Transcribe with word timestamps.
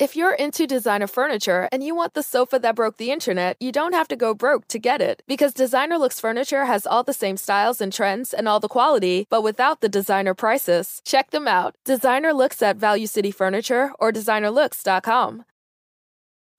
If 0.00 0.16
you're 0.16 0.34
into 0.34 0.66
designer 0.66 1.06
furniture 1.06 1.68
and 1.70 1.80
you 1.84 1.94
want 1.94 2.14
the 2.14 2.22
sofa 2.24 2.58
that 2.58 2.74
broke 2.74 2.96
the 2.96 3.12
internet, 3.12 3.56
you 3.60 3.70
don't 3.70 3.92
have 3.92 4.08
to 4.08 4.16
go 4.16 4.34
broke 4.34 4.66
to 4.68 4.80
get 4.80 5.00
it. 5.00 5.22
Because 5.28 5.54
Designer 5.54 5.98
Looks 5.98 6.18
Furniture 6.18 6.64
has 6.64 6.84
all 6.84 7.04
the 7.04 7.12
same 7.12 7.36
styles 7.36 7.80
and 7.80 7.92
trends 7.92 8.34
and 8.34 8.48
all 8.48 8.58
the 8.58 8.66
quality, 8.66 9.28
but 9.30 9.44
without 9.44 9.82
the 9.82 9.88
designer 9.88 10.34
prices. 10.34 11.00
Check 11.04 11.30
them 11.30 11.46
out. 11.46 11.76
Designer 11.84 12.32
Looks 12.32 12.60
at 12.60 12.76
Value 12.76 13.06
City 13.06 13.30
Furniture 13.30 13.92
or 14.00 14.10
designerlooks.com. 14.10 15.44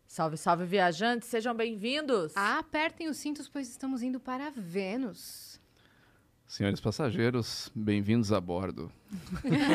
Salve, 0.07 0.37
salve, 0.37 0.65
viajantes, 0.65 1.27
sejam 1.27 1.53
bem-vindos! 1.53 2.31
Apertem 2.37 3.09
os 3.09 3.17
cintos, 3.17 3.49
pois 3.49 3.67
estamos 3.67 4.01
indo 4.01 4.17
para 4.17 4.49
Vênus. 4.49 5.54
Senhores 6.55 6.79
passageiros, 6.79 7.69
bem-vindos 7.75 8.31
a 8.31 8.39
bordo. 8.39 8.89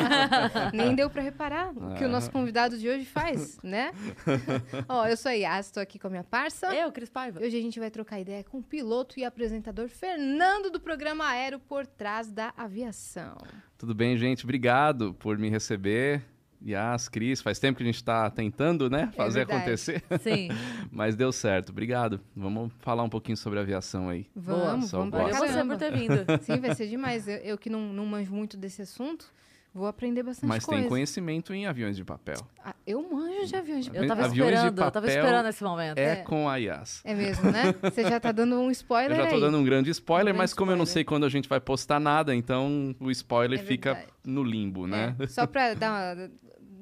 Nem 0.73 0.95
deu 0.95 1.11
para 1.11 1.21
reparar 1.21 1.69
o 1.77 1.93
que 1.93 2.03
o 2.03 2.09
nosso 2.09 2.31
convidado 2.31 2.75
de 2.75 2.89
hoje 2.89 3.05
faz, 3.05 3.59
né? 3.61 3.91
Ó, 4.89 5.05
eu 5.05 5.15
sou 5.15 5.29
a 5.29 5.33
Yas, 5.33 5.67
estou 5.67 5.83
aqui 5.83 5.99
com 5.99 6.07
a 6.07 6.09
minha 6.09 6.23
parça. 6.23 6.73
Eu, 6.73 6.91
Cris 6.91 7.07
Paiva. 7.07 7.39
Hoje 7.39 7.55
a 7.55 7.61
gente 7.61 7.79
vai 7.79 7.91
trocar 7.91 8.19
ideia 8.19 8.43
com 8.43 8.57
o 8.57 8.63
piloto 8.63 9.19
e 9.19 9.23
apresentador 9.23 9.89
Fernando 9.89 10.71
do 10.71 10.79
programa 10.79 11.27
Aero 11.27 11.59
por 11.59 11.85
Trás 11.85 12.31
da 12.31 12.51
Aviação. 12.57 13.37
Tudo 13.77 13.93
bem, 13.93 14.17
gente? 14.17 14.43
Obrigado 14.43 15.13
por 15.13 15.37
me 15.37 15.49
receber. 15.49 16.30
Yas, 16.65 17.09
Cris, 17.09 17.41
faz 17.41 17.57
tempo 17.59 17.77
que 17.77 17.83
a 17.83 17.85
gente 17.87 17.95
está 17.95 18.29
tentando, 18.29 18.89
né, 18.89 19.11
fazer 19.15 19.39
verdade. 19.39 19.61
acontecer. 19.61 20.03
Sim. 20.21 20.49
Mas 20.91 21.15
deu 21.15 21.31
certo. 21.31 21.69
Obrigado. 21.69 22.19
Vamos 22.35 22.71
falar 22.79 23.03
um 23.03 23.09
pouquinho 23.09 23.35
sobre 23.37 23.59
aviação 23.59 24.09
aí. 24.09 24.27
Vamos, 24.35 24.89
Só 24.89 24.99
vamos 24.99 25.11
pra 25.11 25.23
você 25.27 25.47
caramba. 25.47 25.73
por 25.75 25.79
ter 25.79 25.91
vindo. 25.97 26.25
Sim, 26.43 26.59
vai 26.59 26.75
ser 26.75 26.87
demais. 26.87 27.27
Eu, 27.27 27.37
eu 27.37 27.57
que 27.57 27.69
não, 27.69 27.91
não 27.93 28.05
manjo 28.05 28.31
muito 28.31 28.55
desse 28.57 28.81
assunto, 28.83 29.25
vou 29.73 29.87
aprender 29.87 30.21
bastante 30.21 30.47
Mas 30.49 30.63
coisa. 30.65 30.81
tem 30.81 30.89
conhecimento 30.89 31.51
em 31.53 31.65
aviões 31.65 31.95
de 31.97 32.03
papel. 32.03 32.37
Ah, 32.63 32.75
eu 32.85 33.01
manjo 33.09 33.47
de 33.47 33.55
aviões 33.55 33.85
de 33.85 33.95
Eu 33.97 34.05
tava 34.05 34.25
Aviões 34.25 34.49
de 34.51 34.55
esperando, 34.55 34.67
eu 34.67 34.75
tava 34.75 34.91
papel 34.91 35.09
esperando 35.09 35.47
esse 35.49 35.63
momento. 35.63 35.97
É, 35.97 36.03
É. 36.11 36.15
com 36.17 36.47
a 36.47 36.57
Yas. 36.57 37.01
É 37.03 37.15
mesmo, 37.15 37.49
né? 37.49 37.73
Você 37.81 38.03
já 38.03 38.19
tá 38.19 38.31
dando 38.31 38.55
um 38.59 38.69
spoiler 38.69 39.17
Eu 39.17 39.23
já 39.23 39.29
tô 39.29 39.35
aí. 39.35 39.41
dando 39.41 39.57
um 39.57 39.63
grande 39.63 39.89
spoiler, 39.89 40.31
Um 40.33 40.37
mas 40.37 40.51
grande 40.51 40.57
como 40.59 40.71
eu 40.71 40.75
não 40.77 40.83
spoiler. 40.83 40.93
sei 40.93 41.03
quando 41.05 41.25
a 41.25 41.29
gente 41.29 41.49
vai 41.49 41.59
postar 41.59 41.99
nada, 41.99 42.35
então 42.35 42.93
o 42.99 43.09
spoiler 43.09 43.59
É 43.59 43.63
fica 43.63 44.05
no 44.23 44.43
limbo, 44.43 44.85
né? 44.85 45.15
É, 45.17 45.25
só 45.27 45.47
para 45.47 45.73
dar 45.73 46.15
uma- 46.17 46.29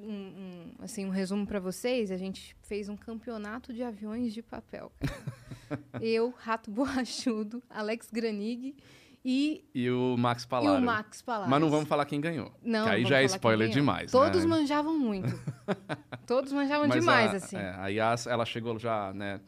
um, 0.10 0.14
um, 0.14 0.84
assim, 0.84 1.06
um 1.06 1.10
resumo 1.10 1.46
para 1.46 1.60
vocês, 1.60 2.12
a 2.12 2.18
gente 2.18 2.56
fez 2.64 2.90
um 2.90 2.98
campeonato 2.98 3.72
de 3.72 3.84
aviões 3.84 4.34
de 4.34 4.42
papel. 4.42 4.92
Eu, 6.02 6.34
Rato 6.38 6.72
Borrachudo, 6.72 7.62
Alex 7.70 8.10
Granig 8.12 8.76
e, 9.24 9.64
E 9.76 9.90
o 9.92 10.16
Max 10.18 10.44
e 10.44 10.48
Palaro. 10.48 10.82
o 10.82 10.86
Max 10.86 11.22
Palares. 11.22 11.50
Mas 11.50 11.62
não 11.62 11.70
vamos 11.70 11.88
falar 11.88 12.06
quem 12.06 12.20
ganhou. 12.20 12.52
Não, 12.64 12.86
que 12.86 12.92
aí 12.92 13.06
já 13.06 13.22
é 13.22 13.26
spoiler 13.26 13.70
demais, 13.70 14.12
Todos 14.12 14.44
né? 14.44 14.50
manjavam 14.50 14.98
muito. 14.98 15.30
Todos 16.26 16.52
manjavam 16.52 16.88
Mas 16.88 17.00
demais, 17.00 17.34
a, 17.34 17.38
assim. 17.38 17.58
é, 17.58 17.76
a 17.78 17.88
Yas, 17.88 18.26
ela 18.26 18.46
chegou 18.46 18.80
já, 18.80 19.14
né, 19.14 19.40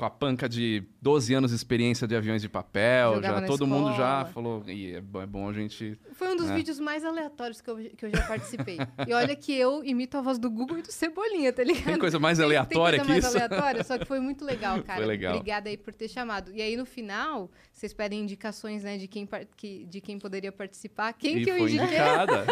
com 0.00 0.06
a 0.06 0.10
panca 0.10 0.48
de 0.48 0.82
12 1.02 1.34
anos 1.34 1.50
de 1.50 1.56
experiência 1.56 2.08
de 2.08 2.16
aviões 2.16 2.40
de 2.40 2.48
papel, 2.48 3.16
Jogava 3.16 3.40
já 3.42 3.46
todo 3.46 3.66
mundo 3.66 3.88
já 3.88 4.22
escola. 4.22 4.24
falou, 4.32 4.64
"Ih, 4.66 4.94
é 4.94 5.00
bom, 5.02 5.20
é 5.20 5.26
bom 5.26 5.46
a 5.46 5.52
gente... 5.52 5.98
Foi 6.14 6.28
um 6.32 6.36
dos 6.36 6.48
É. 6.48 6.54
vídeos 6.54 6.80
mais 6.80 7.04
aleatórios 7.04 7.60
que 7.60 7.68
eu, 7.68 7.76
que 7.76 8.06
eu 8.06 8.10
já 8.10 8.22
participei. 8.26 8.78
e 9.06 9.12
olha 9.12 9.36
que 9.36 9.52
eu 9.52 9.84
imito 9.84 10.16
a 10.16 10.22
voz 10.22 10.38
do 10.38 10.50
Google 10.50 10.78
e 10.78 10.82
do 10.82 10.90
Cebolinha, 10.90 11.52
tá 11.52 11.62
ligado? 11.62 11.84
Tem 11.84 11.98
coisa 11.98 12.18
mais 12.18 12.38
Tem- 12.38 12.46
aleatória 12.46 12.98
tem 12.98 13.06
que 13.06 13.12
coisa 13.12 13.28
isso? 13.28 13.38
mais 13.38 13.50
aleatória, 13.52 13.84
só 13.84 13.98
que 13.98 14.06
foi 14.06 14.20
muito 14.20 14.42
legal, 14.42 14.80
cara. 14.84 15.00
Foi 15.00 15.06
legal. 15.06 15.34
Obrigada 15.36 15.68
aí 15.68 15.76
por 15.76 15.92
ter 15.92 16.08
chamado. 16.08 16.50
E 16.54 16.62
aí, 16.62 16.78
no 16.78 16.86
final, 16.86 17.50
vocês 17.80 17.94
pedem 17.94 18.20
indicações, 18.20 18.84
né, 18.84 18.98
de 18.98 19.08
quem, 19.08 19.26
que- 19.56 19.86
de 19.86 20.00
quem 20.02 20.18
poderia 20.18 20.52
participar. 20.52 21.14
Quem 21.14 21.38
e 21.38 21.44
que 21.44 21.50
eu 21.50 21.56
foi 21.56 21.70
indiquei? 21.72 21.86
indicada. 21.88 22.44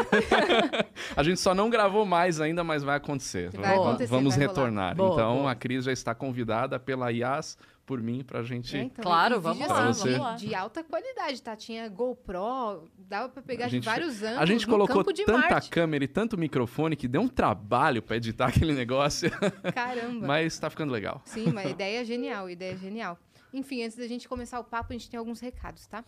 a 1.14 1.22
gente 1.22 1.38
só 1.38 1.54
não 1.54 1.68
gravou 1.68 2.06
mais 2.06 2.40
ainda, 2.40 2.64
mas 2.64 2.82
vai 2.82 2.96
acontecer. 2.96 3.50
Vai 3.50 3.76
Va- 3.76 3.82
acontecer, 3.82 4.10
Vamos 4.10 4.36
vai 4.36 4.46
retornar. 4.46 4.96
Boa, 4.96 5.12
então, 5.12 5.36
boa. 5.36 5.50
a 5.50 5.54
Cris 5.54 5.84
já 5.84 5.92
está 5.92 6.14
convidada 6.14 6.80
pela 6.80 7.10
Yas 7.10 7.58
por 7.84 8.02
mim 8.02 8.22
pra 8.22 8.42
gente... 8.42 8.76
É, 8.76 8.82
então, 8.82 9.02
Claro, 9.02 9.40
vamos 9.40 9.66
lá, 9.66 9.90
vamos 9.92 10.18
lá. 10.18 10.34
De, 10.36 10.54
alta 10.54 10.82
qualidade, 10.84 11.42
tá? 11.42 11.56
Tinha 11.56 11.88
GoPro, 11.88 12.88
dava 12.98 13.28
pra 13.30 13.42
pegar 13.42 13.64
A 13.66 13.68
de 13.68 13.76
gente- 13.76 13.84
vários 13.84 14.22
ângulos 14.22 14.42
A 14.42 14.46
gente 14.46 14.66
no 14.66 14.72
colocou 14.72 14.96
campo 14.96 15.12
de 15.12 15.24
tanta 15.24 15.48
Marte. 15.50 15.70
câmera 15.70 16.04
e 16.04 16.08
tanto 16.08 16.36
microfone 16.38 16.96
que 16.96 17.08
deu 17.08 17.20
um 17.22 17.28
trabalho 17.28 18.02
pra 18.02 18.16
editar 18.16 18.46
aquele 18.48 18.72
negócio, 18.74 19.30
Caramba. 19.74 20.26
mas 20.26 20.58
tá 20.58 20.68
ficando 20.70 20.92
legal. 20.92 21.20
Sim, 21.24 21.50
uma 21.50 21.64
ideia 21.64 22.04
genial, 22.04 22.48
ideia 22.50 22.76
genial. 22.76 23.18
Enfim, 23.52 23.82
antes 23.82 23.96
da 23.96 24.06
gente 24.06 24.28
começar 24.28 24.60
o 24.60 24.64
papo, 24.64 24.92
a 24.92 24.96
gente 24.96 25.10
tem 25.10 25.18
alguns 25.18 25.40
recados, 25.40 25.86
tá? 25.86 26.04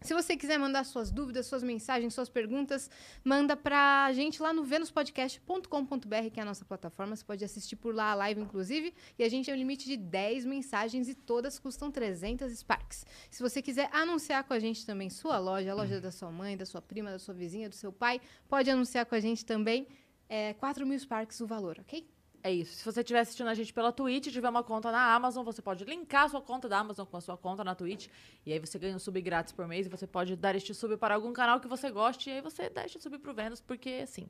Se 0.00 0.14
você 0.14 0.36
quiser 0.36 0.58
mandar 0.58 0.84
suas 0.84 1.10
dúvidas, 1.10 1.46
suas 1.46 1.62
mensagens, 1.62 2.14
suas 2.14 2.28
perguntas, 2.28 2.88
manda 3.24 3.56
pra 3.56 4.12
gente 4.12 4.40
lá 4.40 4.52
no 4.52 4.62
venuspodcast.com.br, 4.62 6.30
que 6.32 6.38
é 6.38 6.42
a 6.42 6.46
nossa 6.46 6.64
plataforma. 6.64 7.16
Você 7.16 7.24
pode 7.24 7.44
assistir 7.44 7.74
por 7.74 7.92
lá 7.92 8.12
a 8.12 8.14
live, 8.14 8.40
inclusive. 8.40 8.94
E 9.18 9.24
a 9.24 9.28
gente 9.28 9.46
tem 9.46 9.54
um 9.54 9.58
limite 9.58 9.86
de 9.86 9.96
10 9.96 10.44
mensagens 10.44 11.08
e 11.08 11.14
todas 11.14 11.58
custam 11.58 11.90
300 11.90 12.56
Sparks. 12.56 13.04
Se 13.28 13.42
você 13.42 13.60
quiser 13.60 13.88
anunciar 13.92 14.44
com 14.44 14.54
a 14.54 14.60
gente 14.60 14.86
também 14.86 15.10
sua 15.10 15.36
loja, 15.38 15.72
a 15.72 15.74
loja 15.74 16.00
da 16.00 16.12
sua 16.12 16.30
mãe, 16.30 16.56
da 16.56 16.64
sua 16.64 16.80
prima, 16.80 17.10
da 17.10 17.18
sua 17.18 17.34
vizinha, 17.34 17.68
do 17.68 17.74
seu 17.74 17.92
pai, 17.92 18.20
pode 18.48 18.70
anunciar 18.70 19.04
com 19.04 19.16
a 19.16 19.20
gente 19.20 19.44
também. 19.44 19.88
É 20.28 20.54
4 20.54 20.86
mil 20.86 20.98
Sparks 20.98 21.40
o 21.40 21.46
valor, 21.46 21.76
ok? 21.80 22.08
É 22.42 22.52
isso. 22.52 22.76
Se 22.76 22.84
você 22.84 23.00
estiver 23.00 23.20
assistindo 23.20 23.48
a 23.48 23.54
gente 23.54 23.72
pela 23.72 23.92
Twitch 23.92 24.28
tiver 24.28 24.48
uma 24.48 24.62
conta 24.62 24.92
na 24.92 25.14
Amazon, 25.14 25.44
você 25.44 25.60
pode 25.60 25.84
linkar 25.84 26.24
a 26.24 26.28
sua 26.28 26.40
conta 26.40 26.68
da 26.68 26.78
Amazon 26.78 27.06
com 27.06 27.16
a 27.16 27.20
sua 27.20 27.36
conta 27.36 27.64
na 27.64 27.74
Twitch. 27.74 28.08
E 28.46 28.52
aí 28.52 28.58
você 28.58 28.78
ganha 28.78 28.94
um 28.94 28.98
sub 28.98 29.20
grátis 29.20 29.52
por 29.52 29.66
mês 29.66 29.86
e 29.86 29.88
você 29.88 30.06
pode 30.06 30.36
dar 30.36 30.54
este 30.54 30.72
sub 30.72 30.96
para 30.96 31.14
algum 31.14 31.32
canal 31.32 31.60
que 31.60 31.66
você 31.66 31.90
goste. 31.90 32.30
E 32.30 32.34
aí 32.34 32.40
você 32.40 32.70
dá 32.70 32.84
este 32.84 33.00
sub 33.00 33.18
pro 33.18 33.34
Vênus, 33.34 33.60
porque 33.60 34.00
assim. 34.02 34.28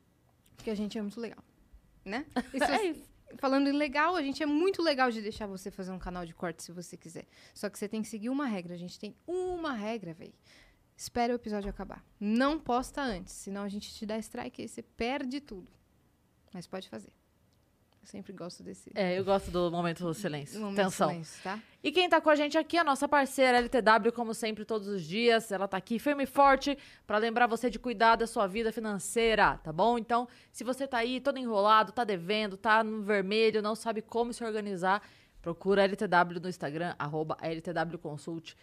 Porque 0.56 0.70
a 0.70 0.74
gente 0.74 0.96
é 0.96 1.02
muito 1.02 1.20
legal, 1.20 1.42
né? 2.04 2.26
E 2.54 2.58
se 2.58 2.72
É 2.72 2.84
isso. 2.86 3.18
Falando 3.36 3.68
em 3.68 3.72
legal, 3.72 4.16
a 4.16 4.22
gente 4.22 4.42
é 4.42 4.46
muito 4.46 4.82
legal 4.82 5.10
de 5.10 5.20
deixar 5.20 5.46
você 5.46 5.70
fazer 5.70 5.92
um 5.92 5.98
canal 5.98 6.24
de 6.24 6.34
corte 6.34 6.62
se 6.62 6.72
você 6.72 6.96
quiser. 6.96 7.26
Só 7.52 7.68
que 7.68 7.78
você 7.78 7.86
tem 7.86 8.00
que 8.00 8.08
seguir 8.08 8.30
uma 8.30 8.46
regra. 8.46 8.72
A 8.72 8.78
gente 8.78 8.98
tem 8.98 9.14
uma 9.26 9.74
regra, 9.74 10.14
velho. 10.14 10.32
Espera 10.96 11.32
o 11.32 11.36
episódio 11.36 11.68
acabar. 11.68 12.02
Não 12.18 12.58
posta 12.58 13.02
antes, 13.02 13.34
senão 13.34 13.62
a 13.62 13.68
gente 13.68 13.94
te 13.94 14.06
dá 14.06 14.18
strike 14.18 14.60
e 14.60 14.62
aí 14.62 14.68
você 14.68 14.82
perde 14.82 15.40
tudo. 15.40 15.70
Mas 16.52 16.66
pode 16.66 16.88
fazer. 16.88 17.12
Sempre 18.08 18.32
gosto 18.32 18.62
desse 18.62 18.90
É, 18.94 19.18
eu 19.18 19.22
gosto 19.22 19.50
do 19.50 19.70
momento 19.70 20.02
do 20.02 20.14
silêncio. 20.14 20.58
momento 20.58 20.76
Tensão. 20.76 21.10
silêncio, 21.10 21.42
tá? 21.42 21.60
E 21.84 21.92
quem 21.92 22.08
tá 22.08 22.22
com 22.22 22.30
a 22.30 22.34
gente 22.34 22.56
aqui 22.56 22.78
é 22.78 22.80
a 22.80 22.84
nossa 22.84 23.06
parceira 23.06 23.58
LTW, 23.58 24.10
como 24.14 24.32
sempre, 24.32 24.64
todos 24.64 24.88
os 24.88 25.02
dias. 25.04 25.52
Ela 25.52 25.68
tá 25.68 25.76
aqui 25.76 25.98
firme 25.98 26.24
e 26.24 26.26
forte 26.26 26.78
para 27.06 27.18
lembrar 27.18 27.46
você 27.46 27.68
de 27.68 27.78
cuidar 27.78 28.16
da 28.16 28.26
sua 28.26 28.46
vida 28.46 28.72
financeira, 28.72 29.58
tá 29.58 29.70
bom? 29.70 29.98
Então, 29.98 30.26
se 30.50 30.64
você 30.64 30.86
tá 30.86 30.96
aí 30.96 31.20
todo 31.20 31.36
enrolado, 31.38 31.92
tá 31.92 32.02
devendo, 32.02 32.56
tá 32.56 32.82
no 32.82 33.02
vermelho, 33.02 33.60
não 33.60 33.74
sabe 33.74 34.00
como 34.00 34.32
se 34.32 34.42
organizar, 34.42 35.02
procura 35.42 35.82
a 35.82 35.84
LTW 35.84 36.40
no 36.42 36.48
Instagram, 36.48 36.94
arroba 36.98 37.36
LTW 37.42 37.98
Consult. 37.98 38.56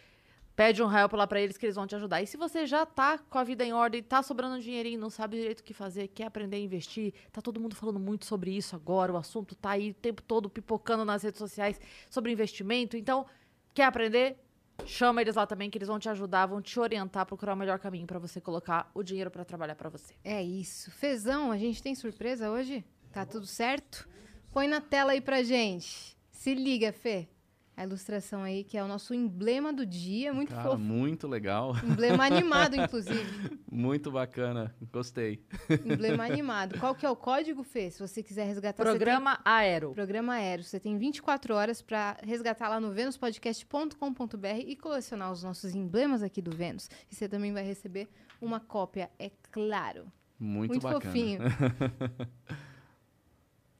Pede 0.56 0.82
um 0.82 0.90
help 0.90 1.12
lá 1.12 1.26
pra 1.26 1.38
eles 1.38 1.58
que 1.58 1.66
eles 1.66 1.76
vão 1.76 1.86
te 1.86 1.94
ajudar. 1.94 2.22
E 2.22 2.26
se 2.26 2.38
você 2.38 2.66
já 2.66 2.86
tá 2.86 3.18
com 3.18 3.38
a 3.38 3.44
vida 3.44 3.62
em 3.62 3.74
ordem, 3.74 4.02
tá 4.02 4.22
sobrando 4.22 4.58
dinheirinho, 4.58 4.98
não 4.98 5.10
sabe 5.10 5.36
direito 5.36 5.60
o 5.60 5.62
que 5.62 5.74
fazer, 5.74 6.08
quer 6.08 6.24
aprender 6.24 6.56
a 6.56 6.60
investir, 6.60 7.12
tá 7.30 7.42
todo 7.42 7.60
mundo 7.60 7.76
falando 7.76 8.00
muito 8.00 8.24
sobre 8.24 8.56
isso 8.56 8.74
agora, 8.74 9.12
o 9.12 9.18
assunto 9.18 9.54
tá 9.54 9.72
aí 9.72 9.90
o 9.90 9.94
tempo 9.94 10.22
todo 10.22 10.48
pipocando 10.48 11.04
nas 11.04 11.22
redes 11.22 11.38
sociais 11.38 11.78
sobre 12.08 12.32
investimento. 12.32 12.96
Então, 12.96 13.26
quer 13.74 13.84
aprender? 13.84 14.38
Chama 14.86 15.20
eles 15.20 15.36
lá 15.36 15.46
também 15.46 15.68
que 15.68 15.76
eles 15.76 15.88
vão 15.88 15.98
te 15.98 16.08
ajudar, 16.08 16.46
vão 16.46 16.62
te 16.62 16.80
orientar 16.80 17.22
a 17.22 17.26
procurar 17.26 17.52
o 17.52 17.56
melhor 17.56 17.78
caminho 17.78 18.06
pra 18.06 18.18
você 18.18 18.40
colocar 18.40 18.90
o 18.94 19.02
dinheiro 19.02 19.30
pra 19.30 19.44
trabalhar 19.44 19.74
pra 19.74 19.90
você. 19.90 20.14
É 20.24 20.42
isso. 20.42 20.90
Fezão, 20.90 21.52
a 21.52 21.58
gente 21.58 21.82
tem 21.82 21.94
surpresa 21.94 22.50
hoje? 22.50 22.82
Tá 23.12 23.26
tudo 23.26 23.46
certo? 23.46 24.08
Põe 24.52 24.68
na 24.68 24.80
tela 24.80 25.12
aí 25.12 25.20
pra 25.20 25.42
gente. 25.42 26.16
Se 26.30 26.54
liga, 26.54 26.92
Fê. 26.92 27.28
A 27.76 27.84
ilustração 27.84 28.42
aí, 28.42 28.64
que 28.64 28.78
é 28.78 28.82
o 28.82 28.88
nosso 28.88 29.12
emblema 29.12 29.70
do 29.70 29.84
dia. 29.84 30.32
Muito 30.32 30.54
Cara, 30.54 30.70
fofo. 30.70 30.78
muito 30.82 31.28
legal. 31.28 31.76
Emblema 31.84 32.24
animado, 32.24 32.74
inclusive. 32.74 33.58
Muito 33.70 34.10
bacana. 34.10 34.74
Gostei. 34.90 35.44
Emblema 35.84 36.24
animado. 36.24 36.80
Qual 36.80 36.94
que 36.94 37.04
é 37.04 37.10
o 37.10 37.14
código, 37.14 37.62
Fê? 37.62 37.90
Se 37.90 38.00
você 38.00 38.22
quiser 38.22 38.46
resgatar... 38.46 38.82
Programa 38.82 39.38
Aero. 39.44 39.88
tem- 39.88 39.94
Programa 39.94 40.32
Aero. 40.36 40.62
Você 40.64 40.80
tem 40.80 40.96
24 40.96 41.54
horas 41.54 41.82
para 41.82 42.16
resgatar 42.22 42.70
lá 42.70 42.80
no 42.80 42.92
venuspodcast.com.br 42.92 44.46
e 44.66 44.74
colecionar 44.74 45.30
os 45.30 45.42
nossos 45.42 45.74
emblemas 45.74 46.22
aqui 46.22 46.40
do 46.40 46.56
Vênus. 46.56 46.88
E 47.10 47.14
você 47.14 47.28
também 47.28 47.52
vai 47.52 47.62
receber 47.62 48.08
uma 48.40 48.58
cópia, 48.58 49.10
é 49.18 49.30
claro. 49.52 50.10
Muito, 50.40 50.70
Muito 50.70 50.82
bacana. 50.82 51.00
fofinho. 51.04 51.40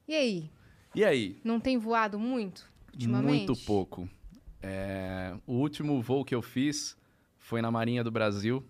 E 0.09 0.15
aí? 0.15 0.51
E 0.95 1.05
aí? 1.05 1.41
Não 1.43 1.59
tem 1.59 1.77
voado 1.79 2.19
muito 2.19 2.65
ultimamente? 2.97 3.47
Muito 3.47 3.65
pouco. 3.65 4.09
É, 4.63 5.35
o 5.47 5.55
último 5.55 6.01
voo 6.01 6.25
que 6.25 6.35
eu 6.35 6.43
fiz 6.43 6.97
foi 7.39 7.63
na 7.63 7.71
Marinha 7.71 8.03
do 8.03 8.11
Brasil, 8.11 8.65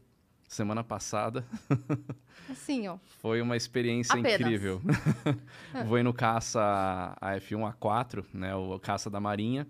semana 0.47 0.85
passada. 0.85 1.47
Assim, 2.51 2.87
ó. 2.89 2.99
Foi 3.21 3.41
uma 3.41 3.57
experiência 3.57 4.19
Apenas. 4.19 4.41
incrível. 4.41 4.83
Voei 5.87 6.03
no 6.03 6.13
caça 6.13 7.17
a 7.21 7.33
F1A4, 7.37 8.25
né, 8.35 8.55
o 8.55 8.79
caça 8.79 9.09
da 9.09 9.21
Marinha. 9.21 9.67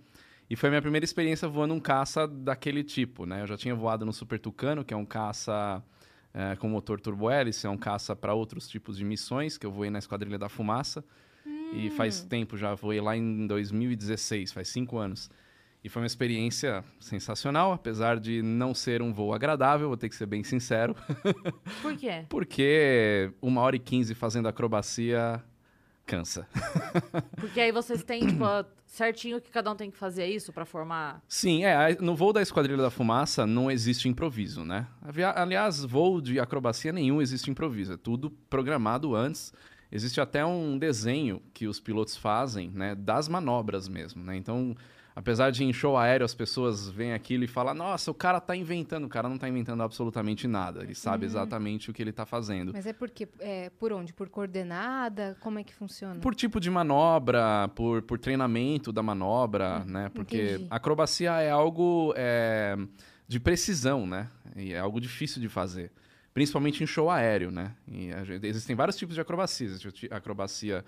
E 0.48 0.56
foi 0.56 0.68
a 0.68 0.70
minha 0.70 0.82
primeira 0.82 1.04
experiência 1.04 1.48
voando 1.48 1.74
um 1.74 1.80
caça 1.80 2.26
daquele 2.26 2.84
tipo, 2.84 3.26
né? 3.26 3.42
Eu 3.42 3.46
já 3.48 3.56
tinha 3.56 3.74
voado 3.74 4.04
no 4.04 4.12
Super 4.12 4.38
Tucano, 4.38 4.84
que 4.84 4.94
é 4.94 4.96
um 4.96 5.04
caça 5.04 5.82
é, 6.32 6.54
com 6.54 6.68
motor 6.68 7.00
turbo-hélice, 7.00 7.66
é 7.66 7.70
um 7.70 7.76
caça 7.76 8.14
para 8.14 8.32
outros 8.32 8.68
tipos 8.68 8.96
de 8.96 9.04
missões, 9.04 9.58
que 9.58 9.66
eu 9.66 9.72
voei 9.72 9.90
na 9.90 9.98
Esquadrilha 9.98 10.38
da 10.38 10.48
Fumaça. 10.48 11.04
E 11.72 11.90
faz 11.90 12.22
Hum. 12.22 12.28
tempo 12.28 12.56
já, 12.56 12.74
voei 12.74 13.00
lá 13.00 13.16
em 13.16 13.46
2016, 13.46 14.52
faz 14.52 14.68
cinco 14.68 14.98
anos. 14.98 15.30
E 15.84 15.88
foi 15.88 16.02
uma 16.02 16.06
experiência 16.06 16.82
sensacional, 16.98 17.72
apesar 17.72 18.18
de 18.18 18.42
não 18.42 18.74
ser 18.74 19.00
um 19.02 19.12
voo 19.12 19.32
agradável, 19.32 19.86
vou 19.88 19.96
ter 19.96 20.08
que 20.08 20.16
ser 20.16 20.26
bem 20.26 20.42
sincero. 20.42 20.96
Por 21.82 21.96
quê? 21.96 22.24
Porque 22.28 23.30
uma 23.40 23.60
hora 23.60 23.76
e 23.76 23.78
quinze 23.78 24.14
fazendo 24.14 24.48
acrobacia 24.48 25.42
cansa. 26.04 26.48
Porque 27.36 27.60
aí 27.60 27.70
vocês 27.72 28.02
têm, 28.04 28.26
tipo, 28.26 28.44
certinho 28.84 29.40
que 29.40 29.50
cada 29.50 29.70
um 29.72 29.76
tem 29.76 29.90
que 29.90 29.96
fazer 29.98 30.26
isso 30.26 30.52
pra 30.52 30.64
formar. 30.64 31.22
Sim, 31.28 31.64
é. 31.64 31.96
No 32.00 32.14
voo 32.16 32.32
da 32.32 32.40
Esquadrilha 32.42 32.80
da 32.82 32.90
Fumaça 32.90 33.46
não 33.46 33.70
existe 33.70 34.08
improviso, 34.08 34.64
né? 34.64 34.86
Aliás, 35.36 35.84
voo 35.84 36.20
de 36.20 36.38
acrobacia 36.40 36.92
nenhum 36.92 37.20
existe 37.20 37.50
improviso. 37.50 37.92
É 37.92 37.96
tudo 37.96 38.30
programado 38.50 39.14
antes. 39.14 39.52
Existe 39.96 40.20
até 40.20 40.44
um 40.44 40.76
desenho 40.76 41.40
que 41.54 41.66
os 41.66 41.80
pilotos 41.80 42.18
fazem, 42.18 42.70
né? 42.70 42.94
Das 42.94 43.28
manobras 43.28 43.88
mesmo, 43.88 44.22
né? 44.22 44.36
Então, 44.36 44.76
apesar 45.14 45.50
de 45.50 45.64
em 45.64 45.72
show 45.72 45.96
aéreo 45.96 46.22
as 46.22 46.34
pessoas 46.34 46.90
veem 46.90 47.14
aquilo 47.14 47.44
e 47.44 47.46
falam, 47.46 47.72
nossa, 47.72 48.10
o 48.10 48.14
cara 48.14 48.38
tá 48.38 48.54
inventando. 48.54 49.04
O 49.04 49.08
cara 49.08 49.26
não 49.26 49.38
tá 49.38 49.48
inventando 49.48 49.82
absolutamente 49.82 50.46
nada. 50.46 50.82
Ele 50.82 50.94
sabe 50.94 51.24
exatamente 51.24 51.90
o 51.90 51.94
que 51.94 52.02
ele 52.02 52.12
tá 52.12 52.26
fazendo. 52.26 52.72
Mas 52.74 52.84
é 52.84 52.92
porque 52.92 53.26
é, 53.40 53.70
por 53.70 53.90
onde? 53.90 54.12
Por 54.12 54.28
coordenada? 54.28 55.34
Como 55.40 55.58
é 55.58 55.64
que 55.64 55.72
funciona? 55.72 56.20
Por 56.20 56.34
tipo 56.34 56.60
de 56.60 56.70
manobra, 56.70 57.66
por, 57.74 58.02
por 58.02 58.18
treinamento 58.18 58.92
da 58.92 59.02
manobra, 59.02 59.82
né? 59.86 60.10
Porque 60.14 60.42
entendi. 60.42 60.66
acrobacia 60.68 61.40
é 61.40 61.50
algo 61.50 62.12
é, 62.18 62.76
de 63.26 63.40
precisão, 63.40 64.06
né? 64.06 64.28
E 64.54 64.74
é 64.74 64.78
algo 64.78 65.00
difícil 65.00 65.40
de 65.40 65.48
fazer. 65.48 65.90
Principalmente 66.36 66.84
em 66.84 66.86
show 66.86 67.08
aéreo, 67.10 67.50
né? 67.50 67.74
Gente- 68.26 68.46
existem 68.46 68.76
vários 68.76 68.94
tipos 68.94 69.14
de 69.14 69.20
acrobacia. 69.22 69.66
Existe 69.68 70.06
a 70.12 70.18
acrobacia 70.18 70.84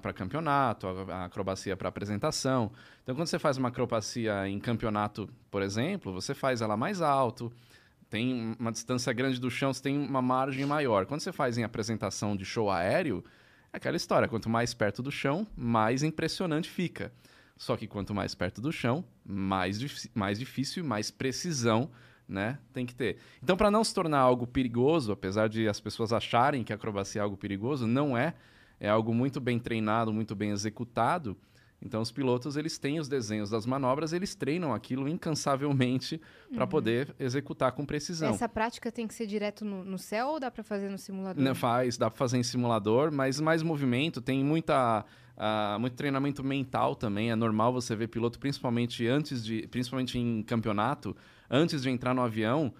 para 0.00 0.10
campeonato, 0.10 0.86
acrobacia 0.86 1.76
para 1.76 1.90
apresentação. 1.90 2.72
Então, 3.02 3.14
quando 3.14 3.26
você 3.28 3.38
faz 3.38 3.58
uma 3.58 3.68
acrobacia 3.68 4.48
em 4.48 4.58
campeonato, 4.58 5.28
por 5.50 5.60
exemplo, 5.60 6.14
você 6.14 6.32
faz 6.32 6.62
ela 6.62 6.78
mais 6.78 7.02
alto, 7.02 7.52
tem 8.08 8.56
uma 8.58 8.72
distância 8.72 9.12
grande 9.12 9.38
do 9.38 9.50
chão, 9.50 9.70
você 9.70 9.82
tem 9.82 9.98
uma 9.98 10.22
margem 10.22 10.64
maior. 10.64 11.04
Quando 11.04 11.20
você 11.20 11.30
faz 11.30 11.58
em 11.58 11.62
apresentação 11.62 12.34
de 12.34 12.46
show 12.46 12.70
aéreo, 12.70 13.22
é 13.74 13.76
aquela 13.76 13.98
história, 13.98 14.26
quanto 14.26 14.48
mais 14.48 14.72
perto 14.72 15.02
do 15.02 15.12
chão, 15.12 15.46
mais 15.54 16.02
impressionante 16.02 16.70
fica. 16.70 17.12
Só 17.58 17.76
que 17.76 17.86
quanto 17.86 18.14
mais 18.14 18.34
perto 18.34 18.62
do 18.62 18.72
chão, 18.72 19.04
mais, 19.22 20.08
mais 20.14 20.38
difícil 20.38 20.82
e 20.82 20.86
mais 20.86 21.10
precisão 21.10 21.90
né, 22.28 22.58
tem 22.72 22.84
que 22.84 22.94
ter. 22.94 23.18
Então, 23.42 23.56
para 23.56 23.70
não 23.70 23.84
se 23.84 23.94
tornar 23.94 24.18
algo 24.18 24.46
perigoso, 24.46 25.12
apesar 25.12 25.48
de 25.48 25.68
as 25.68 25.80
pessoas 25.80 26.12
acharem 26.12 26.64
que 26.64 26.72
a 26.72 26.76
acrobacia 26.76 27.20
é 27.20 27.22
algo 27.22 27.36
perigoso, 27.36 27.86
não 27.86 28.16
é. 28.16 28.34
É 28.78 28.88
algo 28.88 29.14
muito 29.14 29.40
bem 29.40 29.58
treinado, 29.58 30.12
muito 30.12 30.34
bem 30.34 30.50
executado. 30.50 31.36
Então, 31.80 32.00
os 32.00 32.10
pilotos 32.10 32.56
eles 32.56 32.78
têm 32.78 32.98
os 32.98 33.08
desenhos 33.08 33.50
das 33.50 33.66
manobras, 33.66 34.12
eles 34.12 34.34
treinam 34.34 34.72
aquilo 34.74 35.08
incansavelmente 35.08 36.20
para 36.54 36.66
poder 36.66 37.14
executar 37.18 37.72
com 37.72 37.84
precisão. 37.84 38.30
Essa 38.30 38.48
prática 38.48 38.90
tem 38.90 39.06
que 39.06 39.14
ser 39.14 39.26
direto 39.26 39.64
no, 39.64 39.84
no 39.84 39.98
céu 39.98 40.28
ou 40.28 40.40
dá 40.40 40.50
pra 40.50 40.64
fazer 40.64 40.88
no 40.88 40.98
simulador? 40.98 41.42
Não 41.42 41.54
faz, 41.54 41.96
dá 41.96 42.10
para 42.10 42.18
fazer 42.18 42.38
em 42.38 42.42
simulador, 42.42 43.12
mas 43.12 43.40
mais 43.40 43.62
movimento, 43.62 44.20
tem 44.20 44.42
muita, 44.42 45.04
ah, 45.36 45.76
muito 45.78 45.94
treinamento 45.94 46.42
mental 46.42 46.96
também. 46.96 47.30
É 47.30 47.36
normal 47.36 47.72
você 47.72 47.94
ver 47.94 48.08
piloto, 48.08 48.38
principalmente 48.38 49.06
antes 49.06 49.44
de, 49.44 49.66
principalmente 49.68 50.18
em 50.18 50.42
campeonato, 50.42 51.14
antes 51.50 51.82
de 51.82 51.90
entrar 51.90 52.14
no 52.14 52.22
avião, 52.22 52.72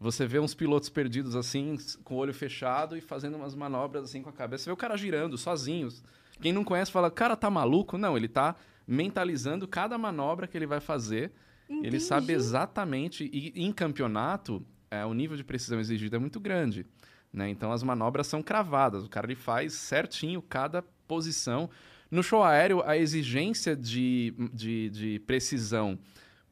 você 0.00 0.26
vê 0.26 0.38
uns 0.38 0.54
pilotos 0.54 0.88
perdidos 0.88 1.34
assim, 1.34 1.76
com 2.04 2.14
o 2.14 2.18
olho 2.18 2.32
fechado 2.32 2.96
e 2.96 3.00
fazendo 3.00 3.36
umas 3.36 3.54
manobras 3.54 4.04
assim 4.04 4.22
com 4.22 4.30
a 4.30 4.32
cabeça. 4.32 4.64
Você 4.64 4.70
vê 4.70 4.74
o 4.74 4.76
cara 4.76 4.96
girando 4.96 5.36
sozinhos. 5.36 6.02
Quem 6.40 6.52
não 6.52 6.62
conhece 6.62 6.92
fala, 6.92 7.10
cara, 7.10 7.36
tá 7.36 7.50
maluco? 7.50 7.98
Não, 7.98 8.16
ele 8.16 8.28
tá 8.28 8.54
mentalizando 8.86 9.66
cada 9.66 9.98
manobra 9.98 10.46
que 10.46 10.56
ele 10.56 10.66
vai 10.66 10.80
fazer. 10.80 11.32
Ele 11.68 12.00
sabe 12.00 12.26
Entendi. 12.26 12.38
exatamente. 12.38 13.30
E 13.32 13.52
em 13.56 13.72
campeonato, 13.72 14.64
é, 14.90 15.04
o 15.04 15.12
nível 15.12 15.36
de 15.36 15.44
precisão 15.44 15.80
exigido 15.80 16.16
é 16.16 16.18
muito 16.18 16.40
grande. 16.40 16.86
Né? 17.32 17.50
Então 17.50 17.72
as 17.72 17.82
manobras 17.82 18.26
são 18.26 18.42
cravadas. 18.42 19.04
O 19.04 19.08
cara 19.08 19.26
ele 19.26 19.34
faz 19.34 19.74
certinho 19.74 20.40
cada 20.40 20.82
posição. 21.06 21.68
No 22.10 22.22
show 22.22 22.42
aéreo, 22.42 22.82
a 22.86 22.96
exigência 22.96 23.76
de, 23.76 24.32
de, 24.52 24.88
de 24.90 25.18
precisão 25.20 25.98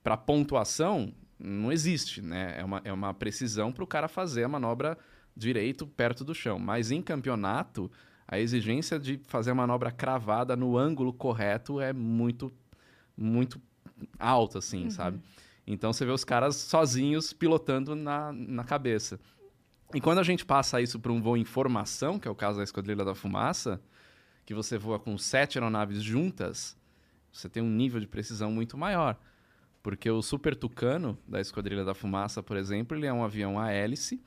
para 0.03 0.17
pontuação 0.17 1.15
não 1.38 1.73
existe. 1.73 2.23
Né? 2.23 2.56
É, 2.59 2.65
uma, 2.65 2.81
é 2.85 2.93
uma 2.93 3.15
precisão 3.15 3.73
para 3.73 3.85
o 3.85 3.87
cara 3.87 4.09
fazer 4.09 4.44
a 4.44 4.49
manobra 4.49 4.99
direito 5.37 5.87
perto 5.87 6.25
do 6.25 6.35
chão. 6.35 6.59
Mas 6.59 6.91
em 6.91 7.03
campeonato, 7.03 7.91
a 8.27 8.38
exigência 8.38 8.99
de 8.99 9.21
fazer 9.27 9.50
a 9.50 9.55
manobra 9.55 9.91
cravada 9.91 10.56
no 10.56 10.77
ângulo 10.77 11.12
correto 11.12 11.81
é 11.81 11.93
muito, 11.93 12.53
muito 13.17 13.61
alta, 14.19 14.59
assim, 14.59 14.91
sabe? 14.91 15.21
Então 15.67 15.93
você 15.93 16.05
vê 16.05 16.12
os 16.12 16.25
caras 16.25 16.56
sozinhos 16.56 17.33
pilotando 17.33 17.94
na, 17.94 18.33
na 18.33 18.65
cabeça. 18.65 19.19
E 19.94 20.00
quando 20.00 20.19
a 20.19 20.23
gente 20.23 20.44
passa 20.44 20.81
isso 20.81 20.99
para 20.99 21.12
um 21.12 21.21
voo 21.21 21.37
em 21.37 21.44
formação, 21.44 22.19
que 22.19 22.27
é 22.27 22.31
o 22.31 22.35
caso 22.35 22.59
da 22.59 22.65
Esquadrilha 22.65 23.05
da 23.05 23.15
Fumaça, 23.15 23.81
que 24.44 24.55
você 24.55 24.79
voa 24.79 24.99
com 24.99 25.17
sete 25.19 25.59
aeronaves 25.59 26.03
juntas, 26.03 26.77
você 27.33 27.49
tem 27.49 27.62
um 27.62 27.71
nível 27.71 28.00
de 28.00 28.06
precisão 28.06 28.50
muito 28.50 28.77
maior. 28.79 29.19
Porque 29.87 30.11
o 30.11 30.21
Super 30.21 30.56
Tucano, 30.56 31.17
da 31.29 31.41
Esquadrilha 31.41 31.85
da 31.85 31.94
Fumaça, 31.94 32.43
por 32.43 32.56
exemplo, 32.56 32.99
ele 32.99 33.06
é 33.06 33.12
um 33.12 33.23
avião 33.23 33.56
a 33.56 33.71
hélice, 33.71 34.21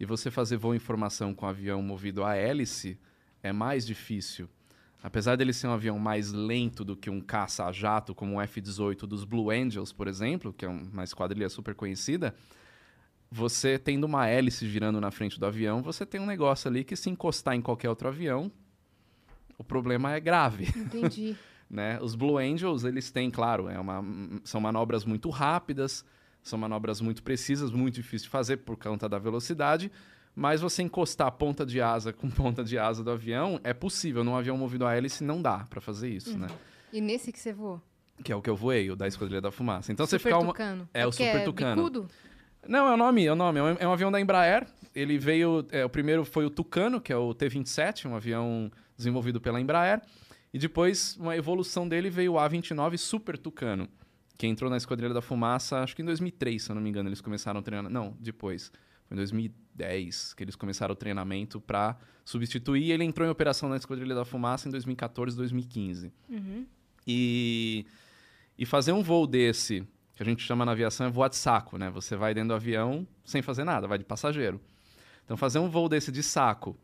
e 0.00 0.06
você 0.06 0.30
fazer 0.30 0.56
voo 0.56 0.74
em 0.74 0.78
formação 0.78 1.34
com 1.34 1.44
um 1.44 1.48
avião 1.50 1.82
movido 1.82 2.24
a 2.24 2.34
hélice 2.34 2.98
é 3.42 3.52
mais 3.52 3.86
difícil. 3.86 4.48
Apesar 5.02 5.36
dele 5.36 5.52
ser 5.52 5.66
um 5.66 5.72
avião 5.72 5.98
mais 5.98 6.32
lento 6.32 6.82
do 6.86 6.96
que 6.96 7.10
um 7.10 7.20
caça 7.20 7.66
a 7.66 7.70
jato, 7.70 8.14
como 8.14 8.36
o 8.36 8.40
F-18 8.40 9.00
dos 9.00 9.24
Blue 9.24 9.50
Angels, 9.50 9.92
por 9.92 10.08
exemplo, 10.08 10.54
que 10.54 10.64
é 10.64 10.68
um- 10.70 10.88
uma 10.90 11.04
esquadrilha 11.04 11.50
super 11.50 11.74
conhecida, 11.74 12.34
você 13.30 13.78
tendo 13.78 14.04
uma 14.04 14.26
hélice 14.26 14.66
girando 14.66 15.02
na 15.02 15.10
frente 15.10 15.38
do 15.38 15.44
avião, 15.44 15.82
você 15.82 16.06
tem 16.06 16.18
um 16.18 16.24
negócio 16.24 16.66
ali 16.66 16.82
que 16.82 16.96
se 16.96 17.10
encostar 17.10 17.54
em 17.54 17.60
qualquer 17.60 17.90
outro 17.90 18.08
avião, 18.08 18.50
o 19.58 19.62
problema 19.62 20.12
é 20.14 20.18
grave 20.18 20.72
Entendi. 20.74 21.36
né? 21.74 21.98
Os 22.00 22.14
Blue 22.14 22.38
Angels, 22.38 22.84
eles 22.84 23.10
têm, 23.10 23.30
claro, 23.30 23.68
é 23.68 23.78
uma, 23.78 24.02
são 24.44 24.60
manobras 24.60 25.04
muito 25.04 25.28
rápidas, 25.28 26.04
são 26.40 26.56
manobras 26.56 27.00
muito 27.00 27.20
precisas, 27.22 27.72
muito 27.72 27.96
difíceis 27.96 28.22
de 28.22 28.28
fazer 28.28 28.58
por 28.58 28.76
conta 28.76 29.08
da 29.08 29.18
velocidade, 29.18 29.90
mas 30.36 30.60
você 30.60 30.82
encostar 30.82 31.32
ponta 31.32 31.66
de 31.66 31.80
asa 31.80 32.12
com 32.12 32.30
ponta 32.30 32.62
de 32.62 32.78
asa 32.78 33.02
do 33.02 33.10
avião 33.10 33.60
é 33.64 33.74
possível. 33.74 34.22
Num 34.22 34.36
avião 34.36 34.56
movido 34.56 34.86
a 34.86 34.94
hélice 34.94 35.24
não 35.24 35.42
dá 35.42 35.66
para 35.68 35.80
fazer 35.80 36.08
isso, 36.08 36.38
né? 36.38 36.46
E 36.92 37.00
nesse 37.00 37.32
que 37.32 37.40
você 37.40 37.52
voou? 37.52 37.82
Que 38.22 38.30
é 38.30 38.36
o 38.36 38.40
que 38.40 38.48
eu 38.48 38.54
voei, 38.54 38.88
o 38.88 38.94
da 38.94 39.08
Esquadrilha 39.08 39.40
da 39.40 39.50
Fumaça. 39.50 39.90
Então 39.90 40.06
você 40.06 40.16
Super 40.16 40.30
fica 40.30 40.38
uma... 40.40 40.52
Tucano. 40.52 40.88
É, 40.94 41.04
o 41.04 41.10
porque 41.10 41.26
Super 41.26 41.44
Tucano. 41.44 41.76
bicudo? 41.82 42.08
Não, 42.68 42.88
é 42.88 42.94
o 42.94 42.96
nome, 42.96 43.26
é 43.26 43.32
o 43.32 43.34
nome. 43.34 43.58
É 43.58 43.62
um, 43.62 43.76
é 43.80 43.88
um 43.88 43.92
avião 43.92 44.12
da 44.12 44.20
Embraer. 44.20 44.64
Ele 44.94 45.18
veio. 45.18 45.66
é, 45.72 45.84
o 45.84 45.90
primeiro 45.90 46.24
foi 46.24 46.46
o 46.46 46.50
Tucano, 46.50 47.00
que 47.00 47.12
é 47.12 47.16
o 47.16 47.34
T-27, 47.34 48.08
um 48.08 48.14
avião 48.14 48.70
desenvolvido 48.96 49.40
pela 49.40 49.60
Embraer. 49.60 50.00
E 50.54 50.58
depois, 50.58 51.16
uma 51.16 51.36
evolução 51.36 51.88
dele 51.88 52.08
veio 52.08 52.34
o 52.34 52.38
A-29 52.38 52.96
Super 52.96 53.36
Tucano, 53.36 53.88
que 54.38 54.46
entrou 54.46 54.70
na 54.70 54.76
Esquadrilha 54.76 55.12
da 55.12 55.20
Fumaça, 55.20 55.80
acho 55.80 55.96
que 55.96 56.02
em 56.02 56.04
2003, 56.04 56.62
se 56.62 56.70
eu 56.70 56.76
não 56.76 56.80
me 56.80 56.88
engano, 56.88 57.08
eles 57.08 57.20
começaram 57.20 57.58
o 57.58 57.62
treinamento. 57.62 57.92
Não, 57.92 58.16
depois. 58.20 58.70
Foi 59.08 59.16
em 59.16 59.18
2010 59.18 60.32
que 60.34 60.44
eles 60.44 60.54
começaram 60.54 60.92
o 60.92 60.96
treinamento 60.96 61.60
para 61.60 61.98
substituir. 62.24 62.92
Ele 62.92 63.02
entrou 63.02 63.26
em 63.26 63.30
operação 63.32 63.68
na 63.68 63.76
Esquadrilha 63.76 64.14
da 64.14 64.24
Fumaça 64.24 64.68
em 64.68 64.70
2014, 64.70 65.36
2015. 65.36 66.12
Uhum. 66.28 66.64
E, 67.04 67.84
e 68.56 68.64
fazer 68.64 68.92
um 68.92 69.02
voo 69.02 69.26
desse, 69.26 69.84
que 70.14 70.22
a 70.22 70.24
gente 70.24 70.44
chama 70.44 70.64
na 70.64 70.70
aviação 70.70 71.04
é 71.04 71.10
voar 71.10 71.30
de 71.30 71.36
saco, 71.36 71.76
né? 71.76 71.90
Você 71.90 72.14
vai 72.14 72.32
dentro 72.32 72.50
do 72.50 72.54
avião 72.54 73.04
sem 73.24 73.42
fazer 73.42 73.64
nada, 73.64 73.88
vai 73.88 73.98
de 73.98 74.04
passageiro. 74.04 74.60
Então 75.24 75.36
fazer 75.36 75.58
um 75.58 75.68
voo 75.68 75.88
desse 75.88 76.12
de 76.12 76.22
saco, 76.22 76.76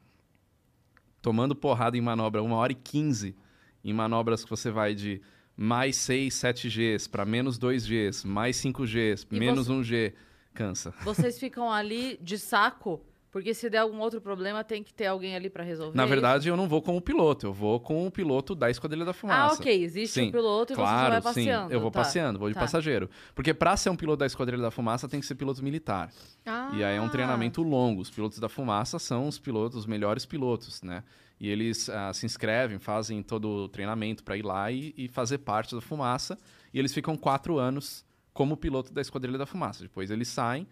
tomando 1.22 1.54
porrada 1.54 1.96
em 1.96 2.00
manobra 2.00 2.42
1 2.42 2.50
hora 2.50 2.72
e 2.72 2.74
15, 2.74 3.36
em 3.84 3.92
manobras 3.92 4.44
que 4.44 4.50
você 4.50 4.70
vai 4.70 4.94
de 4.94 5.20
mais 5.56 5.96
6, 5.96 6.34
7Gs 6.34 7.08
para 7.10 7.24
menos 7.24 7.58
2Gs, 7.58 8.24
mais 8.26 8.56
5Gs, 8.56 9.26
E 9.30 9.38
menos 9.38 9.66
você- 9.66 9.72
1G, 9.72 10.14
cansa. 10.54 10.94
Vocês 11.02 11.38
ficam 11.38 11.70
ali 11.70 12.18
de 12.22 12.38
saco, 12.38 13.00
porque 13.30 13.52
se 13.54 13.68
der 13.70 13.78
algum 13.78 13.98
outro 14.00 14.20
problema, 14.20 14.64
tem 14.64 14.82
que 14.82 14.92
ter 14.92 15.06
alguém 15.06 15.36
ali 15.36 15.48
pra 15.50 15.62
resolver. 15.62 15.96
Na 15.96 16.04
verdade, 16.06 16.48
eu 16.48 16.56
não 16.56 16.66
vou 16.66 16.80
como 16.82 17.00
piloto, 17.00 17.46
eu 17.46 17.52
vou 17.52 17.78
com 17.78 18.06
o 18.06 18.10
piloto 18.10 18.54
da 18.54 18.68
Esquadrilha 18.70 19.04
da 19.04 19.12
Fumaça. 19.12 19.54
Ah, 19.54 19.56
ok. 19.56 19.82
Existe 19.84 20.14
Sim, 20.20 20.28
o 20.30 20.32
piloto 20.32 20.72
e 20.72 20.76
você 20.76 20.80
só 20.80 20.86
vai 20.86 21.06
Claro, 21.06 21.14
sim. 21.16 21.22
passeando. 21.22 21.72
Eu 21.72 21.80
vou 21.80 21.90
tá. 21.90 22.00
passeando, 22.00 22.38
vou 22.38 22.48
de 22.48 22.54
Tá. 22.54 22.60
passageiro. 22.60 23.08
Porque 23.34 23.52
para 23.54 23.76
ser 23.76 23.90
um 23.90 23.96
piloto 23.96 24.18
da 24.20 24.26
Esquadrilha 24.26 24.62
da 24.62 24.70
Fumaça, 24.70 25.08
tem 25.08 25.20
que 25.20 25.26
ser 25.26 25.34
piloto 25.36 25.62
militar. 25.62 26.10
Ah, 26.46 26.72
E 26.74 26.82
aí 26.82 26.96
é 26.96 27.00
um 27.00 27.08
treinamento 27.08 27.62
longo. 27.62 28.00
Os 28.00 28.10
pilotos 28.10 28.38
da 28.40 28.48
fumaça 28.48 28.98
são 28.98 29.28
os 29.28 29.38
pilotos, 29.38 29.76
os 29.80 29.86
melhores 29.86 30.24
pilotos, 30.26 30.82
né? 30.82 31.04
E 31.40 31.48
eles 31.48 31.88
ah, 31.88 32.12
se 32.12 32.26
inscrevem, 32.26 32.78
fazem 32.78 33.22
todo 33.22 33.48
o 33.48 33.68
treinamento 33.68 34.22
para 34.22 34.36
ir 34.36 34.44
lá 34.44 34.70
e, 34.70 34.92
e 34.96 35.08
fazer 35.08 35.38
parte 35.38 35.74
da 35.74 35.80
fumaça. 35.80 36.38
E 36.72 36.78
eles 36.78 36.92
ficam 36.92 37.16
quatro 37.16 37.58
anos 37.58 38.04
como 38.32 38.56
piloto 38.56 38.92
da 38.92 39.00
Esquadrilha 39.00 39.38
da 39.38 39.46
Fumaça. 39.46 39.82
Depois 39.82 40.10
eles 40.10 40.28
saem, 40.28 40.66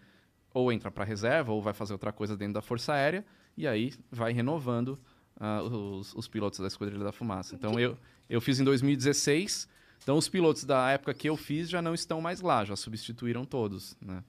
ou 0.53 0.71
entra 0.71 0.89
para 0.89 1.03
reserva, 1.03 1.51
ou 1.51 1.61
vai 1.61 1.73
fazer 1.73 1.93
outra 1.93 2.11
coisa 2.11 2.37
dentro 2.37 2.53
da 2.53 2.61
Força 2.61 2.93
Aérea, 2.93 3.25
e 3.57 3.67
aí 3.67 3.93
vai 4.11 4.31
renovando 4.31 4.99
uh, 5.39 5.97
os, 5.97 6.13
os, 6.15 6.27
pilotos 6.27 6.59
da 6.59 6.67
Esquadrilha 6.67 7.03
da 7.03 7.11
Fumaça. 7.11 7.55
Então, 7.55 7.79
eu, 7.79 7.97
eu 8.29 8.39
fiz 8.39 8.59
em 8.59 8.63
2016. 8.63 9.67
Então, 10.01 10.17
os 10.17 10.29
pilotos 10.29 10.63
da 10.63 10.89
época 10.91 11.13
que 11.13 11.27
eu 11.27 11.35
fiz 11.35 11.69
já 11.69 11.81
não 11.81 11.93
estão 11.93 12.21
mais 12.21 12.41
lá, 12.41 12.63
já 12.63 12.75
substituíram 12.75 13.43
todos, 13.43 13.97
né? 14.01 14.23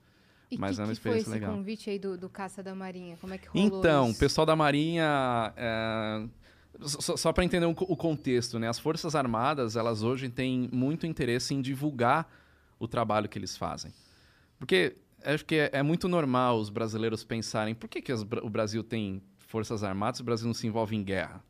E 0.51 0.57
Mas 0.57 0.75
que, 0.75 0.81
é 0.81 0.85
uma 0.85 0.93
experiência 0.93 1.23
que 1.23 1.29
foi 1.29 1.37
esse 1.37 1.43
legal. 1.43 1.55
convite 1.57 1.89
aí 1.89 1.97
do, 1.97 2.17
do 2.17 2.29
Caça 2.29 2.61
da 2.61 2.75
Marinha? 2.75 3.17
Como 3.17 3.33
é 3.33 3.37
que 3.37 3.47
rolou 3.47 3.79
Então, 3.79 4.09
isso? 4.09 4.17
o 4.17 4.19
pessoal 4.19 4.45
da 4.45 4.55
Marinha... 4.55 5.53
É... 5.55 6.27
Só, 6.81 7.15
só 7.15 7.33
para 7.33 7.43
entender 7.43 7.65
o, 7.65 7.71
o 7.71 7.95
contexto, 7.95 8.57
né? 8.57 8.67
As 8.67 8.79
Forças 8.79 9.13
Armadas, 9.13 9.75
elas 9.75 10.01
hoje 10.03 10.29
têm 10.29 10.69
muito 10.71 11.05
interesse 11.05 11.53
em 11.53 11.61
divulgar 11.61 12.27
o 12.79 12.87
trabalho 12.87 13.29
que 13.29 13.37
eles 13.37 13.55
fazem. 13.55 13.93
Porque 14.57 14.95
acho 15.23 15.45
que 15.45 15.55
é, 15.55 15.69
é 15.73 15.83
muito 15.83 16.07
normal 16.07 16.59
os 16.59 16.69
brasileiros 16.69 17.23
pensarem 17.23 17.75
por 17.75 17.87
que, 17.87 18.01
que 18.01 18.11
as, 18.11 18.21
o 18.21 18.49
Brasil 18.49 18.83
tem 18.83 19.21
Forças 19.37 19.83
Armadas 19.83 20.19
e 20.19 20.21
o 20.23 20.25
Brasil 20.25 20.47
não 20.47 20.53
se 20.53 20.65
envolve 20.65 20.95
em 20.95 21.03
guerra, 21.03 21.43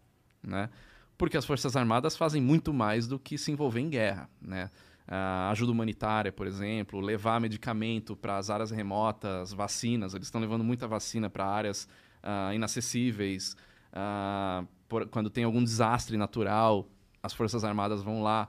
né? 0.43 0.69
Porque 1.17 1.37
as 1.37 1.45
Forças 1.45 1.75
Armadas 1.75 2.17
fazem 2.17 2.41
muito 2.41 2.73
mais 2.73 3.07
do 3.07 3.19
que 3.19 3.37
se 3.37 3.51
envolver 3.51 3.79
em 3.79 3.89
guerra, 3.89 4.29
né? 4.41 4.69
Uh, 5.11 5.51
ajuda 5.51 5.73
humanitária, 5.73 6.31
por 6.31 6.47
exemplo, 6.47 7.01
levar 7.01 7.41
medicamento 7.41 8.15
para 8.15 8.37
as 8.37 8.49
áreas 8.49 8.71
remotas, 8.71 9.51
vacinas. 9.51 10.13
Eles 10.13 10.27
estão 10.27 10.39
levando 10.39 10.63
muita 10.63 10.87
vacina 10.87 11.29
para 11.29 11.45
áreas 11.45 11.85
uh, 12.23 12.53
inacessíveis. 12.53 13.57
Uh, 13.91 14.65
por, 14.87 15.05
quando 15.09 15.29
tem 15.29 15.43
algum 15.43 15.61
desastre 15.61 16.15
natural, 16.15 16.87
as 17.21 17.33
Forças 17.33 17.65
Armadas 17.65 18.01
vão 18.01 18.23
lá 18.23 18.47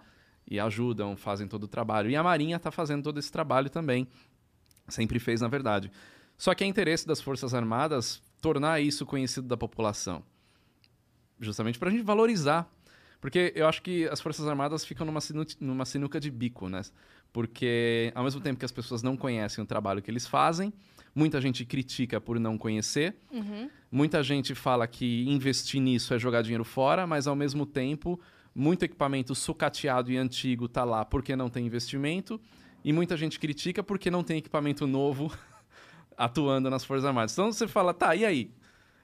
e 0.48 0.60
ajudam, 0.60 1.16
fazem 1.16 1.48
todo 1.48 1.64
o 1.64 1.68
trabalho. 1.68 2.08
E 2.08 2.14
a 2.14 2.22
Marinha 2.22 2.58
está 2.58 2.70
fazendo 2.70 3.02
todo 3.02 3.18
esse 3.18 3.32
trabalho 3.32 3.68
também. 3.68 4.06
Sempre 4.86 5.18
fez, 5.18 5.40
na 5.40 5.48
verdade. 5.48 5.90
Só 6.38 6.54
que 6.54 6.62
é 6.62 6.66
interesse 6.68 7.04
das 7.04 7.20
Forças 7.20 7.54
Armadas 7.54 8.22
tornar 8.40 8.80
isso 8.80 9.04
conhecido 9.04 9.48
da 9.48 9.56
população. 9.56 10.22
Justamente 11.40 11.76
para 11.76 11.88
a 11.88 11.92
gente 11.92 12.04
valorizar 12.04 12.72
porque 13.22 13.52
eu 13.54 13.68
acho 13.68 13.80
que 13.82 14.08
as 14.08 14.20
Forças 14.20 14.48
Armadas 14.48 14.84
ficam 14.84 15.06
numa, 15.06 15.20
sinu 15.20 15.46
numa 15.60 15.84
sinuca 15.84 16.18
de 16.18 16.28
bico, 16.28 16.68
né? 16.68 16.82
Porque 17.32 18.10
ao 18.16 18.24
mesmo 18.24 18.40
tempo 18.40 18.58
que 18.58 18.64
as 18.64 18.72
pessoas 18.72 19.00
não 19.00 19.16
conhecem 19.16 19.62
o 19.62 19.66
trabalho 19.66 20.02
que 20.02 20.10
eles 20.10 20.26
fazem, 20.26 20.72
muita 21.14 21.40
gente 21.40 21.64
critica 21.64 22.20
por 22.20 22.40
não 22.40 22.58
conhecer, 22.58 23.14
uhum. 23.30 23.70
muita 23.92 24.24
gente 24.24 24.56
fala 24.56 24.88
que 24.88 25.24
investir 25.28 25.80
nisso 25.80 26.12
é 26.12 26.18
jogar 26.18 26.42
dinheiro 26.42 26.64
fora, 26.64 27.06
mas 27.06 27.28
ao 27.28 27.36
mesmo 27.36 27.64
tempo, 27.64 28.20
muito 28.52 28.84
equipamento 28.84 29.36
sucateado 29.36 30.10
e 30.10 30.16
antigo 30.16 30.66
tá 30.66 30.82
lá 30.82 31.04
porque 31.04 31.36
não 31.36 31.48
tem 31.48 31.64
investimento, 31.64 32.40
e 32.84 32.92
muita 32.92 33.16
gente 33.16 33.38
critica 33.38 33.84
porque 33.84 34.10
não 34.10 34.24
tem 34.24 34.38
equipamento 34.38 34.84
novo 34.84 35.32
atuando 36.18 36.68
nas 36.68 36.84
Forças 36.84 37.04
Armadas. 37.04 37.32
Então 37.34 37.52
você 37.52 37.68
fala, 37.68 37.94
tá, 37.94 38.16
e 38.16 38.24
aí? 38.24 38.50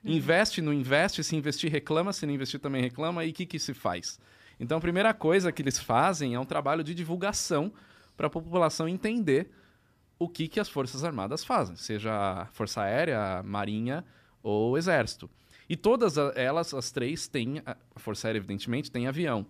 Uhum. 0.05 0.13
Investe, 0.13 0.63
não 0.63 0.73
investe, 0.73 1.23
se 1.25 1.37
investir 1.37 1.71
reclama, 1.71 2.13
se 2.13 2.25
não 2.27 2.33
investir 2.33 2.61
também 2.61 2.83
reclama, 2.83 3.25
e 3.25 3.31
o 3.31 3.33
que, 3.33 3.47
que 3.47 3.59
se 3.59 3.75
faz? 3.75 4.19
Então 4.61 4.79
a 4.79 4.81
primeira 4.81 5.13
coisa 5.15 5.53
que 5.53 5.63
eles 5.63 5.79
fazem 5.79 6.35
é 6.35 6.41
um 6.41 6.45
trabalho 6.45 6.83
de 6.83 6.95
divulgação 6.95 7.73
para 8.17 8.27
a 8.27 8.31
população 8.31 8.89
entender 8.89 9.51
o 10.19 10.29
que, 10.29 10.49
que 10.49 10.59
as 10.59 10.69
Forças 10.69 11.05
Armadas 11.05 11.45
fazem, 11.45 11.77
seja 11.77 12.49
Força 12.53 12.83
Aérea, 12.83 13.43
Marinha 13.45 14.05
ou 14.43 14.77
Exército. 14.77 15.31
E 15.69 15.77
todas 15.77 16.17
elas, 16.35 16.73
as 16.73 16.91
três, 16.91 17.29
têm, 17.29 17.63
a 17.65 17.77
Força 17.97 18.27
Aérea, 18.27 18.39
evidentemente, 18.39 18.91
tem 18.91 19.07
avião. 19.07 19.47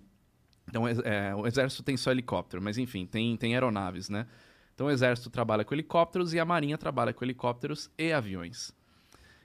Então, 0.69 0.87
é, 0.87 1.35
o 1.35 1.47
Exército 1.47 1.83
tem 1.83 1.97
só 1.97 2.11
helicóptero, 2.11 2.61
mas 2.63 2.77
enfim, 2.77 3.07
tem, 3.07 3.37
tem 3.37 3.55
aeronaves, 3.55 4.09
né? 4.09 4.27
Então, 4.75 4.89
o 4.89 4.91
Exército 4.91 5.31
trabalha 5.31 5.65
com 5.65 5.75
helicópteros 5.75 6.35
e 6.35 6.41
a 6.41 6.45
Marinha 6.45 6.77
trabalha 6.77 7.15
com 7.15 7.25
helicópteros 7.25 7.91
e 7.97 8.13
aviões. 8.13 8.73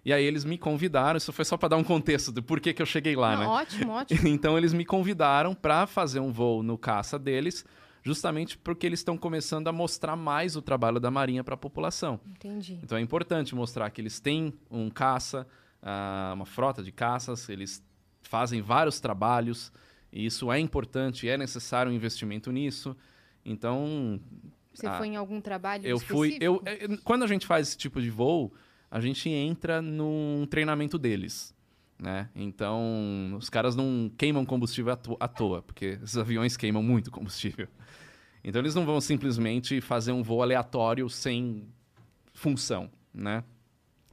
E 0.05 0.12
aí 0.12 0.24
eles 0.24 0.43
me 0.43 0.57
convidaram, 0.57 1.17
isso 1.17 1.31
foi 1.31 1.45
só 1.45 1.55
para 1.55 1.69
dar 1.69 1.77
um 1.77 1.83
contexto 1.83 2.31
do 2.31 2.43
porquê 2.43 2.74
que 2.74 2.81
eu 2.81 2.86
cheguei 2.86 3.15
lá, 3.15 3.33
Não, 3.33 3.39
né? 3.39 3.48
Ótimo, 3.48 3.91
ótimo. 3.93 4.27
então 4.27 4.57
eles 4.57 4.74
me 4.74 4.83
convidaram 4.83 5.55
para 5.55 5.88
fazer 5.88 6.19
um 6.19 6.31
voo 6.31 6.62
no 6.62 6.77
caça 6.77 7.17
deles, 7.17 7.65
justamente 8.01 8.57
porque 8.57 8.86
eles 8.86 9.00
estão 9.00 9.17
começando 9.17 9.69
a 9.69 9.72
mostrar 9.72 10.17
mais 10.17 10.57
o 10.57 10.62
trabalho 10.62 11.00
da 11.00 11.10
Marinha 11.10 11.41
para 11.41 11.53
a 11.53 11.57
população. 11.57 12.19
Entendi. 12.27 12.79
Então 12.83 12.98
é 12.98 13.01
importante 13.01 13.55
mostrar 13.55 13.89
que 13.91 14.01
eles 14.01 14.19
têm 14.19 14.53
um 14.69 14.89
caça, 14.89 15.48
uh, 15.81 16.33
uma 16.33 16.45
frota 16.45 16.83
de 16.83 16.91
caças, 16.91 17.48
eles 17.48 17.81
fazem 18.24 18.62
vários 18.62 19.00
trabalhos, 19.00 19.72
e 20.12 20.25
isso 20.25 20.51
é 20.51 20.60
importante, 20.60 21.29
é 21.29 21.38
necessário 21.38 21.89
um 21.89 21.95
investimento 21.95 22.51
nisso. 22.51 22.95
Então. 23.45 24.19
Você 24.74 24.88
uh, 24.88 24.98
foi 24.98 25.07
em 25.07 25.15
algum 25.15 25.39
trabalho? 25.39 25.86
Eu 25.86 25.95
específico? 25.95 26.17
fui. 26.17 26.38
Eu, 26.41 26.62
eh, 26.65 26.98
quando 27.05 27.24
a 27.24 27.27
gente 27.27 27.48
faz 27.48 27.69
esse 27.69 27.77
tipo 27.77 28.01
de 28.01 28.10
voo 28.10 28.53
a 28.94 29.02
gente 29.02 29.28
entra 29.28 29.82
num 29.82 30.46
treinamento 30.48 31.00
deles. 31.00 31.52
Né? 31.98 32.30
Então, 32.36 33.36
os 33.40 33.50
caras 33.50 33.76
não 33.76 34.12
queimam 34.16 34.46
combustível 34.46 34.94
à, 34.94 34.96
to 34.96 35.18
à 35.20 35.28
toa, 35.28 35.64
porque 35.64 35.98
esses 36.04 36.16
aviões 36.16 36.56
queimam 36.56 36.84
muito 36.84 37.10
combustível. 37.10 37.68
Então, 38.44 38.62
eles 38.62 38.76
não 38.76 38.86
vão 38.86 39.02
simplesmente 39.02 39.82
fazer 39.82 40.12
um 40.12 40.22
voo 40.22 40.44
aleatório 40.44 41.10
sem 41.10 41.68
função, 42.34 42.88
né? 43.12 43.44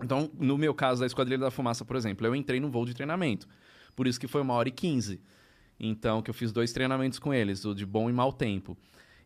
Então, 0.03 0.31
no 0.39 0.57
meu 0.57 0.73
caso 0.73 1.01
da 1.01 1.07
Esquadrilha 1.07 1.37
da 1.37 1.51
Fumaça, 1.51 1.85
por 1.85 1.95
exemplo, 1.95 2.27
eu 2.27 2.35
entrei 2.35 2.59
no 2.59 2.71
voo 2.71 2.87
de 2.87 2.95
treinamento. 2.95 3.47
Por 3.95 4.07
isso 4.07 4.19
que 4.19 4.27
foi 4.27 4.41
uma 4.41 4.55
hora 4.55 4.71
e 4.71 4.73
quinze. 4.73 5.21
Então, 5.79 6.23
que 6.23 6.31
eu 6.31 6.35
fiz 6.35 6.53
dois 6.53 6.73
treinamentos 6.73 7.19
com 7.19 7.35
eles, 7.35 7.67
o 7.67 7.75
de 7.75 7.85
bom 7.85 8.09
e 8.09 8.15
mau 8.15 8.33
tempo. 8.33 8.79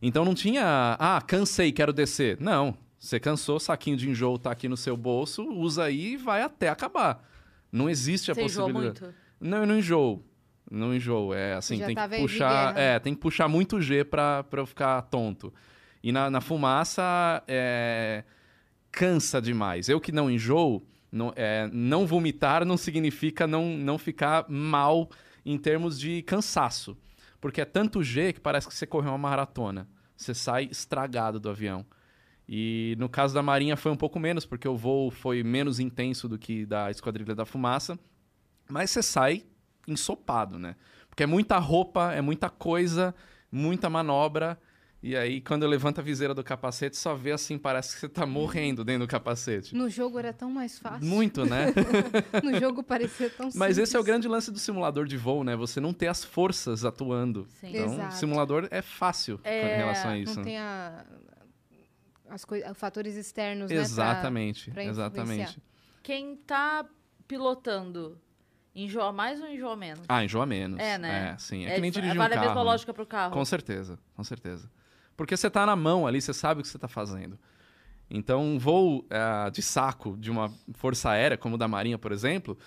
Então, 0.03 0.25
não 0.25 0.35
tinha... 0.35 0.97
Ah, 0.99 1.23
cansei, 1.25 1.71
quero 1.71 1.93
descer. 1.93 2.41
Não. 2.41 2.77
Você 3.05 3.21
cansou, 3.21 3.61
saquinho 3.61 3.99
de 3.99 4.09
enjoo 4.09 4.39
tá 4.39 4.51
aqui 4.51 4.67
no 4.67 4.79
seu 4.79 4.97
bolso, 4.97 5.47
usa 5.47 5.85
aí 5.85 6.15
e 6.15 6.17
vai 6.17 6.41
até 6.41 6.71
acabar. 6.71 7.23
Não 7.71 7.91
existe 7.91 8.31
a 8.31 8.35
Você 8.35 8.41
possibilidade. 8.41 9.03
Muito? 9.03 9.15
Não, 9.39 9.59
eu 9.59 9.67
não 9.67 9.79
enjoo. 9.79 10.25
Não 10.71 10.95
enjoo. 10.95 11.35
É 11.35 11.53
assim, 11.53 11.79
tem 11.79 11.95
que 11.95 12.17
puxar. 12.17 12.75
É, 12.79 12.99
tem 12.99 13.15
que 13.15 13.21
puxar 13.21 13.47
muito 13.47 13.79
G 13.79 14.05
pra, 14.05 14.43
pra 14.45 14.63
eu 14.63 14.67
ficar 14.67 15.03
tonto. 15.03 15.53
E 16.03 16.11
na, 16.13 16.31
na 16.31 16.41
fumaça 16.41 17.43
é, 17.47 18.25
cansa 18.91 19.39
demais. 19.39 19.91
Eu 19.91 20.01
que 20.01 20.11
não 20.11 20.31
enjoo, 20.31 20.83
não, 21.13 21.31
é, 21.37 21.69
não 21.71 22.07
vomitar 22.07 22.65
não 22.65 22.79
significa 22.79 23.47
não, 23.47 23.77
não 23.77 23.99
ficar 23.99 24.47
mal 24.49 25.11
em 25.45 25.59
termos 25.59 26.01
de 26.01 26.23
cansaço. 26.23 26.97
Porque 27.39 27.61
é 27.61 27.67
tanto 27.67 28.03
G 28.03 28.33
que 28.33 28.41
parece 28.41 28.67
que 28.67 28.75
você 28.75 28.87
correu 28.87 29.11
uma 29.11 29.19
maratona. 29.19 29.87
Você 30.17 30.33
sai 30.33 30.69
estragado 30.71 31.39
do 31.39 31.51
avião. 31.51 31.85
E 32.49 32.95
no 32.99 33.09
caso 33.09 33.35
da 33.35 33.43
Marinha 33.43 33.77
foi 33.77 33.91
um 33.91 33.97
pouco 33.97 34.19
menos, 34.21 34.45
porque 34.45 34.69
o 34.69 34.77
voo 34.77 35.11
foi 35.11 35.43
menos 35.43 35.81
intenso 35.81 36.29
do 36.29 36.39
que 36.39 36.67
da 36.67 36.91
Esquadrilha 36.91 37.35
da 37.35 37.47
Fumaça. 37.47 37.99
Mas 38.69 38.91
você 38.91 39.03
sai 39.03 39.45
ensopado, 39.89 40.59
né? 40.59 40.77
Porque 41.09 41.23
é 41.23 41.27
muita 41.27 41.59
roupa, 41.59 42.13
é 42.13 42.21
muita 42.21 42.51
coisa, 42.51 43.15
muita 43.51 43.89
manobra. 43.89 44.59
E 45.03 45.15
aí, 45.15 45.39
quando 45.43 45.65
eu 45.65 45.69
levanto 45.69 45.99
a 45.99 46.03
viseira 46.03 46.33
do 46.33 46.43
capacete, 46.43 46.97
só 46.97 47.15
vê 47.15 47.33
assim, 47.33 47.59
parece 47.59 47.93
que 47.95 48.01
você 48.01 48.09
tá 48.09 48.25
morrendo 48.25 48.83
dentro 48.83 49.07
do 49.07 49.11
capacete. 49.11 49.75
No 49.75 49.89
jogo 49.91 50.19
era 50.19 50.33
tão 50.33 50.51
mais 50.51 50.79
fácil. 50.79 51.07
Muito, 51.07 51.45
né? 51.45 51.67
no 52.43 52.59
jogo 52.59 52.83
parecia 52.83 53.29
tão 53.29 53.51
simples. 53.51 53.57
Mas 53.57 53.77
esse 53.77 53.95
é 53.95 54.01
o 54.01 54.03
grande 54.03 54.27
lance 54.27 54.51
do 54.51 54.59
simulador 54.59 55.07
de 55.07 55.19
voo, 55.19 55.45
né? 55.45 55.55
Você 55.57 55.79
não 55.79 55.93
ter 55.93 56.07
as 56.07 56.25
forças 56.25 56.87
atuando. 56.87 57.47
Sim. 57.61 57.69
Então, 57.69 57.93
Exato. 57.93 58.15
o 58.15 58.19
simulador 58.19 58.67
é 58.71 58.81
fácil 58.81 59.39
é... 59.45 59.75
em 59.75 59.77
relação 59.77 60.11
a 60.11 60.19
isso. 60.19 60.37
Não 60.37 60.43
tem 60.43 60.59
a 60.59 61.05
as 62.35 62.77
fatores 62.77 63.17
externos, 63.17 63.71
exatamente, 63.71 64.69
né? 64.71 64.75
Pra, 64.75 64.83
pra 64.83 64.91
exatamente. 64.91 65.63
Quem 66.03 66.37
tá 66.37 66.85
pilotando 67.27 68.19
enjoa 68.75 69.13
mais 69.13 69.41
ou 69.41 69.49
enjoa 69.49 69.77
menos? 69.77 70.05
Ah, 70.09 70.25
enjoa 70.25 70.45
menos. 70.45 70.79
É, 70.81 70.99
né? 70.99 71.33
É, 71.35 71.39
sim. 71.39 71.65
É, 71.65 71.71
é 71.71 71.75
que 71.77 71.81
nem 71.81 71.91
dirigir 71.91 72.17
vale 72.17 72.35
um 72.35 72.35
carro. 72.35 72.41
Vale 72.41 72.47
a 72.47 72.49
mesma 72.49 72.65
né? 72.65 72.71
lógica 72.71 72.93
pro 72.93 73.07
carro. 73.07 73.33
Com 73.33 73.45
certeza, 73.45 73.99
com 74.15 74.25
certeza. 74.25 74.71
Porque 75.17 75.37
você 75.37 75.49
tá 75.49 75.65
na 75.65 75.77
mão 75.77 76.07
ali, 76.07 76.21
você 76.21 76.35
sabe 76.35 76.61
o 76.61 76.63
que 76.63 76.69
você 76.69 76.79
tá 76.79 76.89
fazendo. 76.89 77.39
Então, 78.11 78.43
um 78.43 78.59
voo 78.59 79.07
é, 79.09 79.51
de 79.51 79.63
saco 79.63 80.17
de 80.19 80.31
uma 80.31 80.53
força 80.75 81.11
aérea, 81.11 81.39
como 81.39 81.55
o 81.55 81.59
da 81.59 81.69
Marinha, 81.69 81.99
por 81.99 82.13
exemplo, 82.13 82.59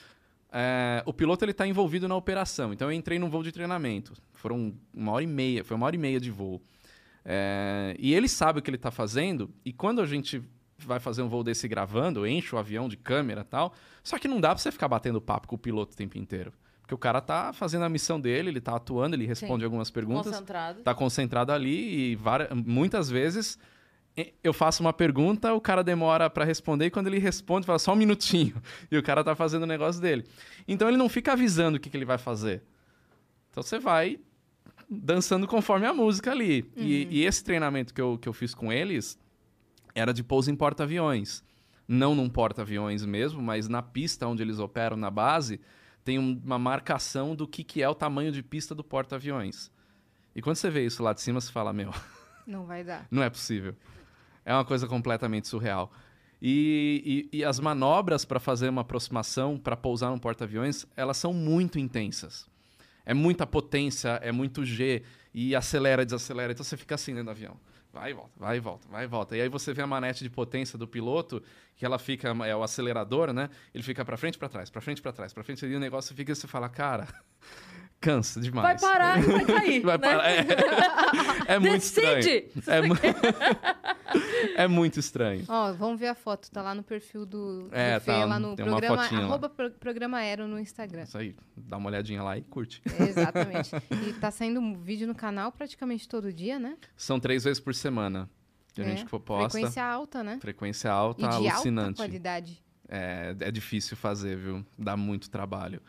é, 0.51 1.03
o 1.05 1.13
piloto 1.13 1.43
ele 1.43 1.51
está 1.51 1.67
envolvido 1.67 2.07
na 2.07 2.15
operação. 2.15 2.73
Então, 2.73 2.89
eu 2.89 2.95
entrei 2.95 3.19
num 3.19 3.29
voo 3.29 3.43
de 3.43 3.51
treinamento. 3.51 4.13
Foram 4.33 4.73
uma 4.93 5.11
hora 5.11 5.23
e 5.23 5.27
meia, 5.27 5.63
foi 5.63 5.75
uma 5.75 5.85
hora 5.85 5.95
e 5.95 5.99
meia 5.99 6.19
de 6.19 6.31
voo. 6.31 6.61
É, 7.29 7.93
e 7.99 8.13
ele 8.13 8.29
sabe 8.29 8.59
o 8.59 8.61
que 8.61 8.69
ele 8.69 8.77
está 8.77 8.89
fazendo, 8.89 9.53
e 9.65 9.73
quando 9.73 9.99
a 9.99 10.05
gente 10.05 10.41
vai 10.77 10.97
fazer 10.97 11.21
um 11.21 11.27
voo 11.27 11.43
desse 11.43 11.67
gravando, 11.67 12.25
enche 12.25 12.55
o 12.55 12.57
avião 12.57 12.87
de 12.87 12.95
câmera 12.95 13.41
e 13.41 13.43
tal, 13.43 13.73
só 14.01 14.17
que 14.17 14.29
não 14.29 14.39
dá 14.39 14.49
para 14.49 14.59
você 14.59 14.71
ficar 14.71 14.87
batendo 14.87 15.19
papo 15.19 15.45
com 15.45 15.55
o 15.55 15.59
piloto 15.59 15.93
o 15.93 15.97
tempo 15.97 16.17
inteiro. 16.17 16.53
Porque 16.81 16.95
o 16.95 16.97
cara 16.97 17.19
tá 17.19 17.51
fazendo 17.51 17.83
a 17.83 17.89
missão 17.89 18.17
dele, 18.17 18.47
ele 18.47 18.61
tá 18.61 18.77
atuando, 18.77 19.13
ele 19.13 19.25
responde 19.25 19.59
Sim. 19.59 19.65
algumas 19.65 19.91
perguntas. 19.91 20.31
Concentrado. 20.31 20.81
Tá 20.83 20.95
concentrado 20.95 21.51
ali 21.51 22.11
e 22.11 22.15
várias, 22.15 22.49
muitas 22.53 23.09
vezes 23.09 23.59
eu 24.41 24.53
faço 24.53 24.81
uma 24.81 24.93
pergunta, 24.93 25.53
o 25.53 25.59
cara 25.59 25.83
demora 25.83 26.29
para 26.29 26.45
responder 26.45 26.85
e 26.85 26.89
quando 26.89 27.07
ele 27.07 27.19
responde, 27.19 27.65
fala 27.65 27.77
só 27.77 27.91
um 27.91 27.97
minutinho. 27.97 28.55
E 28.89 28.97
o 28.97 29.03
cara 29.03 29.21
tá 29.21 29.35
fazendo 29.35 29.63
o 29.63 29.67
negócio 29.67 30.01
dele. 30.01 30.25
Então 30.65 30.87
ele 30.87 30.97
não 30.97 31.09
fica 31.09 31.33
avisando 31.33 31.77
o 31.77 31.79
que, 31.79 31.89
que 31.89 31.97
ele 31.97 32.05
vai 32.05 32.17
fazer. 32.17 32.63
Então 33.51 33.61
você 33.61 33.77
vai 33.77 34.17
dançando 34.89 35.47
conforme 35.47 35.85
a 35.85 35.93
música 35.93 36.31
ali. 36.31 36.61
Uhum. 36.75 36.83
E, 36.83 37.07
e, 37.19 37.25
esse 37.25 37.43
treinamento 37.43 37.93
que 37.93 38.01
eu, 38.01 38.17
que 38.17 38.27
eu 38.29 38.33
fiz 38.33 38.53
com 38.53 38.71
eles 38.71 39.19
era 39.95 40.13
de 40.13 40.23
pouso 40.23 40.49
em 40.51 40.55
porta-aviões. 40.55 41.43
Não 41.87 42.13
num 42.15 42.29
porta-aviões 42.29 43.03
mesmo, 43.05 43.41
mas 43.41 43.67
na 43.67 43.81
pista 43.81 44.27
onde 44.27 44.43
eles 44.43 44.59
operam 44.59 44.95
na 44.97 45.09
base, 45.09 45.59
tem 46.03 46.19
um- 46.19 46.39
uma 46.43 46.59
marcação 46.59 47.35
do 47.35 47.47
que, 47.47 47.63
que 47.63 47.81
é 47.81 47.89
o 47.89 47.95
tamanho 47.95 48.31
de 48.31 48.41
pista 48.43 48.73
do 48.75 48.83
porta-aviões. 48.83 49.71
E 50.35 50.41
quando 50.41 50.55
você 50.57 50.69
vê 50.69 50.85
isso 50.85 51.01
lá 51.01 51.13
de 51.13 51.21
cima, 51.21 51.41
você 51.41 51.51
fala, 51.51 51.73
meu, 51.73 51.91
Não 52.45 52.65
vai 52.65 52.83
dar. 52.83 53.07
não 53.11 53.23
é 53.23 53.29
possível. 53.29 53.75
É 54.45 54.53
uma 54.53 54.63
coisa 54.63 54.87
completamente 54.87 55.47
surreal. 55.47 55.91
E, 56.41 57.27
e- 57.33 57.37
e 57.39 57.43
as 57.43 57.59
manobras 57.59 58.23
para 58.23 58.39
fazer 58.39 58.69
uma 58.69 58.81
aproximação, 58.81 59.57
para 59.57 59.75
pousar 59.75 60.11
num 60.11 60.19
porta-aviões, 60.19 60.85
elas 60.95 61.17
são 61.17 61.33
muito 61.33 61.79
intensas. 61.79 62.47
É 63.07 63.13
muita 63.13 63.47
potência, 63.47 64.19
é 64.21 64.33
muito 64.33 64.65
G, 64.65 65.01
e 65.33 65.55
acelera, 65.55 66.03
desacelera. 66.03 66.51
Então 66.51 66.65
você 66.65 66.75
fica 66.75 66.95
assim 66.95 67.13
dentro 67.13 67.27
do 67.27 67.31
avião. 67.31 67.57
Vai 67.93 68.11
e 68.11 68.13
volta, 68.13 68.31
vai 68.37 68.57
e 68.57 68.59
volta, 68.59 68.87
vai 68.89 69.03
e 69.05 69.07
volta. 69.07 69.37
E 69.37 69.41
aí 69.41 69.47
você 69.47 69.73
vê 69.73 69.81
a 69.81 69.87
manete 69.87 70.25
de 70.25 70.29
potência 70.29 70.77
do 70.77 70.85
piloto, 70.85 71.41
que 71.77 71.85
ela 71.85 71.97
fica, 71.97 72.27
é 72.45 72.53
o 72.53 72.61
acelerador, 72.61 73.31
né? 73.31 73.49
Ele 73.73 73.81
fica 73.81 74.03
para 74.03 74.17
frente, 74.17 74.37
para 74.37 74.49
trás, 74.49 74.69
para 74.69 74.81
frente, 74.81 75.01
para 75.01 75.13
trás, 75.13 75.33
para 75.33 75.41
frente, 75.41 75.65
e 75.65 75.73
o 75.73 75.79
negócio 75.79 76.13
fica, 76.13 76.35
você 76.35 76.47
fala, 76.47 76.67
cara, 76.67 77.07
cansa 77.99 78.39
Vai 78.39 78.49
demais. 78.49 78.81
parar 78.81 79.19
e 79.19 79.21
vai 79.25 79.45
cair. 79.45 79.81
Vai 79.81 79.97
né? 79.97 80.07
parar. 80.07 80.29
É, 80.29 81.53
é 81.55 81.59
muito 81.59 81.81
estranho. 81.83 82.15
Decide! 82.17 82.47
É, 82.67 82.81
mu- 82.81 82.95
é 84.55 84.67
muito 84.67 84.99
estranho. 84.99 85.43
Ó, 85.47 85.73
vamos 85.73 85.99
ver 85.99 86.07
a 86.07 86.15
foto. 86.15 86.49
Tá 86.51 86.61
lá 86.61 86.73
no 86.75 86.83
perfil 86.83 87.25
do, 87.25 87.63
do 87.69 87.75
É, 87.75 87.99
Fê, 87.99 88.11
tá, 88.11 88.25
lá 88.25 88.39
no 88.39 88.55
programa, 88.55 88.95
lá. 88.95 89.03
arroba 89.05 89.49
pro- 89.49 89.71
programa 89.71 90.17
Aero 90.17 90.47
no 90.47 90.59
Instagram. 90.59 91.03
Isso 91.03 91.17
aí, 91.17 91.35
dá 91.55 91.77
uma 91.77 91.89
olhadinha 91.89 92.21
lá 92.23 92.37
e 92.37 92.41
curte. 92.41 92.81
Exatamente. 92.99 93.71
e 94.07 94.13
tá 94.13 94.31
saindo 94.31 94.59
um 94.59 94.75
vídeo 94.75 95.07
no 95.07 95.15
canal 95.15 95.51
praticamente 95.51 96.07
todo 96.07 96.31
dia, 96.31 96.59
né? 96.59 96.77
São 96.95 97.19
três 97.19 97.43
vezes 97.43 97.59
por 97.59 97.73
semana 97.75 98.29
que 98.73 98.81
a 98.81 98.85
É, 98.85 98.95
gente 98.95 99.05
posta. 99.05 99.49
Frequência 99.49 99.83
alta, 99.83 100.23
né? 100.23 100.37
Frequência 100.39 100.91
alta, 100.91 101.21
e 101.25 101.27
de 101.27 101.35
alta 101.35 101.49
alucinante. 101.51 101.97
qualidade. 101.97 102.63
É, 102.89 103.35
é 103.39 103.51
difícil 103.51 103.97
fazer, 103.97 104.37
viu? 104.37 104.65
Dá 104.77 104.95
muito 104.95 105.29
trabalho. 105.29 105.81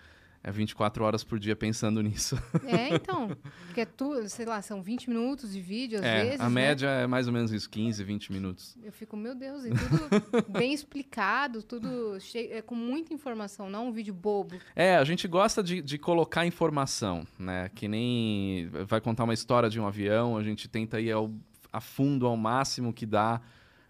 É 0.42 0.52
24 0.52 1.04
horas 1.04 1.24
por 1.24 1.38
dia 1.38 1.56
pensando 1.56 2.00
nisso. 2.02 2.40
É, 2.64 2.94
então. 2.94 3.36
Porque 3.66 3.80
é 3.80 3.84
tudo, 3.84 4.28
sei 4.28 4.46
lá, 4.46 4.62
são 4.62 4.82
20 4.82 5.10
minutos 5.10 5.52
de 5.52 5.60
vídeo, 5.60 5.98
às 5.98 6.04
é, 6.04 6.24
vezes. 6.24 6.40
a 6.40 6.44
né? 6.44 6.50
média 6.50 6.86
é 6.88 7.06
mais 7.06 7.26
ou 7.26 7.32
menos 7.32 7.52
isso, 7.52 7.68
15, 7.68 8.02
20 8.04 8.32
minutos. 8.32 8.76
Eu 8.82 8.92
fico, 8.92 9.16
meu 9.16 9.34
Deus, 9.34 9.64
e 9.64 9.70
tudo 9.70 10.46
bem 10.48 10.72
explicado, 10.72 11.62
tudo 11.62 12.18
cheio, 12.20 12.52
é, 12.52 12.62
com 12.62 12.74
muita 12.74 13.12
informação, 13.12 13.68
não 13.68 13.88
um 13.88 13.92
vídeo 13.92 14.14
bobo. 14.14 14.56
É, 14.76 14.96
a 14.96 15.04
gente 15.04 15.26
gosta 15.26 15.62
de, 15.62 15.82
de 15.82 15.98
colocar 15.98 16.46
informação, 16.46 17.26
né? 17.38 17.70
Que 17.74 17.88
nem 17.88 18.68
vai 18.86 19.00
contar 19.00 19.24
uma 19.24 19.34
história 19.34 19.68
de 19.68 19.80
um 19.80 19.86
avião, 19.86 20.36
a 20.36 20.42
gente 20.42 20.68
tenta 20.68 21.00
ir 21.00 21.10
ao, 21.10 21.30
a 21.72 21.80
fundo 21.80 22.26
ao 22.26 22.36
máximo 22.36 22.92
que 22.92 23.04
dá 23.04 23.40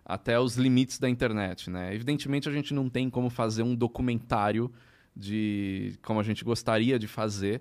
até 0.05 0.41
os 0.41 0.57
limites 0.57 0.99
da 0.99 1.09
internet, 1.09 1.69
né? 1.69 1.95
Evidentemente 1.95 2.49
a 2.49 2.53
gente 2.53 2.73
não 2.73 2.89
tem 2.89 3.11
como 3.11 3.29
fazer 3.29 3.63
um 3.63 3.75
documentário 3.75 4.73
de 5.17 5.99
como 6.03 6.21
a 6.21 6.23
gente 6.23 6.45
gostaria 6.45 6.99
de 6.99 7.07
fazer 7.07 7.61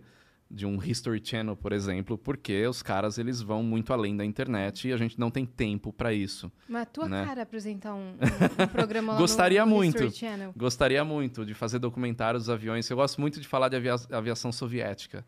de 0.50 0.66
um 0.66 0.82
History 0.82 1.22
Channel, 1.22 1.58
por 1.58 1.74
exemplo, 1.74 2.18
porque 2.18 2.66
os 2.68 2.82
caras 2.82 3.18
eles 3.18 3.42
vão 3.42 3.62
muito 3.62 3.92
além 3.92 4.16
da 4.16 4.24
internet 4.24 4.88
e 4.88 4.94
a 4.94 4.98
gente 4.98 5.20
não 5.20 5.30
tem 5.30 5.46
tempo 5.46 5.92
para 5.92 6.14
isso. 6.14 6.50
Mas 6.70 6.84
a 6.84 6.86
tua 6.86 7.10
Né? 7.10 7.26
cara 7.26 7.42
apresentar 7.42 7.94
um, 7.96 8.12
um- 8.12 8.64
um 8.64 8.68
programa 8.68 9.12
lá 9.14 9.20
Gostaria 9.20 9.66
no 9.66 9.72
muito. 9.76 9.96
History 10.06 10.12
Channel. 10.16 10.54
Gostaria 10.56 11.04
muito 11.04 11.46
de 11.46 11.54
fazer 11.54 11.80
documentários 11.80 12.44
dos 12.44 12.50
aviões. 12.50 12.90
Eu 12.90 12.96
gosto 12.96 13.20
muito 13.20 13.42
de 13.42 13.48
falar 13.48 13.68
de 13.68 13.76
avia- 13.76 13.96
aviação 14.10 14.52
soviética. 14.54 15.26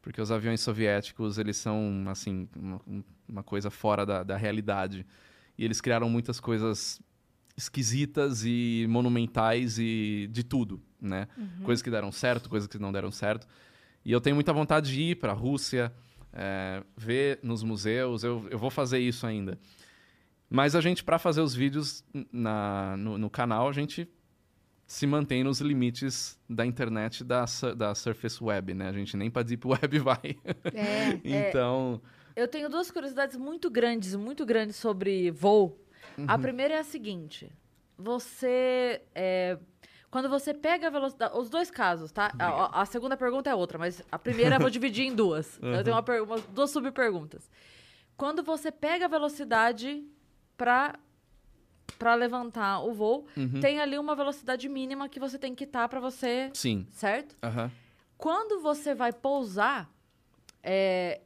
Porque 0.00 0.20
os 0.20 0.30
aviões 0.30 0.60
soviéticos, 0.60 1.36
eles 1.38 1.56
são, 1.56 2.04
assim, 2.08 2.46
uma, 2.54 2.80
uma 3.28 3.42
coisa 3.42 3.70
fora 3.70 4.04
da, 4.06 4.22
da 4.22 4.36
realidade. 4.36 5.04
E 5.58 5.64
eles 5.64 5.80
criaram 5.80 6.08
muitas 6.08 6.38
coisas 6.38 7.00
esquisitas 7.56 8.44
e 8.44 8.86
monumentais 8.88 9.78
e 9.78 10.28
de 10.30 10.42
tudo, 10.42 10.82
né? 11.00 11.28
Coisas 11.62 11.82
que 11.82 11.90
deram 11.90 12.10
certo, 12.10 12.48
coisas 12.48 12.68
que 12.68 12.78
não 12.78 12.92
deram 12.92 13.10
certo. 13.10 13.46
E 14.04 14.12
eu 14.12 14.20
tenho 14.20 14.34
muita 14.34 14.52
vontade 14.52 14.92
de 14.92 15.00
ir 15.00 15.16
para 15.16 15.32
a 15.32 15.34
Rússia, 15.34 15.92
é, 16.32 16.82
ver 16.96 17.38
nos 17.42 17.62
museus. 17.62 18.24
Eu, 18.24 18.46
eu 18.50 18.58
vou 18.58 18.70
fazer 18.70 18.98
isso 18.98 19.26
ainda. 19.26 19.58
Mas 20.50 20.74
a 20.74 20.80
gente, 20.80 21.02
para 21.02 21.18
fazer 21.18 21.40
os 21.40 21.54
vídeos 21.54 22.04
na, 22.30 22.96
no, 22.96 23.16
no 23.16 23.30
canal, 23.30 23.68
a 23.68 23.72
gente 23.72 24.08
se 24.86 25.06
mantém 25.06 25.42
nos 25.42 25.60
limites 25.60 26.38
da 26.48 26.66
internet 26.66 27.24
da, 27.24 27.44
da 27.76 27.94
Surface 27.94 28.42
Web, 28.42 28.74
né? 28.74 28.88
A 28.88 28.92
gente 28.92 29.16
nem 29.16 29.30
para 29.30 29.42
Deep 29.42 29.66
Web 29.66 29.98
vai. 30.00 30.36
É, 30.74 31.18
então, 31.24 32.00
Eu 32.36 32.46
tenho 32.46 32.68
duas 32.68 32.90
curiosidades 32.90 33.36
muito 33.36 33.70
grandes, 33.70 34.14
muito 34.14 34.44
grandes 34.44 34.76
sobre 34.76 35.30
voo. 35.30 35.80
Uhum. 36.18 36.26
A 36.28 36.38
primeira 36.38 36.74
é 36.74 36.78
a 36.78 36.84
seguinte: 36.84 37.50
você. 37.98 39.02
é, 39.14 39.58
quando 40.10 40.28
você 40.28 40.54
pega 40.54 40.86
a 40.86 40.90
velocidade. 40.90 41.36
Os 41.36 41.50
dois 41.50 41.70
casos, 41.70 42.12
tá? 42.12 42.32
A, 42.38 42.82
a- 42.82 42.86
segunda 42.86 43.16
pergunta 43.16 43.50
é 43.50 43.54
outra, 43.54 43.78
mas 43.78 44.00
a 44.12 44.18
primeira 44.18 44.56
eu 44.56 44.60
vou 44.60 44.70
dividir 44.70 45.04
em 45.06 45.14
duas. 45.14 45.58
Eu 45.60 45.82
tenho 45.82 45.96
uma, 45.96 46.02
per- 46.04 46.22
umas 46.22 46.40
duas 46.46 46.70
subperguntas. 46.70 47.50
Quando 48.16 48.42
você 48.44 48.70
pega 48.70 49.06
a 49.06 49.08
velocidade 49.08 50.04
para 50.56 50.96
para 51.98 52.14
levantar 52.14 52.80
o 52.80 52.92
voo, 52.92 53.26
Uhum. 53.36 53.60
tem 53.60 53.78
ali 53.80 53.98
uma 53.98 54.14
velocidade 54.16 54.68
mínima 54.68 55.08
que 55.08 55.20
você 55.20 55.38
tem 55.38 55.54
que 55.54 55.64
estar 55.64 55.88
para 55.88 56.00
você, 56.00 56.50
sim. 56.54 56.86
certo? 56.90 57.36
Aham. 57.42 57.70
Quando 58.16 58.60
você 58.60 58.94
vai 58.94 59.12
pousar, 59.12 59.88
é, 60.62 61.20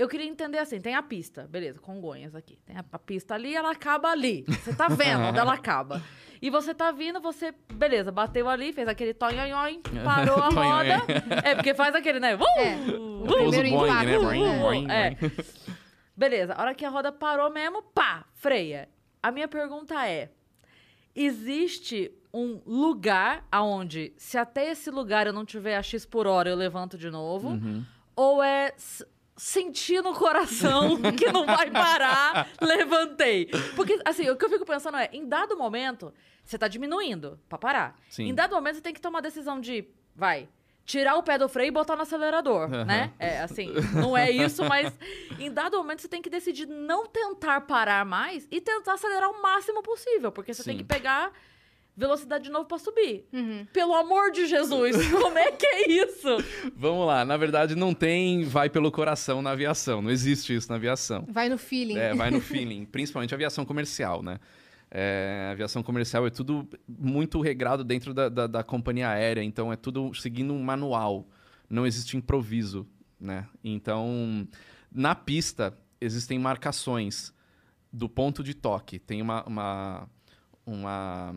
eu 0.00 0.08
queria 0.08 0.26
entender 0.26 0.58
assim, 0.58 0.80
tem 0.80 0.94
a 0.94 1.02
pista, 1.02 1.46
beleza, 1.46 1.78
Congonhas 1.78 2.34
aqui. 2.34 2.58
Tem 2.64 2.74
a, 2.76 2.84
a 2.90 2.98
pista 2.98 3.34
ali, 3.34 3.54
ela 3.54 3.70
acaba 3.70 4.08
ali. 4.08 4.44
Você 4.48 4.74
tá 4.74 4.88
vendo 4.88 5.24
onde 5.24 5.38
ela 5.38 5.52
acaba. 5.52 6.02
E 6.40 6.48
você 6.48 6.72
tá 6.72 6.90
vindo, 6.90 7.20
você, 7.20 7.54
beleza, 7.74 8.10
bateu 8.10 8.48
ali, 8.48 8.72
fez 8.72 8.88
aquele 8.88 9.12
tonhonhon, 9.12 9.80
parou 10.02 10.38
a 10.42 10.48
roda. 10.48 11.02
é, 11.44 11.54
porque 11.54 11.74
faz 11.74 11.94
aquele, 11.94 12.18
né? 12.18 12.34
Uh, 12.34 12.40
É, 12.56 12.76
o 12.76 13.26
primeiro 13.26 13.68
Boeing, 13.68 13.90
impacto, 13.90 14.06
né? 14.06 14.18
Boing, 14.18 14.58
boing, 14.58 14.90
é. 14.90 15.16
Beleza, 16.16 16.54
a 16.54 16.62
hora 16.62 16.74
que 16.74 16.84
a 16.84 16.88
roda 16.88 17.12
parou 17.12 17.50
mesmo, 17.50 17.82
pá, 17.82 18.24
freia. 18.32 18.88
A 19.22 19.30
minha 19.30 19.48
pergunta 19.48 20.06
é: 20.08 20.30
existe 21.14 22.10
um 22.32 22.62
lugar 22.64 23.46
aonde, 23.52 24.14
se 24.16 24.38
até 24.38 24.70
esse 24.70 24.90
lugar 24.90 25.26
eu 25.26 25.32
não 25.34 25.44
tiver 25.44 25.76
a 25.76 25.82
X 25.82 26.06
por 26.06 26.26
hora, 26.26 26.48
eu 26.48 26.56
levanto 26.56 26.96
de 26.96 27.10
novo? 27.10 27.48
Uhum. 27.48 27.84
Ou 28.16 28.42
é 28.42 28.72
s- 29.40 29.52
sentir 29.52 30.02
no 30.02 30.14
coração 30.14 31.00
que 31.16 31.30
não 31.32 31.46
vai 31.46 31.70
parar, 31.70 32.48
levantei? 32.60 33.46
Porque, 33.74 33.98
assim, 34.04 34.28
o 34.30 34.36
que 34.36 34.44
eu 34.44 34.50
fico 34.50 34.64
pensando 34.66 34.96
é: 34.98 35.08
em 35.12 35.26
dado 35.26 35.56
momento, 35.56 36.12
você 36.44 36.58
tá 36.58 36.68
diminuindo 36.68 37.38
pra 37.48 37.58
parar. 37.58 37.96
Sim. 38.08 38.24
Em 38.28 38.34
dado 38.34 38.54
momento, 38.54 38.76
você 38.76 38.80
tem 38.82 38.94
que 38.94 39.00
tomar 39.00 39.18
a 39.18 39.22
decisão 39.22 39.60
de, 39.60 39.84
vai. 40.14 40.48
Tirar 40.84 41.14
o 41.16 41.22
pé 41.22 41.38
do 41.38 41.48
freio 41.48 41.68
e 41.68 41.70
botar 41.70 41.94
no 41.94 42.02
acelerador, 42.02 42.62
Aham. 42.62 42.84
né? 42.84 43.12
É 43.18 43.42
assim, 43.42 43.68
não 43.94 44.16
é 44.16 44.28
isso, 44.28 44.64
mas 44.64 44.92
em 45.38 45.48
dado 45.52 45.76
momento 45.76 46.00
você 46.02 46.08
tem 46.08 46.20
que 46.20 46.28
decidir 46.30 46.66
não 46.66 47.06
tentar 47.06 47.60
parar 47.60 48.04
mais 48.04 48.48
e 48.50 48.60
tentar 48.60 48.94
acelerar 48.94 49.30
o 49.30 49.40
máximo 49.40 49.82
possível, 49.84 50.32
porque 50.32 50.52
você 50.52 50.64
tem 50.64 50.72
Sim. 50.72 50.78
que 50.78 50.84
pegar 50.84 51.30
velocidade 52.00 52.44
de 52.44 52.50
novo 52.50 52.64
pra 52.64 52.78
subir. 52.78 53.26
Uhum. 53.32 53.66
Pelo 53.72 53.94
amor 53.94 54.32
de 54.32 54.46
Jesus, 54.46 54.96
como 55.12 55.38
é 55.38 55.52
que 55.52 55.66
é 55.66 55.90
isso? 55.90 56.28
Vamos 56.74 57.06
lá. 57.06 57.24
Na 57.24 57.36
verdade, 57.36 57.76
não 57.76 57.92
tem 57.92 58.42
vai 58.44 58.70
pelo 58.70 58.90
coração 58.90 59.42
na 59.42 59.50
aviação. 59.50 60.00
Não 60.00 60.10
existe 60.10 60.54
isso 60.54 60.68
na 60.70 60.76
aviação. 60.76 61.26
Vai 61.28 61.48
no 61.50 61.58
feeling. 61.58 61.98
É, 61.98 62.14
vai 62.14 62.30
no 62.30 62.40
feeling. 62.42 62.86
Principalmente 62.86 63.34
aviação 63.34 63.66
comercial, 63.66 64.22
né? 64.22 64.40
É, 64.90 65.50
aviação 65.52 65.82
comercial 65.82 66.26
é 66.26 66.30
tudo 66.30 66.68
muito 66.88 67.40
regrado 67.40 67.84
dentro 67.84 68.12
da, 68.12 68.28
da, 68.28 68.46
da 68.48 68.64
companhia 68.64 69.10
aérea, 69.10 69.42
então 69.42 69.72
é 69.72 69.76
tudo 69.76 70.12
seguindo 70.14 70.52
um 70.52 70.60
manual. 70.60 71.28
Não 71.68 71.86
existe 71.86 72.16
improviso, 72.16 72.88
né? 73.20 73.46
Então, 73.62 74.48
na 74.90 75.14
pista, 75.14 75.78
existem 76.00 76.38
marcações 76.38 77.32
do 77.92 78.08
ponto 78.08 78.42
de 78.42 78.54
toque. 78.54 78.98
Tem 78.98 79.22
uma, 79.22 79.44
uma, 79.44 80.08
uma, 80.66 81.34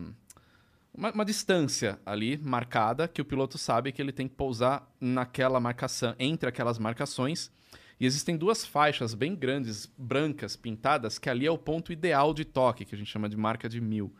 uma, 0.96 1.10
uma 1.10 1.24
distância 1.24 1.98
ali 2.06 2.38
marcada 2.38 3.08
que 3.08 3.20
o 3.20 3.24
piloto 3.24 3.58
sabe 3.58 3.92
que 3.92 4.00
ele 4.00 4.12
tem 4.12 4.28
que 4.28 4.34
pousar 4.34 4.88
naquela 5.00 5.58
marcação, 5.58 6.14
entre 6.18 6.48
aquelas 6.48 6.78
marcações. 6.78 7.50
E 7.98 8.06
existem 8.06 8.36
duas 8.36 8.64
faixas 8.64 9.14
bem 9.14 9.34
grandes, 9.34 9.86
brancas, 9.96 10.56
pintadas, 10.56 11.18
que 11.18 11.28
ali 11.28 11.46
é 11.46 11.50
o 11.50 11.58
ponto 11.58 11.92
ideal 11.92 12.32
de 12.32 12.44
toque, 12.44 12.84
que 12.84 12.94
a 12.94 12.98
gente 12.98 13.10
chama 13.10 13.28
de 13.28 13.36
marca 13.36 13.68
de 13.68 13.80
mil. 13.80 14.14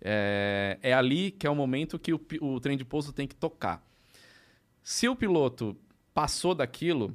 É, 0.00 0.78
é 0.82 0.92
ali 0.92 1.30
que 1.30 1.46
é 1.46 1.50
o 1.50 1.54
momento 1.54 1.98
que 1.98 2.12
o, 2.12 2.20
o 2.40 2.60
trem 2.60 2.76
de 2.76 2.84
pouso 2.84 3.12
tem 3.12 3.26
que 3.26 3.34
tocar. 3.34 3.84
Se 4.82 5.08
o 5.08 5.14
piloto 5.14 5.76
passou 6.14 6.54
daquilo, 6.54 7.14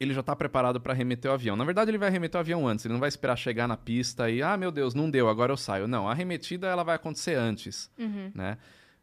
ele 0.00 0.14
já 0.14 0.20
está 0.20 0.34
preparado 0.34 0.80
para 0.80 0.92
arremeter 0.92 1.30
o 1.30 1.34
avião. 1.34 1.56
Na 1.56 1.64
verdade, 1.64 1.90
ele 1.90 1.98
vai 1.98 2.08
arremeter 2.08 2.38
o 2.38 2.40
avião 2.40 2.66
antes. 2.66 2.84
Ele 2.84 2.94
não 2.94 3.00
vai 3.00 3.08
esperar 3.08 3.36
chegar 3.36 3.68
na 3.68 3.76
pista 3.76 4.30
e, 4.30 4.42
ah, 4.42 4.56
meu 4.56 4.70
Deus, 4.70 4.94
não 4.94 5.10
deu, 5.10 5.28
agora 5.28 5.52
eu 5.52 5.56
saio. 5.56 5.86
Não, 5.86 6.08
a 6.08 6.12
arremetida 6.12 6.66
ela 6.66 6.82
vai 6.82 6.96
acontecer 6.96 7.34
antes, 7.34 7.90
Uhum. 7.98 8.30
né? 8.34 8.56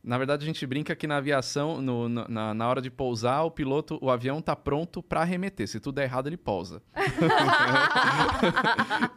Na 0.03 0.17
verdade, 0.17 0.43
a 0.43 0.47
gente 0.47 0.65
brinca 0.65 0.95
que 0.95 1.05
na 1.05 1.17
aviação, 1.17 1.79
no- 1.79 2.09
na, 2.09 2.55
na 2.55 2.67
hora 2.67 2.81
de 2.81 2.89
pousar, 2.89 3.43
o 3.43 3.51
piloto, 3.51 3.99
o 4.01 4.09
avião 4.09 4.41
tá 4.41 4.55
pronto 4.55 5.03
para 5.03 5.21
arremeter. 5.21 5.67
Se 5.67 5.79
tudo 5.79 5.95
der 5.95 6.03
errado, 6.05 6.25
ele 6.25 6.37
pousa. 6.37 6.81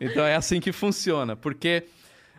então 0.01 0.25
é 0.25 0.35
assim 0.37 0.61
que 0.61 0.73
funciona, 0.73 1.37
porque 1.37 1.85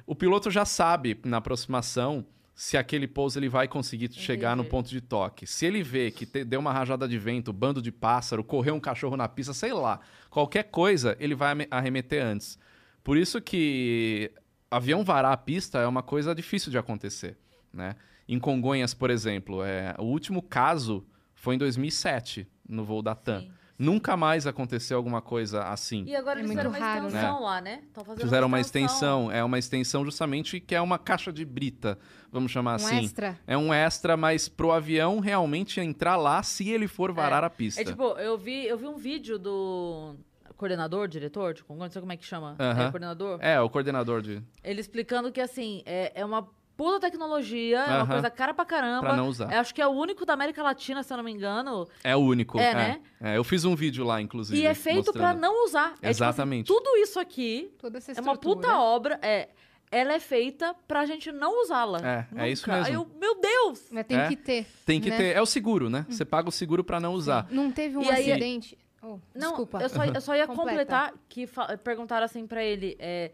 o 0.05 0.15
piloto 0.15 0.49
já 0.51 0.65
sabe 0.65 1.19
na 1.25 1.37
aproximação 1.37 2.25
se 2.57 2.77
aquele 2.77 3.05
pouso 3.05 3.37
ele 3.37 3.49
vai 3.49 3.67
conseguir 3.67 4.09
chegar 4.13 4.55
no 4.55 4.61
Entendi. 4.61 4.71
ponto 4.71 4.89
de 4.89 5.01
toque. 5.01 5.45
Se 5.45 5.65
ele 5.65 5.83
vê 5.83 6.09
que 6.09 6.25
te- 6.25 6.45
deu 6.45 6.59
uma 6.61 6.71
rajada 6.71 7.05
de 7.05 7.19
vento, 7.19 7.51
bando 7.51 7.81
de 7.81 7.91
pássaro, 7.91 8.45
correu 8.45 8.73
um 8.73 8.79
cachorro 8.79 9.17
na 9.17 9.27
pista, 9.27 9.53
sei 9.53 9.73
lá, 9.73 9.99
qualquer 10.29 10.63
coisa, 10.63 11.17
ele 11.19 11.35
vai 11.35 11.53
arremeter 11.69 12.23
antes. 12.23 12.57
Por 13.03 13.17
isso 13.17 13.41
que 13.41 14.31
avião 14.71 15.03
varar 15.03 15.33
a 15.33 15.37
pista 15.37 15.79
é 15.79 15.85
uma 15.87 16.01
coisa 16.01 16.33
difícil 16.33 16.71
de 16.71 16.77
acontecer, 16.77 17.37
né? 17.73 17.95
Em 18.27 18.39
Congonhas, 18.39 18.93
por 18.93 19.09
exemplo, 19.11 19.61
é, 19.63 19.93
o 19.99 20.03
último 20.05 20.41
caso 20.41 21.05
foi 21.33 21.55
em 21.55 21.57
2007, 21.59 22.47
no 22.67 22.83
voo 22.85 23.01
da 23.03 23.13
TAM. 23.13 23.41
Sim. 23.41 23.51
Nunca 23.77 24.15
mais 24.15 24.47
aconteceu 24.47 24.95
alguma 24.95 25.21
coisa 25.21 25.63
assim. 25.65 26.05
E 26.07 26.15
agora 26.15 26.39
É 26.39 26.41
eles 26.41 26.49
fizeram 26.51 26.69
uma 26.69 26.79
raro, 26.79 27.01
né? 27.01 27.07
extensão 27.09 27.43
lá, 27.43 27.59
né? 27.61 27.81
Tão 27.93 28.05
fazendo 28.05 28.21
Fizeram 28.23 28.47
uma 28.47 28.59
extensão, 28.61 29.31
é 29.31 29.43
uma 29.43 29.59
extensão 29.59 30.05
justamente 30.05 30.61
que 30.61 30.73
é 30.73 30.79
uma 30.79 30.97
caixa 30.97 31.31
de 31.33 31.43
brita, 31.43 31.97
vamos 32.31 32.51
chamar 32.51 32.73
Um 32.73 32.75
assim. 32.75 33.03
extra. 33.03 33.38
É 33.45 33.57
um 33.57 33.73
extra, 33.73 34.15
mas 34.15 34.47
pro 34.47 34.71
avião 34.71 35.19
realmente 35.19 35.81
entrar 35.81 36.15
lá 36.15 36.41
se 36.41 36.69
ele 36.69 36.88
for 36.88 37.11
varar 37.11 37.43
a 37.43 37.49
pista. 37.49 37.81
É 37.81 37.83
tipo, 37.83 38.03
eu 38.17 38.38
vi, 38.38 38.65
eu 38.65 38.77
vi 38.77 38.88
um 38.88 38.95
vídeo 38.95 39.38
do 39.38 40.15
coordenador, 40.55 41.09
diretor 41.09 41.53
de 41.53 41.61
Congonhas, 41.63 41.89
não 41.89 41.93
sei 41.93 42.01
como 42.01 42.13
é 42.13 42.17
que 42.17 42.25
chama. 42.25 42.55
Aham. 42.57 42.81
É, 42.83 42.89
coordenador. 42.91 43.39
É, 43.41 43.59
o 43.59 43.69
coordenador 43.69 44.21
de. 44.21 44.41
Ele 44.63 44.79
explicando 44.79 45.29
que, 45.33 45.41
assim, 45.41 45.83
é, 45.85 46.13
é 46.15 46.23
uma 46.23 46.47
puta 46.77 46.99
tecnologia, 46.99 47.79
é 47.79 47.88
uma 47.88 47.97
Aham. 48.01 48.07
coisa 48.07 48.29
cara 48.29 48.53
pra 48.53 48.65
caramba. 48.65 49.01
Pra 49.07 49.15
não 49.15 49.27
usar. 49.27 49.51
Eu 49.51 49.59
acho 49.59 49.73
que 49.73 49.81
é 49.81 49.88
o 49.88 49.91
único 49.91 50.25
da 50.25 50.33
América 50.33 50.61
Latina, 50.63 51.03
se 51.03 51.11
eu 51.13 51.17
não 51.17 51.23
me 51.23 51.31
engano. 51.31 51.88
É 52.03 52.15
o 52.15 52.19
único. 52.19 52.59
É, 52.59 52.71
É, 52.71 52.73
né? 52.73 53.01
É, 53.21 53.38
eu 53.38 53.43
fiz 53.43 53.65
um 53.65 53.75
vídeo 53.75 54.03
lá, 54.05 54.21
inclusive. 54.21 54.59
e 54.59 54.65
é 54.65 54.73
feito 54.73 55.11
pra 55.13 55.21
mostrando. 55.33 55.41
não 55.41 55.65
usar. 55.65 55.88
É, 55.88 55.91
tipo 55.91 55.95
assim, 56.01 56.09
Exatamente. 56.09 56.67
tudo 56.67 56.89
isso 56.97 57.19
aqui 57.19 57.71
Toda 57.79 57.97
essa 57.97 58.11
é 58.11 58.21
uma 58.21 58.35
puta 58.38 58.77
obra. 58.77 59.19
É, 59.21 59.49
ela 59.91 60.13
é 60.13 60.19
feita 60.19 60.75
pra 60.88 61.05
gente 61.05 61.31
não 61.31 61.61
usá-la. 61.61 61.99
É, 61.99 62.27
é 62.45 62.49
isso 62.49 62.63
Nunca. 62.67 62.79
mesmo. 62.81 62.88
Aí 62.88 62.93
eu, 62.93 63.19
meu 63.19 63.39
Deus! 63.39 63.88
Mas 63.91 64.05
tem 64.05 64.17
É. 64.19 64.27
que 64.27 64.35
ter. 64.35 64.67
Tem 64.85 64.99
que 64.99 65.09
né? 65.09 65.17
ter. 65.17 65.35
É 65.35 65.41
o 65.41 65.45
seguro, 65.45 65.89
né? 65.89 66.05
Você 66.09 66.25
paga 66.25 66.49
o 66.49 66.51
seguro 66.51 66.83
pra 66.83 66.99
não 66.99 67.13
usar. 67.13 67.47
Não 67.51 67.71
teve 67.71 67.95
um 67.97 68.01
E 68.03 68.09
aí- 68.11 68.31
acidente. 68.31 68.77
Oh, 69.01 69.19
Não, 69.35 69.49
desculpa. 69.49 69.79
Eu, 69.81 69.88
só, 69.89 70.03
eu 70.03 70.19
só 70.19 70.35
ia 70.35 70.47
Completa. 70.47 70.69
completar 70.69 71.13
que 71.29 71.45
fa- 71.45 71.77
perguntaram 71.77 72.25
assim 72.25 72.47
pra 72.47 72.63
ele 72.63 72.97
é, 72.99 73.31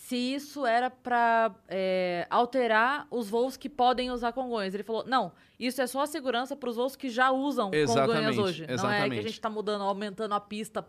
se 0.00 0.16
isso 0.16 0.64
era 0.64 0.88
pra 0.88 1.54
é, 1.68 2.26
alterar 2.30 3.06
os 3.10 3.28
voos 3.28 3.54
que 3.58 3.68
podem 3.68 4.10
usar 4.10 4.32
Congonhas. 4.32 4.72
Ele 4.72 4.82
falou, 4.82 5.04
não, 5.06 5.30
isso 5.58 5.82
é 5.82 5.86
só 5.86 6.00
a 6.00 6.06
segurança 6.06 6.56
pros 6.56 6.76
voos 6.76 6.96
que 6.96 7.10
já 7.10 7.30
usam 7.30 7.66
Congonhas 7.66 7.90
Exatamente, 7.90 8.40
hoje. 8.40 8.62
Não 8.62 8.66
é 8.66 8.66
que 8.66 8.72
a 8.72 8.74
exatamente. 8.74 9.22
gente 9.28 9.40
tá 9.40 9.50
mudando, 9.50 9.82
aumentando 9.82 10.34
a 10.34 10.40
pista 10.40 10.84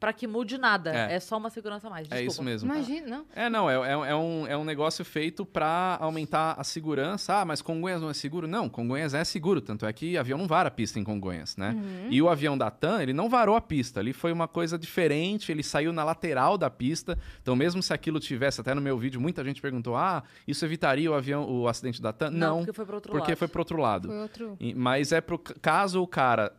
pra 0.00 0.12
que 0.14 0.26
mude 0.26 0.56
nada. 0.56 0.90
É. 0.92 1.14
É, 1.16 1.20
só 1.20 1.36
uma 1.36 1.50
segurança 1.50 1.86
a 1.86 1.90
mais. 1.90 2.06
É 2.10 2.22
Desculpa. 2.22 2.30
isso 2.32 2.42
mesmo. 2.42 2.72
Imagina, 2.74 3.06
não. 3.06 3.26
É, 3.36 3.50
não, 3.50 3.70
é, 3.70 3.74
é, 3.74 4.10
é 4.10 4.16
um, 4.16 4.46
é 4.46 4.56
um 4.56 4.64
negócio 4.64 5.04
feito 5.04 5.44
pra 5.44 5.98
aumentar 6.00 6.54
a 6.58 6.64
segurança. 6.64 7.34
Ah, 7.34 7.44
mas 7.44 7.60
Congonhas 7.60 8.00
não 8.00 8.08
é 8.08 8.14
seguro? 8.14 8.48
Não, 8.48 8.68
Congonhas 8.68 9.12
é 9.12 9.22
seguro, 9.22 9.60
tanto 9.60 9.84
é 9.84 9.92
que 9.92 10.16
avião 10.16 10.38
não 10.38 10.46
vara 10.46 10.68
a 10.68 10.70
pista 10.70 10.98
em 10.98 11.04
Congonhas, 11.04 11.56
né? 11.56 11.76
E 12.08 12.20
o 12.22 12.28
avião 12.28 12.56
da 12.56 12.70
TAM, 12.70 13.02
ele 13.02 13.12
não 13.12 13.28
varou 13.28 13.54
a 13.54 13.60
pista, 13.60 14.00
ali 14.00 14.12
foi 14.14 14.32
uma 14.32 14.48
coisa 14.48 14.78
diferente, 14.78 15.52
ele 15.52 15.62
saiu 15.62 15.92
na 15.92 16.02
lateral 16.02 16.56
da 16.56 16.70
pista, 16.70 17.18
então 17.42 17.54
mesmo 17.54 17.82
se 17.82 17.92
aquilo 17.92 18.18
tivesse, 18.18 18.60
até 18.60 18.74
no 18.74 18.80
meu 18.80 18.96
vídeo, 18.96 19.20
muita 19.20 19.44
gente 19.44 19.60
perguntou, 19.60 19.96
ah, 19.96 20.22
isso 20.48 20.64
evitaria 20.64 21.10
o 21.10 21.14
avião, 21.14 21.46
o 21.48 21.68
acidente 21.68 22.00
da 22.00 22.12
TAM? 22.12 22.30
Não, 22.30 22.38
Não, 22.40 22.58
porque 22.58 22.72
foi 22.72 22.86
pro 22.86 22.94
outro 22.94 23.12
porque 23.12 23.30
lado. 23.32 23.38
foi 23.38 23.48
pro 23.48 23.60
outro 23.60 23.78
lado. 23.78 24.08
Foi 24.08 24.18
outro. 24.18 24.56
Mas 24.74 25.12
é 25.12 25.20
pro 25.20 25.38
caso 25.38 26.02
o 26.02 26.06
cara 26.06 26.52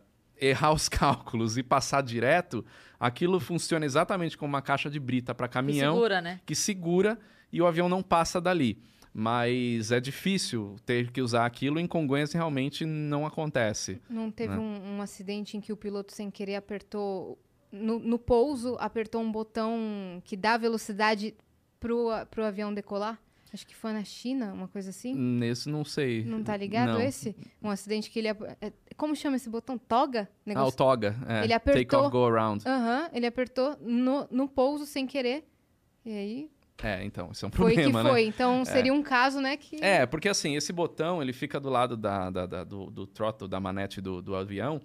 errar 0.44 0.72
os 0.72 0.88
cálculos 0.90 1.56
e 1.56 1.62
passar 1.62 2.02
direto, 2.02 2.64
aquilo 2.98 3.38
funciona 3.40 3.86
exatamente 3.86 4.36
como 4.36 4.48
uma 4.54 4.62
caixa 4.62 4.90
de 4.90 4.98
brita 5.00 5.34
para 5.34 5.48
Que 5.48 5.54
caminhão 5.54 5.94
segura, 5.94 6.20
né? 6.20 6.40
que 6.44 6.54
segura 6.54 7.18
e 7.52 7.60
o 7.62 7.66
avião 7.66 7.88
não 7.88 8.02
passa 8.02 8.40
dali. 8.40 8.78
Mas 9.14 9.92
é 9.92 10.00
difícil 10.00 10.76
ter 10.86 11.10
que 11.10 11.20
usar 11.20 11.44
aquilo 11.44 11.78
em 11.78 11.86
Congonhas 11.86 12.32
realmente 12.32 12.86
não 12.86 13.26
acontece. 13.26 14.00
Não 14.08 14.30
teve 14.30 14.54
né? 14.54 14.58
um, 14.58 14.96
um 14.96 15.02
acidente 15.02 15.54
em 15.56 15.60
que 15.60 15.70
o 15.72 15.76
piloto, 15.76 16.12
sem 16.14 16.30
querer, 16.30 16.54
apertou. 16.56 17.38
No, 17.70 17.98
no 17.98 18.18
pouso, 18.18 18.76
apertou 18.80 19.20
um 19.22 19.30
botão 19.30 20.20
que 20.24 20.34
dá 20.36 20.56
velocidade 20.56 21.34
pro, 21.78 22.08
a- 22.10 22.24
pro 22.26 22.44
avião 22.44 22.72
decolar? 22.72 23.18
Acho 23.52 23.66
que 23.66 23.74
foi 23.76 23.92
na 23.92 24.02
China, 24.02 24.52
uma 24.54 24.66
coisa 24.66 24.88
assim. 24.90 25.14
Nesse 25.14 25.68
não 25.68 25.84
sei. 25.84 26.24
Não 26.24 26.42
tá 26.42 26.56
ligado 26.56 26.92
Não. 26.94 27.00
esse? 27.02 27.36
Um 27.62 27.68
acidente 27.68 28.10
que 28.10 28.18
ele. 28.18 28.28
é- 28.28 28.72
como 28.96 29.14
chama 29.14 29.36
esse 29.36 29.50
botão? 29.50 29.76
Toga? 29.76 30.22
Ah, 30.30 30.36
o 30.44 30.48
Negócio... 30.48 30.76
toga. 30.78 31.16
É. 31.28 31.44
Ele 31.44 31.48
Take 31.48 31.54
apertou- 31.54 32.00
off, 32.00 32.10
go 32.10 32.26
around. 32.26 32.66
Aham, 32.66 33.10
ele 33.12 33.26
apertou 33.26 33.76
no, 33.80 34.26
no 34.30 34.48
pouso 34.48 34.86
sem 34.86 35.06
querer. 35.06 35.44
E 36.04 36.10
aí 36.12 36.50
É, 36.82 37.04
então, 37.04 37.30
isso 37.30 37.44
é 37.44 37.48
um 37.48 37.52
foi 37.52 37.74
problema, 37.74 37.98
que 38.00 38.04
né? 38.04 38.10
foi. 38.10 38.24
Então 38.26 38.64
seria 38.64 38.92
um 38.92 39.02
caso, 39.02 39.38
né? 39.40 39.56
Que... 39.58 39.76
É, 39.84 40.06
porque 40.06 40.28
assim, 40.30 40.56
esse 40.56 40.72
botão, 40.72 41.20
ele 41.22 41.32
fica 41.34 41.60
do 41.60 41.68
lado 41.68 41.94
da, 41.96 42.30
da- 42.30 42.46
da- 42.46 42.64
do, 42.64 42.90
do 42.90 43.06
throttle, 43.06 43.46
da 43.46 43.60
manete 43.60 44.00
do, 44.00 44.22
do 44.22 44.34
avião, 44.34 44.80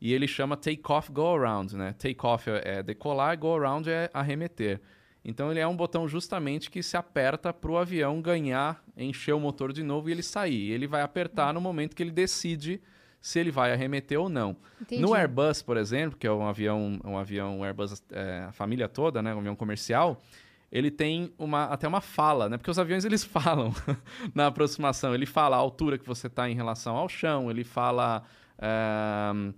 e 0.00 0.12
ele 0.12 0.28
chama 0.28 0.56
take 0.56 0.80
off, 0.88 1.10
go 1.10 1.34
around, 1.34 1.76
né? 1.76 1.92
Take 1.98 2.24
off 2.24 2.48
é 2.48 2.78
é 2.78 2.82
decolar, 2.84 3.36
go 3.36 3.54
around 3.56 3.90
é 3.90 4.08
arremeter. 4.14 4.80
Então 5.24 5.50
ele 5.50 5.60
é 5.60 5.66
um 5.66 5.76
botão 5.76 6.08
justamente 6.08 6.70
que 6.70 6.82
se 6.82 6.96
aperta 6.96 7.52
para 7.52 7.70
o 7.70 7.76
avião 7.78 8.20
ganhar, 8.20 8.82
encher 8.96 9.32
o 9.32 9.40
motor 9.40 9.72
de 9.72 9.82
novo 9.82 10.08
e 10.08 10.12
ele 10.12 10.22
sair. 10.22 10.70
Ele 10.70 10.86
vai 10.86 11.02
apertar 11.02 11.54
no 11.54 11.60
momento 11.60 11.94
que 11.94 12.02
ele 12.02 12.10
decide 12.10 12.80
se 13.20 13.38
ele 13.38 13.52
vai 13.52 13.72
arremeter 13.72 14.20
ou 14.20 14.28
não. 14.28 14.56
Entendi. 14.80 15.00
No 15.00 15.14
Airbus, 15.14 15.62
por 15.62 15.76
exemplo, 15.76 16.18
que 16.18 16.26
é 16.26 16.32
um 16.32 16.46
avião, 16.46 16.98
um 17.04 17.16
avião 17.16 17.62
Airbus, 17.62 18.02
é, 18.10 18.46
a 18.48 18.52
família 18.52 18.88
toda, 18.88 19.22
né, 19.22 19.32
um 19.32 19.38
avião 19.38 19.54
comercial, 19.54 20.20
ele 20.72 20.90
tem 20.90 21.32
uma, 21.38 21.66
até 21.66 21.86
uma 21.86 22.00
fala, 22.00 22.48
né? 22.48 22.56
Porque 22.56 22.70
os 22.70 22.78
aviões 22.78 23.04
eles 23.04 23.22
falam 23.24 23.72
na 24.34 24.48
aproximação. 24.48 25.14
Ele 25.14 25.26
fala 25.26 25.54
a 25.54 25.58
altura 25.60 25.98
que 25.98 26.06
você 26.06 26.26
está 26.26 26.50
em 26.50 26.54
relação 26.54 26.96
ao 26.96 27.08
chão, 27.08 27.48
ele 27.48 27.62
fala. 27.62 28.24
eh, 28.58 29.52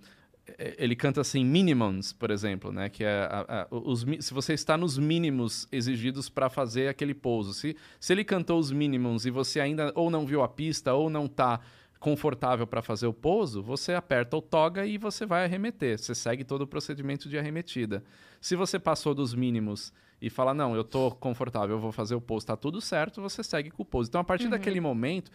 ele 0.77 0.95
canta 0.95 1.21
assim, 1.21 1.43
minimums, 1.43 2.13
por 2.13 2.29
exemplo, 2.29 2.71
né? 2.71 2.87
Que 2.89 3.03
é 3.03 3.27
a- 3.31 3.45
a- 3.63 3.67
os, 3.75 4.05
se 4.19 4.33
você 4.33 4.53
está 4.53 4.77
nos 4.77 4.97
mínimos 4.97 5.67
exigidos 5.71 6.29
para 6.29 6.49
fazer 6.49 6.87
aquele 6.87 7.13
pouso. 7.13 7.53
Se, 7.53 7.75
se 7.99 8.13
ele 8.13 8.23
cantou 8.23 8.59
os 8.59 8.71
mínimos 8.71 9.25
e 9.25 9.31
você 9.31 9.59
ainda 9.59 9.91
ou 9.95 10.09
não 10.09 10.25
viu 10.25 10.43
a 10.43 10.47
pista 10.47 10.93
ou 10.93 11.09
não 11.09 11.25
está 11.25 11.59
confortável 11.99 12.67
para 12.67 12.81
fazer 12.83 13.07
o 13.07 13.13
pouso, 13.13 13.63
você 13.63 13.93
aperta 13.93 14.37
o 14.37 14.41
toga 14.41 14.85
e 14.85 14.97
você 14.97 15.25
vai 15.25 15.45
arremeter. 15.45 15.97
Você 15.97 16.13
segue 16.13 16.43
todo 16.43 16.61
o 16.61 16.67
procedimento 16.67 17.27
de 17.27 17.37
arremetida. 17.37 18.03
Se 18.39 18.55
você 18.55 18.77
passou 18.77 19.15
dos 19.15 19.33
mínimos 19.33 19.91
e 20.21 20.29
fala, 20.29 20.53
não, 20.53 20.75
eu 20.75 20.83
tô 20.83 21.09
confortável, 21.11 21.75
eu 21.77 21.79
vou 21.79 21.91
fazer 21.91 22.13
o 22.13 22.21
pouso, 22.21 22.45
tá 22.45 22.55
tudo 22.55 22.79
certo, 22.79 23.21
você 23.21 23.43
segue 23.43 23.71
com 23.71 23.81
o 23.81 23.85
pouso. 23.85 24.09
Então, 24.09 24.21
a 24.21 24.23
partir 24.23 24.47
daquele 24.49 24.79
momento, 24.79 25.31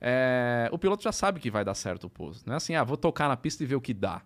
é, 0.00 0.68
o 0.72 0.78
piloto 0.78 1.02
já 1.02 1.12
sabe 1.12 1.40
que 1.40 1.50
vai 1.50 1.64
dar 1.64 1.74
certo 1.74 2.04
o 2.04 2.10
pouso. 2.10 2.42
Não 2.46 2.54
é 2.54 2.56
assim, 2.56 2.74
ah, 2.74 2.82
vou 2.84 2.96
tocar 2.96 3.28
na 3.28 3.36
pista 3.36 3.62
e 3.62 3.66
ver 3.66 3.74
o 3.76 3.80
que 3.80 3.92
dá. 3.94 4.22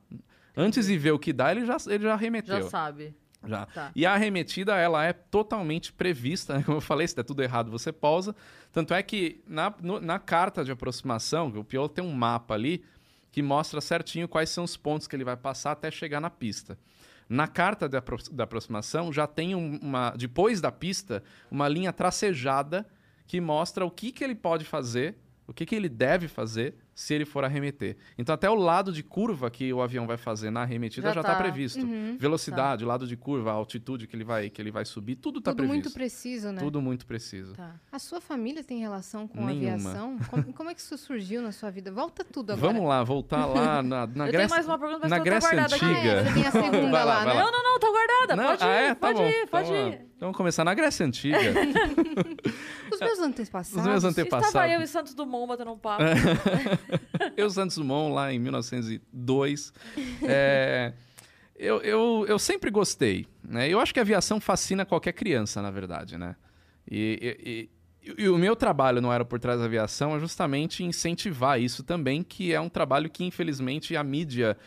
Antes 0.57 0.87
de 0.87 0.97
ver 0.97 1.13
o 1.13 1.19
que 1.19 1.33
dá, 1.33 1.51
ele 1.51 1.67
já, 1.67 1.77
ele 1.89 2.05
já 2.05 2.13
arremeteu. 2.15 2.63
Já 2.63 2.69
sabe. 2.71 3.15
Já. 3.47 3.67
Tá. 3.67 3.91
E 3.95 4.07
a 4.07 4.15
arremetida, 4.15 4.75
ela 4.77 5.05
é 5.05 5.13
totalmente 5.13 5.93
prevista, 5.93 6.57
né? 6.57 6.63
como 6.65 6.79
eu 6.79 6.81
falei, 6.81 7.07
se 7.07 7.15
der 7.17 7.25
tudo 7.25 7.43
errado, 7.43 7.71
você 7.71 7.93
pausa. 7.93 8.35
Tanto 8.73 8.95
é 8.95 9.03
que 9.03 9.43
na, 9.47 9.75
no- 9.83 10.01
na 10.01 10.19
carta 10.19 10.65
de 10.65 10.71
aproximação, 10.73 11.49
o 11.49 11.65
piloto 11.65 11.95
tem 11.95 12.05
um 12.05 12.13
mapa 12.13 12.55
ali 12.55 12.83
que 13.31 13.43
mostra 13.43 13.81
certinho 13.81 14.29
quais 14.29 14.49
são 14.49 14.65
os 14.65 14.77
pontos 14.77 15.07
que 15.09 15.15
ele 15.17 15.25
vai 15.25 15.37
passar 15.37 15.73
até 15.73 15.91
chegar 15.91 16.21
na 16.21 16.31
pista. 16.31 16.79
Na 17.29 17.47
carta 17.49 17.89
de 17.89 17.97
apro- 17.97 18.31
da 18.33 18.45
aproximação 18.45 19.13
já 19.13 19.27
tem 19.27 19.55
um- 19.55 19.79
uma, 19.83 20.11
depois 20.17 20.61
da 20.61 20.71
pista, 20.73 21.23
uma 21.51 21.67
linha 21.69 21.93
tracejada 21.93 22.87
que 23.27 23.41
mostra 23.41 23.85
o 23.85 23.91
que, 23.91 24.13
que 24.13 24.23
ele 24.23 24.35
pode 24.35 24.65
fazer, 24.65 25.17
o 25.47 25.53
que, 25.53 25.67
que 25.67 25.75
ele 25.75 25.89
deve 25.89 26.29
fazer 26.29 26.75
se 26.95 27.15
ele 27.15 27.25
for 27.25 27.45
arremeter. 27.45 27.97
Então 28.17 28.35
até 28.35 28.49
o 28.49 28.55
lado 28.55 28.93
de 28.93 29.03
curva 29.03 29.51
que 29.51 29.73
o 29.73 29.83
avião 29.83 30.07
vai 30.07 30.17
fazer 30.17 30.51
na 30.51 30.63
arremetida 30.63 31.13
Já 31.13 31.21
está 31.21 31.35
tá. 31.35 31.43
previsto. 31.43 31.87
Velocidade, 32.19 32.85
o 32.85 32.87
lado 32.87 33.07
de 33.07 33.17
curva, 33.17 33.51
a 33.51 33.55
altitude 33.55 34.07
que 34.07 34.15
ele 34.15 34.25
vai, 34.25 34.49
que 34.51 34.61
ele 34.61 34.71
vai 34.71 34.85
subir, 34.85 35.17
tudo 35.17 35.39
está 35.39 35.51
Tudo 35.51 35.59
previsto. 35.59 35.85
muito 35.85 35.95
preciso, 35.95 36.53
né? 36.53 36.61
Tudo 36.61 36.81
muito 36.81 37.07
preciso. 37.07 37.55
Tá. 37.55 37.75
A 37.91 37.99
sua 37.99 38.21
família 38.21 38.63
tem 38.63 38.79
relação 38.79 39.27
com 39.27 39.45
Nenhuma. 39.45 39.75
aviação? 39.75 40.19
Como, 40.31 40.53
como 40.53 40.71
é 40.71 40.75
que 40.75 40.81
isso 40.81 40.97
surgiu 40.97 41.43
na 41.43 41.53
sua 41.53 41.71
vida? 41.71 41.91
Volta 41.91 42.25
tudo 42.25 42.53
agora. 42.53 42.73
Vamos 42.73 42.89
lá, 42.89 43.03
voltar 43.03 43.47
lá 43.47 43.83
na, 43.83 44.07
na 44.07 44.27
Eu 44.27 44.33
Grécia. 44.33 44.39
tenho 44.39 44.51
mais 44.51 44.67
uma 44.67 44.79
pergunta, 44.79 45.01
mas 45.03 45.11
na 45.11 45.19
tá 45.19 45.25
Grécia 45.25 45.51
guardada 45.51 45.77
aqui. 45.77 45.85
Ah, 45.85 45.89
antiga. 45.89 46.11
é, 46.11 46.33
tem 46.33 46.47
a 46.47 46.51
segunda 46.51 46.91
Vai 46.91 47.05
lá, 47.05 47.25
vai 47.25 47.27
né? 47.27 47.33
lá. 47.35 47.45
Não, 47.45 47.53
não, 47.53 47.65
não, 47.65 47.79
tá 47.81 47.91
guardada. 47.91 48.37
Não, 48.37 48.45
pode 48.51 48.65
ah, 48.65 48.67
ir, 48.67 48.85
é? 48.85 48.89
Tá 48.89 48.95
pode 48.95 49.19
bom. 49.19 49.29
ir, 49.29 49.47
pode 49.49 49.69
então, 49.69 49.89
ir. 49.89 49.93
Então 49.93 50.29
vamos 50.29 50.37
começar 50.37 50.65
na 50.65 50.75
Grécia 50.75 51.05
Antiga. 51.05 51.39
Os 52.93 53.01
meus 53.01 53.19
antepassados. 53.19 53.85
Os 53.85 53.87
meus 53.87 54.05
antepassados. 54.05 54.49
Estava 54.49 54.69
eu 54.69 54.81
e 54.81 54.87
Santos 54.87 55.15
Dumont 55.15 55.49
batendo 55.49 55.73
um 55.73 55.79
papo. 55.79 56.03
eu, 57.37 57.49
Santos 57.51 57.77
Dumont, 57.77 58.13
lá 58.15 58.33
em 58.33 58.39
1902. 58.39 59.73
É, 60.23 60.93
eu, 61.57 61.81
eu, 61.83 62.25
eu 62.29 62.39
sempre 62.39 62.71
gostei. 62.71 63.27
Né? 63.43 63.69
Eu 63.69 63.81
acho 63.81 63.93
que 63.93 64.01
a 64.01 64.03
aviação 64.03 64.41
fascina 64.41 64.85
qualquer 64.85 65.13
criança, 65.13 65.61
na 65.63 65.71
verdade. 65.71 66.17
Né? 66.19 66.37
E, 66.91 67.39
e- 67.45 68.11
e- 68.11 68.23
e 68.25 68.29
o 68.29 68.37
meu 68.37 68.55
trabalho 68.55 69.01
no 69.01 69.11
Aero 69.11 69.25
por 69.25 69.39
Trás 69.41 69.59
da 69.59 69.65
Aviação 69.65 70.15
é 70.15 70.21
justamente 70.21 70.85
incentivar 70.85 71.59
isso 71.59 71.83
também, 71.83 72.23
que 72.23 72.53
é 72.53 72.61
um 72.61 72.69
trabalho 72.69 73.09
que, 73.09 73.25
infelizmente, 73.25 73.97
a 73.97 74.05
mídia, 74.05 74.59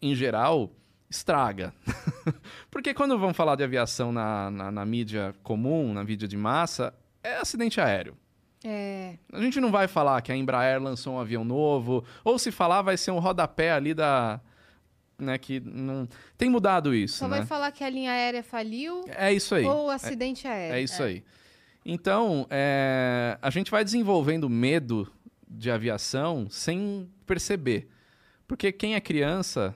em 0.00 0.14
geral, 0.14 0.70
estraga. 1.10 1.74
Porque 2.70 2.94
quando 2.94 3.18
vamos 3.18 3.36
falar 3.36 3.56
de 3.56 3.64
aviação 3.64 4.12
na, 4.12 4.48
na, 4.52 4.70
na 4.70 4.84
mídia 4.86 5.34
comum, 5.42 5.92
na 5.92 6.04
mídia 6.04 6.28
de 6.28 6.36
massa, 6.36 6.94
é 7.20 7.38
acidente 7.38 7.80
aéreo. 7.80 8.16
É. 8.64 9.14
A 9.32 9.40
gente 9.40 9.60
não 9.60 9.70
vai 9.70 9.86
falar 9.86 10.20
que 10.20 10.32
a 10.32 10.36
Embraer 10.36 10.82
lançou 10.82 11.14
um 11.14 11.20
avião 11.20 11.44
novo, 11.44 12.04
ou 12.24 12.38
se 12.38 12.50
falar 12.50 12.82
vai 12.82 12.96
ser 12.96 13.10
um 13.10 13.18
rodapé 13.18 13.72
ali 13.72 13.94
da 13.94 14.40
né, 15.18 15.36
que 15.36 15.58
não 15.60 16.08
tem 16.36 16.48
mudado 16.48 16.94
isso, 16.94 17.18
Só 17.18 17.28
né? 17.28 17.38
vai 17.38 17.46
falar 17.46 17.72
que 17.72 17.82
a 17.82 17.90
linha 17.90 18.12
aérea 18.12 18.42
faliu 18.42 19.04
É 19.08 19.32
isso 19.32 19.54
aí. 19.54 19.64
ou 19.64 19.90
acidente 19.90 20.46
aéreo. 20.46 20.76
É 20.76 20.80
isso 20.80 21.02
aí. 21.02 21.24
Então, 21.84 22.46
é, 22.50 23.36
a 23.42 23.50
gente 23.50 23.70
vai 23.70 23.82
desenvolvendo 23.82 24.48
medo 24.48 25.10
de 25.48 25.70
aviação 25.70 26.46
sem 26.50 27.08
perceber. 27.26 27.88
Porque 28.46 28.70
quem 28.70 28.94
é 28.94 29.00
criança, 29.00 29.74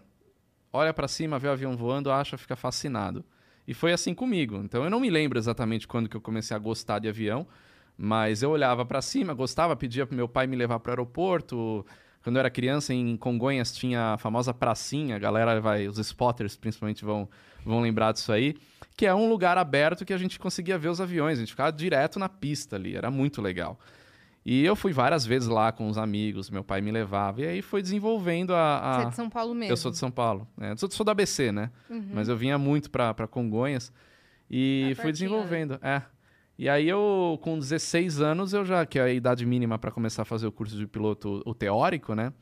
olha 0.72 0.92
para 0.92 1.08
cima, 1.08 1.38
vê 1.38 1.48
o 1.48 1.52
avião 1.52 1.76
voando, 1.76 2.10
acha, 2.10 2.36
fica 2.38 2.54
fascinado. 2.54 3.24
E 3.66 3.74
foi 3.74 3.92
assim 3.92 4.14
comigo. 4.14 4.56
Então, 4.56 4.84
eu 4.84 4.90
não 4.90 5.00
me 5.00 5.10
lembro 5.10 5.38
exatamente 5.38 5.88
quando 5.88 6.08
que 6.08 6.16
eu 6.16 6.20
comecei 6.20 6.54
a 6.56 6.58
gostar 6.58 6.98
de 6.98 7.08
avião, 7.08 7.46
mas 7.96 8.42
eu 8.42 8.50
olhava 8.50 8.84
para 8.84 9.02
cima, 9.02 9.34
gostava, 9.34 9.76
pedia 9.76 10.06
pro 10.06 10.16
meu 10.16 10.28
pai 10.28 10.46
me 10.46 10.56
levar 10.56 10.80
para 10.80 10.90
o 10.90 10.92
aeroporto. 10.92 11.84
Quando 12.22 12.36
eu 12.36 12.40
era 12.40 12.50
criança, 12.50 12.94
em 12.94 13.16
Congonhas 13.16 13.72
tinha 13.72 14.14
a 14.14 14.18
famosa 14.18 14.54
pracinha, 14.54 15.16
a 15.16 15.18
galera 15.18 15.60
vai, 15.60 15.88
os 15.88 15.98
spotters 15.98 16.56
principalmente 16.56 17.04
vão, 17.04 17.28
vão 17.64 17.80
lembrar 17.80 18.12
disso 18.12 18.32
aí, 18.32 18.54
que 18.96 19.06
é 19.06 19.14
um 19.14 19.28
lugar 19.28 19.58
aberto 19.58 20.04
que 20.04 20.12
a 20.12 20.18
gente 20.18 20.38
conseguia 20.38 20.78
ver 20.78 20.88
os 20.88 21.00
aviões, 21.00 21.38
a 21.38 21.40
gente 21.40 21.50
ficava 21.50 21.72
direto 21.72 22.18
na 22.18 22.28
pista 22.28 22.76
ali, 22.76 22.96
era 22.96 23.10
muito 23.10 23.42
legal. 23.42 23.78
E 24.44 24.64
eu 24.64 24.74
fui 24.74 24.92
várias 24.92 25.24
vezes 25.24 25.48
lá 25.48 25.70
com 25.70 25.88
os 25.88 25.96
amigos, 25.96 26.50
meu 26.50 26.64
pai 26.64 26.80
me 26.80 26.90
levava, 26.90 27.42
e 27.42 27.46
aí 27.46 27.62
foi 27.62 27.80
desenvolvendo 27.80 28.52
a. 28.52 28.78
a... 28.78 28.94
Você 28.94 29.06
é 29.06 29.10
de 29.10 29.16
São 29.16 29.30
Paulo 29.30 29.54
mesmo. 29.54 29.72
Eu 29.72 29.76
sou 29.76 29.90
de 29.90 29.98
São 29.98 30.10
Paulo, 30.10 30.48
né? 30.56 30.74
sou, 30.76 30.90
sou 30.90 31.06
da 31.06 31.12
ABC, 31.12 31.52
né? 31.52 31.70
Uhum. 31.88 32.10
Mas 32.12 32.28
eu 32.28 32.36
vinha 32.36 32.58
muito 32.58 32.90
pra, 32.90 33.14
pra 33.14 33.28
Congonhas 33.28 33.92
e 34.50 34.92
fui 34.96 35.04
pertinho, 35.04 35.30
desenvolvendo. 35.30 35.78
É. 35.80 36.02
E 36.58 36.68
aí 36.68 36.88
eu, 36.88 37.38
com 37.42 37.58
16 37.58 38.20
anos, 38.20 38.52
eu 38.52 38.64
já, 38.64 38.84
que 38.84 38.98
é 38.98 39.02
a 39.02 39.12
idade 39.12 39.44
mínima 39.44 39.78
para 39.78 39.90
começar 39.90 40.22
a 40.22 40.24
fazer 40.24 40.46
o 40.46 40.52
curso 40.52 40.76
de 40.76 40.86
piloto, 40.86 41.42
o 41.44 41.54
teórico, 41.54 42.14
né? 42.14 42.32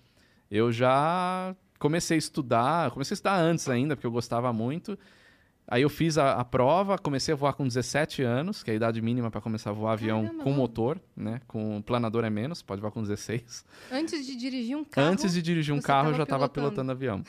Eu 0.50 0.72
já 0.72 1.54
comecei 1.78 2.16
a 2.16 2.18
estudar, 2.18 2.90
comecei 2.90 3.14
a 3.14 3.16
estudar 3.16 3.36
antes 3.40 3.68
ainda, 3.68 3.96
porque 3.96 4.06
eu 4.06 4.10
gostava 4.10 4.52
muito. 4.52 4.98
Aí 5.66 5.82
eu 5.82 5.88
fiz 5.88 6.18
a, 6.18 6.32
a 6.32 6.44
prova, 6.44 6.98
comecei 6.98 7.32
a 7.32 7.36
voar 7.36 7.52
com 7.52 7.66
17 7.66 8.24
anos, 8.24 8.64
que 8.64 8.70
é 8.70 8.74
a 8.74 8.76
idade 8.76 9.00
mínima 9.00 9.30
para 9.30 9.40
começar 9.40 9.70
a 9.70 9.72
voar 9.72 9.92
avião 9.92 10.24
Caramba, 10.24 10.42
com 10.42 10.52
motor, 10.52 11.00
né? 11.16 11.40
Com 11.46 11.80
planador 11.80 12.24
é 12.24 12.30
menos, 12.30 12.60
pode 12.60 12.80
voar 12.80 12.90
com 12.90 13.00
16. 13.00 13.64
Antes 13.92 14.26
de 14.26 14.34
dirigir 14.34 14.76
um 14.76 14.84
carro. 14.84 15.06
Antes 15.06 15.32
de 15.32 15.40
dirigir 15.40 15.72
um 15.72 15.80
carro, 15.80 16.10
eu 16.10 16.14
já 16.14 16.24
estava 16.24 16.48
pilotando. 16.48 16.90
pilotando 16.90 16.90
avião. 16.90 17.22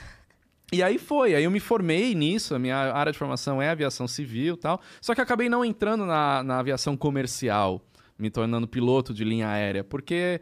E 0.73 0.81
aí 0.81 0.97
foi, 0.97 1.35
aí 1.35 1.43
eu 1.43 1.51
me 1.51 1.59
formei 1.59 2.15
nisso, 2.15 2.55
a 2.55 2.59
minha 2.59 2.77
área 2.77 3.11
de 3.11 3.17
formação 3.17 3.61
é 3.61 3.69
aviação 3.69 4.07
civil 4.07 4.55
tal. 4.55 4.79
Só 5.01 5.13
que 5.13 5.19
acabei 5.19 5.49
não 5.49 5.65
entrando 5.65 6.05
na, 6.05 6.41
na 6.43 6.59
aviação 6.59 6.95
comercial, 6.95 7.81
me 8.17 8.29
tornando 8.29 8.65
piloto 8.67 9.13
de 9.13 9.25
linha 9.25 9.49
aérea, 9.49 9.83
porque 9.83 10.39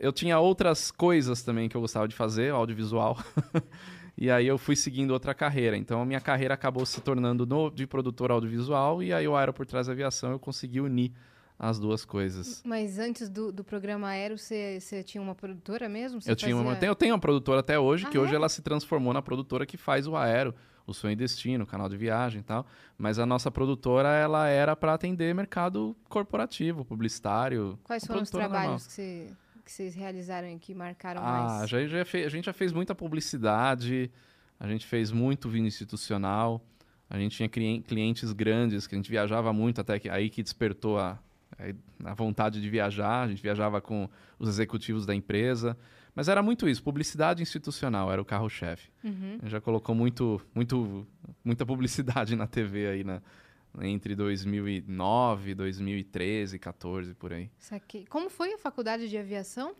eu 0.00 0.12
tinha 0.12 0.38
outras 0.38 0.90
coisas 0.90 1.42
também 1.42 1.68
que 1.68 1.76
eu 1.76 1.80
gostava 1.82 2.08
de 2.08 2.14
fazer, 2.14 2.52
audiovisual. 2.52 3.18
e 4.16 4.30
aí 4.30 4.46
eu 4.46 4.56
fui 4.56 4.74
seguindo 4.76 5.10
outra 5.10 5.34
carreira. 5.34 5.76
Então 5.76 6.00
a 6.00 6.06
minha 6.06 6.20
carreira 6.22 6.54
acabou 6.54 6.86
se 6.86 7.02
tornando 7.02 7.44
no- 7.44 7.70
de 7.70 7.86
produtor 7.86 8.30
audiovisual, 8.30 9.02
e 9.02 9.12
aí 9.12 9.28
o 9.28 9.36
Aero 9.36 9.52
por 9.52 9.66
Trás 9.66 9.88
da 9.88 9.92
Aviação 9.92 10.30
eu 10.30 10.38
consegui 10.38 10.80
unir 10.80 11.12
as 11.58 11.78
duas 11.78 12.04
coisas. 12.04 12.62
Mas 12.64 12.98
antes 12.98 13.28
do, 13.28 13.50
do 13.50 13.64
programa 13.64 14.08
aéreo, 14.08 14.36
você, 14.36 14.78
você 14.80 15.02
tinha 15.02 15.22
uma 15.22 15.34
produtora 15.34 15.88
mesmo? 15.88 16.20
Você 16.20 16.30
Eu, 16.30 16.36
tinha 16.36 16.54
uma, 16.56 16.74
fazia- 16.74 16.88
eu 16.88 16.94
tenho 16.94 17.14
uma 17.14 17.20
produtora 17.20 17.60
até 17.60 17.78
hoje, 17.78 18.04
Ah, 18.06 18.10
que 18.10 18.18
hoje 18.18 18.32
é? 18.32 18.36
ela 18.36 18.48
se 18.48 18.60
transformou 18.62 19.12
na 19.14 19.22
produtora 19.22 19.64
que 19.64 19.76
faz 19.76 20.06
o 20.06 20.14
Aero, 20.16 20.54
o 20.86 20.92
Sonho 20.92 21.12
e 21.12 21.16
Destino, 21.16 21.64
o 21.64 21.66
canal 21.66 21.88
de 21.88 21.96
viagem 21.96 22.40
e 22.40 22.44
tal. 22.44 22.66
Mas 22.98 23.18
a 23.18 23.24
nossa 23.26 23.50
produtora, 23.50 24.08
ela 24.10 24.46
era 24.48 24.76
para 24.76 24.94
atender 24.94 25.34
mercado 25.34 25.96
corporativo, 26.08 26.84
publicitário. 26.84 27.78
Quais 27.82 28.04
foram 28.06 28.22
os 28.22 28.30
trabalhos 28.30 28.62
normal. 28.62 28.76
que, 28.78 28.92
você, 28.92 29.26
que 29.64 29.72
vocês 29.72 29.94
realizaram 29.94 30.48
e 30.48 30.58
que 30.58 30.74
marcaram 30.74 31.22
Ah, 31.24 31.56
mais? 31.58 31.70
já, 31.70 31.84
já 31.86 32.04
fe- 32.04 32.24
a 32.24 32.28
gente 32.28 32.44
já 32.44 32.52
fez 32.52 32.72
muita 32.72 32.94
publicidade, 32.94 34.10
a 34.60 34.68
gente 34.68 34.86
fez 34.86 35.10
muito 35.10 35.48
vinho 35.48 35.66
institucional, 35.66 36.62
a 37.10 37.18
gente 37.18 37.36
tinha 37.36 37.48
clien- 37.48 37.82
clientes 37.82 38.32
grandes, 38.32 38.86
que 38.86 38.94
a 38.94 38.98
gente 38.98 39.10
viajava 39.10 39.52
muito, 39.52 39.80
até 39.80 39.98
que 39.98 40.08
aí 40.08 40.30
que 40.30 40.42
despertou 40.42 40.98
a, 40.98 41.18
a 42.04 42.14
vontade 42.14 42.60
de 42.60 42.68
viajar, 42.68 43.22
a 43.22 43.28
gente 43.28 43.42
viajava 43.42 43.80
com 43.80 44.08
os 44.38 44.48
executivos 44.48 45.06
da 45.06 45.14
empresa. 45.14 45.76
Mas 46.14 46.28
era 46.28 46.42
muito 46.42 46.66
isso, 46.66 46.82
publicidade 46.82 47.42
institucional 47.42 48.10
era 48.10 48.20
o 48.20 48.24
carro-chefe. 48.24 48.90
Uhum. 49.04 49.38
Já 49.44 49.60
colocou 49.60 49.94
muito, 49.94 50.40
muito, 50.54 51.06
muita 51.44 51.66
publicidade 51.66 52.34
na 52.34 52.46
TV 52.46 52.86
aí 52.86 53.04
na, 53.04 53.20
entre 53.82 54.14
2009, 54.14 55.54
2013, 55.54 56.58
14, 56.58 57.14
por 57.14 57.32
aí. 57.32 57.50
Saquei. 57.58 58.06
Como 58.06 58.30
foi 58.30 58.54
a 58.54 58.58
faculdade 58.58 59.08
de 59.08 59.18
aviação? 59.18 59.74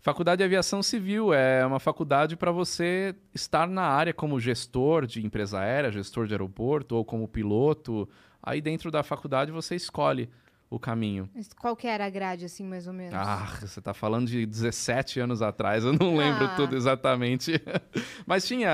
Faculdade 0.00 0.40
de 0.40 0.44
Aviação 0.44 0.82
Civil 0.82 1.32
é 1.32 1.64
uma 1.64 1.80
faculdade 1.80 2.36
para 2.36 2.52
você 2.52 3.16
estar 3.34 3.66
na 3.66 3.84
área 3.84 4.12
como 4.12 4.38
gestor 4.38 5.06
de 5.06 5.24
empresa 5.24 5.60
aérea, 5.60 5.90
gestor 5.90 6.26
de 6.26 6.34
aeroporto 6.34 6.94
ou 6.94 7.06
como 7.06 7.26
piloto. 7.26 8.06
Aí 8.42 8.60
dentro 8.60 8.90
da 8.90 9.02
faculdade 9.02 9.50
você 9.50 9.74
escolhe 9.74 10.28
o 10.74 10.78
caminho. 10.78 11.28
Mas 11.34 11.48
Qual 11.52 11.74
que 11.76 11.86
era 11.86 12.04
a 12.06 12.10
grade, 12.10 12.44
assim, 12.44 12.64
mais 12.64 12.86
ou 12.86 12.92
menos? 12.92 13.14
Ah, 13.14 13.56
você 13.60 13.80
tá 13.80 13.94
falando 13.94 14.26
de 14.26 14.44
17 14.44 15.20
anos 15.20 15.40
atrás, 15.42 15.84
eu 15.84 15.92
não 15.92 16.16
lembro 16.16 16.44
Ah. 16.46 16.54
tudo 16.56 16.76
exatamente. 16.76 17.52
Mas 18.26 18.46
tinha. 18.46 18.70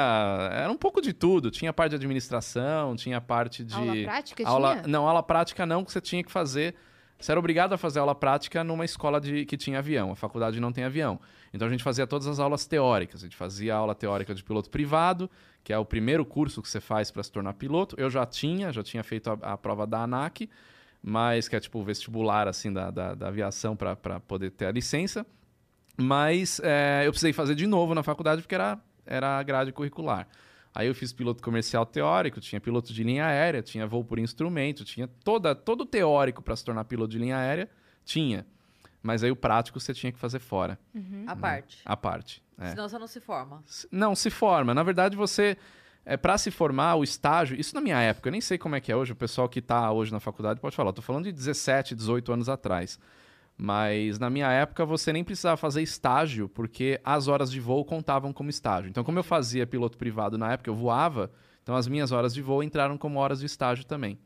Era 0.52 0.70
um 0.70 0.76
pouco 0.76 1.00
de 1.00 1.12
tudo. 1.12 1.50
Tinha 1.50 1.72
parte 1.72 1.90
de 1.90 1.96
administração, 1.96 2.96
tinha 2.96 3.20
parte 3.20 3.64
de. 3.64 3.74
Aula 3.74 3.94
prática 4.04 4.48
aula, 4.48 4.72
tinha? 4.76 4.86
Não, 4.88 5.06
aula 5.08 5.22
prática 5.22 5.66
não, 5.66 5.84
que 5.84 5.92
você 5.92 6.00
tinha 6.00 6.22
que 6.24 6.30
fazer. 6.32 6.74
Você 7.18 7.30
era 7.32 7.38
obrigado 7.38 7.74
a 7.74 7.76
fazer 7.76 7.98
aula 7.98 8.14
prática 8.14 8.64
numa 8.64 8.82
escola 8.84 9.20
de, 9.20 9.44
que 9.44 9.54
tinha 9.58 9.78
avião. 9.80 10.10
A 10.10 10.16
faculdade 10.16 10.58
não 10.58 10.72
tem 10.72 10.84
avião. 10.84 11.20
Então 11.52 11.68
a 11.68 11.70
gente 11.70 11.84
fazia 11.84 12.06
todas 12.06 12.26
as 12.26 12.38
aulas 12.38 12.64
teóricas. 12.66 13.20
A 13.20 13.26
gente 13.26 13.36
fazia 13.36 13.74
a 13.74 13.76
aula 13.78 13.94
teórica 13.94 14.34
de 14.34 14.42
piloto 14.42 14.70
privado, 14.70 15.30
que 15.62 15.70
é 15.70 15.76
o 15.76 15.84
primeiro 15.84 16.24
curso 16.24 16.62
que 16.62 16.68
você 16.68 16.80
faz 16.80 17.10
para 17.10 17.22
se 17.22 17.30
tornar 17.30 17.52
piloto. 17.52 17.94
Eu 17.98 18.08
já 18.08 18.24
tinha, 18.24 18.72
já 18.72 18.82
tinha 18.82 19.04
feito 19.04 19.28
a, 19.30 19.52
a 19.52 19.58
prova 19.58 19.86
da 19.86 20.02
ANAC, 20.02 20.48
mas 21.02 21.48
que 21.48 21.56
é 21.56 21.60
tipo 21.60 21.78
o 21.78 21.84
vestibular 21.84 22.46
assim 22.48 22.72
da, 22.72 22.90
da, 22.90 23.14
da 23.14 23.28
aviação 23.28 23.74
para 23.76 23.96
poder 24.20 24.50
ter 24.50 24.66
a 24.66 24.70
licença. 24.72 25.26
Mas 25.96 26.60
é, 26.62 27.02
eu 27.06 27.10
precisei 27.10 27.32
fazer 27.32 27.54
de 27.54 27.66
novo 27.66 27.94
na 27.94 28.02
faculdade 28.02 28.42
porque 28.42 28.54
era, 28.54 28.78
era 29.04 29.38
a 29.38 29.42
grade 29.42 29.72
curricular. 29.72 30.26
Aí 30.74 30.86
eu 30.86 30.94
fiz 30.94 31.12
piloto 31.12 31.42
comercial 31.42 31.84
teórico, 31.84 32.40
tinha 32.40 32.60
piloto 32.60 32.92
de 32.92 33.02
linha 33.02 33.26
aérea, 33.26 33.60
tinha 33.60 33.86
voo 33.86 34.04
por 34.04 34.18
instrumento, 34.18 34.84
tinha 34.84 35.08
toda, 35.24 35.54
todo 35.54 35.82
o 35.82 35.86
teórico 35.86 36.40
para 36.42 36.54
se 36.54 36.64
tornar 36.64 36.84
piloto 36.84 37.10
de 37.10 37.18
linha 37.18 37.36
aérea, 37.36 37.68
tinha. 38.04 38.46
Mas 39.02 39.24
aí 39.24 39.30
o 39.30 39.36
prático 39.36 39.80
você 39.80 39.92
tinha 39.92 40.12
que 40.12 40.18
fazer 40.18 40.38
fora, 40.38 40.78
A 41.26 41.34
parte. 41.34 41.80
a 41.84 41.96
parte. 41.96 42.42
é. 42.58 42.68
Senão 42.70 42.88
você 42.88 42.98
não 42.98 43.06
se 43.06 43.18
forma. 43.20 43.64
Não, 43.90 44.14
se 44.14 44.30
forma. 44.30 44.72
Na 44.74 44.82
verdade, 44.82 45.16
você. 45.16 45.56
É, 46.04 46.16
para 46.16 46.38
se 46.38 46.50
formar, 46.50 46.96
o 46.96 47.04
estágio. 47.04 47.58
Isso 47.58 47.74
na 47.74 47.80
minha 47.80 48.00
época, 48.00 48.28
eu 48.28 48.32
nem 48.32 48.40
sei 48.40 48.58
como 48.58 48.74
é 48.74 48.80
que 48.80 48.90
é 48.90 48.96
hoje. 48.96 49.12
O 49.12 49.16
pessoal 49.16 49.48
que 49.48 49.58
está 49.58 49.90
hoje 49.92 50.10
na 50.12 50.20
faculdade 50.20 50.60
pode 50.60 50.74
falar. 50.74 50.92
Tô 50.92 51.02
falando 51.02 51.24
de 51.24 51.32
17, 51.32 51.94
18 51.94 52.32
anos 52.32 52.48
atrás. 52.48 52.98
Mas 53.56 54.18
na 54.18 54.30
minha 54.30 54.50
época 54.50 54.86
você 54.86 55.12
nem 55.12 55.22
precisava 55.22 55.56
fazer 55.56 55.82
estágio, 55.82 56.48
porque 56.48 56.98
as 57.04 57.28
horas 57.28 57.50
de 57.50 57.60
voo 57.60 57.84
contavam 57.84 58.32
como 58.32 58.48
estágio. 58.48 58.88
Então, 58.88 59.04
como 59.04 59.18
eu 59.18 59.22
fazia 59.22 59.66
piloto 59.66 59.98
privado 59.98 60.38
na 60.38 60.52
época, 60.52 60.70
eu 60.70 60.74
voava, 60.74 61.30
então 61.62 61.76
as 61.76 61.86
minhas 61.86 62.10
horas 62.10 62.32
de 62.32 62.40
voo 62.40 62.62
entraram 62.62 62.96
como 62.96 63.18
horas 63.18 63.40
de 63.40 63.46
estágio 63.46 63.84
também. 63.84 64.18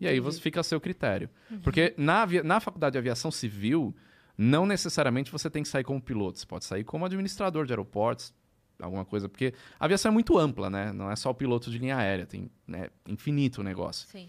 E 0.00 0.06
aí 0.06 0.20
você 0.20 0.40
fica 0.40 0.60
a 0.60 0.62
seu 0.62 0.80
critério. 0.80 1.28
Porque 1.64 1.94
na, 1.96 2.26
na 2.44 2.60
faculdade 2.60 2.92
de 2.92 2.98
aviação 2.98 3.30
civil, 3.32 3.92
não 4.38 4.64
necessariamente 4.66 5.32
você 5.32 5.50
tem 5.50 5.62
que 5.62 5.68
sair 5.68 5.84
como 5.84 6.00
piloto. 6.00 6.38
Você 6.38 6.46
pode 6.46 6.64
sair 6.64 6.84
como 6.84 7.04
administrador 7.04 7.66
de 7.66 7.72
aeroportos, 7.72 8.32
alguma 8.80 9.04
coisa. 9.04 9.28
Porque 9.28 9.52
a 9.78 9.84
aviação 9.84 10.10
é 10.10 10.12
muito 10.12 10.38
ampla, 10.38 10.68
né? 10.70 10.92
Não 10.92 11.10
é 11.10 11.16
só 11.16 11.30
o 11.30 11.34
piloto 11.34 11.70
de 11.70 11.78
linha 11.78 11.96
aérea, 11.96 12.26
tem 12.26 12.50
né, 12.66 12.88
infinito 13.06 13.60
o 13.60 13.64
negócio. 13.64 14.08
Sim. 14.08 14.28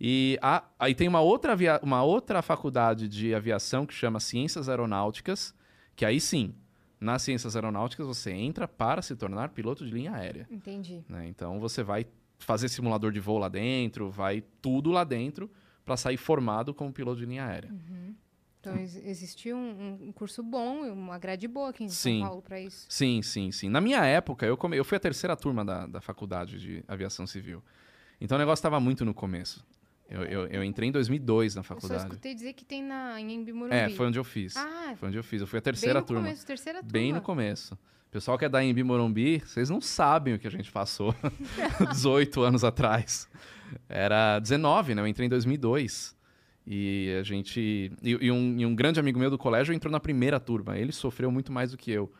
E 0.00 0.38
a- 0.40 0.62
aí 0.78 0.94
tem 0.94 1.08
uma 1.08 1.20
outra, 1.20 1.52
avia- 1.52 1.80
uma 1.82 2.02
outra 2.02 2.40
faculdade 2.42 3.08
de 3.08 3.34
aviação 3.34 3.84
que 3.84 3.92
chama 3.94 4.20
Ciências 4.20 4.68
Aeronáuticas, 4.68 5.52
que 5.96 6.04
aí 6.04 6.20
sim, 6.20 6.54
nas 7.00 7.22
Ciências 7.22 7.56
Aeronáuticas 7.56 8.06
você 8.06 8.30
entra 8.32 8.68
para 8.68 9.02
se 9.02 9.16
tornar 9.16 9.48
piloto 9.50 9.84
de 9.84 9.90
linha 9.92 10.12
aérea. 10.14 10.46
Entendi. 10.50 11.02
né? 11.08 11.26
Então 11.28 11.58
você 11.58 11.82
vai 11.82 12.06
fazer 12.38 12.68
simulador 12.68 13.10
de 13.10 13.18
voo 13.18 13.38
lá 13.38 13.48
dentro, 13.48 14.08
vai 14.10 14.44
tudo 14.62 14.90
lá 14.92 15.02
dentro 15.02 15.50
para 15.84 15.96
sair 15.96 16.16
formado 16.16 16.72
como 16.72 16.92
piloto 16.92 17.18
de 17.18 17.26
linha 17.26 17.44
aérea. 17.46 17.70
Então, 18.60 18.76
ex 18.76 18.96
existia 18.96 19.56
um, 19.56 19.98
um 20.08 20.12
curso 20.12 20.42
bom, 20.42 20.84
e 20.84 20.90
uma 20.90 21.18
grade 21.18 21.46
boa 21.46 21.70
aqui 21.70 21.84
em 21.84 21.88
Sim. 21.88 22.18
São 22.20 22.28
Paulo 22.28 22.42
para 22.42 22.60
isso. 22.60 22.86
Sim, 22.88 23.22
sim, 23.22 23.52
sim. 23.52 23.68
Na 23.68 23.80
minha 23.80 24.04
época, 24.04 24.44
eu, 24.44 24.56
come... 24.56 24.76
eu 24.76 24.84
fui 24.84 24.96
a 24.96 25.00
terceira 25.00 25.36
turma 25.36 25.64
da, 25.64 25.86
da 25.86 26.00
faculdade 26.00 26.58
de 26.58 26.84
aviação 26.88 27.26
civil. 27.26 27.62
Então 28.20 28.36
o 28.36 28.38
negócio 28.38 28.60
estava 28.60 28.80
muito 28.80 29.04
no 29.04 29.14
começo. 29.14 29.64
Eu, 30.10 30.22
eu, 30.24 30.46
eu 30.46 30.64
entrei 30.64 30.88
em 30.88 30.92
2002 30.92 31.54
na 31.54 31.60
Eu 31.60 31.64
só 31.64 31.74
faculdade. 31.74 32.02
escutei 32.02 32.34
dizer 32.34 32.54
que 32.54 32.64
tem 32.64 32.82
na, 32.82 33.20
em 33.20 33.32
Embi 33.34 33.52
Morumbi. 33.52 33.76
É, 33.76 33.90
foi 33.90 34.06
onde 34.06 34.18
eu 34.18 34.24
fiz. 34.24 34.56
Ah, 34.56 34.94
Foi 34.98 35.08
onde 35.08 35.18
eu 35.18 35.22
fiz. 35.22 35.40
Eu 35.42 35.46
fui 35.46 35.58
a 35.58 35.60
bem 35.60 35.64
terceira 35.64 36.00
no 36.00 36.06
turma. 36.06 36.22
começo, 36.22 36.46
terceira 36.46 36.78
turma. 36.78 36.92
Bem 36.92 37.12
no 37.12 37.20
começo. 37.20 37.74
O 37.74 38.10
pessoal 38.10 38.38
que 38.38 38.44
é 38.46 38.48
da 38.48 38.64
Embi 38.64 38.82
Morumbi, 38.82 39.38
vocês 39.40 39.68
não 39.68 39.82
sabem 39.82 40.32
o 40.34 40.38
que 40.38 40.46
a 40.46 40.50
gente 40.50 40.72
passou 40.72 41.14
18 41.92 42.40
anos 42.42 42.64
atrás. 42.64 43.28
Era 43.86 44.38
19, 44.38 44.94
né? 44.94 45.02
Eu 45.02 45.06
entrei 45.06 45.26
em 45.26 45.28
2002. 45.28 46.16
E 46.70 47.16
a 47.18 47.22
gente. 47.22 47.90
E, 48.02 48.18
e 48.20 48.30
um, 48.30 48.58
e 48.58 48.66
um 48.66 48.74
grande 48.74 49.00
amigo 49.00 49.18
meu 49.18 49.30
do 49.30 49.38
colégio 49.38 49.72
entrou 49.72 49.90
na 49.90 49.98
primeira 49.98 50.38
turma. 50.38 50.76
Ele 50.76 50.92
sofreu 50.92 51.30
muito 51.32 51.50
mais 51.50 51.70
do 51.70 51.78
que 51.78 51.90
eu. 51.90 52.12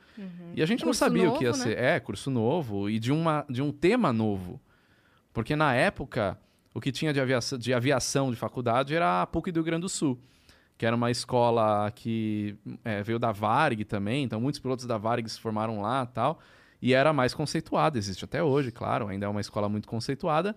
E 0.54 0.62
a 0.62 0.66
gente 0.66 0.80
não 0.80 0.88
Curso 0.88 1.00
sabia 1.00 1.30
o 1.30 1.36
que 1.36 1.44
ia 1.44 1.50
novo, 1.50 1.58
né? 1.58 1.64
ser. 1.64 1.78
É, 1.78 2.00
curso 2.00 2.30
novo 2.30 2.88
e 2.88 2.98
de, 2.98 3.12
uma, 3.12 3.44
de 3.48 3.60
um 3.60 3.70
tema 3.70 4.10
novo. 4.10 4.58
Porque 5.34 5.54
na 5.54 5.74
época, 5.74 6.38
o 6.72 6.80
que 6.80 6.90
tinha 6.90 7.12
de 7.12 7.20
aviação, 7.20 7.58
de 7.58 7.74
aviação 7.74 8.30
de 8.30 8.36
faculdade 8.36 8.94
era 8.94 9.20
a 9.20 9.26
PUC 9.26 9.52
do 9.52 9.56
Rio 9.56 9.64
Grande 9.64 9.82
do 9.82 9.88
Sul, 9.88 10.18
que 10.78 10.86
era 10.86 10.96
uma 10.96 11.10
escola 11.10 11.90
que 11.90 12.56
é, 12.82 13.02
veio 13.02 13.18
da 13.18 13.30
Varig 13.30 13.84
também, 13.84 14.24
então 14.24 14.40
muitos 14.40 14.58
pilotos 14.58 14.86
da 14.86 14.96
Varig 14.96 15.28
se 15.28 15.38
formaram 15.38 15.82
lá 15.82 16.08
e 16.08 16.14
tal. 16.14 16.40
E 16.80 16.94
era 16.94 17.12
mais 17.12 17.34
conceituada, 17.34 17.98
existe 17.98 18.24
até 18.24 18.42
hoje, 18.42 18.72
claro, 18.72 19.08
ainda 19.08 19.26
é 19.26 19.28
uma 19.28 19.42
escola 19.42 19.68
muito 19.68 19.86
conceituada, 19.86 20.56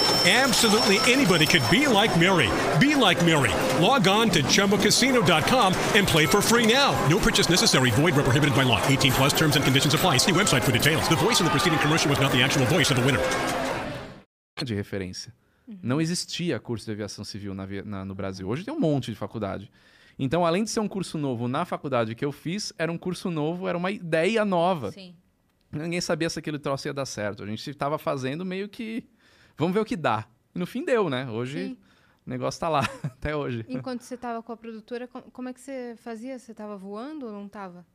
Absolutely 0.25 0.97
anybody 1.11 1.47
could 1.47 1.63
be 1.71 1.87
like 1.87 2.15
Mary. 2.19 2.47
Be 2.79 2.93
like 2.95 3.19
Mary. 3.25 3.49
Log 3.83 4.07
on 4.07 4.29
to 4.29 4.43
chumbacasino.com 4.43 5.73
and 5.95 6.07
play 6.07 6.27
for 6.27 6.41
free 6.43 6.71
now. 6.71 6.93
No 7.09 7.17
purchase 7.17 7.49
necessary. 7.49 7.89
Void 7.91 8.13
where 8.15 8.23
prohibited 8.23 8.53
by 8.55 8.61
law. 8.63 8.79
18 8.87 9.11
plus 9.13 9.33
terms 9.33 9.55
and 9.55 9.65
conditions 9.65 9.95
apply. 9.95 10.17
See 10.19 10.31
website 10.31 10.61
for 10.61 10.71
details. 10.71 11.07
The 11.09 11.15
voice 11.15 11.39
in 11.41 11.45
the 11.45 11.49
preceding 11.51 11.79
commercial 11.79 12.07
was 12.11 12.19
not 12.19 12.31
the 12.31 12.43
actual 12.43 12.65
voice 12.67 12.91
of 12.91 12.97
the 12.99 13.03
winner. 13.05 13.19
de 14.63 14.75
referência. 14.75 15.33
Não 15.81 15.99
existia 15.99 16.59
curso 16.59 16.85
de 16.85 16.91
aviação 16.91 17.25
civil 17.25 17.55
na 17.55 17.65
na- 17.83 18.05
no 18.05 18.13
Brasil. 18.13 18.47
Hoje 18.47 18.63
tem 18.63 18.71
um 18.71 18.79
monte 18.79 19.09
de 19.09 19.17
faculdade. 19.17 19.71
Então, 20.19 20.45
além 20.45 20.63
de 20.63 20.69
ser 20.69 20.81
um 20.81 20.87
curso 20.87 21.17
novo 21.17 21.47
na 21.47 21.65
faculdade 21.65 22.13
que 22.13 22.23
eu 22.23 22.31
fiz, 22.31 22.71
era 22.77 22.91
um 22.91 22.97
curso 22.97 23.31
novo, 23.31 23.67
era 23.67 23.75
uma 23.75 23.89
ideia 23.89 24.45
nova. 24.45 24.91
Sim. 24.91 25.15
Ninguém 25.71 25.99
sabia 25.99 26.29
se 26.29 26.37
aquele 26.37 26.59
troço 26.59 26.87
ia 26.87 26.93
dar 26.93 27.07
certo. 27.07 27.41
A 27.43 27.47
gente 27.47 27.67
estava 27.67 27.97
fazendo 27.97 28.45
meio 28.45 28.69
que. 28.69 29.03
Vamos 29.61 29.75
ver 29.75 29.79
o 29.79 29.85
que 29.85 29.95
dá. 29.95 30.25
E 30.55 30.59
no 30.59 30.65
fim 30.65 30.83
deu, 30.83 31.07
né? 31.07 31.29
Hoje 31.29 31.67
Sim. 31.69 31.77
o 32.25 32.29
negócio 32.29 32.59
tá 32.59 32.67
lá, 32.67 32.81
até 33.03 33.35
hoje. 33.35 33.63
Enquanto 33.69 34.01
você 34.01 34.17
tava 34.17 34.41
com 34.41 34.51
a 34.51 34.57
produtora, 34.57 35.07
com- 35.07 35.21
como 35.21 35.49
é 35.49 35.53
que 35.53 35.61
você 35.61 35.93
fazia? 35.97 36.39
Você 36.39 36.51
tava 36.53 36.75
voando 36.75 37.27
ou 37.27 37.31
não 37.31 37.47
tava? 37.47 37.85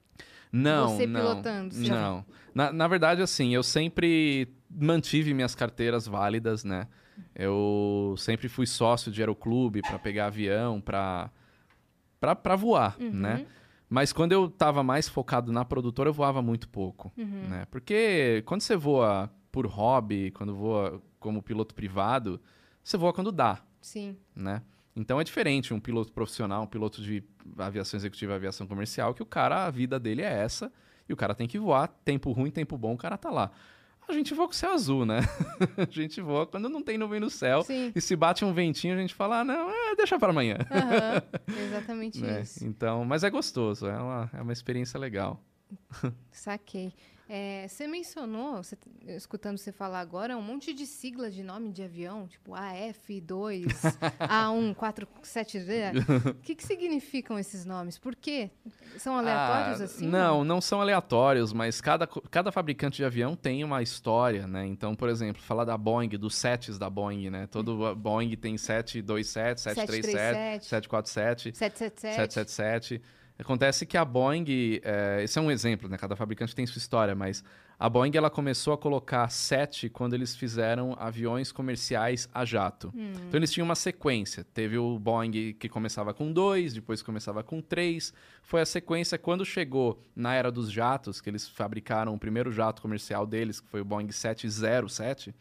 Não, 0.53 0.91
Você 0.97 1.07
não. 1.09 1.21
pilotando, 1.21 1.75
você 1.75 1.85
já- 1.85 1.95
Não. 2.01 2.25
Na, 2.55 2.73
na 2.73 2.87
verdade, 2.87 3.21
assim, 3.21 3.53
eu 3.53 3.65
sempre 3.65 4.49
mantive 4.71 5.35
minhas 5.35 5.57
carteiras 5.57 6.07
válidas, 6.07 6.63
né? 6.63 6.87
Eu 7.35 8.15
sempre 8.17 8.49
fui 8.49 8.65
sócio 8.67 9.11
de 9.11 9.21
aeroclube 9.21 9.83
para 9.83 9.99
pegar 9.99 10.27
avião, 10.27 10.81
para 10.81 11.31
para 12.21 12.57
voar, 12.57 12.97
Uhum. 13.01 13.11
né? 13.13 13.47
Mas 13.89 14.13
quando 14.13 14.33
eu 14.33 14.49
tava 14.49 14.83
mais 14.83 15.09
focado 15.09 15.53
na 15.53 15.65
produtora, 15.65 16.09
eu 16.09 16.13
voava 16.15 16.41
muito 16.43 16.69
pouco, 16.69 17.13
Uhum. 17.17 17.49
né? 17.49 17.67
Porque 17.71 18.43
quando 18.47 18.61
você 18.63 18.77
voa 18.77 19.31
por 19.53 19.67
hobby, 19.67 20.31
quando 20.33 20.55
voa 20.55 21.01
como 21.27 21.43
piloto 21.43 21.75
privado, 21.75 22.41
você 22.85 22.97
voa 22.97 23.13
quando 23.13 23.33
dá, 23.33 23.61
Sim. 23.81 24.17
né? 24.33 24.63
Então 24.95 25.21
é 25.21 25.25
diferente 25.25 25.75
um 25.75 25.81
piloto 25.81 26.13
profissional, 26.13 26.63
um 26.63 26.69
piloto 26.69 27.03
de 27.03 27.25
aviação 27.59 27.99
executiva, 27.99 28.37
aviação 28.37 28.65
comercial, 28.65 29.13
que 29.13 29.25
o 29.25 29.27
cara, 29.27 29.67
a 29.67 29.71
vida 29.73 29.99
dele 29.99 30.23
é 30.23 30.33
essa, 30.33 30.73
e 31.09 31.13
o 31.13 31.17
cara 31.17 31.35
tem 31.35 31.49
que 31.49 31.59
voar, 31.59 31.89
tempo 32.05 32.31
ruim, 32.31 32.49
tempo 32.49 32.79
bom, 32.79 32.95
o 32.95 32.97
cara 32.97 33.19
tá 33.19 33.29
lá. 33.29 33.51
A 34.09 34.13
gente 34.13 34.33
voa 34.35 34.47
com 34.47 34.53
o 34.53 34.57
céu 34.57 34.71
azul, 34.71 35.05
né? 35.05 35.19
a 35.77 35.91
gente 35.91 36.21
voa 36.21 36.47
quando 36.47 36.69
não 36.69 36.81
tem 36.81 36.97
nuvem 36.97 37.19
no 37.19 37.29
céu, 37.29 37.63
Sim. 37.63 37.91
e 37.93 38.01
se 38.01 38.15
bate 38.15 38.45
um 38.45 38.55
ventinho, 38.55 38.95
a 38.95 39.01
gente 39.01 39.17
fala, 39.17 39.41
ah, 39.41 39.45
não, 39.45 39.69
é, 39.69 39.97
deixa 39.97 40.17
para 40.17 40.31
amanhã. 40.31 40.59
Aham. 40.71 41.23
Exatamente 41.67 42.21
né? 42.21 42.41
isso. 42.41 42.65
Então, 42.65 43.05
mas 43.05 43.25
é 43.25 43.31
gostoso, 43.31 43.89
é 43.89 43.99
uma, 43.99 44.31
é 44.33 44.41
uma 44.41 44.53
experiência 44.53 44.97
legal. 44.97 45.43
Saquei. 46.31 46.93
É, 47.29 47.67
você 47.69 47.89
mencionou, 47.89 48.63
você- 48.63 48.79
escutando 49.09 49.59
você 49.59 49.73
falar 49.73 49.99
agora, 49.99 50.37
um 50.37 50.43
monte 50.43 50.73
de 50.73 50.87
sigla 50.87 51.29
de 51.29 51.43
nome 51.43 51.73
de 51.73 51.83
avião, 51.83 52.29
tipo 52.29 52.53
AF2, 52.53 53.67
A147. 54.21 56.31
O 56.31 56.35
que, 56.35 56.55
que 56.55 56.65
significam 56.65 57.37
esses 57.39 57.65
nomes? 57.65 57.99
Por 57.99 58.15
quê? 58.15 58.51
São 58.99 59.17
aleatórios 59.17 59.81
Ah, 59.81 59.85
assim? 59.85 60.07
Não, 60.07 60.45
não 60.45 60.61
são 60.61 60.81
aleatórios, 60.81 61.53
mas 61.53 61.81
cada, 61.81 62.07
cada 62.07 62.53
fabricante 62.53 62.99
de 62.99 63.05
avião 63.05 63.35
tem 63.35 63.65
uma 63.65 63.83
história, 63.83 64.47
né? 64.47 64.65
Então, 64.67 64.95
por 64.95 65.09
exemplo, 65.09 65.43
falar 65.43 65.65
da 65.65 65.77
Boeing, 65.77 66.11
dos 66.11 66.37
sets 66.37 66.79
da 66.79 66.89
Boeing, 66.89 67.29
né? 67.31 67.47
Todo 67.49 67.95
Boeing 67.97 68.37
tem 68.37 68.57
727, 68.57 69.61
737, 69.63 70.65
747, 70.67 71.57
777. 71.57 72.17
777. 72.17 73.03
Acontece 73.39 73.85
que 73.85 73.97
a 73.97 74.05
Boeing, 74.05 74.81
é, 74.83 75.23
esse 75.23 75.39
é 75.39 75.43
um 75.43 75.51
exemplo, 75.51 75.89
né? 75.89 75.99
Cada 75.99 76.17
fabricante 76.17 76.55
tem 76.55 76.67
sua 76.67 76.79
história, 76.79 77.15
mas 77.15 77.45
a 77.79 77.89
Boeing 77.89 78.13
ela 78.17 78.31
começou 78.31 78.73
a 78.73 78.79
colocar 78.79 79.29
7 79.29 79.91
quando 79.91 80.15
eles 80.15 80.35
fizeram 80.35 80.97
aviões 80.99 81.53
comerciais 81.53 82.27
a 82.33 82.47
jato. 82.47 82.91
Então 83.29 83.39
eles 83.39 83.53
tinham 83.53 83.67
uma 83.67 83.75
sequência. 83.75 84.43
Teve 84.43 84.79
o 84.79 84.99
Boeing 84.99 85.53
que 85.53 85.69
começava 85.69 86.15
com 86.15 86.33
2, 86.33 86.73
depois 86.73 87.03
começava 87.03 87.43
com 87.43 87.61
3. 87.61 88.15
Foi 88.43 88.63
a 88.63 88.67
sequência 88.67 89.19
quando 89.19 89.45
chegou 89.45 90.01
na 90.15 90.35
era 90.35 90.51
dos 90.51 90.73
jatos, 90.73 91.21
que 91.21 91.29
eles 91.29 91.47
fabricaram 91.47 92.15
o 92.15 92.19
primeiro 92.19 92.51
jato 92.51 92.81
comercial 92.81 93.27
deles, 93.27 93.61
que 93.61 93.69
foi 93.69 93.83
o 93.83 93.85
Boeing 93.85 94.11
707. 94.11 95.35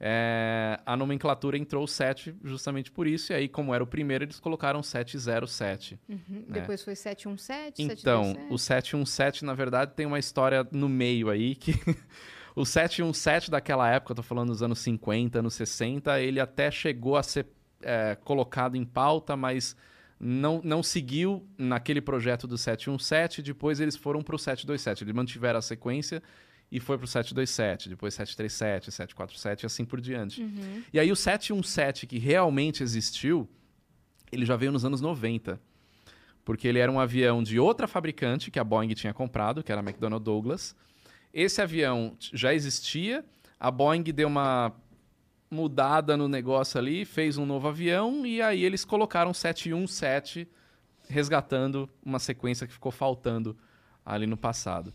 É, 0.00 0.78
a 0.86 0.96
nomenclatura 0.96 1.58
entrou 1.58 1.82
o 1.82 1.88
7 1.88 2.34
justamente 2.44 2.90
por 2.90 3.06
isso, 3.06 3.32
e 3.32 3.34
aí, 3.34 3.48
como 3.48 3.74
era 3.74 3.82
o 3.82 3.86
primeiro, 3.86 4.24
eles 4.24 4.38
colocaram 4.38 4.80
707. 4.82 5.98
Uhum. 6.08 6.20
né? 6.28 6.60
Depois 6.60 6.82
foi 6.84 6.94
717, 6.94 7.82
Então, 7.82 8.24
727. 8.24 8.54
o 8.54 8.58
717, 8.58 9.44
na 9.44 9.54
verdade, 9.54 9.92
tem 9.94 10.06
uma 10.06 10.18
história 10.18 10.66
no 10.70 10.88
meio 10.88 11.28
aí 11.28 11.54
que. 11.56 11.72
o 12.54 12.64
717 12.64 13.50
daquela 13.50 13.90
época, 13.90 14.14
tô 14.14 14.22
falando 14.22 14.48
dos 14.50 14.62
anos 14.62 14.78
50, 14.78 15.40
anos 15.40 15.54
60, 15.54 16.20
ele 16.20 16.38
até 16.38 16.70
chegou 16.70 17.16
a 17.16 17.22
ser 17.22 17.46
é, 17.82 18.16
colocado 18.22 18.76
em 18.76 18.84
pauta, 18.84 19.36
mas 19.36 19.76
não, 20.20 20.60
não 20.62 20.82
seguiu 20.82 21.44
naquele 21.56 22.00
projeto 22.00 22.46
do 22.46 22.56
717. 22.56 23.42
Depois 23.42 23.80
eles 23.80 23.96
foram 23.96 24.22
pro 24.22 24.38
727. 24.38 25.04
Eles 25.04 25.14
mantiveram 25.14 25.58
a 25.58 25.62
sequência 25.62 26.22
e 26.70 26.80
foi 26.80 26.98
pro 26.98 27.06
727, 27.06 27.88
depois 27.88 28.14
737, 28.14 28.90
747 28.90 29.62
e 29.62 29.66
assim 29.66 29.84
por 29.84 30.00
diante. 30.00 30.42
E 30.92 31.00
aí 31.00 31.10
o 31.10 31.16
717 31.16 32.06
que 32.06 32.18
realmente 32.18 32.82
existiu, 32.82 33.48
ele 34.30 34.44
já 34.44 34.56
veio 34.56 34.72
nos 34.72 34.84
anos 34.84 35.00
90 35.00 35.60
porque 36.48 36.66
ele 36.66 36.78
era 36.78 36.90
um 36.90 36.98
avião 36.98 37.42
de 37.42 37.60
outra 37.60 37.86
fabricante 37.86 38.50
que 38.50 38.58
a 38.58 38.64
Boeing 38.64 38.94
tinha 38.94 39.12
comprado, 39.12 39.62
que 39.62 39.70
era 39.70 39.82
a 39.82 39.84
McDonnell 39.84 40.18
Douglas. 40.18 40.74
Esse 41.30 41.60
avião 41.60 42.16
já 42.18 42.54
existia, 42.54 43.22
a 43.60 43.70
Boeing 43.70 44.02
deu 44.04 44.28
uma 44.28 44.72
mudada 45.50 46.16
no 46.16 46.26
negócio 46.26 46.78
ali, 46.78 47.04
fez 47.04 47.36
um 47.36 47.44
novo 47.44 47.68
avião 47.68 48.24
e 48.24 48.40
aí 48.40 48.64
eles 48.64 48.82
colocaram 48.82 49.34
717 49.34 50.48
resgatando 51.06 51.86
uma 52.02 52.18
sequência 52.18 52.66
que 52.66 52.72
ficou 52.72 52.92
faltando 52.92 53.54
ali 54.02 54.26
no 54.26 54.36
passado. 54.38 54.94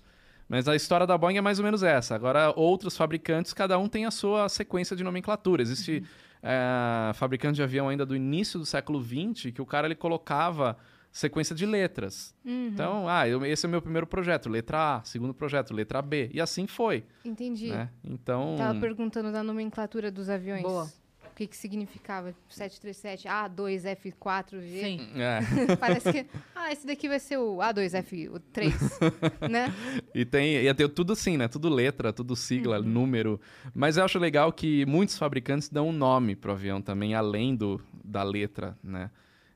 Mas 0.53 0.67
a 0.67 0.75
história 0.75 1.07
da 1.07 1.17
Boeing 1.17 1.37
é 1.37 1.41
mais 1.41 1.57
ou 1.57 1.65
menos 1.65 1.81
essa. 1.81 2.13
Agora, 2.13 2.53
outros 2.55 2.95
fabricantes, 2.95 3.53
cada 3.53 3.75
um 3.79 3.89
tem 3.89 4.05
a 4.05 4.11
sua 4.11 4.47
sequência 4.47 4.95
de 4.95 5.03
nomenclatura. 5.03 5.63
Existe 5.63 6.03
eh, 6.43 7.11
fabricante 7.15 7.55
de 7.55 7.63
avião 7.63 7.89
ainda 7.89 8.05
do 8.05 8.15
início 8.15 8.59
do 8.59 8.65
século 8.65 9.01
XX 9.03 9.51
que 9.51 9.59
o 9.61 9.65
cara 9.65 9.87
ele 9.87 9.95
colocava 9.95 10.77
sequência 11.11 11.55
de 11.55 11.65
letras. 11.65 12.35
Então, 12.45 13.09
ah, 13.09 13.27
eu- 13.27 13.43
esse 13.43 13.65
é 13.65 13.67
o 13.67 13.71
meu 13.71 13.81
primeiro 13.81 14.05
projeto, 14.05 14.47
letra 14.47 14.97
A, 14.97 15.03
segundo 15.03 15.33
projeto, 15.33 15.73
letra 15.73 16.01
B. 16.03 16.29
E 16.31 16.39
assim 16.39 16.67
foi. 16.67 17.03
Entendi. 17.25 17.69
Né? 17.69 17.89
Então. 18.03 18.53
Tava 18.55 18.79
perguntando 18.79 19.31
da 19.31 19.41
nomenclatura 19.41 20.11
dos 20.11 20.29
aviões. 20.29 20.61
Boa. 20.61 20.87
O 21.33 21.35
que 21.35 21.47
que 21.47 21.57
significava? 21.57 22.31
737, 22.47 23.27
A2, 23.27 23.97
F4G. 23.97 24.81
Sim. 24.81 25.09
é. 25.15 25.75
Parece 25.77 26.13
que, 26.13 26.25
ah, 26.55 26.71
esse 26.71 26.85
daqui 26.85 27.09
vai 27.09 27.19
ser 27.19 27.37
o 27.37 27.57
A2F3, 27.57 28.71
né? 29.49 29.73
E 30.13 30.23
tem, 30.25 30.61
ia 30.61 30.75
ter 30.75 30.87
tudo 30.89 31.13
assim, 31.13 31.35
né? 31.35 31.47
Tudo 31.47 31.69
letra, 31.69 32.13
tudo 32.13 32.35
sigla, 32.35 32.79
número. 32.79 33.41
Mas 33.73 33.97
eu 33.97 34.05
acho 34.05 34.19
legal 34.19 34.53
que 34.53 34.85
muitos 34.85 35.17
fabricantes 35.17 35.69
dão 35.69 35.89
um 35.89 35.91
nome 35.91 36.35
pro 36.35 36.51
avião 36.51 36.79
também, 36.79 37.15
além 37.15 37.55
do, 37.55 37.81
da 38.03 38.21
letra, 38.21 38.77
né? 38.83 39.09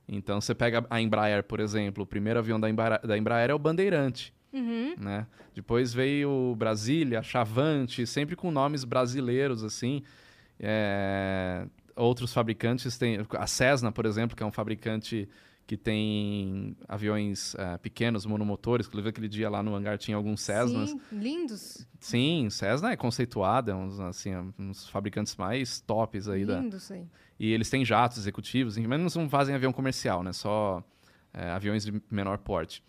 Então 0.08 0.42
você 0.42 0.56
pega 0.56 0.84
a 0.90 1.00
Embraer, 1.00 1.44
por 1.44 1.60
exemplo, 1.60 2.04
o 2.06 2.08
primeiro 2.08 2.40
avião 2.40 2.60
da 2.60 2.68
Embraer, 2.68 3.06
da 3.06 3.16
Embraer 3.16 3.52
é 3.52 3.54
o 3.54 3.60
Bandeirante, 3.60 4.34
Uhum. 4.52 4.96
né? 4.98 5.28
Depois 5.54 5.94
veio 5.94 6.30
o 6.32 6.56
Brasília, 6.56 7.22
Chavante, 7.22 8.08
sempre 8.08 8.36
com 8.36 8.50
nomes 8.50 8.84
brasileiros, 8.84 9.64
assim. 9.64 10.02
É, 10.60 11.68
Outros 11.96 12.32
fabricantes 12.32 12.98
têm... 12.98 13.18
A 13.32 13.48
Cessna, 13.48 13.92
por 13.92 14.06
exemplo, 14.06 14.38
que 14.38 14.44
é 14.44 14.46
um 14.46 14.52
fabricante 14.52 15.28
que 15.68 15.76
tem 15.76 16.78
aviões 16.88 17.54
eh, 17.56 17.78
pequenos, 17.80 18.26
monomotores. 18.26 18.88
Inclusive, 18.88 19.10
aquele 19.10 19.28
dia 19.28 19.50
lá 19.50 19.62
no 19.62 19.76
hangar 19.76 19.98
tinha 19.98 20.16
alguns 20.16 20.40
Cessnas. 20.40 20.92
Sim, 20.92 21.00
lindos. 21.12 21.86
Sim, 22.00 22.50
Cessna 22.50 22.92
é 22.92 22.96
conceituada, 22.96 23.74
é 23.74 23.76
uns, 23.76 24.00
assim, 24.00 24.32
uns 24.58 24.88
fabricantes 24.88 25.36
mais 25.36 25.82
tops 25.82 26.30
aí 26.30 26.46
da, 26.46 26.62
Lindos 26.62 26.90
aí. 26.90 27.06
e 27.38 27.52
eles 27.52 27.70
têm 27.70 27.84
jatos 27.84 28.18
executivos, 28.18 28.78
mas 28.78 29.16
não 29.16 29.30
fazem 29.30 29.54
avião 29.54 29.74
comercial, 29.74 30.24
né? 30.24 30.32
Só 30.32 30.82
é, 31.34 31.50
aviões 31.50 31.84
de 31.84 32.02
menor 32.10 32.38
porte. 32.38 32.82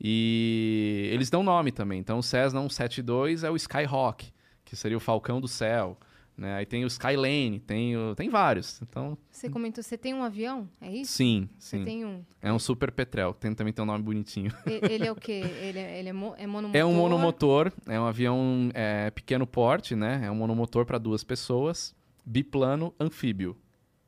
E 0.00 1.10
eles 1.12 1.28
dão 1.28 1.42
nome 1.42 1.70
também. 1.70 2.00
Então, 2.00 2.18
o 2.18 2.22
Cessna 2.22 2.60
172 2.60 3.44
é 3.44 3.50
o 3.50 3.56
Skyhawk, 3.56 4.32
que 4.64 4.74
seria 4.74 4.96
o 4.96 5.00
Falcão 5.00 5.38
do 5.38 5.46
Céu. 5.46 5.98
Né? 6.36 6.54
Aí 6.56 6.66
tem 6.66 6.82
o 6.82 6.86
Skylane, 6.86 7.60
tem, 7.60 7.96
o, 7.96 8.14
tem 8.14 8.28
vários. 8.30 8.80
Então, 8.82 9.16
Você 9.30 9.50
comentou, 9.50 9.82
você 9.84 9.98
tem 9.98 10.14
um 10.14 10.22
avião? 10.24 10.66
É 10.80 10.90
isso? 10.90 11.12
sim, 11.12 11.48
Você 11.58 11.76
sim. 11.78 11.84
tem 11.84 12.04
um. 12.04 12.22
É 12.40 12.52
um 12.52 12.58
Super 12.58 12.90
Petrel, 12.90 13.34
tem, 13.34 13.54
também 13.54 13.72
tem 13.72 13.82
um 13.82 13.86
nome 13.86 14.02
bonitinho. 14.02 14.50
Ele 14.66 15.06
é 15.06 15.12
o 15.12 15.14
quê? 15.14 15.42
Ele 15.60 15.78
é, 15.78 15.98
ele 15.98 16.08
é, 16.08 16.12
mo- 16.12 16.34
é 16.38 16.46
monomotor? 16.46 16.80
É 16.80 16.84
um 16.84 16.94
monomotor, 16.94 17.72
é 17.86 18.00
um 18.00 18.06
avião 18.06 18.70
é, 18.72 19.10
pequeno 19.10 19.46
porte, 19.46 19.94
né? 19.94 20.22
É 20.24 20.30
um 20.30 20.34
monomotor 20.34 20.86
para 20.86 20.96
duas 20.98 21.22
pessoas, 21.22 21.94
biplano, 22.24 22.94
anfíbio. 22.98 23.56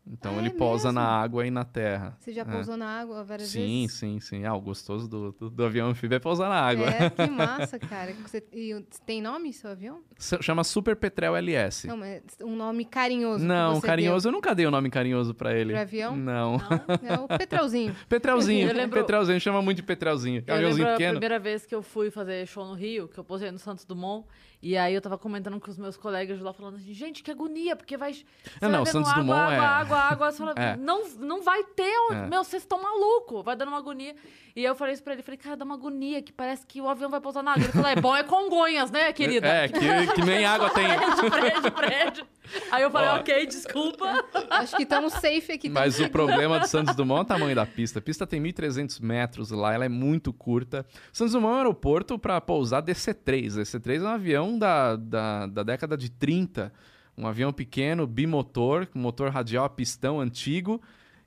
Então 0.06 0.34
Ah, 0.34 0.38
ele 0.38 0.48
é 0.48 0.50
pousa 0.50 0.88
mesmo? 0.88 1.00
na 1.00 1.06
água 1.06 1.46
e 1.46 1.50
na 1.50 1.64
terra. 1.64 2.14
Você 2.20 2.30
já 2.30 2.42
É. 2.42 2.44
pousou 2.44 2.76
na 2.76 2.86
água 3.00 3.24
várias 3.24 3.48
Sim, 3.48 3.82
vezes? 3.82 3.92
sim, 3.98 4.20
sim. 4.20 4.44
Ah, 4.44 4.54
o 4.54 4.60
gostoso 4.60 5.08
do, 5.08 5.32
do, 5.32 5.48
do 5.48 5.64
avião 5.64 5.88
anfíbio 5.88 6.16
é 6.16 6.18
pousar 6.18 6.50
na 6.50 6.60
água. 6.60 6.86
É, 6.90 7.08
que 7.08 7.26
massa, 7.30 7.78
cara. 7.78 8.12
Você, 8.22 8.44
e 8.52 8.74
tem 9.06 9.22
nome 9.22 9.50
seu 9.54 9.70
avião? 9.70 10.02
S- 10.18 10.36
Chama 10.42 10.62
Super 10.62 10.94
Petrel 10.94 11.34
LS. 11.36 11.86
Não, 11.86 11.96
mas 11.96 12.22
um 12.42 12.54
nome 12.54 12.84
carinhoso. 12.84 13.42
Não, 13.44 13.76
você 13.76 13.86
carinhoso, 13.86 14.28
eu 14.28 14.32
nunca 14.32 14.54
dei 14.54 14.66
o 14.66 14.70
nome 14.70 14.90
carinhoso 14.90 15.32
pra 15.34 15.54
ele. 15.54 15.72
Pro 15.72 15.80
avião? 15.82 16.14
Não. 16.14 16.58
deu. 16.58 17.10
É 17.10 17.18
o 17.18 17.26
Petrelzinho. 17.26 17.96
Petrelzinho, 18.06 18.68
Eu 18.68 18.74
lembro- 18.74 19.00
Petrelzinho, 19.00 19.40
chama 19.40 19.62
muito 19.62 19.78
de 19.78 19.82
Petrelzinho. 19.84 20.44
Eu 20.46 20.54
Aviãozinho 20.54 20.84
lembro 20.84 20.94
a 20.94 20.96
pequeno. 20.98 21.12
primeira 21.14 21.38
vez 21.38 21.64
que 21.64 21.74
eu 21.74 21.82
fui 21.82 22.10
fazer 22.10 22.46
show 22.46 22.66
no 22.66 22.74
Rio, 22.74 23.08
que 23.08 23.18
eu 23.18 23.24
posei 23.24 23.50
no 23.50 23.58
Santos 23.58 23.86
Dumont, 23.86 24.26
e 24.64 24.76
aí 24.76 24.94
eu 24.94 25.00
tava 25.00 25.18
comentando 25.18 25.60
com 25.60 25.70
os 25.70 25.76
meus 25.78 25.96
colegas 25.96 26.40
lá, 26.40 26.52
falando 26.52 26.76
assim, 26.76 26.92
gente, 26.94 27.22
que 27.22 27.30
agonia, 27.30 27.76
porque 27.76 27.96
vai... 27.96 28.14
você 28.14 28.24
Não, 28.62 28.70
vai 28.70 28.78
não, 28.78 28.86
Santos 28.86 29.10
água, 29.10 29.22
Dumont 29.22 29.40
água, 29.42 29.54
é- 29.54 29.58
água, 29.68 29.98
água, 29.98 30.32
você 30.32 30.38
fala, 30.38 30.54
É. 30.58 30.76
não, 30.76 31.08
não 31.18 31.42
vai 31.42 31.62
ter, 31.64 31.94
É. 32.12 32.26
meu, 32.26 32.42
vocês 32.42 32.62
estão 32.62 32.82
malucos, 32.82 33.44
vai 33.44 33.54
dando 33.54 33.68
uma 33.68 33.78
agonia. 33.78 34.14
E 34.56 34.60
aí 34.60 34.66
eu 34.66 34.74
falei 34.76 34.94
isso 34.94 35.02
pra 35.02 35.12
ele, 35.14 35.22
falei, 35.22 35.36
cara, 35.36 35.56
dá 35.56 35.64
uma 35.64 35.74
agonia, 35.74 36.22
que 36.22 36.32
parece 36.32 36.64
que 36.64 36.80
o 36.80 36.88
avião 36.88 37.10
vai 37.10 37.20
pousar 37.20 37.42
na 37.42 37.52
água. 37.52 37.64
Ele 37.64 37.72
falou, 37.72 37.88
é 37.88 37.96
bom, 37.96 38.14
é 38.16 38.22
Congonhas, 38.22 38.88
né, 38.90 39.12
querida? 39.12 39.48
É, 39.48 39.66
que, 39.68 39.80
que 40.14 40.22
nem 40.22 40.44
água 40.46 40.70
tem. 40.70 40.86
Prédio, 40.96 41.30
prédio, 41.30 41.72
prédio. 41.72 42.26
Aí 42.70 42.82
eu 42.82 42.90
falei, 42.90 43.08
Ó. 43.08 43.16
ok, 43.16 43.46
desculpa. 43.46 44.24
Acho 44.50 44.76
que 44.76 44.84
estamos 44.84 45.12
safe 45.14 45.52
aqui. 45.52 45.68
Mas 45.68 45.98
o 45.98 46.08
problema 46.08 46.60
do 46.60 46.68
Santos 46.68 46.94
Dumont 46.94 47.20
é 47.20 47.22
o 47.22 47.24
tamanho 47.24 47.56
da 47.56 47.66
pista. 47.66 47.98
A 47.98 48.02
pista 48.02 48.26
tem 48.26 48.40
1.300 48.40 49.00
metros 49.02 49.50
lá, 49.50 49.72
ela 49.74 49.86
é 49.86 49.88
muito 49.88 50.32
curta. 50.32 50.86
Santos 51.12 51.32
Dumont 51.32 51.52
é 51.52 51.54
um 51.54 51.58
aeroporto 51.58 52.16
para 52.18 52.40
pousar 52.40 52.80
DC-3. 52.82 53.54
DC-3 53.56 54.00
é 54.02 54.04
um 54.04 54.08
avião 54.08 54.53
da, 54.58 54.96
da, 54.96 55.46
da 55.46 55.62
década 55.62 55.96
de 55.96 56.10
30. 56.10 56.72
Um 57.16 57.26
avião 57.26 57.52
pequeno, 57.52 58.06
bimotor, 58.06 58.86
com 58.86 58.98
motor 58.98 59.30
radial 59.30 59.64
a 59.64 59.68
pistão 59.68 60.20
antigo. 60.20 60.80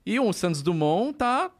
E 0.04 0.18
o 0.20 0.32
Santos 0.32 0.62
Dumont 0.62 1.14
tá 1.16 1.50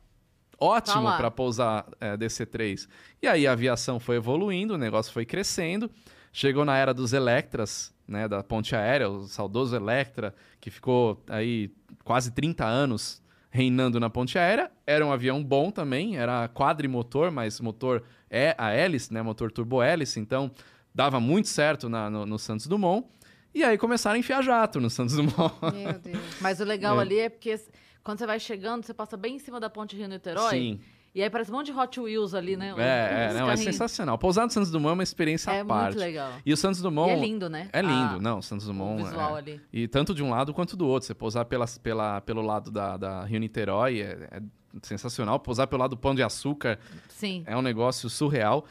ótimo 0.58 1.04
Tá 1.04 1.16
para 1.16 1.30
pousar 1.30 1.86
é, 2.00 2.16
DC-3. 2.16 2.88
E 3.22 3.26
aí 3.26 3.46
a 3.46 3.52
aviação 3.52 4.00
foi 4.00 4.16
evoluindo, 4.16 4.74
o 4.74 4.78
negócio 4.78 5.12
foi 5.12 5.24
crescendo. 5.24 5.90
Chegou 6.32 6.64
na 6.64 6.76
era 6.76 6.92
dos 6.92 7.12
Electras, 7.12 7.94
né, 8.06 8.28
da 8.28 8.42
ponte 8.42 8.74
aérea, 8.74 9.08
o 9.08 9.26
saudoso 9.26 9.74
Electra, 9.74 10.34
que 10.60 10.70
ficou 10.70 11.22
aí 11.28 11.70
quase 12.04 12.30
30 12.32 12.64
anos 12.64 13.22
reinando 13.50 13.98
na 13.98 14.10
ponte 14.10 14.38
aérea. 14.38 14.70
Era 14.86 15.04
um 15.04 15.12
avião 15.12 15.42
bom 15.42 15.70
também, 15.70 16.16
era 16.16 16.48
quadrimotor, 16.48 17.32
mas 17.32 17.60
motor 17.60 18.02
é 18.30 18.54
a 18.58 18.70
hélice, 18.70 19.12
né, 19.12 19.22
motor 19.22 19.50
turbo-hélice, 19.50 20.20
então 20.20 20.50
dava 20.94 21.20
muito 21.20 21.48
certo 21.48 21.88
na- 21.88 22.08
no, 22.10 22.26
no 22.26 22.38
Santos 22.38 22.66
Dumont. 22.66 23.06
E 23.54 23.64
aí 23.64 23.76
começaram 23.78 24.16
a 24.16 24.18
enfiar 24.18 24.42
jato 24.42 24.80
no 24.80 24.90
Santos 24.90 25.14
Dumont. 25.16 25.54
Meu 25.74 25.98
Deus. 25.98 26.18
Mas 26.40 26.60
o 26.60 26.64
legal 26.64 26.98
É. 26.98 27.02
ali 27.02 27.18
é 27.18 27.28
porque 27.28 27.58
quando 28.04 28.18
você 28.18 28.26
vai 28.26 28.38
chegando, 28.38 28.84
você 28.84 28.94
passa 28.94 29.16
bem 29.16 29.36
em 29.36 29.38
cima 29.38 29.58
da 29.58 29.68
ponte 29.70 29.96
Rio-Niterói. 29.96 30.50
Sim. 30.50 30.80
E 31.14 31.22
aí 31.22 31.30
parece 31.30 31.50
um 31.50 31.54
monte 31.54 31.72
de 31.72 31.78
Hot 31.78 31.98
Wheels 31.98 32.34
ali, 32.34 32.56
né? 32.56 32.72
É, 32.76 33.30
é, 33.30 33.34
não, 33.34 33.50
é 33.50 33.56
sensacional. 33.56 34.16
Pousar 34.18 34.44
no 34.44 34.50
Santos 34.52 34.70
Dumont 34.70 34.90
é 34.90 34.92
uma 34.92 35.02
experiência 35.02 35.50
É 35.50 35.60
à 35.60 35.64
parte. 35.64 35.86
muito 35.94 35.98
legal. 35.98 36.30
E 36.44 36.52
o 36.52 36.56
Santos 36.56 36.78
E 36.78 36.82
Dumont 36.82 37.10
é 37.10 37.16
lindo, 37.18 37.48
né? 37.48 37.68
É 37.72 37.80
lindo, 37.80 38.16
Ah, 38.16 38.18
não, 38.20 38.38
o 38.38 38.42
Santos 38.42 38.66
Dumont. 38.66 39.02
O 39.02 39.04
visual 39.06 39.34
é- 39.34 39.38
ali. 39.38 39.60
E 39.72 39.88
tanto 39.88 40.14
de 40.14 40.22
um 40.22 40.30
lado 40.30 40.52
quanto 40.54 40.76
do 40.76 40.86
outro. 40.86 41.06
Você 41.06 41.14
pousar 41.14 41.46
pela, 41.46 41.64
pela, 41.82 42.20
pelo 42.20 42.42
lado 42.42 42.70
da, 42.70 42.96
da 42.98 43.24
Rio 43.24 43.40
Niterói 43.40 44.00
é, 44.02 44.28
é 44.30 44.40
sensacional. 44.82 45.40
Pousar 45.40 45.66
pelo 45.66 45.80
lado 45.80 45.90
do 45.90 45.96
Pão 45.96 46.14
de 46.14 46.22
Açúcar 46.22 46.78
Sim. 47.08 47.42
é 47.46 47.56
um 47.56 47.62
negócio 47.62 48.08
surreal. 48.08 48.64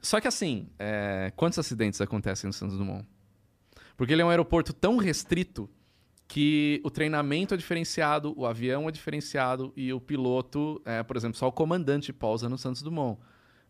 Só 0.00 0.20
que 0.20 0.28
assim, 0.28 0.68
é, 0.78 1.32
quantos 1.36 1.58
acidentes 1.58 2.00
acontecem 2.00 2.46
no 2.48 2.52
Santos 2.52 2.76
Dumont? 2.76 3.06
Porque 3.96 4.12
ele 4.12 4.22
é 4.22 4.24
um 4.24 4.30
aeroporto 4.30 4.72
tão 4.72 4.96
restrito 4.96 5.68
que 6.26 6.80
o 6.84 6.90
treinamento 6.90 7.54
é 7.54 7.56
diferenciado, 7.56 8.32
o 8.36 8.46
avião 8.46 8.88
é 8.88 8.92
diferenciado 8.92 9.72
e 9.76 9.92
o 9.92 10.00
piloto, 10.00 10.80
é, 10.84 11.02
por 11.02 11.16
exemplo, 11.16 11.36
só 11.36 11.48
o 11.48 11.52
comandante 11.52 12.12
pousa 12.12 12.48
no 12.48 12.56
Santos 12.56 12.82
Dumont. 12.82 13.20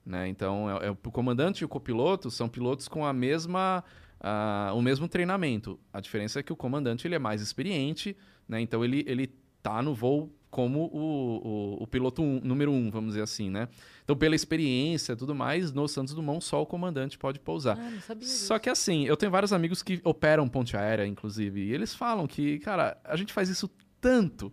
Né? 0.05 0.29
Então, 0.29 0.71
é, 0.71 0.89
é 0.89 0.91
o 0.91 0.97
comandante 0.97 1.63
e 1.63 1.65
o 1.65 1.69
copiloto 1.69 2.31
são 2.31 2.49
pilotos 2.49 2.87
com 2.87 3.05
a 3.05 3.13
mesma, 3.13 3.83
ah, 4.21 4.73
o 4.75 4.83
mesmo 4.83 5.09
treinamento. 5.09 5.81
A 5.93 6.01
diferença 6.01 6.41
é 6.41 6.43
que 6.43 6.53
o 6.53 6.57
comandante 6.57 7.07
ele 7.07 7.15
é 7.15 7.19
mais 7.19 7.41
experiente, 7.41 8.15
né? 8.47 8.61
então 8.61 8.85
ele, 8.85 9.05
ele 9.07 9.33
tá 9.63 9.81
no 9.81 9.95
voo 9.95 10.31
como 10.51 10.91
o, 10.93 11.77
o, 11.79 11.83
o 11.85 11.87
piloto 11.87 12.21
um- 12.23 12.41
número 12.43 12.73
um, 12.73 12.91
vamos 12.91 13.11
dizer 13.11 13.23
assim, 13.23 13.49
né? 13.49 13.69
Então, 14.03 14.17
pela 14.17 14.35
experiência 14.35 15.13
e 15.13 15.17
tudo 15.17 15.35
mais, 15.35 15.73
no 15.73 15.87
Santos 15.87 16.13
Dumont 16.13 16.45
só 16.45 16.61
o 16.61 16.67
comandante 16.67 17.17
pode 17.17 17.39
pousar. 17.39 17.79
Ah, 17.79 17.91
não 17.91 18.01
sabia 18.01 18.27
disso. 18.27 18.47
Só 18.47 18.59
que 18.59 18.69
assim, 18.69 19.05
eu 19.05 19.17
tenho 19.17 19.31
vários 19.31 19.53
amigos 19.53 19.83
que 19.83 20.01
operam 20.05 20.49
ponte 20.49 20.77
aérea, 20.77 21.07
inclusive, 21.07 21.61
e 21.63 21.73
eles 21.73 21.95
falam 21.95 22.27
que, 22.27 22.59
cara, 22.59 22.99
a 23.05 23.15
gente 23.17 23.33
faz 23.33 23.49
isso 23.49 23.71
tanto 24.01 24.53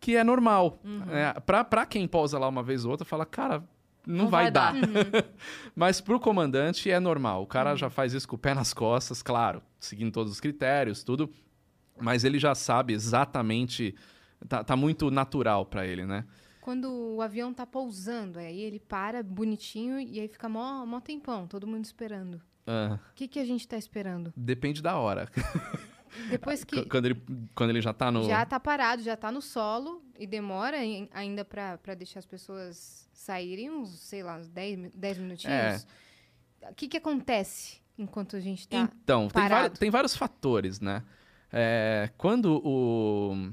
que 0.00 0.16
é 0.16 0.24
normal. 0.24 0.80
Uhum. 0.84 1.02
É, 1.14 1.32
pra, 1.40 1.62
pra 1.64 1.84
quem 1.84 2.08
pousa 2.08 2.38
lá 2.38 2.48
uma 2.48 2.62
vez 2.62 2.84
ou 2.86 2.90
outra, 2.92 3.04
fala, 3.04 3.26
cara, 3.26 3.62
não, 4.06 4.24
Não 4.24 4.28
vai, 4.30 4.44
vai 4.44 4.50
dar. 4.52 4.72
dar. 4.74 5.24
Mas 5.76 6.00
pro 6.00 6.18
comandante 6.18 6.90
é 6.90 6.98
normal. 6.98 7.42
O 7.42 7.46
cara 7.46 7.72
Uhum. 7.72 7.76
já 7.76 7.90
faz 7.90 8.14
isso 8.14 8.26
com 8.26 8.36
o 8.36 8.38
pé 8.38 8.54
nas 8.54 8.72
costas, 8.72 9.20
claro, 9.22 9.60
seguindo 9.78 10.10
todos 10.10 10.32
os 10.32 10.40
critérios, 10.40 11.04
tudo. 11.04 11.28
Mas 12.00 12.24
ele 12.24 12.38
já 12.38 12.54
sabe 12.54 12.94
exatamente. 12.94 13.94
Tá, 14.46 14.62
tá 14.62 14.76
muito 14.76 15.10
natural 15.10 15.64
pra 15.66 15.86
ele, 15.86 16.04
né? 16.06 16.24
Quando 16.60 16.90
o 17.16 17.22
avião 17.22 17.52
tá 17.54 17.64
pousando, 17.66 18.38
aí 18.38 18.60
ele 18.60 18.78
para 18.78 19.22
bonitinho 19.22 19.98
e 19.98 20.20
aí 20.20 20.28
fica 20.28 20.48
mó, 20.48 20.84
mó 20.84 21.00
tempão, 21.00 21.46
todo 21.46 21.66
mundo 21.66 21.84
esperando. 21.84 22.40
Ah, 22.66 22.98
O 23.10 23.14
que, 23.14 23.26
que 23.26 23.38
a 23.38 23.44
gente 23.44 23.66
tá 23.66 23.76
esperando? 23.78 24.32
depende 24.36 24.82
da 24.82 24.96
hora. 24.96 25.28
Depois 26.30 26.64
que 26.64 26.84
quando, 26.86 27.06
ele, 27.06 27.22
quando 27.54 27.70
ele 27.70 27.80
já 27.80 27.92
tá 27.92 28.10
no. 28.10 28.24
já 28.24 28.44
tá 28.44 28.58
parado, 28.58 29.02
já 29.02 29.16
tá 29.16 29.30
no 29.30 29.40
solo 29.42 30.02
e 30.18 30.26
demora 30.26 30.78
ai- 30.78 31.08
ainda 31.12 31.44
pra 31.44 31.78
pra 31.78 31.94
deixar 31.94 32.18
as 32.18 32.26
pessoas 32.26 33.08
saírem 33.12 33.70
uns, 33.70 33.90
sei 34.00 34.22
lá, 34.22 34.36
uns 34.38 34.48
10, 34.48 34.78
mi- 34.78 34.90
10 34.94 35.18
minutinhos. 35.18 35.86
O 36.70 36.74
que 36.74 36.88
que 36.88 36.96
acontece 36.96 37.78
enquanto 37.96 38.36
a 38.36 38.40
gente 38.40 38.66
tá... 38.68 38.78
Então, 38.78 39.28
tem, 39.28 39.42
parado. 39.42 39.62
vari- 39.68 39.78
tem 39.78 39.90
vários 39.90 40.16
fatores, 40.16 40.80
né? 40.80 41.02
É, 41.52 42.10
quando, 42.16 42.60
o, 42.64 43.52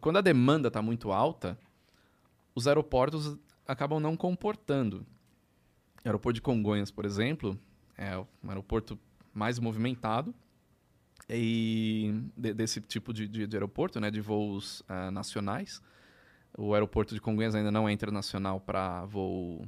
quando 0.00 0.16
a 0.18 0.20
demanda 0.20 0.68
está 0.68 0.82
muito 0.82 1.10
alta, 1.12 1.58
os 2.54 2.66
aeroportos 2.66 3.36
acabam 3.66 4.00
não 4.00 4.16
comportando. 4.16 5.06
O 6.04 6.08
aeroporto 6.08 6.34
de 6.34 6.42
Congonhas, 6.42 6.90
por 6.90 7.04
exemplo, 7.04 7.58
é 7.96 8.16
um 8.18 8.48
aeroporto 8.48 8.98
mais 9.34 9.58
movimentado 9.58 10.34
e 11.28 12.22
de- 12.36 12.54
desse 12.54 12.80
tipo 12.80 13.12
de, 13.12 13.28
de- 13.28 13.46
de 13.46 13.56
aeroporto, 13.56 14.00
né, 14.00 14.10
de 14.10 14.20
voos 14.20 14.82
ah, 14.88 15.10
nacionais. 15.10 15.82
O 16.56 16.74
aeroporto 16.74 17.14
de 17.14 17.20
Congonhas 17.20 17.54
ainda 17.54 17.70
não 17.70 17.88
é 17.88 17.92
internacional 17.92 18.60
para 18.60 19.04
voo 19.04 19.66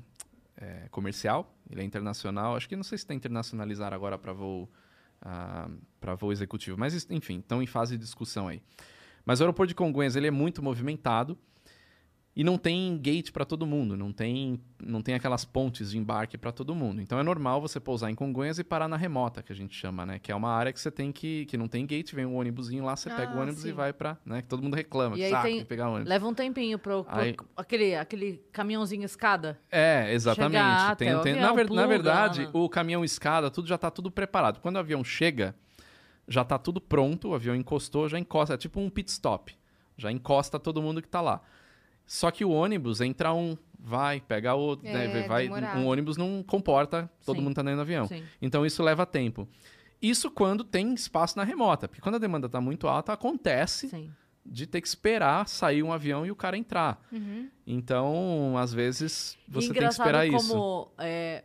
é, 0.57 0.89
comercial, 0.91 1.55
ele 1.71 1.81
é 1.83 1.85
internacional. 1.85 2.57
Acho 2.57 2.69
que 2.69 2.77
não 2.77 2.83
sei 2.83 2.99
se 2.99 3.05
está 3.05 3.15
internacionalizar 3.15 3.93
agora 3.93 4.19
para 4.19 4.33
voo 4.33 4.69
para 6.01 6.15
voo 6.15 6.33
executivo, 6.33 6.79
mas 6.79 7.07
enfim, 7.11 7.41
estão 7.41 7.63
em 7.63 7.67
fase 7.67 7.99
de 7.99 8.03
discussão 8.03 8.49
aí. 8.49 8.63
Mas 9.31 9.39
o 9.39 9.45
aeroporto 9.45 9.69
de 9.69 9.77
Congonhas 9.77 10.17
ele 10.17 10.27
é 10.27 10.31
muito 10.33 10.61
movimentado 10.61 11.39
e 12.35 12.43
não 12.43 12.59
tem 12.59 12.99
gate 12.99 13.31
para 13.31 13.45
todo 13.45 13.65
mundo, 13.65 13.97
não 13.97 14.13
tem 14.13 14.61
não 14.85 15.01
tem 15.01 15.15
aquelas 15.15 15.45
pontes 15.45 15.93
de 15.93 15.99
embarque 15.99 16.37
para 16.37 16.51
todo 16.51 16.75
mundo. 16.75 17.01
Então 17.01 17.17
é 17.17 17.23
normal 17.23 17.61
você 17.61 17.79
pousar 17.79 18.11
em 18.11 18.15
Congonhas 18.17 18.59
e 18.59 18.65
parar 18.65 18.89
na 18.89 18.97
remota, 18.97 19.41
que 19.41 19.53
a 19.53 19.55
gente 19.55 19.73
chama, 19.77 20.05
né? 20.05 20.19
Que 20.19 20.33
é 20.33 20.35
uma 20.35 20.51
área 20.51 20.73
que 20.73 20.81
você 20.81 20.91
tem 20.91 21.13
que 21.13 21.47
que 21.47 21.57
não 21.57 21.69
tem 21.69 21.87
gate, 21.87 22.13
vem 22.13 22.27
um 22.27 22.35
ônibusinho 22.35 22.85
lá, 22.85 22.97
você 22.97 23.09
pega 23.09 23.33
o 23.37 23.39
Ah, 23.39 23.43
ônibus 23.43 23.65
e 23.65 23.69
sim. 23.69 23.73
vai 23.73 23.93
para, 23.93 24.19
né? 24.27 24.43
Que 24.43 24.49
todo 24.49 24.65
mundo 24.65 24.75
reclama, 24.75 25.15
E 25.15 25.19
que 25.19 25.25
aí 25.27 25.31
saco 25.31 25.43
tem- 25.47 25.59
de 25.61 25.65
pegar 25.65 25.91
ônibus. 25.91 26.09
Leva 26.09 26.27
um 26.27 26.35
tempinho 26.35 26.77
pro, 26.77 27.05
pro- 27.05 27.21
Aí- 27.21 27.37
aquele, 27.57 27.95
aquele 27.95 28.43
caminhãozinho 28.51 29.05
escada. 29.05 29.61
É, 29.71 30.13
exatamente. 30.13 30.97
Tem- 30.97 31.09
tem- 31.09 31.33
avião, 31.35 31.37
na, 31.41 31.53
ver- 31.53 31.63
na 31.63 31.67
pluga, 31.69 31.87
verdade, 31.87 32.41
né? 32.47 32.51
o 32.53 32.69
caminhão 32.69 33.05
escada, 33.05 33.49
tudo 33.49 33.69
já 33.69 33.79
tá 33.79 33.93
tudo 33.93 34.11
preparado. 34.11 34.59
Quando 34.61 34.75
o 34.75 34.81
avião 34.81 35.05
chega, 35.05 35.55
já 36.31 36.45
tá 36.45 36.57
tudo 36.57 36.81
pronto, 36.81 37.29
o 37.31 37.35
avião 37.35 37.57
encostou, 37.57 38.09
já 38.09 38.17
encosta, 38.19 38.55
é 38.55 38.57
tipo 38.57 38.79
um 38.81 38.89
pit 38.89 39.11
stop. 39.11 39.53
Já 39.99 40.13
encosta 40.13 40.61
todo 40.61 40.81
mundo 40.81 41.03
que 41.03 41.09
tá 41.09 41.21
lá. 41.21 41.43
Só 42.07 42.31
que 42.31 42.45
o 42.45 42.51
ônibus 42.51 43.01
entra 43.01 43.35
um, 43.35 43.59
vai, 43.79 44.21
pega 44.21 44.55
outro, 44.55 44.87
É, 44.87 44.93
né, 44.93 45.29
vai, 45.29 45.45
demorado. 45.45 45.81
um 45.81 45.87
ônibus 45.89 46.17
não 46.17 46.43
comporta 46.45 47.11
todo 47.27 47.37
Sim. 47.37 47.43
mundo 47.43 47.55
tá 47.55 47.63
dentro 47.63 47.79
do 47.79 47.83
avião. 47.83 48.07
Sim. 48.07 48.23
Então 48.41 48.65
isso 48.65 48.81
leva 48.83 49.05
tempo. 49.05 49.49
Isso 50.01 50.31
quando 50.31 50.63
tem 50.65 50.95
espaço 50.95 51.37
na 51.37 51.43
remota, 51.45 51.89
porque 51.89 52.01
quando 52.01 52.15
a 52.15 52.19
demanda 52.19 52.47
está 52.47 52.61
muito 52.61 52.87
alta, 52.87 53.13
acontece 53.13 53.89
Sim. 53.89 54.11
de 54.47 54.67
ter 54.67 54.81
que 54.81 54.89
esperar 54.89 55.49
sair 55.49 55.83
um 55.83 55.93
avião 55.93 56.25
e 56.25 56.31
o 56.31 56.37
cara 56.37 56.57
entrar. 56.57 57.05
Uhum. 57.13 57.49
Então, 57.67 58.57
às 58.57 58.73
vezes, 58.73 59.37
você 59.49 59.67
tem 59.67 59.73
que 59.75 59.79
engraçado 59.81 60.07
esperar 60.07 60.27
isso. 60.27 60.49
como 60.49 60.93
é, 60.99 61.45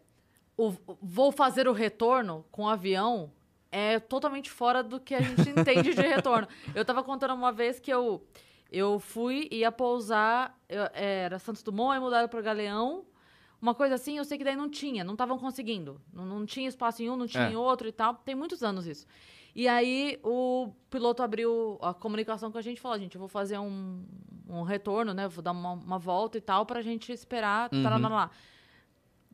o, 0.55 0.71
vou 1.01 1.31
fazer 1.31 1.67
o 1.67 1.73
retorno 1.73 2.45
com 2.51 2.63
o 2.63 2.69
avião 2.69 3.31
é 3.77 3.99
totalmente 3.99 4.49
fora 4.49 4.81
do 4.81 4.99
que 4.99 5.13
a 5.13 5.19
gente 5.21 5.49
entende 5.49 5.93
de 5.93 6.01
retorno. 6.01 6.47
Eu 6.73 6.85
tava 6.85 7.03
contando 7.03 7.33
uma 7.33 7.51
vez 7.51 7.79
que 7.79 7.91
eu, 7.91 8.25
eu 8.71 8.99
fui 8.99 9.47
e 9.51 9.57
ia 9.57 9.71
pousar, 9.71 10.57
eu- 10.69 10.89
era 10.93 11.37
Santos 11.39 11.61
Dumont, 11.61 11.93
aí 11.93 11.99
mudaram 11.99 12.29
para 12.29 12.41
Galeão, 12.41 13.03
uma 13.61 13.73
coisa 13.75 13.95
assim, 13.95 14.17
eu 14.17 14.23
sei 14.23 14.37
que 14.37 14.43
daí 14.43 14.55
não 14.55 14.69
tinha, 14.69 15.03
não 15.03 15.13
estavam 15.13 15.37
conseguindo. 15.37 15.99
Não, 16.13 16.25
não 16.25 16.45
tinha 16.45 16.69
espaço 16.69 17.01
em 17.03 17.09
um, 17.09 17.17
não 17.17 17.27
tinha 17.27 17.47
É. 17.47 17.51
em 17.51 17.55
outro 17.55 17.87
e 17.87 17.91
tal. 17.91 18.13
Tem 18.13 18.35
muitos 18.35 18.63
anos 18.63 18.85
isso. 18.87 19.05
E 19.55 19.67
aí 19.67 20.19
o 20.23 20.69
piloto 20.89 21.23
abriu 21.23 21.77
a 21.81 21.93
comunicação 21.93 22.51
com 22.51 22.57
a 22.57 22.61
gente 22.61 22.77
e 22.77 22.81
falou: 22.81 22.99
gente, 22.99 23.15
eu 23.15 23.19
vou 23.19 23.29
fazer 23.29 23.57
um, 23.57 24.03
um 24.49 24.61
retorno, 24.63 25.13
né? 25.13 25.27
Vou 25.29 25.41
dar 25.41 25.51
uma, 25.53 25.71
uma 25.73 25.97
volta 25.97 26.37
e 26.37 26.41
tal 26.41 26.65
pra 26.65 26.81
gente 26.81 27.11
esperar. 27.11 27.69
Uhum. 27.73 27.81
lá. 28.09 28.29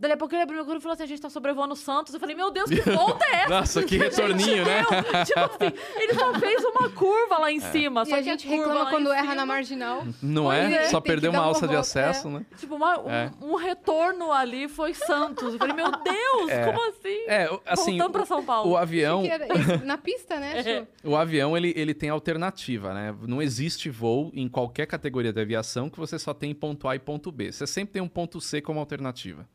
Daí 0.01 0.11
a 0.13 0.17
pouco 0.17 0.33
ele 0.33 0.41
abriu 0.41 0.57
meu 0.57 0.65
cu 0.65 0.73
e 0.75 0.81
falou 0.81 0.93
assim: 0.95 1.03
a 1.03 1.05
gente 1.05 1.21
tá 1.21 1.29
sobrevoando 1.29 1.75
Santos. 1.75 2.11
Eu 2.13 2.19
falei: 2.19 2.35
meu 2.35 2.49
Deus, 2.49 2.69
que 2.69 2.81
volta 2.89 3.23
é 3.25 3.35
essa? 3.41 3.49
Nossa, 3.49 3.83
que 3.83 3.97
retorninho, 4.01 4.65
né? 4.65 4.83
Tipo 5.25 5.39
assim, 5.41 5.73
ele 5.95 6.13
só 6.15 6.33
fez 6.39 6.63
uma 6.65 6.89
curva 6.89 7.37
lá 7.37 7.51
em 7.51 7.59
cima. 7.71 8.01
E 8.01 8.05
só 8.07 8.15
a 8.15 8.17
que 8.17 8.23
gente 8.23 8.47
curva 8.47 8.63
reclama 8.65 8.89
quando 8.89 9.11
erra 9.13 9.21
cima- 9.21 9.35
na 9.35 9.45
marginal. 9.45 10.03
Não 10.21 10.51
é? 10.51 10.73
é, 10.73 10.89
Só 10.89 10.99
perdeu 10.99 11.29
uma 11.31 11.39
uma 11.41 11.47
alça 11.47 11.67
de 11.67 11.75
acesso, 11.75 12.27
é. 12.27 12.31
né? 12.31 12.45
Tipo, 12.57 12.75
uma- 12.75 12.99
um, 12.99 13.09
É. 13.11 13.31
um 13.41 13.55
retorno 13.55 14.31
ali 14.31 14.67
foi 14.67 14.93
Santos. 14.95 15.53
Eu 15.53 15.59
falei, 15.59 15.75
meu 15.75 15.91
Deus, 15.91 16.49
É. 16.49 16.65
como 16.65 16.81
assim? 16.89 17.23
É, 17.27 17.51
o- 17.51 17.61
assim, 17.65 17.91
Voltando 17.91 18.11
pra 18.11 18.25
São 18.25 18.43
Paulo. 18.43 18.71
o 18.71 18.77
avião, 18.77 19.23
era 19.23 19.45
isso, 19.55 19.85
na 19.85 19.97
pista, 19.99 20.39
né? 20.39 20.59
É. 20.61 20.87
O 21.07 21.15
avião 21.15 21.55
ele, 21.55 21.73
ele 21.75 21.93
tem 21.93 22.09
alternativa, 22.09 22.93
né? 22.93 23.13
Não 23.27 23.39
existe 23.39 23.87
voo 23.89 24.31
em 24.33 24.49
qualquer 24.49 24.87
categoria 24.87 25.31
de 25.31 25.39
aviação 25.39 25.89
que 25.91 25.99
você 25.99 26.17
só 26.17 26.33
tem 26.33 26.55
ponto 26.55 26.87
A 26.87 26.95
e 26.95 26.99
ponto 26.99 27.31
B. 27.31 27.51
Você 27.51 27.67
sempre 27.67 27.93
tem 27.93 28.01
um 28.01 28.07
ponto 28.07 28.41
C 28.41 28.61
como 28.61 28.79
alternativa. 28.79 29.47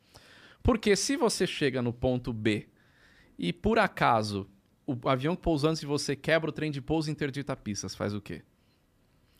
Porque 0.66 0.96
se 0.96 1.16
você 1.16 1.46
chega 1.46 1.80
no 1.80 1.92
ponto 1.92 2.32
B 2.32 2.66
e 3.38 3.52
por 3.52 3.78
acaso 3.78 4.48
o 4.84 5.08
avião 5.08 5.36
que 5.36 5.42
pousou 5.42 5.70
antes 5.70 5.80
de 5.80 5.86
você 5.86 6.16
quebra 6.16 6.50
o 6.50 6.52
trem 6.52 6.72
de 6.72 6.80
pouso 6.82 7.08
e 7.08 7.12
interdita 7.12 7.52
a 7.52 7.56
pista, 7.56 7.88
você 7.88 7.96
faz 7.96 8.12
o 8.12 8.20
quê? 8.20 8.42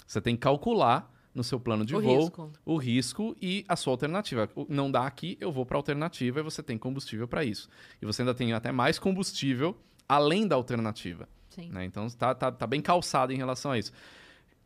Você 0.07 0.21
tem 0.21 0.37
que 0.37 0.43
calcular 0.43 1.13
no 1.35 1.43
seu 1.43 1.59
plano 1.59 1.85
de 1.85 1.97
O 1.97 2.01
voo 2.01 2.21
risco. 2.21 2.53
o 2.65 2.77
risco 2.77 3.37
e 3.43 3.65
a 3.69 3.75
sua 3.75 3.93
alternativa. 3.93 4.49
Não 4.69 4.89
dá 4.89 5.05
aqui, 5.05 5.37
eu 5.41 5.51
vou 5.51 5.67
para 5.67 5.77
alternativa 5.77 6.39
e 6.39 6.43
você 6.45 6.63
tem 6.63 6.79
combustível 6.79 7.27
para 7.27 7.45
isso. 7.45 7.69
E 8.01 8.07
você 8.07 8.23
ainda 8.23 8.33
tem 8.33 8.53
até 8.53 8.71
mais 8.71 8.97
combustível 8.97 9.77
além 10.09 10.47
da 10.47 10.55
alternativa. 10.55 11.29
Sim. 11.49 11.71
né? 11.71 11.85
Então 11.85 12.09
tá, 12.11 12.37
tá, 12.37 12.53
tá 12.53 12.67
bem 12.69 12.81
calçado 12.81 13.33
em 13.33 13.37
relação 13.37 13.73
a 13.73 13.79
isso. 13.81 13.91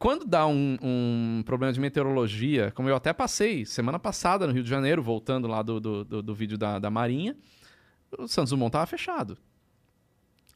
Quando 0.01 0.25
dá 0.25 0.47
um, 0.47 0.79
um 0.83 1.43
problema 1.45 1.71
de 1.75 1.79
meteorologia, 1.79 2.73
como 2.75 2.89
eu 2.89 2.97
até 2.97 3.13
passei 3.13 3.67
semana 3.67 3.99
passada 3.99 4.47
no 4.47 4.53
Rio 4.55 4.63
de 4.63 4.71
Janeiro, 4.71 5.03
voltando 5.03 5.47
lá 5.47 5.61
do, 5.61 5.79
do, 5.79 6.05
do- 6.07 6.23
do 6.23 6.35
vídeo 6.35 6.57
da, 6.57 6.79
da 6.79 6.89
Marinha, 6.91 7.37
o 8.19 8.27
Santos 8.27 8.49
Dumont 8.49 8.73
tava 8.73 8.87
fechado. 8.87 9.37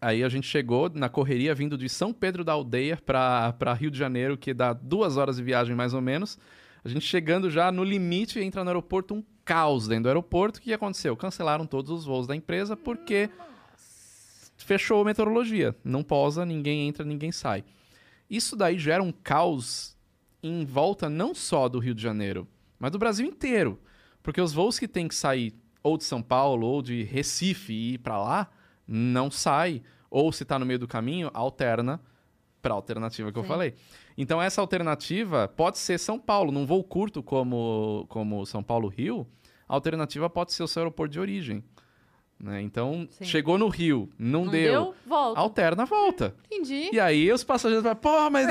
Aí 0.00 0.24
a 0.24 0.30
gente 0.30 0.46
chegou 0.46 0.88
na 0.88 1.10
correria 1.10 1.54
vindo 1.54 1.76
de 1.76 1.90
São 1.90 2.10
Pedro 2.10 2.42
da 2.42 2.52
Aldeia 2.52 2.96
para 2.96 3.74
Rio 3.74 3.90
de 3.90 3.98
Janeiro, 3.98 4.38
que 4.38 4.54
dá 4.54 4.72
duas 4.72 5.18
horas 5.18 5.36
de 5.36 5.42
viagem 5.42 5.76
mais 5.76 5.92
ou 5.92 6.00
menos. 6.00 6.38
A 6.82 6.88
gente 6.88 7.04
chegando 7.04 7.50
já 7.50 7.70
no 7.70 7.84
limite, 7.84 8.40
entra 8.40 8.64
no 8.64 8.70
aeroporto, 8.70 9.12
um 9.14 9.22
caos 9.44 9.86
dentro 9.86 10.04
do 10.04 10.08
aeroporto. 10.08 10.58
O 10.58 10.62
que 10.62 10.72
aconteceu? 10.72 11.14
Cancelaram 11.18 11.66
todos 11.66 11.90
os 11.90 12.06
voos 12.06 12.26
da 12.26 12.34
empresa 12.34 12.78
porque 12.78 13.28
fechou 14.56 15.02
a 15.02 15.04
meteorologia. 15.04 15.76
Não 15.84 16.02
posa, 16.02 16.46
ninguém 16.46 16.88
entra, 16.88 17.04
ninguém 17.04 17.30
sai. 17.30 17.62
Isso 18.34 18.56
daí 18.56 18.78
gera 18.78 19.02
um 19.02 19.12
caos 19.12 19.96
em 20.42 20.64
volta 20.64 21.08
não 21.08 21.34
só 21.34 21.68
do 21.68 21.78
Rio 21.78 21.94
de 21.94 22.02
Janeiro, 22.02 22.48
mas 22.78 22.90
do 22.90 22.98
Brasil 22.98 23.26
inteiro. 23.26 23.80
Porque 24.22 24.40
os 24.40 24.52
voos 24.52 24.78
que 24.78 24.88
tem 24.88 25.06
que 25.06 25.14
sair 25.14 25.54
ou 25.82 25.96
de 25.96 26.04
São 26.04 26.20
Paulo 26.22 26.66
ou 26.66 26.82
de 26.82 27.02
Recife 27.04 27.72
e 27.72 27.94
ir 27.94 27.98
para 27.98 28.20
lá, 28.20 28.50
não 28.88 29.30
sai. 29.30 29.82
Ou 30.10 30.32
se 30.32 30.42
está 30.42 30.58
no 30.58 30.66
meio 30.66 30.78
do 30.78 30.88
caminho, 30.88 31.30
alterna 31.32 32.00
para 32.60 32.72
a 32.72 32.76
alternativa 32.76 33.30
que 33.30 33.38
eu 33.38 33.42
Sim. 33.42 33.48
falei. 33.48 33.74
Então 34.16 34.40
essa 34.40 34.60
alternativa 34.60 35.46
pode 35.46 35.78
ser 35.78 35.98
São 35.98 36.18
Paulo, 36.18 36.50
num 36.50 36.66
voo 36.66 36.82
curto 36.82 37.22
como, 37.22 38.06
como 38.08 38.46
São 38.46 38.62
Paulo-Rio, 38.62 39.26
a 39.68 39.74
alternativa 39.74 40.28
pode 40.28 40.52
ser 40.52 40.62
o 40.62 40.68
seu 40.68 40.80
aeroporto 40.80 41.12
de 41.12 41.20
origem. 41.20 41.62
Né? 42.44 42.60
Então, 42.60 43.08
Sim. 43.10 43.24
chegou 43.24 43.56
no 43.56 43.68
Rio, 43.68 44.08
não, 44.18 44.44
Não 44.44 44.52
deu, 44.52 44.72
deu? 44.72 44.94
Volta. 45.06 45.40
alterna, 45.40 45.86
volta. 45.86 46.36
Entendi. 46.46 46.90
E 46.92 47.00
aí 47.00 47.32
os 47.32 47.42
passageiros 47.42 47.82
falam, 47.82 47.96
pô, 47.96 48.30
mas 48.30 48.46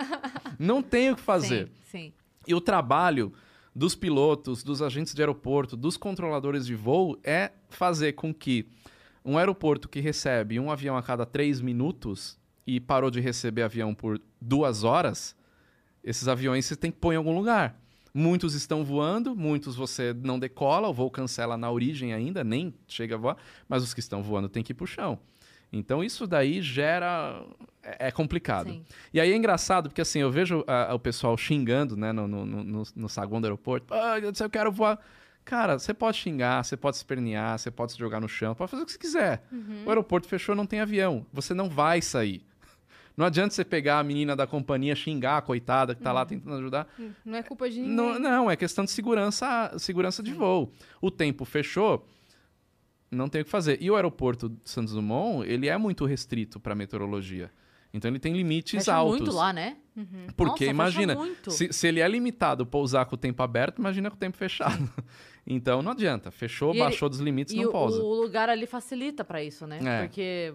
não 0.58 0.82
tem 0.82 1.10
o 1.10 1.16
que 1.16 1.20
fazer. 1.20 1.66
Sim, 1.84 1.98
sim. 2.06 2.12
E 2.46 2.54
o 2.54 2.60
trabalho 2.60 3.32
dos 3.74 3.94
pilotos, 3.94 4.62
dos 4.62 4.80
agentes 4.80 5.12
de 5.14 5.20
aeroporto, 5.20 5.76
dos 5.76 5.96
controladores 5.98 6.64
de 6.64 6.74
voo 6.74 7.18
é 7.22 7.50
fazer 7.68 8.14
com 8.14 8.32
que 8.32 8.66
um 9.24 9.36
aeroporto 9.36 9.88
que 9.88 10.00
recebe 10.00 10.58
um 10.58 10.70
avião 10.70 10.96
a 10.96 11.02
cada 11.02 11.26
três 11.26 11.60
minutos 11.60 12.38
e 12.66 12.80
parou 12.80 13.10
de 13.10 13.20
receber 13.20 13.62
avião 13.62 13.94
por 13.94 14.20
duas 14.40 14.84
horas, 14.84 15.36
esses 16.02 16.28
aviões 16.28 16.64
você 16.64 16.76
tem 16.76 16.90
que 16.90 16.98
pôr 16.98 17.12
em 17.12 17.16
algum 17.16 17.34
lugar. 17.36 17.78
Muitos 18.16 18.54
estão 18.54 18.84
voando, 18.84 19.34
muitos 19.34 19.74
você 19.74 20.14
não 20.22 20.38
decola, 20.38 20.88
o 20.88 20.94
voo 20.94 21.10
cancela 21.10 21.56
na 21.56 21.68
origem 21.70 22.14
ainda, 22.14 22.44
nem 22.44 22.72
chega 22.86 23.16
a 23.16 23.18
voar, 23.18 23.36
mas 23.68 23.82
os 23.82 23.92
que 23.92 23.98
estão 23.98 24.22
voando 24.22 24.48
tem 24.48 24.62
que 24.62 24.70
ir 24.70 24.74
pro 24.74 24.86
chão. 24.86 25.18
Então 25.72 26.04
isso 26.04 26.24
daí 26.24 26.62
gera. 26.62 27.44
É 27.82 28.06
é 28.06 28.10
complicado. 28.12 28.70
Sim. 28.70 28.84
E 29.12 29.20
aí 29.20 29.32
é 29.32 29.36
engraçado, 29.36 29.88
porque 29.90 30.00
assim, 30.00 30.20
eu 30.20 30.30
vejo 30.30 30.64
ah, 30.68 30.94
o 30.94 30.98
pessoal 30.98 31.36
xingando, 31.36 31.96
né, 31.96 32.12
no, 32.12 32.26
no, 32.28 32.46
no, 32.46 32.82
no- 32.94 33.08
saguão 33.08 33.40
do 33.40 33.46
aeroporto. 33.46 33.92
Ah, 33.92 34.14
eu 34.18 34.48
quero 34.50 34.70
voar. 34.70 34.98
Cara, 35.44 35.78
você 35.78 35.92
pode 35.92 36.16
xingar, 36.16 36.64
você 36.64 36.76
pode 36.76 36.96
espernear, 36.96 37.58
você 37.58 37.70
pode 37.70 37.92
se 37.92 37.98
jogar 37.98 38.20
no 38.20 38.28
chão, 38.28 38.54
pode 38.54 38.70
fazer 38.70 38.82
o 38.84 38.86
que 38.86 38.92
você 38.92 38.98
quiser. 38.98 39.44
O 39.84 39.88
aeroporto 39.90 40.26
fechou, 40.28 40.54
não 40.54 40.64
tem 40.64 40.80
avião. 40.80 41.26
Você 41.32 41.52
não 41.52 41.68
vai 41.68 42.00
sair. 42.00 42.42
Não 43.16 43.26
adianta 43.26 43.54
você 43.54 43.64
pegar 43.64 44.00
a 44.00 44.04
menina 44.04 44.34
da 44.34 44.46
companhia, 44.46 44.94
xingar 44.96 45.38
a 45.38 45.42
coitada 45.42 45.94
que 45.94 46.02
tá 46.02 46.12
lá 46.12 46.26
tentando 46.26 46.56
ajudar. 46.56 46.88
Não 47.24 47.36
é 47.38 47.42
culpa 47.42 47.70
de 47.70 47.80
ninguém. 47.80 47.94
Não, 47.94 48.18
não, 48.18 48.50
é 48.50 48.56
questão 48.56 48.84
de 48.84 48.90
segurança, 48.90 49.72
segurança 49.78 50.22
de 50.22 50.32
voo. 50.32 50.72
O 51.00 51.10
tempo 51.10 51.44
fechou, 51.44 52.06
não 53.10 53.28
tem 53.28 53.42
o 53.42 53.44
que 53.44 53.50
fazer. 53.50 53.78
E 53.80 53.88
o 53.90 53.94
aeroporto 53.94 54.48
de 54.48 54.56
Santos 54.64 54.94
Dumont, 54.94 55.48
ele 55.48 55.68
é 55.68 55.78
muito 55.78 56.04
restrito 56.04 56.58
para 56.58 56.74
meteorologia. 56.74 57.50
Então 57.92 58.10
ele 58.10 58.18
tem 58.18 58.32
limites 58.36 58.72
Fecha 58.72 58.92
altos. 58.94 59.20
muito 59.20 59.32
lá, 59.32 59.52
né? 59.52 59.76
Porque 60.36 60.64
Nossa, 60.64 60.70
imagina, 60.72 61.14
muito. 61.14 61.52
se, 61.52 61.72
se 61.72 61.86
ele 61.86 62.00
é 62.00 62.08
limitado 62.08 62.66
pousar 62.66 63.06
com 63.06 63.14
o 63.14 63.18
tempo 63.18 63.40
aberto, 63.40 63.78
imagina 63.78 64.10
com 64.10 64.16
o 64.16 64.18
tempo 64.18 64.36
fechado. 64.36 64.88
Então 65.46 65.82
não 65.82 65.92
adianta. 65.92 66.30
Fechou, 66.30 66.70
E 66.72 66.78
ele- 66.78 66.84
baixou 66.84 67.06
dos 67.06 67.20
limites, 67.20 67.52
E 67.52 67.58
não 67.60 67.68
o, 67.68 67.70
pousa. 67.70 68.02
o 68.02 68.14
lugar 68.14 68.48
ali 68.48 68.66
facilita 68.66 69.22
pra 69.22 69.44
isso, 69.44 69.66
né? 69.66 69.78
É. 69.84 70.06
Porque 70.06 70.54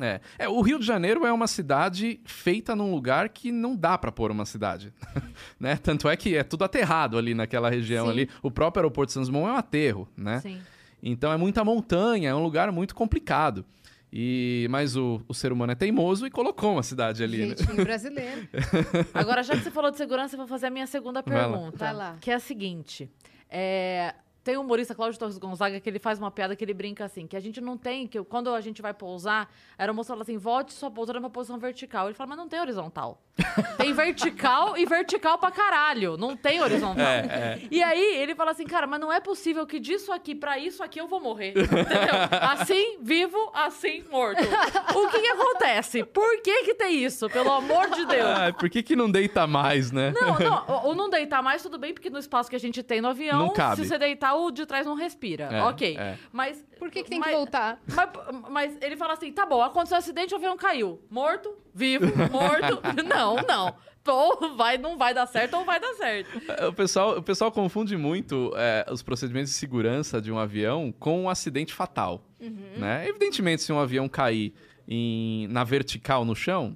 É. 0.00 0.20
É, 0.38 0.48
o 0.48 0.60
Rio 0.60 0.78
de 0.78 0.86
Janeiro 0.86 1.26
é 1.26 1.32
uma 1.32 1.46
cidade 1.48 2.20
feita 2.24 2.76
num 2.76 2.90
lugar 2.92 3.28
que 3.30 3.50
não 3.50 3.74
dá 3.74 3.98
pra 3.98 4.12
pôr 4.12 4.30
uma 4.30 4.46
cidade, 4.46 4.92
né? 5.58 5.76
Tanto 5.76 6.08
é 6.08 6.16
que 6.16 6.36
é 6.36 6.44
tudo 6.44 6.64
aterrado 6.64 7.18
ali 7.18 7.34
naquela 7.34 7.68
região 7.68 8.06
Sim. 8.06 8.12
ali. 8.12 8.30
O 8.42 8.50
próprio 8.50 8.80
aeroporto 8.80 9.08
de 9.08 9.14
Santos 9.14 9.28
Dumont 9.28 9.48
é 9.48 9.52
um 9.52 9.56
aterro, 9.56 10.08
né? 10.16 10.40
Sim. 10.40 10.60
Então 11.02 11.32
é 11.32 11.36
muita 11.36 11.64
montanha, 11.64 12.30
é 12.30 12.34
um 12.34 12.42
lugar 12.42 12.70
muito 12.70 12.94
complicado. 12.94 13.64
E 14.12 14.66
mas 14.70 14.96
o, 14.96 15.20
o 15.28 15.34
ser 15.34 15.52
humano 15.52 15.72
é 15.72 15.74
teimoso 15.74 16.26
e 16.26 16.30
colocou 16.30 16.72
uma 16.72 16.82
cidade 16.82 17.22
ali, 17.22 17.38
né? 17.38 17.46
Jeitinho 17.56 17.84
brasileiro. 17.84 18.48
Agora, 19.12 19.42
já 19.42 19.54
que 19.54 19.62
você 19.62 19.70
falou 19.70 19.90
de 19.90 19.96
segurança, 19.98 20.34
eu 20.34 20.38
vou 20.38 20.46
fazer 20.46 20.66
a 20.66 20.70
minha 20.70 20.86
segunda 20.86 21.22
Vai 21.22 21.36
lá. 21.36 21.48
pergunta. 21.48 21.76
Vai 21.76 21.92
lá. 21.94 22.16
Que 22.20 22.30
é 22.30 22.34
a 22.34 22.40
seguinte. 22.40 23.10
É, 23.50 24.14
Tem 24.48 24.56
um 24.56 24.62
humorista, 24.62 24.94
Cláudio 24.94 25.18
Torres 25.18 25.36
Gonzaga, 25.36 25.78
que 25.78 25.90
ele 25.90 25.98
faz 25.98 26.18
uma 26.18 26.30
piada 26.30 26.56
que 26.56 26.64
ele 26.64 26.72
brinca 26.72 27.04
assim, 27.04 27.26
que 27.26 27.36
a 27.36 27.40
gente 27.40 27.60
não 27.60 27.76
tem, 27.76 28.06
que 28.06 28.18
quando 28.24 28.48
a 28.54 28.62
gente 28.62 28.80
vai 28.80 28.94
pousar, 28.94 29.42
a 29.76 29.82
aeromoça 29.82 30.08
fala 30.14 30.22
assim, 30.22 30.38
volte 30.38 30.72
sua 30.72 30.90
pousada 30.90 31.20
pra 31.20 31.28
posição 31.28 31.58
vertical. 31.58 32.06
Ele 32.06 32.14
fala, 32.14 32.28
mas 32.30 32.38
não 32.38 32.48
tem 32.48 32.58
horizontal. 32.58 33.20
Tem 33.76 33.92
vertical 33.92 34.76
e 34.76 34.84
vertical 34.84 35.38
pra 35.38 35.52
caralho. 35.52 36.16
Não 36.16 36.36
tem 36.36 36.60
horizontal. 36.60 37.04
É, 37.04 37.60
E 37.70 37.80
aí, 37.80 38.16
ele 38.16 38.34
fala 38.34 38.50
assim, 38.50 38.66
cara, 38.66 38.84
mas 38.84 38.98
não 39.00 39.12
é 39.12 39.20
possível 39.20 39.64
que 39.64 39.78
disso 39.78 40.10
aqui 40.10 40.34
pra 40.34 40.58
isso 40.58 40.82
aqui 40.82 41.00
eu 41.00 41.06
vou 41.06 41.20
morrer. 41.20 41.50
Entendeu? 41.50 41.78
Assim, 42.42 42.98
vivo, 43.00 43.38
assim, 43.54 44.02
morto. 44.10 44.42
O 44.42 45.08
que 45.08 45.20
que 45.20 45.28
acontece? 45.28 46.02
Por 46.04 46.42
que 46.42 46.64
que 46.64 46.74
tem 46.74 47.04
isso? 47.04 47.30
Pelo 47.30 47.52
amor 47.52 47.90
de 47.90 48.04
Deus. 48.06 48.26
Ah, 48.26 48.52
por 48.52 48.68
que, 48.68 48.82
que 48.82 48.96
não 48.96 49.08
deita 49.08 49.46
mais, 49.46 49.92
né? 49.92 50.12
Não, 50.20 50.36
não, 50.38 50.64
ou 50.86 50.94
não 50.96 51.08
deitar 51.08 51.40
mais, 51.40 51.62
tudo 51.62 51.78
bem, 51.78 51.94
porque 51.94 52.10
no 52.10 52.18
espaço 52.18 52.50
que 52.50 52.56
a 52.56 52.60
gente 52.60 52.82
tem 52.82 53.00
no 53.00 53.08
avião, 53.08 53.38
Não 53.38 53.52
cabe. 53.52 53.76
se 53.76 53.86
você 53.88 53.98
deitar, 53.98 54.34
o 54.46 54.50
de 54.50 54.64
trás 54.66 54.86
não 54.86 54.94
respira. 54.94 55.44
É, 55.44 55.62
ok. 55.62 55.96
é. 55.98 56.18
Mas. 56.32 56.64
Por 56.78 56.90
que, 56.90 57.02
que 57.02 57.10
tem 57.10 57.18
mas- 57.18 57.28
que 57.30 57.34
voltar? 57.34 57.80
Mas, 57.86 58.10
mas 58.50 58.78
ele 58.80 58.96
fala 58.96 59.14
assim: 59.14 59.32
tá 59.32 59.44
bom, 59.46 59.60
aconteceu 59.62 59.96
um 59.96 59.98
acidente, 59.98 60.32
o 60.34 60.36
avião 60.36 60.56
caiu. 60.56 61.00
Morto, 61.10 61.54
vivo, 61.74 62.06
morto. 62.30 62.80
não, 63.06 63.36
não. 63.46 63.74
Ou 64.10 64.56
vai, 64.56 64.78
não 64.78 64.96
vai 64.96 65.12
dar 65.12 65.26
certo 65.26 65.54
ou 65.58 65.66
vai 65.66 65.78
dar 65.78 65.92
certo. 65.92 66.30
O 66.66 66.72
pessoal, 66.72 67.18
o 67.18 67.22
pessoal 67.22 67.52
confunde 67.52 67.94
muito 67.94 68.54
é, 68.56 68.86
os 68.90 69.02
procedimentos 69.02 69.50
de 69.50 69.56
segurança 69.58 70.18
de 70.18 70.32
um 70.32 70.38
avião 70.38 70.90
com 70.98 71.24
um 71.24 71.28
acidente 71.28 71.74
fatal. 71.74 72.24
Né? 72.40 73.06
Evidentemente, 73.06 73.60
se 73.62 73.70
um 73.70 73.78
avião 73.78 74.08
cair 74.08 74.54
em- 74.86 75.46
na 75.48 75.62
vertical 75.62 76.24
no 76.24 76.34
chão, 76.34 76.74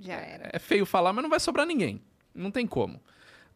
Já 0.00 0.14
era. 0.14 0.50
é 0.52 0.58
feio 0.58 0.84
falar, 0.84 1.12
mas 1.12 1.22
não 1.22 1.30
vai 1.30 1.38
sobrar 1.38 1.64
ninguém. 1.64 2.02
Não 2.34 2.50
tem 2.50 2.66
como. 2.66 3.00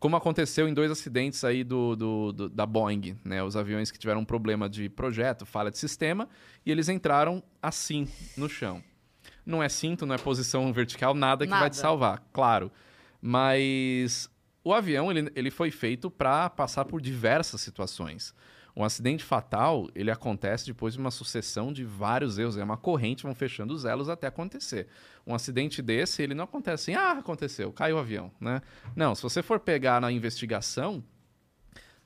Como 0.01 0.17
aconteceu 0.17 0.67
em 0.67 0.73
dois 0.75 0.91
acidentes 0.91 1.45
aí 1.45 1.63
do, 1.63 1.95
do- 1.95 2.33
do- 2.33 2.49
da 2.49 2.65
Boeing, 2.67 3.17
né? 3.23 3.43
Os 3.45 3.55
aviões 3.55 3.91
que 3.91 3.99
tiveram 3.99 4.23
um 4.23 4.25
problema 4.25 4.67
de 4.69 4.89
projeto, 4.89 5.45
falha 5.47 5.71
de 5.71 5.77
sistema, 5.79 6.27
e 6.65 6.71
eles 6.73 6.89
entraram 6.89 7.43
assim 7.63 8.09
no 8.37 8.49
chão. 8.49 8.83
Não 9.45 9.63
é 9.63 9.69
cinto, 9.69 10.07
não 10.07 10.15
é 10.15 10.19
posição 10.19 10.73
vertical, 10.73 11.13
nada 11.15 11.45
que 11.45 11.51
vai 11.51 11.61
Nada. 11.61 11.71
te 11.71 11.77
salvar, 11.77 12.23
claro. 12.33 12.73
Mas 13.21 14.29
o 14.65 14.73
avião, 14.75 15.11
ele, 15.11 15.31
ele 15.35 15.51
foi 15.51 15.71
feito 15.71 16.11
para 16.11 16.49
passar 16.51 16.85
por 16.85 17.01
diversas 17.01 17.61
situações. 17.61 18.35
Um 18.77 18.85
acidente 18.85 19.25
fatal, 19.25 19.89
ele 19.95 20.11
acontece 20.11 20.67
depois 20.67 20.95
de 20.95 21.01
uma 21.01 21.11
sucessão 21.11 21.73
de 21.73 21.85
vários 21.85 22.39
erros. 22.39 22.57
É 22.57 22.65
uma 22.65 22.77
corrente, 22.77 23.25
vão 23.25 23.35
fechando 23.35 23.75
os 23.75 23.85
elos 23.85 24.09
até 24.09 24.27
acontecer. 24.27 24.87
Um 25.27 25.35
acidente 25.35 25.83
desse, 25.83 26.23
ele 26.23 26.35
não 26.35 26.45
acontece 26.45 26.91
assim, 26.91 27.01
ah, 27.01 27.13
aconteceu, 27.13 27.73
caiu 27.73 27.97
o 27.97 27.99
avião, 27.99 28.31
né? 28.41 28.63
Não, 28.95 29.15
se 29.15 29.23
você 29.23 29.43
for 29.43 29.61
pegar 29.61 30.01
na 30.01 30.11
investigação, 30.11 31.03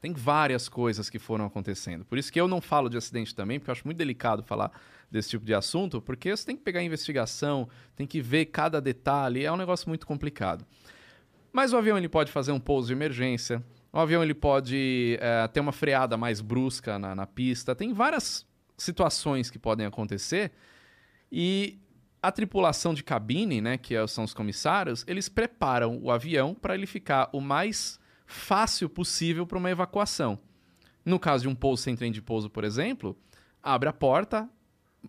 tem 0.01 0.13
várias 0.13 0.69
coisas 0.69 1.09
que 1.09 1.19
foram 1.19 1.47
acontecendo. 1.47 2.05
Por 2.05 2.19
isso 2.19 2.31
que 2.31 2.39
eu 2.39 2.47
não 2.47 2.61
falo 2.61 2.91
de 2.91 2.97
acidente 2.97 3.35
também, 3.35 3.59
porque 3.59 3.71
eu 3.71 3.73
acho 3.73 3.87
muito 3.87 3.97
delicado 3.97 4.43
falar 4.43 4.71
desse 5.11 5.31
tipo 5.31 5.47
de 5.47 5.55
assunto, 5.55 6.01
porque 6.03 6.37
você 6.37 6.45
tem 6.45 6.57
que 6.57 6.63
pegar 6.63 6.81
a 6.81 6.83
investigação, 6.83 7.69
tem 7.97 8.07
que 8.07 8.21
ver 8.21 8.47
cada 8.47 8.81
detalhe, 8.81 9.45
é 9.45 9.53
um 9.53 9.57
negócio 9.57 9.89
muito 9.89 10.07
complicado. 10.07 10.67
Mas 11.51 11.73
o 11.73 11.77
avião 11.77 11.97
ele 11.97 12.09
pode 12.09 12.33
fazer 12.33 12.53
um 12.53 12.61
pouso 12.61 12.89
de 12.89 12.93
emergência, 12.93 13.65
o 13.95 14.01
avião 14.01 14.25
ele 14.25 14.35
pode 14.35 15.17
eh, 15.21 15.49
ter 15.49 15.61
uma 15.61 15.71
freada 15.71 16.17
mais 16.17 16.41
brusca 16.41 16.99
na, 16.99 17.15
na 17.15 17.27
pista, 17.29 17.77
tem 17.77 17.93
várias 17.93 18.45
situações 18.77 19.51
que 19.51 19.59
podem 19.59 19.87
acontecer 19.87 20.51
e 21.31 21.79
a 22.21 22.33
tripulação 22.33 22.93
de 22.93 23.05
cabine, 23.05 23.61
né, 23.61 23.79
que 23.79 23.95
é- 23.95 24.05
são 24.09 24.25
os 24.25 24.35
comissários, 24.35 25.05
eles 25.07 25.29
preparam 25.29 26.01
o 26.03 26.11
avião 26.11 26.55
para 26.55 26.75
ele 26.75 26.87
ficar 26.87 27.31
o 27.33 27.41
mais 27.41 28.01
fácil 28.27 28.89
possível 28.89 29.47
para 29.47 29.59
uma 29.59 29.71
evacuação. 29.71 30.41
No 31.05 31.21
caso 31.21 31.43
de 31.43 31.49
um 31.49 31.55
pouso 31.55 31.83
sem 31.85 31.95
trem 31.95 32.11
de 32.11 32.21
pouso, 32.21 32.51
por 32.51 32.65
exemplo, 32.65 33.17
abre 33.63 33.89
a 33.89 33.93
porta, 33.93 34.49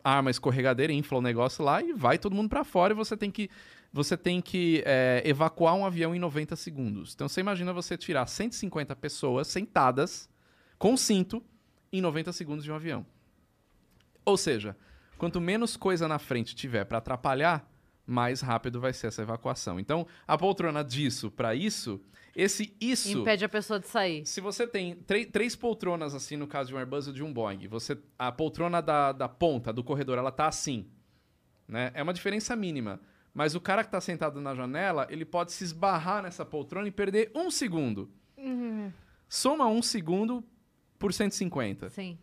arma 0.03 0.29
a 0.29 0.31
escorregadeira, 0.31 0.93
infla 0.93 1.17
o 1.17 1.21
negócio 1.21 1.63
lá 1.65 1.81
e 1.81 1.91
vai 1.91 2.19
todo 2.19 2.36
mundo 2.36 2.49
para 2.49 2.63
fora 2.63 2.93
e 2.93 2.95
você 2.95 3.17
tem 3.17 3.31
que 3.31 3.49
você 3.95 4.17
tem 4.17 4.41
que 4.41 4.83
é, 4.85 5.23
evacuar 5.23 5.73
um 5.73 5.85
avião 5.85 6.13
em 6.13 6.19
90 6.19 6.53
segundos. 6.57 7.13
Então 7.15 7.29
você 7.29 7.39
imagina 7.39 7.71
você 7.71 7.97
tirar 7.97 8.27
150 8.27 8.93
pessoas 8.97 9.47
sentadas 9.47 10.29
com 10.77 10.97
cinto 10.97 11.41
em 11.93 12.01
90 12.01 12.33
segundos 12.33 12.65
de 12.65 12.69
um 12.73 12.75
avião. 12.75 13.05
Ou 14.25 14.35
seja, 14.35 14.75
quanto 15.17 15.39
menos 15.39 15.77
coisa 15.77 16.09
na 16.09 16.19
frente 16.19 16.53
tiver 16.53 16.83
para 16.83 16.97
atrapalhar, 16.97 17.71
mais 18.05 18.41
rápido 18.41 18.81
vai 18.81 18.91
ser 18.91 19.07
essa 19.07 19.21
evacuação. 19.21 19.79
Então, 19.79 20.05
a 20.27 20.37
poltrona 20.37 20.83
disso 20.83 21.31
para 21.31 21.55
isso, 21.55 22.01
esse 22.35 22.75
isso 22.81 23.19
Impede 23.19 23.45
a 23.45 23.49
pessoa 23.49 23.79
de 23.79 23.87
sair. 23.87 24.25
se 24.25 24.41
você 24.41 24.67
tem 24.67 24.95
três- 25.31 25.55
poltronas, 25.55 26.13
assim, 26.13 26.35
no 26.35 26.47
caso 26.47 26.67
de 26.67 26.75
um 26.75 26.77
Airbus 26.79 27.07
ou 27.07 27.13
de 27.13 27.23
um 27.23 27.31
Boeing, 27.31 27.65
você, 27.69 27.97
a 28.19 28.29
poltrona 28.29 28.81
da, 28.81 29.13
da 29.13 29.29
ponta 29.29 29.71
do 29.71 29.85
corredor, 29.85 30.17
ela 30.17 30.33
tá 30.33 30.47
assim, 30.47 30.85
né? 31.65 31.91
É 31.93 32.03
uma 32.03 32.13
diferença 32.13 32.57
mínima. 32.57 32.99
Mas 33.36 33.53
o 33.53 33.59
cara 33.59 33.83
que 33.83 33.91
tá 33.91 33.99
sentado 33.99 34.39
na 34.39 34.55
janela, 34.55 35.05
ele 35.09 35.25
pode 35.25 35.51
se 35.51 35.63
esbarrar 35.65 36.23
nessa 36.23 36.45
poltrona 36.45 36.88
e 36.88 36.91
perder 36.91 37.29
um 37.36 37.51
segundo. 37.51 38.09
Soma 39.27 39.67
um 39.67 39.81
segundo 39.81 40.43
por 40.97 41.13
150. 41.13 41.89
Sim, 41.89 42.17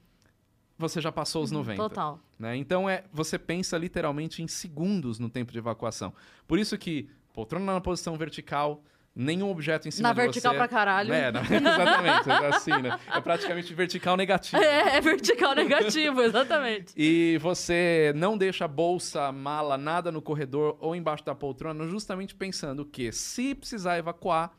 Você 0.78 1.00
já 1.00 1.12
passou 1.12 1.42
os 1.44 1.50
90 1.50 1.76
total. 1.76 2.18
né? 2.38 2.56
Então 2.56 2.88
é, 2.88 3.04
você 3.12 3.38
pensa 3.38 3.76
literalmente 3.76 4.42
em 4.42 4.48
segundos 4.48 5.18
no 5.18 5.28
tempo 5.28 5.52
de 5.52 5.58
evacuação. 5.58 6.14
Por 6.48 6.58
isso 6.58 6.76
que 6.78 7.08
poltrona 7.32 7.74
na 7.74 7.80
posição 7.80 8.16
vertical, 8.16 8.82
nenhum 9.14 9.50
objeto 9.50 9.86
em 9.86 9.90
cima 9.90 10.08
Na 10.08 10.14
de 10.14 10.20
vertical 10.22 10.52
você. 10.52 10.58
pra 10.58 10.68
caralho. 10.68 11.12
É, 11.12 11.30
na- 11.30 11.40
exatamente, 11.44 12.30
é 12.30 12.46
assim, 12.48 12.82
né? 12.82 12.98
É 13.14 13.20
praticamente 13.20 13.74
vertical 13.74 14.16
negativo. 14.16 14.62
É, 14.62 14.96
é 14.96 15.00
vertical 15.00 15.54
negativo, 15.54 16.20
exatamente. 16.22 16.92
E 16.96 17.38
você 17.40 18.12
não 18.16 18.38
deixa 18.38 18.66
bolsa, 18.66 19.30
mala, 19.32 19.76
nada 19.76 20.10
no 20.10 20.22
corredor 20.22 20.76
ou 20.80 20.96
embaixo 20.96 21.24
da 21.24 21.34
poltrona, 21.34 21.86
justamente 21.86 22.34
pensando 22.34 22.84
que 22.84 23.12
se 23.12 23.54
precisar 23.54 23.98
evacuar, 23.98 24.52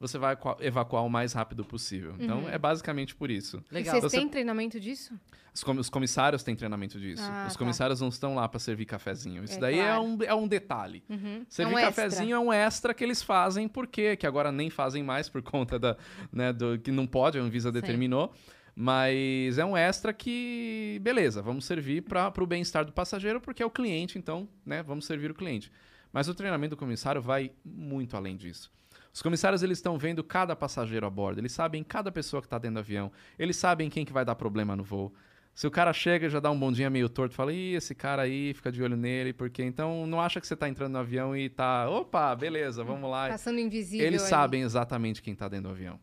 você 0.00 0.16
vai 0.18 0.36
evacuar 0.60 1.04
o 1.04 1.10
mais 1.10 1.34
rápido 1.34 1.62
possível. 1.64 2.14
Então 2.18 2.48
é 2.48 2.56
basicamente 2.58 3.14
por 3.14 3.30
isso. 3.30 3.62
E 3.70 3.74
Legal. 3.74 3.92
vocês 4.00 4.10
Você- 4.10 4.16
têm 4.18 4.28
treinamento 4.28 4.80
disso? 4.80 5.12
Os, 5.52 5.62
com- 5.62 5.76
os 5.76 5.90
comissários 5.90 6.42
têm 6.42 6.56
treinamento 6.56 6.98
disso. 6.98 7.22
Ah, 7.24 7.44
os 7.46 7.52
tá. 7.52 7.58
comissários 7.58 8.00
não 8.00 8.08
estão 8.08 8.34
lá 8.34 8.48
para 8.48 8.58
servir 8.58 8.86
cafezinho. 8.86 9.44
Isso 9.44 9.56
É, 9.56 9.60
daí 9.60 9.74
claro. 9.76 9.90
é, 9.90 10.00
um, 10.00 10.18
é 10.22 10.34
um 10.34 10.48
detalhe. 10.48 11.02
Servir 11.48 11.72
É 11.72 11.76
um 11.76 11.78
extra. 11.78 12.04
cafezinho 12.04 12.34
é 12.34 12.38
um 12.38 12.52
extra 12.52 12.94
que 12.94 13.04
eles 13.04 13.22
fazem, 13.22 13.68
por 13.68 13.86
quê? 13.86 14.16
Que 14.16 14.26
agora 14.26 14.50
nem 14.50 14.70
fazem 14.70 15.02
mais 15.02 15.28
por 15.28 15.42
conta 15.42 15.78
da, 15.78 15.96
né, 16.32 16.52
do 16.52 16.78
que 16.78 16.90
não 16.90 17.06
pode, 17.06 17.38
a 17.38 17.42
Anvisa 17.42 17.70
determinou. 17.70 18.32
Mas 18.74 19.58
é 19.58 19.64
um 19.64 19.76
extra 19.76 20.12
que, 20.12 20.98
beleza, 21.02 21.42
vamos 21.42 21.66
servir 21.66 22.02
para 22.04 22.32
o 22.42 22.46
bem-estar 22.46 22.84
do 22.84 22.92
passageiro, 22.92 23.40
porque 23.40 23.62
é 23.62 23.66
o 23.66 23.70
cliente, 23.70 24.16
então, 24.18 24.48
né, 24.64 24.82
vamos 24.82 25.04
servir 25.04 25.30
o 25.30 25.34
cliente. 25.34 25.70
Mas 26.12 26.28
o 26.28 26.34
treinamento 26.34 26.70
do 26.74 26.78
comissário 26.78 27.20
vai 27.20 27.52
muito 27.64 28.16
além 28.16 28.36
disso. 28.36 28.70
Os 29.12 29.22
comissários 29.22 29.62
eles 29.62 29.78
estão 29.78 29.98
vendo 29.98 30.22
cada 30.22 30.54
passageiro 30.54 31.06
a 31.06 31.10
bordo, 31.10 31.40
eles 31.40 31.52
sabem 31.52 31.82
cada 31.82 32.12
pessoa 32.12 32.40
que 32.40 32.46
está 32.46 32.58
dentro 32.58 32.76
do 32.76 32.80
avião, 32.80 33.10
eles 33.38 33.56
sabem 33.56 33.90
quem 33.90 34.04
que 34.04 34.12
vai 34.12 34.24
dar 34.24 34.34
problema 34.34 34.76
no 34.76 34.84
voo. 34.84 35.12
Se 35.52 35.66
o 35.66 35.70
cara 35.70 35.92
chega 35.92 36.26
e 36.26 36.30
já 36.30 36.38
dá 36.38 36.50
um 36.50 36.58
bom 36.58 36.70
dia 36.70 36.88
meio 36.88 37.08
torto, 37.08 37.34
fala, 37.34 37.52
ih, 37.52 37.74
esse 37.74 37.94
cara 37.94 38.22
aí, 38.22 38.54
fica 38.54 38.70
de 38.70 38.82
olho 38.82 38.96
nele, 38.96 39.32
porque 39.32 39.62
então 39.62 40.06
não 40.06 40.20
acha 40.20 40.40
que 40.40 40.46
você 40.46 40.56
tá 40.56 40.68
entrando 40.68 40.92
no 40.92 40.98
avião 40.98 41.36
e 41.36 41.48
tá, 41.48 41.90
opa, 41.90 42.34
beleza, 42.34 42.84
vamos 42.84 43.10
lá. 43.10 43.28
Passando 43.28 43.58
invisível 43.58 44.06
Eles 44.06 44.22
ali. 44.22 44.30
sabem 44.30 44.62
exatamente 44.62 45.20
quem 45.20 45.34
tá 45.34 45.48
dentro 45.48 45.68
do 45.68 45.72
avião. 45.72 45.98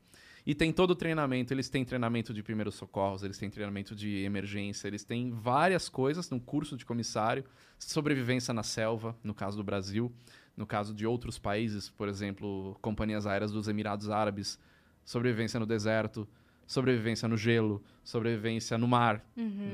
E 0.45 0.55
tem 0.55 0.71
todo 0.71 0.91
o 0.91 0.95
treinamento, 0.95 1.53
eles 1.53 1.69
têm 1.69 1.83
treinamento 1.83 2.33
de 2.33 2.41
primeiros 2.41 2.75
socorros, 2.75 3.21
eles 3.21 3.37
têm 3.37 3.49
treinamento 3.49 3.93
de 3.93 4.23
emergência, 4.23 4.87
eles 4.87 5.03
têm 5.03 5.31
várias 5.31 5.89
coisas 5.89 6.29
no 6.29 6.39
curso 6.39 6.77
de 6.77 6.85
comissário, 6.85 7.43
sobrevivência 7.77 8.53
na 8.53 8.63
selva, 8.63 9.13
no 9.23 9.33
caso 9.33 9.57
do 9.57 9.63
Brasil, 9.63 10.09
no 10.57 10.65
caso 10.65 10.93
de 10.93 11.05
outros 11.05 11.37
países, 11.37 11.87
por 11.87 12.09
exemplo, 12.09 12.75
companhias 12.81 13.27
aéreas 13.27 13.51
dos 13.51 13.67
Emirados 13.67 14.09
Árabes, 14.09 14.59
sobrevivência 15.05 15.59
no 15.59 15.67
deserto, 15.67 16.27
sobrevivência 16.65 17.27
no 17.27 17.37
gelo, 17.37 17.81
sobrevivência 18.03 18.75
no 18.77 18.87
mar. 18.87 19.23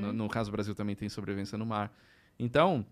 No, 0.00 0.12
no 0.12 0.28
caso 0.28 0.50
do 0.50 0.52
Brasil 0.52 0.74
também 0.74 0.94
tem 0.94 1.08
sobrevivência 1.08 1.56
no 1.56 1.64
mar. 1.64 1.90
Então, 2.38 2.86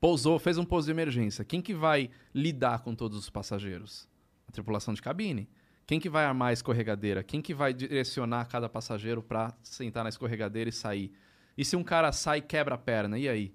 pousou, 0.00 0.38
fez 0.40 0.58
um 0.58 0.64
pouso 0.64 0.86
de 0.86 0.90
emergência. 0.90 1.44
Quem 1.44 1.62
que 1.62 1.72
vai 1.72 2.10
lidar 2.34 2.80
com 2.80 2.94
todos 2.94 3.16
os 3.16 3.30
passageiros? 3.30 4.08
A 4.48 4.52
tripulação 4.52 4.92
de 4.92 5.00
cabine. 5.00 5.48
Quem 5.86 6.00
que 6.00 6.08
vai 6.08 6.24
armar 6.24 6.48
a 6.48 6.52
escorregadeira? 6.52 7.22
Quem 7.22 7.40
que 7.40 7.54
vai 7.54 7.72
direcionar 7.72 8.46
cada 8.46 8.68
passageiro 8.68 9.22
para 9.22 9.54
sentar 9.62 10.02
na 10.02 10.08
escorregadeira 10.08 10.68
e 10.68 10.72
sair? 10.72 11.12
E 11.56 11.64
se 11.64 11.76
um 11.76 11.84
cara 11.84 12.10
sai 12.10 12.38
e 12.38 12.42
quebra 12.42 12.74
a 12.74 12.78
perna, 12.78 13.18
e 13.18 13.28
aí? 13.28 13.54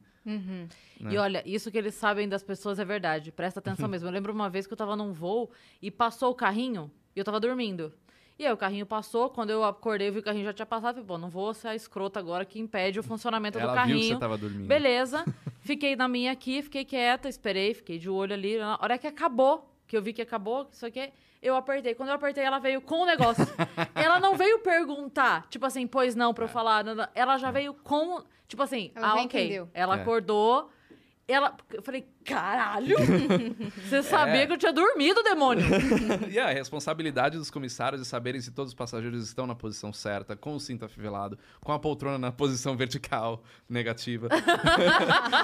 Né? 1.00 1.14
E 1.14 1.18
olha, 1.18 1.42
isso 1.46 1.72
que 1.72 1.78
eles 1.78 1.96
sabem 1.96 2.28
das 2.28 2.44
pessoas 2.44 2.78
é 2.80 2.86
verdade. 2.86 3.32
Presta 3.32 3.60
atenção 3.60 3.88
mesmo. 3.88 4.08
Eu 4.08 4.12
lembro 4.12 4.34
uma 4.34 4.50
vez 4.50 4.68
que 4.68 4.74
eu 4.74 4.78
tava 4.78 4.96
num 4.96 5.12
voo 5.12 5.50
e 5.82 5.90
passou 5.90 6.32
o 6.32 6.36
carrinho 6.36 6.92
e 7.16 7.20
eu 7.20 7.26
tava 7.26 7.40
dormindo. 7.40 7.92
E 8.38 8.46
aí 8.46 8.54
o 8.54 8.58
carrinho 8.58 8.86
passou, 8.86 9.30
quando 9.30 9.50
eu 9.50 9.66
acordei, 9.66 10.08
eu 10.08 10.14
vi 10.14 10.20
que 10.20 10.22
o 10.22 10.26
carrinho 10.26 10.46
já 10.46 10.54
tinha 10.54 10.66
passado. 10.66 10.96
Falei, 10.96 11.08
pô, 11.08 11.18
não 11.18 11.30
vou 11.30 11.54
ser 11.54 11.70
a 11.70 11.76
escrota 11.76 12.20
agora 12.20 12.46
que 12.46 12.58
impede 12.58 12.98
o 13.00 13.04
funcionamento 13.04 13.60
Ela 13.60 13.68
do 13.68 13.74
viu 13.74 13.84
que 13.84 13.90
carrinho. 13.92 14.16
você 14.16 14.20
tava 14.20 14.38
dormindo. 14.38 14.68
Beleza. 14.68 15.26
Fiquei 15.60 15.96
na 15.96 16.08
minha 16.08 16.32
aqui, 16.32 16.62
fiquei 16.64 16.86
quieta, 16.86 17.28
esperei, 17.28 17.74
fiquei 17.74 18.00
de 18.00 18.10
olho 18.10 18.34
ali. 18.34 18.58
Na 18.58 18.80
hora 18.82 18.98
que 18.98 19.06
acabou, 19.06 19.70
que 19.86 19.96
eu 19.96 20.02
vi 20.02 20.14
que 20.14 20.22
acabou, 20.22 20.68
isso 20.72 20.86
aqui, 20.86 21.12
eu 21.42 21.56
apertei. 21.56 21.96
Quando 21.96 22.10
eu 22.10 22.16
apertei, 22.16 22.44
ela 22.44 22.60
veio 22.60 22.82
com 22.82 23.02
o 23.02 23.06
negócio. 23.06 23.46
ela 23.96 24.20
não 24.20 24.36
veio 24.36 24.60
perguntar, 24.60 25.46
tipo 25.50 25.66
assim, 25.66 25.86
pois 25.88 26.16
não, 26.16 26.34
pra 26.34 26.46
eu 26.46 26.50
falar. 26.50 26.84
não, 26.84 26.96
não. 26.96 27.08
Ela 27.16 27.38
já 27.38 27.52
veio 27.52 27.74
com. 27.74 28.24
Tipo 28.48 28.64
assim, 28.64 28.92
Ela 28.96 29.08
ah, 29.10 29.14
ok. 29.16 29.24
entendeu. 29.26 29.70
Ela 29.74 29.98
É. 29.98 30.02
acordou. 30.02 30.70
Ela, 31.32 31.56
eu 31.72 31.84
falei, 31.84 32.08
caralho! 32.26 32.98
Você 33.88 34.02
sabia 34.02 34.42
É. 34.44 34.48
que 34.48 34.54
eu 34.54 34.58
tinha 34.58 34.74
dormido, 34.74 35.22
demônio? 35.22 35.64
e 36.28 36.40
a 36.40 36.48
responsabilidade 36.50 37.38
dos 37.38 37.52
comissários 37.52 38.02
de 38.02 38.08
saberem 38.08 38.42
se 38.42 38.50
todos 38.52 38.72
os 38.72 38.76
passageiros 38.76 39.24
estão 39.24 39.46
na 39.46 39.54
posição 39.54 39.94
certa, 39.94 40.36
com 40.36 40.56
o 40.56 40.60
cinto 40.60 40.86
afivelado, 40.86 41.38
com 41.62 41.72
a 41.72 41.78
poltrona 41.78 42.18
na 42.18 42.32
posição 42.32 42.76
vertical 42.76 43.44
negativa. 43.70 44.28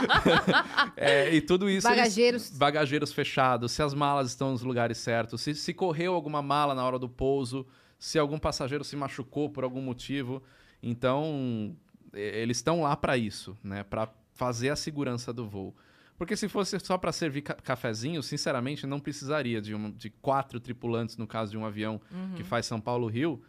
É, 0.97 1.33
e 1.33 1.41
tudo 1.41 1.69
isso. 1.69 1.87
eles- 1.87 1.97
Bagageiros. 1.99 2.49
bagageiros 2.51 3.13
fechados, 3.13 3.71
se 3.71 3.81
as 3.81 3.93
malas 3.93 4.29
estão 4.29 4.51
nos 4.51 4.61
lugares 4.61 4.97
certos, 4.97 5.41
se, 5.41 5.53
se 5.53 5.73
correu 5.73 6.13
alguma 6.13 6.41
mala 6.41 6.73
na 6.73 6.83
hora 6.83 6.97
do 6.99 7.09
pouso, 7.09 7.65
se 7.99 8.17
algum 8.17 8.37
passageiro 8.39 8.83
se 8.83 8.95
machucou 8.95 9.49
por 9.49 9.63
algum 9.63 9.81
motivo. 9.81 10.41
Então, 10.81 11.75
eles 12.13 12.57
estão 12.57 12.81
lá 12.81 12.95
para 12.95 13.17
isso, 13.17 13.57
né? 13.63 13.83
Para 13.83 14.09
fazer 14.35 14.69
a 14.69 14.75
segurança 14.75 15.33
do 15.33 15.47
voo. 15.47 15.75
Porque 16.17 16.37
se 16.37 16.47
fosse 16.47 16.79
só 16.79 16.97
para 16.97 17.11
servir 17.11 17.41
ca 17.41 17.55
cafezinho, 17.55 18.21
sinceramente, 18.23 18.85
não 18.87 18.99
precisaria 18.99 19.61
de, 19.61 19.73
um, 19.75 19.91
de 19.91 20.09
quatro 20.09 20.59
tripulantes, 20.59 21.17
no 21.17 21.25
caso 21.27 21.51
de 21.51 21.57
um 21.57 21.65
avião 21.65 21.99
que 22.35 22.43
faz 22.43 22.65
São 22.65 22.79
Paulo-Rio, 22.79 23.41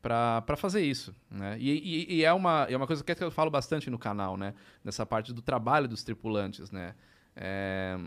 para 0.00 0.44
fazer 0.56 0.82
isso, 0.84 1.14
né? 1.30 1.56
E, 1.58 1.70
e- 1.70 2.14
e 2.16 2.24
é, 2.24 2.32
uma, 2.32 2.66
é 2.68 2.76
uma 2.76 2.86
coisa 2.88 3.02
que 3.04 3.24
eu 3.24 3.30
falo 3.30 3.50
bastante 3.50 3.88
no 3.90 3.98
canal, 3.98 4.36
né? 4.36 4.52
Nessa 4.84 5.06
parte 5.06 5.32
do 5.32 5.40
trabalho 5.42 5.88
dos 5.88 6.02
tripulantes, 6.04 6.70
né? 6.70 6.94
É, 7.36 7.98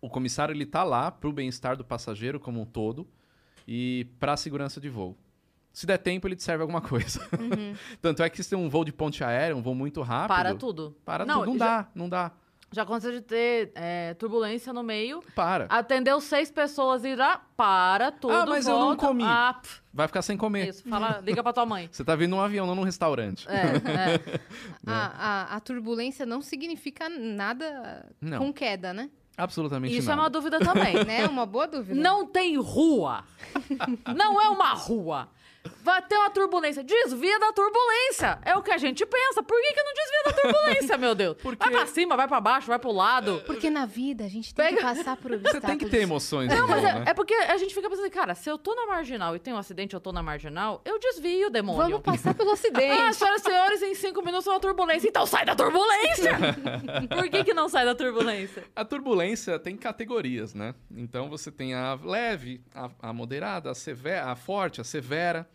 o 0.00 0.08
comissário, 0.08 0.54
ele 0.54 0.66
tá 0.66 0.84
lá 0.84 1.10
para 1.10 1.28
o 1.28 1.32
bem-estar 1.32 1.76
do 1.76 1.84
passageiro 1.84 2.38
como 2.38 2.60
um 2.60 2.66
todo 2.66 3.06
e 3.66 4.06
para 4.20 4.34
a 4.34 4.36
segurança 4.36 4.80
de 4.80 4.88
voo. 4.88 5.16
Se 5.78 5.86
der 5.86 5.96
tempo, 5.98 6.26
ele 6.26 6.34
te 6.34 6.42
serve 6.42 6.62
alguma 6.62 6.80
coisa. 6.82 7.20
Tanto 8.02 8.20
é 8.24 8.28
que 8.28 8.42
se 8.42 8.50
tem 8.50 8.58
um 8.58 8.68
voo 8.68 8.84
de 8.84 8.90
ponte 8.92 9.22
aérea, 9.22 9.56
um 9.56 9.62
voo 9.62 9.76
muito 9.76 10.02
rápido... 10.02 10.34
Para 10.36 10.54
tudo. 10.56 10.96
Para 11.04 11.24
Não, 11.24 11.40
tudo. 11.44 11.52
Não 11.52 11.58
já- 11.58 11.66
dá, 11.82 11.88
não 11.94 12.08
dá. 12.08 12.32
Já 12.72 12.82
aconteceu 12.82 13.12
de 13.12 13.20
ter 13.20 13.70
é, 13.76 14.12
turbulência 14.14 14.72
no 14.72 14.82
meio, 14.82 15.22
Para. 15.36 15.66
atendeu 15.70 16.20
seis 16.20 16.50
pessoas 16.50 17.04
e 17.04 17.16
já 17.16 17.40
para 17.56 18.10
tudo, 18.10 18.34
Ah, 18.34 18.44
mas 18.44 18.66
eu 18.66 18.74
não 18.76 18.86
volta. 18.88 19.06
comi. 19.06 19.22
Ah, 19.24 19.58
Vai 19.94 20.06
ficar 20.08 20.20
sem 20.20 20.36
comer. 20.36 20.68
isso, 20.68 20.82
fala, 20.88 21.20
liga 21.24 21.42
pra 21.44 21.52
tua 21.52 21.64
mãe. 21.64 21.88
Você 21.92 22.04
tá 22.04 22.16
vindo 22.16 22.30
num 22.30 22.40
avião, 22.40 22.66
não 22.66 22.74
num 22.74 22.82
restaurante. 22.82 23.46
É, 23.48 23.54
é. 24.34 24.40
A, 24.84 25.52
a, 25.52 25.56
a 25.56 25.60
turbulência 25.60 26.26
não 26.26 26.42
significa 26.42 27.08
nada 27.08 28.04
Não. 28.20 28.38
com 28.38 28.52
queda, 28.52 28.92
né? 28.92 29.08
Absolutamente 29.36 29.96
Isso 29.96 30.08
é 30.10 30.16
nada. 30.16 30.22
uma 30.22 30.28
dúvida 30.30 30.58
também. 30.58 31.04
né? 31.04 31.24
Uma 31.28 31.46
boa 31.46 31.68
dúvida. 31.68 31.94
Não 31.98 32.26
tem 32.26 32.58
rua. 32.60 33.22
Não 34.16 34.40
é 34.42 34.48
uma 34.48 34.72
rua. 34.74 35.28
Vai 35.82 36.02
ter 36.02 36.16
uma 36.16 36.30
turbulência. 36.30 36.82
Desvia 36.82 37.38
da 37.38 37.52
turbulência. 37.52 38.38
É 38.44 38.56
o 38.56 38.62
que 38.62 38.70
a 38.70 38.78
gente 38.78 39.04
pensa. 39.06 39.42
Por 39.42 39.60
que, 39.60 39.72
que 39.72 39.82
não 39.82 39.92
desvia 39.94 40.22
da 40.24 40.32
turbulência, 40.32 40.98
meu 40.98 41.14
Deus? 41.14 41.36
Porque- 41.42 41.58
Vai 41.64 41.70
pra 41.70 41.86
cima, 41.86 42.16
vai 42.16 42.26
pra 42.28 42.40
baixo, 42.40 42.66
vai 42.68 42.78
pro 42.78 42.92
lado. 42.92 43.42
Porque 43.46 43.68
na 43.70 43.86
vida 43.86 44.24
a 44.24 44.28
gente 44.28 44.54
tem 44.54 44.68
que 44.68 44.74
Pega- 44.76 44.94
passar 44.94 45.16
por 45.16 45.30
Você 45.32 45.36
obstáculos. 45.36 45.66
tem 45.68 45.78
que 45.78 45.86
ter 45.88 46.02
emoções 46.02 46.48
Não, 46.48 46.66
mas 46.68 46.80
voo, 46.80 46.90
é, 46.90 46.94
né? 46.94 47.04
é 47.08 47.14
porque 47.14 47.34
a 47.34 47.56
gente 47.56 47.74
fica 47.74 47.88
pensando, 47.88 48.10
cara, 48.10 48.34
se 48.34 48.50
eu 48.50 48.56
tô 48.58 48.74
na 48.74 48.86
marginal 48.86 49.34
e 49.36 49.38
tem 49.38 49.52
um 49.52 49.58
acidente, 49.58 49.94
eu 49.94 50.00
tô 50.00 50.12
na 50.12 50.22
marginal, 50.22 50.80
eu 50.84 50.98
desvio, 50.98 51.50
demônio. 51.50 51.82
Vamos 51.82 52.00
passar 52.02 52.34
pelo 52.34 52.50
Ah, 52.50 52.54
acidente. 52.54 53.14
senhoras 53.16 53.40
e 53.40 53.44
senhores, 53.44 53.82
em 53.82 53.94
cinco 53.94 54.22
minutos 54.24 54.46
uma 54.46 54.60
turbulência. 54.60 55.08
Então 55.08 55.26
sai 55.26 55.44
da 55.44 55.54
turbulência! 55.54 56.32
Por 57.08 57.28
que, 57.28 57.44
que 57.44 57.54
não 57.54 57.68
sai 57.68 57.84
da 57.84 57.94
turbulência? 57.94 58.64
A 58.74 58.84
turbulência 58.84 59.58
tem 59.58 59.76
categorias, 59.76 60.54
né? 60.54 60.74
Então 60.90 61.28
você 61.28 61.50
tem 61.50 61.74
a 61.74 61.98
leve, 62.02 62.60
a, 62.74 62.90
a 63.00 63.12
moderada, 63.12 63.70
a 63.70 63.74
severa, 63.74 64.30
a 64.30 64.36
forte, 64.36 64.80
a 64.80 64.84
severa. 64.84 65.48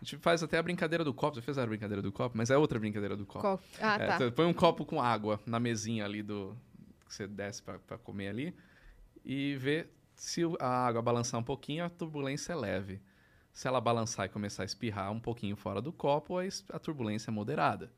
A 0.00 0.04
gente 0.04 0.18
faz 0.18 0.42
até 0.42 0.58
a 0.58 0.62
brincadeira 0.62 1.02
do 1.04 1.12
copo. 1.14 1.36
Você 1.36 1.42
fez 1.42 1.56
a 1.58 1.66
brincadeira 1.66 2.02
do 2.02 2.12
copo, 2.12 2.36
mas 2.36 2.50
é 2.50 2.56
outra 2.56 2.78
brincadeira 2.78 3.16
do 3.16 3.24
copo. 3.24 3.40
Qual- 3.40 3.60
Ah, 3.80 3.96
É, 3.96 4.06
tá. 4.06 4.30
põe 4.30 4.44
um 4.46 4.52
copo 4.52 4.84
com 4.84 5.00
água 5.00 5.40
na 5.46 5.58
mesinha 5.58 6.04
ali 6.04 6.22
do 6.22 6.56
que 7.08 7.14
você 7.14 7.26
desce 7.26 7.62
pra 7.62 7.96
comer 7.98 8.28
ali 8.28 8.54
e 9.24 9.56
vê 9.56 9.86
se 10.14 10.42
a 10.60 10.86
água 10.86 11.00
balançar 11.02 11.40
um 11.40 11.44
pouquinho, 11.44 11.84
a 11.84 11.88
turbulência 11.90 12.52
é 12.52 12.56
leve. 12.56 13.00
Se 13.52 13.66
ela 13.66 13.80
balançar 13.80 14.26
e 14.26 14.28
começar 14.28 14.62
a 14.64 14.66
espirrar 14.66 15.10
um 15.10 15.18
pouquinho 15.20 15.56
fora 15.56 15.80
do 15.80 15.92
copo, 15.92 16.34
a 16.38 16.78
turbulência 16.78 17.30
é 17.30 17.32
moderada. 17.32 17.90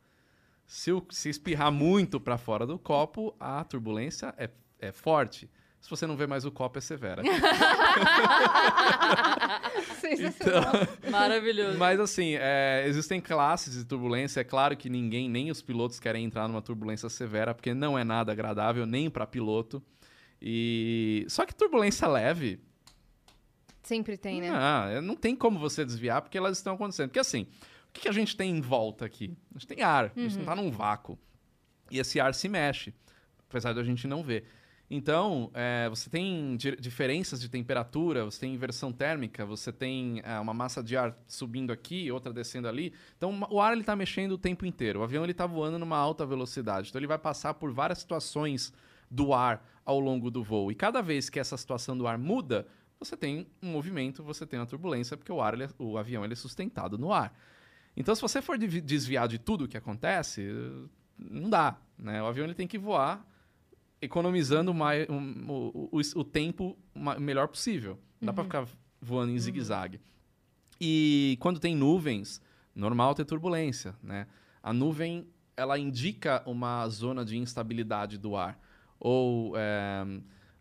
Se, 0.66 0.92
o- 0.92 1.05
se 1.11 1.28
espirrar 1.28 1.72
muito 1.72 2.20
para 2.20 2.38
fora 2.38 2.64
do 2.66 2.78
copo, 2.78 3.34
a 3.40 3.64
turbulência 3.64 4.32
é, 4.38 4.51
é 4.78 4.92
forte. 4.92 5.51
Se 5.80 5.88
você 5.88 6.06
não 6.06 6.16
vê 6.16 6.26
mais 6.26 6.44
o 6.44 6.50
copo, 6.50 6.78
é 6.78 6.80
severa. 6.80 7.22
Sensacional. 10.00 10.72
Maravilhoso. 11.10 11.78
Mas 11.78 12.00
assim, 12.00 12.34
é, 12.36 12.84
existem 12.86 13.20
classes 13.20 13.74
de 13.74 13.84
turbulência. 13.84 14.40
É 14.40 14.44
claro 14.44 14.76
que 14.76 14.88
ninguém, 14.90 15.28
nem 15.28 15.50
os 15.50 15.62
pilotos 15.62 16.00
querem 16.00 16.24
entrar 16.24 16.48
numa 16.48 16.60
turbulência 16.60 17.08
severa, 17.08 17.54
porque 17.54 17.72
não 17.74 17.98
é 17.98 18.04
nada 18.04 18.32
agradável 18.32 18.84
nem 18.84 19.08
para 19.08 19.26
piloto. 19.26 19.82
E 20.40 21.24
só 21.28 21.46
que 21.46 21.54
turbulência 21.54 22.06
leve, 22.06 22.60
Sempre 23.82 24.18
tem, 24.18 24.42
né? 24.42 24.50
ah, 24.52 25.00
não 25.00 25.16
tem 25.16 25.34
como 25.34 25.58
você 25.58 25.82
desviar, 25.82 26.20
porque 26.20 26.36
elas 26.36 26.58
estão 26.58 26.74
acontecendo. 26.74 27.08
Porque 27.08 27.20
assim, 27.20 27.46
o 27.88 27.92
que, 27.92 28.02
que 28.02 28.08
a 28.08 28.12
gente 28.12 28.36
tem 28.36 28.50
em 28.50 28.60
volta 28.60 29.06
aqui? 29.06 29.34
A 29.50 29.58
gente 29.58 29.66
tem 29.66 29.82
ar, 29.82 30.12
a 30.14 30.20
gente 30.20 30.34
não 30.34 30.42
está 30.42 30.54
num 30.54 30.70
vácuo. 30.70 31.18
E 31.90 31.98
esse 31.98 32.20
ar 32.20 32.34
se 32.34 32.48
mexe, 32.50 32.92
apesar 33.48 33.72
de 33.72 33.80
a 33.80 33.84
gente 33.84 34.06
não 34.06 34.22
ver. 34.22 34.44
Então, 34.91 35.51
é, 35.53 35.86
você 35.89 36.09
tem 36.09 36.57
di- 36.57 36.76
diferenças 36.76 37.41
de 37.41 37.49
temperatura, 37.49 38.24
você 38.24 38.41
tem 38.41 38.55
inversão 38.55 38.91
térmica, 38.91 39.45
você 39.45 39.70
tem 39.70 40.22
é, 40.24 40.39
uma 40.41 40.55
massa 40.55 40.82
de 40.82 40.97
ar 40.97 41.14
subindo 41.26 41.70
aqui, 41.72 42.11
outra 42.11 42.32
descendo 42.32 42.66
ali. 42.68 42.95
Então, 43.16 43.39
o 43.51 43.61
ar 43.61 43.76
está 43.76 43.95
mexendo 43.95 44.32
o 44.32 44.39
tempo 44.39 44.64
inteiro. 44.64 45.01
O 45.01 45.03
avião 45.03 45.26
está 45.26 45.47
voando 45.47 45.78
numa 45.78 45.99
alta 45.99 46.24
velocidade. 46.24 46.89
Então, 46.89 46.99
ele 46.99 47.07
vai 47.07 47.18
passar 47.18 47.55
por 47.55 47.70
várias 47.70 47.99
situações 47.99 48.72
do 49.11 49.34
ar 49.34 49.62
ao 49.84 50.01
longo 50.01 50.30
do 50.30 50.43
voo. 50.43 50.72
E 50.72 50.74
cada 50.74 51.03
vez 51.03 51.28
que 51.28 51.39
essa 51.39 51.57
situação 51.57 51.97
do 51.97 52.07
ar 52.07 52.16
muda, 52.16 52.66
você 52.99 53.14
tem 53.16 53.47
um 53.62 53.70
movimento, 53.70 54.22
você 54.22 54.47
tem 54.47 54.59
uma 54.59 54.66
turbulência, 54.66 55.16
porque 55.18 55.30
o, 55.32 55.41
ar, 55.43 55.53
ele 55.53 55.64
é- 55.64 55.70
o 55.78 55.99
avião 55.99 56.24
ele 56.24 56.32
é 56.32 56.36
sustentado 56.36 56.97
no 56.97 57.12
ar. 57.12 57.39
Então, 57.95 58.14
se 58.14 58.22
você 58.22 58.41
for 58.41 58.57
desviar 58.57 59.28
de 59.28 59.39
tudo 59.39 59.64
o 59.64 59.68
que 59.68 59.76
acontece, 59.76 60.49
eh, 60.49 60.89
não 61.18 61.51
dá. 61.51 61.76
Né? 61.99 62.22
O 62.22 62.26
avião 62.26 62.45
ele 62.45 62.55
tem 62.55 62.66
que 62.66 62.78
voar 62.78 63.26
economizando 64.01 64.72
mais, 64.72 65.07
o, 65.09 65.88
o, 65.92 66.01
o 66.20 66.24
tempo 66.24 66.76
ma- 66.94 67.18
melhor 67.18 67.49
possível. 67.49 67.99
Não 68.20 68.26
dá 68.26 68.32
para 68.32 68.44
ficar 68.44 68.66
voando 69.01 69.32
em 69.32 69.38
zigue-zague. 69.38 70.01
E 70.80 71.36
quando 71.40 71.59
tem 71.59 71.74
nuvens, 71.74 72.40
normal 72.74 73.14
ter 73.14 73.24
turbulência. 73.24 73.94
Né? 74.03 74.26
A 74.62 74.72
nuvem 74.72 75.26
ela 75.57 75.76
indica 75.76 76.42
uma 76.46 76.88
zona 76.88 77.24
de 77.24 77.36
instabilidade 77.36 78.16
do 78.16 78.36
ar. 78.36 78.59
Ou 79.01 79.55
é, 79.57 80.05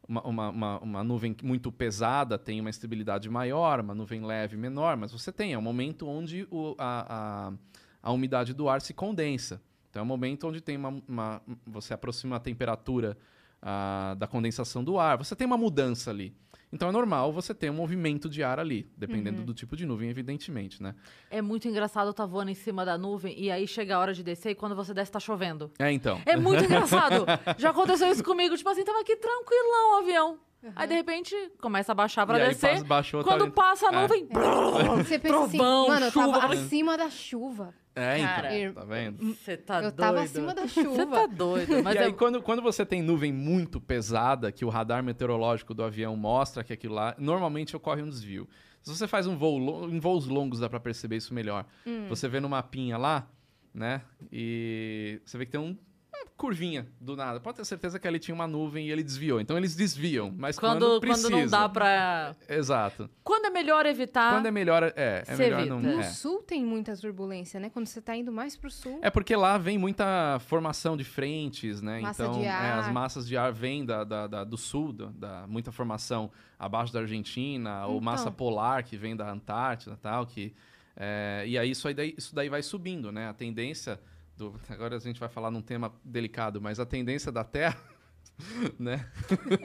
uma, 0.07 0.21
uma, 0.23 0.49
uma, 0.49 0.79
uma 0.79 1.03
nuvem 1.03 1.35
muito 1.43 1.71
pesada 1.71 2.37
tem 2.37 2.59
uma 2.59 2.69
estabilidade 2.69 3.29
maior, 3.29 3.79
uma 3.79 3.93
nuvem 3.93 4.25
leve 4.25 4.57
menor, 4.57 4.97
mas 4.97 5.11
você 5.11 5.31
tem, 5.31 5.53
é 5.53 5.57
um 5.57 5.61
momento 5.61 6.07
onde 6.07 6.47
o, 6.49 6.75
a, 6.77 7.49
a, 7.49 7.53
a 8.01 8.11
umidade 8.11 8.53
do 8.53 8.67
ar 8.67 8.81
se 8.81 8.93
condensa. 8.93 9.61
Então 9.97 10.03
é 10.03 10.05
um 10.05 10.07
momento 10.07 10.47
onde 10.47 10.61
tem 10.61 10.77
uma, 10.77 11.01
uma- 11.07 11.41
você 11.65 11.91
aproxima 11.91 12.35
a 12.35 12.39
temperatura 12.39 13.17
ah, 13.59 14.13
da 14.15 14.27
condensação 14.27 14.83
do 14.83 14.99
ar, 14.99 15.17
você 15.17 15.35
tem 15.35 15.47
uma 15.47 15.57
mudança 15.57 16.11
ali. 16.11 16.35
Então 16.71 16.89
é 16.89 16.91
normal 16.91 17.33
você 17.33 17.51
ter 17.51 17.71
um 17.71 17.73
movimento 17.73 18.29
de 18.29 18.43
ar 18.43 18.59
ali, 18.59 18.87
dependendo 18.95 19.41
do 19.41 19.55
tipo 19.55 19.75
de 19.75 19.87
nuvem, 19.87 20.07
evidentemente, 20.09 20.83
né? 20.83 20.93
É 21.31 21.41
muito 21.41 21.67
engraçado 21.67 22.13
tá 22.13 22.27
voando 22.27 22.51
em 22.51 22.53
cima 22.53 22.85
da 22.85 22.95
nuvem 22.95 23.33
e 23.39 23.49
aí 23.49 23.65
chega 23.67 23.95
a 23.95 23.99
hora 23.99 24.13
de 24.13 24.21
descer 24.21 24.51
e 24.51 24.55
quando 24.55 24.75
você 24.75 24.93
desce 24.93 25.11
tá 25.11 25.19
chovendo. 25.19 25.71
É, 25.79 25.91
então. 25.91 26.21
É 26.25 26.35
muito 26.37 26.61
engraçado. 26.65 27.25
Já 27.57 27.71
aconteceu 27.71 28.11
isso 28.11 28.23
comigo. 28.23 28.55
Tipo 28.55 28.69
assim, 28.69 28.83
tava 28.83 28.99
aqui 28.99 29.15
tranquilão 29.15 29.93
o 29.93 30.03
avião. 30.03 30.39
Aí, 30.75 30.87
de 30.87 30.93
repente, 30.95 31.35
começa 31.61 31.91
a 31.91 31.95
baixar 31.95 32.25
pra 32.25 32.39
E 32.39 32.47
descer. 32.49 32.71
passa- 32.71 32.83
baixou, 32.83 33.23
tá 33.23 33.29
Quando 33.31 33.43
ali. 33.43 33.51
passa 33.51 33.89
a 33.89 33.93
É. 33.93 34.01
nuvem... 34.01 34.27
Você 34.97 35.19
pensa 35.19 35.37
assim, 35.43 35.57
Trovão, 35.57 35.87
mano, 35.87 36.05
eu 36.07 36.11
chuva. 36.11 36.39
tava 36.39 36.53
acima 36.53 36.97
da 36.97 37.09
chuva. 37.09 37.73
É, 37.95 38.19
então. 38.19 38.35
Cara. 38.35 38.73
Tá 38.73 38.85
vendo? 38.85 39.33
Você 39.33 39.57
tá 39.57 39.75
eu 39.77 39.81
doido. 39.83 39.95
tava 39.95 40.21
acima 40.21 40.53
da 40.53 40.67
chuva. 40.67 40.89
Você 40.95 41.05
tá 41.05 41.25
doido. 41.27 41.71
Mas 41.83 41.95
e 41.95 41.97
é... 41.99 42.03
aí, 42.05 42.13
quando, 42.13 42.41
quando 42.41 42.61
você 42.61 42.85
tem 42.85 43.01
nuvem 43.01 43.31
muito 43.31 43.79
pesada, 43.81 44.51
que 44.51 44.65
o 44.65 44.69
radar 44.69 45.03
meteorológico 45.03 45.73
do 45.73 45.83
avião 45.83 46.15
mostra 46.15 46.63
que 46.63 46.73
aquilo 46.73 46.95
lá, 46.95 47.15
normalmente 47.17 47.75
ocorre 47.75 48.01
um 48.01 48.09
desvio. 48.09 48.47
Se 48.81 48.95
você 48.95 49.07
faz 49.07 49.25
um 49.27 49.35
voo, 49.37 49.89
em 49.89 49.99
voos 49.99 50.27
longos 50.27 50.59
dá 50.59 50.69
pra 50.69 50.79
perceber 50.79 51.17
isso 51.17 51.33
melhor. 51.33 51.65
Hum. 51.85 52.07
Você 52.09 52.27
vê 52.27 52.39
no 52.39 52.47
mapinha 52.49 52.97
lá, 52.97 53.27
né? 53.73 54.01
E 54.31 55.19
você 55.25 55.37
vê 55.37 55.45
que 55.45 55.51
tem 55.51 55.59
um, 55.61 55.77
curvinha 56.37 56.87
do 57.01 57.15
nada. 57.15 57.39
Pode 57.39 57.57
ter 57.57 57.65
certeza 57.65 57.97
que 57.99 58.07
ali 58.07 58.19
tinha 58.19 58.35
uma 58.35 58.45
nuvem 58.47 58.87
e 58.87 58.91
ele 58.91 59.03
desviou. 59.03 59.41
Então 59.41 59.57
eles 59.57 59.75
desviam, 59.75 60.31
mas 60.37 60.57
quando, 60.59 60.85
quando, 60.85 60.99
precisa. 61.01 61.29
quando 61.29 61.41
não 61.41 61.47
dá 61.47 61.67
pra... 61.67 62.35
Exato. 62.47 63.09
Quando 63.23 63.45
é 63.45 63.49
melhor 63.49 63.85
evitar... 63.85 64.33
Quando 64.33 64.45
é 64.45 64.51
melhor, 64.51 64.83
é, 64.95 65.23
é 65.27 65.35
melhor 65.35 65.59
evita. 65.61 65.75
não. 65.75 65.81
No 65.81 65.99
É. 65.99 66.03
sul 66.03 66.43
tem 66.43 66.63
muita 66.63 66.95
turbulência, 66.95 67.59
né? 67.59 67.69
Quando 67.69 67.87
você 67.87 68.01
tá 68.01 68.15
indo 68.15 68.31
mais 68.31 68.55
pro 68.55 68.69
sul. 68.69 68.99
É 69.01 69.09
porque 69.09 69.35
lá 69.35 69.57
vem 69.57 69.77
muita 69.77 70.39
formação 70.41 70.95
de 70.95 71.03
frentes, 71.03 71.81
né? 71.81 72.01
Massa 72.01 72.23
então, 72.23 72.39
de 72.39 72.45
é, 72.45 72.49
ar. 72.51 72.79
as 72.79 72.91
massas 72.91 73.27
de 73.27 73.35
ar 73.35 73.51
vêm 73.51 73.83
da, 73.85 74.03
da- 74.03 74.27
da- 74.27 74.43
do 74.43 74.57
sul, 74.57 74.93
da, 74.93 75.05
da- 75.07 75.47
muita 75.47 75.71
formação 75.71 76.29
abaixo 76.59 76.93
da 76.93 76.99
Argentina, 76.99 77.85
ou 77.87 77.93
Então. 77.95 78.01
massa 78.05 78.29
polar 78.31 78.83
que 78.83 78.95
vem 78.95 79.15
da 79.15 79.29
Antártida 79.31 79.95
e 79.95 79.97
tal, 79.97 80.25
que... 80.25 80.53
é, 80.95 81.43
e 81.47 81.57
aí 81.57 81.71
isso, 81.71 81.87
aí 81.87 81.93
daí 81.93 82.13
isso 82.17 82.33
daí 82.35 82.49
vai 82.49 82.61
subindo, 82.61 83.11
né? 83.11 83.27
A 83.29 83.33
tendência... 83.33 83.99
Do, 84.37 84.53
agora 84.69 84.95
a 84.95 84.99
gente 84.99 85.19
vai 85.19 85.27
falar 85.27 85.49
num 85.49 85.63
tema 85.63 85.91
delicado, 86.03 86.61
mas 86.61 86.79
a 86.79 86.85
tendência 86.85 87.31
da 87.31 87.43
Terra, 87.43 87.81
né? 88.77 89.11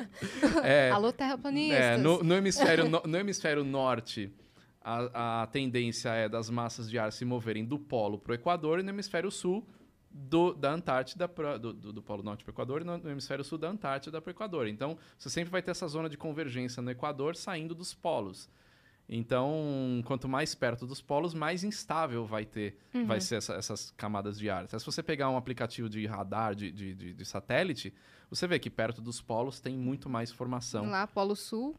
é, 0.65 0.91
Alô, 0.91 1.13
terraplanistas. 1.13 1.79
é, 1.79 1.97
no, 1.99 2.23
no 2.23 2.35
hemisfério, 2.35 2.89
no, 2.89 3.03
no 3.05 3.19
hemisfério 3.19 3.63
norte, 3.65 4.33
a, 4.81 5.43
a 5.43 5.47
tendência 5.47 6.09
é 6.09 6.27
das 6.27 6.49
massas 6.49 6.91
de 6.91 6.99
ar 6.99 7.13
se 7.13 7.23
moverem 7.25 7.67
do 7.67 7.79
polo 7.79 8.19
para 8.19 8.33
o 8.33 8.35
Equador 8.35 8.81
e 8.81 8.83
no 8.83 8.89
hemisfério 8.89 9.31
sul 9.31 9.67
do, 10.11 10.55
da 10.55 10.73
Antártida 10.73 11.29
pra, 11.29 11.59
do, 11.59 11.75
do, 11.75 11.93
do 11.93 12.03
polo 12.03 12.23
norte 12.23 12.43
para 12.43 12.51
o 12.51 12.55
Equador 12.55 12.81
e 12.81 12.85
no, 12.85 12.97
no 12.97 13.11
hemisfério 13.11 13.45
sul 13.45 13.59
da 13.59 13.69
Antártida 13.69 14.23
para 14.23 14.31
o 14.31 14.33
Equador. 14.33 14.67
Então, 14.69 14.97
você 15.19 15.29
sempre 15.29 15.51
vai 15.51 15.61
ter 15.61 15.71
essa 15.71 15.87
zona 15.87 16.09
de 16.09 16.17
convergência 16.17 16.83
no 16.83 16.91
Equador 16.91 17.37
saindo 17.37 17.75
dos 17.75 17.93
polos. 17.93 18.49
Então, 19.09 20.01
quanto 20.07 20.29
mais 20.29 20.55
perto 20.55 20.87
dos 20.87 21.03
polos, 21.03 21.35
mais 21.35 21.65
instável 21.65 22.25
vai 22.25 22.45
ter, 22.47 22.79
vai 23.07 23.21
ser 23.21 23.37
essa- 23.37 23.55
essas 23.55 23.91
camadas 23.91 24.39
de 24.39 24.49
ar. 24.49 24.65
Até 24.65 24.79
se 24.79 24.87
você 24.87 25.03
pegar 25.03 25.29
um 25.29 25.37
aplicativo 25.37 25.89
de 25.89 26.07
radar, 26.07 26.55
de, 26.55 26.71
de, 26.71 26.95
de- 26.95 27.13
de 27.15 27.25
satélite, 27.25 27.93
você 28.31 28.47
vê 28.47 28.59
que 28.59 28.71
perto 28.71 29.03
dos 29.03 29.21
polos 29.21 29.61
tem 29.61 29.77
muito 29.77 30.09
mais 30.09 30.31
formação 30.33 30.89
Lá, 30.89 31.07
Polo 31.07 31.37
Sul. 31.37 31.77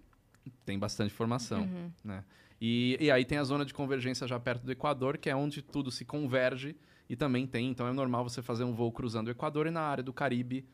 tem 0.65 0.78
bastante 0.78 1.13
formação, 1.13 1.61
Uhum. 1.63 1.91
né? 2.03 2.24
E, 2.61 2.97
e 3.01 3.09
aí 3.11 3.26
tem 3.26 3.38
a 3.39 3.43
zona 3.43 3.65
de 3.65 3.74
convergência 3.74 4.28
já 4.28 4.39
perto 4.39 4.63
do 4.63 4.71
Equador, 4.71 5.17
que 5.17 5.30
é 5.30 5.36
onde 5.36 5.61
tudo 5.61 5.89
se 5.91 6.05
converge 6.05 6.76
e 7.09 7.15
também 7.15 7.45
tem, 7.47 7.69
então 7.69 7.88
é 7.88 7.91
normal 7.91 8.24
você 8.24 8.41
fazer 8.41 8.63
um 8.63 8.74
voo 8.74 8.91
cruzando 8.91 9.28
o 9.28 9.32
Equador 9.32 9.67
e 9.67 9.71
na 9.71 9.82
área 9.82 10.03
do 10.03 10.13
Caribe, 10.13 10.65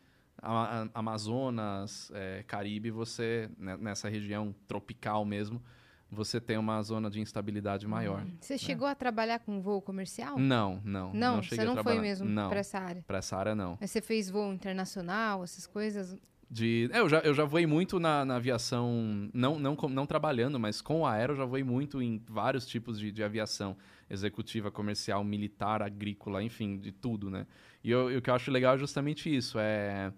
a- 0.41 0.81
a- 0.83 0.89
Amazonas, 0.93 2.11
é, 2.13 2.43
Caribe, 2.45 2.91
você, 2.91 3.49
né, 3.57 3.75
nessa 3.77 4.07
região 4.09 4.53
tropical 4.67 5.25
mesmo, 5.25 5.61
você 6.12 6.39
tem 6.41 6.57
uma 6.57 6.82
zona 6.82 7.10
de 7.10 7.20
instabilidade 7.20 7.88
maior. 7.88 8.26
Você 8.39 8.57
chegou 8.57 8.88
a 8.88 8.95
trabalhar 8.95 9.39
com 9.39 9.62
voo 9.62 9.82
comercial? 9.82 10.38
Não, 10.39 10.82
não. 10.84 11.14
Não, 11.14 11.41
cheguei 11.43 11.66
você 11.66 11.72
a 11.72 11.76
não 11.76 11.84
foi 11.84 11.99
mesmo 11.99 12.28
Não, 12.28 12.49
pra 12.49 12.60
essa 12.60 12.80
área. 12.80 13.03
pra 13.05 13.18
essa 13.20 13.38
área 13.38 13.55
não. 13.55 13.78
Mas 13.80 13.91
você 13.91 14.01
fez 14.01 14.30
voo 14.30 14.51
internacional, 14.53 15.43
essas 15.43 15.68
coisas? 15.68 16.16
De, 16.51 16.89
é, 16.91 16.99
eu, 16.99 17.07
já, 17.07 17.20
eu 17.20 17.34
já 17.36 17.45
voei 17.45 17.68
muito 17.68 17.99
na, 17.99 18.26
na 18.26 18.38
aviação, 18.38 19.30
não, 19.32 19.60
não, 19.60 19.76
não 19.76 20.05
trabalhando, 20.07 20.60
mas 20.60 20.82
com 20.82 21.01
o 21.01 21.05
aero 21.05 21.34
eu 21.34 21.38
já 21.38 21.45
voei 21.45 21.64
muito 21.64 22.01
em 22.01 22.20
vários 22.28 22.66
tipos 22.66 22.97
de, 22.99 23.12
de 23.12 23.24
aviação. 23.24 23.78
Executiva, 24.10 24.72
comercial, 24.72 25.24
militar, 25.24 25.84
agrícola, 25.84 26.41
enfim, 26.41 26.80
de 26.80 26.91
tudo, 26.91 27.30
né? 27.30 27.45
E, 27.84 27.91
eu- 27.91 28.12
e 28.12 28.18
o 28.18 28.22
que 28.24 28.32
eu 28.32 28.34
acho 28.34 28.49
legal 28.49 28.74
é 28.74 28.78
justamente 28.80 29.34
isso, 29.34 29.60
é 29.60 30.12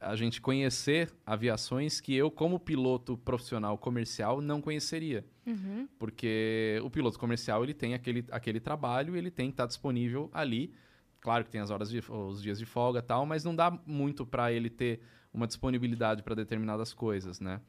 a 0.00 0.14
gente 0.14 0.40
conhecer 0.40 1.10
aviações 1.24 2.00
que 2.00 2.14
eu, 2.14 2.30
como 2.30 2.60
piloto 2.60 3.16
profissional 3.16 3.76
comercial, 3.78 4.40
não 4.40 4.60
conheceria. 4.60 5.24
Uhum. 5.46 5.88
Porque 5.98 6.80
o 6.82 6.90
piloto 6.90 7.18
comercial, 7.18 7.64
ele 7.64 7.74
tem 7.74 7.94
aquele, 7.94 8.24
aquele 8.30 8.60
trabalho, 8.60 9.16
ele 9.16 9.30
tem 9.30 9.46
que 9.46 9.54
estar 9.54 9.66
disponível 9.66 10.30
ali. 10.32 10.72
Claro 11.20 11.44
que 11.44 11.50
tem 11.50 11.60
as 11.60 11.70
horas 11.70 11.90
de, 11.90 12.02
os 12.10 12.42
dias 12.42 12.58
de 12.58 12.66
folga 12.66 13.02
tal, 13.02 13.24
mas 13.24 13.44
não 13.44 13.54
dá 13.54 13.70
muito 13.86 14.26
para 14.26 14.52
ele 14.52 14.68
ter 14.70 15.00
uma 15.32 15.46
disponibilidade 15.46 16.22
para 16.22 16.34
determinadas 16.34 16.92
coisas, 16.92 17.40
né? 17.40 17.60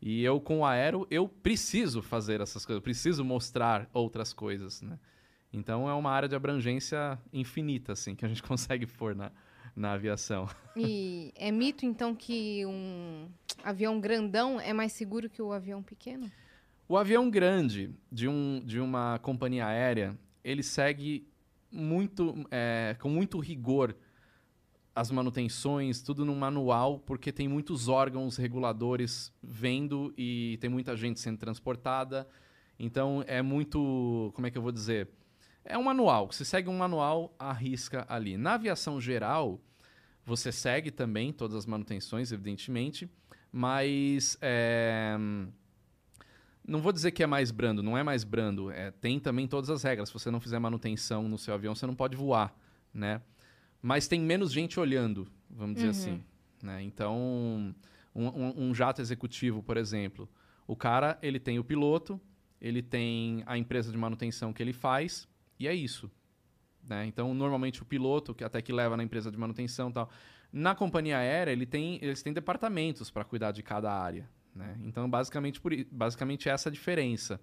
E 0.00 0.24
eu 0.24 0.40
com 0.40 0.60
o 0.60 0.66
aero, 0.66 1.06
eu 1.10 1.28
preciso 1.28 2.02
fazer 2.02 2.40
essas 2.40 2.66
coisas, 2.66 2.78
eu 2.78 2.82
preciso 2.82 3.24
mostrar 3.24 3.88
outras 3.92 4.32
coisas, 4.32 4.82
né? 4.82 4.98
Então 5.52 5.88
é 5.88 5.94
uma 5.94 6.10
área 6.10 6.28
de 6.28 6.34
abrangência 6.34 7.18
infinita, 7.32 7.92
assim, 7.92 8.14
que 8.14 8.24
a 8.24 8.28
gente 8.28 8.42
consegue 8.42 8.86
pôr 8.86 9.14
na, 9.74 9.92
aviação. 9.92 10.48
E 10.76 11.32
é 11.36 11.50
mito, 11.50 11.84
então, 11.84 12.14
que 12.14 12.64
um 12.66 13.28
avião 13.62 14.00
grandão 14.00 14.60
é 14.60 14.72
mais 14.72 14.92
seguro 14.92 15.28
que 15.28 15.40
o 15.40 15.52
avião 15.52 15.82
pequeno? 15.82 16.30
O 16.88 16.96
avião 16.96 17.30
grande 17.30 17.90
de, 18.10 18.28
um, 18.28 18.60
de 18.64 18.78
uma 18.80 19.18
companhia 19.20 19.66
aérea, 19.66 20.18
ele 20.44 20.62
segue 20.62 21.26
muito, 21.70 22.34
é, 22.50 22.96
com 23.00 23.08
muito 23.08 23.38
rigor 23.38 23.96
as 24.94 25.10
manutenções, 25.10 26.02
tudo 26.02 26.24
num 26.24 26.34
manual, 26.34 26.98
porque 26.98 27.32
tem 27.32 27.48
muitos 27.48 27.88
órgãos 27.88 28.36
reguladores 28.36 29.32
vendo 29.42 30.12
e 30.18 30.58
tem 30.60 30.68
muita 30.68 30.96
gente 30.96 31.18
sendo 31.18 31.38
transportada. 31.38 32.28
Então 32.78 33.24
é 33.26 33.40
muito, 33.40 34.30
como 34.34 34.46
é 34.46 34.50
que 34.50 34.58
eu 34.58 34.62
vou 34.62 34.72
dizer? 34.72 35.08
É 35.64 35.78
um 35.78 35.82
manual, 35.84 36.30
se 36.32 36.44
segue 36.44 36.68
um 36.68 36.76
manual, 36.76 37.34
arrisca 37.38 38.04
ali. 38.08 38.36
Na 38.36 38.54
aviação 38.54 39.00
geral, 39.00 39.60
você 40.24 40.50
segue 40.50 40.90
também 40.90 41.32
todas 41.32 41.56
as 41.56 41.66
manutenções, 41.66 42.32
evidentemente, 42.32 43.08
mas 43.52 44.36
é, 44.40 45.16
não 46.66 46.80
vou 46.80 46.92
dizer 46.92 47.10
que 47.12 47.22
é 47.22 47.26
mais 47.26 47.50
brando, 47.50 47.82
não 47.82 47.96
é 47.96 48.02
mais 48.02 48.24
brando. 48.24 48.70
É, 48.70 48.90
tem 48.90 49.18
também 49.20 49.46
todas 49.46 49.70
as 49.70 49.82
regras. 49.82 50.08
Se 50.08 50.12
você 50.14 50.30
não 50.30 50.40
fizer 50.40 50.58
manutenção 50.58 51.28
no 51.28 51.38
seu 51.38 51.54
avião, 51.54 51.74
você 51.74 51.86
não 51.86 51.94
pode 51.94 52.16
voar, 52.16 52.54
né? 52.92 53.20
Mas 53.80 54.06
tem 54.06 54.20
menos 54.20 54.52
gente 54.52 54.78
olhando, 54.78 55.26
vamos 55.50 55.74
dizer 55.76 55.88
assim. 55.90 56.22
Né? 56.62 56.82
Então, 56.82 57.16
um, 57.18 57.74
um- 58.26 58.68
um 58.68 58.74
jato 58.74 59.00
executivo, 59.00 59.62
por 59.62 59.76
exemplo, 59.76 60.28
o 60.66 60.76
cara 60.76 61.18
ele 61.20 61.40
tem 61.40 61.58
o 61.58 61.64
piloto, 61.64 62.20
ele 62.60 62.80
tem 62.80 63.42
a 63.46 63.58
empresa 63.58 63.90
de 63.90 63.98
manutenção 63.98 64.52
que 64.52 64.62
ele 64.62 64.72
faz 64.72 65.28
e 65.62 65.68
é 65.68 65.74
isso. 65.74 66.10
Né? 66.88 67.06
Então, 67.06 67.32
normalmente 67.32 67.82
o 67.82 67.84
piloto, 67.84 68.34
que 68.34 68.42
até 68.42 68.60
que 68.60 68.72
leva 68.72 68.96
na 68.96 69.04
empresa 69.04 69.30
de 69.30 69.38
manutenção 69.38 69.90
e 69.90 69.92
tal, 69.92 70.10
na 70.52 70.74
companhia 70.74 71.18
aérea 71.18 71.52
ele 71.52 71.64
tem, 71.64 71.98
eles 72.02 72.22
têm 72.22 72.32
departamentos 72.32 73.10
para 73.10 73.24
cuidar 73.24 73.52
de 73.52 73.62
cada 73.62 73.92
área. 73.92 74.28
Né? 74.54 74.76
Então, 74.82 75.08
basicamente, 75.08 75.60
por, 75.60 75.72
basicamente 75.90 76.48
essa 76.48 76.68
é 76.68 76.70
a 76.70 76.72
diferença. 76.72 77.40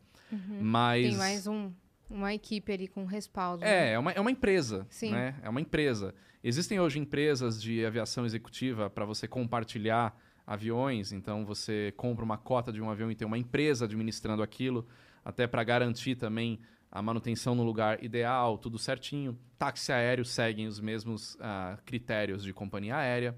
Mas 0.62 1.08
Tem 1.08 1.18
mais 1.18 1.48
um, 1.48 1.72
uma 2.10 2.34
equipe 2.34 2.72
ali 2.72 2.88
com 2.88 3.06
respaldo. 3.06 3.62
né? 3.62 3.90
é, 3.90 3.94
é 3.94 4.00
uma, 4.00 4.12
é 4.12 4.20
uma 4.20 4.30
empresa. 4.32 4.86
Sim. 4.90 5.12
Né? 5.12 5.36
É 5.42 5.50
uma 5.50 5.62
empresa. 5.62 6.14
Existem 6.44 6.80
hoje 6.80 7.00
empresas 7.00 7.62
de 7.62 7.84
aviação 7.86 8.26
executiva 8.26 8.90
para 8.90 9.06
você 9.06 9.28
compartilhar 9.28 10.16
aviões. 10.46 11.12
Então 11.12 11.46
você 11.46 11.94
compra 11.96 12.24
uma 12.24 12.38
cota 12.38 12.72
de 12.72 12.82
um 12.82 12.90
avião 12.90 13.12
e 13.12 13.16
tem 13.16 13.26
uma 13.26 13.38
empresa 13.38 13.86
administrando 13.86 14.44
aquilo, 14.44 14.88
até 15.24 15.48
para 15.48 15.64
garantir 15.64 16.16
também 16.16 16.60
a 16.92 17.02
manutenção 17.02 17.54
no 17.56 17.64
lugar 17.64 18.04
ideal, 18.04 18.58
tudo 18.58 18.78
certinho. 18.80 19.38
Táxi 19.58 19.92
aéreo 19.92 20.26
seguem 20.26 20.68
os 20.68 20.80
mesmos 20.80 21.38
ah, 21.40 21.78
critérios 21.86 22.44
de 22.44 22.54
companhia 22.54 22.98
aérea. 22.98 23.38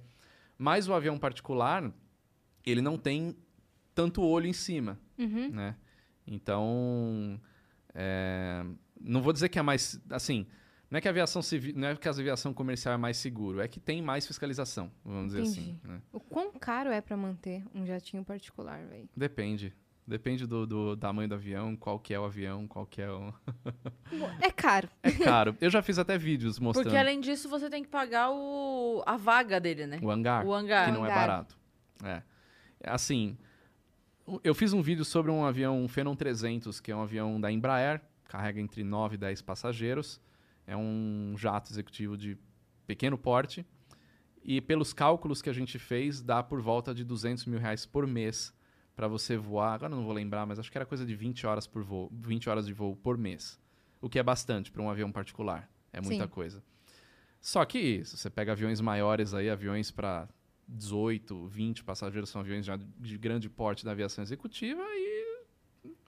Mas 0.57 0.87
o 0.87 0.93
avião 0.93 1.17
particular, 1.17 1.91
ele 2.65 2.81
não 2.81 2.97
tem 2.97 3.35
tanto 3.93 4.21
olho 4.23 4.47
em 4.47 4.53
cima 4.53 4.97
Uhum. 5.17 5.49
né? 5.49 5.75
Então, 6.25 7.39
é, 7.93 8.63
não 8.99 9.21
vou 9.21 9.33
dizer 9.33 9.49
que 9.49 9.59
é 9.59 9.61
mais, 9.61 9.99
assim, 10.09 10.47
não 10.89 10.97
é 10.97 11.01
que 11.01 11.07
a 11.07 11.11
aviação 11.11 11.41
civil, 11.41 11.73
não 11.75 11.87
é 11.89 11.95
que 11.95 12.07
a 12.07 12.11
aviação 12.11 12.53
comercial 12.53 12.93
é 12.93 12.97
mais 12.97 13.17
seguro, 13.17 13.59
é 13.59 13.67
que 13.67 13.79
tem 13.79 14.01
mais 14.01 14.25
fiscalização, 14.25 14.91
vamos 15.03 15.27
dizer 15.33 15.41
assim. 15.41 15.61
Entendi. 15.71 15.79
né? 15.87 16.01
O 16.11 16.19
quão 16.19 16.51
caro 16.53 16.89
é 16.91 17.01
pra 17.01 17.17
manter 17.17 17.63
um 17.73 17.85
jatinho 17.85 18.23
particular, 18.23 18.85
velho? 18.85 19.09
Depende. 19.15 19.73
Depende 20.11 20.45
do, 20.45 20.67
do 20.67 20.97
tamanho 20.97 21.29
do 21.29 21.35
avião, 21.35 21.73
qual 21.73 21.97
que 21.97 22.13
é 22.13 22.19
o 22.19 22.25
avião, 22.25 22.67
qual 22.67 22.85
que 22.85 23.01
é 23.01 23.09
o... 23.09 23.33
É 24.41 24.51
caro. 24.51 24.89
É 25.01 25.09
caro. 25.09 25.55
Eu 25.61 25.69
já 25.69 25.81
fiz 25.81 25.97
até 25.97 26.17
vídeos 26.17 26.59
mostrando 26.59 26.83
Porque 26.83 26.97
além 26.97 27.21
disso, 27.21 27.47
você 27.47 27.69
tem 27.69 27.81
que 27.81 27.87
pagar 27.87 28.29
o... 28.29 29.01
a 29.05 29.15
vaga 29.15 29.57
dele, 29.57 29.87
né? 29.87 29.99
o 30.01 30.11
hangar, 30.11 30.45
O 30.45 30.53
hangar. 30.53 30.87
que 30.87 30.91
não 30.91 31.05
é 31.05 31.09
Hangar. 31.09 31.27
barato. 31.27 31.57
É. 32.03 32.21
Assim, 32.83 33.37
eu 34.43 34.53
fiz 34.53 34.73
um 34.73 34.81
vídeo 34.81 35.05
sobre 35.05 35.31
um 35.31 35.45
avião 35.45 35.87
Phenom 35.87 36.13
300, 36.13 36.81
que 36.81 36.91
é 36.91 36.95
um 36.95 37.03
avião 37.03 37.39
da 37.39 37.49
Embraer, 37.49 38.01
carrega 38.25 38.59
entre 38.59 38.83
9 38.83 39.15
e 39.15 39.17
10 39.17 39.41
passageiros. 39.43 40.19
É 40.67 40.75
um 40.75 41.35
jato 41.37 41.71
executivo 41.71 42.17
de 42.17 42.37
pequeno 42.85 43.17
porte. 43.17 43.65
E 44.43 44.59
pelos 44.59 44.91
cálculos 44.91 45.41
que 45.41 45.49
a 45.49 45.53
gente 45.53 45.79
fez, 45.79 46.21
dá 46.21 46.43
por 46.43 46.59
volta 46.59 46.93
de 46.93 47.05
200 47.05 47.45
mil 47.45 47.59
reais 47.59 47.85
por 47.85 48.05
mês 48.05 48.53
para 49.01 49.07
você 49.07 49.35
voar. 49.35 49.73
Agora 49.73 49.91
eu 49.91 49.97
não 49.97 50.03
vou 50.03 50.13
lembrar, 50.13 50.45
mas 50.45 50.59
acho 50.59 50.71
que 50.71 50.77
era 50.77 50.85
coisa 50.85 51.03
de 51.03 51.15
20 51.15 51.47
horas 51.47 51.65
por 51.65 51.81
voo, 51.83 52.07
20 52.13 52.47
horas 52.47 52.67
de 52.67 52.71
voo 52.73 52.95
por 52.95 53.17
mês. 53.17 53.59
O 53.99 54.07
que 54.07 54.19
é 54.19 54.23
bastante 54.23 54.71
para 54.71 54.79
um 54.79 54.91
avião 54.91 55.11
particular. 55.11 55.67
É 55.91 55.99
muita 55.99 56.25
Sim. 56.25 56.29
coisa. 56.29 56.63
Só 57.39 57.65
que 57.65 58.05
se 58.05 58.15
você 58.15 58.29
pega 58.29 58.51
aviões 58.51 58.79
maiores 58.79 59.33
aí, 59.33 59.49
aviões 59.49 59.89
para 59.89 60.29
18, 60.67 61.47
20 61.47 61.83
passageiros, 61.83 62.29
são 62.29 62.41
aviões 62.41 62.63
já 62.63 62.77
de 62.77 63.17
grande 63.17 63.49
porte 63.49 63.83
da 63.83 63.89
aviação 63.89 64.21
executiva 64.23 64.83
e 64.93 65.35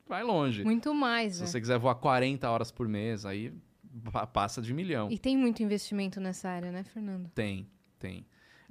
vai 0.08 0.22
longe. 0.22 0.64
Muito 0.64 0.94
mais, 0.94 1.38
Se 1.38 1.42
né? 1.42 1.48
você 1.48 1.60
quiser 1.60 1.80
voar 1.80 1.96
40 1.96 2.48
horas 2.48 2.70
por 2.72 2.88
mês, 2.88 3.26
aí 3.26 3.52
pa- 4.12 4.28
passa 4.28 4.62
de 4.62 4.72
milhão. 4.72 5.10
E 5.10 5.18
tem 5.18 5.36
muito 5.36 5.64
investimento 5.64 6.22
nessa 6.22 6.48
área, 6.48 6.72
né, 6.72 6.84
Fernando? 6.84 7.28
Tem, 7.34 7.68
tem. 7.98 8.24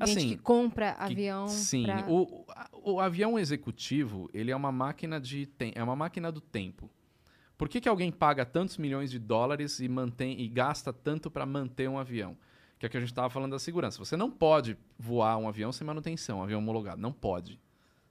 Gente 0.04 0.18
Assim, 0.18 0.28
que 0.30 0.36
compra 0.38 0.94
que- 0.94 1.02
avião 1.02 1.46
sim, 1.48 1.84
pra... 1.84 2.04
o, 2.08 2.44
o, 2.72 2.92
o 2.94 3.00
avião 3.00 3.38
executivo, 3.38 4.28
ele 4.32 4.50
é 4.50 4.56
uma 4.56 4.72
máquina 4.72 5.20
de 5.20 5.46
tem, 5.46 5.72
é 5.74 5.82
uma 5.82 5.94
máquina 5.94 6.32
do 6.32 6.40
tempo. 6.40 6.90
Por 7.56 7.68
que, 7.68 7.80
que 7.80 7.88
alguém 7.88 8.10
paga 8.10 8.44
tantos 8.44 8.76
milhões 8.78 9.10
de 9.10 9.18
dólares 9.18 9.78
e 9.78 9.88
mantém 9.88 10.40
e 10.40 10.48
gasta 10.48 10.92
tanto 10.92 11.30
para 11.30 11.46
manter 11.46 11.88
um 11.88 11.98
avião? 11.98 12.36
Que 12.78 12.86
é 12.86 12.88
o 12.88 12.90
que 12.90 12.96
a 12.96 13.00
gente 13.00 13.10
estava 13.10 13.30
falando 13.30 13.52
da 13.52 13.58
segurança. 13.60 13.98
Você 13.98 14.16
não 14.16 14.28
pode 14.30 14.76
voar 14.98 15.36
um 15.36 15.46
avião 15.46 15.70
sem 15.70 15.86
manutenção, 15.86 16.40
um 16.40 16.42
avião 16.42 16.58
homologado. 16.58 17.00
Não 17.00 17.12
pode. 17.12 17.60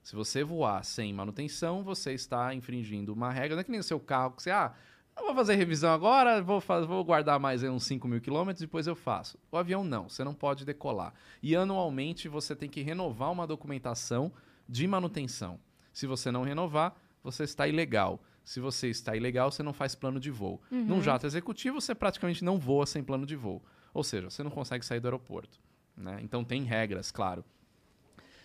Se 0.02 0.16
você 0.16 0.42
voar 0.42 0.82
sem 0.84 1.12
manutenção, 1.12 1.84
você 1.84 2.14
está 2.14 2.54
infringindo 2.54 3.12
uma 3.12 3.30
regra. 3.30 3.54
Não 3.56 3.60
é 3.60 3.64
que 3.64 3.70
nem 3.70 3.80
o 3.80 3.84
seu 3.84 4.00
carro, 4.00 4.32
que 4.32 4.42
você, 4.42 4.50
ah, 4.50 4.72
eu 5.16 5.24
vou 5.26 5.34
fazer 5.34 5.54
revisão 5.54 5.92
agora, 5.92 6.42
vou, 6.42 6.60
faz- 6.60 6.86
vou 6.86 7.04
guardar 7.04 7.38
mais 7.38 7.62
aí 7.62 7.70
uns 7.70 7.84
5 7.84 8.06
mil 8.08 8.20
quilômetros, 8.20 8.60
depois 8.60 8.86
eu 8.86 8.94
faço. 8.96 9.38
O 9.50 9.56
avião 9.56 9.84
não, 9.84 10.08
você 10.08 10.24
não 10.24 10.34
pode 10.34 10.64
decolar. 10.64 11.12
E 11.42 11.54
anualmente 11.56 12.28
você 12.28 12.54
tem 12.56 12.68
que 12.68 12.82
renovar 12.82 13.30
uma 13.30 13.46
documentação 13.46 14.32
de 14.68 14.86
manutenção. 14.86 15.58
Se 15.92 16.06
você 16.06 16.30
não 16.30 16.42
renovar, 16.42 16.96
você 17.22 17.44
está 17.44 17.68
ilegal. 17.68 18.20
Se 18.44 18.58
você 18.58 18.88
está 18.88 19.14
ilegal, 19.14 19.50
você 19.52 19.62
não 19.62 19.72
faz 19.72 19.94
plano 19.94 20.18
de 20.18 20.30
voo. 20.30 20.60
Num 20.70 21.02
jato 21.02 21.26
executivo, 21.26 21.80
você 21.80 21.94
praticamente 21.94 22.42
não 22.44 22.58
voa 22.58 22.86
sem 22.86 23.02
plano 23.04 23.24
de 23.26 23.36
voo. 23.36 23.62
Ou 23.94 24.02
seja, 24.02 24.30
você 24.30 24.42
não 24.42 24.50
consegue 24.50 24.84
sair 24.84 24.98
do 25.00 25.06
aeroporto. 25.06 25.60
né? 25.96 26.18
Então 26.22 26.42
tem 26.42 26.62
regras, 26.64 27.10
claro. 27.12 27.44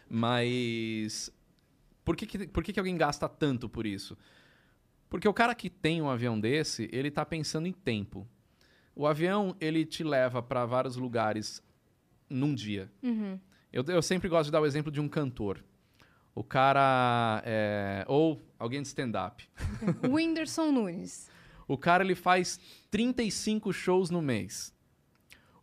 Mas 0.09 1.32
por 2.05 2.15
que, 2.15 2.26
que, 2.26 2.47
por 2.47 2.63
que, 2.63 2.74
que 2.74 2.80
alguém 2.80 2.95
gasta 2.97 3.28
tanto 3.28 3.68
por 3.68 3.86
isso? 3.86 4.18
Porque 5.10 5.28
o 5.28 5.34
cara 5.34 5.55
que 5.55 5.70
tem 5.70 6.01
um 6.01 6.10
avião 6.10 6.39
desse, 6.39 6.89
ele 6.91 7.10
tá 7.10 7.26
pensando 7.26 7.68
em 7.68 7.72
tempo. 7.72 8.28
O 8.95 9.05
avião, 9.08 9.55
ele 9.60 9.86
te 9.86 10.03
leva 10.03 10.41
para 10.41 10.66
vários 10.66 10.95
lugares 10.95 11.62
num 12.30 12.53
dia. 12.53 12.91
Uhum. 13.01 13.39
Eu, 13.72 13.84
eu 13.88 14.01
sempre 14.01 14.28
gosto 14.28 14.45
de 14.45 14.51
dar 14.51 14.62
o 14.62 14.66
exemplo 14.66 14.91
de 14.91 14.99
um 14.99 15.08
cantor. 15.08 15.64
O 16.34 16.43
cara. 16.43 17.41
é, 17.45 18.05
ou 18.08 18.41
alguém 18.60 18.82
de 18.82 18.88
stand-up. 18.88 19.47
Whindersson 20.08 20.72
Nunes. 20.72 21.30
O 21.68 21.78
cara 21.78 22.03
ele 22.03 22.16
faz 22.16 22.60
35 22.89 23.74
shows 23.74 24.10
no 24.10 24.22
mês. 24.22 24.74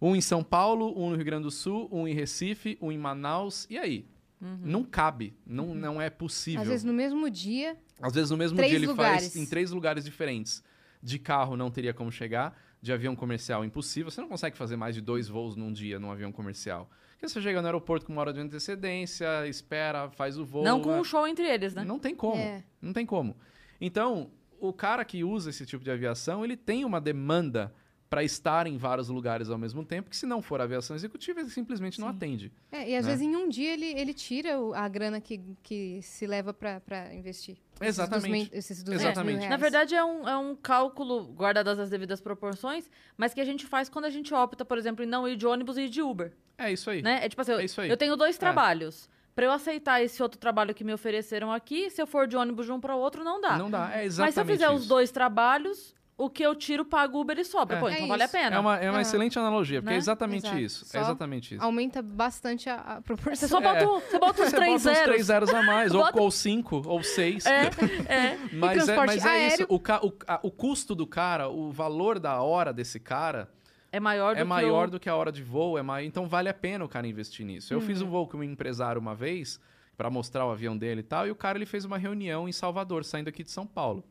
Um 0.00 0.14
em 0.14 0.20
São 0.20 0.44
Paulo, 0.44 0.92
um 0.96 1.10
no 1.10 1.16
Rio 1.16 1.24
Grande 1.24 1.44
do 1.44 1.50
Sul, 1.50 1.88
um 1.90 2.06
em 2.06 2.14
Recife, 2.14 2.76
um 2.80 2.92
em 2.92 2.98
Manaus. 2.98 3.66
E 3.70 3.78
aí? 3.78 4.06
Não 4.40 4.84
cabe. 4.84 5.34
Não, 5.46 5.74
não 5.74 6.00
é 6.00 6.10
possível. 6.10 6.62
Às 6.62 6.68
vezes 6.68 6.84
no 6.84 6.92
mesmo 6.92 7.30
dia. 7.30 7.76
Às 8.00 8.14
vezes 8.14 8.30
no 8.30 8.36
mesmo 8.36 8.56
Três 8.56 8.70
dia 8.70 8.78
ele 8.78 8.86
lugares. 8.86 9.22
faz 9.22 9.36
em 9.36 9.46
três 9.46 9.70
lugares 9.70 10.04
diferentes. 10.04 10.62
De 11.02 11.18
carro 11.18 11.56
não 11.56 11.70
teria 11.70 11.92
como 11.94 12.10
chegar, 12.10 12.58
de 12.80 12.92
avião 12.92 13.14
comercial 13.16 13.64
impossível. 13.64 14.10
Você 14.10 14.20
não 14.20 14.28
consegue 14.28 14.56
fazer 14.56 14.76
mais 14.76 14.94
de 14.94 15.00
dois 15.00 15.28
voos 15.28 15.56
num 15.56 15.72
dia 15.72 15.98
num 15.98 16.10
avião 16.10 16.32
comercial. 16.32 16.90
Porque 17.12 17.28
você 17.28 17.40
chega 17.40 17.60
no 17.60 17.66
aeroporto 17.66 18.04
com 18.04 18.12
uma 18.12 18.20
hora 18.20 18.32
de 18.32 18.40
antecedência, 18.40 19.46
espera, 19.46 20.10
faz 20.10 20.38
o 20.38 20.44
voo. 20.44 20.64
Não 20.64 20.80
com 20.80 20.90
né? 20.90 21.00
um 21.00 21.04
show 21.04 21.26
entre 21.26 21.46
eles, 21.46 21.74
né? 21.74 21.84
Não 21.84 21.98
tem 21.98 22.14
como. 22.14 22.40
É. 22.40 22.62
Não 22.82 22.92
tem 22.92 23.06
como. 23.06 23.36
Então, 23.80 24.30
o 24.60 24.72
cara 24.72 25.04
que 25.04 25.24
usa 25.24 25.50
esse 25.50 25.64
tipo 25.64 25.84
de 25.84 25.90
aviação, 25.90 26.44
ele 26.44 26.56
tem 26.56 26.84
uma 26.84 27.00
demanda 27.00 27.72
para 28.14 28.22
estar 28.22 28.66
em 28.68 28.76
vários 28.76 29.08
lugares 29.08 29.50
ao 29.50 29.58
mesmo 29.58 29.84
tempo, 29.84 30.08
que 30.08 30.16
se 30.16 30.24
não 30.24 30.40
for 30.40 30.60
aviação 30.60 30.94
executiva, 30.94 31.40
ele 31.40 31.50
simplesmente 31.50 32.00
não 32.00 32.10
Sim. 32.10 32.14
atende. 32.16 32.52
É, 32.70 32.88
e 32.90 32.94
às 32.96 33.04
Né? 33.04 33.10
vezes 33.10 33.26
em 33.26 33.34
um 33.34 33.48
dia 33.48 33.72
ele, 33.72 33.86
ele 33.86 34.14
tira 34.14 34.60
o- 34.60 34.72
a 34.72 34.86
grana 34.88 35.20
que, 35.20 35.40
que 35.64 36.00
se 36.02 36.24
leva 36.24 36.54
pra 36.54 36.80
investir. 37.12 37.56
Exatamente. 37.80 38.50
Esses 38.54 38.84
200 38.84 39.04
Exatamente. 39.04 39.32
mil 39.32 39.38
reais. 39.40 39.50
Na 39.50 39.56
verdade, 39.56 39.96
é 39.96 40.04
um, 40.04 40.28
é 40.28 40.36
um 40.36 40.54
cálculo, 40.54 41.24
guardadas 41.34 41.76
as 41.78 41.90
devidas 41.90 42.20
proporções, 42.20 42.88
mas 43.16 43.34
que 43.34 43.40
a 43.40 43.44
gente 43.44 43.66
faz 43.66 43.88
quando 43.88 44.04
a 44.04 44.10
gente 44.10 44.32
opta, 44.32 44.64
por 44.64 44.78
exemplo, 44.78 45.04
em 45.04 45.08
não 45.08 45.26
ir 45.26 45.34
de 45.36 45.44
ônibus 45.46 45.76
e 45.76 45.82
ir 45.82 45.88
de 45.88 46.00
Uber. 46.00 46.32
É 46.56 46.72
isso 46.72 46.88
aí. 46.90 47.02
Né? 47.02 47.18
É 47.24 47.28
tipo 47.28 47.42
assim, 47.42 47.50
eu, 47.52 47.58
É 47.58 47.64
isso 47.64 47.80
aí. 47.80 47.90
eu 47.90 47.96
tenho 47.96 48.14
dois 48.16 48.36
É. 48.36 48.38
trabalhos. 48.38 49.08
Pra 49.34 49.46
eu 49.46 49.50
aceitar 49.50 50.00
esse 50.00 50.22
outro 50.22 50.38
trabalho 50.38 50.72
que 50.72 50.84
me 50.84 50.94
ofereceram 50.94 51.50
aqui, 51.52 51.90
se 51.90 52.00
eu 52.00 52.06
for 52.06 52.28
de 52.28 52.36
ônibus 52.36 52.66
de 52.66 52.70
um 52.72 52.78
para 52.78 52.94
o 52.94 52.98
outro, 53.00 53.24
não 53.24 53.40
dá. 53.40 53.58
Não 53.58 53.68
dá. 53.68 53.90
É 53.90 53.96
mas 54.04 54.06
exatamente 54.06 54.34
se 54.34 54.40
eu 54.40 54.46
fizer 54.46 54.70
os 54.70 54.80
isso. 54.82 54.88
dois 54.88 55.10
trabalhos, 55.10 55.92
o 56.16 56.30
que 56.30 56.42
eu 56.44 56.54
tiro, 56.54 56.84
pago 56.84 57.20
Uber 57.20 57.38
e 57.38 57.44
sobra. 57.44 57.76
É. 57.76 57.80
Pô, 57.80 57.88
É 57.88 57.94
então 57.94 58.06
vale 58.08 58.22
a 58.22 58.28
pena. 58.28 58.56
É 58.56 58.58
uma, 58.58 58.76
é 58.78 58.88
uma 58.90 58.98
Ah. 58.98 59.02
excelente 59.02 59.38
analogia, 59.38 59.80
porque 59.80 59.90
Né? 59.90 59.96
é 59.96 59.98
exatamente 59.98 60.46
Exato. 60.46 60.58
isso. 60.60 60.84
Só 60.84 60.98
É 60.98 61.00
exatamente 61.00 61.54
isso. 61.56 61.64
Aumenta 61.64 62.00
bastante 62.02 62.68
a, 62.70 62.76
a 62.76 63.02
proporção. 63.02 63.34
Você 63.34 63.48
só 63.48 63.60
bota, 63.60 63.84
um- 63.88 64.00
você 64.00 64.18
bota 64.18 64.42
uns 64.42 64.46
Você 64.50 64.56
três 64.56 64.70
bota 64.70 64.76
uns 64.76 64.82
zeros. 64.82 65.02
três 65.04 65.26
zeros 65.26 65.50
a 65.54 65.62
mais, 65.62 65.92
ou, 65.94 66.00
Bota- 66.02 66.20
ou 66.20 66.30
cinco, 66.30 66.82
ou 66.86 67.02
seis. 67.02 67.44
É, 67.46 67.62
é. 68.08 68.38
Mas 68.52 68.88
é, 68.88 68.96
mas 68.96 69.24
é 69.24 69.28
aéreo? 69.28 69.54
isso. 69.54 69.66
O, 69.68 69.80
ca- 69.80 70.00
o, 70.04 70.12
a- 70.26 70.40
o 70.42 70.50
custo 70.50 70.94
do 70.94 71.06
cara, 71.06 71.48
o 71.48 71.72
valor 71.72 72.18
da 72.20 72.40
hora 72.42 72.72
desse 72.72 73.00
cara 73.00 73.50
É 73.90 73.98
maior 73.98 74.34
do 74.34 74.38
é 74.38 74.42
que 74.42 74.48
maior 74.48 74.88
o... 74.88 74.90
do 74.92 75.00
que 75.00 75.08
a 75.08 75.16
hora 75.16 75.32
de 75.32 75.42
voo, 75.42 75.76
é 75.78 75.82
mai... 75.82 76.04
então 76.04 76.26
vale 76.28 76.48
a 76.48 76.54
pena 76.54 76.84
o 76.84 76.88
cara 76.88 77.06
investir 77.08 77.44
nisso. 77.44 77.74
Eu 77.74 77.80
fiz 77.80 78.00
Uhum. 78.00 78.06
um 78.06 78.10
voo 78.10 78.28
com 78.28 78.36
um 78.38 78.42
empresário 78.44 79.00
uma 79.00 79.14
vez 79.16 79.58
para 79.96 80.08
mostrar 80.10 80.44
o 80.46 80.50
avião 80.50 80.76
dele 80.76 81.00
e 81.00 81.04
tal, 81.04 81.26
e 81.26 81.30
o 81.30 81.36
cara 81.36 81.56
ele 81.58 81.66
fez 81.66 81.84
uma 81.84 81.96
reunião 81.98 82.48
em 82.48 82.52
Salvador, 82.52 83.04
saindo 83.04 83.28
aqui 83.28 83.42
de 83.44 83.50
São 83.50 83.66
Paulo. 83.66 84.04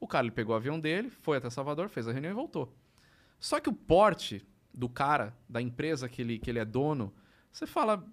O 0.00 0.08
cara 0.08 0.24
ele 0.24 0.32
pegou 0.32 0.54
o 0.54 0.56
avião 0.56 0.80
dele, 0.80 1.10
foi 1.10 1.36
até 1.36 1.50
Salvador, 1.50 1.88
fez 1.88 2.08
a 2.08 2.12
reunião 2.12 2.32
e 2.32 2.34
voltou. 2.34 2.74
Só 3.38 3.60
que 3.60 3.68
o 3.68 3.72
porte 3.72 4.44
do 4.72 4.88
cara, 4.88 5.36
da 5.48 5.60
empresa 5.60 6.08
que 6.08 6.22
ele, 6.22 6.38
que 6.38 6.50
ele 6.50 6.58
é 6.58 6.64
dono, 6.64 7.12
você 7.52 7.66
fala. 7.66 8.04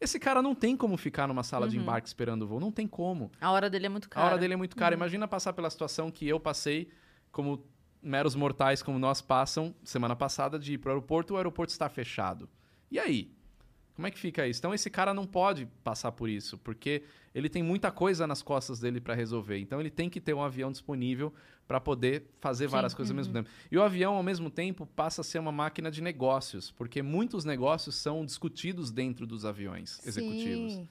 Esse 0.00 0.18
cara 0.18 0.42
não 0.42 0.54
tem 0.54 0.76
como 0.76 0.96
ficar 0.96 1.28
numa 1.28 1.44
sala 1.44 1.68
de 1.68 1.78
embarque 1.78 2.08
esperando 2.08 2.42
o 2.42 2.46
voo. 2.46 2.58
Não 2.58 2.72
tem 2.72 2.88
como. 2.88 3.30
A 3.40 3.52
hora 3.52 3.70
dele 3.70 3.86
é 3.86 3.88
muito 3.88 4.06
A 4.06 4.08
cara. 4.08 4.26
hora 4.26 4.38
dele 4.38 4.54
é 4.54 4.56
muito 4.56 4.74
cara. 4.74 4.94
Imagina 4.94 5.28
passar 5.28 5.52
pela 5.52 5.70
situação 5.70 6.10
que 6.10 6.26
eu 6.26 6.40
passei, 6.40 6.90
como 7.30 7.64
meros 8.02 8.34
mortais 8.34 8.82
como 8.82 8.98
nós 8.98 9.22
passam, 9.22 9.72
semana 9.84 10.16
passada, 10.16 10.58
de 10.58 10.74
ir 10.74 10.78
para 10.78 10.88
o 10.88 10.92
aeroporto 10.94 11.34
o 11.34 11.36
aeroporto 11.36 11.72
está 11.72 11.88
fechado. 11.88 12.48
E 12.90 12.98
aí? 12.98 13.32
Como 13.94 14.06
é 14.06 14.10
que 14.10 14.18
fica 14.18 14.46
isso? 14.46 14.58
Então 14.60 14.72
esse 14.72 14.88
cara 14.88 15.12
não 15.12 15.26
pode 15.26 15.66
passar 15.84 16.12
por 16.12 16.28
isso, 16.28 16.56
porque 16.58 17.02
ele 17.34 17.48
tem 17.48 17.62
muita 17.62 17.90
coisa 17.90 18.26
nas 18.26 18.42
costas 18.42 18.80
dele 18.80 19.00
para 19.00 19.14
resolver. 19.14 19.58
Então 19.58 19.80
ele 19.80 19.90
tem 19.90 20.08
que 20.08 20.20
ter 20.20 20.34
um 20.34 20.42
avião 20.42 20.72
disponível 20.72 21.32
para 21.66 21.80
poder 21.80 22.24
fazer 22.40 22.66
várias 22.66 22.94
coisas 22.94 23.10
ao 23.10 23.16
mesmo 23.16 23.32
tempo. 23.32 23.48
E 23.70 23.76
o 23.78 23.82
avião, 23.82 24.14
ao 24.14 24.22
mesmo 24.22 24.50
tempo, 24.50 24.86
passa 24.86 25.20
a 25.20 25.24
ser 25.24 25.38
uma 25.38 25.52
máquina 25.52 25.90
de 25.90 26.02
negócios, 26.02 26.70
porque 26.70 27.02
muitos 27.02 27.44
negócios 27.44 27.94
são 27.94 28.24
discutidos 28.24 28.90
dentro 28.90 29.26
dos 29.26 29.44
aviões 29.44 30.04
executivos. 30.06 30.72
Sim. 30.74 30.88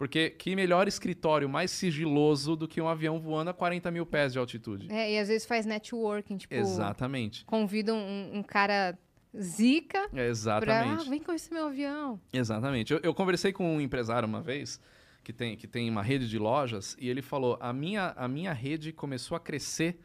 Porque 0.00 0.30
que 0.30 0.56
melhor 0.56 0.88
escritório 0.88 1.46
mais 1.46 1.70
sigiloso 1.70 2.56
do 2.56 2.66
que 2.66 2.80
um 2.80 2.88
avião 2.88 3.20
voando 3.20 3.50
a 3.50 3.52
40 3.52 3.90
mil 3.90 4.06
pés 4.06 4.32
de 4.32 4.38
altitude? 4.38 4.90
É, 4.90 5.12
e 5.12 5.18
às 5.18 5.28
vezes 5.28 5.46
faz 5.46 5.66
networking, 5.66 6.38
tipo, 6.38 6.54
Exatamente. 6.54 7.44
convida 7.44 7.92
um, 7.92 8.38
um 8.38 8.42
cara 8.42 8.98
zica 9.38 9.98
É, 9.98 10.08
pra, 10.08 10.22
ah, 10.22 10.26
exatamente. 10.26 11.08
vem 11.08 11.22
conhecer 11.22 11.52
meu 11.54 11.66
avião. 11.66 12.20
Exatamente. 12.32 12.92
Eu, 12.92 13.00
eu 13.02 13.14
conversei 13.14 13.52
com 13.52 13.76
um 13.76 13.80
empresário 13.80 14.26
uma 14.28 14.40
vez 14.40 14.80
que 15.22 15.32
tem, 15.32 15.56
que 15.56 15.66
tem 15.66 15.88
uma 15.88 16.02
rede 16.02 16.28
de 16.28 16.38
lojas 16.38 16.96
e 16.98 17.08
ele 17.08 17.22
falou: 17.22 17.56
a 17.60 17.72
minha, 17.72 18.12
a 18.16 18.26
minha 18.26 18.52
rede 18.52 18.92
começou 18.92 19.36
a 19.36 19.40
crescer 19.40 20.00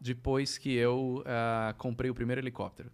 depois 0.00 0.58
que 0.58 0.72
eu 0.74 1.22
ah, 1.26 1.74
comprei 1.78 2.10
o 2.10 2.14
primeiro 2.14 2.40
helicóptero. 2.40 2.90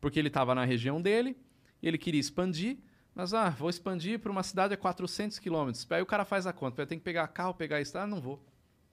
Porque 0.00 0.18
ele 0.18 0.28
estava 0.28 0.54
na 0.54 0.64
região 0.64 1.00
dele 1.00 1.36
e 1.82 1.88
ele 1.88 1.98
queria 1.98 2.20
expandir, 2.20 2.78
mas 3.14 3.34
ah, 3.34 3.50
vou 3.50 3.68
expandir 3.68 4.18
para 4.18 4.30
uma 4.32 4.42
cidade 4.42 4.72
a 4.72 4.76
400 4.76 5.38
quilômetros. 5.38 5.86
Aí 5.90 6.00
o 6.00 6.06
cara 6.06 6.24
faz 6.24 6.46
a 6.46 6.52
conta, 6.52 6.76
vai 6.76 6.86
ter 6.86 6.96
que 6.96 7.02
pegar 7.02 7.26
carro, 7.28 7.54
pegar 7.54 7.80
isso. 7.80 7.96
Ah, 7.98 8.06
não 8.06 8.20
vou. 8.20 8.42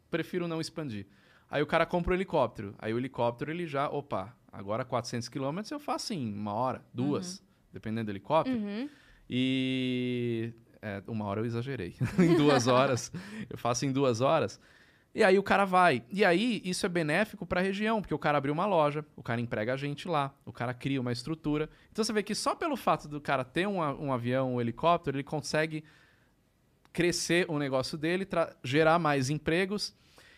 Prefiro 0.10 0.48
não 0.48 0.60
expandir. 0.60 1.06
Aí 1.50 1.62
o 1.62 1.68
cara 1.68 1.86
compra 1.86 2.12
o 2.12 2.16
helicóptero. 2.16 2.76
Aí 2.78 2.94
o 2.94 2.98
helicóptero 2.98 3.52
ele 3.52 3.66
já, 3.66 3.90
opa, 3.90 4.36
agora 4.58 4.84
400 4.84 5.30
quilômetros 5.30 5.72
eu 5.72 5.80
faço 5.80 6.14
em 6.14 6.34
uma 6.34 6.54
hora, 6.54 6.82
duas, 6.92 7.44
dependendo 7.72 8.06
do 8.06 8.12
helicóptero. 8.12 8.58
Uhum. 8.58 8.90
E 9.30 10.52
é, 10.82 11.04
uma 11.08 11.26
hora 11.26 11.42
eu 11.42 11.46
exagerei. 11.46 11.96
em 12.18 12.36
duas 12.36 12.66
horas. 12.66 13.12
Eu 13.48 13.58
faço 13.58 13.86
em 13.86 13.92
duas 13.92 14.20
horas. 14.20 14.60
E 15.14 15.24
aí 15.24 15.38
o 15.38 15.44
cara 15.44 15.64
vai. 15.64 16.04
E 16.12 16.26
aí 16.26 16.60
isso 16.66 16.86
é 16.86 16.90
benéfico 16.90 17.46
para 17.46 17.60
a 17.60 17.64
região, 17.64 18.02
porque 18.02 18.14
o 18.14 18.20
cara 18.20 18.40
abriu 18.40 18.54
uma 18.54 18.66
loja, 18.66 19.06
o 19.16 19.22
cara 19.22 19.40
emprega 19.40 19.74
a 19.74 19.78
gente 19.78 20.08
lá, 20.08 20.34
o 20.44 20.52
cara 20.52 20.74
cria 20.74 21.00
uma 21.00 21.12
estrutura. 21.12 21.70
Então 21.92 22.04
você 22.04 22.12
vê 22.12 22.24
que 22.24 22.34
só 22.34 22.56
pelo 22.56 22.76
fato 22.76 23.08
do 23.08 23.22
cara 23.22 23.44
ter 23.44 23.68
um, 23.68 23.78
um 23.78 24.12
avião, 24.12 24.56
um 24.56 24.62
helicóptero, 24.62 25.18
ele 25.18 25.24
consegue 25.24 25.84
crescer 26.92 27.46
o 27.48 27.60
negócio 27.60 27.96
dele, 27.96 28.28
gerar 28.64 28.98
mais 28.98 29.30
empregos. 29.30 29.96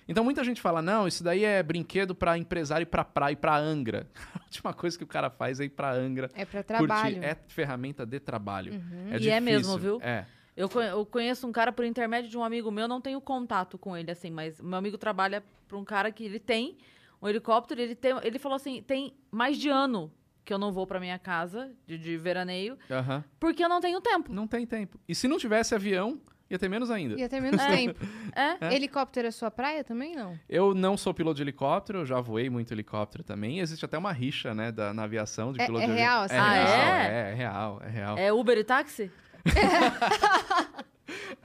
Então 0.09 0.23
muita 0.23 0.43
gente 0.43 0.59
fala: 0.59 0.81
não, 0.81 1.07
isso 1.07 1.23
daí 1.23 1.43
é 1.45 1.61
brinquedo 1.63 2.13
para 2.15 2.37
empresário 2.37 2.83
ir 2.83 2.87
para 2.87 3.05
praia, 3.05 3.33
ir 3.33 3.35
para 3.37 3.55
Angra. 3.55 4.07
A 4.35 4.43
última 4.43 4.73
coisa 4.73 4.97
que 4.97 5.03
o 5.03 5.07
cara 5.07 5.29
faz 5.29 5.59
é 5.59 5.65
ir 5.65 5.69
para 5.69 5.91
Angra. 5.93 6.29
É 6.33 6.43
pra 6.45 6.63
trabalho. 6.63 7.15
Curtir. 7.17 7.25
É 7.29 7.35
ferramenta 7.47 8.05
de 8.05 8.19
trabalho. 8.19 8.73
É 9.11 9.19
E 9.19 9.29
é 9.29 9.39
mesmo, 9.39 9.77
difícil. 9.77 9.99
viu? 9.99 10.01
É. 10.01 10.25
Eu, 10.57 10.67
co- 10.67 10.81
eu 10.81 11.05
conheço 11.05 11.47
um 11.47 11.51
cara 11.53 11.71
por 11.71 11.85
intermédio 11.85 12.29
de 12.29 12.37
um 12.37 12.43
amigo 12.43 12.69
meu, 12.69 12.87
não 12.87 12.99
tenho 12.99 13.21
contato 13.21 13.77
com 13.77 13.95
ele, 13.95 14.11
assim, 14.11 14.29
mas 14.29 14.59
meu 14.59 14.77
amigo 14.77 14.97
trabalha 14.97 15.41
para 15.67 15.77
um 15.77 15.85
cara 15.85 16.11
que 16.11 16.23
ele 16.25 16.37
tem 16.39 16.77
um 17.21 17.29
helicóptero, 17.29 17.79
ele, 17.79 17.95
tem, 17.95 18.13
ele 18.23 18.37
falou 18.39 18.55
assim, 18.57 18.81
tem 18.81 19.13
mais 19.31 19.57
de 19.57 19.69
ano 19.69 20.11
que 20.43 20.53
eu 20.53 20.57
não 20.57 20.73
vou 20.73 20.85
para 20.87 20.99
minha 20.99 21.17
casa 21.19 21.71
de, 21.87 21.97
de 21.97 22.17
veraneio, 22.17 22.77
Aham. 22.91 23.23
porque 23.39 23.63
eu 23.63 23.69
não 23.69 23.79
tenho 23.79 24.01
tempo. 24.01 24.33
Não 24.33 24.47
tem 24.47 24.65
tempo. 24.65 24.99
E 25.07 25.13
se 25.15 25.27
não 25.29 25.37
tivesse 25.37 25.75
avião, 25.75 26.19
ia 26.49 26.57
ter 26.59 26.67
menos 26.69 26.89
ainda. 26.89 27.19
Ia 27.19 27.29
ter 27.29 27.39
menos 27.41 27.59
É. 27.61 27.67
tempo. 27.75 27.99
É? 28.35 28.73
Helicóptero 28.75 29.27
é 29.27 29.31
sua 29.31 29.51
praia 29.51 29.83
também, 29.83 30.15
não? 30.15 30.37
Eu 30.49 30.73
não 30.73 30.95
sou 30.97 31.13
piloto 31.13 31.35
de 31.37 31.43
helicóptero, 31.43 31.99
eu 31.99 32.05
já 32.05 32.19
voei 32.19 32.49
muito 32.49 32.73
helicóptero 32.73 33.23
também. 33.23 33.59
Existe 33.59 33.85
até 33.85 33.97
uma 33.97 34.11
rixa, 34.11 34.53
né, 34.53 34.71
da, 34.71 34.93
na 34.93 35.03
aviação 35.03 35.51
de 35.53 35.61
É- 35.61 35.65
piloto 35.65 35.83
é 35.83 35.87
de 35.87 35.93
real 35.93 36.23
avião. 36.23 36.37
essa 36.37 36.43
Ah, 36.43 36.53
real, 36.53 36.93
é? 36.95 37.07
é? 37.07 37.31
É 37.31 37.33
real, 37.35 37.81
é 37.83 37.89
real. 37.89 38.17
É 38.17 38.33
Uber 38.33 38.57
e 38.57 38.63
táxi? 38.63 39.11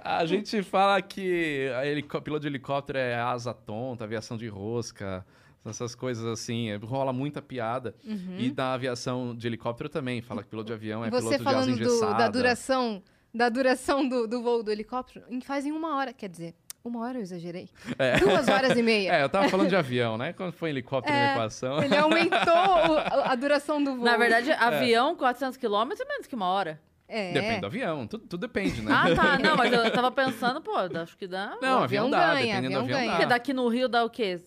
A 0.07 0.27
gente 0.27 0.63
fala 0.63 1.01
que 1.01 1.71
piloto 2.23 2.41
de 2.43 2.49
helicóptero 2.49 2.99
é 2.99 3.15
asa 3.15 3.55
tonta, 3.55 4.05
aviação 4.05 4.37
de 4.37 4.47
rosca, 4.49 5.25
essas 5.65 5.95
coisas 5.95 6.27
assim. 6.27 6.69
é, 6.71 6.77
Rola 6.77 7.11
muita 7.13 7.41
piada. 7.41 7.95
E 8.05 8.53
na 8.55 8.75
aviação 8.75 9.35
de 9.35 9.47
helicóptero 9.47 9.89
também. 9.89 10.21
Fala 10.21 10.43
que 10.43 10.49
piloto 10.51 10.67
de 10.67 10.73
avião 10.75 11.03
é 11.03 11.09
Uhum. 11.09 11.13
Você 11.13 11.39
piloto 11.39 11.43
de 11.43 11.49
asa 11.49 11.55
falando 11.55 11.67
do- 11.79 11.83
engessada. 11.83 12.15
da 12.19 12.29
duração, 12.29 13.03
da 13.35 13.49
duração 13.49 14.09
do, 14.09 14.27
do 14.29 14.41
voo 14.43 14.63
do 14.63 14.71
helicóptero, 14.71 15.25
em- 15.29 15.41
faz 15.41 15.67
em 15.67 15.73
uma 15.73 15.97
hora. 15.97 16.13
Quer 16.13 16.29
dizer, 16.29 16.55
uma 16.85 17.01
hora 17.01 17.19
eu 17.19 17.23
exagerei. 17.23 17.69
Duas 18.21 18.47
horas 18.49 18.77
e 18.79 18.83
meia. 18.83 19.13
É, 19.17 19.23
eu 19.23 19.29
tava 19.29 19.49
falando 19.49 19.69
de 19.69 19.77
avião, 19.77 20.17
né? 20.17 20.33
Quando 20.33 20.53
foi 20.53 20.71
helicóptero 20.71 21.17
É. 21.17 21.27
na 21.27 21.33
equação. 21.33 21.83
Ele 21.83 21.97
aumentou 21.97 22.37
o- 22.93 22.99
a, 23.25 23.35
duração 23.35 23.83
do 23.83 23.97
voo. 23.97 24.05
Na 24.05 24.17
verdade, 24.17 24.53
avião, 24.53 25.17
400 25.17 25.57
quilômetros 25.57 26.01
é 26.01 26.09
menos 26.09 26.27
que 26.27 26.35
uma 26.35 26.47
hora. 26.47 26.81
é. 27.09 27.33
Depende 27.33 27.61
do 27.61 27.67
avião, 27.67 28.07
tudo, 28.07 28.27
tudo 28.27 28.41
depende, 28.41 28.81
né? 28.83 28.91
Ah, 28.95 29.15
tá. 29.15 29.39
Não, 29.39 29.57
mas 29.57 29.73
eu 29.73 29.91
tava 29.93 30.11
pensando, 30.11 30.61
pô, 30.61 30.73
acho 30.77 31.17
que 31.17 31.27
dá. 31.27 31.57
Não, 31.61 31.81
O 31.81 31.83
avião 31.83 32.07
avião 32.07 32.11
dá, 32.11 32.35
ganha, 32.35 32.47
dependendo 32.57 32.75
do 32.75 32.79
avião 32.81 32.83
avião 32.85 32.99
ganha. 32.99 33.11
dá. 33.11 33.17
Porque 33.17 33.27
daqui 33.29 33.53
no 33.53 33.69
Rio 33.69 33.89
dá 33.89 34.05
o 34.05 34.11
quê? 34.11 34.41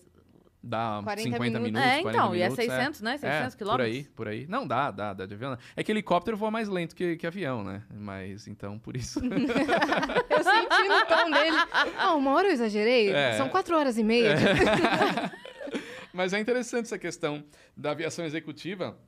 Dá 0.62 1.00
40 1.04 1.22
50 1.22 1.44
minutos. 1.44 1.62
minutos, 1.62 1.88
É, 1.88 2.02
40 2.02 2.10
então, 2.10 2.34
e 2.34 2.40
é 2.40 2.44
minutos, 2.48 2.64
600, 2.64 3.00
né? 3.00 3.18
600 3.18 3.24
é, 3.24 3.50
Por 3.50 3.56
quilômetros. 3.56 3.86
aí, 3.88 4.04
por 4.14 4.28
aí. 4.28 4.46
Não, 4.48 4.66
dá, 4.66 4.90
dá, 4.90 5.14
dá 5.14 5.24
de 5.26 5.34
avião. 5.34 5.56
É 5.76 5.84
que 5.84 5.92
helicóptero 5.92 6.36
voa 6.36 6.50
mais 6.50 6.68
lento 6.68 6.96
que, 6.96 7.16
que 7.16 7.26
avião, 7.26 7.62
né? 7.62 7.82
Mas, 7.94 8.48
então, 8.48 8.78
por 8.78 8.96
isso. 8.96 9.20
Eu 9.22 10.44
senti 10.44 10.88
no 10.88 11.06
tom 11.06 11.30
dele. 11.30 11.56
Ah, 11.96 12.14
uma 12.14 12.32
hora 12.32 12.48
eu 12.48 12.52
exagerei? 12.52 13.10
É. 13.10 13.32
São 13.34 13.48
quatro 13.48 13.76
horas 13.76 13.98
e 13.98 14.04
meia. 14.04 14.34
Mas 16.12 16.32
é 16.32 16.40
interessante 16.40 16.86
essa 16.86 16.98
questão 16.98 17.44
da 17.76 17.92
aviação 17.92 18.24
executiva. 18.24 18.98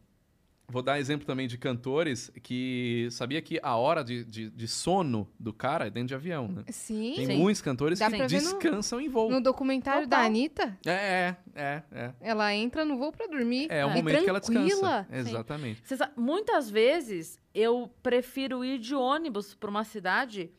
Vou 0.71 0.83
dar 0.83 0.99
exemplo 1.01 1.27
também 1.27 1.49
de 1.49 1.59
cantores 1.59 2.31
que 2.43 3.09
sabia 3.11 3.43
que 3.43 3.59
a 3.63 3.77
hora 3.77 4.05
de, 4.05 4.25
de, 4.25 4.51
de 4.51 4.69
sono 4.69 5.29
do 5.39 5.53
cara 5.53 5.87
é 5.87 5.91
dentro 5.91 6.09
de 6.09 6.15
avião, 6.15 6.47
né? 6.49 6.65
Sim. 6.69 7.15
Tem 7.17 7.27
Sim. 7.27 7.37
muitos 7.39 7.61
cantores 7.61 7.99
Dá 7.99 8.07
que 8.07 8.13
ver 8.17 8.23
no- 8.23 8.29
descansam 8.29 9.01
em 9.01 9.09
voo. 9.09 9.31
No 9.31 9.41
documentário 9.41 10.05
Total. 10.05 10.21
da 10.21 10.27
Anitta, 10.27 10.79
É, 10.87 10.91
é, 10.93 11.37
é, 11.55 11.83
é. 11.93 12.13
ela 12.21 12.55
entra 12.55 12.85
no 12.85 12.97
voo 12.97 13.11
pra 13.13 13.27
dormir. 13.27 13.67
É 13.71 13.85
o 13.85 13.91
E 13.91 13.95
momento 13.97 14.23
que 14.25 14.31
ela 14.31 14.41
descansa. 14.41 14.69
tranquila. 14.69 15.07
Exatamente. 15.11 15.83
Sabe, 15.97 16.13
muitas 16.17 16.71
vezes 16.71 17.39
eu 17.55 17.91
prefiro 18.03 18.65
ir 18.65 18.79
de 18.79 18.95
ônibus 18.95 19.55
pra 19.55 19.69
uma 19.69 19.83
cidade 19.85 20.51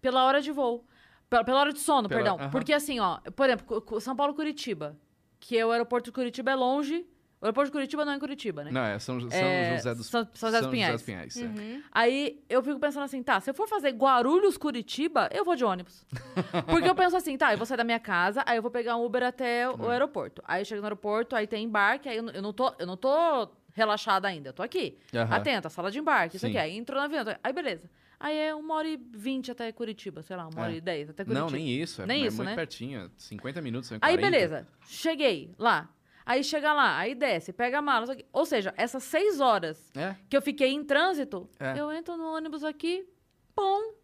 pela 0.00 0.24
hora 0.24 0.40
de 0.40 0.52
voo. 0.52 0.84
Pela, 1.28 1.44
pela 1.44 1.60
hora 1.60 1.72
de 1.72 1.80
sono, 1.80 2.08
Pela- 2.08 2.20
perdão. 2.22 2.36
aham. 2.40 2.50
Porque 2.50 2.72
assim, 2.72 3.00
ó, 3.00 3.18
por 3.36 3.46
exemplo, 3.50 4.00
São 4.00 4.16
Paulo-Curitiba, 4.16 4.96
que 5.40 5.58
é 5.58 5.66
o 5.66 5.70
aeroporto 5.70 6.06
de 6.06 6.12
Curitiba 6.12 6.52
é 6.52 6.54
longe. 6.54 7.04
O 7.40 7.44
aeroporto 7.44 7.68
de 7.68 7.72
Curitiba 7.72 8.04
não 8.04 8.12
é 8.12 8.16
em 8.16 8.18
Curitiba, 8.18 8.64
né? 8.64 8.70
Não, 8.72 8.80
é 8.82 8.98
São, 8.98 9.20
São 9.20 9.30
É, 9.32 9.76
José 9.76 9.94
dos 9.94 10.06
São- 10.08 10.28
São 10.34 10.48
José 10.48 10.60
dos 10.60 10.70
Pinhais. 10.70 11.02
Pinhais, 11.02 11.36
é. 11.36 11.44
Uhum. 11.44 11.82
Aí 11.92 12.42
eu 12.48 12.60
fico 12.62 12.80
pensando 12.80 13.04
assim, 13.04 13.22
tá, 13.22 13.38
se 13.40 13.48
eu 13.50 13.54
for 13.54 13.68
fazer 13.68 13.92
Guarulhos-Curitiba, 13.92 15.28
eu 15.32 15.44
vou 15.44 15.54
de 15.54 15.64
ônibus. 15.64 16.04
Porque 16.66 16.88
eu 16.88 16.94
penso 16.94 17.16
assim, 17.16 17.36
tá, 17.36 17.52
eu 17.52 17.56
vou 17.58 17.66
sair 17.66 17.76
da 17.76 17.84
minha 17.84 18.00
casa, 18.00 18.42
aí 18.46 18.56
eu 18.58 18.62
vou 18.62 18.70
pegar 18.70 18.96
um 18.96 19.04
Uber 19.04 19.22
até 19.22 19.68
o 19.70 19.88
É. 19.88 19.92
aeroporto. 19.92 20.42
Aí 20.46 20.62
eu 20.62 20.64
chego 20.64 20.80
no 20.80 20.86
aeroporto, 20.86 21.36
aí 21.36 21.46
tem 21.46 21.64
embarque, 21.64 22.08
aí 22.08 22.16
eu, 22.16 22.22
não- 22.22 22.32
eu 22.32 22.42
não 22.42 22.52
tô, 22.52 22.74
eu 22.78 22.86
não 22.86 22.96
tô 22.96 23.48
relaxada 23.72 24.26
ainda, 24.26 24.48
eu 24.48 24.52
tô 24.52 24.62
aqui. 24.62 24.98
Aham. 25.14 25.36
Atenta, 25.36 25.68
sala 25.70 25.90
de 25.90 25.98
embarque, 26.00 26.36
isso 26.36 26.44
Sim. 26.46 26.50
aqui. 26.52 26.58
Aí 26.58 26.76
entrou 26.76 26.98
no 26.98 27.04
avião, 27.04 27.24
aí 27.42 27.52
beleza. 27.52 27.88
Aí 28.20 28.36
é 28.36 28.52
uma 28.52 28.74
hora 28.74 28.88
e 28.88 28.96
vinte 28.96 29.48
até 29.52 29.70
Curitiba, 29.70 30.22
sei 30.22 30.34
lá, 30.36 30.48
uma 30.48 30.62
hora 30.62 30.72
É. 30.72 30.76
e 30.76 30.80
dez 30.80 31.08
até 31.08 31.22
Curitiba. 31.24 31.46
Não, 31.46 31.52
nem 31.56 31.68
isso. 31.68 32.02
É, 32.02 32.06
Nem 32.06 32.24
é 32.24 32.26
isso, 32.26 32.36
muito 32.38 32.48
né? 32.48 32.56
pertinho. 32.56 33.08
50 33.16 33.62
minutos, 33.62 33.88
são 33.88 33.96
Aí 34.02 34.16
40. 34.16 34.20
beleza, 34.30 34.68
cheguei 34.88 35.54
lá. 35.56 35.88
Aí 36.28 36.44
chega 36.44 36.72
lá, 36.74 36.98
aí 36.98 37.14
desce, 37.14 37.52
pega 37.52 37.78
a 37.78 37.82
mala. 37.82 38.12
aqui. 38.12 38.24
Ou 38.32 38.44
seja, 38.44 38.74
essas 38.76 39.02
seis 39.02 39.40
horas 39.40 39.90
É, 39.96 40.14
que 40.28 40.36
eu 40.36 40.42
fiquei 40.42 40.68
em 40.70 40.84
trânsito, 40.84 41.48
É. 41.58 41.80
eu 41.80 41.90
entro 41.90 42.16
no 42.18 42.24
ônibus 42.34 42.62
aqui, 42.62 43.08
pum, 43.56 43.94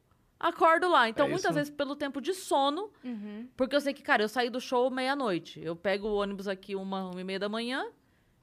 acordo 0.40 0.88
lá. 0.88 1.06
Então, 1.08 1.26
É 1.26 1.28
muitas 1.28 1.50
isso. 1.50 1.54
vezes 1.54 1.70
pelo 1.70 1.94
tempo 1.94 2.20
de 2.20 2.32
sono, 2.32 2.90
Uhum. 3.04 3.46
porque 3.56 3.76
eu 3.76 3.80
sei 3.80 3.92
que, 3.92 4.02
cara, 4.02 4.22
eu 4.22 4.28
saí 4.28 4.48
do 4.48 4.60
show 4.60 4.90
meia-noite. 4.90 5.60
Eu 5.62 5.76
pego 5.76 6.08
o 6.08 6.14
ônibus 6.14 6.48
aqui 6.48 6.74
uma, 6.74 7.10
uma 7.10 7.20
e 7.20 7.24
meia 7.24 7.38
da 7.38 7.48
manhã, 7.48 7.86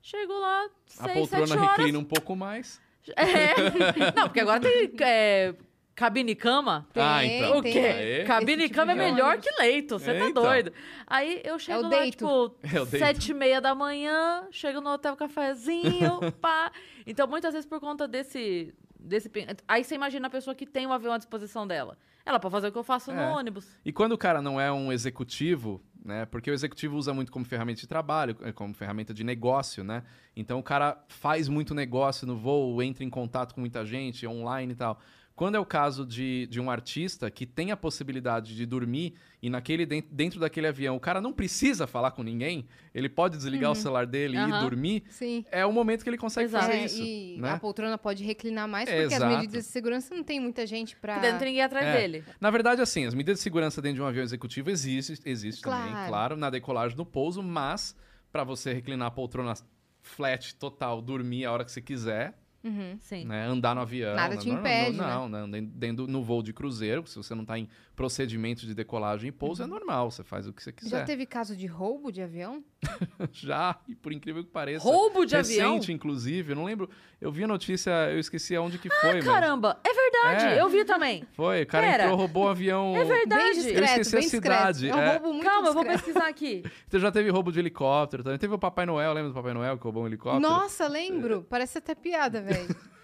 chego 0.01 0.33
lá 0.33 0.65
a 0.65 0.69
seis, 1.07 1.29
sete 1.29 1.39
poltrona 1.47 1.67
reclina 1.71 1.97
um 1.99 2.03
pouco 2.05 2.35
mais. 2.35 2.79
É. 3.15 3.55
Não, 4.15 4.23
porque 4.27 4.39
agora 4.41 4.59
tem 4.59 4.91
é, 5.01 5.55
cabine 5.95 6.31
e 6.31 6.35
cama. 6.35 6.87
Tem, 6.93 7.03
Ah, 7.03 7.25
então. 7.25 7.57
O 7.59 7.61
quê? 7.61 7.77
Aê. 7.79 8.23
Cabine 8.25 8.63
e 8.63 8.65
Esse 8.65 8.73
cama 8.73 8.91
é 8.91 8.95
tipo 8.95 9.05
de 9.07 9.11
melhor 9.13 9.37
que 9.39 9.49
leito, 9.61 9.99
você 9.99 10.13
tá 10.17 10.27
Então. 10.29 10.43
doido. 10.43 10.71
Aí 11.07 11.41
eu 11.43 11.59
chego 11.59 11.79
o 11.79 11.83
lá, 11.83 11.89
deito. 11.89 12.11
tipo, 12.17 12.55
É 12.75 12.81
o 12.81 12.85
deito. 12.85 13.05
sete 13.05 13.31
e 13.31 13.33
meia 13.33 13.59
da 13.61 13.75
manhã, 13.75 14.47
chego 14.51 14.81
no 14.81 14.89
hotel 14.91 15.15
cafezinho, 15.15 16.19
pá. 16.41 16.71
Então, 17.05 17.27
muitas 17.27 17.53
vezes, 17.53 17.67
por 17.67 17.79
conta 17.79 18.07
desse... 18.07 18.73
desse 18.99 19.29
Aí 19.67 19.83
você 19.83 19.95
imagina 19.95 20.27
a 20.27 20.29
pessoa 20.29 20.55
que 20.55 20.65
tem 20.65 20.87
o 20.87 20.91
avião 20.93 21.13
à 21.13 21.17
disposição 21.17 21.67
dela. 21.67 21.97
Ela 22.25 22.39
pode 22.39 22.51
fazer 22.51 22.67
o 22.67 22.71
que 22.71 22.77
eu 22.77 22.83
faço 22.83 23.11
É. 23.11 23.15
no 23.15 23.35
ônibus. 23.37 23.67
E 23.83 23.91
quando 23.91 24.11
o 24.13 24.17
cara 24.17 24.41
não 24.41 24.61
é 24.61 24.71
um 24.71 24.91
executivo, 24.91 25.81
né? 26.05 26.25
Porque 26.25 26.51
o 26.51 26.53
executivo 26.53 26.95
usa 26.95 27.13
muito 27.13 27.31
como 27.31 27.43
ferramenta 27.45 27.81
de 27.81 27.87
trabalho, 27.87 28.37
eh, 28.43 28.51
como 28.51 28.73
ferramenta 28.75 29.11
de 29.13 29.23
negócio, 29.23 29.83
né? 29.83 30.03
Então 30.35 30.59
o 30.59 30.63
cara 30.63 31.03
faz 31.07 31.47
muito 31.49 31.73
negócio 31.73 32.27
no 32.27 32.35
voo, 32.35 32.81
entra 32.81 33.03
em 33.03 33.09
contato 33.09 33.53
com 33.55 33.59
muita 33.61 33.83
gente, 33.85 34.25
online 34.27 34.73
e 34.73 34.75
tal. 34.75 34.99
Quando 35.41 35.55
é 35.55 35.59
o 35.59 35.65
caso 35.65 36.05
de, 36.05 36.45
de 36.51 36.59
um 36.61 36.69
artista 36.69 37.31
que 37.31 37.47
tem 37.47 37.71
a 37.71 37.75
possibilidade 37.75 38.55
de 38.55 38.63
dormir 38.63 39.15
e 39.41 39.49
naquele 39.49 39.87
den- 39.87 40.03
dentro 40.11 40.39
daquele 40.39 40.67
avião 40.67 40.95
o 40.95 40.99
cara 40.99 41.19
não 41.19 41.33
precisa 41.33 41.87
falar 41.87 42.11
com 42.11 42.21
ninguém, 42.21 42.67
ele 42.93 43.09
pode 43.09 43.37
desligar 43.37 43.71
o 43.71 43.73
celular 43.73 44.05
dele 44.05 44.35
e 44.35 44.39
Aham. 44.39 44.61
dormir, 44.61 45.03
Sim. 45.09 45.43
é 45.51 45.65
o 45.65 45.73
momento 45.73 46.03
que 46.03 46.09
ele 46.11 46.17
consegue 46.19 46.45
Exato. 46.45 46.65
fazer 46.67 46.77
É, 46.77 46.85
isso. 46.85 47.01
e 47.01 47.37
né? 47.39 47.53
a 47.53 47.57
poltrona 47.57 47.97
pode 47.97 48.23
reclinar 48.23 48.67
mais, 48.67 48.87
porque 48.87 49.01
as 49.01 49.13
exato. 49.13 49.35
medidas 49.35 49.65
de 49.65 49.71
segurança 49.71 50.13
não 50.13 50.23
tem 50.23 50.39
muita 50.39 50.63
gente 50.67 50.95
não 51.03 51.39
tem 51.39 51.47
ninguém 51.47 51.63
atrás 51.63 51.87
É. 51.87 51.97
dele. 52.01 52.23
Na 52.39 52.51
verdade, 52.51 52.79
assim, 52.79 53.07
as 53.07 53.15
medidas 53.15 53.39
de 53.39 53.41
segurança 53.41 53.81
dentro 53.81 53.95
de 53.95 54.01
um 54.03 54.05
avião 54.05 54.23
executivo 54.23 54.69
existem, 54.69 55.17
existe 55.25 55.63
também, 55.63 55.89
Claro. 55.89 56.07
claro, 56.07 56.37
na 56.37 56.51
decolagem 56.51 56.95
no 56.95 57.03
pouso, 57.03 57.41
mas 57.41 57.95
para 58.31 58.43
você 58.43 58.73
reclinar 58.73 59.07
a 59.07 59.11
poltrona 59.11 59.55
flat 60.03 60.53
total, 60.53 61.01
dormir 61.01 61.45
a 61.45 61.51
hora 61.51 61.65
que 61.65 61.71
você 61.71 61.81
quiser, 61.81 62.37
Uhum. 62.63 62.97
Sim. 62.99 63.25
né, 63.25 63.45
andar 63.47 63.73
no 63.73 63.81
avião, 63.81 64.15
Nada 64.15 64.35
né, 64.35 64.41
te 64.41 64.49
não, 64.49 64.59
impede, 64.59 64.97
não, 64.97 65.27
não, 65.27 65.47
não, 65.47 65.63
dentro 65.63 66.05
no 66.07 66.21
voo 66.21 66.43
de 66.43 66.53
cruzeiro, 66.53 67.05
se 67.07 67.17
você 67.17 67.33
não 67.33 67.43
tá 67.43 67.57
em 67.57 67.67
procedimento 68.01 68.65
de 68.65 68.73
decolagem 68.73 69.29
e 69.29 69.31
pouso, 69.31 69.61
é 69.61 69.67
normal, 69.67 70.09
você 70.09 70.23
faz 70.23 70.47
o 70.47 70.51
que 70.53 70.63
você 70.63 70.71
Já 70.71 70.75
quiser. 70.75 71.05
teve 71.05 71.25
caso 71.27 71.55
de 71.55 71.67
roubo 71.67 72.11
de 72.11 72.19
avião? 72.19 72.63
Já, 73.31 73.77
e 73.87 73.93
por 73.93 74.11
incrível 74.11 74.43
que 74.43 74.49
pareça. 74.49 74.83
Roubo 74.83 75.23
de 75.23 75.35
avião? 75.35 75.75
Recente, 75.75 75.91
inclusive, 75.93 76.53
eu 76.53 76.55
não 76.55 76.63
lembro, 76.63 76.89
eu 77.21 77.31
vi 77.31 77.43
a 77.43 77.47
notícia, 77.47 77.91
eu 78.11 78.17
esqueci 78.19 78.55
aonde 78.55 78.79
que 78.79 78.89
foi, 78.89 79.13
mas 79.13 79.25
Caramba, 79.25 79.79
é 79.83 79.93
verdade, 79.93 80.45
É. 80.55 80.61
eu 80.61 80.67
vi 80.67 80.83
também. 80.83 81.23
foi, 81.33 81.61
o 81.61 81.67
cara 81.67 81.85
Pera. 81.85 82.03
entrou, 82.05 82.17
roubou 82.17 82.45
um 82.45 82.49
avião... 82.49 82.95
É 82.95 83.03
verdade. 83.05 83.43
Bem 83.43 83.53
discreto, 83.53 83.83
esqueci 84.01 84.15
a 84.15 84.19
bem 84.19 84.29
discreto. 84.29 84.73
cidade, 84.73 84.89
É 84.89 84.95
um 84.95 84.99
é. 84.99 85.11
roubo 85.11 85.33
muito 85.33 85.45
Calma, 85.45 85.67
eu 85.67 85.73
vou 85.73 85.83
discreto. 85.83 86.03
pesquisar 86.05 86.27
aqui. 86.27 86.63
Então 86.87 86.99
já 86.99 87.11
teve 87.11 87.29
roubo 87.29 87.51
de 87.51 87.59
helicóptero 87.59 88.23
também. 88.23 88.37
Teve 88.39 88.53
o 88.55 88.59
Papai 88.59 88.85
Noel, 88.85 89.13
lembra 89.13 89.29
do 89.29 89.35
Papai 89.35 89.53
Noel 89.53 89.77
que 89.77 89.83
roubou 89.83 90.03
um 90.03 90.07
helicóptero? 90.07 90.41
Nossa, 90.41 90.87
lembro. 90.87 91.45
Parece 91.49 91.77
até 91.77 91.93
piada, 91.95 92.41
velho. 92.41 92.67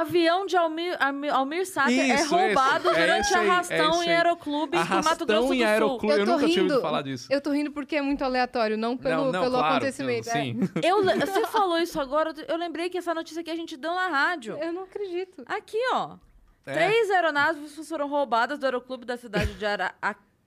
Avião 0.00 0.46
de 0.46 0.56
Almir, 0.56 0.96
Almir, 1.32 1.66
Sater 1.66 1.98
é 2.10 2.14
Isso, 2.14 2.34
roubado 2.34 2.88
esse. 2.90 2.98
É 2.98 3.00
durante 3.06 3.34
aí, 3.34 3.46
é 3.46 3.50
arrastão 3.50 3.90
esse 3.90 4.04
em 4.06 4.08
aí. 4.08 4.16
aeroclubes 4.16 4.80
no 4.80 4.86
Mato 4.86 4.92
Arrastão 5.06 5.26
Grosso 5.26 5.48
do 5.48 5.54
em 5.54 5.58
Sul. 5.58 5.66
aeroclube. 5.66 6.14
Eu 6.18 6.24
tô 6.24 6.32
nunca 6.32 6.46
tinha 6.46 6.48
ouvido 6.62 6.72
rindo. 6.74 6.80
falar 6.80 7.02
disso. 7.02 7.28
Eu 7.30 7.40
tô 7.42 7.50
rindo 7.50 7.70
porque 7.72 7.96
é 7.96 8.02
muito 8.02 8.24
aleatório, 8.24 8.78
não 8.78 8.96
pelo, 8.96 9.24
não, 9.26 9.32
não, 9.32 9.40
pelo 9.42 9.58
claro, 9.58 9.74
acontecimento. 9.74 10.28
é. 10.30 10.32
Sim. 10.32 10.60
Eu, 10.82 11.00
le- 11.02 11.14
você 11.16 11.46
falou 11.48 11.78
isso 11.78 12.00
agora, 12.00 12.32
eu 12.48 12.56
lembrei 12.56 12.88
que 12.88 12.96
essa 12.96 13.12
notícia 13.14 13.42
que 13.44 13.50
a 13.50 13.56
gente 13.56 13.76
deu 13.76 13.92
na 13.94 14.08
rádio. 14.08 14.56
Eu 14.58 14.72
não 14.72 14.84
acredito. 14.84 15.42
Aqui, 15.46 15.78
ó. 15.92 16.16
É. 16.64 16.72
Três 16.72 17.10
aeronaves 17.10 17.88
foram 17.88 18.08
roubadas 18.08 18.58
do 18.58 18.64
aeroclube 18.64 19.04
da 19.04 19.16
cidade 19.16 19.52
de 19.54 19.66
Ara... 19.66 19.94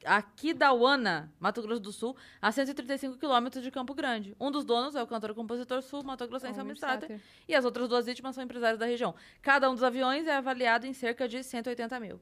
A- 0.05 0.17
Aquidauana, 0.17 1.31
Mato 1.39 1.61
Grosso 1.61 1.81
do 1.81 1.91
Sul, 1.91 2.15
a 2.41 2.51
135 2.51 3.17
quilômetros 3.17 3.63
de 3.63 3.71
Campo 3.71 3.93
Grande. 3.93 4.35
Um 4.39 4.51
dos 4.51 4.63
donos 4.63 4.95
é 4.95 5.01
o 5.03 5.07
cantor 5.07 5.31
e 5.31 5.33
compositor 5.33 5.81
sul, 5.81 6.03
Mato 6.03 6.27
Grossense 6.27 6.59
Almir 6.59 6.77
Sater, 6.77 7.09
e 7.47 7.55
as 7.55 7.65
outras 7.65 7.87
duas 7.89 8.05
vítimas 8.05 8.35
são 8.35 8.43
empresários 8.43 8.79
da 8.79 8.85
região. 8.85 9.13
Cada 9.41 9.69
um 9.69 9.73
dos 9.73 9.83
aviões 9.83 10.27
é 10.27 10.35
avaliado 10.35 10.85
em 10.85 10.93
cerca 10.93 11.27
de 11.27 11.43
180 11.43 11.99
mil. 11.99 12.19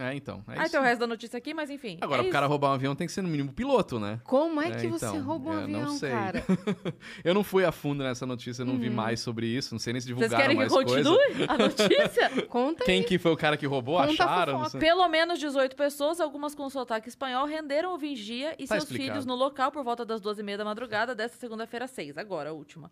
É, 0.00 0.14
então. 0.14 0.42
É 0.48 0.52
Aí 0.52 0.62
isso. 0.62 0.70
tem 0.72 0.80
o 0.80 0.82
resto 0.82 1.00
da 1.00 1.06
notícia 1.06 1.36
aqui, 1.36 1.52
mas 1.52 1.68
enfim. 1.68 1.98
Agora, 2.00 2.22
é 2.22 2.26
o 2.26 2.30
cara 2.30 2.46
roubar 2.46 2.70
um 2.70 2.74
avião 2.74 2.94
tem 2.94 3.06
que 3.06 3.12
ser 3.12 3.20
no 3.22 3.28
mínimo 3.28 3.52
piloto, 3.52 4.00
né? 4.00 4.18
Como 4.24 4.60
é 4.60 4.68
É, 4.68 4.76
que 4.76 4.86
você 4.88 5.06
então, 5.06 5.22
rouba 5.22 5.50
um 5.50 5.52
eu 5.60 5.68
não 5.68 5.80
avião, 5.82 5.96
sei. 5.98 6.10
cara? 6.10 6.44
Eu 7.22 7.34
não 7.34 7.44
fui 7.44 7.64
a 7.64 7.70
fundo 7.72 8.02
nessa 8.02 8.24
notícia, 8.24 8.62
eu 8.62 8.66
não 8.66 8.78
vi 8.78 8.88
mais 8.88 9.20
sobre 9.20 9.46
isso. 9.46 9.74
Não 9.74 9.78
sei 9.78 9.92
nem 9.92 10.00
se 10.00 10.06
Vocês 10.12 10.16
divulgaram 10.30 10.42
querem 10.42 10.56
que 10.56 10.60
mais 10.62 10.72
continue 10.72 11.18
coisa. 11.36 11.52
a 11.52 11.58
notícia? 11.58 12.30
Conta 12.48 12.84
Quem 12.84 13.00
aí. 13.00 13.04
que 13.04 13.18
foi 13.18 13.30
o 13.32 13.36
cara 13.36 13.56
que 13.56 13.66
roubou? 13.66 13.98
Conta 13.98 14.10
Acharam? 14.24 14.70
Pelo 14.70 15.06
menos 15.08 15.38
18 15.38 15.76
pessoas, 15.76 16.18
algumas 16.20 16.54
com 16.54 16.68
sotaque 16.70 17.08
espanhol, 17.08 17.44
renderam 17.46 17.94
o 17.94 17.98
vigia 17.98 18.54
e 18.58 18.66
Tá 18.66 18.74
seus 18.76 18.84
explicado. 18.84 19.10
filhos 19.10 19.26
no 19.26 19.34
local 19.34 19.70
por 19.70 19.84
volta 19.84 20.04
das 20.04 20.20
duas 20.20 20.38
e 20.38 20.42
meia 20.42 20.56
da 20.58 20.64
madrugada 20.64 21.14
desta 21.14 21.36
segunda-feira 21.36 21.86
6, 21.86 22.16
agora 22.16 22.50
a 22.50 22.52
última. 22.52 22.90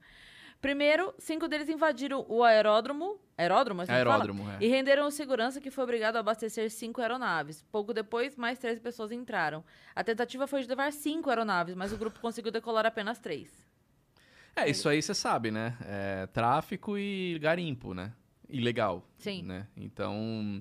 Primeiro, 0.61 1.15
cinco 1.19 1.47
deles 1.47 1.69
invadiram 1.69 2.27
o 2.29 2.43
aeródromo, 2.43 3.21
aeródromo, 3.37 3.83
assim 3.83 3.93
que 3.93 3.99
fala? 3.99 4.15
Aeródromo, 4.15 4.51
é. 4.51 4.59
e 4.61 4.67
renderam 4.67 5.07
o 5.07 5.11
segurança 5.11 5.61
que 5.61 5.71
foi 5.71 5.85
obrigado 5.85 6.17
a 6.17 6.21
abastecer 6.21 6.69
cinco 6.71 7.01
aeronaves. 7.01 7.63
Pouco 7.71 7.95
depois, 7.95 8.37
mais 8.37 8.59
13 8.59 8.81
pessoas 8.81 9.13
entraram. 9.13 9.65
A 9.95 10.03
tentativa 10.03 10.49
foi 10.49 10.63
de 10.63 10.69
levar 10.69 10.93
cinco 10.93 11.31
aeronaves, 11.31 11.77
mas 11.77 11.93
o 11.93 11.97
grupo 11.97 12.19
conseguiu 12.19 12.51
decolar 12.51 12.85
apenas 12.87 13.21
três. 13.21 13.69
É, 14.57 14.69
isso 14.69 14.89
aí 14.89 15.01
você 15.01 15.15
sabe, 15.15 15.53
né? 15.53 15.77
É 15.83 16.27
tráfico 16.27 16.99
e 16.99 17.39
garimpo, 17.39 17.95
né? 17.95 18.13
Ilegal. 18.49 19.09
Sim. 19.17 19.45
Né? 19.45 19.69
Então, 19.77 20.61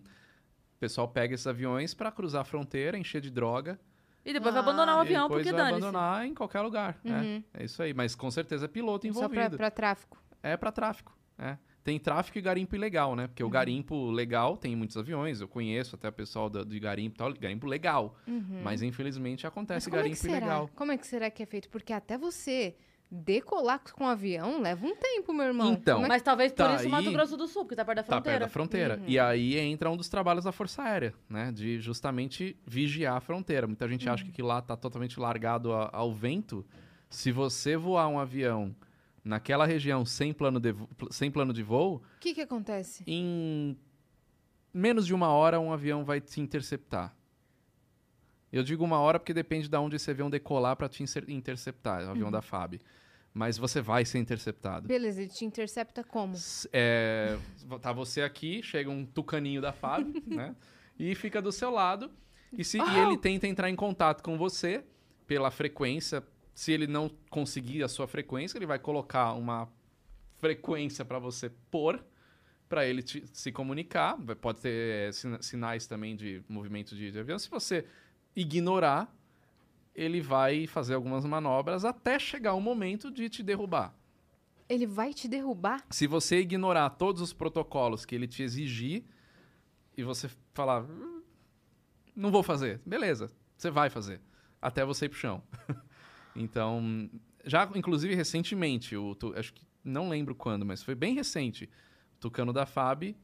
o 0.75 0.79
pessoal 0.79 1.07
pega 1.07 1.33
esses 1.33 1.47
aviões 1.47 1.95
pra 1.95 2.11
cruzar 2.11 2.41
a 2.41 2.45
fronteira, 2.45 2.99
encher 2.99 3.19
de 3.19 3.31
droga. 3.31 3.79
E 4.27 4.33
depois 4.33 4.53
vai 4.53 4.61
Ah. 4.61 4.65
abandonar 4.65 4.95
o 4.95 4.99
e 4.99 5.01
avião, 5.01 5.27
porque 5.29 5.43
vai 5.51 5.53
dane-se. 5.53 5.77
abandonar 5.85 6.25
em 6.25 6.33
qualquer 6.33 6.61
lugar. 6.61 6.99
Uhum. 7.05 7.43
É, 7.53 7.61
é 7.61 7.65
isso 7.65 7.81
aí. 7.81 7.93
Mas 7.93 8.13
com 8.13 8.29
certeza 8.29 8.65
é 8.65 8.67
piloto 8.67 9.03
Só 9.13 9.19
envolvido. 9.25 9.55
pra 9.57 9.71
tráfico. 9.71 10.17
É 10.43 10.57
pra 10.57 10.71
tráfico. 10.71 11.17
É. 11.39 11.57
Tem 11.83 11.97
tráfico 11.97 12.37
e 12.37 12.41
garimpo 12.41 12.75
ilegal, 12.75 13.15
né? 13.15 13.23
Uhum. 13.23 13.27
Porque 13.29 13.43
o 13.43 13.49
garimpo 13.49 14.11
legal 14.11 14.57
tem 14.57 14.75
muitos 14.75 14.97
aviões, 14.97 15.39
eu 15.39 15.47
conheço 15.47 15.95
até 15.95 16.09
o 16.09 16.11
pessoal 16.11 16.49
de 16.49 16.77
garimpo 16.81 17.15
e 17.15 17.17
tal, 17.17 17.33
garimpo 17.33 17.65
legal. 17.65 18.17
Mas 18.61 18.81
infelizmente 18.81 19.45
Uhum. 19.45 19.47
Mas 19.47 19.53
acontece 19.53 19.85
como 19.89 19.95
é 19.99 20.03
garimpo 20.03 20.17
será? 20.21 20.37
ilegal. 20.37 20.69
Como 20.75 20.91
é 20.91 20.97
que 20.97 21.07
será 21.07 21.29
que 21.31 21.41
é 21.41 21.45
feito? 21.45 21.69
Porque 21.69 21.93
até 21.93 22.17
você 22.17 22.75
decolar 23.09 23.81
com 23.93 24.03
o 24.03 24.07
avião 24.07 24.61
leva 24.61 24.85
um 24.85 24.95
tempo, 24.95 25.31
meu 25.33 25.45
irmão. 25.45 25.71
Então, 25.73 26.03
é 26.03 26.07
Mas 26.07 26.21
talvez 26.21 26.51
por 26.51 26.57
Tá 26.65 26.75
isso 26.75 26.87
o 26.87 26.91
Mato 26.91 27.07
aí- 27.07 27.13
Grosso 27.13 27.37
do 27.37 27.47
Sul, 27.47 27.63
porque 27.63 27.75
tá 27.75 27.85
perto 27.85 27.97
da 27.97 28.03
Tá 28.03 28.09
perto 28.09 28.23
fronteira. 28.23 28.39
da 28.45 28.49
fronteira. 28.49 28.97
Uhum. 28.97 29.05
E 29.07 29.17
aí 29.19 29.57
entra 29.57 29.89
um 29.89 29.95
dos 29.95 30.09
trabalhos 30.09 30.43
da 30.43 30.51
Força 30.51 30.83
Aérea, 30.83 31.13
né? 31.29 31.51
De 31.51 31.79
justamente 31.79 32.57
vigiar 32.65 33.15
a 33.15 33.19
fronteira. 33.21 33.65
Muita 33.65 33.87
gente 33.87 34.05
Uhum. 34.07 34.13
acha 34.13 34.25
que 34.25 34.41
lá 34.41 34.61
tá 34.61 34.75
totalmente 34.75 35.19
largado 35.19 35.71
a- 35.73 35.89
ao 35.93 36.13
vento, 36.13 36.65
Se 37.09 37.31
você 37.31 37.77
voar 37.77 38.09
um 38.09 38.19
avião 38.19 38.75
naquela 39.23 39.65
região 39.65 40.03
sem 40.03 40.33
plano 40.33 40.59
de, 40.59 40.73
vo- 40.73 40.89
sem 41.09 41.31
plano 41.31 41.53
de 41.53 41.63
voo, 41.63 41.95
O 42.17 42.19
que 42.19 42.33
que 42.33 42.41
acontece? 42.41 43.01
em 43.07 43.77
menos 44.73 45.05
de 45.05 45.13
uma 45.13 45.29
hora 45.29 45.57
um 45.57 45.71
avião 45.71 46.03
vai 46.03 46.19
te 46.19 46.41
interceptar. 46.41 47.15
Eu 48.51 48.61
digo 48.61 48.83
uma 48.83 48.99
hora 48.99 49.19
porque 49.19 49.33
depende 49.33 49.69
de 49.69 49.77
onde 49.77 49.95
esse 49.95 50.11
avião 50.11 50.29
decolar 50.29 50.75
para 50.75 50.89
te 50.89 51.01
interceptar, 51.29 52.01
é 52.01 52.07
o 52.07 52.09
avião 52.11 52.29
da 52.29 52.41
FAB. 52.41 52.81
Mas 53.37 53.57
você 53.57 53.79
vai 53.81 54.03
ser 54.03 54.17
interceptado. 54.17 54.87
Beleza, 54.87 55.21
ele 55.21 55.29
te 55.29 55.45
intercepta 55.45 56.03
como? 56.03 56.33
É, 56.73 57.37
tá 57.81 57.91
você 57.91 58.21
aqui, 58.23 58.63
chega 58.63 58.89
um 58.89 59.05
tucaninho 59.05 59.61
da 59.61 59.71
FAB, 59.71 60.07
né? 60.25 60.55
E 60.97 61.13
fica 61.13 61.39
do 61.41 61.51
seu 61.51 61.69
lado. 61.69 62.09
E, 62.57 62.63
se, 62.63 62.79
e 62.79 62.99
ele 62.99 63.15
tenta 63.17 63.45
entrar 63.47 63.69
em 63.69 63.75
contato 63.75 64.23
com 64.23 64.37
você 64.37 64.83
pela 65.27 65.51
frequência. 65.51 66.23
Se 66.55 66.71
ele 66.71 66.87
não 66.87 67.11
conseguir 67.29 67.83
a 67.83 67.87
sua 67.87 68.07
frequência, 68.07 68.57
ele 68.57 68.65
vai 68.65 68.79
colocar 68.79 69.33
uma 69.33 69.69
frequência 70.39 71.05
para 71.05 71.19
você 71.19 71.51
pôr 71.69 72.03
para 72.67 72.85
ele 72.87 73.03
te- 73.03 73.23
se 73.31 73.51
comunicar. 73.51 74.17
Pode 74.41 74.61
ter 74.61 75.13
sina- 75.13 75.41
sinais 75.43 75.85
também 75.85 76.15
de 76.15 76.41
movimento 76.49 76.95
de, 76.95 77.11
de 77.11 77.19
avião. 77.19 77.37
Se 77.37 77.49
você 77.49 77.85
ignorar, 78.35 79.13
ele 79.97 80.21
vai 80.21 80.67
fazer 80.67 80.93
algumas 80.93 81.25
manobras 81.25 81.83
até 81.83 82.19
chegar 82.19 82.53
o 82.53 82.61
momento 82.61 83.09
de 83.09 83.27
te 83.27 83.41
derrubar. 83.41 83.93
Ele 84.69 84.85
vai 84.85 85.11
te 85.13 85.27
derrubar? 85.27 85.83
Se 85.89 86.05
você 86.05 86.39
ignorar 86.39 86.91
todos 86.91 87.19
os 87.21 87.33
protocolos 87.33 88.05
que 88.05 88.13
ele 88.13 88.27
te 88.27 88.43
exigir 88.43 89.03
e 89.97 90.03
você 90.03 90.29
falar, 90.53 90.83
"Hum, 90.83 91.21
não 92.15 92.29
vou 92.31 92.43
fazer, 92.43 92.79
beleza, 92.85 93.31
você 93.57 93.71
vai 93.71 93.89
fazer, 93.89 94.21
até 94.61 94.85
você 94.85 95.05
ir 95.05 95.09
pro 95.09 95.17
chão. 95.17 95.41
então, 96.35 97.09
já 97.43 97.67
inclusive 97.75 98.13
recentemente, 98.13 98.95
o, 98.95 99.15
tu- 99.15 99.33
acho 99.35 99.51
que 99.53 99.65
não 99.83 100.09
lembro 100.09 100.35
quando, 100.35 100.65
mas 100.65 100.83
foi 100.83 100.93
bem 100.93 101.15
recente, 101.15 101.69
o 102.15 102.19
Tucano 102.19 102.53
da 102.53 102.65
FAB 102.65 103.15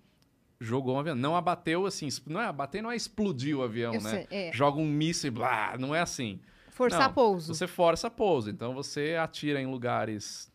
jogou 0.59 0.95
um 0.95 0.99
avião, 0.99 1.15
não 1.15 1.35
abateu 1.35 1.85
assim, 1.85 2.07
não 2.25 2.39
é 2.41 2.45
abater, 2.45 2.81
não 2.81 2.91
é 2.91 2.95
explodir 2.95 3.55
o 3.57 3.61
avião, 3.63 3.95
Eu 3.95 4.01
né? 4.01 4.09
sei, 4.11 4.27
é. 4.31 4.51
Joga 4.53 4.79
um 4.79 4.87
míssil 4.87 5.27
e 5.27 5.31
blá, 5.31 5.77
não 5.77 5.93
é 5.93 5.99
assim. 5.99 6.39
Forçar 6.73 7.07
Não, 7.07 7.13
pouso. 7.13 7.53
Você 7.53 7.67
força 7.67 8.09
pouso. 8.09 8.49
Então 8.49 8.73
você 8.73 9.15
atira 9.15 9.61
em 9.61 9.65
lugares 9.67 10.51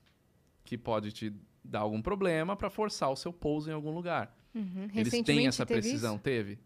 que 0.64 0.76
pode 0.76 1.12
te 1.12 1.32
dar 1.64 1.80
algum 1.80 2.02
problema 2.02 2.56
para 2.56 2.68
forçar 2.70 3.10
o 3.10 3.16
seu 3.16 3.32
pouso 3.32 3.70
em 3.70 3.72
algum 3.72 3.92
lugar. 3.94 4.34
Uhum. 4.54 4.88
Eles 4.94 5.22
têm 5.22 5.46
essa 5.46 5.64
teve 5.66 5.80
precisão. 5.80 6.14
isso? 6.14 6.22
Teve. 6.24 6.58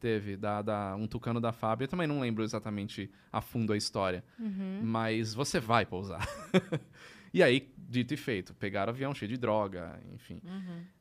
Teve. 0.00 0.36
Da, 0.36 0.62
da- 0.62 0.96
um 0.96 1.06
tucano 1.06 1.40
da 1.40 1.52
Fábio. 1.52 1.84
Eu 1.84 1.88
também 1.88 2.06
não 2.06 2.20
lembro 2.20 2.42
exatamente 2.42 3.10
a 3.32 3.40
fundo 3.40 3.72
a 3.72 3.76
história. 3.76 4.24
Uhum. 4.38 4.80
Mas 4.82 5.34
você 5.34 5.60
vai 5.60 5.86
pousar. 5.86 6.26
e 7.32 7.42
aí, 7.42 7.72
dito 7.76 8.14
e 8.14 8.16
feito, 8.16 8.54
pegaram 8.54 8.92
o 8.92 8.94
avião 8.94 9.14
cheio 9.14 9.28
de 9.28 9.36
droga, 9.36 10.00
enfim. 10.14 10.40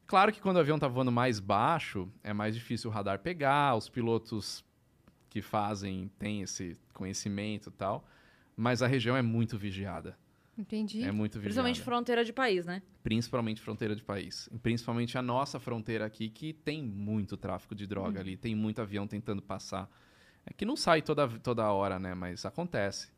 Claro 0.08 0.32
que 0.32 0.42
quando 0.42 0.58
o 0.58 0.60
avião 0.60 0.78
tá 0.78 0.88
voando 0.88 1.12
mais 1.12 1.40
baixo, 1.40 2.08
é 2.24 2.34
mais 2.34 2.54
difícil 2.56 2.90
o 2.90 2.94
radar 2.94 3.20
pegar, 3.20 3.76
os 3.76 3.90
pilotos 3.90 4.64
que 5.36 5.42
fazem 5.42 6.10
têm 6.18 6.44
esse 6.44 6.78
conhecimento 6.94 7.68
e 7.68 7.72
tal. 7.74 8.08
Mas 8.56 8.82
a 8.82 8.88
região 8.88 9.18
é 9.18 9.22
muito 9.22 9.58
vigiada. 9.58 10.18
Entendi. 10.58 11.04
É 11.04 11.12
muito 11.12 11.34
vigiada. 11.34 11.44
Principalmente 11.44 11.82
fronteira 11.82 12.24
de 12.24 12.32
país, 12.32 12.66
né? 12.66 12.82
Principalmente 13.04 13.60
fronteira 13.60 13.94
de 13.94 14.02
país. 14.02 14.50
Principalmente 14.64 15.18
a 15.18 15.22
nossa 15.22 15.60
fronteira 15.60 16.06
aqui, 16.06 16.30
que 16.30 16.54
tem 16.54 16.82
muito 16.82 17.36
tráfico 17.36 17.76
de 17.76 17.86
droga 17.86 18.22
ali. 18.22 18.38
Tem 18.38 18.56
muito 18.56 18.82
avião 18.82 19.06
tentando 19.06 19.42
passar. 19.42 19.92
É 20.46 20.54
que 20.54 20.64
não 20.64 20.78
sai 20.78 21.02
toda, 21.02 21.28
toda 21.28 21.70
hora, 21.70 22.00
né? 22.00 22.14
Mas 22.16 22.46
acontece. 22.46 23.10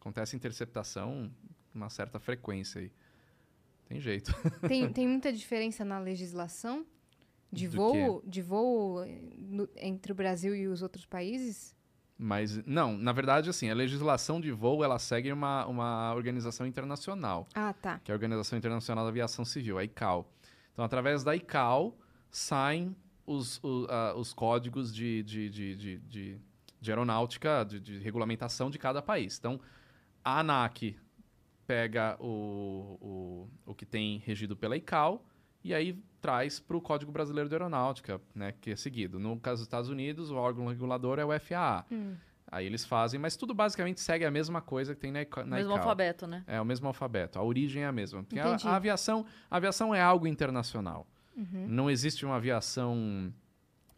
Acontece 0.00 0.34
interceptação 0.34 1.30
com 1.70 1.78
uma 1.78 1.90
certa 1.90 2.18
frequência 2.18 2.80
aí. 2.80 2.90
Tem 3.86 4.00
jeito. 4.00 4.34
Tem, 4.66 4.88
tem 4.94 5.06
muita 5.06 5.30
diferença 5.30 5.84
na 5.84 5.98
legislação 5.98 6.86
de 7.52 7.68
Do 7.68 7.76
voo, 7.76 8.22
de 8.26 8.42
voo 8.42 9.02
eh, 9.04 9.20
no- 9.38 9.68
entre 9.76 10.12
o 10.12 10.14
Brasil 10.14 10.54
e 10.54 10.66
os 10.66 10.82
outros 10.82 11.04
países? 11.06 11.74
Mas, 12.18 12.64
não, 12.66 12.96
na 12.96 13.12
verdade, 13.12 13.50
assim, 13.50 13.68
a 13.70 13.74
legislação 13.74 14.40
de 14.40 14.50
voo, 14.50 14.82
ela 14.82 14.98
segue 14.98 15.30
uma, 15.30 15.66
uma 15.66 16.14
organização 16.14 16.66
internacional. 16.66 17.46
Ah, 17.54 17.72
tá. 17.74 17.98
que 18.02 18.10
é 18.10 18.14
a 18.14 18.16
Organização 18.16 18.56
Internacional 18.58 19.04
da 19.04 19.10
Aviação 19.10 19.44
Civil, 19.44 19.76
a 19.78 19.84
ICAO. 19.84 20.26
Então, 20.72 20.84
através 20.84 21.22
da 21.22 21.36
ICAO, 21.36 21.96
saem 22.30 22.96
os, 23.26 23.62
o- 23.62 23.86
a- 23.90 24.14
os 24.16 24.32
códigos 24.32 24.94
de, 24.94 25.22
de, 25.22 25.50
de, 25.50 25.76
de, 25.76 25.98
de- 25.98 26.38
de 26.80 26.90
aeronáutica, 26.90 27.64
de, 27.68 27.78
de 27.80 27.98
regulamentação 27.98 28.70
de 28.70 28.78
cada 28.78 29.02
país. 29.02 29.38
Então, 29.38 29.60
a 30.24 30.40
ANAC 30.40 30.96
pega 31.66 32.16
o, 32.20 33.46
o, 33.66 33.70
o 33.70 33.74
que 33.74 33.84
tem 33.84 34.18
regido 34.24 34.56
pela 34.56 34.76
ICAO 34.76 35.22
e 35.66 35.74
aí 35.74 35.98
traz 36.20 36.58
para 36.58 36.76
o 36.76 36.80
Código 36.80 37.10
Brasileiro 37.12 37.48
de 37.48 37.54
Aeronáutica, 37.54 38.20
né, 38.34 38.54
que 38.60 38.70
é 38.70 38.76
seguido. 38.76 39.18
No 39.18 39.38
caso 39.38 39.56
dos 39.56 39.66
Estados 39.66 39.90
Unidos, 39.90 40.30
o 40.30 40.36
órgão 40.36 40.66
regulador 40.66 41.18
é 41.18 41.24
o 41.24 41.40
FAA. 41.40 41.84
Aí 42.50 42.64
eles 42.64 42.84
fazem, 42.84 43.18
mas 43.18 43.36
tudo 43.36 43.52
basicamente 43.52 44.00
segue 44.00 44.24
a 44.24 44.30
mesma 44.30 44.60
coisa 44.60 44.94
que 44.94 45.00
tem 45.00 45.10
na, 45.10 45.20
na 45.44 45.56
Mesmo 45.56 45.72
ICAO. 45.72 45.78
alfabeto, 45.78 46.26
né? 46.26 46.44
É 46.46 46.60
o 46.60 46.64
mesmo 46.64 46.86
alfabeto. 46.86 47.38
A 47.38 47.42
origem 47.42 47.82
é 47.82 47.86
a 47.86 47.92
mesma. 47.92 48.22
Porque 48.22 48.38
a, 48.38 48.56
a 48.56 48.76
aviação, 48.76 49.26
a 49.50 49.56
aviação 49.56 49.92
é 49.94 50.00
algo 50.00 50.26
internacional. 50.26 51.06
Uhum. 51.36 51.66
Não 51.68 51.90
existe 51.90 52.24
uma 52.24 52.36
aviação. 52.36 53.32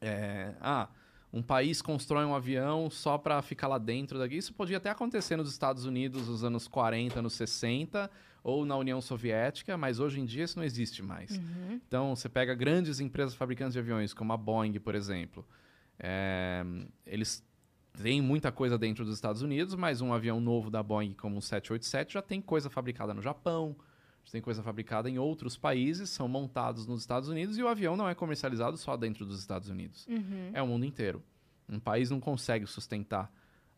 é, 0.00 0.54
ah, 0.60 0.88
um 1.30 1.42
país 1.42 1.82
constrói 1.82 2.24
um 2.24 2.34
avião 2.34 2.88
só 2.88 3.18
para 3.18 3.42
ficar 3.42 3.68
lá 3.68 3.76
dentro 3.76 4.18
daqui. 4.18 4.36
Isso 4.36 4.54
podia 4.54 4.78
até 4.78 4.88
acontecer 4.88 5.36
nos 5.36 5.50
Estados 5.50 5.84
Unidos 5.84 6.28
nos 6.28 6.42
anos 6.42 6.66
40, 6.66 7.18
anos 7.18 7.34
60, 7.34 8.10
ou 8.48 8.64
na 8.64 8.78
União 8.78 8.98
Soviética, 8.98 9.76
mas 9.76 10.00
hoje 10.00 10.20
em 10.20 10.24
dia 10.24 10.44
isso 10.44 10.58
não 10.58 10.64
existe 10.64 11.02
mais. 11.02 11.36
Uhum. 11.36 11.78
Então, 11.86 12.16
você 12.16 12.30
pega 12.30 12.54
grandes 12.54 12.98
empresas 12.98 13.34
fabricantes 13.34 13.74
de 13.74 13.78
aviões, 13.78 14.14
como 14.14 14.32
a 14.32 14.38
Boeing, 14.38 14.80
por 14.80 14.94
exemplo. 14.94 15.46
É, 15.98 16.64
eles 17.04 17.46
têm 18.02 18.22
muita 18.22 18.50
coisa 18.50 18.78
dentro 18.78 19.04
dos 19.04 19.14
Estados 19.14 19.42
Unidos, 19.42 19.74
mas 19.74 20.00
um 20.00 20.14
avião 20.14 20.40
novo 20.40 20.70
da 20.70 20.82
Boeing, 20.82 21.12
como 21.12 21.36
o 21.36 21.42
787, 21.42 22.14
já 22.14 22.22
tem 22.22 22.40
coisa 22.40 22.70
fabricada 22.70 23.12
no 23.12 23.20
Japão, 23.20 23.76
já 24.24 24.32
tem 24.32 24.40
coisa 24.40 24.62
fabricada 24.62 25.10
em 25.10 25.18
outros 25.18 25.58
países, 25.58 26.08
são 26.08 26.26
montados 26.26 26.86
nos 26.86 27.02
Estados 27.02 27.28
Unidos 27.28 27.58
e 27.58 27.62
o 27.62 27.68
avião 27.68 27.98
não 27.98 28.08
é 28.08 28.14
comercializado 28.14 28.78
só 28.78 28.96
dentro 28.96 29.26
dos 29.26 29.38
Estados 29.40 29.68
Unidos. 29.68 30.06
Uhum. 30.06 30.52
É 30.54 30.62
o 30.62 30.66
mundo 30.66 30.86
inteiro. 30.86 31.22
Um 31.68 31.78
país 31.78 32.08
não 32.08 32.18
consegue 32.18 32.66
sustentar 32.66 33.30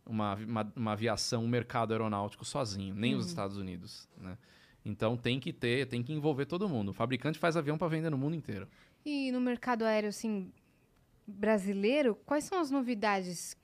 uma, 0.06 0.34
uma, 0.34 0.72
uma 0.76 0.92
aviação, 0.92 1.44
um 1.44 1.48
mercado 1.48 1.92
aeronáutico 1.92 2.44
sozinho, 2.44 2.94
nem 2.94 3.16
os 3.16 3.26
Estados 3.26 3.56
Unidos. 3.56 4.08
Né? 4.16 4.38
Então 4.84 5.16
tem 5.16 5.38
que 5.38 5.52
ter, 5.52 5.86
tem 5.86 6.02
que 6.02 6.12
envolver 6.12 6.46
todo 6.46 6.68
mundo. 6.68 6.90
O 6.90 6.94
fabricante 6.94 7.38
faz 7.38 7.56
avião 7.56 7.76
para 7.76 7.88
vender 7.88 8.10
no 8.10 8.18
mundo 8.18 8.34
inteiro. 8.34 8.66
E 9.04 9.30
no 9.32 9.40
mercado 9.40 9.84
aéreo, 9.84 10.08
assim, 10.08 10.52
brasileiro, 11.26 12.14
quais 12.26 12.44
são 12.44 12.60
as 12.60 12.70
novidades? 12.70 13.56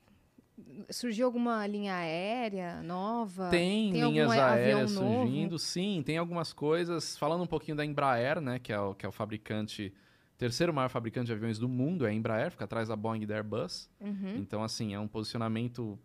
Surgiu 0.89 1.27
alguma 1.27 1.65
linha 1.67 1.95
aérea 1.95 2.81
nova? 2.81 3.49
Tem, 3.49 3.91
Tem 3.91 4.09
linhas 4.09 4.31
aéreas 4.31 4.93
novo? 4.93 5.21
surgindo, 5.21 5.59
sim, 5.59 6.01
tem 6.03 6.17
algumas 6.17 6.51
coisas. 6.51 7.15
Falando 7.17 7.43
um 7.43 7.47
pouquinho 7.47 7.77
da 7.77 7.85
Embraer, 7.85 8.41
né, 8.41 8.57
que 8.57 8.73
é 8.73 8.79
o, 8.79 8.95
que 8.95 9.05
é 9.05 9.09
o 9.09 9.11
fabricante, 9.11 9.93
terceiro 10.35 10.73
maior 10.73 10.89
fabricante 10.89 11.27
de 11.27 11.33
aviões 11.33 11.59
do 11.59 11.69
mundo, 11.69 12.07
é 12.07 12.09
a 12.09 12.13
Embraer, 12.13 12.49
fica 12.49 12.65
atrás 12.65 12.87
da 12.87 12.95
Boeing 12.95 13.21
e 13.21 13.25
da 13.27 13.35
Airbus. 13.35 13.87
Uhum. 14.01 14.37
Então, 14.37 14.63
assim, 14.63 14.95
é 14.95 14.99
um 14.99 15.07
posicionamento 15.07 15.99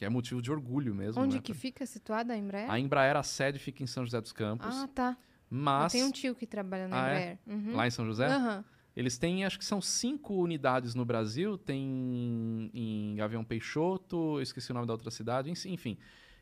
que 0.00 0.04
é 0.06 0.08
motivo 0.08 0.40
de 0.40 0.50
orgulho 0.50 0.94
mesmo. 0.94 1.22
Onde 1.22 1.36
né? 1.36 1.42
que 1.42 1.52
fica 1.52 1.84
situada 1.84 2.32
a 2.32 2.36
Embraer? 2.38 2.70
A 2.70 2.78
Embraer, 2.80 3.18
a 3.18 3.22
sede 3.22 3.58
fica 3.58 3.82
em 3.82 3.86
São 3.86 4.02
José 4.02 4.18
dos 4.18 4.32
Campos, 4.32 4.74
Ah, 4.74 4.88
tá. 4.88 5.14
mas 5.50 5.92
Eu 5.92 5.98
tenho 5.98 6.06
um 6.08 6.10
tio 6.10 6.34
que 6.34 6.46
trabalha 6.46 6.88
na 6.88 7.04
Ah, 7.04 7.08
é? 7.10 7.12
Embraer. 7.12 7.38
Uhum. 7.46 7.76
lá 7.76 7.86
em 7.86 7.90
São 7.90 8.06
José, 8.06 8.26
Aham. 8.26 8.64
eles 8.96 9.18
têm, 9.18 9.44
acho 9.44 9.58
que 9.58 9.64
são 9.64 9.78
cinco 9.78 10.32
unidades 10.42 10.94
no 10.94 11.04
Brasil. 11.04 11.58
Tem 11.58 12.70
em 12.72 13.14
Gavião 13.16 13.44
Peixoto, 13.44 14.40
esqueci 14.40 14.70
o 14.70 14.74
nome 14.74 14.86
da 14.86 14.94
outra 14.94 15.10
cidade, 15.10 15.50
en- 15.50 15.68
enfim. 15.70 15.98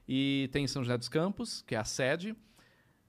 E 0.08 0.48
tem 0.52 0.62
em 0.62 0.68
São 0.68 0.84
José 0.84 0.96
dos 0.96 1.08
Campos, 1.08 1.60
que 1.66 1.74
é 1.74 1.78
a 1.78 1.84
sede. 1.84 2.36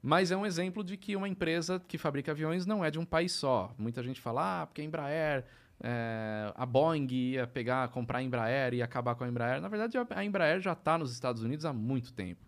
Mas 0.01 0.31
é 0.31 0.35
um 0.35 0.47
exemplo 0.47 0.83
de 0.83 0.97
que 0.97 1.15
uma 1.15 1.29
empresa 1.29 1.79
que 1.79 1.99
fabrica 1.99 2.31
aviões 2.31 2.65
não 2.65 2.83
é 2.83 2.89
de 2.89 2.97
um 2.97 3.05
país 3.05 3.33
só. 3.33 3.71
Muita 3.77 4.01
gente 4.01 4.19
fala, 4.19 4.63
ah, 4.63 4.65
porque 4.65 4.81
a 4.81 4.83
Embraer, 4.83 5.45
é, 5.81 6.51
a 6.55 6.65
Boeing 6.65 7.07
ia 7.11 7.47
pegar, 7.47 7.87
comprar 7.89 8.19
a 8.19 8.23
Embraer 8.23 8.73
e 8.73 8.81
acabar 8.81 9.15
com 9.15 9.23
a 9.23 9.27
Embraer. 9.27 9.61
Na 9.61 9.67
verdade, 9.67 9.97
a- 9.97 10.23
Embraer 10.25 10.59
já 10.59 10.73
está 10.73 10.97
nos 10.97 11.11
Estados 11.13 11.41
Unidos 11.43 11.65
há 11.65 11.73
muito 11.73 12.11
tempo. 12.13 12.41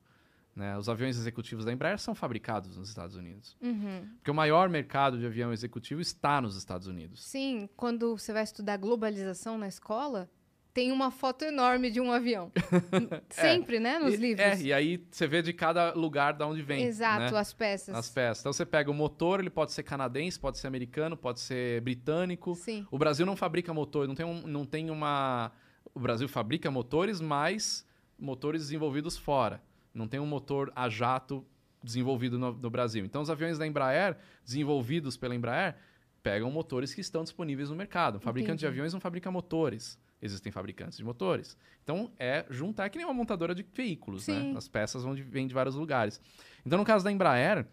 né? 0.54 0.78
Os 0.78 0.90
aviões 0.90 1.18
executivos 1.18 1.64
da 1.64 1.72
Embraer 1.72 1.98
são 1.98 2.14
fabricados 2.14 2.76
nos 2.78 2.90
Estados 2.90 3.16
Unidos. 3.16 3.56
Uhum. 3.62 4.06
Porque 4.18 4.30
o 4.30 4.34
maior 4.34 4.68
mercado 4.68 5.18
de 5.18 5.26
avião 5.26 5.54
executivo 5.54 6.02
está 6.02 6.42
nos 6.42 6.58
Estados 6.58 6.88
Unidos. 6.88 7.24
Sim, 7.24 7.70
quando 7.78 8.18
você 8.18 8.34
vai 8.34 8.44
estudar 8.44 8.76
globalização 8.76 9.58
na 9.58 9.70
escola, 9.70 10.30
tem 10.74 10.92
uma 10.92 11.12
foto 11.12 11.44
enorme 11.44 11.92
de 11.92 12.00
um 12.00 12.12
avião. 12.12 12.52
Sempre, 13.30 13.80
né? 13.80 14.00
Nos 14.00 14.14
e, 14.14 14.18
livros. 14.18 14.46
É, 14.46 14.62
e 14.62 14.74
aí 14.74 15.06
você 15.10 15.28
vê 15.28 15.42
de 15.42 15.54
cada 15.54 15.94
lugar 15.94 16.34
da 16.34 16.48
onde 16.48 16.62
vem. 16.62 16.84
Exato, 16.84 17.34
né? 17.34 17.40
as 17.40 17.54
peças. 17.54 17.96
As 17.96 18.10
peças. 18.10 18.42
Então 18.42 18.54
você 18.54 18.66
pega 18.66 18.90
o 18.90 18.94
motor, 18.94 19.40
ele 19.40 19.50
pode 19.50 19.72
ser 19.72 19.84
canadense, 19.84 20.40
pode 20.40 20.58
ser 20.58 20.68
americano, 20.68 21.18
pode 21.18 21.40
ser 21.40 21.82
britânico. 21.82 22.56
Sim. 22.56 22.88
O 22.90 22.98
Brasil 22.98 23.26
não 23.26 23.36
fabrica 23.36 23.74
motor, 23.74 24.08
não 24.08 24.16
tem, 24.16 24.26
um, 24.26 24.48
não 24.48 24.66
tem 24.66 24.90
uma. 24.90 25.52
O 25.94 26.00
Brasil 26.00 26.28
fabrica 26.28 26.72
motores, 26.72 27.20
mas 27.20 27.86
motores 28.18 28.62
desenvolvidos 28.64 29.18
fora. 29.18 29.62
Não 29.94 30.08
tem 30.08 30.20
um 30.20 30.26
motor 30.26 30.72
a 30.76 30.88
jato 30.88 31.46
desenvolvido 31.84 32.38
no, 32.38 32.54
no 32.54 32.70
Brasil. 32.70 33.04
Então, 33.04 33.22
os 33.22 33.30
aviões 33.30 33.58
da 33.58 33.68
Embraer, 33.68 34.16
desenvolvidos 34.46 35.18
pela 35.18 35.36
Embraer, 35.36 35.76
pegam 36.22 36.50
motores 36.52 36.94
que 36.94 37.02
estão 37.02 37.24
disponíveis 37.24 37.70
no 37.70 37.76
mercado. 37.76 38.18
Um 38.18 38.22
fabricante 38.22 38.60
de 38.60 38.66
Entendi. 38.66 38.80
aviões 38.80 38.94
não 38.94 39.00
fabrica 39.00 39.30
motores. 39.32 40.00
Existem 40.22 40.52
fabricantes 40.52 40.98
de 40.98 41.04
motores. 41.04 41.58
Então, 41.84 42.12
é 42.20 42.46
juntar 42.50 42.90
que 42.90 42.98
nem 42.98 43.06
uma 43.06 43.14
montadora 43.14 43.56
de 43.56 43.66
veículos, 43.74 44.24
Sim. 44.26 44.52
né? 44.52 44.58
As 44.58 44.68
peças 44.68 45.04
vão 45.04 45.16
de, 45.16 45.24
vêm 45.24 45.48
de 45.48 45.54
vários 45.54 45.76
lugares. 45.76 46.22
Então, 46.66 46.78
no 46.78 46.86
caso 46.86 47.04
da 47.04 47.12
Embraer, 47.12 47.66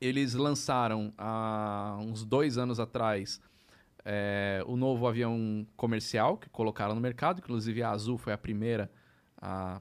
eles 0.00 0.34
lançaram 0.34 1.12
há 1.16 1.96
uns 2.00 2.24
dois 2.24 2.58
anos 2.58 2.78
atrás 2.78 3.40
é, 4.04 4.62
o 4.66 4.76
novo 4.76 5.06
avião 5.06 5.66
comercial 5.76 6.36
que 6.36 6.48
colocaram 6.50 6.94
no 6.94 7.00
mercado. 7.00 7.38
Inclusive, 7.38 7.82
a 7.82 7.90
Azul 7.90 8.18
foi 8.18 8.32
a 8.32 8.38
primeira 8.38 8.90
a 9.40 9.80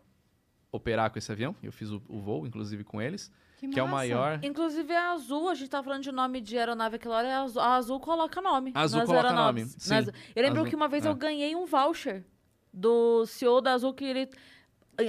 operar 0.71 1.11
com 1.11 1.17
esse 1.17 1.31
avião. 1.31 1.55
Eu 1.61 1.71
fiz 1.71 1.89
o, 1.89 2.01
o 2.07 2.19
voo, 2.19 2.47
inclusive, 2.47 2.83
com 2.83 3.01
eles. 3.01 3.31
Que, 3.69 3.79
é 3.79 3.83
o 3.83 3.87
maior... 3.87 4.39
Inclusive 4.43 4.91
a 4.95 5.11
Azul, 5.11 5.47
a 5.49 5.53
gente 5.53 5.69
tá 5.69 5.83
falando 5.83 6.01
de 6.01 6.11
nome 6.11 6.41
de 6.41 6.57
aeronave 6.57 6.95
aquela 6.95 7.17
hora, 7.17 7.27
a 7.37 7.41
Azul, 7.43 7.61
a 7.61 7.75
Azul 7.75 7.99
coloca 7.99 8.41
nome. 8.41 8.71
A 8.73 8.81
Azul 8.81 8.99
nas 8.99 9.07
coloca 9.07 9.27
aeronaves. 9.27 9.63
nome, 9.67 9.75
sim. 9.79 9.93
Nas- 9.93 10.07
Eu 10.35 10.43
lembro 10.43 10.59
Azul, 10.61 10.69
que 10.69 10.75
uma 10.75 10.87
vez 10.87 11.05
é. 11.05 11.09
eu 11.09 11.15
ganhei 11.15 11.55
um 11.55 11.65
voucher 11.65 12.25
do 12.73 13.25
CEO 13.27 13.61
da 13.61 13.73
Azul 13.73 13.93
que 13.93 14.03
ele 14.05 14.29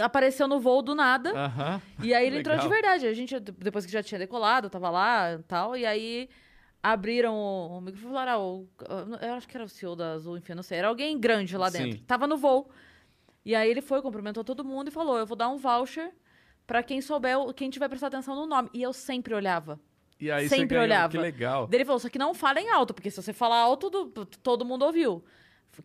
apareceu 0.03 0.47
no 0.49 0.61
voo 0.61 0.83
do 0.83 0.95
nada. 0.95 1.31
Aham. 1.33 1.81
E 2.03 2.13
aí 2.15 2.27
ele 2.27 2.39
entrou 2.41 2.57
de 2.59 2.69
verdade. 2.69 3.07
A 3.07 3.13
gente, 3.15 3.39
depois 3.41 3.85
que 3.87 3.93
já 3.93 4.03
tinha 4.03 4.19
decolado, 4.19 4.69
tava 4.71 4.91
lá 4.91 5.35
e 5.35 5.43
tal. 5.45 5.77
E 5.77 5.85
aí 5.87 6.29
abriram 6.83 7.35
o, 7.35 7.79
o 7.79 7.81
microfone 7.81 8.11
e 8.13 8.15
falaram: 8.15 8.33
ah, 8.33 8.39
o- 8.39 8.69
eu 9.25 9.35
acho 9.35 9.49
que 9.49 9.57
era 9.57 9.65
o 9.65 9.69
CEO 9.69 9.95
da 9.97 10.13
Azul, 10.13 10.37
enfim, 10.37 10.55
não 10.55 10.63
sei. 10.63 10.79
Era 10.79 10.89
alguém 10.89 11.19
grande 11.19 11.57
lá 11.57 11.69
dentro. 11.71 11.93
Sim. 11.99 12.05
Tava 12.07 12.27
no 12.27 12.37
voo. 12.37 12.71
E 13.45 13.55
aí 13.55 13.69
ele 13.71 13.81
foi, 13.81 14.01
cumprimentou 14.03 14.45
todo 14.45 14.65
mundo 14.65 14.89
e 14.89 14.91
falou: 14.91 15.19
eu 15.19 15.27
vou 15.27 15.37
dar 15.37 15.49
um 15.49 15.57
voucher 15.57 16.13
pra 16.67 16.83
quem 16.83 17.01
souber, 17.01 17.37
quem 17.55 17.71
tiver 17.71 17.89
prestar 17.89 18.09
atenção 18.09 18.35
no 18.35 18.47
nome. 18.47 18.69
E 18.73 18.83
eu 18.83 18.93
sempre 18.93 19.35
olhava. 19.35 19.79
E 20.21 20.31
aí 20.31 20.45
você 20.49 20.55
Sempre 20.57 20.69
ganhou, 20.77 20.85
olhava. 20.85 21.11
Que 21.11 21.19
legal. 21.19 21.67
Daí 21.67 21.79
ele 21.79 21.85
falou: 21.85 21.99
só 21.99 22.09
que 22.09 22.19
não 22.19 22.33
falem 22.33 22.71
alto, 22.71 22.95
porque 22.95 23.11
se 23.11 23.21
você 23.21 23.33
falar 23.33 23.59
alto, 23.59 23.91
do- 23.91 24.07
todo 24.25 24.65
mundo 24.65 24.85
ouviu. 24.85 25.25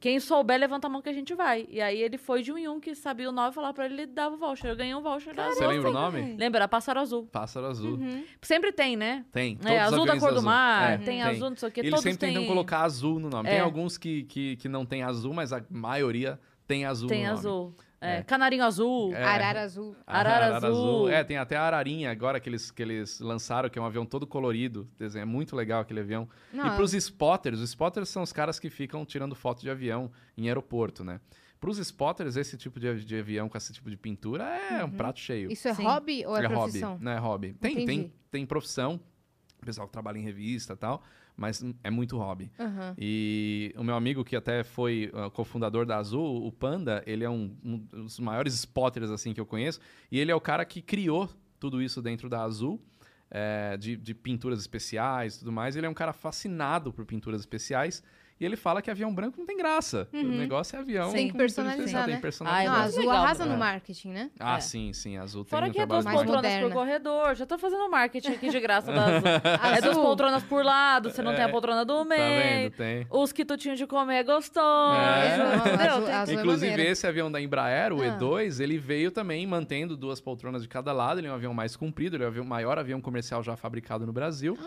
Quem 0.02 0.20
souber, 0.20 0.60
levanta 0.60 0.86
a 0.86 0.90
mão 0.90 1.02
que 1.02 1.08
a 1.08 1.14
gente 1.14 1.34
vai. 1.34 1.66
E 1.70 1.80
aí 1.80 1.98
ele 2.02 2.18
foi 2.18 2.44
de 2.44 2.52
um 2.52 2.58
em 2.58 2.68
um 2.68 2.78
que 2.78 2.94
sabia 2.94 3.30
o 3.30 3.32
nome, 3.32 3.54
falar 3.54 3.72
pra 3.74 3.86
ele, 3.86 3.94
ele 3.94 4.06
dava 4.06 4.36
o 4.36 4.38
voucher. 4.38 4.70
Eu 4.70 4.76
ganhei 4.76 4.94
um 4.94 5.02
voucher 5.02 5.34
da 5.34 5.46
Você 5.46 5.64
Azul. 5.64 5.68
lembra 5.74 5.90
o 5.90 5.94
nome? 5.94 6.36
Lembra? 6.38 6.68
Pássaro 6.68 7.00
Azul. 7.00 7.26
Pássaro 7.32 7.68
Azul. 7.68 7.98
Sempre 8.42 8.74
tem, 8.74 8.98
né? 8.98 9.24
Tem. 9.32 9.54
É, 9.54 9.56
todos 9.64 9.72
os 9.72 9.94
azul 9.94 10.06
da 10.06 10.20
cor 10.20 10.34
do 10.34 10.44
mar, 10.44 10.92
É, 10.92 10.98
tem 10.98 11.24
azul, 11.24 11.50
não 11.52 11.56
sei 11.58 11.70
o 11.70 11.72
quê, 11.72 11.80
Eles 11.80 11.92
todos 11.92 12.04
sempre 12.04 12.18
tentam 12.28 12.42
têm- 12.42 12.50
colocar 12.50 12.82
azul 12.82 13.18
no 13.18 13.30
nome. 13.30 13.48
É. 13.48 13.54
Tem 13.54 13.62
alguns 13.62 13.98
que, 13.98 14.24
que, 14.24 14.58
que 14.58 14.68
não 14.68 14.86
tem 14.86 15.04
azul, 15.04 15.34
mas 15.34 15.54
a 15.54 15.64
maioria 15.70 16.38
tem 16.68 16.84
azul 16.86 17.08
Tem 17.08 17.20
no 17.22 17.28
nome. 17.28 17.40
azul. 17.40 17.76
É, 18.08 18.18
É. 18.18 18.24
Canarinho 18.24 18.64
azul. 18.64 19.14
É. 19.14 19.24
Arara 19.24 19.62
azul. 19.62 19.96
Arara 20.06 20.58
azul. 20.58 21.10
É, 21.10 21.24
tem 21.24 21.38
até 21.38 21.56
a 21.56 21.64
Ararinha 21.64 22.12
agora 22.12 22.40
que 22.40 22.50
eles, 22.50 22.72
que 22.72 22.82
eles 22.82 23.20
lançaram, 23.20 23.70
que 23.70 23.78
é 23.78 23.82
um 23.82 23.86
avião 23.86 24.06
todo 24.06 24.26
colorido. 24.26 24.88
Desenho. 24.98 25.24
É 25.24 25.26
muito 25.26 25.56
legal 25.56 25.82
aquele 25.82 26.00
avião. 26.00 26.28
E 26.54 26.58
Não, 26.58 26.76
pros 26.76 26.94
spotters, 26.94 27.60
os 27.60 27.70
spotters 27.70 28.10
são 28.10 28.24
os 28.24 28.32
caras 28.32 28.60
que 28.60 28.70
ficam 28.70 29.06
tirando 29.06 29.36
foto 29.36 29.62
de 29.62 29.70
avião 29.70 30.12
em 30.38 30.48
aeroporto, 30.48 31.04
né? 31.04 31.20
Pros 31.60 31.80
spotters, 31.80 32.36
esse 32.36 32.56
tipo 32.56 32.80
de, 32.80 33.04
de 33.04 33.20
avião 33.20 33.50
com 33.50 33.58
esse 33.58 33.74
tipo 33.74 33.90
de 33.90 33.98
pintura 33.98 34.44
é 34.44 34.84
um 34.84 34.92
prato 34.92 35.20
cheio. 35.20 35.52
Isso 35.52 35.68
é 35.68 35.74
Sim. 35.74 35.84
hobby 35.84 36.24
ou 36.26 36.38
é, 36.38 36.42
hobby, 36.44 36.54
profissão? 36.54 36.98
não 37.02 37.12
é 37.12 37.18
hobby. 37.18 37.54
Tem, 37.54 37.84
tem, 37.84 38.14
tem 38.30 38.46
profissão, 38.46 39.00
pessoal 39.66 39.88
que 39.88 39.94
trabalha 39.94 40.20
em 40.20 40.22
revista 40.22 40.74
e 40.74 40.78
tal, 40.78 41.02
mas 41.38 41.64
é 41.84 41.92
muito 41.92 42.18
hobby. 42.18 42.52
Aham. 42.60 42.96
E 42.98 43.72
o 43.78 43.84
meu 43.84 43.96
amigo, 43.96 44.26
que 44.26 44.36
até 44.36 44.64
foi 44.64 45.12
uh, 45.14 45.30
cofundador 45.30 45.86
da 45.86 45.98
Azul, 45.98 46.46
o 46.46 46.52
Panda, 46.52 47.04
ele 47.06 47.24
é 47.24 47.30
um, 47.30 47.56
um 47.64 47.78
dos 47.78 48.20
maiores 48.20 48.56
spotters 48.56 49.12
assim 49.12 49.34
que 49.34 49.40
eu 49.40 49.46
conheço. 49.46 49.80
E 50.12 50.20
ele 50.20 50.32
é 50.32 50.36
o 50.36 50.42
cara 50.42 50.66
que 50.66 50.82
criou 50.82 51.30
tudo 51.60 51.82
isso 51.82 52.02
dentro 52.02 52.28
da 52.28 52.42
Azul, 52.42 52.82
é, 53.30 53.78
de, 53.78 53.96
de 53.96 54.16
pinturas 54.16 54.60
especiais 54.60 55.36
e 55.36 55.40
tudo 55.40 55.52
mais. 55.52 55.76
Ele 55.76 55.86
é 55.86 55.90
um 55.90 55.94
cara 55.94 56.12
fascinado 56.12 56.92
por 56.92 57.06
pinturas 57.06 57.42
especiais. 57.42 58.04
E 58.40 58.46
ele 58.46 58.56
fala 58.56 58.82
que 58.84 58.92
avião 58.92 59.12
branco 59.14 59.36
não 59.40 59.46
tem 59.48 59.58
graça. 59.58 60.08
O 60.14 60.18
negócio 60.24 60.76
é 60.76 60.80
avião. 60.80 61.08
Uhum. 61.08 61.14
Tem 61.14 61.28
que 61.28 61.38
personalizar, 61.38 62.08
né? 62.08 62.20
Tem 62.22 62.32
Ah, 62.46 62.84
azul 62.84 63.00
legal, 63.00 63.16
arrasa 63.24 63.46
né? 63.46 63.52
no 63.52 63.58
marketing, 63.58 64.10
né? 64.10 64.30
Ah, 64.40 64.58
É. 64.58 64.60
sim, 64.60 64.94
sim. 64.94 65.18
A 65.18 65.24
Azul 65.24 65.44
Fora 65.44 65.64
tem 65.64 65.72
um 65.72 65.74
que 65.74 65.82
é 65.82 65.86
duas 65.86 66.06
poltronas 66.06 66.54
por 66.62 66.72
corredor. 66.72 67.36
Já 67.36 67.46
tô 67.48 67.58
fazendo 67.58 67.90
marketing 67.90 68.34
aqui 68.34 68.50
de 68.50 68.60
graça 68.60 68.92
da 68.92 69.06
Azul. 69.18 69.28
é 69.28 69.82
duas 69.82 69.92
Azul. 69.92 70.04
poltronas 70.04 70.44
por 70.44 70.64
lado, 70.64 71.10
você 71.10 71.22
não 71.24 71.34
tem 71.34 71.44
a 71.44 71.50
poltrona 71.50 71.84
do 71.84 71.98
Tá 72.00 72.06
meio. 72.06 72.70
vendo? 72.70 72.72
Tem. 72.74 73.08
Os 73.10 73.32
quitutinhos 73.32 73.78
de 73.80 73.88
comer 73.88 74.18
é 74.18 74.24
gostoso. 74.24 74.96
É. 74.96 75.58
Entendeu? 75.58 75.92
azul- 75.96 76.08
azul 76.12 76.36
é 76.36 76.40
Inclusive, 76.40 76.82
esse 76.84 77.08
avião 77.08 77.32
da 77.32 77.42
Embraer, 77.42 77.92
o 77.92 78.02
Ah. 78.02 78.06
E2, 78.20 78.60
ele 78.60 78.78
veio 78.78 79.10
também 79.10 79.46
mantendo 79.48 79.98
duas 79.98 80.22
poltronas 80.22 80.62
de 80.62 80.68
cada 80.68 80.94
lado. 80.94 81.20
Ele 81.20 81.28
é 81.28 81.32
um 81.32 81.36
avião 81.36 81.54
mais 81.54 81.76
comprido, 81.76 82.16
ele 82.16 82.24
é 82.24 82.28
o 82.28 82.30
avião- 82.30 82.46
maior 82.46 82.78
avião 82.78 83.02
comercial 83.02 83.42
já 83.42 83.56
fabricado 83.56 84.06
no 84.06 84.14
Brasil. 84.14 84.58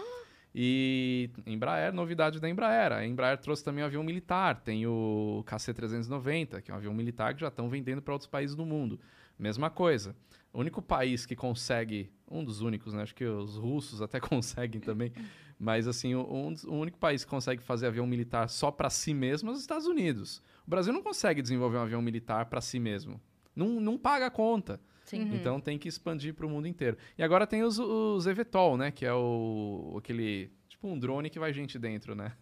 E 0.55 1.31
Embraer, 1.47 1.93
novidade 1.93 2.41
da 2.41 2.49
Embraer. 2.49 2.93
A 2.93 3.07
Embraer 3.07 3.39
trouxe 3.39 3.63
também 3.63 3.85
um 3.85 3.87
avião 3.87 4.03
militar. 4.03 4.61
Tem 4.61 4.87
o 4.87 5.45
KC-390, 5.47 6.61
que 6.61 6.71
é 6.71 6.75
um 6.75 6.77
avião 6.77 6.93
militar 6.93 7.35
que 7.35 7.41
já 7.41 7.49
estão 7.49 7.69
vendendo 7.69 8.03
para 8.03 8.13
outros 8.13 8.29
países 8.29 8.57
do 8.57 8.67
mundo. 8.67 8.99
Mesma 9.39 9.71
coisa. 9.71 10.15
O 10.53 10.61
único 10.61 10.83
país 10.83 11.25
que 11.25 11.37
consegue, 11.37 12.13
um 12.29 12.45
dos 12.45 12.61
únicos, 12.61 12.93
né? 12.93 13.03
Acho 13.03 13.15
que 13.15 13.25
os 13.25 13.57
russos 13.57 14.03
até 14.03 14.19
conseguem 14.21 14.81
também. 14.81 15.13
Mas 15.59 15.87
assim, 15.87 16.15
um 16.15 16.55
o 16.67 16.75
único 16.75 16.99
país 16.99 17.25
que 17.25 17.31
consegue 17.31 17.63
fazer 17.63 17.87
avião 17.87 18.07
militar 18.07 18.49
só 18.49 18.71
para 18.71 18.91
si 18.91 19.15
mesmo 19.15 19.51
é 19.51 19.53
os 19.53 19.61
Estados 19.61 19.87
Unidos. 19.87 20.43
O 20.67 20.71
Brasil 20.71 20.93
não 20.93 21.03
consegue 21.03 21.43
desenvolver 21.43 21.77
um 21.77 21.83
avião 21.83 22.03
militar 22.03 22.47
para 22.47 22.61
si 22.61 22.81
mesmo. 22.81 23.21
Não, 23.55 23.81
não 23.81 23.99
paga 23.99 24.27
a 24.27 24.31
conta. 24.31 24.81
Sim. 25.11 25.35
Então 25.35 25.61
tem 25.61 25.77
que 25.77 25.89
expandir 25.89 26.33
para 26.35 26.47
o 26.47 26.49
mundo 26.49 26.69
inteiro. 26.69 26.97
E 27.19 27.23
agora 27.23 27.45
tem 27.45 27.65
os, 27.65 27.81
os 27.81 28.29
eVTOL, 28.29 28.77
né? 28.77 28.93
Que 28.93 29.05
é 29.05 29.13
o 29.13 29.97
aquele 29.99 30.53
tipo 30.69 30.87
um 30.87 30.97
drone 30.97 31.29
que 31.29 31.39
vai 31.39 31.53
gente 31.53 31.81
dentro, 31.81 32.15
né? 32.15 32.33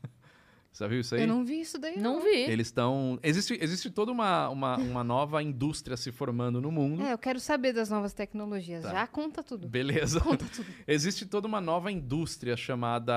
Você 0.71 0.85
já 0.85 0.89
viu 0.89 1.01
isso 1.01 1.15
aí? 1.15 1.23
Eu 1.23 1.27
não 1.27 1.47
vi 1.47 1.63
isso 1.63 1.79
daí. 1.79 1.99
Não 1.99 2.21
vi. 2.21 2.41
Eles 2.43 2.67
estão 2.67 3.19
existe 3.23 3.59
existe 3.59 3.91
toda 3.91 4.13
uma, 4.13 4.51
uma, 4.51 4.77
uma 4.77 5.03
nova 5.03 5.43
indústria 5.43 5.97
se 5.97 6.13
formando 6.13 6.61
no 6.61 6.71
mundo. 6.71 7.03
É, 7.03 7.15
eu 7.15 7.19
quero 7.19 7.41
saber 7.41 7.73
das 7.73 7.89
novas 7.89 8.13
tecnologias. 8.13 8.83
Tá. 8.83 8.91
Já 8.91 9.07
conta 9.07 9.43
tudo. 9.43 9.67
Beleza. 9.67 10.21
Existe 10.87 11.25
toda 11.25 11.49
uma 11.49 11.61
nova 11.61 11.91
indústria 11.91 12.55
chamada. 12.55 13.15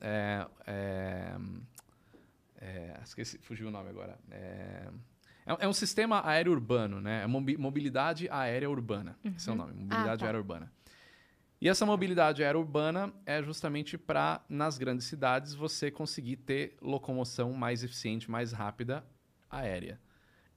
É, 0.00 0.46
é, 0.64 1.36
é, 2.60 3.00
esqueci, 3.02 3.36
fugiu 3.38 3.66
o 3.66 3.70
nome 3.72 3.90
agora. 3.90 4.16
É, 4.30 4.86
é, 5.46 5.64
é 5.64 5.68
um 5.68 5.72
sistema 5.72 6.26
aéreo 6.26 6.52
urbano, 6.52 7.00
né? 7.00 7.22
É 7.22 7.26
mobi- 7.26 7.56
mobilidade 7.56 8.28
aérea 8.30 8.70
urbana. 8.70 9.16
Esse 9.24 9.48
é 9.48 9.52
o 9.52 9.56
nome, 9.56 9.72
mobilidade 9.74 10.20
tá. 10.20 10.26
aérea 10.26 10.38
urbana. 10.40 10.72
E 11.60 11.68
essa 11.68 11.86
mobilidade 11.86 12.42
aérea 12.42 12.58
urbana 12.58 13.12
é 13.24 13.40
justamente 13.42 13.96
para, 13.96 14.44
nas 14.48 14.78
grandes 14.78 15.06
cidades, 15.06 15.54
você 15.54 15.90
conseguir 15.92 16.36
ter 16.36 16.76
locomoção 16.82 17.52
mais 17.52 17.84
eficiente, 17.84 18.28
mais 18.30 18.50
rápida 18.52 19.04
aérea. 19.48 20.00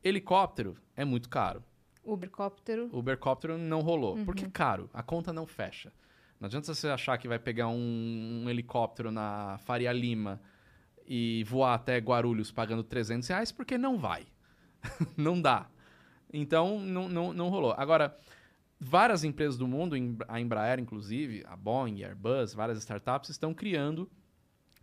Helicóptero 0.04 0.76
é 0.96 1.06
muito 1.06 1.30
caro. 1.30 1.64
Ubercóptero. 2.04 2.90
Ubercóptero 2.92 3.58
não 3.58 3.82
rolou. 3.82 4.18
Porque 4.26 4.46
é 4.46 4.50
caro, 4.50 4.90
a 4.94 5.02
conta 5.04 5.32
não 5.34 5.46
fecha. 5.46 5.92
Não 6.40 6.48
adianta 6.48 6.74
você 6.74 6.88
achar 6.88 7.18
que 7.18 7.28
vai 7.28 7.40
pegar 7.40 7.68
um, 7.68 8.44
um 8.44 8.50
helicóptero 8.50 9.12
na 9.12 9.58
Faria 9.60 9.92
Lima 9.92 10.42
e 11.08 11.44
voar 11.48 11.76
até 11.76 11.98
Guarulhos 11.98 12.52
pagando 12.52 12.84
300 12.84 13.28
reais, 13.30 13.52
porque 13.52 13.78
não 13.78 13.98
vai. 13.98 14.26
não 15.16 15.42
dá. 15.42 15.68
Então, 16.32 16.80
não, 16.80 17.08
não, 17.08 17.34
não 17.34 17.50
rolou. 17.50 17.74
Agora, 17.78 18.18
várias 18.80 19.24
empresas 19.24 19.58
do 19.58 19.68
mundo, 19.68 19.96
a 20.28 20.40
Embraer 20.40 20.80
inclusive, 20.80 21.44
a 21.48 21.56
Boeing, 21.56 22.04
a 22.04 22.08
Airbus, 22.08 22.54
várias 22.54 22.78
startups 22.80 23.30
estão 23.30 23.54
criando 23.54 24.10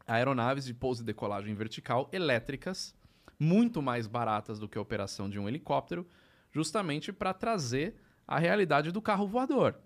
aeronaves 0.06 0.64
de 0.64 0.74
pouso 0.74 1.02
e 1.02 1.06
decolagem 1.06 1.54
vertical 1.54 2.08
elétricas, 2.12 2.94
muito 3.38 3.80
mais 3.80 4.06
baratas 4.06 4.58
do 4.58 4.68
que 4.68 4.78
a 4.78 4.80
operação 4.80 5.28
de 5.28 5.38
um 5.38 5.48
helicóptero, 5.48 6.06
justamente 6.50 7.12
para 7.12 7.32
trazer 7.32 7.94
a 8.26 8.38
realidade 8.38 8.90
do 8.90 9.02
carro 9.02 9.26
voador. 9.26 9.76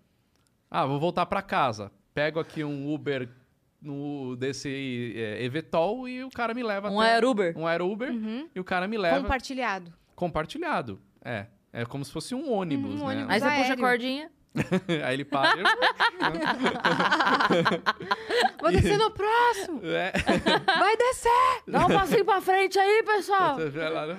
Ah, 0.70 0.84
vou 0.84 0.98
voltar 0.98 1.26
para 1.26 1.42
casa, 1.42 1.92
pego 2.12 2.40
aqui 2.40 2.64
um 2.64 2.92
Uber 2.92 3.28
no, 3.80 4.36
desse 4.36 5.14
é, 5.16 5.44
eVTOL 5.44 6.08
e 6.08 6.24
o 6.24 6.30
cara 6.30 6.54
me 6.54 6.62
leva 6.62 6.90
Um 6.90 7.00
até... 7.00 7.12
Aeruber. 7.12 7.56
Um 7.56 7.66
Aeruber. 7.66 8.10
Uhum. 8.10 8.48
E 8.54 8.60
o 8.60 8.64
cara 8.64 8.88
me 8.88 8.98
leva 8.98 9.20
Compartilhado. 9.20 9.92
Compartilhado. 10.16 11.00
É. 11.24 11.46
É 11.72 11.84
como 11.84 12.04
se 12.04 12.10
fosse 12.10 12.34
um 12.34 12.50
ônibus, 12.50 12.94
Uhum, 12.94 13.04
um 13.04 13.08
né? 13.08 13.14
ônibus. 13.24 13.30
Aí 13.30 13.38
você 13.40 13.46
puxa 13.46 13.60
a 13.60 13.64
aéreo. 13.66 13.84
cordinha. 13.84 14.30
Aí 15.04 15.14
ele 15.14 15.24
para. 15.26 15.54
Vou 18.60 18.70
descer 18.72 18.98
no 18.98 19.10
próximo. 19.10 19.80
é. 19.92 20.12
Vai 20.64 20.96
descer. 20.96 21.62
Dá 21.68 21.84
um 21.84 21.88
passinho 21.88 22.24
pra 22.24 22.40
frente 22.40 22.78
aí, 22.78 23.02
pessoal. 23.02 23.56
Você 23.56 23.68
vê 23.68 23.88
lá, 23.88 24.06
né? 24.06 24.16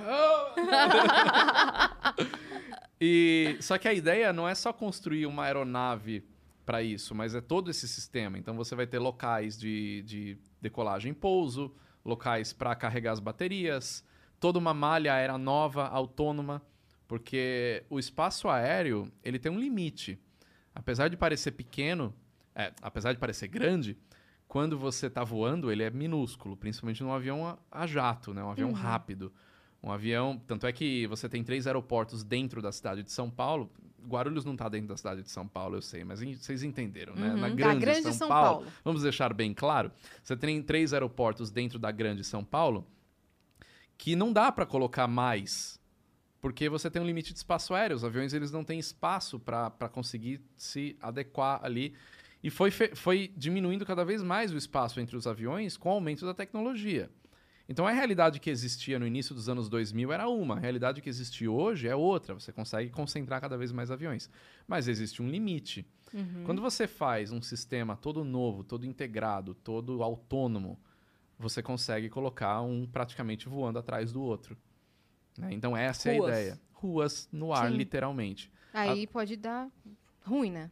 E 3.00 3.58
só 3.60 3.78
que 3.78 3.88
a 3.88 3.94
ideia 3.94 4.34
não 4.34 4.48
é 4.48 4.56
só 4.56 4.74
construir 4.74 5.26
uma 5.26 5.46
aeronave 5.46 6.26
para 6.66 6.82
isso, 6.82 7.16
mas 7.16 7.34
é 7.36 7.42
todo 7.42 7.70
esse 7.72 7.88
sistema. 7.88 8.38
Então 8.38 8.56
você 8.56 8.76
vai 8.76 8.88
ter 8.88 9.00
locais 9.00 9.58
de, 9.58 10.02
de 10.04 10.38
decolagem 10.62 11.12
e 11.12 11.16
pouso, 11.16 11.74
locais 12.04 12.54
para 12.54 12.76
carregar 12.76 13.14
as 13.14 13.20
baterias, 13.20 14.04
toda 14.40 14.58
uma 14.60 14.74
malha 14.74 15.14
aérea 15.14 15.38
nova, 15.38 15.88
autônoma, 15.88 16.62
porque 17.08 17.84
o 17.90 17.98
espaço 18.00 18.48
aéreo 18.50 19.12
ele 19.24 19.40
tem 19.40 19.52
um 19.52 19.60
limite. 19.60 20.20
Apesar 20.76 21.08
de 21.10 21.18
parecer 21.18 21.52
pequeno, 21.52 22.14
É, 22.60 22.74
apesar 22.82 23.14
de 23.14 23.20
parecer 23.20 23.48
grande, 23.48 23.96
quando 24.48 24.80
você 24.80 25.06
está 25.06 25.24
voando, 25.24 25.72
ele 25.72 25.84
é 25.84 25.92
minúsculo, 25.92 26.58
principalmente 26.58 27.04
num 27.04 27.14
avião 27.14 27.46
a, 27.46 27.58
a 27.72 27.86
jato, 27.86 28.34
né? 28.34 28.44
Um 28.44 28.50
avião 28.50 28.72
rápido. 28.72 29.32
Um 29.84 29.92
avião. 29.92 30.42
Tanto 30.48 30.66
é 30.66 30.72
que 30.74 31.06
você 31.06 31.30
tem 31.30 31.44
três 31.44 31.68
aeroportos 31.68 32.24
dentro 32.24 32.60
da 32.60 32.72
cidade 32.72 33.04
de 33.04 33.12
São 33.12 33.30
Paulo. 33.30 33.72
Guarulhos 34.08 34.44
não 34.44 34.54
está 34.54 34.68
dentro 34.70 34.88
da 34.88 34.98
cidade 34.98 35.22
de 35.22 35.30
São 35.30 35.48
Paulo, 35.48 35.76
eu 35.78 35.82
sei, 35.84 36.04
mas 36.04 36.20
em- 36.24 36.34
vocês 36.34 36.64
entenderam, 36.64 37.14
né? 37.14 37.28
Na 37.36 37.48
Tá, 37.50 37.54
grande, 37.54 37.80
grande 37.82 38.02
São, 38.04 38.14
São 38.14 38.28
Paulo, 38.28 38.62
Paulo. 38.62 38.72
Vamos 38.84 39.04
deixar 39.04 39.32
bem 39.36 39.54
claro. 39.54 39.92
Você 40.24 40.36
tem 40.36 40.64
três 40.64 40.94
aeroportos 40.94 41.52
dentro 41.52 41.78
da 41.78 41.92
grande 41.92 42.24
São 42.24 42.44
Paulo 42.44 42.88
que 43.98 44.16
não 44.16 44.32
dá 44.32 44.52
para 44.52 44.66
colocar 44.66 45.08
mais. 45.08 45.80
Porque 46.40 46.70
você 46.70 46.90
tem 46.90 47.02
um 47.02 47.06
limite 47.06 47.34
de 47.34 47.40
espaço 47.40 47.74
aéreo. 47.74 47.96
Os 47.96 48.04
aviões 48.04 48.34
eles 48.34 48.52
não 48.52 48.64
têm 48.64 48.80
espaço 48.80 49.40
para 49.40 49.90
conseguir 49.92 50.42
se 50.56 50.96
adequar 51.02 51.60
ali. 51.64 51.94
E 52.44 52.50
foi, 52.50 52.70
foi 52.72 53.34
diminuindo 53.36 53.86
cada 53.86 54.06
vez 54.06 54.22
mais 54.22 54.54
o 54.54 54.58
espaço 54.58 55.00
entre 55.00 55.18
os 55.18 55.26
aviões 55.26 55.76
com 55.76 55.90
o 55.90 55.94
aumento 55.94 56.26
da 56.26 56.34
tecnologia. 56.34 57.10
Então 57.68 57.86
a 57.86 57.92
realidade 57.92 58.40
que 58.40 58.50
existia 58.50 58.98
no 58.98 59.06
início 59.06 59.36
dos 59.36 59.50
anos 59.50 59.68
2000 59.68 60.14
era 60.14 60.30
uma, 60.30 60.56
a 60.56 60.60
realidade 60.60 61.02
que 61.02 61.10
existe 61.10 61.48
hoje 61.48 61.88
é 61.88 61.96
outra. 61.96 62.36
Você 62.36 62.54
consegue 62.54 62.92
concentrar 62.92 63.42
cada 63.42 63.58
vez 63.58 63.72
mais 63.72 63.92
aviões. 63.92 64.30
Mas 64.68 64.88
existe 64.88 65.22
um 65.22 65.30
limite. 65.30 65.86
Quando 66.46 66.62
você 66.62 66.88
faz 66.88 67.32
um 67.32 67.42
sistema 67.42 67.98
todo 67.98 68.24
novo, 68.24 68.64
todo 68.64 68.86
integrado, 68.86 69.54
todo 69.54 70.02
autônomo, 70.02 70.80
você 71.38 71.62
consegue 71.62 72.10
colocar 72.10 72.62
um 72.62 72.88
praticamente 72.88 73.48
voando 73.48 73.78
atrás 73.80 74.12
do 74.12 74.22
outro. 74.22 74.58
né? 75.38 75.50
Então 75.52 75.76
essa 75.78 76.10
é 76.12 76.18
Ruas. 76.18 76.34
a 76.34 76.40
ideia. 76.40 76.62
Ruas 76.74 77.30
no 77.32 77.54
ar, 77.54 77.70
Sim. 77.72 77.78
literalmente. 77.78 78.52
Aí 78.74 79.08
pode 79.08 79.36
dar 79.36 79.70
ruim, 80.24 80.52
né? 80.52 80.70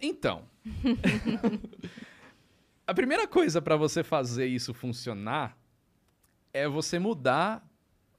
Então, 0.00 0.44
a 2.86 2.94
primeira 2.94 3.26
coisa 3.26 3.60
para 3.62 3.76
você 3.76 4.04
fazer 4.04 4.46
isso 4.46 4.74
funcionar 4.74 5.56
é 6.52 6.68
você 6.68 6.98
mudar 6.98 7.66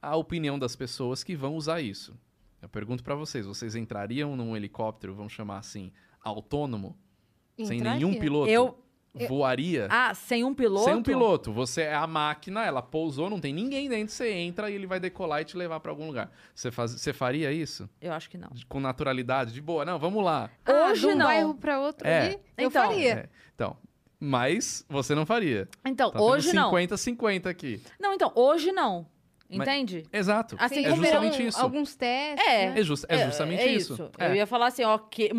a 0.00 0.16
opinião 0.16 0.58
das 0.58 0.76
pessoas 0.76 1.24
que 1.24 1.36
vão 1.36 1.54
usar 1.54 1.80
isso. 1.80 2.18
Eu 2.60 2.68
pergunto 2.68 3.02
para 3.04 3.14
vocês, 3.14 3.46
vocês 3.46 3.74
entrariam 3.74 4.36
num 4.36 4.56
helicóptero, 4.56 5.14
vamos 5.14 5.32
chamar 5.32 5.58
assim, 5.58 5.92
autônomo, 6.20 6.98
sem 7.56 7.78
Entraria. 7.78 8.06
nenhum 8.06 8.18
piloto? 8.18 8.50
Eu. 8.50 8.84
Voaria? 9.26 9.88
Ah, 9.90 10.14
sem 10.14 10.44
um 10.44 10.54
piloto? 10.54 10.84
Sem 10.84 10.94
um 10.94 11.02
piloto. 11.02 11.52
Você 11.52 11.82
é 11.82 11.94
a 11.94 12.06
máquina, 12.06 12.64
ela 12.64 12.80
pousou, 12.82 13.28
não 13.28 13.40
tem 13.40 13.52
ninguém 13.52 13.88
dentro, 13.88 14.12
você 14.14 14.30
entra 14.30 14.70
e 14.70 14.74
ele 14.74 14.86
vai 14.86 15.00
decolar 15.00 15.40
e 15.40 15.44
te 15.44 15.56
levar 15.56 15.80
para 15.80 15.90
algum 15.90 16.06
lugar. 16.06 16.30
Você, 16.54 16.70
faz, 16.70 16.92
você 16.92 17.12
faria 17.12 17.50
isso? 17.52 17.88
Eu 18.00 18.12
acho 18.12 18.28
que 18.30 18.38
não. 18.38 18.50
Com 18.68 18.78
naturalidade? 18.80 19.52
De 19.52 19.60
boa? 19.60 19.84
Não, 19.84 19.98
vamos 19.98 20.22
lá. 20.24 20.50
Ah, 20.64 20.90
Hoje 20.90 21.00
de 21.00 21.06
um 21.08 21.16
não. 21.16 21.26
bairro 21.26 21.54
pra 21.54 21.80
outro 21.80 22.06
É. 22.06 22.26
ali, 22.26 22.38
eu 22.56 22.68
Então. 22.68 22.86
faria. 22.86 23.12
É, 23.12 23.28
então, 23.54 23.76
mas 24.20 24.84
você 24.88 25.14
não 25.14 25.24
faria. 25.26 25.68
Então, 25.84 26.10
Tá 26.10 26.20
hoje 26.20 26.52
não. 26.52 26.70
50-50 26.70 27.46
aqui. 27.48 27.80
Não, 28.00 28.12
então, 28.12 28.32
hoje 28.34 28.72
não. 28.72 29.06
Mas- 29.50 29.66
Entende? 29.66 30.02
Exato. 30.12 30.56
Assim, 30.58 30.84
é 30.84 30.94
justamente 30.94 31.32
Terão 31.36 31.48
isso. 31.48 31.58
alguns 31.60 31.94
testes, 31.96 32.46
É. 32.46 32.68
né? 32.70 32.80
É, 32.80 32.82
just- 32.84 33.06
é 33.08 33.24
justamente 33.24 33.62
é 33.62 33.66
isso. 33.72 33.94
Eu 34.18 34.26
É. 34.26 34.36
ia 34.36 34.46
falar 34.46 34.66
assim, 34.66 34.84
ó, 34.84 34.98
que 34.98 35.30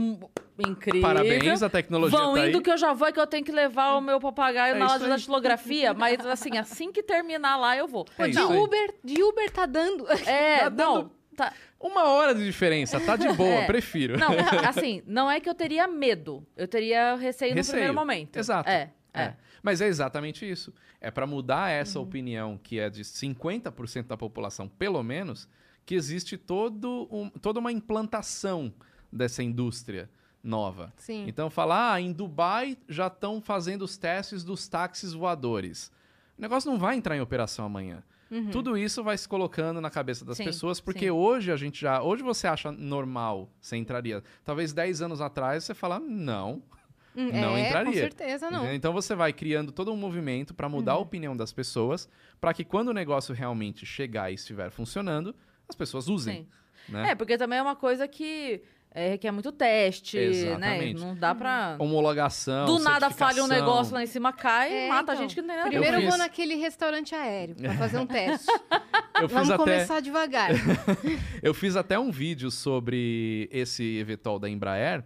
incrível. 0.68 1.02
Parabéns, 1.02 1.62
a 1.64 1.70
tecnologia 1.70 2.18
Vão 2.18 2.34
tá 2.34 2.48
indo 2.48 2.58
aí. 2.58 2.64
que 2.64 2.70
eu 2.72 2.78
já 2.78 2.94
vou, 2.94 3.12
que 3.14 3.20
eu 3.20 3.28
tenho 3.28 3.44
que 3.46 3.52
levar 3.52 3.96
o 3.96 4.02
meu 4.02 4.20
papagaio 4.20 4.76
É 4.76 4.80
na 4.80 4.94
aí. 4.94 5.00
da 5.00 5.08
datilografia. 5.10 5.94
Mas, 5.94 6.26
assim, 6.26 6.58
assim 6.58 6.92
que 6.92 7.02
terminar 7.04 7.56
lá, 7.58 7.76
eu 7.78 7.88
vou. 7.88 8.06
É 8.18 8.28
de. 8.28 8.40
Uber, 8.40 8.96
de 9.04 9.22
Uber 9.24 9.50
tá 9.52 9.66
dando. 9.66 10.08
É, 10.28 10.60
Tá 10.66 10.70
não. 10.70 10.94
dando- 10.96 11.12
tá- 11.36 11.54
Uma 11.80 12.04
hora 12.10 12.36
de 12.36 12.44
diferença, 12.44 13.00
tá 13.00 13.16
de 13.16 13.32
boa, 13.34 13.50
É. 13.64 13.66
prefiro. 13.66 14.18
Não, 14.18 14.30
assim, 14.68 15.02
não 15.06 15.30
é 15.32 15.40
que 15.40 15.50
eu 15.50 15.56
teria 15.56 15.88
medo. 15.88 16.46
Eu 16.58 16.68
teria 16.68 17.16
receio, 17.16 17.52
no 17.52 17.56
Receio. 17.58 17.74
primeiro 17.74 17.94
momento. 17.94 18.36
Exato. 18.38 18.70
É, 18.70 18.92
é. 19.14 19.22
É. 19.22 19.34
Mas 19.64 19.82
é 19.82 19.88
exatamente 19.88 20.50
isso. 20.50 20.74
É 21.02 21.10
para 21.10 21.26
mudar 21.26 21.70
essa 21.72 21.98
Uhum. 22.00 22.06
opinião, 22.06 22.60
que 22.62 22.80
é 22.80 22.90
de 22.90 23.04
50% 23.04 24.08
da 24.08 24.18
população, 24.18 24.68
pelo 24.68 25.02
menos, 25.02 25.48
que 25.86 25.96
existe 25.96 26.38
todo 26.38 27.08
um- 27.12 27.30
toda 27.30 27.60
uma 27.60 27.72
implantação 27.72 28.74
dessa 29.12 29.42
indústria 29.42 30.10
nova. 30.44 30.94
Sim. 30.98 31.26
Então, 31.28 31.50
falar, 31.50 31.94
ah, 31.94 32.02
em 32.02 32.12
Dubai 32.12 32.78
já 32.88 33.08
estão 33.08 33.42
fazendo 33.42 33.82
os 33.84 33.98
testes 33.98 34.44
dos 34.44 34.68
táxis 34.68 35.14
voadores. 35.14 35.92
O 36.38 36.42
negócio 36.42 36.70
não 36.72 36.78
vai 36.80 36.96
entrar 36.96 37.16
em 37.18 37.22
operação 37.22 37.66
amanhã. 37.66 38.04
Tudo 38.52 38.78
isso 38.78 39.04
vai 39.04 39.18
se 39.18 39.28
colocando 39.28 39.82
na 39.82 39.90
cabeça 39.90 40.24
das 40.24 40.38
Sim, 40.38 40.44
pessoas, 40.46 40.80
porque 40.80 41.06
sim. 41.06 41.10
hoje 41.10 41.52
a 41.52 41.58
gente 41.58 41.82
já. 41.82 42.00
Hoje 42.04 42.22
você 42.22 42.48
acha 42.48 42.72
normal, 42.72 43.50
você 43.60 43.76
entraria. 43.76 44.24
Talvez 44.46 44.72
10 44.72 45.02
anos 45.02 45.20
atrás 45.20 45.64
você 45.64 45.74
fala, 45.74 46.00
não, 46.00 46.62
Hum, 47.16 47.32
não 47.34 47.58
é, 47.58 47.66
entraria. 47.68 47.92
com 47.92 47.98
certeza 47.98 48.52
não. 48.52 48.72
Então 48.72 48.94
você 48.94 49.16
vai 49.16 49.34
criando 49.34 49.72
todo 49.72 49.92
um 49.92 49.98
movimento 49.98 50.54
para 50.54 50.70
mudar 50.70 50.94
Uhum. 50.94 51.00
a 51.00 51.02
opinião 51.02 51.36
das 51.36 51.52
pessoas, 51.52 52.08
para 52.40 52.54
que 52.54 52.64
quando 52.64 52.90
o 52.90 52.94
negócio 52.94 53.34
realmente 53.34 53.84
chegar 53.84 54.30
e 54.30 54.36
estiver 54.36 54.70
funcionando, 54.70 55.36
as 55.68 55.76
pessoas 55.76 56.08
usem. 56.08 56.48
Né? 56.88 57.10
É, 57.10 57.16
porque 57.16 57.36
também 57.36 57.58
é 57.58 57.62
uma 57.64 57.76
coisa 57.76 58.08
que 58.08 58.62
é, 58.92 59.10
requer 59.10 59.32
muito 59.32 59.52
teste, 59.52 60.18
né? 60.18 60.24
Exatamente. 60.26 61.00
Não 61.00 61.16
dá 61.16 61.36
pra... 61.36 61.76
Homologação. 61.80 62.66
Do 62.66 62.80
nada 62.80 63.10
falha 63.10 63.44
um 63.44 63.48
negócio 63.48 63.94
lá 63.94 64.04
em 64.04 64.08
cima, 64.08 64.34
cai 64.34 64.72
É, 64.72 64.86
e 64.86 64.90
mata 64.90 65.12
a 65.12 65.16
então, 65.16 65.24
gente 65.24 65.36
que 65.36 65.42
não 65.42 65.48
tem 65.48 65.58
nada 65.58 65.68
a. 65.68 65.72
Primeiro 65.72 65.98
eu, 65.98 66.02
fiz- 66.02 66.10
vou 66.10 66.18
naquele 66.18 66.56
restaurante 66.56 67.14
aéreo 67.14 67.56
pra 67.56 67.74
fazer 67.78 67.98
um 68.00 68.06
teste. 68.08 68.48
Eu 69.22 69.28
fiz, 69.30 69.32
Vamos 69.32 69.50
até, 69.52 69.58
começar 69.58 70.00
devagar. 70.00 70.50
eu 71.44 71.54
fiz 71.54 71.76
até 71.76 72.00
um 72.00 72.10
vídeo 72.12 72.50
sobre 72.50 73.48
esse 73.52 73.98
eVTOL 74.00 74.40
da 74.40 74.50
Embraer 74.50 75.04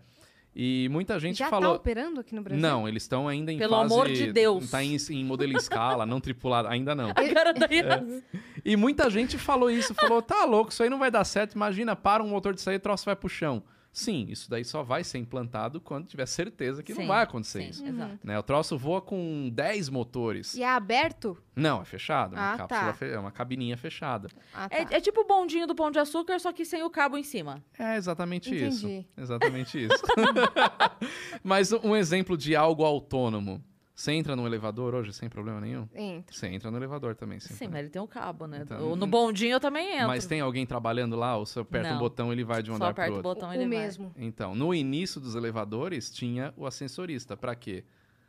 e 0.55 0.88
muita 0.91 1.19
gente 1.19 1.38
Já 1.38 1.45
tá 1.45 1.51
falou. 1.51 1.75
operando 1.75 2.19
aqui 2.19 2.35
no 2.35 2.41
Brasil? 2.41 2.61
Não, 2.61 2.88
eles 2.88 3.03
estão 3.03 3.27
ainda 3.27 3.51
em 3.51 3.57
Pelo 3.57 3.75
fase... 3.75 3.93
amor 3.93 4.07
de 4.07 4.31
Deus. 4.31 4.69
Tá 4.69 4.84
em, 4.84 4.95
em 5.09 5.25
modelo 5.25 5.53
em 5.53 5.57
escala, 5.57 6.05
não 6.05 6.21
tripulado, 6.21 6.67
ainda 6.67 6.93
não. 6.93 7.09
A 7.09 7.34
cara 7.34 7.53
da 7.53 7.65
É. 7.65 8.21
E 8.63 8.75
muita 8.75 9.09
gente 9.09 9.38
falou 9.38 9.69
isso, 9.69 9.93
falou, 9.95 10.21
tá 10.21 10.45
louco, 10.45 10.71
isso 10.71 10.84
aí 10.84 10.89
não 10.89 10.99
vai 10.99 11.09
dar 11.09 11.23
certo, 11.23 11.53
imagina, 11.53 11.95
para 11.95 12.23
um 12.23 12.27
motor 12.30 12.53
de 12.53 12.61
sair, 12.61 12.75
o 12.75 12.80
troço 12.80 13.05
vai 13.05 13.15
pro 13.15 13.27
chão. 13.27 13.63
Sim, 13.94 14.26
isso 14.28 14.49
daí 14.49 14.65
só 14.65 14.82
vai 14.82 15.03
ser 15.03 15.20
implantado 15.20 15.80
quando 15.80 16.07
tiver 16.07 16.26
certeza 16.26 16.82
que 16.82 16.94
não 16.95 17.02
Sim, 17.03 17.07
vai 17.07 17.22
acontecer 17.22 17.61
sim, 17.61 17.70
isso. 17.70 17.86
Exato. 17.86 18.18
Né, 18.24 18.40
o 18.40 18.41
troço 18.41 18.76
voa 18.76 18.99
com 18.99 19.52
10 19.53 19.88
motores. 19.90 20.56
E 20.56 20.64
é 20.64 20.68
aberto? 20.68 21.38
Não, 21.56 21.80
é 21.80 21.86
fechado, 21.86 22.36
é 22.36 22.40
uma 22.40 22.53
Ah, 22.53 22.57
cápsula, 22.57 22.82
tá. 22.88 22.94
fe- 22.94 23.11
é 23.11 23.20
uma 23.20 23.32
cabininha 23.32 23.78
fechada. 23.78 24.30
Ah, 24.52 24.68
tá. 24.68 24.76
É, 24.76 24.98
é 24.98 24.99
tipo 24.99 25.22
o 25.22 25.26
bondinho 25.28 25.68
do 25.68 25.76
Pão 25.76 25.91
de 25.91 25.99
Açúcar, 25.99 26.40
só 26.40 26.52
que 26.52 26.65
sem 26.65 26.82
o 26.82 26.90
cabo 26.90 27.20
em 27.20 27.24
cima. 27.24 27.64
É 27.78 27.95
exatamente 27.95 28.49
isso. 28.56 28.88
Entendi. 28.88 29.06
Exatamente 29.15 29.86
isso. 29.86 30.03
Mas 31.44 31.72
um 31.72 31.95
exemplo 31.95 32.38
de 32.38 32.56
algo 32.56 32.84
autônomo. 32.84 33.64
Você 33.95 34.11
entra 34.11 34.36
no 34.36 34.45
elevador 34.48 34.95
hoje 34.95 35.14
sem 35.14 35.30
problema 35.30 35.61
nenhum? 35.61 35.88
Entra. 35.94 36.34
Você 36.36 36.48
entra 36.48 36.72
no 36.72 36.78
elevador 36.78 37.15
também. 37.15 37.40
Sim, 37.40 37.49
problema. 37.49 37.72
mas 37.74 37.80
ele 37.82 37.90
tem 37.90 38.02
o 38.02 38.07
cabo, 38.07 38.48
né? 38.48 38.61
Então, 38.64 38.95
no 38.95 39.06
bondinho 39.06 39.52
eu 39.53 39.60
também 39.60 39.94
entro. 39.95 40.07
Mas 40.07 40.26
tem 40.26 40.41
alguém 40.41 40.65
trabalhando 40.65 41.15
lá, 41.15 41.38
ou 41.38 41.45
você 41.45 41.60
aperta 41.60 41.90
um 41.90 41.91
Não. 41.94 41.99
botão 41.99 42.32
ele 42.34 42.44
vai 42.44 42.64
de 42.64 42.72
um 42.72 42.74
Só 42.78 42.86
andar 42.86 42.94
pro 42.95 43.03
aperta 43.03 43.14
o 43.14 43.18
outro? 43.18 43.34
botão 43.36 43.53
e 43.53 43.57
o 43.57 43.61
ele 43.61 43.70
vai. 43.76 43.84
mesmo. 43.86 44.11
Então, 44.18 44.56
no 44.56 44.74
início 44.74 45.22
dos 45.22 45.36
elevadores 45.36 46.11
tinha 46.11 46.52
o 46.57 46.65
ascensorista. 46.65 47.38
Pra 47.38 47.53
quê? 47.53 47.84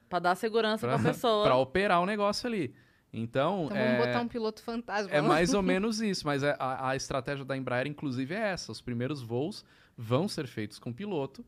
Pra 0.06 0.18
dar 0.18 0.34
segurança 0.34 0.86
pra, 0.86 0.98
pessoa. 1.00 1.44
Pra 1.44 1.56
operar 1.56 2.00
o 2.02 2.06
negócio 2.06 2.46
ali. 2.46 2.74
Então, 3.10 3.64
Então 3.66 3.76
é, 3.76 3.92
vamos 3.96 4.06
botar 4.06 4.20
um 4.20 4.28
piloto 4.28 4.62
fantasma. 4.62 5.10
é 5.14 5.22
mais 5.22 5.54
ou 5.54 5.62
menos 5.62 6.02
isso. 6.02 6.26
Mas 6.26 6.42
é- 6.42 6.56
a, 6.58 6.90
a 6.90 6.96
estratégia 6.96 7.42
da 7.44 7.56
Embraer, 7.56 7.86
inclusive, 7.86 8.34
é 8.34 8.50
essa. 8.52 8.70
Os 8.70 8.82
primeiros 8.82 9.22
voos 9.22 9.64
vão 9.96 10.28
ser 10.28 10.46
feitos 10.46 10.78
com 10.78 10.92
piloto. 10.92 11.42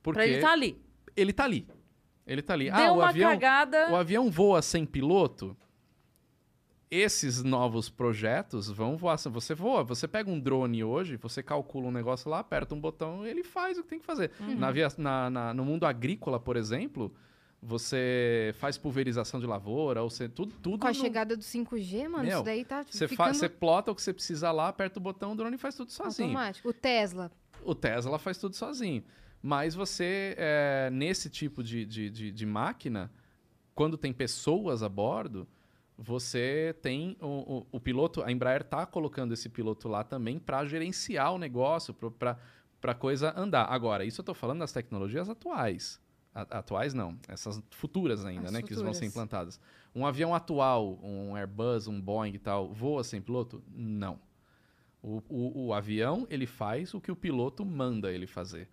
Porque 0.00 0.18
Pra 0.18 0.26
ele 0.26 0.36
estar 0.36 0.52
ali. 0.52 0.80
ele 1.16 1.32
tá 1.32 1.42
ali. 1.44 1.66
Ele 2.26 2.40
tá 2.42 2.52
ali. 2.54 2.64
Deu 2.70 2.74
ah, 2.74 2.92
o 2.92 2.96
uma 2.98 3.08
avião, 3.08 3.30
cagada. 3.30 3.90
o 3.90 3.96
avião 3.96 4.30
voa 4.30 4.62
sem 4.62 4.86
piloto. 4.86 5.56
Esses 6.90 7.42
novos 7.42 7.88
projetos 7.88 8.68
vão 8.70 8.96
voar. 8.98 9.16
sem- 9.16 9.32
Você 9.32 9.54
voa, 9.54 9.82
você 9.82 10.06
pega 10.06 10.30
um 10.30 10.38
drone 10.38 10.84
hoje, 10.84 11.16
você 11.16 11.42
calcula 11.42 11.86
um 11.88 11.90
negócio 11.90 12.30
lá, 12.30 12.40
aperta 12.40 12.74
um 12.74 12.80
botão, 12.80 13.24
ele 13.26 13.42
faz 13.42 13.78
o 13.78 13.82
que 13.82 13.88
tem 13.88 13.98
que 13.98 14.04
fazer. 14.04 14.30
Uhum. 14.38 14.56
Na 14.58 14.70
via- 14.70 14.88
na- 14.98 15.30
na- 15.30 15.54
no 15.54 15.64
mundo 15.64 15.86
agrícola, 15.86 16.38
por 16.38 16.54
exemplo, 16.54 17.10
você 17.62 18.54
faz 18.58 18.76
pulverização 18.76 19.40
de 19.40 19.46
lavoura, 19.46 20.02
ou 20.02 20.10
você, 20.10 20.28
tudo, 20.28 20.52
tudo 20.60 20.80
Com 20.80 20.86
a 20.86 20.90
no- 20.90 20.94
chegada 20.94 21.34
do 21.34 21.42
5G, 21.42 22.08
mano, 22.08 22.24
Meu, 22.24 22.34
isso 22.38 22.44
daí 22.44 22.62
tá 22.64 22.82
você, 22.82 23.08
ficando 23.08 23.34
você 23.34 23.48
plota 23.48 23.90
o 23.90 23.94
que 23.94 24.02
você 24.02 24.12
precisa 24.12 24.52
lá, 24.52 24.68
aperta 24.68 24.98
o 24.98 25.02
botão, 25.02 25.32
o 25.32 25.34
drone 25.34 25.56
faz 25.56 25.74
tudo 25.74 25.90
sozinho. 25.90 26.28
automático. 26.28 26.68
O 26.68 26.72
Tesla. 26.74 27.32
O 27.64 27.74
Tesla 27.74 28.18
faz 28.18 28.36
tudo 28.36 28.54
sozinho. 28.54 29.02
Mas 29.42 29.74
você, 29.74 30.34
é, 30.38 30.88
nesse 30.92 31.28
tipo 31.28 31.62
de, 31.64 31.84
de, 31.84 32.08
de, 32.08 32.30
de 32.30 32.46
máquina, 32.46 33.10
quando 33.74 33.96
tem 33.96 34.12
pessoas 34.12 34.82
a 34.82 34.88
bordo, 34.88 35.48
você 35.98 36.74
tem 36.80 37.16
o, 37.20 37.26
o, 37.58 37.66
o 37.72 37.80
piloto. 37.80 38.22
A 38.22 38.30
Embraer 38.30 38.60
está 38.60 38.86
colocando 38.86 39.34
esse 39.34 39.48
piloto 39.48 39.88
lá 39.88 40.04
também 40.04 40.38
para 40.38 40.64
gerenciar 40.64 41.32
o 41.34 41.38
negócio, 41.38 41.92
para 41.92 42.38
a 42.82 42.94
coisa 42.94 43.34
andar. 43.36 43.64
Agora, 43.64 44.04
isso 44.04 44.20
eu 44.20 44.22
estou 44.22 44.34
falando 44.34 44.60
das 44.60 44.72
tecnologias 44.72 45.28
atuais. 45.28 46.00
A- 46.34 46.58
atuais 46.58 46.94
não, 46.94 47.18
essas 47.28 47.62
futuras 47.70 48.24
ainda, 48.24 48.46
As 48.46 48.52
né? 48.52 48.62
Que 48.62 48.74
vão 48.74 48.84
ser 48.94 49.00
futuras. 49.00 49.02
implantadas. 49.02 49.60
Um 49.94 50.06
avião 50.06 50.34
atual, 50.34 50.98
um 51.02 51.36
Airbus, 51.36 51.88
um 51.88 52.00
Boeing 52.00 52.32
e 52.34 52.38
tal, 52.38 52.72
voa 52.72 53.04
sem 53.04 53.20
piloto? 53.20 53.62
Não. 53.68 54.18
O, 55.02 55.20
o, 55.28 55.66
o 55.66 55.74
avião, 55.74 56.26
ele 56.30 56.46
faz 56.46 56.94
o 56.94 57.00
que 57.00 57.10
o 57.10 57.16
piloto 57.16 57.64
manda 57.66 58.10
ele 58.10 58.26
fazer. 58.26 58.68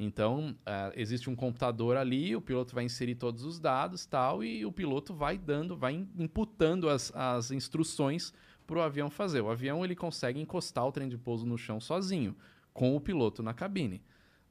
Então, 0.00 0.54
eh, 0.64 0.92
existe 0.94 1.28
um 1.28 1.34
computador 1.34 1.96
ali, 1.96 2.36
o 2.36 2.40
piloto 2.40 2.72
vai 2.72 2.84
inserir 2.84 3.16
todos 3.16 3.42
os 3.42 3.58
dados 3.58 4.06
tal, 4.06 4.44
e 4.44 4.64
o 4.64 4.70
piloto 4.70 5.12
vai 5.12 5.36
dando, 5.36 5.76
vai 5.76 6.06
imputando 6.16 6.88
as, 6.88 7.12
as 7.16 7.50
instruções 7.50 8.32
para 8.64 8.78
o 8.78 8.80
avião 8.80 9.10
fazer. 9.10 9.40
O 9.40 9.50
avião 9.50 9.84
ele 9.84 9.96
consegue 9.96 10.40
encostar 10.40 10.86
o 10.86 10.92
trem 10.92 11.08
de 11.08 11.18
pouso 11.18 11.44
no 11.44 11.58
chão 11.58 11.80
sozinho, 11.80 12.36
com 12.72 12.94
o 12.94 13.00
piloto 13.00 13.42
na 13.42 13.52
cabine. 13.52 14.00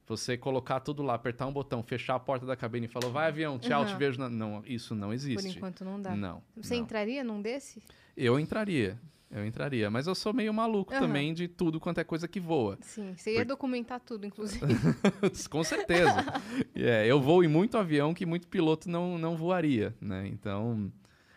Você 0.06 0.36
colocar 0.36 0.80
tudo 0.80 1.02
lá, 1.02 1.14
apertar 1.14 1.46
um 1.46 1.52
botão, 1.52 1.82
fechar 1.82 2.16
a 2.16 2.20
porta 2.20 2.44
da 2.44 2.56
cabine 2.56 2.84
e 2.84 2.88
falar, 2.88 3.08
vai 3.08 3.28
avião, 3.28 3.58
tchau, 3.58 3.86
te 3.86 3.90
Aham. 3.90 3.98
vejo. 3.98 4.18
Na... 4.18 4.28
Não, 4.28 4.62
isso 4.66 4.94
não 4.94 5.14
existe. 5.14 5.42
Por 5.42 5.56
enquanto 5.56 5.82
não 5.82 6.00
dá. 6.00 6.14
Não. 6.14 6.42
Você 6.56 6.74
não. 6.74 6.82
entraria 6.82 7.24
num 7.24 7.40
desse? 7.40 7.82
Eu 8.14 8.38
entraria. 8.38 8.98
Eu 9.30 9.44
entraria. 9.44 9.90
Mas 9.90 10.06
eu 10.06 10.14
sou 10.14 10.32
meio 10.32 10.52
maluco 10.54 10.92
Aham. 10.92 11.00
também 11.00 11.34
de 11.34 11.46
tudo 11.48 11.78
quanto 11.78 11.98
é 11.98 12.04
coisa 12.04 12.26
que 12.26 12.40
voa. 12.40 12.78
Sim. 12.80 13.14
Você 13.16 13.34
ia 13.34 13.44
documentar 13.44 14.00
tudo, 14.00 14.24
inclusive. 14.24 14.64
Com 15.50 15.62
certeza. 15.64 16.14
É, 16.74 17.06
eu 17.06 17.20
vou 17.20 17.42
em 17.42 17.48
muito 17.48 17.76
avião 17.76 18.14
que 18.14 18.24
muito 18.24 18.46
piloto 18.46 18.88
não, 18.88 19.18
não 19.18 19.36
voaria, 19.36 19.94
né? 20.00 20.28
Então, 20.28 20.92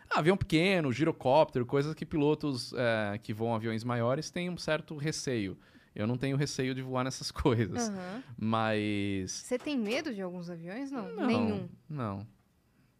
ah, 0.08 0.20
avião 0.20 0.36
pequeno, 0.36 0.92
girocóptero, 0.92 1.66
coisas 1.66 1.94
que 1.94 2.06
pilotos 2.06 2.72
é, 2.74 3.18
que 3.18 3.34
voam 3.34 3.54
aviões 3.54 3.82
maiores 3.82 4.30
têm 4.30 4.48
um 4.48 4.56
certo 4.56 4.96
receio. 4.96 5.58
Eu 5.94 6.06
não 6.06 6.16
tenho 6.16 6.36
receio 6.36 6.74
de 6.74 6.80
voar 6.80 7.02
nessas 7.04 7.30
coisas. 7.32 7.88
Aham. 7.88 8.22
Mas. 8.38 9.32
Você 9.32 9.58
tem 9.58 9.76
medo 9.76 10.14
de 10.14 10.22
alguns 10.22 10.48
aviões? 10.48 10.90
Não, 10.92 11.12
Não, 11.16 11.26
nenhum. 11.26 11.68
Não. 11.88 12.26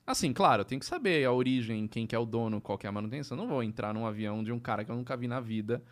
Assim, 0.06 0.32
claro, 0.32 0.62
eu 0.62 0.64
tenho 0.64 0.80
que 0.80 0.86
saber 0.86 1.24
a 1.24 1.32
origem, 1.32 1.86
quem 1.86 2.06
que 2.06 2.14
é 2.14 2.18
o 2.18 2.26
dono, 2.26 2.60
qual 2.60 2.76
que 2.76 2.86
é 2.86 2.88
a 2.88 2.92
manutenção. 2.92 3.36
Eu 3.36 3.42
não 3.42 3.48
vou 3.48 3.62
entrar 3.62 3.94
num 3.94 4.06
avião 4.06 4.42
de 4.42 4.50
um 4.50 4.58
cara 4.58 4.84
que 4.84 4.90
eu 4.90 4.96
nunca 4.96 5.16
vi 5.16 5.28
na 5.28 5.40
vida, 5.40 5.82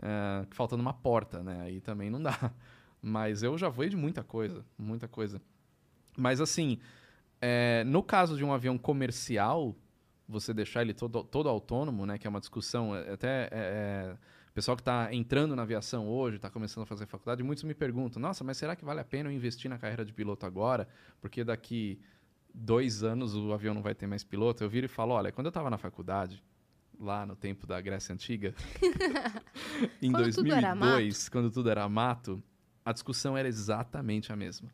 é, 0.00 0.46
faltando 0.50 0.80
uma 0.80 0.92
porta, 0.92 1.42
né? 1.42 1.62
Aí 1.62 1.80
também 1.80 2.08
não 2.08 2.22
dá. 2.22 2.52
Mas 3.02 3.42
eu 3.42 3.58
já 3.58 3.68
voei 3.68 3.88
de 3.88 3.96
muita 3.96 4.22
coisa, 4.22 4.64
muita 4.78 5.08
coisa. 5.08 5.40
Mas 6.16 6.40
assim, 6.40 6.78
é, 7.40 7.82
no 7.84 8.02
caso 8.02 8.36
de 8.36 8.44
um 8.44 8.52
avião 8.52 8.78
comercial, 8.78 9.74
você 10.28 10.54
deixar 10.54 10.82
ele 10.82 10.94
todo, 10.94 11.24
todo 11.24 11.48
autônomo, 11.48 12.06
né? 12.06 12.16
Que 12.16 12.26
é 12.26 12.30
uma 12.30 12.40
discussão, 12.40 12.94
é, 12.94 13.12
até 13.12 13.44
é, 13.44 13.48
é, 13.52 14.16
pessoal 14.58 14.76
que 14.76 14.82
está 14.82 15.14
entrando 15.14 15.54
na 15.54 15.62
aviação 15.62 16.08
hoje, 16.08 16.34
está 16.36 16.50
começando 16.50 16.82
a 16.82 16.86
fazer 16.86 17.06
faculdade, 17.06 17.44
muitos 17.44 17.62
me 17.62 17.74
perguntam, 17.74 18.20
nossa, 18.20 18.42
mas 18.42 18.56
será 18.56 18.74
que 18.74 18.84
vale 18.84 18.98
a 18.98 19.04
pena 19.04 19.28
eu 19.28 19.32
investir 19.32 19.70
na 19.70 19.78
carreira 19.78 20.04
de 20.04 20.12
piloto 20.12 20.44
agora? 20.44 20.88
Porque 21.20 21.44
daqui 21.44 22.00
dois 22.58 23.02
anos 23.02 23.34
o 23.34 23.52
avião 23.52 23.74
não 23.74 23.82
vai 23.82 23.94
ter 23.94 24.06
mais 24.06 24.24
piloto. 24.24 24.62
Eu 24.62 24.68
viro 24.68 24.86
e 24.86 24.88
falo, 24.88 25.14
olha, 25.14 25.32
quando 25.32 25.46
eu 25.46 25.50
estava 25.50 25.70
na 25.70 25.78
faculdade, 25.78 26.42
lá 26.98 27.24
no 27.24 27.36
tempo 27.36 27.66
da 27.66 27.80
Grécia 27.80 28.12
Antiga, 28.12 28.54
em 30.02 30.10
Quando 30.10 30.34
tudo 30.34 30.52
era 30.52 30.74
2002, 30.74 31.28
quando 31.28 31.50
tudo 31.50 31.70
era 31.70 31.88
mato, 31.88 32.42
a 32.84 32.92
discussão 32.92 33.36
era 33.36 33.48
exatamente 33.48 34.32
a 34.32 34.36
mesma. 34.36 34.68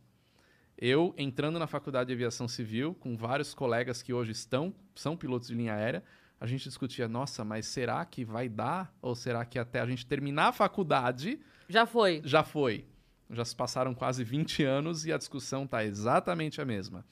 Eu 0.77 1.15
entrando 1.17 1.59
na 1.59 1.67
faculdade 1.67 2.09
de 2.09 2.15
aviação 2.15 2.49
civil, 2.49 2.95
com 2.95 3.17
vários 3.17 3.55
colegas 3.55 4.03
que 4.03 4.13
hoje 4.13 4.33
estão, 4.33 4.75
são 4.95 5.17
pilotos 5.17 5.49
de 5.49 5.55
linha 5.55 5.75
aérea, 5.75 6.03
a 6.41 6.47
gente 6.47 6.65
discutia, 6.65 7.07
nossa, 7.07 7.45
mas 7.45 7.67
será 7.67 8.05
que 8.05 8.25
vai 8.25 8.49
dar? 8.49 8.93
Ou 9.01 9.15
será 9.15 9.45
que 9.45 9.59
até 9.59 9.81
a 9.81 9.87
gente 9.87 10.05
terminar 10.05 10.49
a 10.49 10.53
faculdade 10.53 11.41
Já 11.69 11.87
foi. 11.87 12.21
já 12.25 12.43
foi. 12.43 12.87
Já 13.31 13.45
se 13.45 13.55
passaram 13.57 13.95
quase 13.95 14.23
20 14.23 14.63
anos 14.65 15.07
e 15.07 15.13
a 15.13 15.17
discussão 15.17 15.65
está 15.65 15.85
exatamente 15.85 16.61
a 16.61 16.65
mesma. 16.65 17.05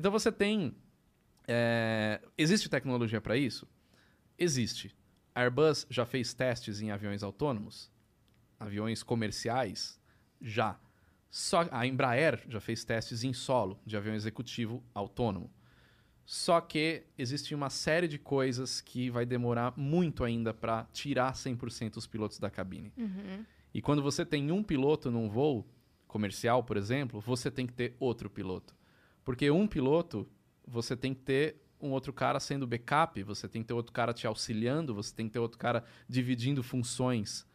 Então 0.00 0.10
você 0.10 0.32
tem. 0.32 0.74
é, 1.46 2.22
Existe 2.38 2.70
tecnologia 2.70 3.20
para 3.20 3.36
isso? 3.36 3.68
Existe. 4.38 4.96
A 5.34 5.42
Airbus 5.42 5.86
já 5.90 6.06
fez 6.06 6.32
testes 6.32 6.80
em 6.80 6.90
aviões 6.90 7.22
autônomos? 7.22 7.90
Aviões 8.58 9.02
comerciais? 9.02 10.00
Já. 10.40 10.80
Só 11.30 11.68
a 11.70 11.86
Embraer 11.86 12.42
já 12.48 12.60
fez 12.60 12.82
testes 12.82 13.24
em 13.24 13.34
solo 13.34 13.78
de 13.84 13.94
avião 13.94 14.14
executivo 14.14 14.82
autônomo. 14.94 15.50
Só 16.24 16.62
que 16.62 17.04
existe 17.18 17.54
uma 17.54 17.68
série 17.68 18.08
de 18.08 18.18
coisas 18.18 18.80
que 18.80 19.10
vai 19.10 19.26
demorar 19.26 19.74
muito 19.76 20.24
ainda 20.24 20.54
para 20.54 20.84
tirar 20.94 21.34
100% 21.34 21.98
os 21.98 22.06
pilotos 22.06 22.38
da 22.38 22.48
cabine. 22.48 22.90
Uhum. 22.96 23.44
E 23.74 23.82
quando 23.82 24.02
você 24.02 24.24
tem 24.24 24.50
um 24.50 24.62
piloto 24.62 25.10
num 25.10 25.28
voo 25.28 25.68
comercial, 26.08 26.64
por 26.64 26.78
exemplo, 26.78 27.20
você 27.20 27.50
tem 27.50 27.66
que 27.66 27.74
ter 27.74 27.94
outro 28.00 28.30
piloto. 28.30 28.79
Porque 29.30 29.48
um 29.48 29.64
piloto, 29.64 30.28
você 30.66 30.96
tem 30.96 31.14
que 31.14 31.20
ter 31.20 31.62
um 31.80 31.90
outro 31.92 32.12
cara 32.12 32.40
sendo 32.40 32.66
backup, 32.66 33.22
você 33.22 33.48
tem 33.48 33.62
que 33.62 33.68
ter 33.68 33.74
outro 33.74 33.92
cara 33.92 34.12
te 34.12 34.26
auxiliando, 34.26 34.92
você 34.92 35.14
tem 35.14 35.28
que 35.28 35.32
ter 35.32 35.38
outro 35.38 35.56
cara 35.56 35.84
dividindo 36.08 36.64
funções. 36.64 37.46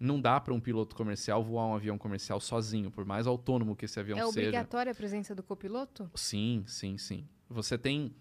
Não 0.00 0.20
dá 0.20 0.40
para 0.40 0.52
um 0.52 0.58
piloto 0.58 0.96
comercial 0.96 1.44
voar 1.44 1.66
um 1.66 1.76
avião 1.76 1.96
comercial 1.96 2.40
sozinho, 2.40 2.90
por 2.90 3.04
mais 3.04 3.28
autônomo 3.28 3.76
que 3.76 3.84
esse 3.84 4.00
avião 4.00 4.18
É 4.18 4.22
seja. 4.22 4.30
obrigatória 4.30 4.90
a 4.90 4.94
presença 4.96 5.32
do 5.32 5.44
copiloto? 5.44 6.10
Sim, 6.12 6.64
sim, 6.66 6.98
sim. 6.98 7.24
Você 7.48 7.78
tem 7.78 8.12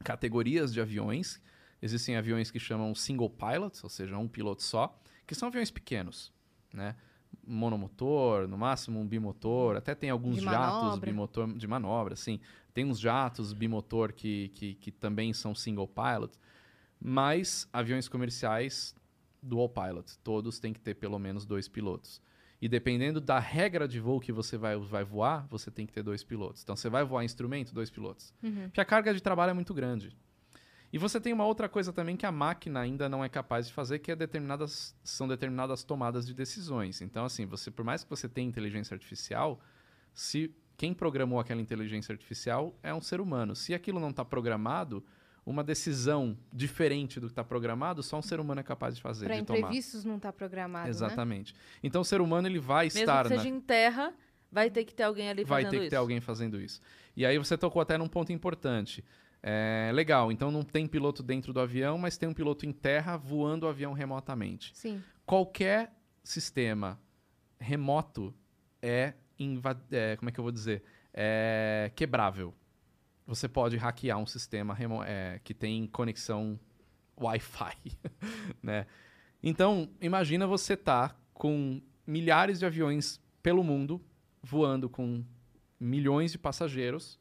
categorias 0.00 0.70
de 0.70 0.82
aviões. 0.82 1.40
Existem 1.80 2.14
aviões 2.14 2.50
que 2.50 2.58
chamam 2.58 2.94
single 2.94 3.30
pilot, 3.30 3.80
ou 3.82 3.88
seja, 3.88 4.18
um 4.18 4.28
piloto 4.28 4.62
só, 4.62 5.00
que 5.26 5.34
são 5.34 5.48
aviões 5.48 5.70
pequenos, 5.70 6.30
né? 6.74 6.94
Monomotor, 7.46 8.48
no 8.48 8.56
máximo 8.56 9.00
um 9.00 9.06
bimotor, 9.06 9.76
até 9.76 9.94
tem 9.94 10.10
alguns 10.10 10.40
jatos 10.40 10.98
bimotor 10.98 11.52
de 11.56 11.66
manobra, 11.66 12.16
sim. 12.16 12.40
Tem 12.72 12.84
uns 12.84 12.98
jatos 12.98 13.52
bimotor 13.52 14.12
que, 14.12 14.48
que, 14.54 14.74
que 14.74 14.90
também 14.90 15.32
são 15.32 15.54
single 15.54 15.88
pilot, 15.88 16.38
mas 17.00 17.68
aviões 17.72 18.08
comerciais 18.08 18.94
dual 19.42 19.68
pilot, 19.68 20.18
todos 20.24 20.58
têm 20.58 20.72
que 20.72 20.80
ter 20.80 20.94
pelo 20.94 21.18
menos 21.18 21.44
dois 21.44 21.68
pilotos. 21.68 22.20
E 22.60 22.68
dependendo 22.68 23.20
da 23.20 23.38
regra 23.38 23.86
de 23.86 24.00
voo 24.00 24.18
que 24.18 24.32
você 24.32 24.56
vai, 24.56 24.76
vai 24.76 25.04
voar, 25.04 25.46
você 25.50 25.70
tem 25.70 25.84
que 25.84 25.92
ter 25.92 26.02
dois 26.02 26.24
pilotos. 26.24 26.62
Então, 26.62 26.74
você 26.74 26.88
vai 26.88 27.04
voar 27.04 27.22
instrumento, 27.22 27.74
dois 27.74 27.90
pilotos. 27.90 28.32
Uhum. 28.42 28.64
Porque 28.64 28.80
a 28.80 28.84
carga 28.86 29.12
de 29.12 29.22
trabalho 29.22 29.50
é 29.50 29.52
muito 29.52 29.74
grande. 29.74 30.16
E 30.94 30.98
você 30.98 31.20
tem 31.20 31.32
uma 31.32 31.44
outra 31.44 31.68
coisa 31.68 31.92
também 31.92 32.16
que 32.16 32.24
a 32.24 32.30
máquina 32.30 32.78
ainda 32.78 33.08
não 33.08 33.24
é 33.24 33.28
capaz 33.28 33.66
de 33.66 33.72
fazer, 33.72 33.98
que 33.98 34.12
é 34.12 34.14
determinadas, 34.14 34.94
são 35.02 35.26
determinadas 35.26 35.82
tomadas 35.82 36.24
de 36.24 36.32
decisões. 36.32 37.02
Então, 37.02 37.24
assim, 37.24 37.46
você, 37.46 37.68
por 37.68 37.84
mais 37.84 38.04
que 38.04 38.10
você 38.10 38.28
tenha 38.28 38.48
inteligência 38.48 38.94
artificial, 38.94 39.58
se 40.12 40.54
quem 40.76 40.94
programou 40.94 41.40
aquela 41.40 41.60
inteligência 41.60 42.12
artificial 42.12 42.78
é 42.80 42.94
um 42.94 43.00
ser 43.00 43.20
humano. 43.20 43.56
Se 43.56 43.74
aquilo 43.74 43.98
não 43.98 44.10
está 44.10 44.24
programado, 44.24 45.04
uma 45.44 45.64
decisão 45.64 46.38
diferente 46.52 47.18
do 47.18 47.26
que 47.26 47.32
está 47.32 47.42
programado, 47.42 48.00
só 48.00 48.16
um 48.16 48.22
ser 48.22 48.38
humano 48.38 48.60
é 48.60 48.62
capaz 48.62 48.94
de 48.94 49.02
fazer, 49.02 49.26
Para 49.26 49.40
de 49.40 49.42
tomar. 49.42 49.58
imprevistos 49.58 50.04
não 50.04 50.20
tá 50.20 50.32
programado, 50.32 50.84
né? 50.84 50.90
Exatamente. 50.90 51.56
Então 51.82 52.02
o 52.02 52.04
ser 52.04 52.20
humano 52.20 52.46
ele 52.46 52.60
vai 52.60 52.84
Mesmo 52.84 53.00
estar 53.00 53.24
que 53.24 53.30
na... 53.30 53.36
seja 53.36 53.48
em 53.48 53.60
terra, 53.60 54.14
vai 54.48 54.70
ter 54.70 54.84
que 54.84 54.94
ter 54.94 55.02
alguém 55.02 55.28
ali 55.28 55.42
vai 55.42 55.62
fazendo 55.64 55.70
ter 55.72 55.76
que 55.78 55.82
isso. 55.86 55.90
ter 55.90 55.96
alguém 55.96 56.20
fazendo 56.20 56.60
isso. 56.60 56.80
E 57.16 57.26
aí 57.26 57.36
você 57.36 57.58
tocou 57.58 57.82
até 57.82 57.98
num 57.98 58.06
ponto 58.06 58.32
importante. 58.32 59.04
É, 59.46 59.90
legal, 59.92 60.32
então 60.32 60.50
não 60.50 60.62
tem 60.62 60.86
piloto 60.86 61.22
dentro 61.22 61.52
do 61.52 61.60
avião, 61.60 61.98
mas 61.98 62.16
tem 62.16 62.26
um 62.26 62.32
piloto 62.32 62.64
em 62.64 62.72
terra 62.72 63.14
voando 63.18 63.66
o 63.66 63.68
avião 63.68 63.92
remotamente. 63.92 64.72
Sim. 64.74 65.02
Qualquer 65.26 65.92
sistema 66.22 66.98
remoto 67.60 68.34
é, 68.80 69.12
é, 69.92 70.16
como 70.16 70.30
é 70.30 70.32
que 70.32 70.40
eu 70.40 70.44
vou 70.44 70.50
dizer, 70.50 70.82
é 71.12 71.92
quebrável. 71.94 72.54
Você 73.26 73.46
pode 73.46 73.76
hackear 73.76 74.16
um 74.16 74.26
sistema 74.26 74.74
é, 75.06 75.38
que 75.44 75.52
tem 75.52 75.86
conexão 75.88 76.58
Wi-Fi, 77.14 77.76
né? 78.62 78.86
Então, 79.42 79.90
imagina 80.00 80.46
você 80.46 80.74
tá 80.74 81.14
com 81.34 81.82
milhares 82.06 82.58
de 82.58 82.64
aviões 82.64 83.20
pelo 83.42 83.62
mundo 83.62 84.00
voando 84.42 84.88
com 84.88 85.22
milhões 85.78 86.32
de 86.32 86.38
passageiros 86.38 87.20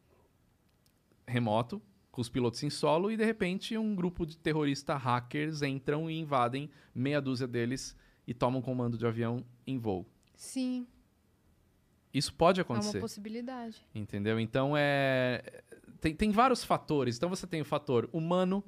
remoto, 1.28 1.82
com 2.14 2.22
os 2.22 2.30
pilotos 2.30 2.62
em 2.62 2.70
solo 2.70 3.12
e 3.12 3.18
de 3.18 3.26
repente 3.26 3.76
um 3.76 3.96
grupo 3.96 4.24
de 4.24 4.38
terroristas 4.38 5.02
hackers 5.02 5.64
entram 5.64 6.08
e 6.12 6.20
invadem 6.20 6.70
meia 6.94 7.20
dúzia 7.20 7.48
deles 7.48 7.98
e 8.28 8.36
tomam 8.36 8.62
comando 8.62 9.00
de 9.00 9.06
avião 9.08 9.44
em 9.66 9.80
voo. 9.80 10.06
Sim, 10.36 10.86
Isso 12.14 12.32
pode 12.32 12.60
é 12.60 12.64
uma 12.64 12.76
acontecer. 12.76 13.00
possibilidade. 13.00 13.84
Entendeu? 13.96 14.34
Entendeu? 14.36 14.40
Então 14.40 14.78
é. 14.78 15.64
Tem, 16.00 16.14
tem 16.14 16.30
vários 16.30 16.64
fatores. 16.64 17.18
Então 17.18 17.30
você 17.30 17.48
tem 17.48 17.62
o 17.62 17.66
fator 17.66 18.08
humano, 18.14 18.64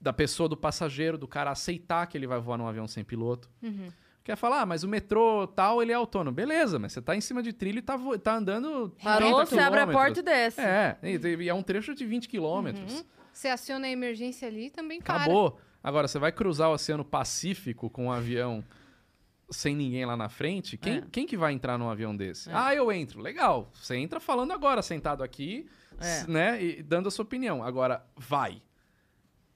da 0.00 0.12
pessoa, 0.12 0.48
do 0.48 0.56
passageiro, 0.56 1.18
do 1.18 1.26
cara 1.26 1.50
aceitar 1.50 2.06
que 2.06 2.16
ele 2.16 2.26
vai 2.28 2.38
voar 2.38 2.56
num 2.56 2.68
avião 2.68 2.86
sem 2.86 3.02
piloto. 3.02 3.50
Uhum. 3.60 3.88
Quer 4.26 4.34
falar, 4.34 4.62
ah, 4.62 4.66
mas 4.66 4.82
o 4.82 4.88
metrô 4.88 5.46
tal, 5.46 5.80
ele 5.80 5.92
é 5.92 5.94
autônomo. 5.94 6.34
Beleza, 6.34 6.80
mas 6.80 6.92
você 6.92 7.00
tá 7.00 7.14
em 7.14 7.20
cima 7.20 7.40
de 7.40 7.52
trilho 7.52 7.78
e 7.78 7.82
tá, 7.82 7.96
tá 8.20 8.34
andando. 8.34 8.92
Parou, 9.00 9.36
30 9.36 9.46
você 9.46 9.58
abre 9.60 9.78
a 9.78 9.86
porta 9.86 10.18
e 10.18 10.22
quilômetros. 10.24 10.24
desce. 10.24 10.60
É, 10.60 10.98
e 11.00 11.44
e 11.44 11.48
é 11.48 11.54
um 11.54 11.62
trecho 11.62 11.94
de 11.94 12.04
20 12.04 12.28
quilômetros. 12.28 13.04
Você 13.32 13.46
aciona 13.46 13.86
a 13.86 13.90
emergência 13.90 14.48
ali 14.48 14.66
e 14.66 14.70
também 14.70 15.00
para. 15.00 15.14
Acabou. 15.14 15.60
Agora, 15.80 16.08
você 16.08 16.18
vai 16.18 16.32
cruzar 16.32 16.68
o 16.70 16.72
Oceano 16.72 17.04
Pacífico 17.04 17.88
com 17.88 18.06
um 18.06 18.10
avião 18.12 18.64
sem 19.48 19.76
ninguém 19.76 20.04
lá 20.04 20.16
na 20.16 20.28
frente? 20.28 20.76
Quem, 20.76 20.96
É. 20.96 21.04
quem 21.12 21.24
que 21.24 21.36
vai 21.36 21.52
entrar 21.52 21.78
num 21.78 21.88
avião 21.88 22.16
desse? 22.16 22.50
É. 22.50 22.52
Ah, 22.52 22.74
eu 22.74 22.90
entro. 22.90 23.20
Legal. 23.20 23.70
Você 23.74 23.94
entra 23.94 24.18
falando 24.18 24.50
agora, 24.52 24.82
sentado 24.82 25.22
aqui, 25.22 25.68
É. 26.00 26.26
né? 26.26 26.60
E 26.60 26.82
dando 26.82 27.06
a 27.06 27.12
sua 27.12 27.24
opinião. 27.24 27.62
Agora, 27.62 28.04
vai. 28.16 28.60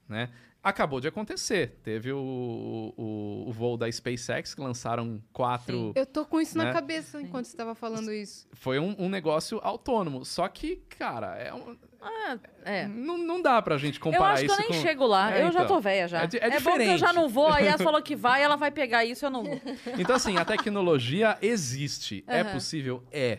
Né? 0.08 0.30
Acabou 0.62 1.00
de 1.00 1.08
acontecer. 1.08 1.78
Teve 1.82 2.12
o, 2.12 2.92
o, 2.94 3.44
o 3.48 3.52
voo 3.52 3.78
da 3.78 3.90
SpaceX, 3.90 4.54
que 4.54 4.60
lançaram 4.60 5.22
quatro. 5.32 5.92
Eu 5.94 6.04
tô 6.04 6.26
com 6.26 6.38
isso 6.38 6.58
Né? 6.58 6.64
na 6.64 6.72
cabeça 6.72 7.18
enquanto 7.20 7.46
você 7.46 7.56
tava 7.56 7.74
falando 7.74 8.12
isso. 8.12 8.46
Foi 8.52 8.78
um, 8.78 8.94
um 8.98 9.08
negócio 9.08 9.58
autônomo. 9.62 10.22
Só 10.24 10.46
que, 10.48 10.76
cara, 10.90 11.34
é 11.36 11.54
um- 11.54 11.76
Ah, 12.02 12.38
é. 12.62 12.86
não, 12.86 13.16
não 13.16 13.40
dá 13.40 13.60
pra 13.62 13.78
gente 13.78 13.96
Eu 13.96 14.02
comparar 14.02 14.34
acho 14.34 14.44
que 14.44 14.50
eu 14.50 14.54
isso 14.54 14.60
nem 14.60 14.68
com... 14.68 14.86
chego 14.86 15.06
lá. 15.06 15.34
É, 15.34 15.42
eu 15.46 15.50
já 15.52 15.62
então. 15.64 15.76
tô 15.76 15.80
velha 15.80 16.06
já. 16.08 16.22
É 16.22 16.26
di- 16.26 16.38
é 16.38 16.60
bom 16.60 16.76
que 16.76 16.84
eu 16.84 16.98
já 16.98 17.12
não 17.14 17.26
vou, 17.28 17.48
aí 17.50 17.66
ela 17.66 17.78
falou 17.78 18.02
que 18.02 18.14
vai, 18.14 18.42
ela 18.42 18.56
vai 18.56 18.70
pegar 18.70 19.02
isso, 19.04 19.24
eu 19.24 19.30
não 19.30 19.42
vou. 19.42 19.60
Então, 19.98 20.14
assim, 20.16 20.36
a 20.36 20.44
tecnologia 20.44 21.38
existe. 21.40 22.22
É 22.26 22.40
Aham. 22.42 22.52
possível? 22.52 23.02
É. 23.10 23.38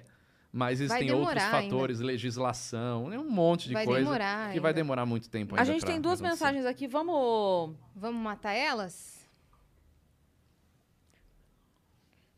Mas 0.54 0.80
Vai 0.80 0.86
existem 0.86 1.12
outros 1.12 1.34
demorar 1.36 1.56
ainda. 1.60 1.72
fatores, 1.74 2.00
legislação, 2.02 3.10
né, 3.10 3.18
um 3.18 3.30
monte 3.30 3.68
de 3.70 3.74
Vai 3.74 3.86
coisa 3.86 4.02
demorar 4.04 4.52
que 4.52 4.60
vai 4.60 4.72
ainda. 4.72 4.82
demorar 4.82 5.06
muito 5.06 5.30
tempo 5.30 5.56
ainda 5.56 5.62
A 5.62 5.66
gente 5.66 5.86
tem 5.86 6.00
duas 6.02 6.20
mensagens 6.20 6.66
aqui, 6.66 6.88
vamos. 6.88 7.74
Vamos 7.96 8.22
matar 8.22 8.52
elas? 8.54 9.26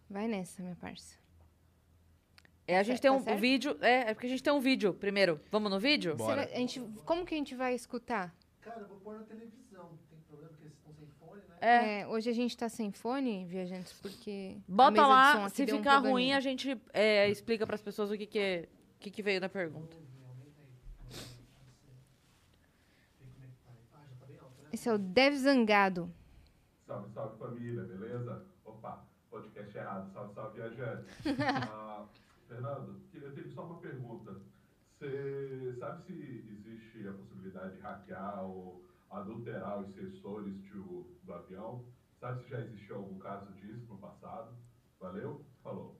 Vai 0.10 0.28
nessa, 0.28 0.62
minha 0.62 0.76
parça. 0.76 1.18
É, 2.68 2.78
a 2.78 2.84
gente 2.84 2.98
Tá 2.98 3.02
tem 3.04 3.12
um 3.12 3.20
certo? 3.24 3.40
vídeo. 3.40 3.78
É, 3.82 4.12
é 4.12 4.14
porque 4.14 4.28
a 4.28 4.30
gente 4.30 4.44
tem 4.44 4.54
um 4.54 4.60
vídeo 4.60 4.94
primeiro. 4.94 5.40
Vamos 5.52 5.72
no 5.72 5.80
vídeo? 5.80 6.16
Bora. 6.16 6.44
Será- 6.44 6.56
a 6.56 6.60
gente, 6.60 6.80
como 7.04 7.26
que 7.26 7.34
a 7.34 7.38
gente 7.38 7.56
vai 7.56 7.74
escutar? 7.74 8.34
Cara, 8.62 8.82
eu 8.82 8.88
vou 8.88 8.98
pôr 9.00 9.16
na 9.18 9.24
televisão. 9.24 9.90
Tem 10.10 10.20
problema 10.28 10.50
porque 10.54 10.64
vocês 10.70 10.74
estão 10.78 10.94
sem 10.94 11.08
fone, 11.20 11.42
né? 11.42 11.48
É. 11.64 12.02
É, 12.02 12.08
hoje 12.08 12.30
a 12.30 12.34
gente 12.34 12.58
tá 12.58 12.68
sem 12.68 12.92
fone, 12.92 13.46
viajantes, 13.46 13.94
porque. 14.02 14.58
a 14.58 14.72
Bota 14.72 14.92
mesa 14.92 15.04
de 15.04 15.08
som 15.08 15.14
lá, 15.14 15.46
aqui 15.46 15.56
se 15.56 15.66
deu 15.66 15.76
um 15.76 15.78
ficar 15.78 15.98
ruim, 16.00 16.34
a 16.34 16.42
gente 16.42 16.78
é, 16.92 17.30
explica 17.30 17.66
pras 17.66 17.82
pessoas 17.82 18.12
o 18.12 18.18
que, 18.18 18.26
que, 18.26 18.68
o 18.98 19.00
que, 19.00 19.10
que 19.10 19.24
veio 19.24 19.40
na 19.40 19.48
pergunta. 19.48 19.96
Esse 24.74 24.90
é 24.90 24.94
o 24.94 24.98
Dev 24.98 25.36
Zangado. 25.36 26.12
Salve, 26.86 27.14
salve 27.14 27.38
família, 27.38 27.84
beleza? 27.84 28.44
Opa, 28.66 29.06
podcast 29.30 29.78
errado. 29.78 30.12
Salve, 30.12 30.34
salve 30.34 30.60
viajante. 30.60 31.06
Ah, 31.72 32.06
Fernando, 32.50 33.00
queria 33.10 33.32
ter 33.32 33.48
só 33.48 33.64
uma 33.64 33.80
pergunta. 33.80 34.36
Você 35.00 35.76
sabe 35.80 36.04
se 36.04 36.46
existe 36.52 37.08
a 37.08 37.14
possibilidade 37.14 37.76
de 37.76 37.82
hackear 37.82 38.44
ou 38.44 38.83
adulterar 39.14 39.80
os 39.80 39.94
sensores 39.94 40.56
do, 40.72 41.08
do 41.24 41.34
avião? 41.34 41.86
Sabe 42.20 42.44
se 42.44 42.50
já 42.50 42.60
existiu 42.62 42.98
algum 42.98 43.20
caso 43.20 43.52
disso 43.54 43.86
no 43.90 43.98
passado? 43.98 44.56
Valeu? 45.00 45.46
Falou. 45.62 46.00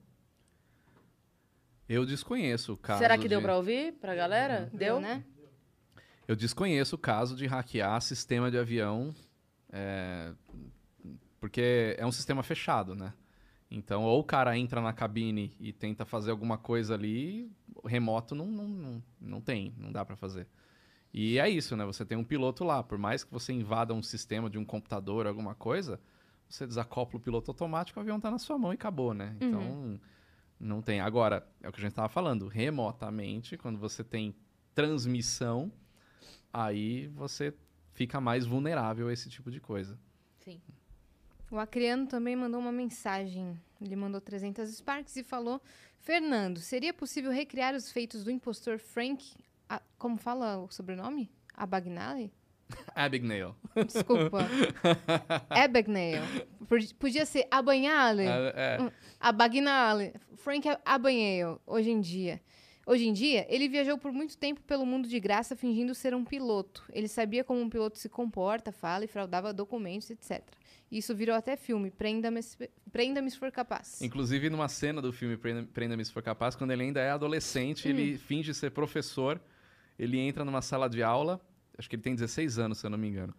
Eu 1.88 2.06
desconheço 2.06 2.72
o 2.72 2.76
caso 2.76 3.00
Será 3.00 3.18
que 3.18 3.28
deu 3.28 3.40
de... 3.40 3.44
pra 3.44 3.56
ouvir 3.56 3.92
pra 4.00 4.14
galera? 4.14 4.70
Deu? 4.72 5.00
né? 5.00 5.24
Eu 6.26 6.34
desconheço 6.34 6.96
o 6.96 6.98
caso 6.98 7.36
de 7.36 7.46
hackear 7.46 8.00
sistema 8.00 8.50
de 8.50 8.56
avião, 8.56 9.14
é, 9.70 10.32
porque 11.38 11.94
é 11.98 12.06
um 12.06 12.12
sistema 12.12 12.42
fechado, 12.42 12.94
né? 12.94 13.12
Então, 13.70 14.04
ou 14.04 14.20
o 14.20 14.24
cara 14.24 14.56
entra 14.56 14.80
na 14.80 14.92
cabine 14.92 15.54
e 15.60 15.72
tenta 15.72 16.06
fazer 16.06 16.30
alguma 16.30 16.56
coisa 16.56 16.94
ali, 16.94 17.52
remoto 17.84 18.34
não, 18.34 18.46
não, 18.46 18.68
não, 18.68 19.02
não 19.20 19.40
tem, 19.40 19.74
não 19.76 19.92
dá 19.92 20.04
pra 20.04 20.16
fazer. 20.16 20.46
E 21.16 21.38
é 21.38 21.48
isso, 21.48 21.76
né? 21.76 21.84
Você 21.84 22.04
tem 22.04 22.18
um 22.18 22.24
piloto 22.24 22.64
lá, 22.64 22.82
por 22.82 22.98
mais 22.98 23.22
que 23.22 23.30
você 23.30 23.52
invada 23.52 23.94
um 23.94 24.02
sistema 24.02 24.50
de 24.50 24.58
um 24.58 24.64
computador, 24.64 25.28
alguma 25.28 25.54
coisa, 25.54 26.00
você 26.48 26.66
desacopla 26.66 27.20
o 27.20 27.22
piloto 27.22 27.52
automático, 27.52 28.00
o 28.00 28.02
avião 28.02 28.18
tá 28.18 28.32
na 28.32 28.38
sua 28.38 28.58
mão 28.58 28.72
e 28.72 28.74
acabou, 28.74 29.14
né? 29.14 29.36
Então, 29.40 30.00
não 30.58 30.82
tem. 30.82 31.00
Agora, 31.00 31.46
é 31.62 31.68
o 31.68 31.72
que 31.72 31.78
a 31.78 31.82
gente 31.84 31.94
tava 31.94 32.08
falando, 32.08 32.48
remotamente, 32.48 33.56
quando 33.56 33.78
você 33.78 34.02
tem 34.02 34.34
transmissão, 34.74 35.70
aí 36.52 37.06
você 37.14 37.54
fica 37.92 38.20
mais 38.20 38.44
vulnerável 38.44 39.06
a 39.06 39.12
esse 39.12 39.30
tipo 39.30 39.52
de 39.52 39.60
coisa. 39.60 39.96
Sim. 40.40 40.60
O 41.48 41.58
Acriano 41.58 42.08
também 42.08 42.34
mandou 42.34 42.60
uma 42.60 42.72
mensagem. 42.72 43.56
Ele 43.80 43.94
mandou 43.94 44.20
300 44.20 44.68
Sparks 44.68 45.14
e 45.14 45.22
falou: 45.22 45.62
Fernando, 46.00 46.58
seria 46.58 46.92
possível 46.92 47.30
recriar 47.30 47.72
os 47.72 47.92
feitos 47.92 48.24
do 48.24 48.32
impostor 48.32 48.80
Frank. 48.80 49.36
A- 49.68 49.82
como 49.98 50.16
fala 50.16 50.58
o 50.58 50.70
sobrenome? 50.70 51.30
Abagnale? 51.54 52.32
Abigail. 52.94 53.54
Desculpa. 53.86 54.46
Abagnale. 55.50 56.46
Pod- 56.68 56.94
Podia 56.94 57.26
ser 57.26 57.46
Abanhale. 57.50 58.22
É, 58.26 58.52
é. 58.56 58.92
Abagnale. 59.20 60.14
Frank 60.36 60.68
Abagnale, 60.84 61.58
hoje 61.66 61.90
em 61.90 62.00
dia. 62.00 62.40
Hoje 62.86 63.06
em 63.08 63.14
dia, 63.14 63.46
ele 63.48 63.66
viajou 63.66 63.96
por 63.96 64.12
muito 64.12 64.36
tempo 64.36 64.60
pelo 64.62 64.84
mundo 64.84 65.08
de 65.08 65.18
graça 65.18 65.56
fingindo 65.56 65.94
ser 65.94 66.14
um 66.14 66.22
piloto. 66.22 66.84
Ele 66.92 67.08
sabia 67.08 67.42
como 67.42 67.58
um 67.60 67.70
piloto 67.70 67.98
se 67.98 68.10
comporta, 68.10 68.70
fala 68.72 69.04
e 69.06 69.08
fraudava 69.08 69.54
documentos, 69.54 70.10
etc. 70.10 70.42
Isso 70.92 71.14
virou 71.14 71.34
até 71.34 71.56
filme, 71.56 71.90
Prenda-me 71.90 72.42
se, 72.42 72.70
Prenda 72.92 73.26
se 73.30 73.38
for 73.38 73.50
capaz. 73.50 74.02
Inclusive, 74.02 74.50
numa 74.50 74.68
cena 74.68 75.00
do 75.00 75.14
filme 75.14 75.38
Prenda- 75.38 75.66
Prenda-me 75.72 76.04
se 76.04 76.12
for 76.12 76.22
capaz, 76.22 76.54
quando 76.54 76.72
ele 76.72 76.82
ainda 76.82 77.00
é 77.00 77.10
adolescente, 77.10 77.88
ele 77.88 78.18
finge 78.18 78.52
ser 78.52 78.70
professor, 78.70 79.40
ele 79.98 80.18
entra 80.18 80.44
numa 80.44 80.62
sala 80.62 80.88
de 80.88 81.02
aula, 81.02 81.40
acho 81.78 81.88
que 81.88 81.96
ele 81.96 82.02
tem 82.02 82.14
16 82.14 82.58
anos, 82.58 82.78
se 82.78 82.86
eu 82.86 82.90
não 82.90 82.98
me 82.98 83.08
engano. 83.08 83.34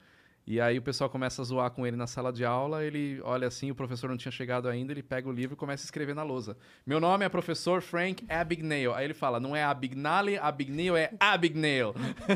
E 0.48 0.62
aí 0.62 0.78
o 0.78 0.82
pessoal 0.84 1.10
começa 1.10 1.42
a 1.42 1.46
zoar 1.46 1.72
com 1.72 1.88
ele 1.88 1.98
na 1.98 2.06
sala 2.06 2.32
de 2.32 2.46
aula, 2.46 2.84
ele 2.84 3.20
olha 3.24 3.48
assim, 3.48 3.72
o 3.72 3.76
professor 3.76 4.08
não 4.12 4.16
tinha 4.16 4.32
chegado 4.32 4.68
ainda, 4.68 4.92
ele 4.94 5.02
pega 5.02 5.28
o 5.28 5.32
livro 5.32 5.56
e 5.56 5.58
começa 5.58 5.84
a 5.84 5.86
escrever 5.88 6.14
na 6.14 6.22
lousa. 6.22 6.56
Meu 6.86 7.00
nome 7.00 7.26
é 7.26 7.30
professor 7.30 7.82
Frank 7.82 8.24
Abagnale. 8.30 8.94
Aí 8.94 9.06
ele 9.06 9.16
fala, 9.16 9.40
não 9.40 9.56
é 9.56 9.64
Abignale, 9.64 10.38
Abignale, 10.38 11.00
é 11.00 11.14
Abignale. 11.20 11.94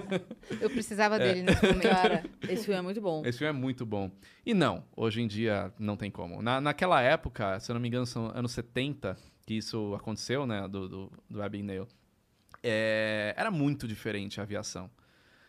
Eu 0.59 0.71
precisava 0.71 1.17
É. 1.17 1.19
dele 1.19 1.43
nesse 1.43 1.63
momento. 1.63 1.81
Cara, 1.83 2.23
esse 2.49 2.65
filme 2.65 2.79
é 2.79 2.81
muito 2.81 2.99
bom. 2.99 3.21
Esse 3.23 3.37
filme 3.37 3.49
é 3.55 3.61
muito 3.61 3.85
bom. 3.85 4.09
E 4.43 4.55
não, 4.55 4.83
hoje 4.97 5.21
em 5.21 5.27
dia 5.27 5.71
não 5.77 5.95
tem 5.95 6.09
como. 6.09 6.41
Na, 6.41 6.59
naquela 6.59 6.99
época, 7.03 7.59
se 7.59 7.69
eu 7.69 7.75
não 7.75 7.79
me 7.81 7.87
engano, 7.89 8.07
são 8.07 8.31
anos 8.35 8.51
70 8.53 9.15
que 9.45 9.53
isso 9.53 9.93
aconteceu, 9.93 10.47
né, 10.47 10.67
do, 10.67 10.89
do, 10.89 11.11
do 11.29 11.43
Abignale. 11.43 11.85
É, 12.63 13.33
era 13.37 13.49
muito 13.51 13.87
diferente 13.87 14.39
a 14.39 14.43
aviação. 14.43 14.89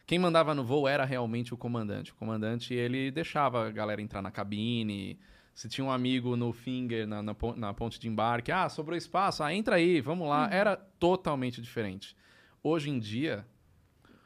Quem 0.06 0.18
mandava 0.18 0.54
no 0.54 0.64
voo 0.64 0.88
era 0.88 1.04
realmente 1.04 1.54
o 1.54 1.56
comandante. 1.56 2.12
O 2.12 2.16
comandante, 2.16 2.74
ele 2.74 3.10
deixava 3.10 3.68
a 3.68 3.70
galera 3.70 4.02
entrar 4.02 4.20
na 4.22 4.30
cabine. 4.30 5.18
Se 5.54 5.68
tinha 5.68 5.84
um 5.84 5.90
amigo 5.90 6.36
no 6.36 6.52
finger, 6.52 7.06
na, 7.06 7.22
na, 7.22 7.36
na 7.56 7.74
ponte 7.74 8.00
de 8.00 8.08
embarque, 8.08 8.50
ah, 8.50 8.68
sobrou 8.68 8.96
espaço, 8.96 9.42
ah, 9.42 9.54
entra 9.54 9.76
aí, 9.76 10.00
vamos 10.00 10.28
lá. 10.28 10.48
Era 10.50 10.76
totalmente 10.76 11.60
diferente. 11.60 12.16
Hoje 12.62 12.90
em 12.90 12.98
dia, 12.98 13.46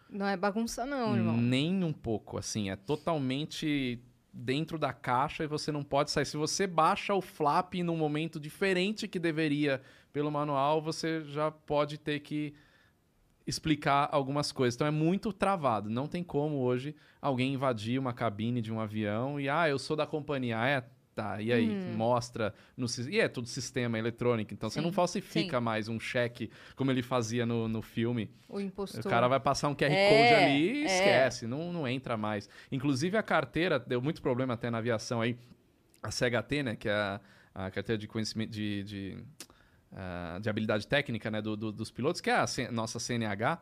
Não 0.09 0.27
é 0.27 0.37
bagunça, 0.37 0.87
não, 0.87 1.17
irmão. 1.17 1.37
nem 1.37 1.83
um 1.85 1.93
pouco, 1.93 2.39
assim, 2.39 2.71
é 2.71 2.77
totalmente 2.77 4.01
dentro 4.33 4.79
da 4.79 4.93
caixa 4.93 5.45
e 5.45 5.47
você 5.47 5.71
não 5.71 5.83
pode 5.83 6.11
sair. 6.11 6.27
Se 6.27 6.37
você 6.37 6.67
baixa 6.67 7.15
o 7.15 7.21
flap 7.21 7.75
num 7.75 7.97
momento 7.97 8.41
diferente 8.41 9.07
que 9.07 9.19
deveria 9.19 9.81
pelo 10.13 10.31
manual, 10.31 10.81
você 10.83 11.23
já 11.25 11.51
pode 11.51 11.99
ter 11.99 12.21
que 12.21 12.55
explicar 13.47 14.09
algumas 14.11 14.53
coisas. 14.53 14.75
Então 14.75 14.87
é 14.87 14.91
muito 14.91 15.33
travado. 15.33 15.91
Não 15.91 16.07
tem 16.07 16.23
como 16.23 16.57
hoje 16.57 16.95
alguém 17.21 17.55
invadir 17.55 17.99
uma 17.99 18.13
cabine 18.13 18.61
de 18.61 18.73
um 18.73 18.81
avião 18.81 19.39
e, 19.39 19.49
ah, 19.49 19.69
eu 19.69 19.79
sou 19.79 19.97
da 19.97 20.07
companhia. 20.07 20.61
Ah, 20.61 20.69
é? 20.69 20.85
Tá, 21.15 21.41
e 21.41 21.53
aí? 21.53 21.69
Mostra 21.95 22.53
no 22.77 22.87
E 23.09 23.21
é 23.21 23.29
tudo 23.29 23.47
sistema 23.47 23.97
eletrônico, 23.97 24.53
então 24.53 24.69
você 24.69 24.81
Sim, 24.81 24.85
não 24.85 24.93
falsifica 24.93 25.59
sim. 25.59 25.65
mais 25.65 25.89
um 25.89 26.01
cheque 26.01 26.51
como 26.75 26.91
ele 26.91 27.03
fazia 27.03 27.47
no, 27.47 27.69
no 27.69 27.83
filme. 27.83 28.29
O 28.49 28.59
impostor. 28.59 29.01
O 29.01 29.09
cara 29.09 29.29
vai 29.29 29.39
passar 29.39 29.69
um 29.69 29.77
QR 29.77 29.93
É, 29.93 30.09
Code 30.09 30.35
ali 30.35 30.73
e 30.73 30.83
é. 30.83 30.87
esquece, 30.87 31.47
não, 31.47 31.73
não 31.73 31.87
entra 31.87 32.17
mais. 32.17 32.49
Inclusive 32.73 33.17
a 33.17 33.23
carteira, 33.23 33.79
deu 33.79 34.03
muito 34.03 34.21
problema 34.21 34.55
até 34.55 34.71
na 34.71 34.79
aviação 34.79 35.21
aí, 35.21 35.39
a 36.03 36.11
CHT, 36.11 36.63
né, 36.65 36.75
que 36.75 36.89
é 36.89 36.93
a, 36.93 37.21
a 37.55 37.71
carteira 37.71 37.97
de 37.97 38.09
conhecimento 38.09 38.51
de, 38.51 38.83
de, 38.83 39.19
ah, 39.95 40.39
de 40.41 40.51
habilidade 40.51 40.87
técnica 40.87 41.31
né, 41.31 41.41
do- 41.41 41.57
do- 41.57 41.73
dos 41.73 41.91
pilotos, 41.91 42.21
que 42.21 42.29
é 42.31 42.35
a 42.35 42.47
C- 42.47 42.69
nossa 42.71 42.99
CNH, 42.99 43.59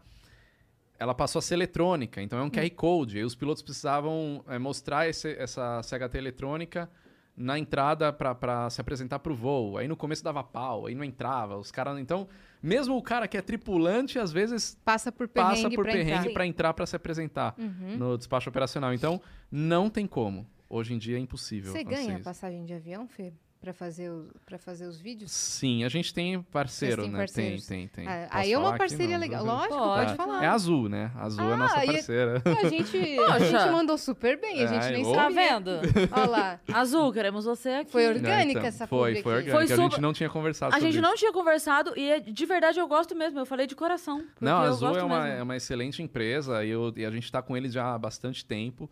ela 0.99 1.15
passou 1.15 1.39
a 1.41 1.43
ser 1.43 1.55
eletrônica, 1.55 2.23
então 2.23 2.39
é 2.39 2.43
um 2.43 2.51
QR 2.51 2.71
Code. 2.71 3.19
E 3.19 3.25
os 3.25 3.35
pilotos 3.35 3.63
precisavam 3.63 4.45
eh, 4.49 4.59
mostrar 4.59 5.09
esse- 5.09 5.37
essa 5.37 5.83
CHT 5.83 6.17
eletrônica 6.17 6.89
na 7.37 7.59
entrada 7.59 8.13
para 8.13 8.69
se 8.71 8.81
apresentar 8.81 9.19
para 9.19 9.33
o 9.33 9.35
voo. 9.35 9.79
Aí 9.79 9.89
no 9.89 9.97
começo 9.97 10.23
dava 10.23 10.45
pau, 10.45 10.87
aí 10.87 10.95
não 10.95 11.03
entrava. 11.03 11.57
Os 11.57 11.71
caras. 11.73 11.99
Então, 11.99 12.29
mesmo 12.63 12.97
o 12.97 13.03
cara 13.03 13.27
que 13.27 13.37
é 13.37 13.43
tripulante, 13.43 14.19
às 14.19 14.31
vezes 14.31 14.79
Passa 14.85 15.11
por 15.11 15.27
perrengue 15.27 15.63
passa 15.63 15.71
por 15.75 15.83
pra 15.85 15.93
perrengue 15.93 16.31
para 16.33 16.47
entrar 16.47 16.73
para 16.75 16.87
se 16.87 16.95
apresentar 16.95 17.55
Uhum. 17.59 17.97
no 17.97 18.19
despacho 18.19 18.49
operacional. 18.51 18.93
Então, 18.95 19.21
não 19.51 19.89
tem 19.91 20.07
como. 20.07 20.47
Hoje 20.69 20.95
em 20.95 20.99
dia 20.99 21.17
é 21.17 21.21
impossível. 21.21 21.73
Você 21.73 21.83
ganha 21.83 22.15
isso. 22.15 22.23
passagem 22.23 22.65
de 22.65 22.75
avião, 22.75 23.09
Fê? 23.09 23.33
Pra 23.63 23.73
fazer, 23.73 24.11
fazer 24.59 24.87
os 24.87 24.99
vídeos? 25.01 25.31
Sim, 25.31 25.85
a 25.85 25.89
gente 25.89 26.13
tem 26.13 26.43
parceiro, 26.43 27.07
né? 27.07 27.19
parceiros? 27.19 27.65
Tem, 27.65 27.87
tem, 27.87 28.05
tem. 28.05 28.13
Ah, 28.13 28.27
aí 28.33 28.53
é 28.53 28.59
uma 28.59 28.77
parceria 28.77 29.17
legal. 29.17 29.45
Lógico, 29.45 29.77
Pode. 29.79 30.05
pode 30.07 30.17
falar. 30.17 30.43
É 30.43 30.49
azul, 30.49 30.89
né? 30.89 31.13
Azul 31.15 31.49
é 31.49 31.53
Ah, 31.53 31.57
nossa 31.57 31.85
e- 31.85 31.87
parceira. 31.87 32.43
A 32.61 32.69
gente, 32.69 33.19
a 33.21 33.39
gente 33.39 33.71
mandou 33.73 33.97
super 33.97 34.37
bem, 34.41 34.65
a 34.65 34.67
gente 34.67 34.83
Ai, 34.85 34.93
nem 34.95 35.07
ô. 35.07 35.13
Tá 35.15 35.29
vendo? 35.29 35.71
Olha 36.11 36.27
lá. 36.27 36.61
Azul, 36.73 37.13
queremos 37.13 37.45
você 37.45 37.69
aqui. 37.69 37.93
Foi 37.93 38.09
orgânica 38.09 38.51
então, 38.59 38.65
essa 38.65 38.85
Foi, 38.89 39.23
foi 39.23 39.33
orgânica. 39.37 39.53
Foi 39.53 39.63
A 39.73 39.77
gente 39.77 40.01
não 40.01 40.13
tinha 40.13 40.29
conversado 40.29 40.71
A 40.75 40.79
sobre 40.81 40.87
gente 40.91 41.01
isso. 41.01 41.09
não 41.09 41.17
tinha 41.17 41.33
conversado 41.33 41.93
e 41.97 42.11
é- 42.11 42.19
de 42.19 42.47
verdade 42.47 42.81
eu 42.81 42.89
gosto 42.89 43.15
mesmo. 43.15 43.39
Eu 43.39 43.47
falei 43.47 43.69
de 43.69 43.77
coração. 43.77 44.25
Não, 44.41 44.59
a 44.61 44.65
eu 44.67 44.71
Azul 44.73 44.89
gosto 44.89 45.01
é 45.01 45.05
uma, 45.05 45.21
mesmo. 45.23 45.39
é 45.39 45.43
uma 45.45 45.57
excelente 45.57 46.03
empresa 46.03 46.65
e, 46.65 46.71
eu- 46.71 46.93
e 46.97 47.07
a 47.07 47.11
gente 47.13 47.25
está 47.27 47.41
com 47.41 47.57
eles 47.57 47.73
já 47.73 47.95
há 47.95 47.97
bastante 47.99 48.45
tempo. 48.45 48.91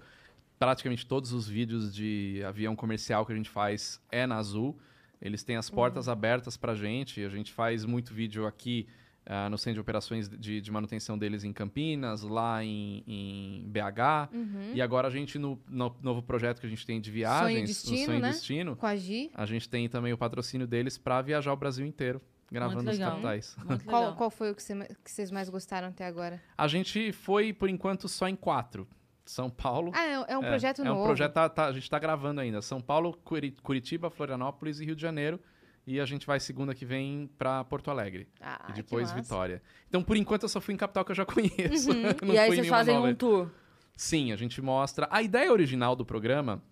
Praticamente 0.60 1.06
todos 1.06 1.32
os 1.32 1.48
vídeos 1.48 1.92
de 1.92 2.42
avião 2.46 2.76
comercial 2.76 3.24
que 3.24 3.32
a 3.32 3.34
gente 3.34 3.48
faz 3.48 3.98
é 4.12 4.26
na 4.26 4.36
Azul. 4.36 4.78
Eles 5.20 5.42
têm 5.42 5.56
as 5.56 5.70
portas 5.70 6.06
abertas 6.06 6.56
pra 6.58 6.74
gente. 6.74 7.24
A 7.24 7.30
gente 7.30 7.50
faz 7.50 7.84
muito 7.86 8.12
vídeo 8.12 8.46
aqui 8.46 8.86
ah, 9.24 9.48
no 9.48 9.56
centro 9.56 9.74
de 9.74 9.80
operações 9.80 10.28
de, 10.28 10.60
de 10.60 10.70
manutenção 10.70 11.16
deles 11.16 11.44
em 11.44 11.52
Campinas, 11.52 12.22
lá 12.22 12.62
em, 12.62 13.02
em 13.06 13.64
BH. 13.68 14.34
Uhum. 14.34 14.72
E 14.74 14.82
agora 14.82 15.08
a 15.08 15.10
gente, 15.10 15.38
no, 15.38 15.58
no 15.66 15.96
novo 16.02 16.22
projeto 16.22 16.60
que 16.60 16.66
a 16.66 16.70
gente 16.70 16.84
tem 16.86 17.00
de 17.00 17.10
viagens, 17.10 17.66
Destino, 17.68 17.96
o 18.02 18.04
Sonho 18.04 18.18
e 18.18 18.22
né? 18.22 18.28
Destino, 18.30 18.76
Com 18.76 18.86
a 18.86 18.96
Gi. 18.96 19.30
a 19.34 19.46
gente 19.46 19.66
tem 19.68 19.88
também 19.88 20.12
o 20.12 20.18
patrocínio 20.18 20.66
deles 20.66 20.98
pra 20.98 21.22
viajar 21.22 21.52
o 21.54 21.56
Brasil 21.56 21.86
inteiro, 21.86 22.20
gravando 22.52 22.90
os 22.90 22.98
legal. 22.98 23.12
capitais. 23.12 23.56
Muito 23.64 23.84
Qual, 23.86 24.02
legal. 24.02 24.16
qual 24.16 24.30
foi 24.30 24.50
o 24.50 24.54
que, 24.54 24.62
você- 24.62 24.88
que 25.04 25.10
vocês 25.10 25.30
mais 25.30 25.48
gostaram 25.48 25.88
até 25.88 26.06
agora? 26.06 26.40
A 26.56 26.68
gente 26.68 27.12
foi, 27.12 27.52
por 27.52 27.68
enquanto, 27.70 28.08
só 28.08 28.28
em 28.28 28.36
quatro. 28.36 28.86
São 29.30 29.48
Paulo. 29.48 29.92
Ah, 29.94 30.04
é, 30.04 30.32
é 30.32 30.38
um 30.38 30.42
É, 30.44 30.48
projeto 30.48 30.80
é 30.82 30.84
novo. 30.84 31.02
um 31.02 31.04
projeto, 31.06 31.32
tá- 31.32 31.48
tá- 31.48 31.66
a 31.66 31.72
gente 31.72 31.88
tá 31.88 31.98
gravando 31.98 32.40
ainda. 32.40 32.60
São 32.60 32.80
Paulo, 32.80 33.16
Curi- 33.24 33.56
Curitiba, 33.62 34.10
Florianópolis 34.10 34.80
e 34.80 34.84
Rio 34.84 34.96
de 34.96 35.02
Janeiro. 35.02 35.38
E 35.86 35.98
a 36.00 36.04
gente 36.04 36.26
vai 36.26 36.38
segunda 36.38 36.74
que 36.74 36.84
vem 36.84 37.28
pra 37.38 37.64
Porto 37.64 37.90
Alegre. 37.90 38.28
Ah, 38.40 38.66
e 38.68 38.72
depois. 38.72 39.10
Uhum. 39.10 39.16
Vitória. 39.16 39.62
Então, 39.88 40.02
por 40.02 40.16
enquanto, 40.16 40.42
eu 40.42 40.48
só 40.48 40.60
fui 40.60 40.74
em 40.74 40.76
capital 40.76 41.04
que 41.04 41.12
eu 41.12 41.16
já 41.16 41.24
conheço. 41.26 41.90
Não 42.22 42.34
E 42.34 42.38
aí 42.38 42.50
vocês 42.50 42.68
fazem 42.68 42.94
nova. 42.94 43.08
um 43.08 43.14
tour. 43.14 43.50
Sim, 43.96 44.32
a 44.32 44.36
gente 44.36 44.60
mostra. 44.60 45.08
A 45.10 45.22
ideia 45.22 45.50
original 45.52 45.94
do 45.96 46.04
programa 46.04 46.62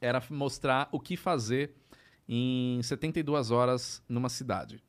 era 0.00 0.22
mostrar 0.30 0.88
o 0.92 0.98
que 1.00 1.16
fazer 1.16 1.74
em 2.28 2.80
72 2.82 3.50
horas 3.50 4.02
numa 4.08 4.28
cidade. 4.28 4.82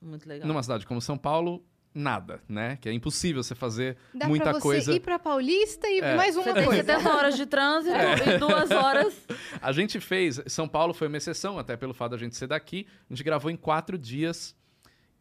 Muito 0.00 0.26
legal. 0.28 0.48
Numa 0.48 0.62
cidade 0.62 0.86
como 0.86 1.00
São 1.00 1.16
Paulo, 1.18 1.64
nada, 1.94 2.40
né? 2.48 2.78
Que 2.80 2.88
é 2.88 2.92
impossível 2.92 3.42
você 3.42 3.54
fazer 3.54 3.96
Dá 4.14 4.26
muita 4.26 4.44
pra 4.44 4.52
você 4.54 4.60
coisa. 4.60 4.92
ir 4.94 5.00
pra 5.00 5.18
Paulista 5.18 5.86
e 5.88 6.00
É. 6.00 6.16
mais 6.16 6.34
uma 6.36 6.44
Você 6.44 6.52
coisa. 6.64 6.84
70 6.84 7.14
horas 7.14 7.36
de 7.36 7.46
trânsito 7.46 7.94
e 8.28 8.38
duas 8.38 8.70
horas. 8.70 9.14
A 9.60 9.72
gente 9.72 10.00
fez. 10.00 10.40
São 10.46 10.66
Paulo 10.68 10.94
foi 10.94 11.08
uma 11.08 11.16
exceção, 11.16 11.58
até 11.58 11.76
pelo 11.76 11.92
fato 11.94 12.12
da 12.12 12.18
gente 12.18 12.36
ser 12.36 12.46
daqui. 12.46 12.86
A 13.10 13.14
gente 13.14 13.22
gravou 13.24 13.50
em 13.50 13.56
quatro 13.56 13.98
dias. 13.98 14.54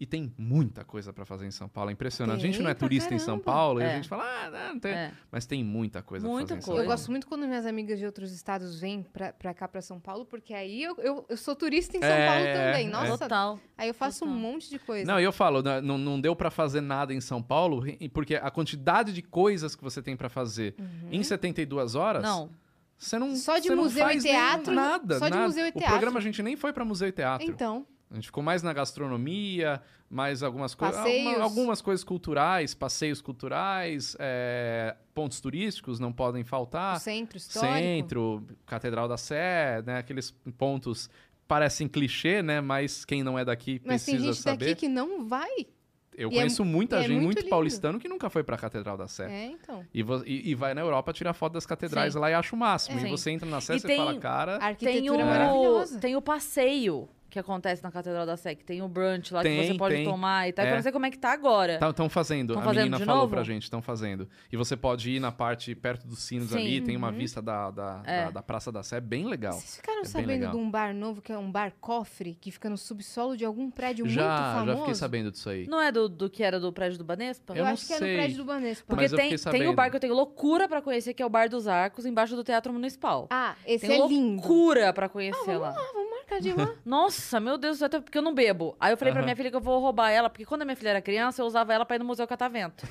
E 0.01 0.05
tem 0.07 0.33
muita 0.35 0.83
coisa 0.83 1.13
pra 1.13 1.23
fazer 1.25 1.45
em 1.45 1.51
São 1.51 1.69
Paulo. 1.69 1.91
É 1.91 1.93
impressionante. 1.93 2.39
a 2.39 2.41
gente 2.41 2.55
Tem 2.55 2.63
não 2.63 2.71
é 2.71 2.73
turista 2.73 3.13
em 3.13 3.19
São 3.19 3.37
caramba. 3.39 3.43
Paulo 3.43 3.81
e 3.81 3.83
É. 3.83 3.91
a 3.91 3.95
gente 3.97 4.09
fala, 4.09 4.23
ah, 4.23 4.49
não, 4.49 4.73
não 4.73 4.79
tem. 4.79 4.93
É. 4.93 5.11
Mas 5.31 5.45
tem 5.45 5.63
muita 5.63 6.01
coisa 6.01 6.27
Muita 6.27 6.47
pra 6.47 6.55
fazer 6.55 6.57
em 6.57 6.61
São 6.65 6.73
coisa. 6.73 6.83
Eu 6.83 6.91
gosto 6.91 7.11
muito 7.11 7.27
quando 7.27 7.45
minhas 7.47 7.67
amigas 7.67 7.99
de 7.99 8.05
outros 8.07 8.31
estados 8.31 8.79
vêm 8.79 9.03
pra, 9.03 9.31
pra 9.31 9.53
cá, 9.53 9.67
pra 9.67 9.79
São 9.79 9.99
Paulo, 9.99 10.25
porque 10.25 10.55
aí 10.55 10.81
eu, 10.81 10.95
eu, 10.97 11.23
eu 11.29 11.37
sou 11.37 11.55
turista 11.55 11.95
em 11.97 11.99
São 11.99 12.09
É, 12.09 12.27
Paulo 12.27 12.45
também. 12.45 12.87
é. 12.87 12.89
Nossa, 12.89 13.17
Total. 13.19 13.59
aí 13.77 13.87
eu 13.89 13.93
faço 13.93 14.25
um 14.25 14.27
Total. 14.29 14.41
monte 14.41 14.69
de 14.71 14.79
coisa. 14.79 15.05
Não, 15.05 15.19
e 15.19 15.23
eu 15.23 15.31
falo, 15.31 15.61
né, 15.61 15.79
não, 15.81 15.99
não 15.99 16.19
deu 16.19 16.35
pra 16.35 16.49
fazer 16.49 16.81
nada 16.81 17.13
em 17.13 17.21
São 17.21 17.39
Paulo, 17.39 17.87
e- 17.87 18.09
porque 18.09 18.33
a 18.37 18.49
quantidade 18.49 19.13
de 19.13 19.21
coisas 19.21 19.75
que 19.75 19.83
você 19.83 20.01
tem 20.01 20.17
pra 20.17 20.29
fazer 20.29 20.73
em 21.11 21.21
72 21.21 21.93
horas, 21.93 22.23
Não. 22.23 22.49
você 22.97 23.19
não 23.19 23.29
Uhum. 23.29 23.35
Só 23.35 23.59
de 23.59 23.69
museu 23.69 24.09
e 24.09 24.17
teatro, 24.19 24.73
nada, 24.73 25.19
só 25.19 25.25
de 25.25 25.31
nada. 25.31 25.45
museu 25.45 25.65
e 25.67 25.69
O 25.69 25.73
teatro. 25.73 25.89
programa 25.91 26.17
a 26.19 26.23
gente 26.23 26.41
nem 26.41 26.55
foi 26.55 26.73
pra 26.73 26.83
museu 26.83 27.07
e 27.07 27.11
teatro. 27.11 27.47
Então, 27.47 27.85
A 28.11 28.15
gente 28.15 28.25
ficou 28.25 28.43
mais 28.43 28.61
na 28.61 28.73
gastronomia, 28.73 29.81
mais 30.09 30.43
algumas 30.43 30.75
coisas. 30.75 30.99
Algumas 31.39 31.81
coisas 31.81 32.03
culturais, 32.03 32.73
passeios 32.73 33.21
culturais, 33.21 34.15
é, 34.19 34.95
pontos 35.13 35.39
turísticos 35.39 35.99
não 35.99 36.11
podem 36.11 36.41
o 36.41 36.45
faltar. 36.45 36.99
centro 36.99 37.37
histórico. 37.37 37.73
Centro, 37.73 38.47
Catedral 38.65 39.07
da 39.07 39.15
Sé, 39.17 39.81
né? 39.85 39.97
Aqueles 39.99 40.31
pontos 40.57 41.09
parecem 41.47 41.87
clichê, 41.87 42.41
né? 42.41 42.59
Mas 42.59 43.05
quem 43.05 43.23
não 43.23 43.39
é 43.39 43.45
daqui 43.45 43.81
Mas 43.85 44.03
tem 44.03 44.15
precisa 44.15 44.33
gente 44.33 44.43
saber. 44.43 44.65
daqui 44.65 44.75
que 44.81 44.87
não 44.89 45.25
vai. 45.27 45.67
Eu 46.13 46.29
e 46.29 46.33
é 46.33 46.37
conheço 46.39 46.65
mu- 46.65 46.71
muita 46.73 46.97
e 46.97 47.05
é 47.05 47.07
gente, 47.07 47.21
muito 47.21 47.37
muito, 47.39 47.49
paulistano 47.49 47.97
que 47.97 48.09
nunca 48.09 48.29
foi 48.29 48.43
pra 48.43 48.57
Catedral 48.57 48.97
da 48.97 49.07
Sé. 49.07 49.31
É, 49.31 49.45
então. 49.45 49.85
E, 49.93 50.01
e- 50.25 50.49
e 50.51 50.55
vai 50.55 50.73
na 50.73 50.81
Europa 50.81 51.13
tirar 51.13 51.33
foto 51.33 51.53
das 51.53 51.65
catedrais 51.65 52.11
Sim. 52.13 52.19
lá 52.19 52.29
e 52.29 52.33
acha 52.33 52.53
o 52.53 52.59
máximo. 52.59 52.99
É. 52.99 53.07
E 53.07 53.09
você 53.09 53.31
entra 53.31 53.49
na 53.49 53.61
Sé 53.61 53.75
E 53.77 53.79
você 53.79 53.87
tem- 53.87 53.95
fala, 53.95 54.19
cara. 54.19 54.55
A 54.57 54.59
Tem 54.59 54.67
arquitetura 54.67 55.17
o, 55.17 55.21
é 55.21 55.23
maravilhosa. 55.23 55.99
tem 55.99 56.15
o 56.17 56.21
passeio 56.21 57.07
que 57.31 57.39
acontece 57.39 57.81
na 57.83 57.89
Catedral 57.91 58.25
da 58.25 58.37
Sé, 58.37 58.53
que 58.53 58.63
tem 58.63 58.81
o 58.81 58.87
brunch 58.87 59.33
lá 59.33 59.41
que 59.41 59.47
Tem, 59.49 59.65
você 59.67 59.73
pode 59.77 59.95
tem. 59.95 60.03
tomar 60.05 60.47
e 60.47 60.53
tal. 60.53 60.65
Eu 60.65 60.71
É. 60.71 60.75
não 60.75 60.81
sei 60.83 60.91
como 60.91 61.05
é 61.05 61.09
que 61.09 61.17
tá 61.17 61.31
agora. 61.31 61.79
Estão 61.81 62.09
fazendo. 62.09 62.53
Tão 62.53 62.61
a 62.61 62.65
fazendo 62.65 62.83
menina 62.83 62.97
de 62.99 63.05
falou 63.05 63.21
novo? 63.21 63.33
pra 63.33 63.43
gente, 63.43 63.63
estão 63.63 63.81
fazendo. 63.81 64.27
E 64.51 64.57
você 64.57 64.75
pode 64.77 65.09
ir 65.09 65.19
na 65.19 65.31
parte 65.31 65.73
perto 65.73 66.05
dos 66.05 66.19
sinos 66.19 66.49
Sim. 66.49 66.57
ali, 66.59 66.81
tem 66.81 66.95
Uhum. 66.95 67.01
uma 67.03 67.11
vista 67.11 67.41
da, 67.41 67.71
da, 67.71 68.01
É. 68.05 68.25
da, 68.25 68.31
da 68.31 68.41
Praça 68.43 68.71
da 68.71 68.83
Sé, 68.83 68.97
é 68.97 69.01
bem 69.01 69.25
legal. 69.25 69.53
Vocês 69.53 69.77
ficaram 69.77 70.01
É 70.01 70.05
sabendo 70.05 70.51
de 70.51 70.55
um 70.57 70.69
bar 70.69 70.93
novo 70.93 71.21
que 71.21 71.31
é 71.31 71.37
um 71.37 71.49
bar 71.51 71.73
cofre, 71.79 72.37
que 72.39 72.51
fica 72.51 72.69
no 72.69 72.77
subsolo 72.77 73.35
de 73.37 73.45
algum 73.45 73.71
prédio 73.71 74.05
muito 74.05 74.15
Já, 74.15 74.53
famoso? 74.55 74.71
já 74.73 74.77
fiquei 74.79 74.95
sabendo 74.95 75.31
disso 75.31 75.49
aí. 75.49 75.65
Não 75.67 75.81
é 75.81 75.91
do, 75.91 76.09
do 76.09 76.29
que 76.29 76.43
era 76.43 76.59
do 76.59 76.71
prédio 76.73 76.97
do 76.97 77.03
Banespa? 77.05 77.53
Eu, 77.53 77.57
Eu 77.59 77.65
não 77.65 77.71
acho 77.71 77.87
que 77.87 77.93
é 77.93 77.99
no 77.99 78.05
sei. 78.05 78.15
prédio 78.15 78.37
do 78.37 78.45
Banespa. 78.45 78.83
Porque 78.87 79.03
Mas 79.03 79.11
eu 79.13 79.17
tem, 79.17 79.27
tem 79.29 79.35
o 79.35 79.39
sabendo. 79.39 79.73
bar 79.73 79.89
que 79.89 79.95
eu 79.95 79.99
tenho 80.01 80.13
loucura 80.13 80.67
pra 80.67 80.81
conhecer, 80.81 81.13
que 81.13 81.23
é 81.23 81.25
o 81.25 81.29
Bar 81.29 81.47
dos 81.49 81.67
Arcos, 81.67 82.05
embaixo 82.05 82.35
do 82.35 82.43
Teatro 82.43 82.73
Municipal. 82.73 83.27
Ah, 83.29 83.55
esse 83.65 83.87
Tem 83.87 84.01
é 84.01 84.07
lindo. 84.07 84.35
loucura 84.41 84.91
pra 84.91 85.07
conhecer 85.07 85.57
lá. 85.57 85.69
Ah, 85.69 85.91
vamos 85.93 86.10
de 86.39 86.49
ir 86.49 86.53
lá. 86.57 86.73
Nossa, 86.85 87.39
meu 87.39 87.57
Deus 87.57 87.77
do 87.77 87.79
céu, 87.79 87.85
até 87.87 87.99
porque 87.99 88.17
eu 88.17 88.21
não 88.21 88.33
bebo. 88.33 88.75
Aí 88.79 88.93
eu 88.93 88.97
falei 88.97 89.13
pra 89.13 89.23
minha 89.23 89.35
filha 89.35 89.49
que 89.49 89.55
eu 89.55 89.61
vou 89.61 89.79
roubar 89.79 90.09
ela, 90.11 90.29
porque 90.29 90.45
quando 90.45 90.61
a 90.61 90.65
minha 90.65 90.75
filha 90.75 90.89
era 90.89 91.01
criança, 91.01 91.41
eu 91.41 91.45
usava 91.45 91.73
ela 91.73 91.85
pra 91.85 91.95
ir 91.95 91.99
no 91.99 92.05
Museu 92.05 92.27
Catavento. 92.27 92.85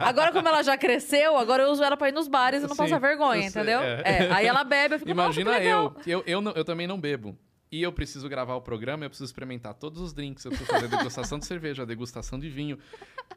agora, 0.00 0.32
como 0.32 0.46
ela 0.48 0.62
já 0.62 0.76
cresceu, 0.76 1.36
agora 1.36 1.62
eu 1.64 1.70
uso 1.70 1.82
ela 1.82 1.96
pra 1.96 2.08
ir 2.08 2.12
nos 2.12 2.28
bares 2.28 2.60
e 2.62 2.66
não 2.66 2.74
Sim, 2.74 2.82
passar 2.82 2.98
vergonha, 2.98 3.46
eu 3.46 3.50
sei, 3.50 3.62
entendeu? 3.62 3.80
é. 3.80 4.02
É, 4.04 4.32
Aí 4.32 4.46
ela 4.46 4.62
bebe, 4.64 4.94
eu 4.94 4.98
fico, 4.98 5.10
Imagina 5.10 5.58
eu. 5.60 5.94
Eu, 6.06 6.22
eu, 6.26 6.40
não- 6.40 6.52
eu 6.52 6.64
também 6.64 6.86
não 6.86 7.00
bebo. 7.00 7.36
E 7.70 7.82
eu 7.82 7.92
preciso 7.92 8.28
gravar 8.28 8.54
o 8.54 8.60
programa, 8.60 9.04
eu 9.04 9.10
preciso 9.10 9.28
experimentar 9.28 9.74
todos 9.74 10.00
os 10.00 10.12
drinks, 10.12 10.44
eu 10.44 10.50
preciso 10.52 10.70
fazer 10.70 10.86
degustação 10.88 11.36
de 11.38 11.46
cerveja, 11.46 11.84
degustação 11.84 12.38
de 12.38 12.48
vinho. 12.48 12.78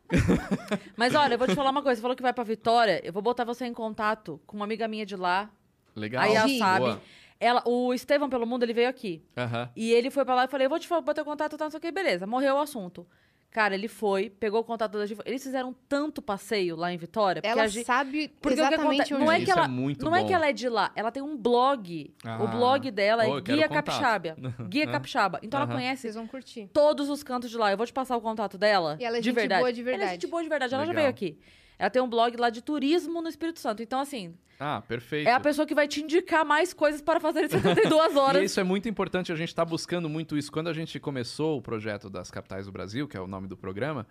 Mas 0.96 1.16
olha, 1.16 1.34
eu 1.34 1.38
vou 1.38 1.48
te 1.48 1.56
falar 1.56 1.72
uma 1.72 1.82
coisa. 1.82 1.98
Você 1.98 2.02
falou 2.02 2.16
que 2.16 2.22
vai 2.22 2.34
pra 2.34 2.44
Vitória, 2.44 3.02
eu 3.04 3.12
vou 3.12 3.22
botar 3.22 3.44
você 3.44 3.66
em 3.66 3.74
contato 3.74 4.40
com 4.46 4.56
uma 4.56 4.66
amiga 4.66 4.88
minha 4.88 5.06
de 5.06 5.16
lá. 5.16 5.50
Legal. 5.96 6.24
Aí 6.24 6.36
ela 6.36 6.48
sabe. 6.60 7.02
Ela, 7.40 7.64
o 7.66 7.94
Estevão 7.94 8.30
Pelo 8.30 8.46
Mundo, 8.46 8.64
ele 8.64 8.74
veio 8.74 8.90
aqui. 8.90 9.24
Aham. 9.38 9.70
E 9.76 9.92
ele 9.94 10.10
foi 10.12 10.26
pra 10.26 10.36
lá 10.36 10.46
e 10.46 10.48
falei, 10.48 10.66
eu 10.66 10.70
vou 10.70 10.80
te 10.80 10.88
botar 10.90 11.24
contato, 11.24 11.58
tá, 11.58 11.64
não 11.66 11.72
sei 11.72 11.78
o 11.78 11.82
que, 11.82 11.92
beleza. 11.92 12.28
Morreu 12.28 12.56
o 12.56 12.60
assunto. 12.60 13.08
Cara, 13.52 13.74
ele 13.74 13.88
foi, 13.88 14.30
pegou 14.30 14.60
o 14.60 14.64
contato 14.64 14.96
da 14.96 15.08
Gi. 15.08 15.18
Eles 15.26 15.42
fizeram 15.42 15.74
tanto 15.88 16.22
passeio 16.22 16.76
lá 16.76 16.94
em 16.94 16.98
Vitória. 16.98 17.42
Porque 17.42 17.52
Ela 17.60 17.68
Gi, 17.68 17.84
sabe 17.84 18.28
porque 18.40 18.54
o 18.54 18.58
que 18.58 18.62
exatamente 18.62 19.02
acontece, 19.02 19.14
onde 19.16 19.24
não 19.26 19.32
é 19.32 19.36
ir. 19.40 19.44
que 19.46 19.50
Isso 19.50 19.58
é 19.58 19.62
ela, 19.62 19.68
muito 19.68 20.06
não 20.06 20.16
é 20.16 20.22
bom. 20.22 20.28
que 20.28 20.34
ela 20.34 20.48
é 20.50 20.54
de 20.54 20.70
lá, 20.70 20.92
ela 20.96 21.12
tem 21.12 21.24
um 21.24 21.36
blog. 21.36 22.14
Ah. 22.24 22.44
o 22.44 22.48
blog 22.48 22.92
dela 22.92 23.24
Oh, 23.28 23.38
é 23.40 23.42
Guia. 23.42 23.68
Capixaba. 23.68 24.36
Guia 24.70 24.86
Capixaba. 24.86 25.40
Então 25.42 25.60
ela 25.62 25.72
conhece 25.72 26.04
Vocês 26.04 26.14
vão 26.14 26.28
curtir. 26.28 26.70
todos 26.72 27.10
os 27.10 27.24
cantos 27.24 27.50
de 27.50 27.58
lá. 27.58 27.72
Eu 27.72 27.78
vou 27.78 27.88
te 27.88 27.94
passar 27.94 28.16
o 28.18 28.22
contato 28.22 28.56
dela. 28.56 28.98
E 29.00 29.04
ela 29.06 29.18
é 29.18 29.20
de 29.20 29.26
gente 29.26 29.34
verdade. 29.36 29.62
boa 29.62 29.74
de 29.74 29.82
Ela 29.82 29.90
é 29.90 29.92
verdade. 29.98 30.12
gente 30.22 30.28
boa 30.28 30.44
de 30.44 30.50
verdade. 30.50 30.76
Ela 30.76 30.86
já 30.86 30.94
veio 30.94 31.08
aqui. 31.10 31.40
Ela 31.80 31.90
tem 31.90 32.02
um 32.02 32.10
blog 32.10 32.36
lá 32.38 32.50
de 32.50 32.62
turismo 32.62 33.22
no 33.22 33.30
Espírito 33.30 33.60
Santo. 33.60 33.82
Então, 33.82 34.00
assim, 34.02 34.36
Ah, 34.60 34.84
perfeito. 34.86 35.28
é 35.30 35.32
a 35.32 35.40
pessoa 35.40 35.66
que 35.66 35.74
vai 35.74 35.88
te 35.88 36.02
indicar 36.02 36.44
mais 36.46 36.74
coisas 36.74 37.02
para 37.02 37.20
fazer 37.22 37.46
em 37.46 37.48
72 37.50 38.14
E 38.14 38.18
horas. 38.20 38.44
isso 38.44 38.60
é 38.60 38.64
muito 38.64 38.90
importante, 38.90 39.32
a 39.32 39.36
gente 39.36 39.48
está 39.48 39.64
buscando 39.64 40.10
muito 40.10 40.38
isso. 40.38 40.52
Quando 40.52 40.68
a 40.68 40.74
gente 40.74 41.00
começou 41.00 41.58
o 41.58 41.62
projeto 41.62 42.10
das 42.10 42.30
capitais 42.30 42.66
do 42.66 42.72
Brasil, 42.74 43.08
que 43.08 43.16
é 43.16 43.22
o 43.22 43.28
nome 43.28 43.48
do 43.48 43.56
programa, 43.56 44.06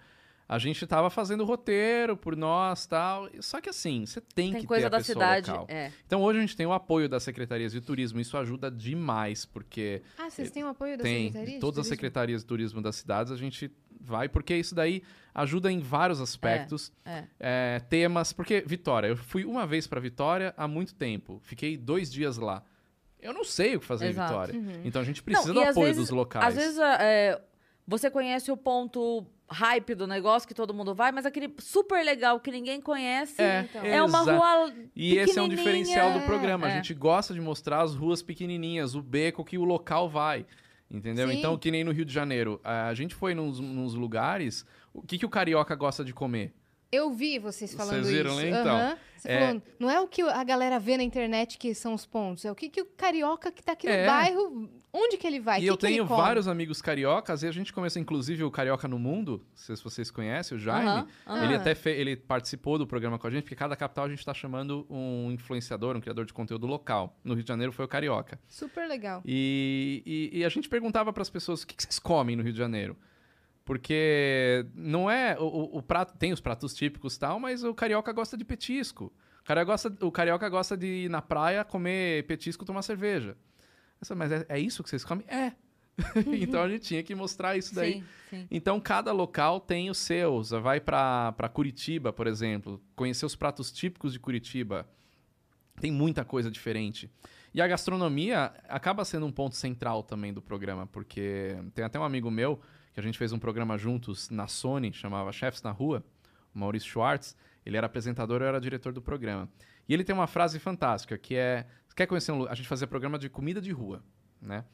a 0.48 0.58
gente 0.58 0.82
estava 0.82 1.10
fazendo 1.10 1.44
roteiro 1.44 2.16
por 2.16 2.34
nós 2.34 2.86
tal. 2.86 3.28
Só 3.40 3.60
que 3.60 3.68
assim, 3.68 4.06
você 4.06 4.20
tem, 4.20 4.52
Tem 4.52 4.60
que 4.62 4.66
coisa 4.66 4.82
ter 4.82 4.86
a 4.86 4.88
da 4.90 4.96
pessoa 4.98 5.14
cidade. 5.14 5.50
local. 5.50 5.66
É. 5.68 5.92
Então 6.06 6.22
hoje 6.22 6.38
a 6.38 6.40
gente 6.40 6.56
tem 6.56 6.64
o 6.66 6.72
apoio 6.72 7.08
das 7.08 7.22
secretarias 7.22 7.72
de 7.72 7.80
turismo, 7.82 8.18
isso 8.18 8.36
ajuda 8.36 8.70
demais, 8.70 9.44
porque 9.44 10.00
Ah, 10.16 10.30
vocês 10.30 10.50
têm 10.50 10.64
o 10.64 10.68
apoio 10.68 10.96
da 10.96 11.02
tem 11.04 11.26
Secretaria? 11.26 11.46
de 11.48 11.54
de 11.56 11.60
todas 11.60 11.78
as 11.80 11.86
Turismo? 11.86 11.94
secretarias 11.96 12.40
de 12.40 12.46
turismo 12.46 12.80
das 12.80 12.96
cidades, 12.96 13.30
a 13.30 13.36
gente 13.36 13.70
vai, 14.00 14.28
porque 14.28 14.56
isso 14.56 14.74
daí 14.74 15.02
ajuda 15.34 15.70
em 15.70 15.80
vários 15.80 16.20
aspectos. 16.20 16.90
é. 17.04 17.24
É, 17.38 17.80
temas, 17.90 18.32
porque 18.32 18.62
Vitória, 18.66 19.08
eu 19.08 19.16
fui 19.16 19.44
uma 19.44 19.66
vez 19.66 19.86
para 19.86 20.00
Vitória 20.00 20.54
há 20.56 20.66
muito 20.66 20.94
tempo, 20.94 21.40
fiquei 21.44 21.76
dois 21.76 22.10
dias 22.10 22.38
lá. 22.38 22.62
Eu 23.20 23.34
não 23.34 23.44
sei 23.44 23.74
o 23.76 23.80
que 23.80 23.86
fazer 23.86 24.06
Exato. 24.06 24.32
em 24.32 24.36
Vitória. 24.36 24.54
Uhum. 24.78 24.82
Então 24.84 25.02
a 25.02 25.04
gente 25.04 25.22
precisa 25.22 25.48
Não, 25.52 25.62
do 25.62 25.68
apoio 25.68 25.86
vezes- 25.88 26.02
dos 26.04 26.10
locais. 26.10 26.46
Às 26.46 26.54
vezes 26.54 26.78
é, 26.78 27.38
você 27.86 28.08
conhece 28.10 28.50
o 28.52 28.56
ponto 28.56 29.26
hype 29.50 29.94
do 29.94 30.06
negócio 30.06 30.46
que 30.46 30.54
todo 30.54 30.74
mundo 30.74 30.94
vai, 30.94 31.10
mas 31.12 31.24
aquele 31.24 31.52
super 31.58 32.04
legal 32.04 32.38
que 32.38 32.50
ninguém 32.50 32.80
conhece 32.80 33.40
É, 33.40 33.66
Então. 33.70 33.84
é 33.84 34.02
uma 34.02 34.20
rua 34.20 34.72
E 34.94 35.16
esse 35.16 35.38
é 35.38 35.42
um 35.42 35.48
diferencial 35.48 36.12
do 36.12 36.20
programa. 36.26 36.66
A 36.66 36.70
É. 36.70 36.74
gente 36.74 36.92
gosta 36.94 37.32
de 37.32 37.40
mostrar 37.40 37.80
as 37.82 37.94
ruas 37.94 38.20
pequenininhas, 38.22 38.94
o 38.94 39.02
beco 39.02 39.44
que 39.44 39.56
o 39.58 39.64
local 39.64 40.08
vai. 40.08 40.44
Entendeu? 40.90 41.28
Sim. 41.28 41.36
Então, 41.38 41.56
que 41.58 41.70
nem 41.70 41.84
no 41.84 41.92
Rio 41.92 42.04
de 42.04 42.12
Janeiro. 42.12 42.60
A 42.64 42.94
gente 42.94 43.14
foi 43.14 43.34
nos, 43.34 43.60
nos 43.60 43.92
lugares. 43.94 44.64
O 44.92 45.02
que, 45.02 45.18
que 45.18 45.26
o 45.26 45.28
carioca 45.28 45.74
gosta 45.74 46.02
de 46.02 46.14
comer? 46.14 46.52
Eu 46.90 47.10
vi 47.12 47.38
vocês 47.38 47.74
falando 47.74 48.02
Vocês 48.02 48.08
viram, 48.16 48.30
isso. 48.32 48.40
né? 48.42 48.48
Então, 48.60 48.76
Aham. 48.76 48.98
Você 49.18 49.28
é- 49.28 49.46
falou, 49.48 49.62
não 49.80 49.90
é 49.90 50.00
o 50.00 50.06
que 50.06 50.22
a 50.22 50.44
galera 50.44 50.78
vê 50.78 50.96
na 50.96 51.02
internet 51.02 51.58
que 51.58 51.74
são 51.74 51.92
os 51.92 52.06
pontos, 52.06 52.44
é 52.44 52.52
o 52.52 52.54
que, 52.54 52.68
que 52.70 52.80
o 52.80 52.86
carioca 52.86 53.50
que 53.50 53.62
tá 53.62 53.72
aqui 53.72 53.88
É. 53.88 54.02
no 54.02 54.06
bairro, 54.06 54.70
onde 54.92 55.16
que 55.16 55.26
ele 55.26 55.40
vai? 55.40 55.58
e 55.58 55.62
Que 55.64 55.66
eu 55.70 55.76
que 55.76 55.86
tenho 55.86 56.06
vários 56.06 56.46
amigos 56.46 56.80
cariocas, 56.80 57.42
e 57.42 57.46
a 57.48 57.50
gente 57.52 57.72
começou, 57.72 58.00
inclusive, 58.00 58.44
o 58.44 58.50
Carioca 58.50 58.86
no 58.86 58.96
Mundo. 58.98 59.44
Não 59.50 59.56
sei 59.56 59.74
se 59.76 59.82
vocês 59.82 60.08
conhecem, 60.10 60.56
o 60.56 60.60
Jaime. 60.60 60.88
Aham, 60.88 61.08
aham. 61.26 61.44
Ele 61.44 61.54
até 61.56 61.74
fe- 61.74 61.90
ele 61.90 62.16
participou 62.16 62.78
do 62.78 62.86
programa 62.86 63.18
com 63.18 63.26
a 63.26 63.30
gente, 63.30 63.42
porque 63.42 63.56
cada 63.56 63.74
capital 63.74 64.04
a 64.04 64.08
gente 64.08 64.20
está 64.20 64.32
chamando 64.32 64.86
um 64.88 65.32
influenciador, 65.32 65.96
um 65.96 66.00
criador 66.00 66.24
de 66.24 66.32
conteúdo 66.32 66.66
local. 66.66 67.18
No 67.24 67.34
Rio 67.34 67.42
de 67.42 67.48
Janeiro 67.48 67.72
foi 67.72 67.84
o 67.84 67.88
Carioca. 67.88 68.38
Super 68.46 68.86
legal. 68.88 69.20
E, 69.26 70.02
e- 70.32 70.38
e 70.38 70.44
a 70.44 70.48
gente 70.48 70.68
perguntava 70.68 71.12
para 71.12 71.22
as 71.22 71.28
pessoas 71.28 71.64
o 71.64 71.66
que, 71.66 71.74
que 71.74 71.82
vocês 71.82 71.98
comem 71.98 72.36
no 72.36 72.42
Rio 72.44 72.52
de 72.52 72.58
Janeiro. 72.58 72.96
Porque 73.68 74.64
não 74.74 75.10
é. 75.10 75.36
O, 75.38 75.76
o- 75.76 75.82
prato 75.82 76.16
tem 76.16 76.32
os 76.32 76.40
pratos 76.40 76.72
típicos 76.72 77.16
e 77.16 77.18
tal, 77.20 77.38
mas 77.38 77.62
o 77.62 77.74
carioca 77.74 78.10
gosta 78.14 78.34
de 78.34 78.42
petisco. 78.42 79.12
O 79.42 79.44
carioca 79.44 79.70
gosta, 79.70 80.06
o 80.06 80.10
carioca 80.10 80.48
gosta 80.48 80.74
de 80.74 80.86
ir 81.04 81.10
na 81.10 81.20
praia, 81.20 81.62
comer 81.64 82.26
petisco, 82.26 82.64
tomar 82.64 82.80
cerveja. 82.80 83.36
Falei, 84.00 84.18
mas 84.20 84.32
é, 84.32 84.46
é 84.48 84.58
isso 84.58 84.82
que 84.82 84.88
vocês 84.88 85.04
comem? 85.04 85.26
É. 85.28 85.52
então 86.40 86.62
a 86.62 86.68
gente 86.70 86.80
tinha 86.86 87.02
que 87.02 87.14
mostrar 87.14 87.58
isso 87.58 87.74
daí. 87.74 88.00
Sim, 88.00 88.04
sim. 88.30 88.46
Então, 88.50 88.80
cada 88.80 89.12
local 89.12 89.60
tem 89.60 89.90
os 89.90 89.98
seus. 89.98 90.48
Vai 90.48 90.80
para 90.80 91.50
Curitiba, 91.52 92.10
por 92.10 92.26
exemplo, 92.26 92.80
conhecer 92.96 93.26
os 93.26 93.36
pratos 93.36 93.70
típicos 93.70 94.14
de 94.14 94.18
Curitiba. 94.18 94.88
Tem 95.78 95.92
muita 95.92 96.24
coisa 96.24 96.50
diferente. 96.50 97.10
E 97.52 97.60
a 97.60 97.66
gastronomia 97.68 98.50
acaba 98.66 99.04
sendo 99.04 99.26
um 99.26 99.32
ponto 99.32 99.56
central 99.56 100.02
também 100.02 100.32
do 100.32 100.40
programa, 100.40 100.86
porque 100.86 101.54
tem 101.74 101.84
até 101.84 102.00
um 102.00 102.04
amigo 102.04 102.30
meu 102.30 102.58
que 102.94 103.00
a 103.00 103.02
gente 103.02 103.16
fez 103.18 103.32
um 103.32 103.38
programa 103.38 103.76
juntos 103.78 104.30
na 104.30 104.46
Sony, 104.46 104.92
chamava 104.92 105.32
Chefs 105.32 105.62
na 105.62 105.70
Rua, 105.70 106.04
o 106.54 106.58
Maurício 106.58 106.88
Schwartz. 106.88 107.36
Ele 107.64 107.76
era 107.76 107.86
apresentador, 107.86 108.40
eu 108.40 108.48
era 108.48 108.60
diretor 108.60 108.92
do 108.92 109.02
programa. 109.02 109.48
E 109.88 109.92
ele 109.94 110.02
tem 110.04 110.14
uma 110.14 110.26
frase 110.26 110.58
fantástica, 110.58 111.18
que 111.18 111.34
é... 111.36 111.66
Quer 111.94 112.06
conhecer 112.06 112.30
um 112.32 112.38
lu- 112.38 112.48
A 112.48 112.54
gente 112.54 112.68
fazia 112.68 112.86
programa 112.86 113.18
de 113.18 113.28
comida 113.28 113.60
de 113.60 113.72
rua, 113.72 114.02
né? 114.40 114.64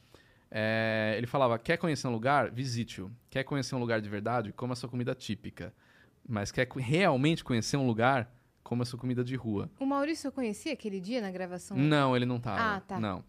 É, 0.51 1.15
ele 1.16 1.27
falava: 1.27 1.59
quer 1.59 1.78
conhecer 1.78 2.07
um 2.07 2.12
lugar? 2.12 2.51
Visite-o. 2.51 3.11
Quer 3.31 3.45
conhecer 3.45 3.74
um 3.74 3.78
lugar 3.78 4.01
de 4.01 4.09
verdade? 4.11 4.53
Coma 4.53 4.77
sua 4.77 4.89
comida 4.91 5.15
típica. 5.15 5.74
Mas 6.28 6.53
quer 6.53 6.69
realmente 6.77 7.43
conhecer 7.43 7.77
um 7.78 7.86
lugar? 7.86 8.31
Coma 8.62 8.85
sua 8.85 8.99
comida 8.99 9.24
de 9.24 9.35
rua. 9.36 9.70
O 9.81 9.86
Maurício 9.86 10.28
eu 10.28 10.32
conhecia 10.32 10.73
aquele 10.74 11.01
dia 11.01 11.20
na 11.23 11.31
gravação? 11.31 11.77
Não, 11.77 12.15
ele 12.15 12.27
não 12.27 12.39
tava. 12.39 12.77
Ah, 12.77 12.81
tá. 12.81 13.01
Não. 13.01 13.24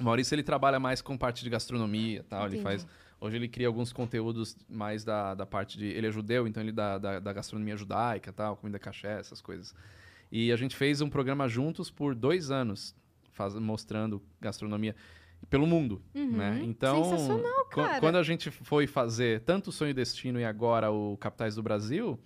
O 0.00 0.02
Maurício 0.02 0.34
ele 0.34 0.42
trabalha 0.42 0.80
mais 0.80 1.00
com 1.02 1.16
parte 1.16 1.44
de 1.44 1.50
gastronomia, 1.50 2.20
e 2.20 2.22
tal. 2.22 2.46
Ele 2.46 2.58
Entendi. 2.58 2.62
faz. 2.64 2.86
Hoje 3.20 3.36
ele 3.36 3.48
cria 3.48 3.66
alguns 3.66 3.92
conteúdos 3.92 4.56
mais 4.68 5.02
da, 5.04 5.34
da 5.34 5.46
parte 5.46 5.78
de. 5.78 5.86
Ele 5.86 6.06
é 6.06 6.10
judeu, 6.12 6.46
então 6.46 6.62
ele 6.62 6.72
da, 6.72 6.98
da, 6.98 7.18
da 7.18 7.32
gastronomia 7.32 7.76
judaica, 7.76 8.32
tal, 8.32 8.56
comida 8.56 8.78
caché, 8.78 9.18
essas 9.18 9.40
coisas. 9.40 9.74
E 10.30 10.52
a 10.52 10.56
gente 10.56 10.76
fez 10.76 11.00
um 11.00 11.08
programa 11.08 11.48
juntos 11.48 11.90
por 11.90 12.14
dois 12.14 12.50
anos, 12.50 12.94
faz, 13.32 13.54
mostrando 13.54 14.20
gastronomia 14.40 14.94
pelo 15.48 15.66
mundo, 15.66 16.02
né? 16.14 16.60
Então, 16.64 17.02
Uhum. 17.02 17.10
Sensacional, 17.10 17.64
qu- 17.66 17.76
cara. 17.76 18.00
quando 18.00 18.16
a 18.16 18.22
gente 18.22 18.50
foi 18.50 18.86
fazer 18.86 19.40
tanto 19.42 19.68
o 19.68 19.72
Sonho 19.72 19.90
e 19.90 19.94
Destino 19.94 20.40
e 20.40 20.44
agora 20.44 20.90
o 20.90 21.16
Capitais 21.18 21.54
do 21.54 21.62
Brasil, 21.62 22.18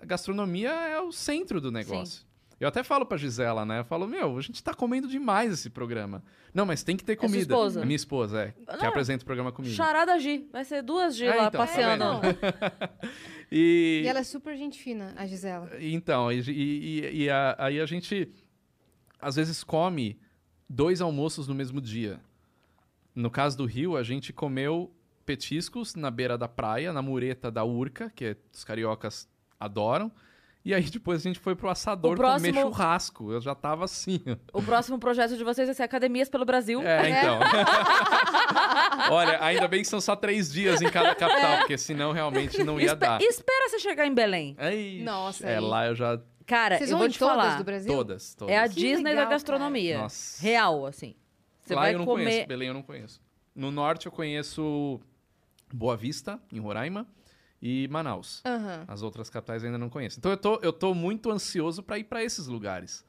a 0.00 0.06
gastronomia 0.06 0.70
é 0.70 1.00
o 1.00 1.10
centro 1.12 1.60
do 1.60 1.70
negócio. 1.72 2.26
Eu 2.60 2.66
até 2.66 2.82
falo 2.82 3.06
pra 3.06 3.16
Gisela, 3.16 3.64
né? 3.64 3.80
Eu 3.80 3.84
falo, 3.84 4.06
meu, 4.08 4.36
a 4.36 4.40
gente 4.40 4.62
tá 4.64 4.74
comendo 4.74 5.06
demais 5.06 5.52
esse 5.52 5.70
programa. 5.70 6.24
Não, 6.52 6.66
mas 6.66 6.82
tem 6.82 6.96
que 6.96 7.04
ter 7.04 7.12
É 7.12 7.16
sua 7.16 7.22
comida. 7.28 7.42
esposa? 7.54 7.82
A 7.82 7.84
minha 7.86 7.94
esposa, 7.96 8.42
é. 8.42 8.50
Que 8.50 8.82
Não. 8.82 8.88
apresenta 8.88 9.22
o 9.22 9.24
programa 9.26 9.52
comigo. 9.52 9.74
Charada 9.74 10.18
G. 10.18 10.44
Vai 10.52 10.64
ser 10.64 10.82
duas 10.82 11.14
G 11.14 11.26
É, 11.26 11.34
lá 11.34 11.46
então, 11.46 11.50
tá 11.52 11.58
passeando. 11.58 12.04
E, 13.50 14.02
E 14.04 14.06
ela 14.08 14.18
é 14.18 14.24
super 14.24 14.56
gente 14.56 14.78
fina, 14.82 15.14
a 15.16 15.26
Gisela. 15.26 15.70
Então, 15.80 16.30
e, 16.30 16.40
e- 16.50 17.22
e 17.24 17.30
a- 17.30 17.56
aí 17.58 17.80
a 17.80 17.86
gente 17.86 18.30
às 19.20 19.36
vezes 19.36 19.64
come 19.64 20.20
dois 20.68 21.00
almoços 21.00 21.48
no 21.48 21.54
mesmo 21.54 21.80
dia. 21.80 22.20
No 23.14 23.30
caso 23.30 23.56
do 23.56 23.64
Rio, 23.64 23.96
a 23.96 24.02
gente 24.02 24.32
comeu 24.34 24.92
petiscos 25.24 25.94
na 25.94 26.10
beira 26.10 26.36
da 26.36 26.46
praia, 26.48 26.92
na 26.92 27.00
mureta 27.02 27.50
da 27.50 27.64
Urca, 27.64 28.10
que 28.14 28.24
é- 28.26 28.36
os 28.52 28.64
cariocas 28.64 29.28
adoram. 29.58 30.12
E 30.64 30.74
aí 30.74 30.82
depois 30.82 31.20
a 31.20 31.22
gente 31.22 31.38
foi 31.38 31.54
pro 31.54 31.70
assador 31.70 32.12
O 32.12 32.16
próximo- 32.16 32.52
comer 32.52 32.62
churrasco. 32.62 33.32
Eu 33.32 33.40
já 33.40 33.54
tava 33.54 33.84
assim. 33.86 34.20
O 34.52 34.62
próximo 34.62 34.98
projeto 34.98 35.36
de 35.36 35.42
vocês 35.44 35.66
vai 35.68 35.74
ser 35.74 35.82
Academias 35.84 36.28
pelo 36.28 36.44
Brasil. 36.44 36.82
É, 36.82 37.08
então. 37.10 37.38
Olha, 39.10 39.42
ainda 39.42 39.66
bem 39.68 39.80
que 39.82 39.88
são 39.88 40.00
só 40.00 40.14
três 40.16 40.52
dias 40.52 40.82
em 40.82 40.90
cada 40.90 41.14
capital, 41.14 41.58
porque 41.58 41.78
senão 41.78 42.12
realmente 42.12 42.62
não 42.62 42.78
ia 42.78 42.86
Espe- 42.86 42.96
dar. 43.00 43.20
Espera 43.22 43.68
você 43.70 43.78
chegar 43.78 44.06
em 44.06 44.14
Belém. 44.14 44.54
Ai, 44.58 45.00
Nossa, 45.02 45.46
É, 45.46 45.56
aí. 45.56 45.60
lá 45.64 45.86
eu 45.86 45.94
já. 45.94 46.20
Cara, 46.46 46.78
Vocês 46.78 46.90
eu 46.90 46.96
vão 46.96 47.00
vou 47.00 47.08
em 47.08 47.12
te 47.12 47.18
todas 47.18 47.36
falar. 47.36 47.56
do 47.58 47.64
Brasil? 47.64 47.92
Todas, 47.92 48.34
todas. 48.34 48.54
É 48.54 48.58
a 48.58 48.68
Que 48.68 48.74
Disney 48.74 49.02
legal, 49.10 49.24
da 49.24 49.30
gastronomia. 49.30 49.92
cara. 49.92 50.02
Nossa. 50.04 50.42
Real, 50.42 50.86
assim. 50.86 51.14
Você 51.62 51.74
Lá 51.74 51.82
vai 51.82 51.94
eu 51.94 51.98
não 51.98 52.06
comer. 52.06 52.24
conheço, 52.24 52.48
Belém 52.48 52.68
eu 52.68 52.74
não 52.74 52.82
conheço. 52.82 53.20
No 53.54 53.70
norte 53.70 54.06
eu 54.06 54.12
conheço 54.12 54.98
Boa 55.72 55.96
Vista, 55.96 56.40
em 56.52 56.58
Roraima, 56.58 57.06
e 57.60 57.88
Manaus. 57.88 58.42
Aham. 58.44 58.84
As 58.86 59.02
outras 59.02 59.28
capitais 59.28 59.62
eu 59.62 59.68
ainda 59.68 59.78
não 59.78 59.88
conheço. 59.88 60.18
Então 60.18 60.30
eu 60.30 60.36
tô, 60.36 60.58
eu 60.62 60.72
tô 60.72 60.94
muito 60.94 61.30
ansioso 61.30 61.82
para 61.82 61.98
ir 61.98 62.04
para 62.04 62.22
esses 62.22 62.46
lugares. 62.46 63.04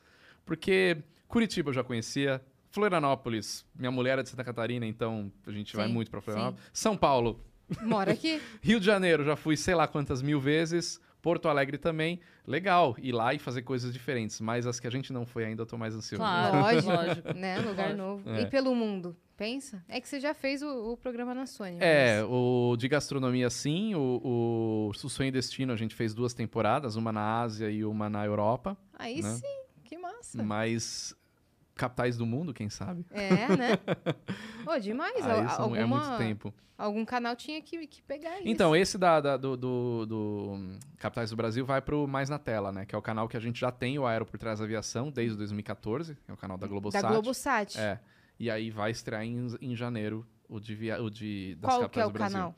Porque 0.45 0.97
Curitiba 1.27 1.69
eu 1.69 1.73
já 1.73 1.84
conhecia, 1.84 2.41
Florianópolis, 2.71 3.65
minha 3.76 3.91
mulher 3.91 4.17
é 4.19 4.23
de 4.23 4.30
Santa 4.30 4.43
Catarina, 4.43 4.85
então 4.85 5.31
a 5.45 5.51
gente 5.51 5.76
vai 5.76 5.88
Sim, 5.88 5.93
muito 5.93 6.09
para 6.09 6.21
Florianópolis. 6.21 6.63
São 6.73 6.97
Paulo, 6.97 7.43
Mora 7.81 8.13
aqui. 8.13 8.41
Rio 8.61 8.80
de 8.80 8.85
Janeiro, 8.85 9.23
já 9.23 9.35
fui 9.35 9.55
sei 9.55 9.76
lá 9.76 9.88
quantas 9.88 10.21
mil 10.21 10.39
vezes. 10.39 10.99
Porto 11.21 11.49
Alegre 11.49 11.77
também. 11.77 12.19
Legal, 12.47 12.95
ir 12.97 13.11
lá 13.11 13.34
e 13.34 13.39
fazer 13.39 13.61
coisas 13.61 13.91
diferentes. 13.93 14.39
Mas 14.39 14.65
as 14.65 14.80
que 14.80 14.88
a 14.88 14.89
gente 14.89 15.11
não 15.11 15.26
foi 15.26 15.45
ainda, 15.45 15.61
eu 15.61 15.65
tô 15.65 15.77
mais 15.77 15.93
ansioso. 15.93 16.23
Claro, 16.23 16.59
Lógico. 16.59 16.91
lógico. 16.91 17.34
né? 17.35 17.59
Lugar 17.59 17.93
novo. 17.93 18.27
É. 18.30 18.41
E 18.41 18.45
pelo 18.47 18.73
mundo. 18.73 19.15
Pensa. 19.39 19.81
É 19.87 20.01
que 20.01 20.07
você 20.09 20.19
já 20.19 20.33
fez 20.33 20.61
o, 20.61 20.91
o 20.91 20.97
programa 20.97 21.33
na 21.33 21.45
Sony. 21.45 21.77
É, 21.79 22.19
mas- 22.21 22.29
o 22.29 22.75
de 22.77 22.89
gastronomia 22.89 23.49
sim, 23.49 23.95
o, 23.95 24.91
o, 24.91 24.91
e 25.23 25.31
Destino 25.31 25.71
a 25.71 25.77
gente 25.77 25.95
fez 25.95 26.13
duas 26.13 26.33
temporadas, 26.33 26.97
uma 26.97 27.13
na 27.13 27.39
Ásia 27.41 27.71
e 27.71 27.85
uma 27.85 28.09
na 28.09 28.25
Europa, 28.25 28.77
Aí 28.97 29.21
né? 29.21 29.29
sim. 29.35 29.59
Que 29.85 29.97
massa. 29.97 30.43
mas 30.43 31.15
capitais 31.73 32.17
do 32.17 32.25
mundo, 32.25 32.53
quem 32.53 32.69
sabe? 32.69 33.05
É, 33.11 33.47
né? 33.55 33.77
Pô, 34.65 34.77
demais. 34.77 35.25
Aí 35.25 35.47
são- 35.51 35.63
alguma, 35.63 35.77
é 35.79 35.85
muito 35.85 36.17
tempo. 36.17 36.53
Algum 36.77 37.05
canal 37.05 37.33
tinha 37.33 37.61
que, 37.61 37.87
que 37.87 38.01
pegar 38.01 38.39
isso. 38.39 38.47
Então, 38.47 38.75
esse 38.75 38.97
da, 38.97 39.21
da- 39.21 39.37
do, 39.37 39.55
do, 39.55 40.05
do, 40.05 40.77
Capitais 40.97 41.29
do 41.29 41.37
Brasil 41.37 41.65
vai 41.65 41.81
pro 41.81 42.05
Mais 42.05 42.29
na 42.29 42.37
Tela, 42.37 42.73
né? 42.73 42.85
Que 42.85 42.93
é 42.93 42.97
o 42.97 43.01
canal 43.01 43.29
que 43.29 43.37
a 43.37 43.39
gente 43.39 43.57
já 43.57 43.71
tem, 43.71 43.97
o 43.97 44.05
Aero 44.05 44.25
por 44.25 44.37
Trás 44.37 44.59
da 44.59 44.65
Aviação, 44.65 45.09
desde 45.09 45.37
2014, 45.37 46.15
que 46.25 46.29
é 46.29 46.33
o 46.33 46.37
canal 46.37 46.57
da 46.57 46.67
Globosat. 46.67 47.01
da 47.01 47.09
Globosat. 47.09 47.79
É. 47.79 47.99
E 48.39 48.49
aí 48.49 48.71
vai 48.71 48.91
estrear 48.91 49.23
em, 49.23 49.47
em 49.61 49.75
janeiro 49.75 50.25
o 50.47 50.59
de, 50.59 50.73
via, 50.73 51.01
o 51.01 51.09
de 51.09 51.55
das 51.55 51.69
Qual 51.71 51.79
que 51.89 51.99
capitais 51.99 52.03
é 52.03 52.07
o 52.07 52.09
do 52.09 52.13
Brasil. 52.13 52.37
canal? 52.37 52.55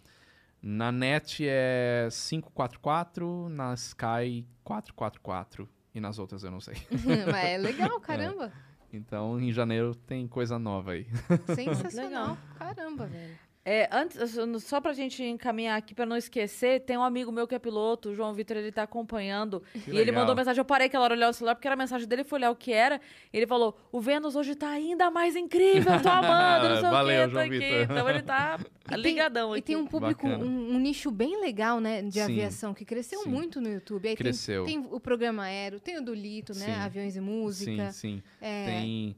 Na 0.61 0.91
net 0.91 1.43
é 1.47 2.07
544, 2.11 3.49
na 3.49 3.73
Sky 3.73 4.45
444 4.63 5.67
e 5.93 5.99
nas 5.99 6.19
outras 6.19 6.43
eu 6.43 6.51
não 6.51 6.61
sei. 6.61 6.75
Mas 7.31 7.45
é 7.45 7.57
legal, 7.57 7.99
caramba. 7.99 8.53
Então, 8.93 9.39
em 9.39 9.51
janeiro 9.51 9.95
tem 9.95 10.27
coisa 10.27 10.59
nova 10.59 10.91
aí. 10.91 11.07
Sensacional. 11.55 12.37
Caramba, 12.59 13.07
velho. 13.07 13.39
É, 13.63 13.87
antes, 13.91 14.17
só 14.63 14.81
pra 14.81 14.91
gente 14.91 15.21
encaminhar 15.23 15.77
aqui, 15.77 15.93
pra 15.93 16.03
não 16.03 16.17
esquecer, 16.17 16.79
tem 16.81 16.97
um 16.97 17.03
amigo 17.03 17.31
meu 17.31 17.47
que 17.47 17.53
é 17.53 17.59
piloto, 17.59 18.09
o 18.09 18.15
João 18.15 18.33
Vitor, 18.33 18.57
ele 18.57 18.71
tá 18.71 18.81
acompanhando. 18.81 19.61
e 19.75 19.89
ele 19.91 19.99
legal. 20.05 20.21
mandou 20.21 20.35
mensagem, 20.35 20.59
eu 20.59 20.65
parei 20.65 20.87
aquela 20.87 21.03
hora 21.03 21.13
olhar 21.13 21.29
o 21.29 21.33
celular, 21.33 21.53
porque 21.53 21.67
era 21.67 21.75
a 21.75 21.77
mensagem 21.77 22.07
dele, 22.07 22.23
fui 22.23 22.39
olhar 22.39 22.49
o 22.49 22.55
que 22.55 22.73
era. 22.73 22.99
E 23.31 23.37
ele 23.37 23.45
falou, 23.45 23.77
o 23.91 23.99
Vênus 24.01 24.35
hoje 24.35 24.55
tá 24.55 24.67
ainda 24.69 25.11
mais 25.11 25.35
incrível, 25.35 26.01
tô 26.01 26.09
amando, 26.09 26.69
não 26.69 26.75
sei 26.81 26.89
Valeu, 26.89 27.15
o 27.15 27.19
quê, 27.19 27.23
tô 27.27 27.31
João 27.33 27.45
aqui. 27.45 27.59
Vitor. 27.59 27.81
Então 27.83 28.09
ele 28.09 28.21
tá 28.23 28.59
E 28.87 28.89
tem- 28.89 28.97
ligadão 29.03 29.55
E 29.55 29.59
aqui. 29.59 29.67
tem 29.67 29.75
um 29.75 29.85
público, 29.85 30.27
um, 30.27 30.75
um 30.75 30.79
nicho 30.79 31.11
bem 31.11 31.39
legal, 31.39 31.79
né, 31.79 32.01
de 32.01 32.13
Sim. 32.13 32.21
aviação, 32.21 32.73
que 32.73 32.83
cresceu 32.83 33.19
Sim. 33.21 33.29
muito 33.29 33.61
no 33.61 33.69
YouTube. 33.69 34.07
Aí 34.09 34.15
tem- 34.15 34.23
Cresceu. 34.25 34.65
Tem, 34.65 34.79
o 34.79 34.99
programa 34.99 35.43
Aero, 35.43 35.79
tem 35.79 35.97
o 35.99 36.01
do 36.03 36.15
Lito, 36.15 36.53
né? 36.57 36.65
Sim. 36.65 36.71
Aviões 36.71 37.15
e 37.15 37.21
Música. 37.21 37.91
Sim, 37.91 38.17
sim. 38.17 38.23
É, 38.41 38.65
Tem 38.65 39.15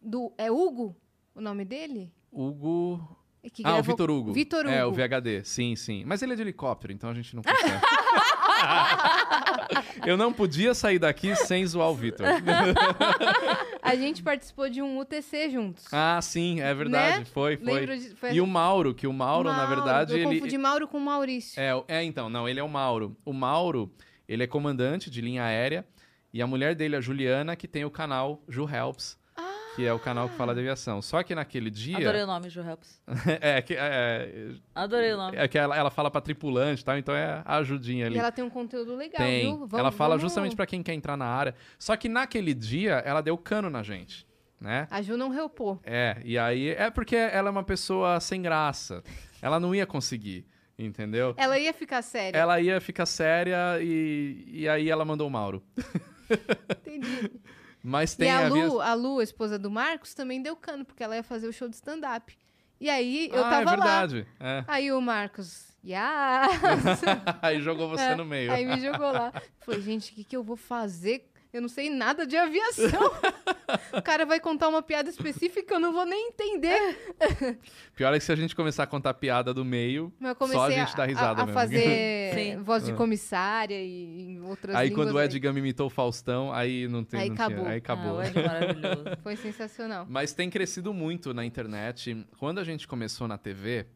do, 0.00 0.32
é 0.38 0.48
Hugo 0.50 0.94
o 1.34 1.40
nome 1.40 1.64
dele? 1.64 2.12
Hugo. 2.32 3.18
É 3.44 3.50
que 3.50 3.62
ah, 3.62 3.70
o 3.70 3.72
gravou- 3.74 3.94
Vitor 3.94 4.10
Hugo. 4.10 4.32
Vitor 4.32 4.66
É, 4.66 4.84
o 4.84 4.88
Hugo. 4.88 4.96
VHD. 4.96 5.44
Sim, 5.44 5.76
sim. 5.76 6.02
Mas 6.06 6.22
ele 6.22 6.32
é 6.32 6.36
de 6.36 6.40
helicóptero, 6.42 6.92
então 6.94 7.10
a 7.10 7.14
gente 7.14 7.36
não 7.36 7.42
consegue. 7.42 7.74
Eu 10.06 10.16
não 10.16 10.32
podia 10.32 10.74
sair 10.74 10.98
daqui 10.98 11.34
sem 11.36 11.66
zoar 11.66 11.90
o 11.90 11.94
Vitor. 11.94 12.26
A 13.82 13.94
gente 13.96 14.22
participou 14.22 14.68
de 14.68 14.82
um 14.82 14.98
UTC 14.98 15.50
juntos. 15.50 15.84
Ah, 15.92 16.20
sim, 16.22 16.60
é 16.60 16.72
verdade. 16.74 17.20
Né? 17.20 17.24
Foi, 17.26 17.56
foi. 17.56 17.86
De- 17.86 18.14
foi 18.16 18.32
E 18.34 18.40
o 18.40 18.46
Mauro, 18.46 18.94
que 18.94 19.06
o 19.06 19.12
Mauro, 19.12 19.48
na 19.50 19.56
Mauro, 19.56 19.74
verdade, 19.74 20.12
Eu 20.12 20.18
ele. 20.18 20.36
confundi 20.38 20.58
Mauro 20.58 20.88
com 20.88 20.98
Maurício. 21.00 21.60
É, 21.60 21.74
o- 21.74 21.84
é, 21.88 22.02
então, 22.02 22.28
não, 22.28 22.48
ele 22.48 22.60
é 22.60 22.62
o 22.62 22.68
Mauro. 22.68 23.16
O 23.24 23.32
Mauro, 23.32 23.90
ele 24.28 24.42
é 24.42 24.46
comandante 24.46 25.10
de 25.10 25.20
linha 25.20 25.44
aérea 25.44 25.84
e 26.32 26.42
a 26.42 26.46
mulher 26.46 26.74
dele, 26.74 26.96
a 26.96 27.00
Juliana, 27.00 27.56
que 27.56 27.68
tem 27.68 27.84
o 27.84 27.90
canal 27.90 28.42
Ju 28.48 28.68
Helps, 28.68 29.16
que 29.74 29.84
é 29.84 29.92
o 29.92 29.98
canal 29.98 30.28
que 30.28 30.36
fala 30.36 30.54
de 30.54 30.60
aviação. 30.60 31.02
Só 31.02 31.22
que 31.22 31.34
naquele 31.34 31.70
dia... 31.70 31.96
Adorei 31.98 32.22
o 32.22 32.26
nome, 32.26 32.48
Ju 32.48 32.60
Helps. 32.62 33.02
é, 33.40 33.60
que, 33.60 33.74
é, 33.76 34.52
Adorei 34.74 35.12
o 35.12 35.16
nome. 35.16 35.36
é 35.36 35.48
que 35.48 35.58
ela, 35.58 35.76
ela 35.76 35.90
fala 35.90 36.10
pra 36.10 36.20
tripulante 36.20 36.82
e 36.82 36.84
tal, 36.84 36.96
então 36.96 37.14
é 37.14 37.42
a 37.44 37.56
ajudinha 37.56 38.06
ali. 38.06 38.16
E 38.16 38.18
ela 38.18 38.30
tem 38.30 38.44
um 38.44 38.50
conteúdo 38.50 38.94
legal, 38.94 39.18
tem. 39.18 39.42
viu? 39.42 39.58
Vamos- 39.58 39.74
ela 39.74 39.90
fala 39.90 40.10
vamos- 40.10 40.22
justamente 40.22 40.54
pra 40.54 40.66
quem 40.66 40.82
quer 40.82 40.94
entrar 40.94 41.16
na 41.16 41.26
área. 41.26 41.54
Só 41.78 41.96
que 41.96 42.08
naquele 42.08 42.54
dia, 42.54 42.94
ela 43.04 43.20
deu 43.20 43.36
cano 43.36 43.68
na 43.68 43.82
gente, 43.82 44.26
né? 44.60 44.86
A 44.90 45.02
Ju 45.02 45.16
não 45.16 45.28
reupou. 45.30 45.80
É, 45.84 46.18
e 46.24 46.38
aí... 46.38 46.70
É 46.70 46.90
porque 46.90 47.16
ela 47.16 47.48
é 47.48 47.50
uma 47.50 47.64
pessoa 47.64 48.20
sem 48.20 48.40
graça. 48.42 49.02
Ela 49.42 49.58
não 49.58 49.74
ia 49.74 49.86
conseguir, 49.86 50.46
entendeu? 50.78 51.34
Ela 51.36 51.58
ia 51.58 51.72
ficar 51.74 52.00
séria. 52.02 52.38
Ela 52.38 52.60
ia 52.60 52.80
ficar 52.80 53.06
séria 53.06 53.78
e, 53.80 54.44
e 54.46 54.68
aí 54.68 54.88
ela 54.88 55.04
mandou 55.04 55.26
o 55.26 55.30
Mauro. 55.30 55.62
Entendi. 56.86 57.30
Mas 57.86 58.14
E 58.14 58.16
tem 58.16 58.30
a 58.30 58.46
avia- 58.46 58.66
Lu, 58.66 58.80
a 58.80 58.94
Lu, 58.94 59.18
a 59.18 59.22
esposa 59.22 59.58
do 59.58 59.70
Marcos, 59.70 60.14
também 60.14 60.40
deu 60.40 60.56
cano, 60.56 60.86
porque 60.86 61.04
ela 61.04 61.14
ia 61.16 61.22
fazer 61.22 61.46
o 61.46 61.52
show 61.52 61.68
de 61.68 61.74
stand-up. 61.76 62.34
E 62.80 62.88
aí 62.88 63.28
eu 63.30 63.44
ah, 63.44 63.50
tava 63.50 63.60
é 63.60 63.64
lá. 63.64 63.76
verdade. 63.76 64.26
É. 64.40 64.64
Aí 64.66 64.90
o 64.90 65.00
Marcos, 65.02 65.76
yes! 65.84 66.00
aí 67.42 67.60
jogou 67.60 67.88
você 67.90 68.04
É, 68.04 68.14
no 68.14 68.24
meio. 68.24 68.50
Aí 68.50 68.64
me 68.64 68.80
jogou 68.80 69.12
lá. 69.12 69.30
Falei, 69.60 69.82
gente, 69.82 70.12
o 70.12 70.14
que, 70.14 70.24
que 70.24 70.34
eu 70.36 70.42
vou 70.42 70.56
fazer 70.56 71.30
Eu 71.54 71.60
não 71.60 71.68
sei 71.68 71.88
nada 71.88 72.26
de 72.26 72.36
aviação. 72.36 73.12
o 73.96 74.02
cara 74.02 74.26
vai 74.26 74.40
contar 74.40 74.68
uma 74.68 74.82
piada 74.82 75.08
específica 75.08 75.74
eu 75.74 75.78
não 75.78 75.92
vou 75.92 76.04
nem 76.04 76.30
entender. 76.30 77.14
Pior 77.94 78.12
é 78.12 78.18
que 78.18 78.24
se 78.24 78.32
a 78.32 78.34
gente 78.34 78.56
começar 78.56 78.82
a 78.82 78.86
contar 78.88 79.14
piada 79.14 79.54
do 79.54 79.64
meio, 79.64 80.12
só 80.50 80.64
a 80.64 80.70
gente 80.72 80.96
dá 80.96 81.04
risada 81.04 81.40
a, 81.40 81.44
a 81.44 81.46
mesmo. 81.46 81.52
fazer 81.60 82.58
voz 82.64 82.84
de 82.84 82.92
comissária 82.94 83.80
e 83.80 84.32
em 84.32 84.42
outras 84.42 84.74
Aí 84.74 84.88
línguas. 84.88 85.06
quando 85.06 85.14
o 85.16 85.20
Ed 85.22 85.38
Gama 85.38 85.60
imitou 85.60 85.86
o 85.86 85.90
Faustão, 85.90 86.52
aí 86.52 86.88
não 86.88 87.04
tem. 87.04 87.20
Aí 87.20 87.28
não 87.28 87.36
acabou. 87.36 87.58
Tinha, 87.58 87.68
aí 87.70 87.74
Ah, 87.74 87.78
acabou. 87.78 88.16
o 88.16 88.22
Ed 88.24 88.36
é 88.36 88.46
maravilhoso. 88.48 89.04
Foi 89.22 89.36
sensacional. 89.36 90.06
Mas 90.10 90.32
tem 90.32 90.50
crescido 90.50 90.92
muito 90.92 91.32
na 91.32 91.44
internet. 91.44 92.26
Quando 92.36 92.58
a 92.58 92.64
gente 92.64 92.88
começou 92.88 93.28
na 93.28 93.38
TV, 93.38 93.86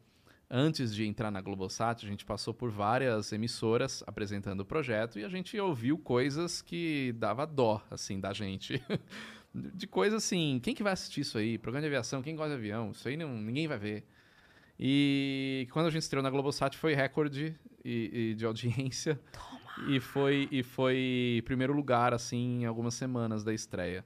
antes 0.50 0.94
de 0.94 1.04
entrar 1.06 1.30
na 1.30 1.40
Globosat, 1.40 2.04
a 2.04 2.08
gente 2.08 2.24
passou 2.24 2.54
por 2.54 2.70
várias 2.70 3.32
emissoras 3.32 4.02
apresentando 4.06 4.60
o 4.60 4.64
projeto 4.64 5.18
e 5.18 5.24
a 5.24 5.28
gente 5.28 5.58
ouviu 5.58 5.98
coisas 5.98 6.62
que 6.62 7.14
dava 7.18 7.46
dó, 7.46 7.82
assim, 7.90 8.18
da 8.18 8.32
gente. 8.32 8.82
De 9.54 9.86
coisas 9.86 10.22
assim, 10.24 10.60
quem 10.62 10.74
que 10.74 10.82
vai 10.82 10.92
assistir 10.92 11.22
isso 11.22 11.38
aí? 11.38 11.56
Programa 11.56 11.80
de 11.80 11.86
aviação, 11.86 12.22
quem 12.22 12.36
gosta 12.36 12.50
de 12.50 12.56
avião? 12.56 12.90
Isso 12.90 13.08
aí 13.08 13.16
não, 13.16 13.32
ninguém 13.34 13.66
vai 13.66 13.78
ver. 13.78 14.06
E 14.78 15.66
quando 15.72 15.86
a 15.86 15.90
gente 15.90 16.02
estreou 16.02 16.22
na 16.22 16.28
Globosat 16.28 16.76
foi 16.76 16.94
recorde 16.94 17.56
e, 17.82 18.10
e 18.12 18.34
de 18.34 18.44
audiência. 18.44 19.18
E 19.86 20.00
foi, 20.00 20.48
e 20.50 20.64
foi 20.64 21.40
primeiro 21.44 21.72
lugar, 21.72 22.12
assim, 22.12 22.62
em 22.62 22.66
algumas 22.66 22.94
semanas 22.94 23.44
da 23.44 23.54
estreia. 23.54 24.04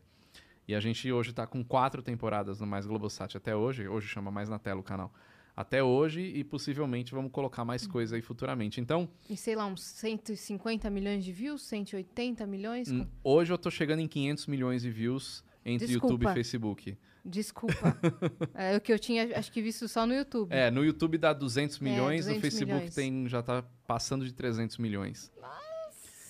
E 0.69 0.75
a 0.75 0.81
gente 0.81 1.11
hoje 1.11 1.33
tá 1.33 1.47
com 1.47 1.65
quatro 1.65 2.03
temporadas 2.03 2.61
no 2.61 2.67
Mais 2.67 2.85
Globosat 2.85 3.37
até 3.37 3.57
hoje. 3.57 3.89
Hoje 3.89 4.07
chama 4.07 4.31
Mais 4.31 4.51
na 4.51 4.59
Tela 4.59 4.81
o 4.81 4.83
canal. 4.83 5.11
Até 5.55 5.83
hoje 5.83 6.21
e 6.23 6.43
possivelmente 6.43 7.13
vamos 7.13 7.31
colocar 7.31 7.65
mais 7.65 7.87
coisa 7.87 8.17
aí 8.17 8.23
futuramente. 8.23 8.81
Então, 8.81 9.09
E 9.29 9.37
sei 9.37 9.55
lá, 9.55 9.67
uns 9.67 9.83
150 9.83 10.89
milhões 10.89 11.25
de 11.25 11.33
views, 11.33 11.63
180 11.63 12.47
milhões. 12.47 12.91
hum, 12.91 13.07
hoje 13.23 13.53
eu 13.53 13.59
tô 13.59 13.71
chegando 13.71 14.01
em 14.01 14.09
500 14.09 14.47
milhões 14.47 14.83
de 14.83 14.91
views 14.91 15.45
entre 15.65 15.87
Desculpa. 15.87 16.15
YouTube 16.15 16.31
e 16.31 16.35
Facebook. 16.35 16.99
Desculpa. 17.25 17.97
é 18.55 18.77
o 18.77 18.81
que 18.81 18.93
eu 18.93 18.99
tinha, 18.99 19.39
acho 19.39 19.53
que 19.53 19.63
visto 19.63 19.87
só 19.89 20.07
no 20.07 20.15
YouTube. 20.15 20.51
É, 20.53 20.71
no 20.71 20.85
YouTube 20.85 21.19
dá 21.19 21.33
200 21.33 21.79
milhões, 21.79 22.27
no 22.27 22.33
200 22.35 22.41
Facebook 22.41 22.73
milhões. 22.73 22.95
tem 22.95 23.29
já 23.29 23.43
tá 23.43 23.63
passando 23.87 24.25
de 24.25 24.33
300 24.33 24.79
milhões. 24.79 25.31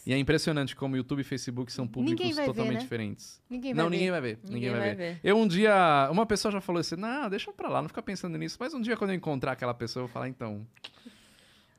E 0.05 0.12
é 0.12 0.19
impressionante 0.19 0.74
como 0.74 0.97
YouTube 0.97 1.20
e 1.20 1.24
Facebook 1.24 1.73
são 1.73 1.87
públicos 1.87 2.20
vai 2.35 2.35
ver, 2.35 2.45
totalmente 2.47 2.74
né? 2.79 2.81
diferentes. 2.81 3.41
Ninguém 3.49 3.73
vai 3.73 3.85
não, 3.85 3.89
ver. 3.91 3.97
ninguém 3.97 4.11
vai 4.11 4.20
ver. 4.20 4.39
Ninguém, 4.43 4.55
Ninguém 4.55 4.70
vai, 4.70 4.81
vai 4.81 4.95
ver. 4.95 5.12
ver. 5.15 5.20
Eu 5.23 5.37
um 5.39 5.47
dia. 5.47 6.09
Uma 6.11 6.27
pessoa 6.27 6.51
já 6.51 6.61
falou 6.61 6.81
assim: 6.81 6.97
não, 6.97 7.31
deixa 7.31 7.53
pra 7.53 7.69
lá, 7.69 7.81
não 7.81 7.89
fica 7.89 8.03
pensando 8.03 8.37
nisso. 8.37 8.57
Mas 8.59 8.74
um 8.74 8.81
dia, 8.81 8.97
quando 8.97 9.11
eu 9.11 9.16
encontrar 9.16 9.53
aquela 9.53 9.73
pessoa, 9.74 10.03
eu 10.03 10.07
vou 10.09 10.12
falar: 10.12 10.29
então. 10.29 10.66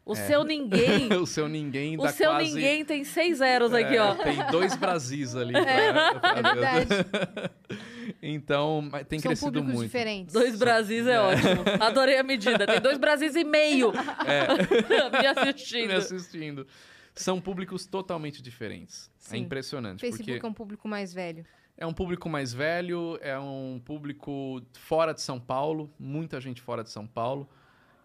O 0.05 0.15
seu 0.15 0.43
ninguém. 0.43 1.11
o 1.15 1.25
seu 1.25 1.47
ninguém 1.47 1.97
o 1.97 2.07
seu 2.09 2.29
quase. 2.31 2.53
ninguém 2.53 2.83
tem 2.83 3.05
seis 3.05 3.37
zeros 3.37 3.71
é, 3.73 3.83
aqui, 3.83 3.97
ó. 3.97 4.15
Tem 4.15 4.35
dois 4.51 4.75
Brasis 4.75 5.33
ali. 5.35 5.53
pra- 5.53 6.19
pra 6.19 6.29
É 6.31 6.33
ver. 6.35 6.43
verdade. 6.43 6.87
então, 8.21 8.87
mas 8.91 9.07
tem 9.07 9.19
São 9.19 9.29
crescido 9.29 9.51
públicos 9.51 9.73
muito. 9.73 9.87
diferentes. 9.87 10.33
Dois 10.33 10.57
Brasis 10.57 11.07
é, 11.07 11.19
ótimo. 11.19 11.63
Adorei 11.79 12.17
a 12.17 12.23
medida. 12.23 12.65
Tem 12.65 12.81
dois 12.81 12.97
Brasis 12.97 13.35
e 13.35 13.43
meio 13.45 13.91
me 15.21 15.25
assistindo. 15.27 15.87
Me 15.87 15.93
assistindo. 15.93 16.67
São 17.15 17.39
públicos 17.39 17.85
totalmente 17.85 18.41
diferentes. 18.41 19.09
Sim. 19.17 19.35
É 19.35 19.39
impressionante. 19.39 19.99
Facebook 19.99 20.31
porque 20.31 20.45
é 20.45 20.49
um 20.49 20.53
público 20.53 20.87
mais 20.87 21.13
velho. 21.13 21.45
É 21.77 21.85
um 21.87 21.93
público 21.93 22.29
mais 22.29 22.53
velho, 22.53 23.17
é 23.21 23.37
um 23.39 23.81
público 23.83 24.61
fora 24.73 25.13
de 25.13 25.21
São 25.21 25.39
Paulo, 25.39 25.91
muita 25.99 26.39
gente 26.39 26.61
fora 26.61 26.83
de 26.83 26.89
São 26.91 27.07
Paulo. 27.07 27.49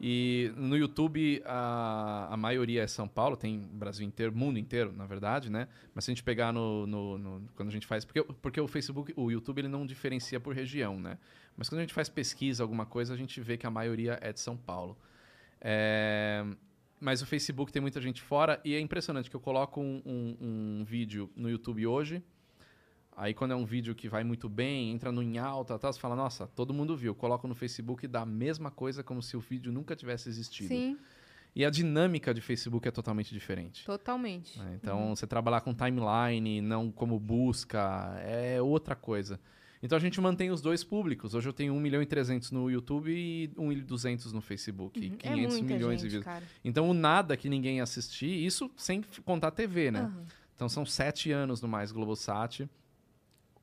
E 0.01 0.53
no 0.57 0.77
YouTube 0.77 1.43
a, 1.45 2.29
a 2.31 2.37
maioria 2.37 2.83
é 2.85 2.87
São 2.87 3.09
Paulo, 3.09 3.37
tem 3.37 3.59
Brasil 3.73 4.07
inteiro, 4.07 4.33
mundo 4.35 4.57
inteiro, 4.59 4.93
na 4.93 5.05
verdade, 5.07 5.51
né? 5.51 5.67
Mas 5.93 6.05
se 6.05 6.11
a 6.11 6.15
gente 6.15 6.23
pegar 6.23 6.53
no, 6.53 6.87
no- 6.87 7.19
no- 7.19 7.49
quando 7.57 7.69
a 7.69 7.73
gente 7.73 7.87
faz, 7.87 8.05
porque, 8.05 8.23
porque 8.41 8.61
o 8.61 8.69
Facebook, 8.69 9.13
o 9.17 9.29
YouTube 9.31 9.59
ele 9.59 9.69
não 9.69 9.85
diferencia 9.85 10.39
por 10.39 10.55
região, 10.55 11.01
né? 11.01 11.19
Mas 11.57 11.69
quando 11.69 11.81
a 11.81 11.83
gente 11.83 11.93
faz 11.95 12.09
pesquisa, 12.09 12.63
alguma 12.63 12.87
coisa, 12.87 13.13
a 13.13 13.17
gente 13.17 13.41
vê 13.41 13.57
que 13.57 13.67
a 13.67 13.71
maioria 13.71 14.19
é 14.23 14.33
de 14.33 14.39
São 14.39 14.57
Paulo. 14.57 14.97
É, 15.61 16.45
mas 17.01 17.23
o 17.23 17.27
Facebook 17.27 17.71
tem 17.73 17.81
muita 17.83 18.01
gente 18.01 18.21
fora 18.23 18.61
e 18.65 18.75
é 18.75 18.81
impressionante 18.81 19.29
que 19.31 19.37
eu 19.37 19.41
coloco 19.41 19.81
um, 19.81 20.03
um- 20.05 20.37
um 20.81 20.85
vídeo 20.85 21.31
no 21.37 21.49
YouTube 21.51 21.87
hoje. 21.87 22.23
Aí 23.17 23.35
quando 23.35 23.51
é 23.53 23.57
um 23.57 23.65
vídeo 23.65 23.95
que 23.97 24.09
vai 24.09 24.23
muito 24.23 24.49
bem, 24.49 24.93
entra 24.93 25.11
no 25.11 25.21
em 25.23 25.39
alta, 25.39 25.77
tal, 25.79 25.93
você 25.93 25.99
fala, 25.99 26.15
nossa, 26.15 26.47
todo 26.47 26.73
mundo 26.73 26.97
viu. 26.97 27.15
Coloco 27.15 27.49
no 27.49 27.55
Facebook 27.55 28.05
e 28.05 28.09
dá 28.09 28.23
a 28.23 28.27
mesma 28.27 28.71
coisa 28.71 29.03
como 29.03 29.21
se 29.21 29.37
o 29.37 29.41
vídeo 29.41 29.73
nunca 29.73 29.97
tivesse 29.97 30.29
existido. 30.29 30.69
Sim, 30.69 30.97
E 31.57 31.65
a 31.65 31.71
dinâmica 31.71 32.33
de 32.33 32.41
Facebook 32.41 32.87
é 32.87 32.91
totalmente 32.93 33.33
diferente. 33.35 33.85
totalmente. 33.85 34.57
né? 34.61 34.79
Então, 34.81 35.17
você 35.17 35.27
trabalhar 35.27 35.63
com 35.63 35.75
timeline, 35.75 36.61
não 36.61 36.93
como 36.93 37.19
busca, 37.19 38.15
é 38.23 38.63
outra 38.63 38.95
coisa. 38.95 39.41
Então, 39.83 39.97
a 39.97 40.01
gente 40.01 40.21
mantém 40.21 40.51
os 40.51 40.61
dois 40.61 40.83
públicos. 40.83 41.35
Hoje 41.35 41.49
eu 41.49 41.53
tenho 41.53 41.73
1 41.73 41.81
milhão 41.81 42.03
e 42.03 42.07
300 42.07 42.51
no 42.51 42.71
YouTube 42.71 43.13
e 43.13 43.51
1 43.57 43.67
milhão 43.67 43.83
e 43.83 43.87
200 43.87 44.33
no 44.33 44.41
Facebook. 44.41 44.99
Uhum. 44.99 45.17
500 45.17 45.57
é 45.59 45.63
milhões 45.63 46.01
gente, 46.01 46.03
de 46.03 46.09
views. 46.09 46.25
cara. 46.25 46.45
Então, 46.65 46.91
o 46.91 46.95
nada 46.95 47.37
que 47.37 47.49
ninguém 47.49 47.81
assistir, 47.81 48.45
isso 48.45 48.71
sem 48.77 49.05
contar 49.25 49.53
TV, 49.53 49.91
né? 49.91 50.01
Aham. 50.01 50.27
Então 50.59 50.69
são 50.69 50.85
sete 50.85 51.31
anos 51.31 51.63
no 51.63 51.69
Mais 51.69 51.93
Globosat. 51.93 52.69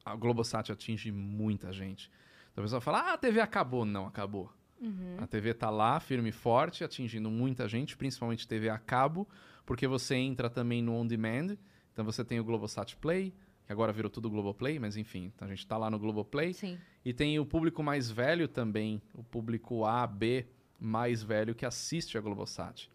A 0.06 0.16
Globosat 0.16 0.72
atinge 0.72 1.12
muita 1.12 1.74
gente. 1.74 2.10
Então 2.54 2.64
a 2.64 2.66
pessoa 2.66 2.80
fala, 2.80 3.00
ah, 3.00 3.14
a 3.16 3.18
TV 3.18 3.42
acabou. 3.42 3.84
Não, 3.84 4.06
acabou. 4.06 4.50
Uhum. 4.80 5.18
A 5.18 5.28
TV 5.28 5.54
tá 5.54 5.70
lá, 5.70 6.00
firme 6.00 6.30
e 6.30 6.32
forte, 6.32 6.86
atingindo 6.86 7.30
muita 7.30 7.68
gente, 7.68 7.98
principalmente 7.98 8.48
TV 8.48 8.70
a 8.70 8.78
cabo, 8.78 9.28
porque 9.66 9.88
você 9.88 10.16
entra 10.16 10.50
também 10.50 10.82
no 10.82 10.94
On 10.94 11.06
Demand. 11.06 11.58
Então 11.92 12.06
você 12.06 12.24
tem 12.24 12.40
o 12.40 12.46
Globosat 12.46 12.96
Play, 12.96 13.34
que 13.66 13.72
agora 13.72 13.92
virou 13.92 14.10
tudo 14.10 14.30
Globoplay, 14.30 14.80
mas 14.80 14.96
enfim, 14.96 15.32
a 15.42 15.48
gente 15.48 15.66
tá 15.66 15.78
lá 15.78 15.90
no 15.90 15.98
Globoplay. 16.00 16.54
Sim. 16.54 16.78
E 17.04 17.14
tem 17.14 17.40
o 17.40 17.46
público 17.46 17.82
mais 17.82 18.10
velho 18.10 18.48
também, 18.48 19.02
o 19.14 19.24
público 19.24 19.86
A, 19.86 20.06
B, 20.06 20.46
mais 20.80 21.24
velho 21.24 21.56
que 21.56 21.66
assiste 21.66 22.18
a 22.18 22.22
Globosat. 22.22 22.90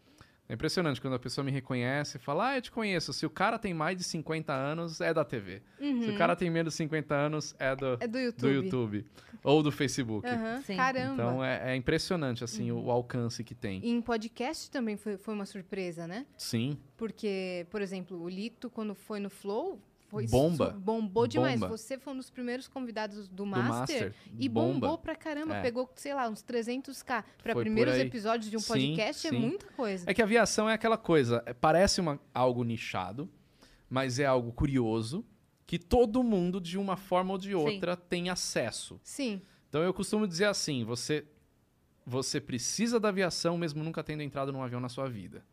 É 0.47 0.53
impressionante 0.53 0.99
quando 0.99 1.13
a 1.13 1.19
pessoa 1.19 1.45
me 1.45 1.51
reconhece 1.51 2.17
e 2.17 2.19
fala, 2.19 2.49
ah, 2.49 2.57
eu 2.57 2.61
te 2.61 2.69
conheço. 2.69 3.13
Se 3.13 3.25
o 3.25 3.29
cara 3.29 3.57
tem 3.57 3.73
mais 3.73 3.97
de 3.97 4.03
50 4.03 4.51
anos, 4.51 4.99
é 4.99 5.13
da 5.13 5.23
TV. 5.23 5.61
Se 5.79 6.09
o 6.09 6.17
cara 6.17 6.35
tem 6.35 6.49
menos 6.49 6.73
de 6.73 6.77
50 6.77 7.15
anos, 7.15 7.55
é 7.57 7.73
do, 7.73 7.85
Uhum. 7.85 7.97
É 8.01 8.07
do 8.07 8.11
do 8.11 8.19
YouTube. 8.19 8.53
YouTube. 8.65 9.05
Ou 9.45 9.63
do 9.63 9.71
Facebook. 9.71 10.27
Sim. 10.65 10.75
Caramba. 10.75 11.13
Então 11.13 11.43
é, 11.43 11.71
é 11.71 11.75
impressionante, 11.77 12.43
assim, 12.43 12.69
o, 12.69 12.81
o 12.83 12.91
alcance 12.91 13.45
que 13.45 13.55
tem. 13.55 13.79
E 13.81 13.89
em 13.91 14.01
podcast 14.01 14.69
também 14.69 14.97
foi, 14.97 15.15
foi 15.17 15.33
uma 15.33 15.45
surpresa, 15.45 16.05
né? 16.05 16.25
Sim. 16.35 16.77
Porque, 16.97 17.65
por 17.69 17.81
exemplo, 17.81 18.21
o 18.21 18.27
Lito, 18.27 18.69
quando 18.69 18.93
foi 18.93 19.21
no 19.21 19.29
Flow, 19.29 19.79
foi 20.11 20.27
Bomba. 20.27 20.71
bombou 20.77 21.25
demais. 21.25 21.57
Bomba. 21.57 21.77
Você 21.77 21.97
foi 21.97 22.11
um 22.13 22.17
dos 22.17 22.29
primeiros 22.29 22.67
convidados 22.67 23.29
do 23.29 23.35
Do 23.37 23.45
Master. 23.45 23.69
Master. 23.79 24.13
E 24.37 24.49
bomba. 24.49 24.73
bombou 24.81 24.97
pra 24.97 25.15
caramba. 25.15 25.55
É. 25.55 25.61
Pegou, 25.61 25.89
sei 25.95 26.13
lá, 26.13 26.27
uns 26.29 26.43
300k. 26.43 27.05
Pra 27.05 27.23
Foi 27.41 27.53
por 27.53 27.61
primeiros 27.61 27.95
episódios 27.95 28.51
de 28.51 28.57
um 28.57 28.59
Sim, 28.59 28.67
podcast 28.67 29.25
é 29.27 29.29
sim. 29.29 29.39
muita 29.39 29.65
coisa. 29.67 30.03
É 30.05 30.13
que 30.13 30.21
a 30.21 30.25
aviação 30.25 30.69
é 30.69 30.73
aquela 30.73 30.97
coisa, 30.97 31.41
é- 31.45 31.53
parece 31.53 32.01
uma, 32.01 32.19
algo 32.33 32.61
nichado, 32.65 33.29
mas 33.89 34.19
é 34.19 34.25
algo 34.25 34.51
curioso 34.51 35.25
que 35.65 35.79
todo 35.79 36.21
mundo, 36.21 36.59
de 36.59 36.77
uma 36.77 36.97
forma 36.97 37.31
ou 37.31 37.37
de 37.37 37.55
outra, 37.55 37.95
tem 37.95 38.29
acesso. 38.29 38.99
Sim. 39.01 39.41
Então 39.69 39.81
eu 39.81 39.93
costumo 39.93 40.27
dizer 40.27 40.45
assim: 40.45 40.83
você, 40.83 41.25
você 42.05 42.41
precisa 42.41 42.99
da 42.99 43.07
aviação 43.07 43.57
mesmo 43.57 43.81
nunca 43.81 44.03
tendo 44.03 44.21
entrado 44.21 44.51
num 44.51 44.61
avião 44.61 44.81
na 44.81 44.89
sua 44.89 45.07
vida. 45.07 45.45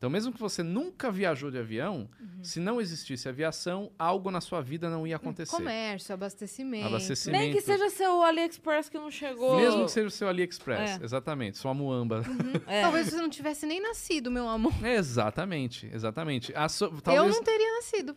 Então, 0.00 0.08
mesmo 0.08 0.32
que 0.32 0.40
você 0.40 0.62
nunca 0.62 1.12
viajou 1.12 1.50
de 1.50 1.58
avião, 1.58 2.08
Uhum. 2.18 2.42
se 2.42 2.58
não 2.58 2.80
existisse 2.80 3.28
aviação, 3.28 3.92
algo 3.98 4.30
na 4.30 4.40
sua 4.40 4.62
vida 4.62 4.88
não 4.88 5.06
ia 5.06 5.16
acontecer. 5.16 5.54
Comércio, 5.54 6.14
abastecimento. 6.14 6.86
Abastecimento. 6.86 7.38
Nem 7.42 7.52
que 7.52 7.60
seja 7.60 7.90
seu 7.90 8.22
AliExpress 8.22 8.88
que 8.88 8.96
não 8.96 9.10
chegou. 9.10 9.56
Mesmo 9.60 9.84
que 9.84 9.90
seja 9.90 10.06
o 10.06 10.10
seu 10.10 10.26
AliExpress, 10.26 10.98
É. 11.02 11.04
exatamente, 11.04 11.58
sua 11.58 11.74
muamba. 11.74 12.22
É. 12.66 12.80
Talvez 12.80 13.08
você 13.10 13.16
não 13.16 13.28
tivesse 13.28 13.66
nem 13.66 13.78
nascido, 13.78 14.30
meu 14.30 14.48
amor. 14.48 14.72
exatamente, 14.82 15.90
exatamente. 15.92 16.50
A 16.56 16.66
so- 16.70 16.86
Eu 16.86 17.00
talvez- 17.02 17.36
não 17.36 17.42
teria 17.44 17.70
nascido. 17.74 18.16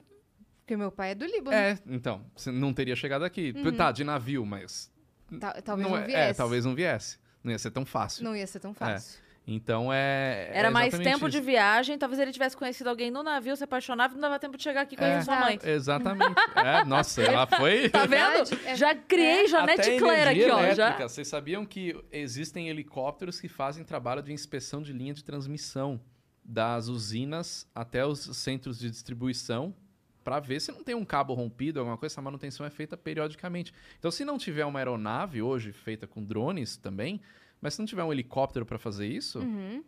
Porque 0.62 0.78
meu 0.78 0.90
pai 0.90 1.12
é 1.12 1.16
do 1.16 1.26
Líbano. 1.26 1.54
É, 1.58 1.78
então, 1.86 2.26
você 2.34 2.50
não 2.50 2.74
teria 2.74 2.96
chegado 2.96 3.26
aqui. 3.26 3.54
Tá, 3.76 3.92
de 3.92 4.06
navio, 4.06 4.46
mas. 4.46 4.90
Ta- 5.38 5.62
talvez 5.62 5.90
não, 5.90 5.98
é, 5.98 6.06
viesse. 6.06 6.18
É, 6.18 6.34
talvez 6.34 6.64
não 6.64 6.74
viesse. 6.74 7.18
Não 7.44 7.52
ia 7.52 7.60
ser 7.60 7.72
tão 7.72 7.86
fácil. 7.86 8.24
Não 8.24 8.34
ia 8.34 8.48
ser 8.48 8.62
tão 8.62 8.74
fácil. 8.74 9.20
Então 9.46 9.92
é. 9.92 10.50
é 10.54 10.58
Era 10.58 10.72
mais 10.72 10.88
exatamente 10.94 11.14
tempo 11.14 11.30
de 11.30 11.38
isso. 11.38 11.46
viagem, 11.46 11.98
talvez 11.98 12.20
ele 12.22 12.32
tivesse 12.32 12.56
conhecido 12.56 12.90
alguém 12.90 13.12
no 13.12 13.22
navio, 13.22 13.56
se 13.58 13.64
apaixonava 13.66 14.14
e 14.14 14.16
não 14.16 14.22
dava 14.22 14.40
tempo 14.40 14.56
de 14.56 14.64
chegar 14.64 14.82
aqui 14.82 14.96
conhecer 14.96 15.18
É. 15.18 15.22
sua 15.24 15.40
mãe. 15.40 15.60
Exatamente. 15.64 16.34
É, 16.56 16.86
nossa, 16.86 17.22
ela 17.22 17.46
foi. 17.58 17.90
Tá 17.90 18.06
vendo? 18.06 18.50
É- 18.66 18.76
Já 18.78 18.96
criei 18.96 19.48
Janete 19.48 19.82
Até 19.82 20.00
Claire 20.00 20.30
aqui, 20.30 20.50
ó. 20.50 20.74
Já. 20.74 20.96
Vocês 21.08 21.28
sabiam 21.28 21.66
que 21.66 21.94
existem 22.12 22.70
helicópteros 22.70 23.42
que 23.42 23.50
fazem 23.50 23.84
trabalho 23.84 24.24
de 24.24 24.32
inspeção 24.32 24.82
de 24.82 24.94
linha 24.94 25.14
de 25.14 25.24
transmissão 25.26 26.00
das 26.46 26.88
usinas 26.88 27.68
até 27.76 28.06
os 28.06 28.20
centros 28.38 28.80
de 28.80 28.90
distribuição 28.90 29.76
para 30.24 30.40
ver 30.40 30.62
se 30.62 30.72
não 30.72 30.86
tem 30.86 30.96
um 30.96 31.04
cabo 31.04 31.34
rompido, 31.34 31.80
alguma 31.82 31.98
coisa. 31.98 32.14
Essa 32.14 32.22
manutenção 32.22 32.66
é 32.66 32.70
feita 32.70 32.96
periodicamente. 32.96 33.74
Então, 34.00 34.10
se 34.10 34.24
não 34.24 34.38
tiver 34.38 34.64
uma 34.66 34.80
aeronave 34.80 35.42
hoje 35.42 35.74
feita 35.74 36.08
com 36.08 36.24
drones 36.24 36.78
também, 36.78 37.20
mas 37.64 37.74
se 37.74 37.80
não 37.80 37.86
tiver 37.88 38.04
um 38.04 38.12
helicóptero 38.12 38.66
para 38.66 38.78
fazer 38.78 39.08
isso, 39.08 39.40
Uhum. 39.40 39.84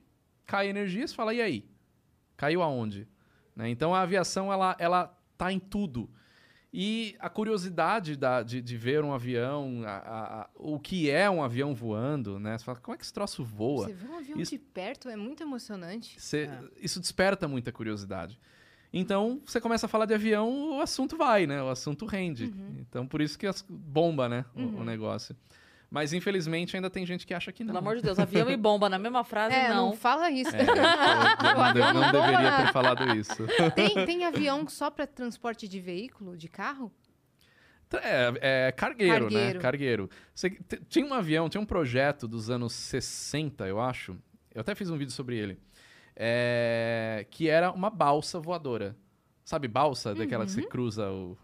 cai 0.48 0.68
energia, 0.70 1.06
você 1.06 1.14
fala, 1.14 1.34
e 1.34 1.42
aí? 1.42 1.70
Caiu 2.38 2.64
aonde? 2.64 3.08
Né? 3.56 3.70
Então 3.70 3.94
a 3.94 4.02
aviação, 4.02 4.52
ela, 4.52 4.76
ela 4.80 5.16
tá 5.38 5.52
em 5.52 5.60
tudo. 5.60 6.10
E 6.74 7.16
a 7.20 7.30
curiosidade 7.30 8.18
da- 8.18 8.44
de, 8.44 8.62
de 8.62 8.76
ver 8.78 9.02
um 9.02 9.14
avião, 9.14 9.82
a- 9.86 9.90
a- 9.98 10.42
a- 10.42 10.50
o 10.56 10.78
que 10.78 11.10
é 11.10 11.30
um 11.30 11.42
avião 11.42 11.74
voando, 11.74 12.38
né? 12.38 12.58
Você 12.58 12.66
fala, 12.66 12.80
como 12.82 12.94
é 12.96 12.98
que 12.98 13.04
esse 13.06 13.14
troço 13.14 13.46
voa? 13.46 13.86
Você 13.88 13.94
vê 13.94 14.08
um 14.08 14.18
avião 14.18 14.40
Isso- 14.40 14.52
de 14.52 14.60
perto, 14.60 15.08
é 15.08 15.16
muito 15.16 15.42
emocionante. 15.42 16.20
Você- 16.20 16.50
Isso 16.82 17.00
desperta 17.00 17.48
muita 17.48 17.72
curiosidade. 17.72 18.38
Então, 18.92 19.42
você 19.46 19.60
começa 19.62 19.86
a 19.86 19.90
falar 19.90 20.06
de 20.06 20.14
avião, 20.14 20.78
o 20.78 20.82
assunto 20.82 21.16
vai, 21.18 21.46
né? 21.48 21.62
O 21.64 21.70
assunto 21.70 22.06
rende. 22.06 22.46
Uhum. 22.46 22.78
Então, 22.80 23.08
por 23.08 23.22
isso 23.22 23.38
que 23.40 23.48
as- 23.48 23.66
bomba, 23.70 24.28
né? 24.28 24.44
o- 24.54 24.82
O, 24.82 24.84
negócio. 24.84 25.34
Mas, 25.96 26.12
infelizmente, 26.12 26.76
ainda 26.76 26.90
tem 26.90 27.06
gente 27.06 27.26
que 27.26 27.34
acha 27.34 27.54
que 27.54 27.64
não. 27.64 27.68
Pelo 27.74 27.78
amor 27.78 27.96
de 27.96 28.02
Deus, 28.02 28.20
avião 28.20 28.50
e 28.52 28.58
bomba 28.58 28.90
na 28.90 29.00
mesma 29.00 29.24
frase, 29.24 29.56
É, 29.56 29.70
não, 29.70 29.92
não. 29.92 29.94
fala 29.96 30.30
isso. 30.30 30.54
É, 30.54 30.60
eu 30.60 30.66
não, 31.56 31.74
de- 31.74 31.94
não 31.94 32.12
deveria 32.12 32.52
ter 32.58 32.74
falado 32.74 33.16
isso. 33.16 33.48
Tem, 33.74 34.06
tem 34.06 34.26
avião 34.26 34.68
só 34.68 34.92
para 34.92 35.08
transporte 35.08 35.70
de 35.70 35.80
veículo, 35.80 36.36
de 36.36 36.50
carro? 36.50 36.92
É, 37.94 38.68
é 38.68 38.72
cargueiro, 38.74 39.14
né? 39.14 39.30
Cargueiro. 39.30 39.60
Cargueiro. 39.62 40.10
Você- 40.34 40.60
tinha 40.90 41.06
um 41.06 41.14
avião, 41.14 41.48
tinha 41.48 41.62
um 41.62 41.66
projeto 41.66 42.28
dos 42.28 42.50
anos 42.50 42.74
60, 42.74 43.66
eu 43.66 43.80
acho. 43.80 44.18
Eu 44.54 44.60
até 44.60 44.76
fiz 44.76 44.90
um 44.90 44.98
vídeo 44.98 45.14
sobre 45.14 45.38
ele. 45.38 45.58
é, 46.18 47.26
que 47.30 47.48
era 47.50 47.72
uma 47.72 47.90
balsa 47.90 48.38
voadora. 48.38 48.96
Sabe 49.46 49.68
balsa? 49.70 50.14
Daquela 50.14 50.46
que 50.46 50.52
Uhum. 50.52 50.62
você 50.62 50.68
cruza 50.68 51.10
o 51.10 51.38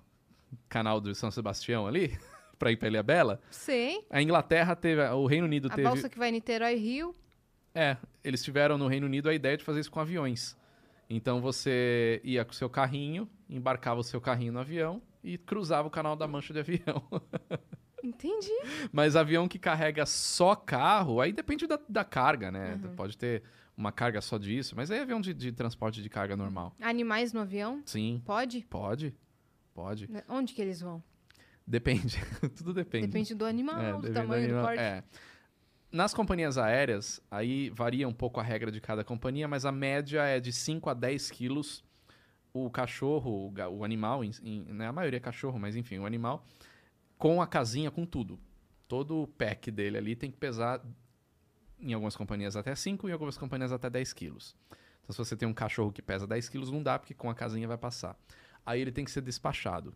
canal 0.69 0.99
do 0.99 1.13
São 1.15 1.29
Sebastião 1.31 1.87
ali? 1.87 2.17
Pra 2.61 2.71
ir 2.71 2.77
pra 2.77 2.87
Ilha 2.87 3.01
Bela. 3.01 3.41
Sei. 3.49 4.05
A 4.07 4.21
Inglaterra 4.21 4.75
teve... 4.75 5.01
O 5.09 5.25
Reino 5.25 5.47
Unido 5.47 5.67
A 5.71 5.71
teve... 5.71 5.81
balsa 5.81 6.07
que 6.07 6.19
vai 6.19 6.29
Niterói 6.29 6.75
Rio. 6.75 7.15
É, 7.73 7.97
eles 8.23 8.43
tiveram 8.43 8.77
no 8.77 8.85
Reino 8.87 9.07
Unido 9.07 9.27
a 9.27 9.33
ideia 9.33 9.57
de 9.57 9.63
fazer 9.63 9.79
isso 9.79 9.89
com 9.89 9.99
aviões. 9.99 10.55
Então 11.09 11.41
você 11.41 12.21
ia 12.23 12.45
com 12.45 12.51
o 12.51 12.53
seu 12.53 12.69
carrinho, 12.69 13.27
embarcava 13.49 13.99
o 13.99 14.03
seu 14.03 14.21
carrinho 14.21 14.53
no 14.53 14.59
avião 14.59 15.01
e 15.23 15.39
cruzava 15.39 15.87
o 15.87 15.91
canal 15.91 16.15
da 16.15 16.27
mancha 16.27 16.53
de 16.53 16.59
avião. 16.59 17.03
Entendi. 18.03 18.51
Mas 18.91 19.15
avião 19.15 19.47
que 19.47 19.57
carrega 19.57 20.05
só 20.05 20.55
carro, 20.55 21.19
aí 21.19 21.33
depende 21.33 21.65
da, 21.65 21.79
da 21.89 22.03
carga, 22.03 22.51
né? 22.51 22.79
Uhum. 22.83 22.95
Pode 22.95 23.17
ter 23.17 23.41
uma 23.75 23.91
carga 23.91 24.21
só 24.21 24.37
disso, 24.37 24.75
mas 24.75 24.91
aí 24.91 24.99
é 24.99 25.01
avião 25.01 25.19
de, 25.19 25.33
de 25.33 25.51
transporte 25.51 26.03
de 26.03 26.09
carga 26.09 26.37
normal. 26.37 26.75
Animais 26.79 27.33
no 27.33 27.39
avião? 27.39 27.81
Sim, 27.87 28.21
Pode? 28.23 28.67
pode. 28.69 29.15
Pode. 29.73 30.07
Onde 30.29 30.53
que 30.53 30.61
eles 30.61 30.79
vão? 30.79 31.01
Depende. 31.65 32.19
Tudo 32.57 32.73
depende. 32.73 33.07
Depende 33.07 33.35
do 33.35 33.45
animal, 33.45 33.79
É, 33.81 33.93
do 33.93 34.13
tamanho 34.13 34.41
do 34.41 34.45
animal. 34.45 34.63
porte. 34.65 34.79
É. 34.81 35.03
Nas 35.91 36.13
companhias 36.13 36.57
aéreas, 36.57 37.21
aí 37.29 37.69
varia 37.69 38.07
um 38.07 38.13
pouco 38.13 38.39
a 38.39 38.43
regra 38.43 38.71
de 38.71 38.79
cada 38.79 39.03
companhia, 39.03 39.47
mas 39.47 39.65
a 39.65 39.71
média 39.71 40.23
é 40.23 40.39
de 40.39 40.51
5 40.53 40.89
a 40.89 40.93
10 40.93 41.29
quilos. 41.29 41.83
O 42.53 42.69
cachorro, 42.69 43.53
o 43.71 43.83
animal, 43.83 44.23
em- 44.23 44.31
em- 44.43 44.63
né, 44.73 44.87
a 44.87 44.91
maioria 44.93 45.17
é 45.17 45.19
cachorro, 45.19 45.59
mas 45.59 45.75
enfim, 45.75 45.99
o 45.99 46.05
animal, 46.05 46.45
com 47.17 47.41
a 47.41 47.47
casinha, 47.47 47.91
com 47.91 48.05
tudo. 48.05 48.39
Todo 48.87 49.21
o 49.23 49.27
pack 49.27 49.69
dele 49.71 49.97
ali 49.97 50.15
tem 50.15 50.29
que 50.31 50.37
pesar, 50.37 50.81
em 51.79 51.93
algumas 51.93 52.15
companhias 52.15 52.55
até 52.55 52.73
5, 52.75 53.07
em 53.07 53.11
algumas 53.11 53.37
companhias 53.37 53.71
até 53.71 53.89
10 53.89 54.11
quilos. 54.13 54.55
Então, 55.03 55.13
se 55.13 55.17
você 55.17 55.35
tem 55.35 55.47
um 55.47 55.53
cachorro 55.53 55.91
que 55.91 56.01
pesa 56.01 56.25
10 56.27 56.47
quilos, 56.49 56.71
não 56.71 56.81
dá, 56.83 56.97
porque 56.99 57.13
com 57.13 57.29
a 57.29 57.35
casinha 57.35 57.67
vai 57.67 57.77
passar. 57.77 58.17
Aí 58.65 58.79
ele 58.81 58.91
tem 58.91 59.03
que 59.03 59.11
ser 59.11 59.21
despachado. 59.21 59.93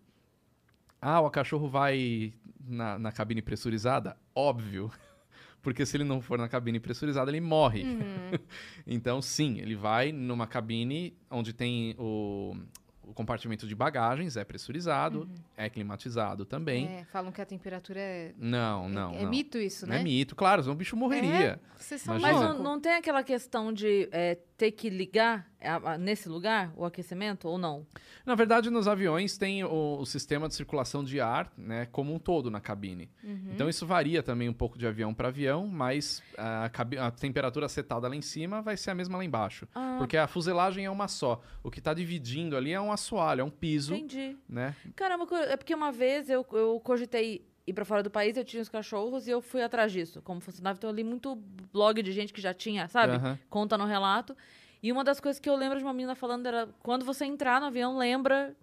Ah, 1.01 1.22
o 1.22 1.30
cachorro 1.30 1.67
vai 1.67 2.34
na, 2.67 2.97
na 2.97 3.11
cabine 3.11 3.41
pressurizada? 3.41 4.17
Óbvio. 4.34 4.91
Porque 5.61 5.84
se 5.85 5.97
ele 5.97 6.03
não 6.03 6.22
for 6.22 6.38
na 6.38 6.47
cabine 6.47 6.80
pressurizada, 6.80 7.31
ele 7.31 7.41
morre. 7.41 7.84
Uhum. 7.84 8.39
Então, 8.88 9.19
sim, 9.19 9.57
ele 9.59 9.76
vai 9.76 10.11
numa 10.11 10.45
cabine 10.45 11.17
onde 11.27 11.51
tem 11.53 11.95
o, 11.97 12.55
o 13.01 13.13
compartimento 13.13 13.67
de 13.67 13.73
bagagens, 13.73 14.38
é 14.38 14.43
pressurizado, 14.43 15.27
é 15.57 15.69
climatizado 15.69 16.45
também. 16.45 16.85
Uhum. 16.85 16.99
É, 16.99 17.05
falam 17.05 17.31
que 17.31 17.41
a 17.41 17.45
temperatura 17.45 17.99
é. 17.99 18.34
Não, 18.38 18.89
não. 18.89 19.13
é, 19.15 19.23
não. 19.23 19.30
mito 19.30 19.57
isso, 19.57 19.85
Não 19.85 19.95
né? 19.95 20.01
é 20.01 20.03
mito, 20.03 20.35
claro, 20.35 20.61
senão 20.61 20.76
o 20.76 20.77
bicho 20.77 20.95
morreria. 20.95 21.59
É, 21.59 21.59
vocês 21.76 22.01
são. 22.01 22.19
Mas 22.19 22.39
não, 22.39 22.61
não 22.61 22.80
tem 22.80 22.93
aquela 22.93 23.23
questão 23.23 23.72
de 23.73 24.07
é, 24.11 24.35
ter 24.57 24.72
que 24.72 24.90
ligar 24.90 25.52
a- 25.61 25.98
nesse 25.98 26.30
lugar 26.30 26.72
o 26.77 26.86
aquecimento 26.86 27.48
ou 27.48 27.57
não? 27.57 27.86
Na 28.26 28.36
verdade, 28.36 28.69
nos 28.69 28.88
aviões 28.88 29.38
tem 29.38 29.64
o, 29.64 29.98
o 29.99 30.06
sistema 30.06 30.48
de 30.48 30.56
circulação 30.56 31.03
de 31.03 31.19
ar, 31.19 31.52
né, 31.57 31.88
como 31.91 32.14
um 32.14 32.19
todo 32.19 32.49
na 32.49 32.61
cabine. 32.61 33.10
Uhum. 33.23 33.49
Então 33.53 33.68
isso 33.68 33.86
varia 33.86 34.23
também 34.23 34.48
um 34.48 34.53
pouco 34.53 34.77
de 34.77 34.88
avião 34.88 35.14
para 35.14 35.27
avião, 35.27 35.68
mas 35.68 36.23
a, 36.38 36.72
a 37.06 37.11
temperatura 37.11 37.68
setada 37.68 38.07
lá 38.07 38.15
em 38.15 38.22
cima 38.22 38.61
vai 38.61 38.77
ser 38.77 38.91
a 38.91 38.95
mesma 38.95 39.18
lá 39.18 39.26
embaixo. 39.26 39.68
Ah, 39.76 39.95
Porque 39.98 40.15
a 40.18 40.27
fuselagem 40.27 40.86
é 40.86 40.90
uma 40.90 41.07
só. 41.07 41.41
O 41.64 41.69
que 41.69 41.80
está 41.80 41.94
dividindo 41.94 42.56
ali 42.56 42.72
é 42.72 42.80
um 42.80 42.91
assoalho, 42.91 43.41
é 43.41 43.44
um 43.44 43.49
piso, 43.49 43.94
entendi. 43.94 44.38
né? 44.48 44.76
Caramba, 44.95 45.27
é 45.49 45.57
porque 45.57 45.76
uma 45.76 45.91
vez 45.91 46.30
eu, 46.30 46.45
eu 46.53 46.80
cogitei 46.84 47.45
ir 47.67 47.73
pra 47.73 47.83
fora 47.85 48.03
do 48.03 48.09
país, 48.11 48.37
eu 48.37 48.43
tinha 48.45 48.61
os 48.61 48.69
cachorros 48.69 49.27
e 49.27 49.31
eu 49.31 49.41
fui 49.41 49.61
atrás 49.63 49.91
disso. 49.91 50.21
Como 50.21 50.39
funcionava, 50.39 50.77
então 50.77 50.89
eu 50.89 50.95
li 50.95 51.03
muito 51.03 51.35
blog 51.73 52.01
de 52.03 52.11
gente 52.11 52.31
que 52.33 52.41
já 52.41 52.53
tinha, 52.53 52.87
sabe? 52.87 53.13
Aham. 53.13 53.39
Conta 53.49 53.77
no 53.77 53.85
relato. 53.85 54.35
E 54.83 54.91
uma 54.91 55.03
das 55.03 55.19
coisas 55.19 55.39
que 55.39 55.49
eu 55.49 55.55
lembro 55.55 55.77
de 55.79 55.83
uma 55.83 55.93
menina 55.93 56.13
falando 56.15 56.45
era 56.45 56.69
quando 56.83 57.03
você 57.03 57.25
entrar 57.25 57.59
no 57.59 57.67
avião, 57.67 57.97
lembra. 57.97 58.55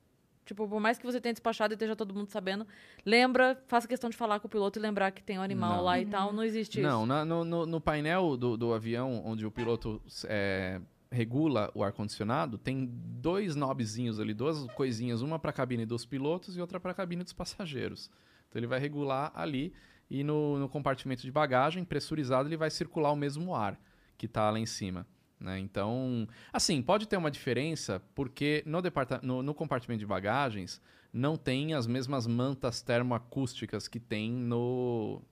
Tipo, 0.44 0.66
por 0.68 0.80
mais 0.80 0.98
que 0.98 1.06
você 1.06 1.20
tenha 1.20 1.32
despachado 1.32 1.72
e 1.72 1.76
esteja 1.76 1.94
todo 1.94 2.12
mundo 2.12 2.28
sabendo, 2.28 2.66
lembra, 3.06 3.60
faça 3.68 3.86
questão 3.86 4.10
de 4.10 4.16
falar 4.16 4.40
com 4.40 4.48
o 4.48 4.50
piloto 4.50 4.76
e 4.76 4.82
lembrar 4.82 5.12
que 5.12 5.22
tem 5.22 5.38
um 5.38 5.42
animal 5.42 5.76
Não. 5.76 5.84
lá 5.84 6.00
e 6.00 6.06
tal. 6.06 6.32
Não 6.32 6.42
existe 6.42 6.80
Não, 6.80 7.00
isso. 7.00 7.06
na- 7.06 7.24
no, 7.24 7.44
no- 7.44 7.64
no 7.66 7.80
painel 7.80 8.36
do, 8.36 8.56
do 8.56 8.74
avião, 8.74 9.22
onde 9.24 9.46
o 9.46 9.52
piloto 9.52 10.02
é, 10.24 10.80
regula 11.12 11.70
o 11.76 11.84
ar-condicionado, 11.84 12.58
tem 12.58 12.88
dois 12.92 13.54
knobzinhos 13.54 14.18
ali, 14.18 14.34
duas 14.34 14.64
coisinhas, 14.74 15.22
uma 15.22 15.38
para 15.38 15.50
a 15.50 15.54
cabine 15.54 15.86
dos 15.86 16.04
pilotos 16.04 16.56
e 16.56 16.60
outra 16.60 16.80
para 16.80 16.90
a 16.90 16.94
cabine 16.94 17.22
dos 17.22 17.32
passageiros. 17.32 18.10
Então 18.52 18.60
ele 18.60 18.66
vai 18.66 18.78
regular 18.78 19.32
ali 19.34 19.72
e 20.10 20.22
no, 20.22 20.58
no 20.58 20.68
compartimento 20.68 21.22
de 21.22 21.32
bagagem, 21.32 21.86
pressurizado, 21.86 22.46
ele 22.46 22.56
vai 22.58 22.70
circular 22.70 23.10
o 23.10 23.16
mesmo 23.16 23.54
ar 23.54 23.80
que 24.18 24.26
está 24.26 24.50
lá 24.50 24.58
em 24.58 24.66
cima. 24.66 25.06
né? 25.40 25.58
Então, 25.58 26.28
assim, 26.52 26.82
pode 26.82 27.08
ter 27.08 27.16
uma 27.16 27.30
diferença 27.30 28.02
porque 28.14 28.62
no, 28.66 28.82
no, 29.22 29.42
no 29.42 29.54
compartimento 29.54 30.00
de 30.00 30.06
bagagens 30.06 30.82
não 31.10 31.34
tem 31.34 31.72
as 31.72 31.86
mesmas 31.86 32.26
mantas 32.26 32.82
termoacústicas 32.82 33.88
que 33.88 33.98
tem 33.98 34.30
no 34.30 35.22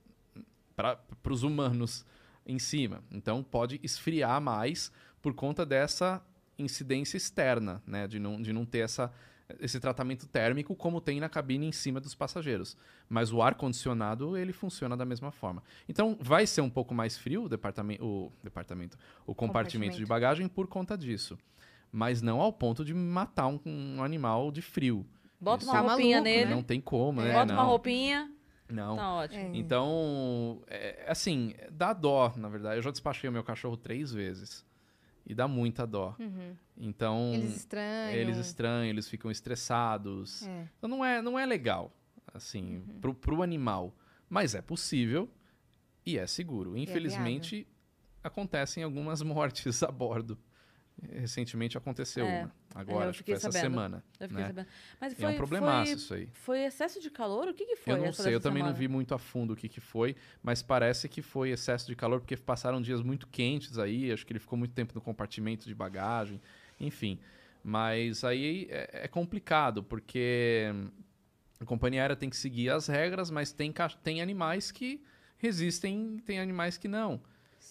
para 0.75 0.97
os 1.29 1.43
humanos 1.43 2.03
em 2.43 2.57
cima. 2.57 3.03
Então 3.11 3.43
pode 3.43 3.79
esfriar 3.83 4.41
mais 4.41 4.91
por 5.21 5.35
conta 5.35 5.63
dessa 5.63 6.25
incidência 6.57 7.17
externa, 7.17 7.83
né? 7.85 8.07
De 8.07 8.17
não, 8.17 8.41
de 8.41 8.51
não 8.51 8.65
ter 8.65 8.79
essa, 8.79 9.13
esse 9.59 9.79
tratamento 9.79 10.27
térmico 10.27 10.75
como 10.75 11.01
tem 11.01 11.19
na 11.19 11.27
cabine 11.29 11.65
em 11.67 11.71
cima 11.71 11.99
dos 11.99 12.15
passageiros. 12.15 12.77
Mas 13.09 13.31
o 13.33 13.41
ar-condicionado, 13.41 14.37
ele 14.37 14.53
funciona 14.53 14.95
da 14.95 15.05
mesma 15.05 15.31
forma. 15.31 15.61
Então 15.87 16.17
vai 16.19 16.45
ser 16.47 16.61
um 16.61 16.69
pouco 16.69 16.93
mais 16.93 17.17
frio 17.17 17.43
o 17.43 17.49
departamento, 17.49 18.05
o, 18.05 18.31
departamento, 18.43 18.97
o 19.25 19.33
compartimento 19.35 19.97
de 19.97 20.03
Compartimento. 20.03 20.07
bagagem 20.09 20.47
por 20.47 20.67
conta 20.67 20.97
disso. 20.97 21.37
Mas 21.91 22.21
não 22.21 22.39
ao 22.39 22.53
ponto 22.53 22.85
de 22.85 22.93
matar 22.93 23.47
um, 23.47 23.59
um 23.65 24.03
animal 24.03 24.51
de 24.51 24.61
frio. 24.61 25.05
Bota 25.39 25.63
Isso 25.63 25.71
uma 25.71 25.81
roupinha 25.81 26.17
maluco, 26.17 26.23
nele, 26.23 26.45
né? 26.45 26.55
Não 26.55 26.63
tem 26.63 26.79
como, 26.79 27.21
né? 27.21 27.33
bota 27.33 27.53
uma 27.53 27.63
Não. 27.63 27.69
roupinha, 27.69 28.31
Não. 28.69 28.95
tá 28.95 29.13
ótimo. 29.15 29.41
É. 29.41 29.57
Então, 29.57 30.61
é, 30.67 31.05
assim, 31.07 31.53
dá 31.71 31.91
dó, 31.93 32.31
na 32.37 32.47
verdade. 32.47 32.77
Eu 32.77 32.81
já 32.83 32.91
despachei 32.91 33.29
o 33.29 33.33
meu 33.33 33.43
cachorro 33.43 33.75
três 33.75 34.13
vezes. 34.13 34.63
E 35.25 35.33
dá 35.35 35.47
muita 35.47 35.85
dó. 35.85 36.15
Uhum. 36.19 36.55
Então, 36.77 37.31
Eles 37.33 37.55
estranham. 37.57 38.11
eles 38.13 38.37
estranham, 38.37 38.85
eles 38.89 39.07
ficam 39.07 39.29
estressados. 39.31 40.45
É. 40.47 40.67
Então, 40.77 40.89
não 40.89 41.05
é, 41.05 41.21
não 41.21 41.37
é 41.37 41.45
legal, 41.45 41.91
assim, 42.33 42.77
Uhum. 42.77 42.99
pro, 42.99 43.13
pro 43.13 43.41
animal. 43.43 43.95
Mas 44.29 44.55
é 44.55 44.61
possível 44.61 45.29
e 46.05 46.17
é 46.17 46.25
seguro. 46.25 46.75
Infelizmente, 46.77 47.67
acontecem 48.23 48.83
algumas 48.83 49.21
mortes 49.23 49.83
a 49.83 49.91
bordo. 49.91 50.37
Recentemente 51.09 51.77
aconteceu 51.77 52.25
É. 52.25 52.41
uma. 52.41 52.51
Agora, 52.75 53.05
eu 53.05 53.09
acho 53.09 53.17
que 53.17 53.17
fiquei 53.19 53.35
foi 53.35 53.49
essa 53.49 53.59
semana. 53.59 54.03
Eu 54.19 54.29
fiquei 54.29 54.43
né? 54.43 54.49
sabendo. 54.49 54.67
Mas 54.99 55.13
E 55.13 55.15
foi, 55.15 55.25
é 55.25 55.29
um 55.29 55.35
problemaço 55.35 55.91
foi, 55.91 55.95
isso 55.95 56.13
aí. 56.13 56.29
foi 56.31 56.59
excesso 56.59 57.01
de 57.01 57.09
calor? 57.09 57.47
O 57.47 57.53
que, 57.53 57.65
que 57.65 57.75
foi? 57.75 57.93
Eu 57.93 57.97
não 57.97 58.13
sei, 58.13 58.35
eu 58.35 58.39
também 58.39 58.61
não 58.61 58.69
semana? 58.69 58.79
vi 58.79 58.87
muito 58.87 59.13
a 59.15 59.17
fundo 59.17 59.53
o 59.53 59.55
que, 59.55 59.67
que 59.67 59.79
foi, 59.81 60.15
mas 60.43 60.61
parece 60.61 61.09
que 61.09 61.21
foi 61.21 61.49
excesso 61.49 61.87
de 61.87 61.95
calor, 61.95 62.19
porque 62.19 62.37
passaram 62.37 62.81
dias 62.81 63.01
muito 63.01 63.27
quentes 63.27 63.79
aí, 63.79 64.11
acho 64.11 64.25
que 64.25 64.31
ele 64.31 64.39
ficou 64.39 64.57
muito 64.57 64.73
tempo 64.73 64.93
no 64.93 65.01
compartimento 65.01 65.67
de 65.67 65.73
bagagem, 65.73 66.39
enfim. 66.79 67.19
Mas 67.63 68.23
aí 68.23 68.67
é, 68.69 69.01
é 69.03 69.07
complicado, 69.07 69.83
porque 69.83 70.67
a 71.59 71.65
companhia 71.65 72.01
aérea 72.01 72.15
tem 72.15 72.29
que 72.29 72.37
seguir 72.37 72.69
as 72.69 72.87
regras, 72.87 73.29
mas 73.29 73.51
tem, 73.51 73.73
tem 74.03 74.21
animais 74.21 74.71
que 74.71 75.03
resistem, 75.37 76.17
tem 76.25 76.39
animais 76.39 76.77
que 76.77 76.87
não. 76.87 77.21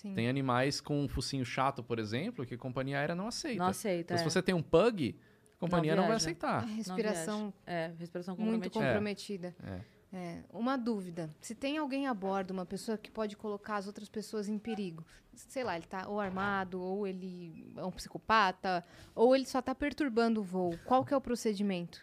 Sim. 0.00 0.14
Tem 0.14 0.30
animais 0.30 0.80
com 0.80 1.04
um 1.04 1.06
focinho 1.06 1.44
chato, 1.44 1.82
por 1.82 1.98
exemplo, 1.98 2.46
que 2.46 2.54
a 2.54 2.58
companhia 2.58 2.98
aérea 2.98 3.14
não 3.14 3.28
aceita. 3.28 3.58
Não 3.58 3.66
aceita. 3.66 4.14
Então, 4.14 4.16
se 4.16 4.22
é. 4.22 4.30
você 4.30 4.40
tem 4.42 4.54
um 4.54 4.62
pug, 4.62 5.14
a 5.52 5.60
companhia 5.60 5.94
não, 5.94 6.04
vai 6.04 6.12
viaja. 6.12 6.14
A 6.14 6.56
aceitar. 6.56 6.64
respiração 6.64 7.52
É, 7.66 7.92
respiração 7.98 8.34
muito 8.34 8.70
comprometida. 8.70 9.52
comprometida. 9.52 9.84
É, 10.10 10.38
uma 10.54 10.78
dúvida. 10.78 11.28
Se 11.38 11.54
tem 11.54 11.76
alguém 11.76 12.06
a 12.06 12.14
bordo, 12.14 12.52
uma 12.52 12.64
pessoa 12.64 12.96
que 12.96 13.10
pode 13.10 13.36
colocar 13.36 13.76
as 13.76 13.86
outras 13.86 14.08
pessoas 14.08 14.48
em 14.48 14.58
perigo, 14.58 15.04
sei 15.34 15.62
lá, 15.62 15.76
ele 15.76 15.86
tá 15.86 16.08
ou 16.08 16.18
armado, 16.18 16.80
ou 16.80 17.06
ele 17.06 17.70
é 17.76 17.84
um 17.84 17.92
psicopata, 17.92 18.82
ou 19.14 19.36
ele 19.36 19.44
só 19.44 19.60
tá 19.60 19.74
perturbando 19.74 20.40
o 20.40 20.42
voo, 20.42 20.78
qual 20.86 21.04
que 21.04 21.12
é 21.12 21.16
o 21.16 21.20
procedimento? 21.20 22.02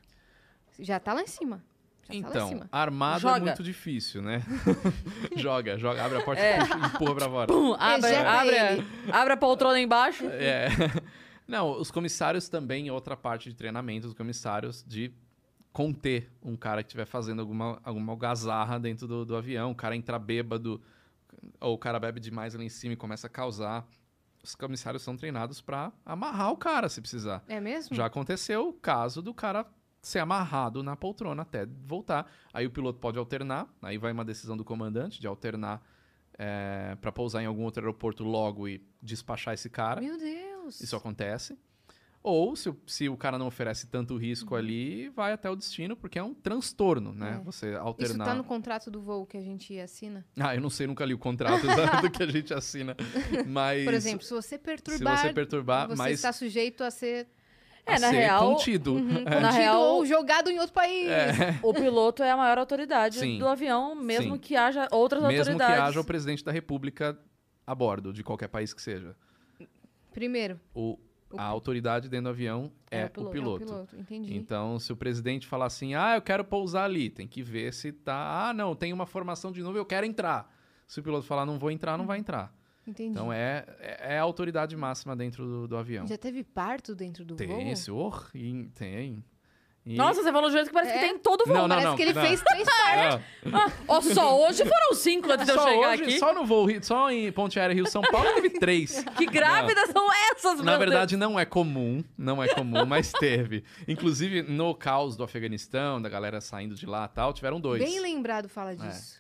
Já 0.78 1.00
tá 1.00 1.14
lá 1.14 1.24
em 1.24 1.28
cima. 1.28 1.66
Então, 2.10 2.50
cima. 2.50 2.70
armado 2.72 3.20
Joga. 3.22 3.38
é 3.38 3.40
muito 3.42 3.64
difícil, 3.64 4.22
né? 4.22 4.42
joga, 5.36 5.78
joga, 5.78 6.04
abre 6.06 6.18
a 6.20 6.24
porta 6.24 6.42
É. 6.42 6.58
e 6.58 6.60
puxa, 6.66 6.78
empurra 6.88 7.16
pra 7.16 7.30
fora. 7.30 7.48
Pum, 7.48 7.74
abre, 7.80 8.16
abre, 8.16 8.86
abre 9.12 9.34
a 9.34 9.38
poltrona 9.38 9.80
embaixo. 9.80 10.26
É. 10.26 10.68
Não, 11.48 11.80
os 11.80 11.90
comissários 11.92 12.50
também, 12.50 12.92
outra 12.92 13.16
parte 13.16 13.50
de 13.50 13.56
treinamento 13.56 14.08
dos 14.08 14.16
comissários 14.16 14.84
de 14.86 15.14
conter 15.72 16.30
um 16.44 16.56
cara 16.58 16.82
que 16.84 16.88
estiver 16.88 17.06
fazendo 17.06 17.40
alguma, 17.40 17.80
alguma 17.84 18.12
algazarra 18.12 18.80
dentro 18.80 19.08
do, 19.08 19.24
do 19.26 19.36
avião, 19.36 19.72
o 19.72 19.76
cara 19.76 19.96
entra 19.96 20.18
bêbado, 20.20 20.82
ou 21.62 21.76
o 21.76 21.78
cara 21.78 22.00
bebe 22.00 22.20
demais 22.20 22.56
ali 22.56 22.66
em 22.66 22.70
cima 22.70 22.94
e 22.94 22.98
começa 22.98 23.28
a 23.28 23.30
causar. 23.30 23.86
Os 24.44 24.56
comissários 24.56 25.04
são 25.04 25.16
treinados 25.16 25.62
pra 25.62 25.92
amarrar 26.06 26.52
o 26.52 26.58
cara, 26.58 26.90
se 26.90 27.00
precisar. 27.02 27.44
É 27.48 27.60
mesmo? 27.60 27.96
Já 27.96 28.06
aconteceu 28.06 28.70
o 28.70 28.74
caso 28.74 29.22
do 29.22 29.34
cara 29.34 29.66
ser 30.08 30.20
amarrado 30.20 30.82
na 30.82 30.96
poltrona 30.96 31.42
até 31.44 31.66
voltar. 31.86 32.32
Aí 32.54 32.66
o 32.66 32.72
piloto 32.72 33.00
pode 33.00 33.18
alternar, 33.20 33.68
aí 33.82 33.98
vai 33.98 34.12
uma 34.12 34.26
decisão 34.26 34.56
do 34.58 34.64
comandante 34.66 35.20
de 35.20 35.28
alternar 35.28 35.82
é, 36.40 36.96
para 37.02 37.12
pousar 37.12 37.42
em 37.42 37.46
algum 37.46 37.64
outro 37.64 37.82
aeroporto 37.82 38.24
logo 38.24 38.68
e 38.68 38.82
despachar 39.02 39.54
esse 39.54 39.70
cara. 39.70 40.00
Meu 40.02 40.18
Deus. 40.18 40.80
Isso 40.82 40.96
acontece. 40.96 41.58
Ou, 42.24 42.56
se, 42.58 42.70
o- 42.70 42.78
se 42.86 43.08
o 43.08 43.16
cara 43.16 43.38
não 43.38 43.48
oferece 43.48 43.88
tanto 43.88 44.18
risco 44.18 44.54
Uhum. 44.54 44.60
ali, 44.60 45.10
vai 45.10 45.32
até 45.32 45.50
o 45.50 45.56
destino, 45.56 45.96
porque 45.96 46.20
é 46.20 46.24
um 46.24 46.34
transtorno, 46.34 47.14
né? 47.14 47.38
É. 47.40 47.44
Você 47.46 47.70
Isso 47.70 47.80
alternar. 47.80 48.26
tá 48.26 48.36
no 48.36 48.44
contrato 48.44 48.92
do 48.92 49.00
voo 49.00 49.26
que 49.26 49.38
a 49.38 49.42
gente 49.42 49.80
assina? 49.80 50.26
Ah, 50.38 50.54
eu 50.54 50.60
não 50.60 50.70
sei, 50.70 50.88
nunca 50.88 51.06
li 51.06 51.14
o 51.14 51.18
contrato 51.18 51.62
do 52.02 52.12
que 52.12 52.22
a 52.24 52.28
gente 52.28 52.54
assina. 52.54 52.98
Mas. 53.48 53.86
Por 53.86 53.94
exemplo, 53.94 54.26
se 54.26 54.34
você 54.34 54.50
se 54.50 54.58
perturbar, 54.58 55.18
você 55.20 55.34
perturbar, 55.34 55.88
você 55.88 55.96
mas 55.96 56.14
está 56.16 56.34
sujeito 56.34 56.84
a 56.84 56.92
ser 56.92 57.28
É, 57.88 57.96
a 57.96 58.00
na 58.00 58.10
ser 58.10 58.16
real- 58.18 58.50
contido. 58.56 58.94
uhum, 58.96 59.04
Na 59.24 59.32
contido 59.32 59.52
real- 59.54 59.82
ou 59.82 60.06
jogado 60.06 60.50
em 60.50 60.60
outro 60.60 60.74
país. 60.74 61.08
É. 61.10 61.60
O 61.64 61.74
piloto 61.74 62.22
é 62.24 62.30
a 62.32 62.38
maior 62.38 62.58
autoridade 62.58 63.20
Sim. 63.20 63.40
do 63.40 63.48
avião, 63.48 63.96
mesmo 63.96 64.34
Sim. 64.34 64.40
que 64.40 64.56
haja 64.56 64.88
outras 64.92 65.22
Mesmo 65.24 65.44
que 65.46 65.52
autoridades. 65.52 65.84
haja 65.90 66.00
o 66.00 66.04
presidente 66.04 66.44
da 66.44 66.52
república 66.52 67.18
a 67.66 67.74
bordo, 67.76 68.12
de 68.14 68.24
qualquer 68.24 68.48
país 68.50 68.74
que 68.74 68.82
seja. 68.82 69.16
Primeiro, 70.12 70.60
O, 70.74 70.98
a 71.38 71.44
autoridade 71.44 72.10
dentro 72.10 72.26
do 72.26 72.30
avião 72.30 72.72
é, 72.90 73.02
É 73.02 73.04
o 73.04 73.08
o 73.08 73.10
piloto. 73.10 73.32
piloto. 73.32 73.62
é 73.62 73.66
o 73.66 73.70
piloto, 73.70 73.96
entendi. 73.98 74.36
Então, 74.36 74.80
se 74.80 74.92
o 74.92 74.96
presidente 74.96 75.46
falar 75.46 75.66
assim, 75.66 75.94
ah, 75.94 76.16
eu 76.16 76.22
quero 76.22 76.44
pousar 76.44 76.86
ali, 76.86 77.10
tem 77.10 77.28
que 77.28 77.44
ver 77.44 77.74
se 77.74 77.92
tá. 77.92 78.48
Ah, 78.50 78.54
não, 78.54 78.76
tem 78.76 78.92
uma 78.94 79.06
formação 79.06 79.52
de 79.52 79.62
nuvem, 79.62 79.78
eu 79.78 79.86
quero 79.86 80.06
entrar. 80.06 80.52
Se 80.88 81.00
o 81.00 81.04
piloto 81.04 81.26
falar 81.28 81.46
não 81.46 81.60
vou 81.60 81.70
entrar, 81.70 81.98
não 81.98 82.06
vai 82.08 82.18
entrar. 82.18 82.54
Entendi. 82.90 83.12
Então 83.12 83.32
é, 83.32 83.66
é, 83.80 84.16
é 84.16 84.20
a 84.20 84.22
autoridade 84.22 84.76
máxima 84.76 85.16
dentro 85.16 85.46
do, 85.46 85.68
do 85.68 85.78
avião. 85.78 86.08
Já 86.08 86.18
teve 86.18 86.44
parto 86.44 86.96
dentro 86.96 87.24
do 87.26 87.36
voo? 87.36 87.48
Tem, 87.48 87.76
senhor? 87.76 88.30
E- 88.34 88.70
Tem. 88.76 89.24
E- 89.90 89.96
Nossa, 89.96 90.22
você 90.22 90.32
falou 90.34 90.50
de 90.50 90.56
um 90.56 90.58
jeito 90.58 90.68
que 90.68 90.74
parece 90.74 90.92
É? 90.92 91.00
que 91.00 91.06
tem 91.06 91.18
todo 91.18 91.46
voo. 91.46 91.54
Não, 91.56 91.62
não, 91.62 91.70
Parece 91.70 91.88
não. 91.88 91.96
que 91.96 92.02
ele 92.02 92.14
não. 92.14 92.22
fez 92.22 92.42
três 92.46 92.68
partos. 92.68 93.26
Não. 93.46 93.58
Ah, 93.60 93.72
ó, 93.88 94.02
só 94.02 94.46
hoje 94.48 94.66
foram 94.66 94.94
cinco 94.96 95.32
antes 95.32 95.46
de 95.46 95.52
eu 95.54 95.60
chegar 95.60 95.92
hoje, 95.94 96.04
aqui. 96.04 96.20
só 96.20 96.34
no 96.34 96.46
voo, 96.46 96.68
só 96.82 97.10
em 97.10 97.32
Ponte 97.32 97.58
Aérea 97.60 97.74
Rio 97.74 97.88
São 97.90 98.02
Paulo 98.02 98.30
teve 98.34 98.50
três. 98.50 99.04
Que 99.18 99.26
grávidas 99.26 99.90
são 99.92 100.06
essas, 100.32 100.60
Na 100.62 100.78
verdade, 100.78 101.16
não 101.16 101.40
é 101.40 101.46
comum, 101.46 102.04
não 102.18 102.44
é 102.44 102.48
comum, 102.50 102.86
mas 102.86 103.12
teve. 103.14 103.64
Inclusive, 103.88 104.42
no 104.42 104.76
caos 104.76 105.16
do 105.16 105.24
Afeganistão, 105.24 106.02
da 106.02 106.10
galera 106.10 106.42
saindo 106.42 106.76
de 106.76 106.86
lá 106.86 107.06
e 107.10 107.16
tal, 107.16 107.32
tiveram 107.32 107.60
dois. 107.62 107.82
Bem 107.82 108.00
lembrado 108.02 108.50
fala 108.50 108.76
disso. 108.76 109.20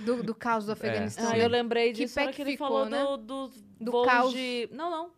Do, 0.00 0.22
do 0.24 0.34
caos 0.34 0.66
do 0.66 0.72
Afeganistão. 0.72 1.24
Deus? 1.24 1.34
Ah, 1.34 1.38
eu 1.38 1.48
lembrei 1.48 1.92
Que 1.92 2.00
disso 2.04 2.18
hora 2.20 2.30
que 2.30 2.36
que 2.36 2.42
ele 2.42 2.50
ficou, 2.52 2.66
falou 2.68 2.86
né? 2.86 3.04
do, 3.24 3.50
Do 3.80 3.92
voos 3.92 4.06
caos. 4.06 4.32
de... 4.32 4.68
Não, 4.72 4.90
não. 4.90 5.10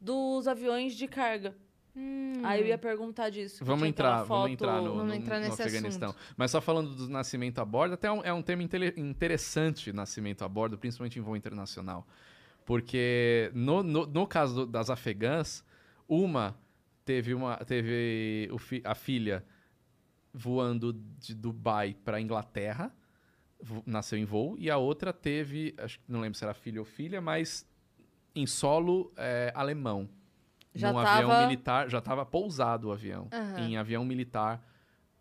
Dos 0.00 0.46
aviões 0.48 0.94
de 0.94 1.06
carga. 1.06 1.54
Hum. 1.94 2.40
Aí 2.42 2.60
eu 2.62 2.66
ia 2.68 2.78
perguntar 2.78 3.28
disso. 3.30 3.64
Vamos 3.64 3.86
entrar, 3.86 4.22
vamos 4.24 4.28
foto- 4.28 4.48
entrar 4.52 4.80
no, 4.80 4.88
Vamos 4.94 5.06
no- 5.08 5.14
entrar 5.14 5.40
no 5.40 5.46
nesse 5.46 5.60
Afeganistão. 5.62 6.10
assunto. 6.10 6.34
Mas 6.36 6.50
só 6.50 6.60
falando 6.60 6.94
do 6.94 7.08
nascimento 7.08 7.58
a 7.58 7.64
bordo, 7.64 7.94
até 7.94 8.08
é 8.08 8.12
um, 8.12 8.24
é 8.24 8.32
um 8.32 8.40
tema 8.42 8.62
interessante, 8.62 9.92
nascimento 9.92 10.42
a 10.42 10.48
bordo, 10.48 10.78
principalmente 10.78 11.18
em 11.18 11.22
voo 11.22 11.36
internacional. 11.36 12.06
Porque 12.64 13.50
no, 13.54 13.82
no, 13.82 14.06
no 14.06 14.26
caso 14.26 14.54
do- 14.54 14.66
das 14.66 14.88
afegãs, 14.88 15.64
uma 16.08 16.56
teve, 17.04 17.34
uma, 17.34 17.56
teve 17.58 18.48
o 18.52 18.58
fi- 18.58 18.80
a 18.84 18.94
filha 18.94 19.44
voando 20.32 20.92
de 21.18 21.34
Dubai 21.34 21.94
para 22.04 22.20
Inglaterra, 22.20 22.90
vo- 23.60 23.82
nasceu 23.84 24.18
em 24.18 24.24
voo, 24.24 24.56
e 24.58 24.70
a 24.70 24.78
outra 24.78 25.12
teve, 25.12 25.74
acho 25.78 25.98
que 25.98 26.10
não 26.10 26.20
lembro 26.20 26.38
se 26.38 26.44
era 26.44 26.54
filha 26.54 26.80
ou 26.80 26.84
filha, 26.86 27.20
mas 27.20 27.68
em 28.34 28.46
solo 28.46 29.12
é, 29.16 29.52
alemão. 29.54 30.08
Já 30.74 30.92
num 30.92 31.02
tava- 31.02 31.10
avião 31.18 31.40
militar, 31.42 31.88
já 31.88 31.98
estava 31.98 32.24
pousado 32.24 32.88
o 32.88 32.92
avião, 32.92 33.28
Aham. 33.32 33.60
em 33.60 33.76
avião 33.76 34.04
militar 34.04 34.60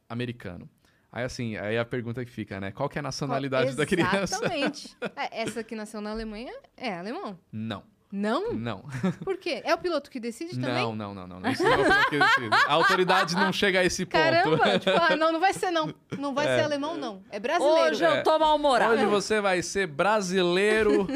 americano. 0.07 0.69
Aí 1.11 1.23
assim, 1.25 1.57
aí 1.57 1.77
a 1.77 1.83
pergunta 1.83 2.23
que 2.23 2.31
fica, 2.31 2.59
né? 2.59 2.71
Qual 2.71 2.87
que 2.87 2.97
é 2.97 3.01
a 3.01 3.03
nacionalidade 3.03 3.75
da 3.75 3.85
criança? 3.85 4.35
Exatamente. 4.35 4.95
É, 5.15 5.41
essa 5.41 5.61
que 5.63 5.75
nasceu 5.75 5.99
na 5.99 6.11
Alemanha 6.11 6.53
é 6.77 6.97
alemão. 6.97 7.37
Não, 7.51 7.83
Não? 8.09 8.53
não. 8.53 8.85
Por 9.25 9.35
quê? 9.37 9.61
É 9.65 9.73
o 9.73 9.77
piloto 9.77 10.09
que 10.09 10.21
decide 10.21 10.53
também? 10.57 10.73
Não, 10.83 10.95
não, 10.95 11.13
não, 11.13 11.27
não. 11.27 11.39
não. 11.41 11.51
Isso 11.51 11.63
não 11.63 11.73
é 11.73 11.77
o 11.77 11.83
piloto 11.83 12.09
que 12.09 12.17
decide. 12.19 12.49
A 12.65 12.73
autoridade 12.73 13.35
não 13.35 13.51
chega 13.51 13.81
a 13.81 13.83
esse 13.85 14.05
ponto. 14.05 14.21
Caramba! 14.21 14.79
tipo, 14.79 14.97
ah, 14.97 15.15
não, 15.17 15.33
não 15.33 15.39
vai 15.41 15.53
ser 15.53 15.69
não. 15.69 15.93
Não 16.17 16.33
vai 16.33 16.45
ser 16.47 16.61
alemão, 16.61 16.95
não. 16.97 17.21
É 17.29 17.39
brasileiro. 17.41 17.89
Hoje 17.91 18.03
eu 18.05 18.23
tô 18.23 18.39
mal-humorado. 18.39 18.93
Hoje 18.93 19.05
você 19.05 19.41
vai 19.41 19.61
ser 19.61 19.87
brasileiro, 19.87 21.07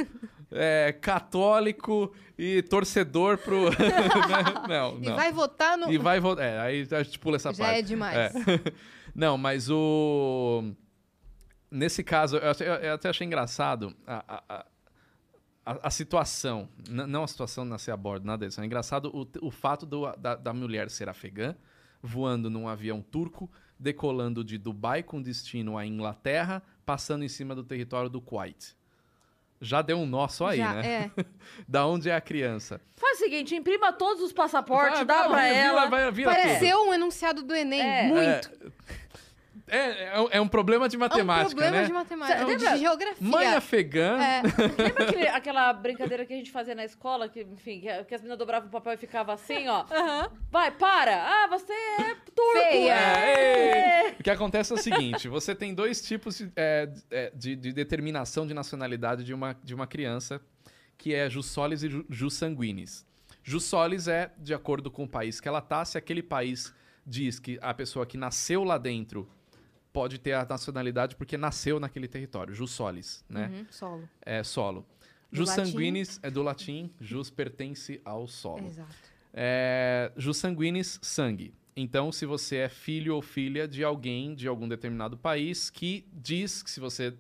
é, 0.56 0.92
católico 0.94 2.14
e 2.38 2.62
torcedor 2.64 3.38
pro. 3.38 3.70
não, 4.68 4.98
E 4.98 5.06
não. 5.08 5.16
vai 5.16 5.32
votar 5.32 5.78
no... 5.78 5.92
E 5.92 5.98
vai 5.98 6.20
votar. 6.20 6.46
É, 6.46 6.60
aí 6.60 6.88
a 6.92 7.04
gente 7.04 7.20
pula 7.20 7.36
essa 7.36 7.54
Já 7.54 7.64
parte. 7.66 7.80
é 7.80 7.82
demais. 7.82 8.18
É. 8.18 8.32
Não, 9.16 9.38
mas 9.38 9.70
o. 9.70 10.74
Nesse 11.72 12.04
caso, 12.04 12.38
eu, 12.38 12.50
até- 12.52 12.90
eu 12.90 12.94
até 12.94 13.10
achei 13.10 13.26
engraçado 13.26 13.96
a, 14.06 14.24
a, 14.28 14.44
a- 14.50 14.66
a, 15.66 15.88
a 15.88 15.90
situação. 15.90 16.68
N- 16.90 17.06
não 17.08 17.24
a 17.24 17.28
situação 17.28 17.64
de 17.64 17.70
nascer 17.70 17.92
a 17.92 17.98
bordo, 17.98 18.26
nada 18.26 18.46
disso. 18.46 18.60
É 18.62 18.66
engraçado 18.66 19.10
o, 19.14 19.48
o 19.48 19.50
fato 19.52 19.86
do- 19.86 20.12
da, 20.18 20.36
da 20.36 20.54
mulher 20.54 20.90
ser 20.90 21.08
afegã, 21.08 21.56
voando 22.04 22.50
num 22.50 22.68
avião 22.68 23.02
turco, 23.02 23.50
decolando 23.80 24.44
de 24.44 24.58
Dubai 24.58 25.02
com 25.02 25.22
destino 25.22 25.78
à 25.78 25.86
Inglaterra, 25.86 26.62
passando 26.86 27.24
em 27.24 27.30
cima 27.30 27.56
do 27.56 27.64
território 27.64 28.10
do 28.10 28.20
Kuwait. 28.22 28.75
Já 29.62 29.82
deu 29.82 29.98
um 29.98 30.06
nó 30.06 30.28
só 30.28 30.48
aí, 30.48 30.58
Já, 30.58 30.74
né? 30.74 31.12
é. 31.18 31.26
Da 31.68 31.86
onde 31.88 32.10
é 32.10 32.16
a 32.16 32.22
criança? 32.22 32.80
Faz 32.96 33.18
o 33.20 33.24
seguinte, 33.24 33.56
imprima 33.56 33.94
todos 33.94 34.22
os 34.22 34.34
passaportes, 34.34 34.98
Vai, 34.98 35.06
dá 35.06 35.20
vai, 35.20 35.30
pra 35.30 35.42
vira, 35.44 35.56
ela. 35.56 35.86
vai, 35.88 36.12
vira 36.12 36.32
tudo. 36.32 36.42
Pareceu 36.42 36.82
um 36.88 36.94
enunciado 36.94 37.42
do 37.44 37.56
Enem. 37.56 37.82
É. 37.82 38.04
Muito. 38.04 38.52
É, 38.52 39.05
é, 39.68 40.20
um- 40.22 40.28
é 40.32 40.42
um 40.42 40.48
problema 40.48 40.88
de 40.88 40.96
É 40.96 40.98
um 40.98 41.02
matemática, 41.02 41.50
problema 41.50 41.78
né? 41.78 41.86
de 41.88 41.94
matemática. 41.94 42.38
Cê- 42.40 42.46
de 42.46 42.52
lembra? 42.64 42.78
geografia. 42.78 43.28
Mãe 43.28 43.48
afegã. 43.48 44.18
É. 44.22 44.42
Lembra 44.78 45.04
aquele- 45.06 45.28
aquela 45.28 45.74
brincadeira 45.74 46.26
que 46.26 46.34
a 46.34 46.38
gente 46.38 46.52
fazia 46.52 46.76
na 46.76 46.86
escola, 46.86 47.28
que, 47.28 47.42
enfim, 47.42 47.80
que, 47.82 48.04
que 48.04 48.14
as 48.16 48.22
meninas 48.22 48.38
dobravam 48.38 48.68
o 48.68 48.72
papel 48.72 48.94
e 48.94 48.98
ficava 48.98 49.34
assim, 49.34 49.68
ó. 49.68 49.86
Vai, 50.52 50.72
para! 50.72 51.16
Ah, 51.24 51.48
você 51.48 51.74
é 51.74 52.16
turco! 52.34 52.52
Feia. 52.70 52.94
É, 52.94 54.06
ei! 54.08 54.12
O 54.20 54.24
que 54.24 54.30
acontece 54.30 54.72
é 54.72 54.76
o 54.76 54.80
seguinte: 54.80 55.28
você 55.28 55.56
tem 55.56 55.74
dois 55.74 56.02
tipos 56.02 56.38
de, 56.38 56.52
é, 56.56 56.90
é, 57.10 57.32
de- 57.36 57.56
de 57.56 57.74
determinação 57.74 58.46
de 58.46 58.54
nacionalidade 58.54 59.24
de 59.24 59.34
uma, 59.34 59.56
de 59.64 59.74
uma 59.74 59.88
criança, 59.88 60.40
que 60.98 61.14
é 61.14 61.30
jus 61.30 61.48
solis 61.48 61.84
e 61.84 61.90
ju- 61.90 62.06
jus 62.10 62.34
sanguinis. 62.36 63.06
Jus 63.44 63.64
solis 63.64 64.08
é 64.08 64.32
de 64.38 64.54
acordo 64.54 64.90
com 64.90 65.04
o 65.04 65.08
país 65.08 65.40
que 65.42 65.48
ela 65.48 65.62
tá, 65.62 65.84
se 65.86 65.98
aquele 65.98 66.24
país 66.24 66.74
diz 67.06 67.38
que 67.40 67.60
a 67.62 67.74
pessoa 67.74 68.06
que 68.06 68.18
nasceu 68.18 68.64
lá 68.64 68.78
dentro 68.80 69.30
pode 69.96 70.20
ter 70.20 70.34
a 70.34 70.46
nacionalidade 70.46 71.16
porque 71.16 71.38
nasceu 71.38 71.80
naquele 71.80 72.08
território, 72.08 72.54
jus 72.54 72.72
solis, 72.72 73.24
né? 73.30 73.48
Uhum, 73.52 73.66
solo. 73.72 74.10
É 74.22 74.44
solo. 74.44 74.86
Do 75.32 75.38
Jus 75.38 75.50
latim. 75.50 75.66
sanguinis 75.66 76.20
é 76.22 76.30
do 76.30 76.44
latim, 76.44 76.92
jus 77.02 77.30
pertence 77.30 78.00
ao 78.06 78.28
solo. 78.28 78.68
Exato. 78.68 78.94
É, 79.34 80.12
jus 80.16 80.38
sanguinis, 80.38 81.00
sangue. 81.02 81.54
Então, 81.76 82.12
se 82.12 82.26
você 82.26 82.58
é 82.58 82.70
filho 82.70 83.16
ou 83.16 83.22
filha 83.22 83.68
de 83.68 83.84
alguém 83.84 84.34
de 84.36 84.48
algum 84.48 84.68
determinado 84.68 85.18
país 85.18 85.70
que 85.70 86.06
diz 86.14 86.62
que 86.64 86.70
se 86.72 86.80
você 86.80 87.14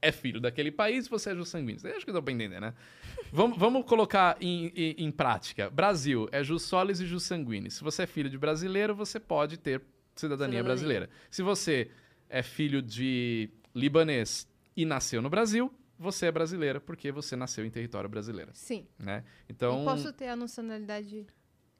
é 0.00 0.12
filho 0.12 0.40
daquele 0.40 0.70
país, 0.70 1.08
você 1.08 1.30
é 1.30 1.34
jus 1.34 1.48
sanguinis. 1.48 1.82
Eu 1.84 1.96
acho 1.96 2.06
que 2.06 2.12
dá 2.12 2.22
pra 2.22 2.32
entender, 2.32 2.60
né? 2.60 2.72
vamos, 3.32 3.58
vamos 3.58 3.84
colocar 3.86 4.36
em, 4.40 4.66
em- 4.76 4.94
em 5.06 5.10
prática. 5.10 5.68
Brasil 5.68 6.28
é 6.30 6.44
jus 6.44 6.62
solis 6.62 7.00
e 7.00 7.06
jus 7.06 7.24
sanguinis. 7.24 7.74
Se 7.74 7.82
você 7.82 8.02
é 8.02 8.06
filho 8.06 8.30
de 8.30 8.38
brasileiro, 8.38 8.94
você 8.94 9.18
pode 9.18 9.56
ter 9.56 9.80
cidadania 10.14 10.58
Cidadania. 10.58 10.62
brasileira. 10.64 11.10
Se 11.30 11.42
você 11.42 11.90
é 12.28 12.42
filho 12.42 12.80
de 12.82 13.50
libanês 13.74 14.48
e 14.76 14.84
nasceu 14.84 15.20
no 15.22 15.28
Brasil, 15.30 15.72
você 15.98 16.26
é 16.26 16.32
brasileira 16.32 16.80
porque 16.80 17.10
você 17.10 17.34
nasceu 17.36 17.64
em 17.64 17.70
território 17.70 18.08
brasileiro, 18.08 18.50
Sim. 18.54 18.86
né? 18.98 19.24
Então, 19.48 19.82
E 19.82 19.84
posso 19.84 20.12
ter 20.12 20.28
a 20.28 20.36
nacionalidade 20.36 21.26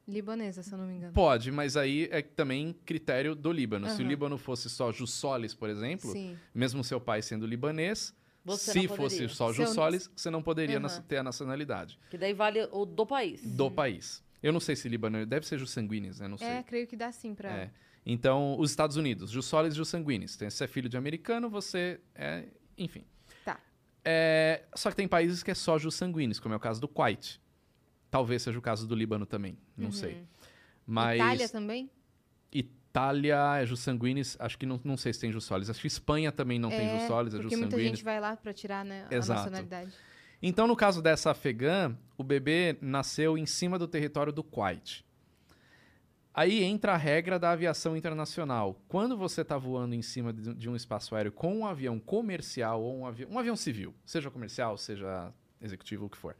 libanesa, 0.07 0.63
se 0.63 0.73
eu 0.73 0.77
não 0.77 0.87
me 0.87 0.95
engano. 0.95 1.13
Pode, 1.13 1.51
mas 1.51 1.77
aí 1.77 2.07
é 2.11 2.21
também 2.21 2.73
critério 2.85 3.35
do 3.35 3.51
Líbano. 3.51 3.87
Se 3.89 4.01
o. 4.01 4.07
Líbano 4.07 4.37
fosse 4.37 4.69
só 4.69 4.91
Jussolis, 4.91 5.53
por 5.53 5.69
exemplo, 5.69 6.11
Sim. 6.11 6.37
mesmo 6.53 6.83
seu 6.83 6.99
pai 6.99 7.21
sendo 7.21 7.45
libanês, 7.45 8.13
Você 8.43 8.71
se 8.71 8.87
fosse 8.87 9.29
só 9.29 9.53
Se 9.53 9.61
eu- 9.61 9.67
Jussolis, 9.67 10.09
você 10.15 10.29
não 10.29 10.41
poderia 10.41 10.79
nas- 10.79 10.97
ter 10.99 11.17
a 11.17 11.23
nacionalidade 11.23 11.99
Que 12.09 12.17
daí 12.17 12.33
vale 12.33 12.67
o 12.71 12.85
do 12.85 13.05
país. 13.05 13.41
do 13.55 13.69
país. 13.69 14.23
Eu 14.41 14.51
não 14.53 14.59
sei 14.61 14.75
se 14.75 14.87
Líbano... 14.89 15.25
Deve 15.25 15.45
ser 15.45 15.59
jus 15.59 15.69
sanguinis, 15.71 16.19
né? 16.21 16.27
Não 16.27 16.37
sei. 16.37 16.47
É, 16.47 16.63
creio 16.63 16.87
que 16.87 16.95
dá 16.95 17.11
sim 17.11 17.35
pra. 17.35 17.49
É. 17.51 17.71
Então, 18.05 18.57
os 18.59 18.71
Estados 18.71 18.95
Unidos, 18.95 19.29
jus 19.29 19.45
solis, 19.45 19.75
jus 19.75 19.87
sanguinis. 19.87 20.35
Então, 20.35 20.49
se 20.49 20.57
você 20.57 20.63
é 20.63 20.67
filho 20.67 20.89
de 20.89 20.97
americano, 20.97 21.49
você 21.49 21.99
é... 22.15 22.45
Enfim. 22.77 23.05
Tá. 23.45 23.59
É, 24.03 24.63
Só 24.75 24.89
que 24.89 24.95
tem 24.95 25.07
países 25.07 25.43
que 25.43 25.51
é 25.51 25.55
só 25.55 25.77
jus 25.77 25.95
sanguinis, 25.95 26.39
como 26.39 26.53
é 26.53 26.57
o 26.57 26.59
caso 26.59 26.79
do 26.79 26.87
Kuwait. 26.87 27.39
Talvez 28.09 28.41
seja 28.41 28.57
o 28.57 28.61
caso 28.61 28.87
do 28.87 28.95
Líbano 28.95 29.25
também, 29.25 29.57
não 29.77 29.91
sei. 29.91 30.23
Mas... 30.85 31.19
Uhum. 31.19 31.25
Itália 31.25 31.49
também? 31.49 31.91
Itália 32.51 33.61
é 33.61 33.65
jus 33.67 33.81
sanguinis, 33.81 34.35
acho 34.39 34.57
que 34.57 34.65
não, 34.65 34.81
não 34.83 34.97
sei 34.97 35.13
se 35.13 35.19
tem 35.19 35.31
jus 35.31 35.43
solis. 35.43 35.69
Acho 35.69 35.79
que 35.79 35.87
Espanha 35.87 36.31
também 36.31 36.57
não 36.57 36.69
tem 36.69 36.89
jus 36.89 37.07
solis, 37.07 37.33
é 37.33 37.37
jus 37.37 37.43
porque 37.43 37.55
muita 37.55 37.71
sanguinis. 37.71 37.97
gente 37.97 38.03
vai 38.03 38.19
lá 38.19 38.35
pra 38.35 38.51
tirar 38.51 38.83
né, 38.83 39.05
a 39.09 39.15
Exato. 39.15 39.41
nacionalidade. 39.41 39.93
Então, 40.41 40.65
no 40.65 40.75
caso 40.75 41.01
dessa 41.01 41.31
afegã, 41.31 41.95
o 42.17 42.23
bebê 42.23 42.77
nasceu 42.81 43.37
em 43.37 43.45
cima 43.45 43.77
do 43.77 43.87
território 43.87 44.33
do 44.33 44.43
Kuwait. 44.43 45.05
Aí 46.39 46.63
entra 46.63 46.93
a 46.93 46.97
regra 46.97 47.37
da 47.37 47.51
aviação 47.51 47.97
internacional. 47.97 48.81
Quando 48.87 49.17
você 49.17 49.41
está 49.41 49.57
voando 49.57 49.93
em 49.93 50.01
cima 50.01 50.31
de 50.31 50.69
um 50.69 50.75
espaço 50.75 51.13
aéreo 51.13 51.33
com 51.33 51.53
um 51.53 51.65
avião 51.67 51.99
comercial 51.99 52.81
ou 52.81 52.97
um 52.99 53.05
avião, 53.05 53.29
um 53.29 53.37
avião 53.37 53.57
civil, 53.57 53.93
seja 54.05 54.31
comercial, 54.31 54.77
seja 54.77 55.33
executivo, 55.61 56.05
o 56.05 56.09
que 56.09 56.15
for, 56.15 56.37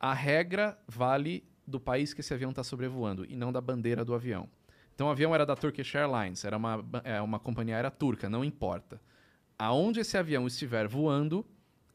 a 0.00 0.14
regra 0.14 0.78
vale 0.88 1.44
do 1.66 1.78
país 1.78 2.14
que 2.14 2.22
esse 2.22 2.32
avião 2.32 2.52
está 2.52 2.64
sobrevoando 2.64 3.26
e 3.26 3.36
não 3.36 3.52
da 3.52 3.60
bandeira 3.60 4.02
do 4.02 4.14
avião. 4.14 4.48
Então, 4.94 5.08
o 5.08 5.10
avião 5.10 5.34
era 5.34 5.44
da 5.44 5.54
Turkish 5.54 5.94
Airlines, 5.94 6.42
era 6.42 6.56
uma, 6.56 6.82
é, 7.04 7.20
uma 7.20 7.38
companhia 7.38 7.74
aérea 7.74 7.90
turca, 7.90 8.30
não 8.30 8.42
importa. 8.42 8.98
Aonde 9.58 10.00
esse 10.00 10.16
avião 10.16 10.46
estiver 10.46 10.88
voando 10.88 11.44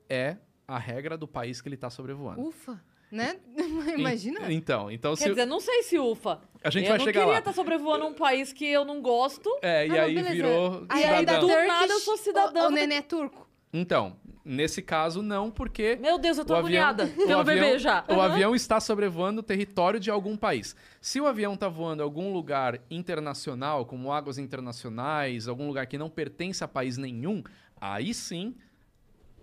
é 0.07 0.37
a 0.67 0.77
regra 0.77 1.17
do 1.17 1.27
país 1.27 1.61
que 1.61 1.67
ele 1.67 1.73
está 1.73 1.89
sobrevoando. 1.89 2.41
Ufa, 2.41 2.79
né? 3.11 3.37
Imagina. 3.97 4.51
En- 4.51 4.55
Então, 4.55 4.91
então 4.91 5.15
Quer 5.15 5.23
se, 5.23 5.29
dizer, 5.29 5.45
não 5.45 5.59
sei 5.59 5.83
se 5.83 5.97
ufa. 5.99 6.39
a 6.63 6.69
gente 6.69 6.83
eu 6.85 6.89
vai 6.89 6.97
não 6.97 7.05
chegar 7.05 7.19
queria 7.21 7.33
lá. 7.33 7.39
estar 7.39 7.53
sobrevoando 7.53 8.05
um 8.05 8.13
país 8.13 8.51
que 8.53 8.65
eu 8.65 8.83
não 8.85 9.01
gosto. 9.01 9.49
É, 9.61 9.87
e 9.87 9.91
Ah, 9.91 9.93
não, 9.95 10.01
aí 10.03 10.15
beleza. 10.15 10.33
virou 10.35 10.85
Aí, 10.89 11.03
aí, 11.03 11.25
da 11.25 11.33
cidadão. 11.33 11.41
do 11.41 11.47
Turkish, 11.53 11.67
nada, 11.67 11.93
eu 11.93 11.99
sou 11.99 12.17
cidadã. 12.17 12.63
O, 12.63 12.67
o 12.67 12.71
neném 12.71 12.97
é 12.97 13.01
turco. 13.01 13.47
Então, 13.73 14.15
nesse 14.45 14.81
caso 14.81 15.21
não, 15.21 15.51
porque 15.51 15.97
Meu 16.01 16.17
Deus, 16.17 16.37
eu 16.37 16.45
tô 16.45 16.53
o 16.53 16.55
avião, 16.57 16.87
agoniada 16.87 17.03
o 17.21 17.27
pelo 17.27 17.39
avião- 17.41 17.43
bebê 17.65 17.79
já. 17.79 18.05
O 18.07 18.13
Aham. 18.13 18.23
avião 18.33 18.55
está 18.55 18.79
sobrevoando 18.79 19.41
o 19.41 19.43
território 19.43 19.99
de 19.99 20.09
algum 20.09 20.37
país. 20.37 20.73
Se 21.01 21.19
o 21.19 21.27
avião 21.27 21.53
está 21.53 21.67
voando 21.67 22.01
em 22.01 22.03
algum 22.05 22.31
lugar 22.33 22.79
internacional, 22.89 23.85
como 23.85 24.11
águas 24.11 24.37
internacionais, 24.37 25.47
algum 25.47 25.67
lugar 25.67 25.85
que 25.85 25.97
não 25.97 26.09
pertence 26.09 26.63
a 26.63 26.67
país 26.67 26.97
nenhum, 26.97 27.43
aí 27.79 28.13
sim 28.13 28.55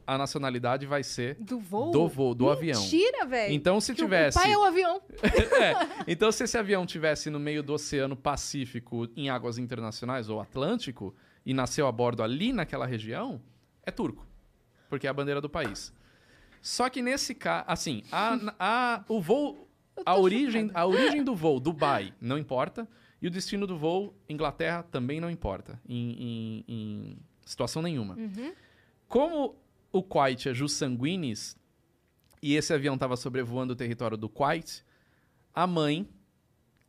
a 0.07 0.19
nacionalidade 0.19 0.87
vai 0.87 1.03
ser 1.03 1.37
Do 1.37 1.59
voo? 1.59 1.91
do 1.91 2.09
voo, 2.09 2.35
do 2.35 2.51
avião. 2.51 2.81
Mentira, 2.81 3.25
velho. 3.27 3.53
Então, 3.55 3.81
se 3.81 3.95
Que 3.95 4.03
tivesse. 4.03 4.39
O 4.39 4.43
pai 4.43 4.53
é 4.53 4.59
o 4.59 4.65
avião. 4.65 5.01
É, 5.23 5.75
então, 6.13 6.31
se 6.33 6.45
esse 6.45 6.57
avião 6.59 6.85
tivesse 6.87 7.31
no 7.31 7.39
meio 7.39 7.63
do 7.63 7.73
Oceano 7.75 8.17
Pacífico, 8.17 9.09
em 9.17 9.31
águas 9.31 9.59
internacionais 9.59 10.29
ou 10.29 10.41
Atlântico, 10.41 11.15
e 11.47 11.53
nasceu 11.55 11.87
a 11.87 11.93
bordo 11.93 12.23
ali 12.23 12.53
naquela 12.53 12.87
região, 12.87 13.41
é 13.85 13.91
turco. 13.91 14.27
Porque 14.89 15.07
é 15.07 15.11
a 15.11 15.15
bandeira 15.15 15.41
do 15.41 15.49
país. 15.49 15.93
Só 16.63 16.89
que 16.89 17.03
nesse 17.03 17.35
caso, 17.35 17.65
assim, 17.67 18.03
a, 18.11 18.39
a- 18.59 19.05
o 19.09 19.21
voo. 19.21 19.69
A 20.05 20.17
origem, 20.17 20.71
a 20.75 20.85
origem 20.87 21.23
do 21.23 21.37
voo, 21.37 21.61
Dubai, 21.61 22.13
não 22.21 22.37
importa. 22.37 22.89
E 23.23 23.27
o 23.27 23.31
destino 23.31 23.67
do 23.67 23.77
voo, 23.79 24.15
Inglaterra, 24.29 24.83
também 24.83 25.21
não 25.21 25.31
importa. 25.31 25.81
Em, 25.89 26.13
em- 26.13 26.65
em 26.69 27.19
situação 27.45 27.81
nenhuma. 27.81 28.17
Como 29.09 29.55
o 29.95 30.03
Kuwait 30.03 30.49
é 30.49 30.53
jus 30.53 30.73
sanguinis 30.73 31.57
e 32.43 32.57
esse 32.57 32.75
avião 32.75 32.95
estava 32.95 33.17
sobrevoando 33.17 33.73
o 33.75 33.77
território 33.77 34.17
do 34.17 34.29
Kuwait, 34.29 34.85
a 35.55 35.69
mãe 35.69 36.09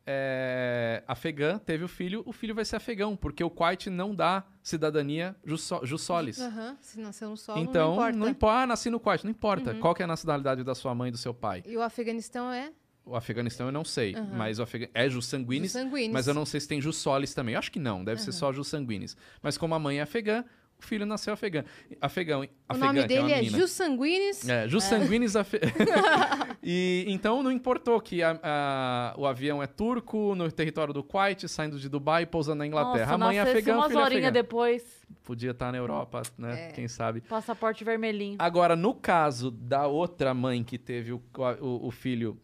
é, 0.04 1.04
afegã 1.06 1.56
teve 1.56 1.84
o 1.84 1.88
filho, 1.88 2.22
o 2.26 2.32
filho 2.32 2.52
vai 2.52 2.64
ser 2.64 2.76
afegão, 2.76 3.16
porque 3.16 3.44
o 3.44 3.48
Kuwait 3.48 3.88
não 3.88 4.12
dá 4.12 4.44
cidadania 4.60 5.36
jus, 5.44 5.70
jus 5.84 6.02
solis. 6.02 6.40
Aham, 6.40 6.76
se 6.80 6.98
nasceu 6.98 7.30
no 7.30 7.36
solo, 7.36 7.60
Então, 7.60 7.86
não 7.86 7.92
importa. 7.94 8.18
não 8.18 8.28
importa. 8.28 8.56
Ah, 8.62 8.66
nasci 8.66 8.90
no 8.90 8.98
Kuwait, 8.98 9.22
não 9.22 9.30
importa. 9.30 9.74
Qual 9.76 9.94
que 9.94 10.02
é 10.02 10.04
a 10.04 10.08
nacionalidade 10.08 10.64
da 10.64 10.74
sua 10.74 10.92
mãe 10.92 11.08
e 11.08 11.12
do 11.12 11.18
seu 11.18 11.32
pai? 11.32 11.62
E 11.64 11.76
o 11.76 11.82
Afeganistão 11.82 12.52
é 12.52 12.72
O 13.04 13.14
Afeganistão 13.14 13.66
eu 13.66 13.72
não 13.72 13.84
sei, 13.84 14.16
Aham. 14.16 14.36
mas 14.36 14.58
o 14.58 14.66
é 14.92 15.08
jus 15.08 15.26
sanguinis, 15.26 15.74
mas 16.12 16.26
eu 16.26 16.34
não 16.34 16.44
sei 16.44 16.58
se 16.58 16.66
tem 16.66 16.80
jus 16.80 16.96
solis 16.96 17.32
também. 17.32 17.54
Eu 17.54 17.60
acho 17.60 17.70
que 17.70 17.78
não, 17.78 18.04
deve 18.04 18.20
ser 18.20 18.32
só 18.32 18.52
jus 18.52 18.66
sanguinis. 18.66 19.16
Mas 19.40 19.56
como 19.56 19.76
a 19.76 19.78
mãe 19.78 20.00
é 20.00 20.02
afegã, 20.02 20.44
o 20.78 20.82
filho 20.84 21.06
nasceu 21.06 21.32
afegã. 21.32 21.64
Afegão, 22.00 22.42
O 22.42 22.46
afegã, 22.68 22.86
nome 22.86 23.00
é 23.00 23.06
dele 23.06 23.32
é 23.32 23.36
menina. 23.40 23.58
Jus 23.58 23.70
Sanguinis. 23.70 24.48
É, 24.48 24.68
jus 24.68 24.84
sanguinis 24.84 25.34
afe... 25.34 25.58
e 26.62 27.04
então 27.08 27.42
não 27.42 27.50
importou 27.50 28.00
que 28.00 28.22
a- 28.22 28.38
a- 28.42 29.14
o 29.16 29.26
avião 29.26 29.62
é 29.62 29.66
turco 29.66 30.34
no 30.34 30.50
território 30.50 30.92
do 30.92 31.02
Kuwait, 31.02 31.48
saindo 31.48 31.78
de 31.78 31.88
Dubai 31.88 32.22
e 32.24 32.26
pousando 32.26 32.58
na 32.58 32.66
Inglaterra. 32.66 33.12
Nossa, 33.12 33.14
a 33.14 33.18
mãe 33.18 33.38
é 33.38 33.40
afegã, 33.42 33.74
umas 33.76 33.86
filho 33.88 34.00
é 34.00 34.04
horinhas 34.04 34.24
afegã. 34.24 34.32
depois, 34.32 35.06
Podia 35.22 35.50
estar 35.52 35.72
na 35.72 35.78
Europa, 35.78 36.22
né? 36.38 36.68
É. 36.68 36.72
Quem 36.72 36.86
sabe. 36.88 37.20
passaporte 37.22 37.82
vermelhinho. 37.84 38.36
Agora, 38.38 38.76
no 38.76 38.94
caso 38.94 39.50
da 39.50 39.86
outra 39.86 40.32
mãe 40.34 40.62
que 40.62 40.78
teve 40.78 41.12
o, 41.12 41.22
o- 41.60 41.86
o 41.86 41.90
filho 41.90 42.38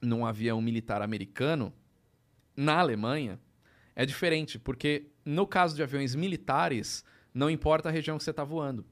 num 0.00 0.24
avião 0.24 0.60
militar 0.60 1.02
americano, 1.02 1.72
na 2.56 2.78
Alemanha, 2.78 3.38
é 3.94 4.06
diferente, 4.06 4.58
porque 4.58 5.06
no 5.24 5.46
caso 5.46 5.76
de 5.76 5.82
aviões 5.82 6.14
militares, 6.14 7.04
não 7.32 7.50
importa 7.50 7.88
a 7.88 7.92
região 7.92 8.18
que 8.18 8.24
você 8.24 8.30
está 8.30 8.44
voando. 8.44 8.84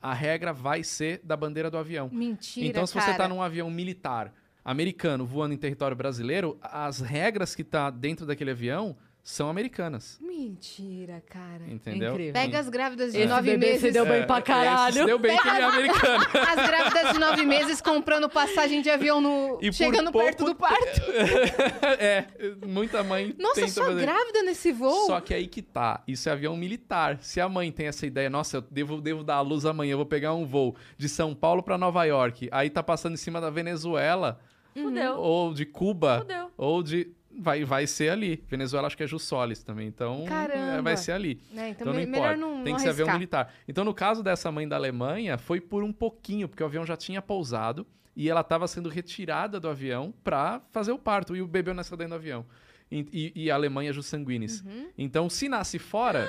A 0.00 0.12
regra 0.12 0.52
vai 0.52 0.82
ser 0.82 1.20
da 1.22 1.36
bandeira 1.36 1.70
do 1.70 1.78
avião. 1.78 2.10
Mentira, 2.12 2.66
então, 2.66 2.86
se 2.86 2.94
cara. 2.94 3.06
você 3.06 3.10
está 3.12 3.28
num 3.28 3.40
avião 3.40 3.70
militar 3.70 4.32
americano 4.64 5.26
voando 5.26 5.54
em 5.54 5.56
território 5.56 5.96
brasileiro, 5.96 6.58
as 6.62 7.00
regras 7.00 7.54
que 7.54 7.64
tá 7.64 7.90
dentro 7.90 8.24
daquele 8.24 8.52
avião 8.52 8.96
são 9.24 9.48
americanas. 9.48 10.18
Mentira, 10.20 11.22
cara. 11.28 11.62
Entendeu? 11.68 12.10
Incrível. 12.12 12.32
Pega 12.32 12.58
as 12.58 12.68
grávidas 12.68 13.12
de 13.12 13.18
Esse 13.18 13.28
nove 13.28 13.56
meses. 13.56 13.80
se 13.80 13.90
deu 13.92 14.04
bem 14.04 14.22
É, 14.22 14.26
pra 14.26 14.42
caralho. 14.42 14.92
se 14.94 15.04
deu 15.04 15.18
bem 15.18 15.38
que 15.38 15.48
ele 15.48 15.58
é 15.58 15.64
americano. 15.64 16.24
As 16.48 16.66
grávidas 16.66 17.12
de 17.12 17.18
nove 17.20 17.46
meses 17.46 17.80
comprando 17.80 18.28
passagem 18.28 18.82
de 18.82 18.90
avião 18.90 19.20
no. 19.20 19.58
E 19.62 19.72
chegando 19.72 20.10
pouco 20.10 20.26
perto 20.26 20.44
do 20.44 20.54
parto. 20.56 21.00
é, 22.00 22.26
muita 22.66 23.02
mãe 23.04 23.34
Nossa, 23.38 23.54
tenta 23.60 23.68
só 23.72 23.84
fazer. 23.84 24.00
grávida 24.00 24.42
nesse 24.42 24.72
voo? 24.72 25.06
Só 25.06 25.20
que 25.20 25.32
aí 25.32 25.46
que 25.46 25.62
tá, 25.62 26.02
isso 26.06 26.28
é 26.28 26.32
avião 26.32 26.56
militar. 26.56 27.18
Se 27.20 27.40
a 27.40 27.48
mãe 27.48 27.70
tem 27.70 27.86
essa 27.86 28.04
ideia, 28.06 28.28
nossa, 28.28 28.56
eu 28.56 28.60
devo, 28.62 29.00
devo 29.00 29.22
dar 29.22 29.36
à 29.36 29.40
luz 29.40 29.64
amanhã, 29.64 29.92
eu 29.92 29.98
vou 29.98 30.06
pegar 30.06 30.34
um 30.34 30.44
voo 30.44 30.74
de 30.98 31.08
São 31.08 31.34
Paulo 31.34 31.62
pra 31.62 31.78
Nova 31.78 32.04
York, 32.04 32.48
aí 32.50 32.68
tá 32.70 32.82
passando 32.82 33.14
em 33.14 33.18
cima 33.18 33.40
da 33.40 33.50
Venezuela, 33.50 34.40
Fudeu. 34.74 35.14
ou 35.18 35.54
de 35.54 35.64
Cuba, 35.64 36.18
Fudeu. 36.20 36.50
ou 36.56 36.82
de... 36.82 37.08
Vai, 37.38 37.64
vai 37.64 37.86
ser 37.86 38.10
ali. 38.10 38.42
Venezuela 38.46 38.86
acho 38.86 38.96
que 38.96 39.02
é 39.02 39.06
Jussolis 39.06 39.62
também, 39.62 39.88
então 39.88 40.24
Caramba. 40.26 40.78
é, 40.78 40.82
vai 40.82 40.96
ser 40.96 41.12
ali. 41.12 41.40
Né, 41.50 41.70
então, 41.70 41.82
Então 41.90 41.92
não 41.94 42.00
importa. 42.00 42.36
não, 42.36 42.62
Tem 42.64 42.74
que 42.74 42.80
ser 42.82 42.90
avião 42.90 43.08
arriscar. 43.08 43.44
militar. 43.46 43.54
Então, 43.66 43.84
no 43.84 43.94
caso 43.94 44.22
dessa 44.22 44.52
mãe 44.52 44.68
da 44.68 44.76
Alemanha, 44.76 45.38
foi 45.38 45.60
por 45.60 45.82
um 45.82 45.92
pouquinho, 45.92 46.48
porque 46.48 46.62
o 46.62 46.66
avião 46.66 46.84
já 46.84 46.96
tinha 46.96 47.22
pousado 47.22 47.86
e 48.14 48.28
ela 48.28 48.42
estava 48.42 48.68
sendo 48.68 48.88
retirada 48.90 49.58
do 49.58 49.68
avião 49.68 50.12
para 50.22 50.60
fazer 50.70 50.92
o 50.92 50.98
parto. 50.98 51.34
E 51.34 51.40
o 51.40 51.46
bebê 51.46 51.72
nasceu 51.72 51.96
dentro 51.96 52.10
do 52.10 52.16
avião. 52.16 52.44
E, 52.90 53.06
e- 53.34 53.44
e 53.44 53.50
a 53.50 53.54
Alemanha 53.54 53.88
é 53.90 53.92
jus 53.92 54.04
sanguinis. 54.06 54.60
Uhum. 54.60 54.88
Então, 54.98 55.30
se 55.30 55.48
nasce 55.48 55.78
fora, 55.78 56.28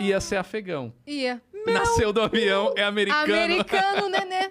ia 0.00 0.20
ser 0.20 0.36
afegão. 0.36 0.92
Ia. 1.06 1.40
Nasceu 1.66 2.12
do 2.12 2.20
avião, 2.20 2.74
é 2.76 2.82
americano. 2.82 3.32
Americano, 3.34 4.08
nenê. 4.10 4.50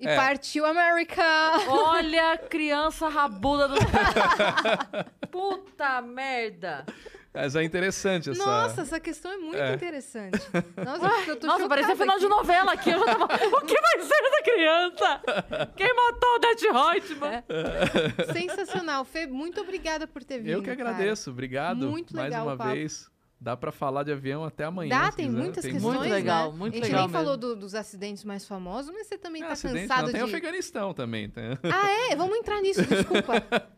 E 0.00 0.06
É. 0.08 0.16
partiu 0.16 0.64
América. 0.66 1.22
Olha 1.68 2.32
a 2.32 2.38
criança 2.38 3.08
rabuda 3.08 3.68
do. 3.68 3.74
Puta 5.30 6.00
merda. 6.02 6.84
Mas 7.32 7.54
é 7.54 7.62
interessante 7.62 8.28
essa... 8.30 8.44
Nossa, 8.44 8.80
essa 8.82 8.98
questão 8.98 9.30
é 9.30 9.36
muito 9.36 9.56
É. 9.56 9.72
interessante. 9.74 10.40
Nossa, 10.84 11.30
eu 11.30 11.36
tô 11.38 11.46
Nossa, 11.46 11.68
parecia 11.68 11.94
final 11.94 12.16
aqui. 12.16 12.24
de 12.24 12.28
novela 12.28 12.72
aqui. 12.72 12.90
Eu 12.90 12.98
já 12.98 13.04
tava... 13.04 13.24
O 13.26 13.60
que 13.60 13.80
vai 13.80 14.00
ser 14.00 14.22
dessa 14.22 14.42
criança? 14.42 15.22
Quem 15.76 15.94
matou 15.94 16.34
o 16.34 16.38
Det 16.40 16.56
Reutemann? 16.72 17.44
Sensacional. 18.32 19.04
Fê, 19.04 19.28
muito 19.28 19.60
obrigada 19.60 20.08
por 20.08 20.24
ter 20.24 20.38
vindo. 20.38 20.48
Eu 20.50 20.60
que 20.60 20.74
cara. 20.74 20.90
agradeço. 20.90 21.30
Obrigado 21.30 21.88
Muito 21.88 22.16
mais 22.16 22.30
legal 22.30 22.46
uma 22.46 22.54
o 22.54 22.58
papo. 22.58 22.70
vez. 22.70 23.08
Dá 23.42 23.56
pra 23.56 23.72
falar 23.72 24.02
de 24.02 24.12
avião 24.12 24.44
até 24.44 24.64
amanhã. 24.64 24.90
Dá, 24.90 25.10
tem 25.10 25.26
quiser. 25.28 25.38
muitas 25.40 25.64
Tem 25.64 25.72
questões, 25.72 25.96
Muito 25.96 26.10
legal, 26.12 26.52
né? 26.52 26.58
muito 26.58 26.74
A 26.74 26.76
gente 26.76 26.84
legal 26.84 27.00
nem 27.06 27.10
falou 27.12 27.38
mesmo. 27.38 27.54
do- 27.54 27.56
dos 27.60 27.74
acidentes 27.74 28.22
mais 28.22 28.44
famosos, 28.46 28.92
mas 28.92 29.06
você 29.06 29.16
também 29.16 29.42
É, 29.42 29.46
tá 29.46 29.52
acidente, 29.54 29.88
cansado 29.88 30.02
não, 30.02 30.12
tem 30.12 30.20
de... 30.20 30.26
o 30.26 30.28
Afeganistão 30.28 30.92
também. 30.92 31.30
Tem... 31.30 31.44
Ah, 31.62 32.10
é? 32.12 32.16
Vamos 32.16 32.36
entrar 32.36 32.60
nisso, 32.60 32.84
desculpa. 32.84 33.32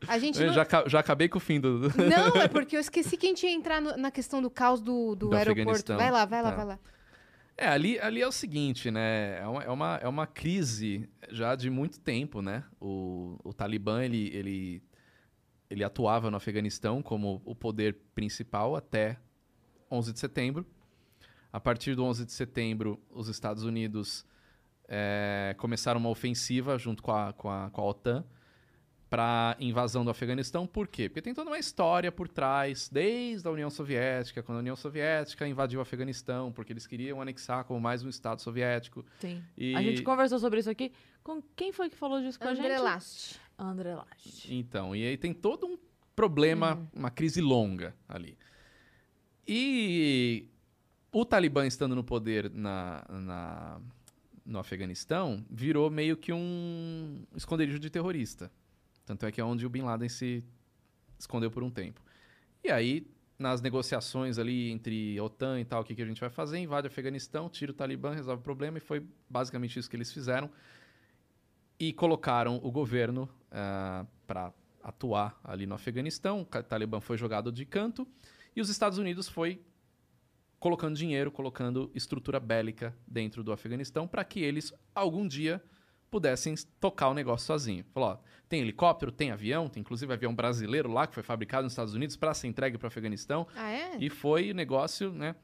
A 0.09 0.19
gente 0.19 0.45
não... 0.45 0.53
já, 0.53 0.67
já 0.89 0.99
acabei 0.99 1.29
com 1.29 1.39
o 1.39 1.41
fim 1.41 1.61
do. 1.61 1.79
Não, 1.97 2.43
é 2.43 2.49
porque 2.49 2.75
eu 2.77 2.81
esqueci 2.81 3.17
que 3.17 3.27
a 3.27 3.29
gente 3.29 3.47
ia 3.47 3.53
entrar 3.53 3.81
no- 3.81 3.97
na 3.97 4.11
questão 4.11 4.43
do 4.43 4.51
caos 4.51 4.81
do, 4.81 5.15
do, 5.15 5.29
Do 5.29 5.37
aeroporto. 5.37 5.95
Vai 5.97 6.11
lá, 6.11 6.25
vai 6.25 6.43
lá, 6.43 6.51
Tá. 6.51 6.57
vai 6.57 6.67
lá. 6.67 6.79
É, 7.57 7.69
ali, 7.69 8.01
ali 8.01 8.21
é 8.21 8.27
o 8.27 8.33
seguinte, 8.33 8.91
né? 8.91 9.39
É 9.39 9.47
uma, 9.47 9.63
é 9.63 9.71
uma, 9.71 9.97
é 10.03 10.09
uma 10.09 10.27
crise 10.27 11.09
já 11.31 11.55
de 11.55 11.71
muito 11.71 12.01
tempo, 12.01 12.43
né? 12.43 12.65
O, 12.81 13.39
o 13.45 13.53
Talibã, 13.53 14.03
ele, 14.03 14.29
ele, 14.35 14.83
ele 15.71 15.85
atuava 15.85 16.33
no 16.33 16.37
Afeganistão 16.37 17.01
como 17.01 17.41
o 17.45 17.55
poder 17.55 17.97
principal 18.13 18.75
até 18.75 19.19
11 19.93 20.13
de 20.13 20.19
setembro. 20.19 20.67
A 21.53 21.61
partir 21.61 21.95
do 21.95 22.03
11 22.05 22.25
de 22.25 22.33
setembro, 22.33 22.99
os 23.11 23.29
Estados 23.29 23.63
Unidos 23.63 24.25
eh, 24.89 25.55
começaram 25.59 26.01
uma 26.01 26.09
ofensiva 26.09 26.79
junto 26.79 27.03
com 27.03 27.13
a, 27.13 27.33
com 27.35 27.51
a, 27.51 27.69
com 27.71 27.81
a 27.81 27.85
OTAN 27.85 28.25
para 29.11 29.55
invasão 29.61 30.03
do 30.03 30.11
Afeganistão. 30.11 30.67
Por 30.67 30.89
quê? 30.89 31.07
Porque 31.11 31.21
tem 31.21 31.35
toda 31.35 31.51
uma 31.51 31.59
história 31.59 32.11
por 32.11 32.27
trás, 32.29 32.89
desde 32.89 33.47
a 33.47 33.51
União 33.51 33.69
Soviética, 33.69 34.43
quando 34.43 34.57
a 34.57 34.61
União 34.61 34.75
Soviética 34.75 35.47
invadiu 35.47 35.81
o 35.81 35.83
Afeganistão, 35.83 36.51
porque 36.51 36.73
eles 36.73 36.87
queriam 36.87 37.21
anexar 37.21 37.65
como 37.65 37.79
mais 37.79 38.03
um 38.03 38.09
estado 38.09 38.41
soviético. 38.41 39.05
Sim. 39.21 39.43
E- 39.59 39.75
A 39.77 39.83
gente 39.83 40.03
conversou 40.03 40.39
sobre 40.39 40.61
isso 40.61 40.71
aqui. 40.71 40.91
Com 41.23 41.43
quem 41.55 41.71
foi 41.73 41.91
que 41.91 41.97
falou 41.97 42.19
disso 42.23 42.39
com 42.39 42.49
a 42.49 42.55
gente? 42.55 42.65
André 42.65 42.79
Last. 42.79 43.39
André 43.59 43.95
Last. 43.95 44.53
Então, 44.55 44.97
e 44.97 45.07
aí 45.07 45.19
tem 45.19 45.35
todo 45.35 45.67
um 45.67 45.77
problema, 46.17 46.77
Uhum. 46.77 46.87
uma 46.95 47.11
crise 47.11 47.43
longa 47.43 47.95
ali. 48.09 48.39
E 49.47 50.49
o 51.11 51.25
Talibã 51.25 51.67
estando 51.67 51.95
no 51.95 52.05
poder 52.05 52.51
na, 52.51 53.05
na- 53.09 53.81
no 54.45 54.59
Afeganistão 54.59 55.45
virou 55.51 55.91
meio 55.91 56.17
que 56.17 56.33
um 56.33 57.25
esconderijo 57.35 57.79
de 57.79 57.91
terrorista. 57.91 58.51
Tanto 59.05 59.27
é 59.27 59.33
que 59.33 59.41
é 59.41 59.45
onde 59.45 59.67
o 59.67 59.71
Bin 59.71 59.83
Laden 59.83 60.09
se 60.09 60.45
escondeu 61.19 61.51
por 61.51 61.63
um 61.63 61.71
tempo. 61.71 62.01
E 62.65 62.71
aí, 62.71 63.07
nas 63.39 63.61
negociações 63.61 64.39
ali 64.39 64.71
entre 64.71 65.21
OTAN 65.21 65.61
e 65.61 65.65
tal, 65.65 65.83
o 65.83 65.85
que, 65.85 65.95
que 65.95 66.03
a 66.03 66.07
gente 66.07 66.21
vai 66.21 66.31
fazer? 66.31 66.59
Invade 66.59 66.87
o 66.87 66.91
Afeganistão, 66.91 67.49
tira 67.49 67.73
o 67.73 67.75
Talibã, 67.75 68.13
resolve 68.13 68.41
o 68.41 68.45
problema, 68.45 68.79
e 68.79 68.81
foi 68.81 69.05
basicamente 69.29 69.79
isso 69.79 69.91
que 69.91 69.97
eles 69.97 70.13
fizeram. 70.13 70.49
E 71.79 71.93
colocaram 71.93 72.61
o 72.63 72.71
governo 72.71 73.29
para 74.27 74.53
atuar 74.83 75.39
ali 75.43 75.67
no 75.67 75.75
Afeganistão. 75.75 76.43
O 76.43 76.45
Talibã 76.63 77.01
foi 77.01 77.17
jogado 77.19 77.51
de 77.51 77.65
canto 77.65 78.07
e 78.55 78.61
os 78.61 78.69
Estados 78.69 78.99
Unidos 78.99 79.29
foi 79.29 79.63
colocando 80.59 80.97
dinheiro, 80.97 81.33
colocando 81.33 81.91
estrutura 81.95 82.39
bélica 82.39 82.97
dentro 83.07 83.43
do 83.43 83.53
Afeganistão 83.53 84.07
para 84.07 84.25
que 84.25 84.41
eles 84.41 84.73
algum 84.95 85.27
dia 85.27 85.63
pudessem 86.09 86.55
tocar 86.79 87.09
o 87.09 87.15
negócio 87.15 87.47
sozinho. 87.47 87.85
Falou, 87.93 88.11
ó, 88.11 88.19
tem 88.49 88.61
helicóptero, 88.61 89.11
tem 89.11 89.31
avião, 89.31 89.69
tem 89.69 89.81
inclusive 89.81 90.13
avião 90.13 90.35
brasileiro 90.35 90.93
lá 90.93 91.07
que 91.07 91.15
foi 91.15 91.23
fabricado 91.23 91.65
nos 91.65 91.73
Estados 91.73 91.95
Unidos 91.95 92.17
para 92.17 92.35
ser 92.35 92.49
entregue 92.49 92.77
para 92.77 92.87
o 92.87 92.89
Afeganistão. 92.89 93.49
Ah, 93.57 93.71
é? 93.71 93.97
E 93.99 94.11
foi 94.11 94.51
o 94.51 94.55
negócio, 94.55 95.11
né? 95.11 95.35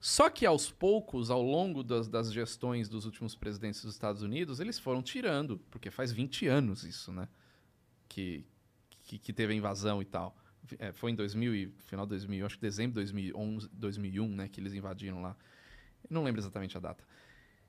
Só 0.00 0.30
que 0.30 0.46
aos 0.46 0.70
poucos, 0.70 1.30
ao 1.30 1.42
longo 1.42 1.82
das, 1.82 2.08
das 2.08 2.32
gestões 2.32 2.88
dos 2.88 3.04
últimos 3.04 3.34
presidentes 3.34 3.82
dos 3.82 3.94
Estados 3.94 4.22
Unidos, 4.22 4.60
eles 4.60 4.78
foram 4.78 5.02
tirando, 5.02 5.58
porque 5.70 5.90
faz 5.90 6.12
20 6.12 6.46
anos 6.46 6.84
isso, 6.84 7.12
né? 7.12 7.28
Que, 8.08 8.46
que, 9.02 9.18
que 9.18 9.32
teve 9.32 9.54
a 9.54 9.56
invasão 9.56 10.00
e 10.00 10.04
tal. 10.04 10.36
É, 10.78 10.92
foi 10.92 11.10
em 11.10 11.14
2000 11.14 11.54
e 11.54 11.66
final 11.86 12.06
de 12.06 12.10
2000, 12.10 12.46
acho 12.46 12.56
que 12.56 12.62
dezembro 12.62 12.92
de 12.92 13.12
2011, 13.12 13.68
2001, 13.72 14.28
né? 14.28 14.48
Que 14.48 14.60
eles 14.60 14.72
invadiram 14.74 15.20
lá. 15.22 15.36
Não 16.08 16.22
lembro 16.22 16.40
exatamente 16.40 16.76
a 16.76 16.80
data. 16.80 17.04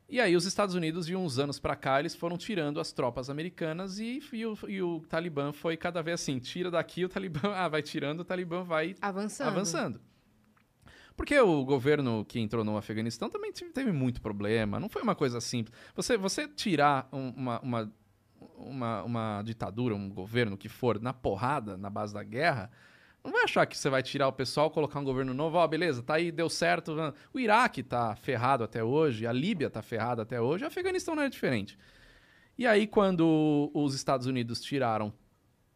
E 0.07 0.21
aí 0.21 0.35
os 0.35 0.45
Estados 0.45 0.75
Unidos, 0.75 1.07
de 1.07 1.15
uns 1.15 1.39
anos 1.39 1.57
pra 1.59 1.75
cá, 1.75 1.99
eles 1.99 2.13
foram 2.15 2.37
tirando 2.37 2.79
as 2.79 2.91
tropas 2.91 3.29
americanas 3.29 3.97
e, 3.97 4.21
e 4.31 4.45
o, 4.45 4.55
e 4.67 4.81
o 4.81 4.99
Talibã 5.09 5.51
foi 5.51 5.75
cada 5.75 6.01
vez 6.03 6.21
assim, 6.21 6.37
tira 6.37 6.69
daqui, 6.69 7.03
o 7.03 7.09
Talibã 7.09 7.49
ah, 7.55 7.67
vai 7.67 7.81
tirando, 7.81 8.19
o 8.19 8.25
Talibã 8.25 8.63
vai 8.63 8.95
Avançando. 9.01 9.47
avançando. 9.47 10.01
Porque 11.17 11.39
o 11.39 11.63
governo 11.63 12.25
que 12.25 12.39
entrou 12.39 12.63
no 12.63 12.75
Afeganistão 12.77 13.29
também 13.29 13.51
teve 13.51 13.91
muito 13.91 14.21
problema. 14.21 14.79
Não 14.79 14.89
foi 14.89 15.01
uma 15.01 15.15
coisa 15.15 15.39
simples. 15.39 15.75
Você, 15.95 16.17
você 16.17 16.47
tirar 16.47 17.07
um- 17.11 17.29
uma, 17.29 17.59
uma, 17.61 17.93
uma, 18.57 19.03
uma 19.03 19.41
ditadura, 19.43 19.95
um 19.95 20.09
governo 20.09 20.57
que 20.57 20.69
for 20.69 20.99
na 20.99 21.13
porrada, 21.13 21.77
na 21.77 21.89
base 21.89 22.13
da 22.13 22.23
guerra, 22.23 22.71
não 23.23 23.31
vai 23.31 23.43
achar 23.43 23.65
que 23.65 23.75
você 23.75 23.89
vai 23.89 24.03
tirar 24.03 24.27
o 24.27 24.33
pessoal, 24.33 24.69
colocar 24.69 24.99
um 24.99 25.03
governo 25.03 25.33
novo, 25.33 25.57
ó, 25.57 25.67
beleza, 25.67 26.03
tá 26.03 26.15
aí, 26.15 26.31
deu 26.31 26.47
certo. 26.47 26.95
O 27.33 27.39
Iraque 27.39 27.81
tá 27.81 28.15
ferrado 28.15 28.63
até 28.63 28.83
hoje, 28.83 29.25
a 29.25 29.31
Líbia 29.31 29.69
tá 29.69 29.81
ferrada 29.81 30.21
até 30.21 30.39
hoje, 30.39 30.63
o 30.63 30.67
Afeganistão 30.67 31.15
não 31.15 31.23
é 31.23 31.29
diferente. 31.29 31.77
E 32.57 32.67
aí, 32.67 32.85
quando 32.85 33.71
os 33.73 33.95
Estados 33.95 34.27
Unidos 34.27 34.61
tiraram 34.61 35.11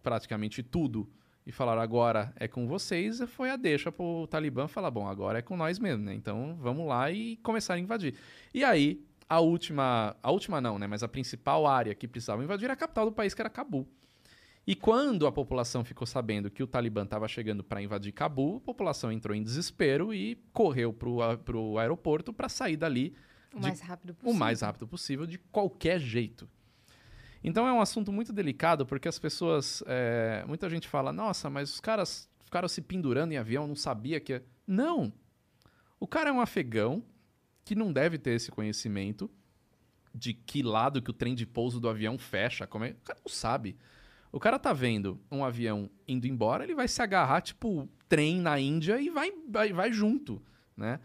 praticamente 0.03 0.61
tudo 0.61 1.09
e 1.45 1.51
falaram 1.51 1.81
agora 1.81 2.31
é 2.35 2.47
com 2.47 2.67
vocês, 2.67 3.19
foi 3.27 3.49
a 3.49 3.55
deixa 3.55 3.91
pro 3.91 4.27
Talibã 4.27 4.67
falar, 4.67 4.91
bom, 4.91 5.07
agora 5.07 5.39
é 5.39 5.41
com 5.41 5.57
nós 5.57 5.79
mesmo, 5.79 6.05
né? 6.05 6.13
Então 6.13 6.55
vamos 6.61 6.87
lá 6.87 7.11
e 7.11 7.37
começar 7.37 7.73
a 7.73 7.79
invadir. 7.79 8.13
E 8.53 8.63
aí, 8.63 9.03
a 9.29 9.39
última, 9.39 10.15
a 10.23 10.31
última 10.31 10.59
não, 10.59 10.79
né? 10.79 10.87
Mas 10.87 11.03
a 11.03 11.07
principal 11.07 11.67
área 11.67 11.93
que 11.93 12.07
precisava 12.07 12.43
invadir 12.43 12.65
era 12.65 12.73
a 12.73 12.77
capital 12.77 13.05
do 13.05 13.11
país, 13.11 13.33
que 13.33 13.41
era 13.41 13.49
Cabul. 13.49 13.87
E 14.67 14.75
quando 14.75 15.25
a 15.27 15.31
população 15.31 15.83
ficou 15.85 16.05
sabendo 16.05 16.49
que 16.51 16.61
o 16.61 16.67
Talibã 16.67 17.03
estava 17.03 17.27
chegando 17.27 17.63
para 17.63 17.81
invadir 17.81 18.11
Cabul, 18.11 18.57
a 18.57 18.61
população 18.61 19.11
entrou 19.11 19.35
em 19.35 19.41
desespero 19.43 20.13
e 20.13 20.35
correu 20.51 20.91
pro, 20.91 21.21
a- 21.21 21.37
pro 21.37 21.77
aeroporto 21.77 22.33
para 22.33 22.49
sair 22.49 22.75
dali 22.77 23.15
O 23.53 23.57
de- 23.57 23.61
mais 23.63 23.79
rápido 23.81 24.13
possível. 24.13 24.35
o 24.35 24.37
mais 24.39 24.61
rápido 24.61 24.87
possível, 24.87 25.25
de 25.25 25.37
qualquer 25.37 25.99
jeito. 25.99 26.47
Então 27.43 27.67
é 27.67 27.71
um 27.71 27.79
assunto 27.81 28.11
muito 28.11 28.33
delicado, 28.33 28.85
porque 28.85 29.07
as 29.07 29.17
pessoas. 29.17 29.81
é, 29.87 30.43
muita 30.47 30.69
gente 30.69 30.87
fala, 30.87 31.13
nossa, 31.13 31.49
mas 31.49 31.73
os 31.73 31.79
caras 31.79 32.29
ficaram 32.43 32.67
se 32.67 32.81
pendurando 32.81 33.31
em 33.31 33.37
avião, 33.37 33.65
não 33.67 33.75
sabia 33.75 34.19
que. 34.19 34.41
Não! 34.67 35.11
O 35.99 36.05
cara 36.07 36.29
é 36.29 36.33
um 36.33 36.41
afegão 36.41 37.01
que 37.63 37.75
não 37.75 37.91
deve 37.91 38.17
ter 38.17 38.31
esse 38.31 38.51
conhecimento 38.51 39.29
de 40.13 40.33
que 40.33 40.63
lado 40.63 41.01
que 41.01 41.11
o 41.11 41.13
trem 41.13 41.35
de 41.35 41.45
pouso 41.45 41.79
do 41.79 41.89
avião 41.89 42.17
fecha. 42.17 42.65
Como 42.65 42.85
é... 42.85 42.91
O 42.91 43.03
cara 43.03 43.19
não 43.25 43.31
sabe. 43.31 43.77
O 44.31 44.39
cara 44.39 44.59
tá 44.59 44.73
vendo 44.73 45.19
um 45.31 45.43
avião 45.43 45.89
indo 46.07 46.27
embora, 46.27 46.63
ele 46.63 46.75
vai 46.75 46.87
se 46.87 47.01
agarrar, 47.01 47.41
tipo, 47.41 47.89
trem 48.07 48.39
na 48.39 48.59
Índia 48.59 48.99
e 49.01 49.09
vai, 49.09 49.31
vai, 49.47 49.73
vai 49.73 49.91
junto, 49.91 50.41
né? 50.77 50.99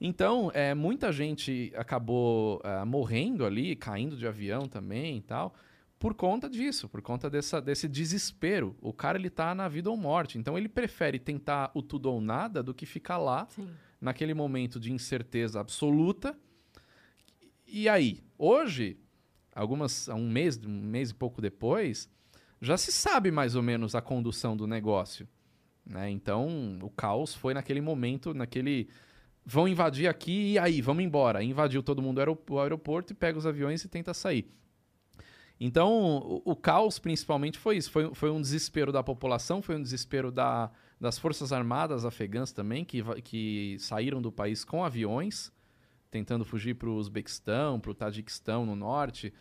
Então, 0.00 0.50
é, 0.54 0.74
muita 0.74 1.10
gente 1.10 1.72
acabou 1.74 2.60
ah, 2.62 2.84
morrendo 2.84 3.44
ali, 3.46 3.74
caindo 3.74 4.16
de 4.16 4.26
avião 4.26 4.68
também 4.68 5.18
e 5.18 5.22
tal, 5.22 5.54
por 5.98 6.14
conta 6.14 6.50
disso, 6.50 6.88
por 6.88 7.00
conta 7.00 7.30
dessa, 7.30 7.60
desse 7.60 7.88
desespero. 7.88 8.76
O 8.80 8.92
cara, 8.92 9.18
ele 9.18 9.30
tá 9.30 9.54
na 9.54 9.68
vida 9.68 9.90
ou 9.90 9.96
morte. 9.96 10.38
Então, 10.38 10.56
ele 10.56 10.68
prefere 10.68 11.18
tentar 11.18 11.70
o 11.72 11.80
tudo 11.82 12.10
ou 12.10 12.20
nada 12.20 12.62
do 12.62 12.74
que 12.74 12.84
ficar 12.84 13.16
lá, 13.16 13.46
Sim. 13.48 13.68
Naquele 14.00 14.34
momento 14.34 14.78
de 14.78 14.92
incerteza 14.92 15.60
absoluta. 15.60 16.36
E 17.66 17.88
aí, 17.88 18.22
hoje, 18.38 18.98
algumas, 19.54 20.08
um 20.08 20.28
mês, 20.28 20.58
um 20.64 20.68
mês 20.68 21.10
e 21.10 21.14
pouco 21.14 21.40
depois, 21.40 22.08
já 22.60 22.76
se 22.76 22.92
sabe 22.92 23.30
mais 23.30 23.54
ou 23.54 23.62
menos 23.62 23.94
a 23.94 24.00
condução 24.00 24.56
do 24.56 24.66
negócio. 24.66 25.28
Né? 25.84 26.10
Então, 26.10 26.78
o 26.82 26.90
caos 26.90 27.34
foi 27.34 27.54
naquele 27.54 27.80
momento, 27.80 28.34
naquele. 28.34 28.88
Vão 29.44 29.68
invadir 29.68 30.08
aqui 30.08 30.52
e 30.52 30.58
aí, 30.58 30.80
vamos 30.82 31.04
embora. 31.04 31.42
Invadiu 31.42 31.82
todo 31.82 32.02
mundo 32.02 32.18
o 32.18 32.20
aerop- 32.20 32.50
o 32.50 32.60
aeroporto 32.60 33.12
e 33.12 33.16
pega 33.16 33.38
os 33.38 33.46
aviões 33.46 33.84
e 33.84 33.88
tenta 33.88 34.12
sair. 34.12 34.50
Então, 35.60 36.18
o, 36.18 36.42
o 36.44 36.56
caos 36.56 36.98
principalmente 36.98 37.58
foi 37.58 37.76
isso. 37.76 37.90
Foi, 37.90 38.12
foi 38.14 38.30
um 38.30 38.40
desespero 38.40 38.90
da 38.90 39.02
população, 39.02 39.62
foi 39.62 39.76
um 39.76 39.82
desespero 39.82 40.32
da, 40.32 40.70
das 41.00 41.18
Forças 41.18 41.52
Armadas 41.52 42.04
afegãs 42.04 42.52
também, 42.52 42.84
que, 42.84 43.02
que 43.22 43.76
saíram 43.78 44.20
do 44.22 44.32
país 44.32 44.64
com 44.64 44.84
aviões, 44.84 45.52
tentando 46.10 46.44
fugir 46.44 46.74
para 46.74 46.88
o 46.88 46.96
Uzbequistão, 46.96 47.78
para 47.78 47.90
o 47.90 47.94
Tajiquistão 47.94 48.64
no 48.64 48.74
norte, 48.74 49.32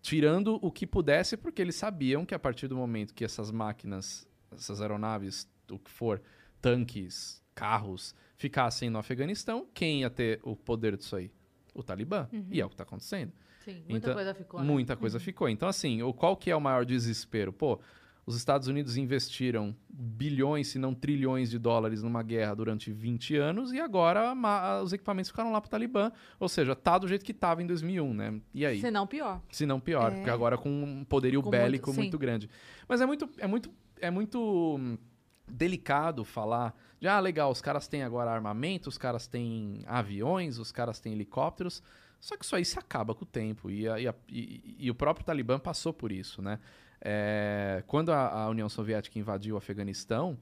tirando 0.00 0.58
o 0.62 0.70
que 0.70 0.86
pudesse, 0.86 1.36
porque 1.36 1.60
eles 1.60 1.74
sabiam 1.74 2.24
que 2.24 2.34
a 2.34 2.38
partir 2.38 2.68
do 2.68 2.76
momento 2.76 3.14
que 3.14 3.24
essas 3.24 3.50
máquinas, 3.50 4.26
essas 4.52 4.80
aeronaves, 4.80 5.48
o 5.70 5.78
que 5.78 5.90
for, 5.90 6.22
tanques, 6.60 7.42
carros, 7.54 8.14
ficassem 8.36 8.88
no 8.88 8.98
Afeganistão, 8.98 9.66
quem 9.74 10.00
ia 10.02 10.10
ter 10.10 10.38
o 10.44 10.54
poder 10.54 10.96
disso 10.96 11.16
aí? 11.16 11.30
O 11.74 11.82
Talibã. 11.82 12.28
E 12.50 12.60
é 12.60 12.64
o 12.64 12.68
que 12.68 12.74
está 12.74 12.84
acontecendo. 12.84 13.32
Sim, 13.64 13.82
muita 13.88 14.06
Então, 14.06 14.14
coisa 14.14 14.34
ficou. 14.34 14.60
né? 14.60 14.66
Muita 14.66 14.96
coisa 14.96 15.20
ficou. 15.20 15.48
Então, 15.48 15.68
assim, 15.68 16.02
o, 16.02 16.12
qual 16.12 16.36
que 16.36 16.50
é 16.50 16.56
o 16.56 16.60
maior 16.60 16.84
desespero? 16.84 17.52
Pô, 17.52 17.80
os 18.28 18.36
Estados 18.36 18.68
Unidos 18.68 18.96
investiram 18.98 19.74
bilhões, 19.88 20.68
se 20.68 20.78
não 20.78 20.94
trilhões 20.94 21.48
de 21.50 21.58
dólares 21.58 22.02
numa 22.02 22.22
guerra 22.22 22.54
durante 22.54 22.92
20 22.92 23.36
anos 23.36 23.72
e 23.72 23.80
agora 23.80 24.34
os 24.82 24.92
equipamentos 24.92 25.30
ficaram 25.30 25.50
lá 25.50 25.60
pro 25.60 25.70
Talibã. 25.70 26.12
Ou 26.38 26.48
seja, 26.48 26.76
tá 26.76 26.98
do 26.98 27.08
jeito 27.08 27.24
que 27.24 27.32
tava 27.32 27.62
em 27.62 27.66
2001, 27.66 28.12
né? 28.12 28.40
E 28.52 28.66
aí? 28.66 28.80
Se 28.80 28.90
não, 28.90 29.06
pior. 29.06 29.40
Se 29.50 29.64
não 29.64 29.80
pior, 29.80 30.12
É. 30.12 30.16
porque 30.16 30.30
agora 30.30 30.58
com 30.58 30.68
um 30.70 31.04
poderio 31.04 31.42
Com 31.42 31.48
bélico 31.50 31.86
muito- 31.88 32.00
muito, 32.00 32.18
grande. 32.18 32.50
Mas 32.86 33.00
é 33.00 33.06
muito, 33.06 33.28
é 33.38 33.46
muito, 33.46 33.70
é 34.00 34.10
muito 34.10 34.76
hum, 34.78 34.98
delicado 35.50 36.24
falar 36.24 36.76
de, 37.00 37.08
ah, 37.08 37.18
legal, 37.20 37.50
os 37.50 37.62
caras 37.62 37.88
têm 37.88 38.02
agora 38.02 38.30
armamento, 38.30 38.88
os 38.90 38.98
caras 38.98 39.26
têm 39.26 39.82
aviões, 39.86 40.58
os 40.58 40.70
caras 40.70 41.00
têm 41.00 41.12
helicópteros. 41.14 41.82
Só 42.20 42.36
que 42.36 42.44
isso 42.44 42.54
aí 42.56 42.64
se 42.64 42.78
acaba 42.78 43.14
com 43.14 43.24
o 43.24 43.26
tempo. 43.26 43.70
E, 43.70 43.88
a- 43.88 43.98
e 44.00 44.08
a- 44.08 44.14
e- 44.28 44.76
e 44.80 44.90
o 44.90 44.94
próprio 44.94 45.24
Talibã 45.24 45.58
passou 45.58 45.92
por 45.92 46.10
isso, 46.12 46.42
né? 46.42 46.58
É, 47.00 47.82
quando 47.86 48.10
a, 48.10 48.42
a 48.42 48.48
União 48.48 48.68
Soviética 48.68 49.18
invadiu 49.18 49.54
o 49.54 49.58
Afeganistão, 49.58 50.38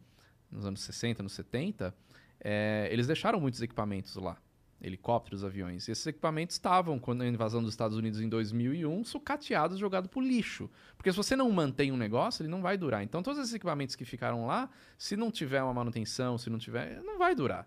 nos 0.50 0.64
anos 0.66 0.80
60, 0.80 1.22
nos 1.22 1.32
70, 1.32 1.94
é, 2.40 2.88
eles 2.90 3.06
deixaram 3.06 3.40
muitos 3.40 3.60
equipamentos 3.62 4.14
lá. 4.16 4.36
Helicópteros, 4.80 5.42
aviões. 5.42 5.88
E 5.88 5.92
esses 5.92 6.06
equipamentos 6.06 6.56
estavam, 6.56 6.98
quando 6.98 7.22
a 7.22 7.26
invasão 7.26 7.62
dos 7.62 7.72
Estados 7.72 7.96
Unidos 7.96 8.20
em 8.20 8.28
2001, 8.28 9.04
sucateados, 9.04 9.78
jogados 9.78 10.10
pro 10.10 10.20
lixo. 10.20 10.70
Porque 10.96 11.10
se 11.10 11.16
você 11.16 11.34
não 11.34 11.50
mantém 11.50 11.90
um 11.90 11.96
negócio, 11.96 12.42
ele 12.42 12.50
não 12.50 12.60
vai 12.60 12.76
durar. 12.76 13.02
Então, 13.02 13.22
todos 13.22 13.40
esses 13.40 13.54
equipamentos 13.54 13.96
que 13.96 14.04
ficaram 14.04 14.46
lá, 14.46 14.68
se 14.98 15.16
não 15.16 15.30
tiver 15.30 15.62
uma 15.62 15.72
manutenção, 15.72 16.36
se 16.36 16.50
não 16.50 16.58
tiver, 16.58 17.02
não 17.02 17.16
vai 17.18 17.34
durar. 17.34 17.66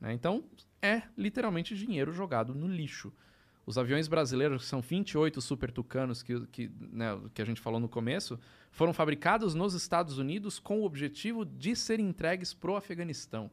né? 0.00 0.12
Então, 0.12 0.44
é 0.82 1.02
literalmente 1.16 1.76
dinheiro 1.76 2.12
jogado 2.12 2.54
no 2.54 2.66
lixo. 2.66 3.12
Os 3.68 3.76
aviões 3.76 4.08
brasileiros, 4.08 4.62
que 4.62 4.66
são 4.66 4.80
28 4.80 5.42
Super 5.42 5.70
Tucanos, 5.70 6.22
que, 6.22 6.40
que, 6.46 6.70
né, 6.90 7.20
que 7.34 7.42
a 7.42 7.44
gente 7.44 7.60
falou 7.60 7.78
no 7.78 7.86
começo, 7.86 8.40
foram 8.70 8.94
fabricados 8.94 9.54
nos 9.54 9.74
Estados 9.74 10.16
Unidos 10.16 10.58
com 10.58 10.80
o 10.80 10.84
objetivo 10.86 11.44
de 11.44 11.76
serem 11.76 12.08
entregues 12.08 12.54
pro 12.54 12.76
Afeganistão. 12.76 13.50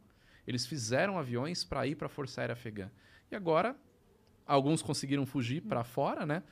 Eles 0.47 0.65
fizeram 0.65 1.19
aviões 1.19 1.65
para 1.65 1.85
ir 1.85 1.95
para 1.95 2.05
a 2.05 2.09
Força 2.09 2.39
Aérea 2.39 2.53
Afegã. 2.53 2.89
E 3.29 3.35
agora, 3.35 3.75
alguns 4.45 4.81
conseguiram 4.81 5.25
fugir 5.25 5.59
para 5.59 5.83
fora, 5.83 6.25
né? 6.25 6.43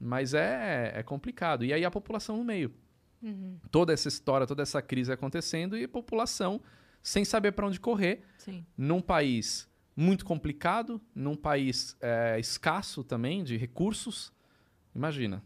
Mas 0.00 0.32
é, 0.32 0.92
é 0.94 1.02
complicado. 1.02 1.66
E 1.66 1.72
aí 1.74 1.84
a 1.84 1.90
população 1.90 2.38
no 2.38 2.44
meio. 2.44 2.72
Toda 3.70 3.92
essa 3.92 4.08
história, 4.08 4.46
toda 4.46 4.62
essa 4.62 4.80
crise 4.80 5.12
acontecendo 5.12 5.76
e 5.76 5.84
a 5.84 5.88
população 5.88 6.62
sem 7.02 7.26
saber 7.26 7.52
para 7.52 7.66
onde 7.66 7.78
correr, 7.78 8.22
Sim. 8.38 8.64
num 8.74 9.02
país 9.02 9.70
muito 9.96 10.24
complicado, 10.24 11.00
num 11.14 11.36
país 11.36 11.96
é, 12.00 12.38
escasso 12.38 13.04
também 13.04 13.42
de 13.44 13.56
recursos. 13.56 14.32
Imagina. 14.94 15.42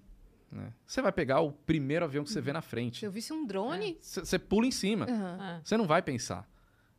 né? 0.50 0.72
Você 0.86 1.02
vai 1.02 1.12
pegar 1.12 1.40
o 1.40 1.52
primeiro 1.52 2.04
avião 2.04 2.24
que 2.24 2.30
você 2.30 2.40
vê 2.40 2.52
na 2.52 2.62
Se 2.62 2.68
frente. 2.68 3.04
eu 3.04 3.10
visse 3.10 3.32
um 3.32 3.46
drone. 3.46 3.96
Você 4.00 4.20
você 4.24 4.38
pula 4.38 4.66
em 4.66 4.70
cima. 4.70 5.06
Aham. 5.06 5.56
É. 5.58 5.60
Você 5.64 5.76
não 5.76 5.86
vai 5.86 6.00
pensar. 6.02 6.48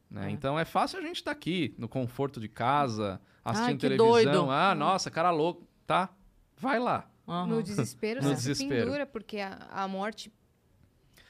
né? 0.09 0.27
É. 0.27 0.31
Então 0.31 0.57
é 0.59 0.65
fácil 0.65 0.99
a 0.99 1.01
gente 1.01 1.17
estar 1.17 1.31
aqui, 1.31 1.73
no 1.77 1.87
conforto 1.87 2.39
de 2.39 2.47
casa, 2.49 3.19
assistindo 3.43 3.75
que 3.79 3.81
televisão. 3.89 4.09
doido. 4.09 4.51
Ah, 4.51 4.75
nossa, 4.75 5.09
cara 5.11 5.31
louco. 5.31 5.65
Tá, 5.85 6.09
vai 6.57 6.79
lá. 6.79 7.09
Aham. 7.27 7.47
No 7.47 7.63
desespero, 7.63 8.21
No 8.21 8.29
você 8.29 8.35
desespero. 8.35 8.73
se 8.75 8.85
pendura, 8.85 9.05
porque 9.05 9.37
a, 9.39 9.53
a 9.71 9.87
morte. 9.87 10.31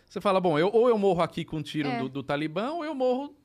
Você 0.09 0.21
fala, 0.21 0.39
bom, 0.39 0.57
eu, 0.57 0.69
ou 0.71 0.87
eu 0.87 0.97
morro 0.97 1.21
aqui 1.21 1.43
com 1.43 1.57
um 1.57 1.61
tiro 1.61 1.89
É. 1.89 1.99
do, 1.99 2.07
do 2.09 2.23
Talibã, 2.23 2.71
ou 2.71 2.85
eu 2.85 2.95
morro 2.95 3.35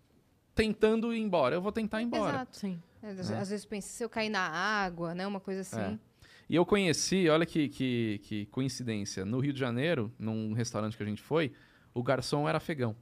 tentando 0.55 1.15
ir 1.15 1.21
embora. 1.21 1.55
Eu 1.55 1.63
vou 1.63 1.73
tentar 1.73 2.01
ir 2.01 2.05
embora. 2.05 2.37
Exato. 2.37 2.57
Sim. 2.57 2.83
Às, 3.03 3.31
às 3.31 3.51
vezes 3.51 3.65
pensa, 3.65 3.89
se 3.89 4.05
eu 4.05 4.09
cair 4.09 4.31
na 4.31 4.49
água, 4.49 5.15
né? 5.15 5.27
Uma 5.27 5.41
coisa 5.41 5.63
assim. 5.63 5.81
É. 5.81 5.99
E 6.49 6.55
eu 6.55 6.67
conheci, 6.67 7.29
olha 7.29 7.47
que, 7.47 7.69
que, 7.69 8.21
que 8.25 8.47
coincidência, 8.47 9.25
no 9.25 9.41
Rio 9.41 9.53
de 9.53 9.59
Janeiro, 9.59 10.13
num 10.19 10.53
restaurante 10.53 10.97
que 10.97 11.03
a 11.03 11.07
gente 11.07 11.23
foi, 11.23 11.53
o 11.95 12.03
garçom 12.03 12.49
era 12.49 12.59
afegão. 12.59 12.95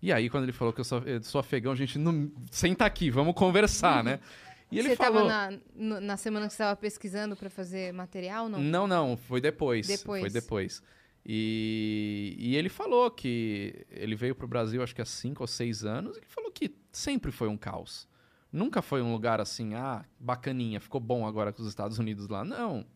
E 0.00 0.12
aí, 0.12 0.28
quando 0.28 0.44
ele 0.44 0.52
falou 0.52 0.72
que 0.72 0.80
eu 0.80 0.84
sou, 0.84 1.00
eu 1.00 1.22
sou 1.22 1.38
afegão, 1.38 1.72
a 1.72 1.76
gente, 1.76 1.98
não, 1.98 2.30
senta 2.50 2.84
aqui, 2.84 3.10
vamos 3.10 3.34
conversar, 3.34 4.02
né? 4.02 4.20
E 4.72 4.78
ele 4.78 4.88
você 4.88 4.96
falou... 4.96 5.28
tava 5.28 5.60
na, 5.76 6.00
na 6.00 6.16
semana 6.16 6.46
que 6.46 6.52
você 6.52 6.62
estava 6.62 6.74
pesquisando 6.74 7.36
para 7.36 7.48
fazer 7.48 7.92
material, 7.92 8.48
não? 8.48 8.58
Não, 8.58 8.86
não, 8.88 9.16
foi 9.16 9.40
depois. 9.40 9.86
Depois. 9.86 10.20
Foi 10.22 10.30
depois. 10.30 10.82
E, 11.26 12.34
e 12.38 12.56
ele 12.56 12.68
falou 12.68 13.10
que 13.10 13.86
ele 13.90 14.14
veio 14.14 14.34
pro 14.34 14.46
Brasil 14.46 14.82
acho 14.82 14.94
que 14.94 15.00
há 15.02 15.06
cinco 15.06 15.42
ou 15.42 15.46
seis 15.46 15.84
anos 15.84 16.16
e 16.16 16.20
ele 16.20 16.26
falou 16.28 16.50
que 16.52 16.74
sempre 16.92 17.32
foi 17.32 17.48
um 17.48 17.56
caos. 17.56 18.06
Nunca 18.52 18.80
foi 18.82 19.02
um 19.02 19.10
lugar 19.12 19.40
assim, 19.40 19.74
ah, 19.74 20.04
bacaninha, 20.20 20.78
ficou 20.80 21.00
bom 21.00 21.26
agora 21.26 21.52
com 21.52 21.60
os 21.62 21.68
Estados 21.68 21.98
Unidos 21.98 22.28
lá. 22.28 22.44
Não. 22.44 22.86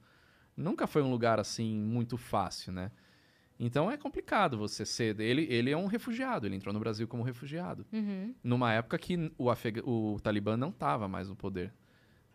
Nunca 0.57 0.87
foi 0.87 1.03
um 1.03 1.11
lugar 1.11 1.41
assim 1.41 1.75
muito 1.77 2.17
fácil, 2.17 2.73
né? 2.73 2.91
Então 3.59 3.91
é 3.91 3.97
complicado 3.97 4.57
você 4.57 4.85
ser. 4.87 5.19
Ele, 5.19 5.47
ele 5.51 5.71
é 5.71 5.77
um 5.77 5.87
refugiado, 5.87 6.47
ele 6.47 6.55
entrou 6.55 6.73
no 6.73 6.79
Brasil 6.79 7.09
como 7.09 7.25
refugiado. 7.25 7.85
Uhum. 7.93 8.33
Numa 8.45 8.73
época 8.73 8.97
que 8.99 9.33
o, 9.37 9.51
Afega- 9.51 9.83
o 9.85 10.17
Talibã 10.23 10.57
não 10.57 10.69
estava 10.69 11.09
mais 11.09 11.29
no 11.29 11.35
poder. 11.35 11.73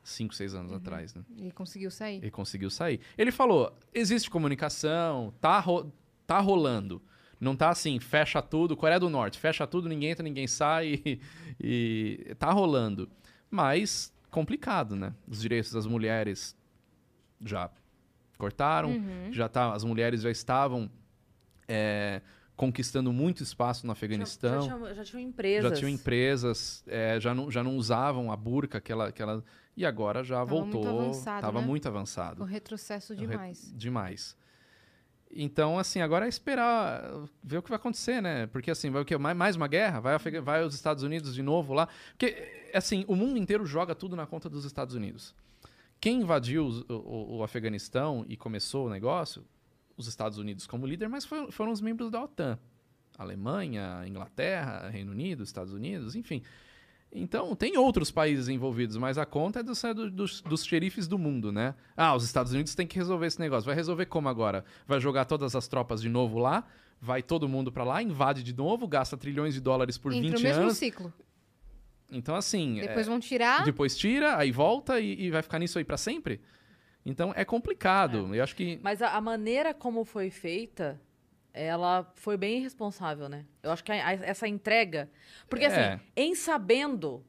Cinco, 0.04 0.36
seis 0.36 0.54
Uhum. 0.54 0.60
anos 0.62 0.74
atrás, 0.74 1.14
né? 1.16 1.24
E 1.38 1.52
conseguiu 1.52 1.90
sair. 1.90 2.18
Ele 2.18 2.32
conseguiu 2.32 2.70
sair. 2.70 3.00
Ele 3.18 3.32
falou: 3.32 3.74
existe 3.94 4.30
comunicação, 4.30 5.34
tá, 5.40 5.60
ro- 5.60 5.92
tá 6.28 6.40
rolando. 6.40 7.02
Não 7.40 7.56
tá 7.56 7.70
assim, 7.70 8.00
fecha 8.00 8.42
tudo, 8.42 8.76
Coreia 8.78 9.00
do 9.00 9.10
Norte, 9.10 9.38
fecha 9.40 9.66
tudo, 9.68 9.90
ninguém 9.90 10.12
entra, 10.12 10.24
ninguém 10.24 10.48
sai 10.48 11.02
e, 11.60 12.26
e 12.30 12.36
tá 12.36 12.52
rolando. 12.52 13.10
Mas 13.50 14.14
complicado, 14.30 14.96
né? 14.96 15.14
Os 15.28 15.42
direitos 15.42 15.72
das 15.72 15.86
mulheres 15.86 16.56
já 17.44 17.70
cortaram, 18.38 18.92
Uhum. 18.92 19.32
já 19.32 19.48
tá, 19.50 19.74
as 19.74 19.84
mulheres 19.84 20.22
já 20.22 20.32
estavam 20.32 20.90
é, 21.68 22.22
conquistando 22.56 23.12
muito 23.14 23.44
espaço 23.44 23.86
no 23.86 23.92
Afeganistão. 23.92 24.62
Já, 24.64 24.70
já, 24.70 24.76
tinham, 24.78 24.94
já 24.96 25.04
tinham 25.04 25.22
empresas. 25.22 25.70
Já 25.72 25.76
tinham 25.78 25.90
empresas, 25.90 26.84
é, 26.88 27.20
já, 27.20 27.34
não, 27.34 27.52
já 27.52 27.64
não 27.64 27.76
usavam 27.78 28.32
a 28.32 28.36
burca, 28.38 28.78
aquela, 28.78 29.08
aquela. 29.10 29.44
E 29.76 29.86
agora 29.86 30.24
já 30.24 30.36
Tava 30.38 30.56
muito 30.56 30.74
voltou. 30.80 31.02
avançado, 31.02 31.42
Tava 31.42 31.60
né? 31.62 31.68
muito 31.68 31.88
avançado. 31.88 32.44
Um 32.44 32.46
retrocesso 32.46 33.14
o 33.14 33.16
re- 33.16 33.28
demais. 33.28 33.74
Demais. 33.76 34.38
Então, 35.36 35.80
assim, 35.80 36.00
agora 36.02 36.26
é 36.26 36.30
esperar 36.30 37.02
ver 37.44 37.58
o 37.58 37.64
que 37.64 37.70
vai 37.70 37.78
acontecer, 37.78 38.22
né? 38.22 38.46
Porque, 38.48 38.70
assim, 38.70 38.92
vai 38.92 39.02
o 39.02 39.06
quê? 39.06 39.18
Mais, 39.18 39.56
uma 39.56 39.68
guerra? 39.68 40.00
Vai, 40.00 40.18
vai 40.44 40.64
os 40.64 40.76
Estados 40.76 41.02
Unidos 41.02 41.34
de 41.34 41.42
novo 41.42 41.74
lá? 41.74 41.88
Porque, 42.12 42.70
assim, 42.74 43.04
o 43.08 43.16
mundo 43.16 43.38
inteiro 43.40 43.66
joga 43.66 43.96
tudo 43.96 44.16
na 44.16 44.28
conta 44.28 44.48
dos 44.48 44.64
Estados 44.64 44.94
Unidos. 44.94 45.34
Quem 46.00 46.22
invadiu 46.22 46.68
o, 46.68 46.94
o- 46.94 47.38
o 47.38 47.44
Afeganistão 47.44 48.24
e 48.28 48.38
começou 48.38 48.86
o 48.86 48.90
negócio? 48.92 49.44
Os 49.98 50.06
Estados 50.08 50.38
Unidos 50.38 50.68
como 50.68 50.86
líder, 50.86 51.08
mas 51.10 51.26
foram, 51.26 51.52
foram 51.52 51.72
os 51.72 51.82
membros 51.82 52.12
da 52.12 52.22
OTAN. 52.24 52.60
Alemanha, 53.18 54.04
Inglaterra, 54.06 54.88
Reino 54.90 55.12
Unido, 55.12 55.44
Estados 55.44 55.74
Unidos, 55.74 56.16
enfim. 56.16 56.44
Então, 57.16 57.56
tem 57.56 57.78
outros 57.78 58.10
países 58.10 58.48
envolvidos, 58.50 58.98
mas 58.98 59.18
a 59.20 59.26
conta 59.26 59.60
é, 59.60 59.64
dos, 59.64 59.84
é 59.84 59.94
do- 59.94 60.10
dos, 60.10 60.42
dos 60.42 60.66
xerifes 60.66 61.08
do 61.08 61.18
mundo, 61.20 61.52
né? 61.52 61.76
Ah, 61.96 62.16
os 62.16 62.24
Estados 62.24 62.52
Unidos 62.54 62.74
têm 62.74 62.88
que 62.88 62.96
resolver 62.98 63.28
esse 63.28 63.40
negócio. 63.40 63.66
Vai 63.68 63.76
resolver 63.76 64.08
como 64.08 64.28
agora? 64.30 64.66
Vai 64.88 65.00
jogar 65.00 65.26
todas 65.26 65.56
as 65.56 65.68
tropas 65.68 66.02
de 66.02 66.10
novo 66.10 66.40
lá? 66.40 66.66
Vai 67.00 67.22
todo 67.22 67.48
mundo 67.48 67.72
pra 67.72 67.84
lá, 67.84 68.02
invade 68.02 68.42
de 68.42 68.56
novo, 68.56 68.88
gasta 68.88 69.16
trilhões 69.16 69.54
de 69.54 69.60
dólares 69.62 69.98
por 69.98 70.12
Entra 70.12 70.32
20 70.32 70.40
o 70.40 70.44
mesmo 70.44 70.62
anos. 70.64 70.78
ciclo. 70.78 71.14
Então, 72.12 72.36
assim. 72.36 72.80
é- 72.80 72.88
Depois 72.88 73.08
vão 73.08 73.20
tirar. 73.20 73.64
depois 73.64 73.96
tira, 73.98 74.38
aí 74.38 74.52
volta 74.52 75.00
e, 75.00 75.26
e 75.26 75.30
vai 75.32 75.42
ficar 75.42 75.60
nisso 75.60 75.78
aí 75.78 75.84
pra 75.84 75.98
sempre? 75.98 76.42
Então 77.06 77.34
é 77.36 77.44
complicado. 77.44 78.34
Eu 78.34 78.42
acho 78.44 78.56
que. 78.56 78.80
Mas 78.82 79.02
a, 79.02 79.10
a 79.16 79.22
maneira 79.22 79.74
como 79.74 80.06
foi 80.06 80.30
feita, 80.30 81.00
ela 81.54 82.12
foi 82.16 82.36
bem 82.36 82.58
irresponsável, 82.60 83.30
né? 83.30 83.46
Eu 83.62 83.72
acho 83.72 83.84
que 83.84 83.92
a- 83.92 84.08
a- 84.08 84.14
essa 84.14 84.48
entrega. 84.48 85.10
Porque, 85.50 85.66
É. 85.66 85.68
assim, 85.68 86.02
em 86.16 86.34
sabendo 86.36 87.24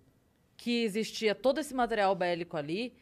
que 0.57 0.83
existia 0.85 1.35
todo 1.35 1.61
esse 1.61 1.75
material 1.75 2.15
bélico 2.15 2.57
ali. 2.57 2.95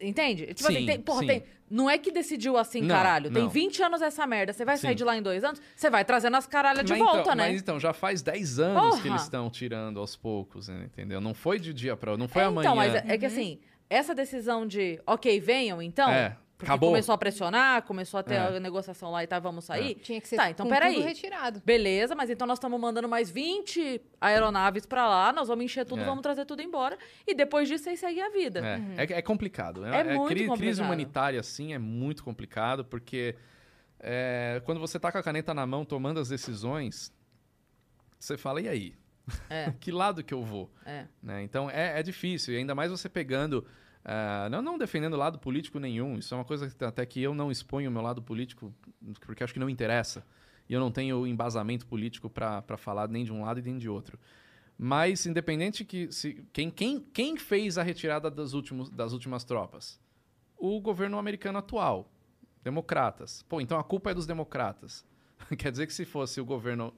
Entende? 0.00 0.46
Tipo 0.54 0.68
assim, 0.68 0.78
Sim, 0.80 0.86
tem- 0.86 1.00
porra, 1.00 1.20
sim. 1.22 1.26
tem- 1.26 1.42
não 1.68 1.90
é 1.90 1.98
que 1.98 2.12
decidiu 2.12 2.56
assim, 2.56 2.80
Não, 2.80 2.94
caralho. 2.94 3.30
Tem 3.32 3.42
não. 3.42 3.50
20 3.50 3.82
anos 3.82 4.00
essa 4.00 4.24
merda. 4.28 4.52
Você 4.52 4.64
vai 4.64 4.76
sair 4.76 4.90
Sim. 4.92 4.96
de 4.96 5.04
lá 5.04 5.16
em 5.16 5.22
dois 5.22 5.42
anos, 5.42 5.60
você 5.74 5.90
vai 5.90 6.04
trazendo 6.04 6.36
as 6.36 6.46
caralhas 6.46 6.84
de 6.84 6.92
mas 6.92 6.98
volta, 7.00 7.20
então, 7.20 7.34
né? 7.34 7.48
Mas 7.50 7.60
então, 7.60 7.80
já 7.80 7.92
faz 7.92 8.22
10 8.22 8.60
anos 8.60 8.80
que 8.94 9.02
Porra! 9.02 9.06
eles 9.08 9.22
estão 9.22 9.50
tirando 9.50 9.98
aos 9.98 10.14
poucos, 10.14 10.68
né, 10.68 10.84
entendeu? 10.84 11.20
Não 11.20 11.34
foi 11.34 11.58
de 11.58 11.74
dia 11.74 11.96
pra 11.96 12.16
não 12.16 12.28
foi 12.28 12.42
É, 12.42 12.44
amanhã. 12.44 12.66
Então, 12.68 12.76
mas 12.76 12.94
é, 12.94 13.04
é 13.08 13.18
que 13.18 13.26
assim, 13.26 13.58
essa 13.90 14.14
decisão 14.14 14.64
de, 14.68 15.00
ok, 15.04 15.40
venham 15.40 15.82
então. 15.82 16.08
É, 16.08 16.36
porque 16.58 16.70
acabou. 16.72 16.90
começou 16.90 17.14
a 17.14 17.18
pressionar, 17.18 17.82
começou 17.84 18.18
a 18.18 18.22
ter 18.22 18.34
É. 18.34 18.56
a 18.56 18.60
negociação 18.60 19.12
lá 19.12 19.22
e 19.22 19.26
tá, 19.28 19.38
vamos 19.38 19.64
sair. 19.64 19.94
Tinha 19.94 20.20
que 20.20 20.26
ser 20.28 20.36
Tá, 20.36 20.50
então 20.50 20.66
com 20.66 20.72
peraí. 20.72 20.94
tudo 20.96 21.04
retirado. 21.06 21.62
Beleza, 21.64 22.14
mas 22.16 22.28
então 22.30 22.46
nós 22.48 22.58
estamos 22.58 22.78
mandando 22.80 23.08
mais 23.08 23.30
20 23.30 24.00
aeronaves 24.20 24.84
pra 24.84 25.08
lá, 25.08 25.32
nós 25.32 25.46
vamos 25.46 25.64
encher 25.64 25.86
tudo, 25.86 26.02
É. 26.02 26.04
vamos 26.04 26.20
trazer 26.20 26.44
tudo 26.44 26.60
embora. 26.60 26.98
E 27.26 27.32
depois 27.34 27.68
disso, 27.68 27.84
vocês 27.84 28.00
seguem 28.00 28.22
a 28.22 28.28
vida. 28.30 28.60
É, 28.96 29.04
é, 29.04 29.18
é 29.18 29.22
complicado. 29.22 29.84
É 29.86 30.02
muito 30.02 30.26
cri- 30.26 30.34
Crise 30.34 30.48
complicado. 30.50 30.84
humanitária, 30.84 31.38
assim, 31.40 31.72
é 31.72 31.78
muito 31.78 32.24
complicado, 32.24 32.84
porque 32.84 33.36
é, 34.00 34.60
quando 34.64 34.80
você 34.80 34.98
tá 34.98 35.12
com 35.12 35.18
a 35.18 35.22
caneta 35.22 35.54
na 35.54 35.64
mão 35.66 35.84
tomando 35.84 36.18
as 36.20 36.28
decisões, 36.28 37.12
você 38.18 38.36
fala, 38.36 38.60
e 38.60 38.68
aí? 38.68 38.94
É. 39.48 39.72
que 39.80 39.92
lado 39.92 40.24
que 40.24 40.34
eu 40.34 40.42
vou? 40.42 40.68
É. 40.84 41.04
né? 41.22 41.42
Então 41.42 41.70
é, 41.70 42.00
é 42.00 42.02
difícil, 42.02 42.54
e 42.54 42.56
ainda 42.56 42.74
mais 42.74 42.90
você 42.90 43.08
pegando. 43.08 43.64
Ah, 44.10 44.48
não, 44.50 44.62
não 44.62 44.78
defendendo 44.78 45.18
lado 45.18 45.38
político 45.38 45.78
nenhum, 45.78 46.16
isso 46.16 46.32
é 46.32 46.38
uma 46.38 46.44
coisa 46.44 46.70
que 46.70 46.82
até 46.82 47.04
que 47.04 47.22
eu 47.22 47.34
não 47.34 47.52
exponho 47.52 47.90
o 47.90 47.92
meu 47.92 48.00
lado 48.00 48.22
político, 48.22 48.74
porque 49.20 49.44
acho 49.44 49.52
que 49.52 49.60
não 49.60 49.68
interessa. 49.68 50.24
E 50.66 50.72
eu 50.72 50.80
não 50.80 50.90
tenho 50.90 51.26
embasamento 51.26 51.86
político 51.86 52.30
para 52.30 52.76
falar 52.78 53.06
nem 53.06 53.22
de 53.22 53.30
um 53.30 53.42
lado 53.42 53.60
e 53.60 53.62
nem 53.62 53.76
de 53.76 53.86
outro. 53.86 54.18
Mas, 54.78 55.26
independente 55.26 55.84
que. 55.84 56.10
Se, 56.10 56.42
quem, 56.54 56.70
quem, 56.70 57.00
quem 57.00 57.36
fez 57.36 57.76
a 57.76 57.82
retirada 57.82 58.30
das, 58.30 58.54
últimos, 58.54 58.88
das 58.88 59.12
últimas 59.12 59.44
tropas? 59.44 60.00
O 60.56 60.80
governo 60.80 61.18
americano 61.18 61.58
atual. 61.58 62.10
Democratas. 62.64 63.42
Pô, 63.42 63.60
então 63.60 63.78
a 63.78 63.84
culpa 63.84 64.10
é 64.10 64.14
dos 64.14 64.26
democratas. 64.26 65.04
Quer 65.58 65.70
dizer 65.70 65.86
que 65.86 65.92
se 65.92 66.06
fosse 66.06 66.40
o 66.40 66.46
governo 66.46 66.94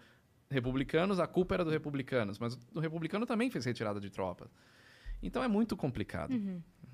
republicanos, 0.48 1.18
a 1.18 1.26
culpa 1.26 1.54
era 1.54 1.64
dos 1.64 1.72
republicanos. 1.72 2.38
Mas 2.38 2.56
o 2.72 2.78
republicano 2.78 3.26
também 3.26 3.50
fez 3.50 3.64
retirada 3.64 4.00
de 4.00 4.10
tropas. 4.10 4.48
Então 5.22 5.42
é 5.42 5.48
muito 5.48 5.76
complicado. 5.76 6.34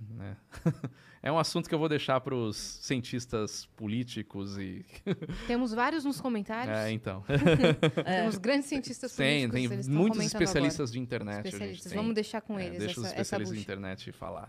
Né? 0.01 0.37
É 1.23 1.33
um 1.33 1.39
assunto 1.41 1.69
que 1.69 1.75
eu 1.75 1.79
vou 1.81 1.89
deixar 1.89 2.21
para 2.21 2.37
os 2.37 2.57
cientistas 2.57 3.67
políticos 3.75 4.57
e. 4.59 4.85
Temos 5.49 5.73
vários 5.73 6.05
nos 6.05 6.21
comentários. 6.21 6.77
É, 6.77 6.93
então. 6.93 7.25
Temos 8.05 8.39
grandes 8.39 8.69
cientistas 8.69 9.17
Tem, 9.17 9.49
políticos. 9.49 9.87
tem 9.87 9.95
muitos 9.97 10.21
especialistas 10.21 10.93
de 10.93 11.01
internet. 11.01 11.39
agora. 11.49 11.49
a 11.49 11.51
gente 11.51 11.55
Especialistas. 11.79 11.93
tem. 11.93 12.01
Vamos 12.01 12.15
deixar 12.15 12.41
com 12.43 12.57
É, 12.61 12.67
eles 12.67 12.79
deixa 12.79 13.01
os 13.01 13.07
essa, 13.07 13.15
essa 13.15 13.23
especialistas 13.23 13.57
de 13.57 13.63
internet 13.63 14.13
falar. 14.13 14.49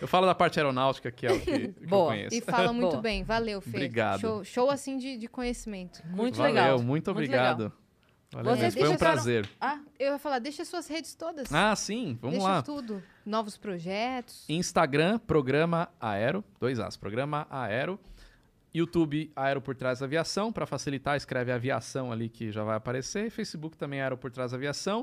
eu 0.00 0.08
falo 0.08 0.26
da 0.26 0.34
parte 0.34 0.58
aeronáutica, 0.58 1.12
que 1.12 1.24
é 1.24 1.32
o 1.32 1.38
que, 1.40 1.68
que 1.68 1.84
eu 1.84 1.88
Boa. 1.88 2.06
conheço. 2.08 2.34
E 2.34 2.40
fala 2.40 2.72
muito 2.72 2.90
Boa. 2.90 3.02
bem. 3.02 3.22
Valeu, 3.22 3.60
Fê. 3.60 3.68
Obrigado. 3.68 4.20
Show, 4.20 4.44
show 4.44 4.70
assim 4.70 4.98
de, 4.98 5.16
de 5.16 5.28
conhecimento. 5.28 6.02
Muito 6.08 6.36
Valeu, 6.38 6.52
legal. 6.54 6.82
muito 6.82 7.06
legal. 7.12 7.12
obrigado. 7.54 7.72
Valeu, 8.32 8.56
Vocês 8.56 8.74
mas 8.74 8.74
foi 8.74 8.82
um 8.84 8.86
deixa- 8.96 8.98
prazer. 8.98 9.48
Ah, 9.60 9.78
Eu 10.00 10.12
ia 10.14 10.18
falar, 10.18 10.38
deixa 10.38 10.64
suas 10.64 10.88
redes 10.88 11.14
todas. 11.14 11.52
Ah, 11.52 11.76
sim, 11.76 12.18
vamos 12.20 12.38
deixa 12.38 12.48
lá. 12.54 12.62
tudo. 12.62 13.02
Novos 13.24 13.56
projetos. 13.56 14.44
Instagram, 14.48 15.18
programa 15.18 15.88
Aero, 16.00 16.44
dois 16.60 16.80
As, 16.80 16.96
programa 16.96 17.46
Aero. 17.50 17.98
YouTube, 18.74 19.30
Aero 19.36 19.60
por 19.60 19.76
Trás 19.76 19.98
da 19.98 20.06
Aviação, 20.06 20.50
para 20.50 20.64
facilitar, 20.64 21.14
escreve 21.16 21.52
aviação 21.52 22.10
ali 22.10 22.28
que 22.28 22.50
já 22.50 22.64
vai 22.64 22.76
aparecer. 22.76 23.30
Facebook 23.30 23.76
também, 23.76 24.00
Aero 24.00 24.16
por 24.16 24.30
Trás 24.30 24.52
da 24.52 24.56
Aviação. 24.56 25.02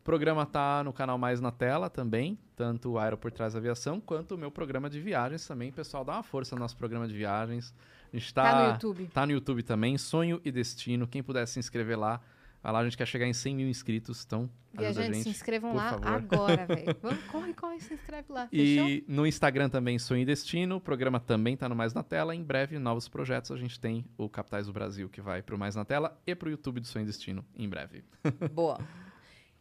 O 0.00 0.04
programa 0.04 0.44
tá 0.44 0.82
no 0.84 0.92
canal 0.92 1.16
Mais 1.16 1.40
na 1.40 1.50
Tela 1.50 1.88
também, 1.88 2.38
tanto 2.56 2.90
o 2.90 2.98
Aero 2.98 3.16
por 3.16 3.30
Trás 3.30 3.54
da 3.54 3.60
Aviação, 3.60 4.00
quanto 4.00 4.34
o 4.34 4.38
meu 4.38 4.50
programa 4.50 4.90
de 4.90 5.00
viagens 5.00 5.46
também. 5.46 5.72
Pessoal, 5.72 6.04
dá 6.04 6.14
uma 6.14 6.22
força 6.22 6.54
no 6.54 6.60
nosso 6.60 6.76
programa 6.76 7.06
de 7.08 7.14
viagens. 7.14 7.72
A 8.12 8.16
gente 8.16 8.34
tá, 8.34 8.42
Tá 8.50 8.62
no 8.62 8.72
YouTube. 8.72 9.10
Tá 9.14 9.26
no 9.26 9.32
YouTube 9.32 9.62
também, 9.62 9.96
Sonho 9.96 10.40
e 10.44 10.50
Destino. 10.52 11.06
Quem 11.06 11.22
puder 11.22 11.46
se 11.46 11.58
inscrever 11.58 11.98
lá, 11.98 12.20
vai 12.64 12.72
lá, 12.72 12.78
a 12.78 12.84
gente 12.84 12.96
quer 12.96 13.06
chegar 13.06 13.26
em 13.26 13.34
100 13.34 13.54
mil 13.54 13.68
inscritos, 13.68 14.24
então 14.24 14.48
ajuda 14.74 15.00
a 15.00 15.04
gente. 15.04 15.22
se 15.22 15.28
inscrevam 15.28 15.72
por 15.72 15.76
lá 15.76 15.90
favor. 15.90 16.08
agora, 16.08 16.64
velho. 16.66 16.94
Corre, 17.30 17.52
corre, 17.52 17.80
se 17.80 17.92
inscreve 17.92 18.32
lá. 18.32 18.48
Fechou? 18.48 18.88
E 18.88 19.04
no 19.06 19.26
Instagram 19.26 19.68
também 19.68 19.98
Sonho 19.98 20.22
e 20.22 20.24
Destino. 20.24 20.76
O 20.76 20.80
programa 20.80 21.20
também 21.20 21.58
tá 21.58 21.68
no 21.68 21.76
Mais 21.76 21.92
na 21.92 22.02
Tela. 22.02 22.34
Em 22.34 22.42
breve, 22.42 22.78
novos 22.78 23.06
projetos. 23.06 23.50
A 23.52 23.56
gente 23.58 23.78
tem 23.78 24.06
o 24.16 24.30
Capitais 24.30 24.66
do 24.66 24.72
Brasil, 24.72 25.10
que 25.10 25.20
vai 25.20 25.42
pro 25.42 25.58
Mais 25.58 25.76
na 25.76 25.84
Tela 25.84 26.18
e 26.26 26.34
pro 26.34 26.50
YouTube 26.50 26.80
do 26.80 26.86
Sonho 26.86 27.02
e 27.02 27.06
Destino 27.06 27.44
em 27.54 27.68
breve. 27.68 28.02
boa. 28.50 28.80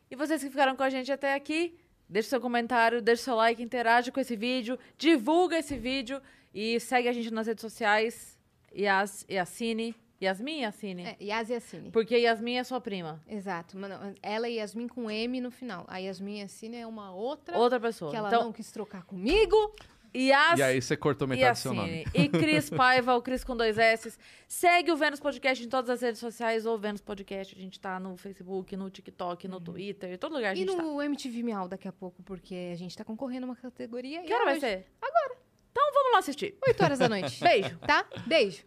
E 0.10 0.16
vocês 0.16 0.42
que 0.42 0.50
ficaram 0.50 0.74
com 0.74 0.84
a 0.84 0.90
gente 0.90 1.12
até 1.12 1.36
aqui, 1.36 1.78
deixe 2.08 2.30
seu 2.30 2.40
comentário, 2.40 3.02
deixe 3.02 3.24
seu 3.24 3.36
like, 3.36 3.62
interage 3.62 4.14
com 4.14 4.20
esse 4.22 4.38
vídeo, 4.38 4.80
divulga 4.98 5.58
esse 5.60 5.78
vídeo 5.78 6.22
e 6.54 6.80
segue 6.80 7.10
a 7.10 7.12
gente 7.12 7.30
nas 7.32 7.48
redes 7.48 7.62
sociais. 7.62 8.40
Yas, 8.74 9.26
Yassine. 9.30 9.94
Yasmin 10.24 10.60
e 10.60 10.62
Yassine? 10.62 11.04
É, 11.04 11.18
Yas 11.22 11.50
e 11.50 11.54
Yassine. 11.54 11.92
Porque 11.92 12.16
Yasmin 12.18 12.56
é 12.58 12.64
sua 12.64 12.80
prima. 12.82 13.22
Exato. 13.28 13.78
Mano, 13.78 13.96
ela 14.22 14.48
e 14.50 14.56
Yasmin 14.56 14.88
com 14.88 15.10
M 15.10 15.42
no 15.42 15.52
final. 15.52 15.86
A 15.88 15.98
Yasmin 15.98 16.40
Yassine 16.40 16.78
é 16.78 16.88
uma 16.88 17.14
outra 17.14 17.58
Outra 17.58 17.80
pessoa. 17.80 18.12
que 18.12 18.18
ela 18.18 18.28
então, 18.30 18.44
não 18.46 18.52
quis 18.54 18.72
trocar 18.72 19.04
comigo. 19.04 19.56
Yas 20.16 20.60
E 20.60 20.62
aí 20.62 20.80
você 20.80 20.96
cortou 20.96 21.28
metade 21.28 21.58
do 21.58 21.62
seu 21.62 21.74
Yassine. 21.74 22.04
nome. 22.06 22.08
E 22.14 22.30
Cris 22.30 22.70
Paiva, 22.72 23.16
o 23.16 23.22
Cris 23.24 23.44
com 23.44 23.58
dois 23.58 23.80
S. 23.80 24.16
Segue 24.48 24.92
o 24.92 24.96
Vênus 24.96 25.20
Podcast 25.20 25.66
em 25.66 25.68
todas 25.68 25.90
as 25.90 26.02
redes 26.02 26.20
sociais, 26.20 26.68
ou 26.68 26.78
Vênus 26.78 27.02
Podcast. 27.02 27.56
A 27.58 27.60
gente 27.60 27.80
tá 27.80 28.00
no 28.00 28.16
Facebook, 28.16 28.76
no 28.78 28.92
TikTok, 28.92 29.48
no 29.48 29.60
Twitter, 29.60 30.14
em 30.14 30.18
todo 30.20 30.34
lugar 30.36 30.50
a 30.52 30.54
E 30.54 30.58
gente 30.58 30.76
tá. 30.76 30.84
no 30.84 31.02
MTV 31.02 31.42
Miau 31.42 31.68
daqui 31.68 31.88
a 31.88 31.92
pouco, 31.92 32.22
porque 32.22 32.70
a 32.72 32.76
gente 32.76 32.96
tá 32.96 33.04
concorrendo 33.04 33.48
a 33.48 33.50
uma 33.50 33.56
categoria. 33.56 34.22
Que 34.22 34.32
hora 34.32 34.46
vai 34.46 34.54
hoje, 34.54 34.60
ser? 34.62 34.86
Agora. 35.02 35.38
Então 35.72 35.92
vamos 35.92 36.12
lá 36.12 36.20
assistir. 36.20 36.56
8 36.68 36.84
horas 36.84 37.00
da 37.00 37.10
noite. 37.10 37.40
Beijo. 37.44 37.76
Tá? 37.80 38.06
Beijo. 38.28 38.64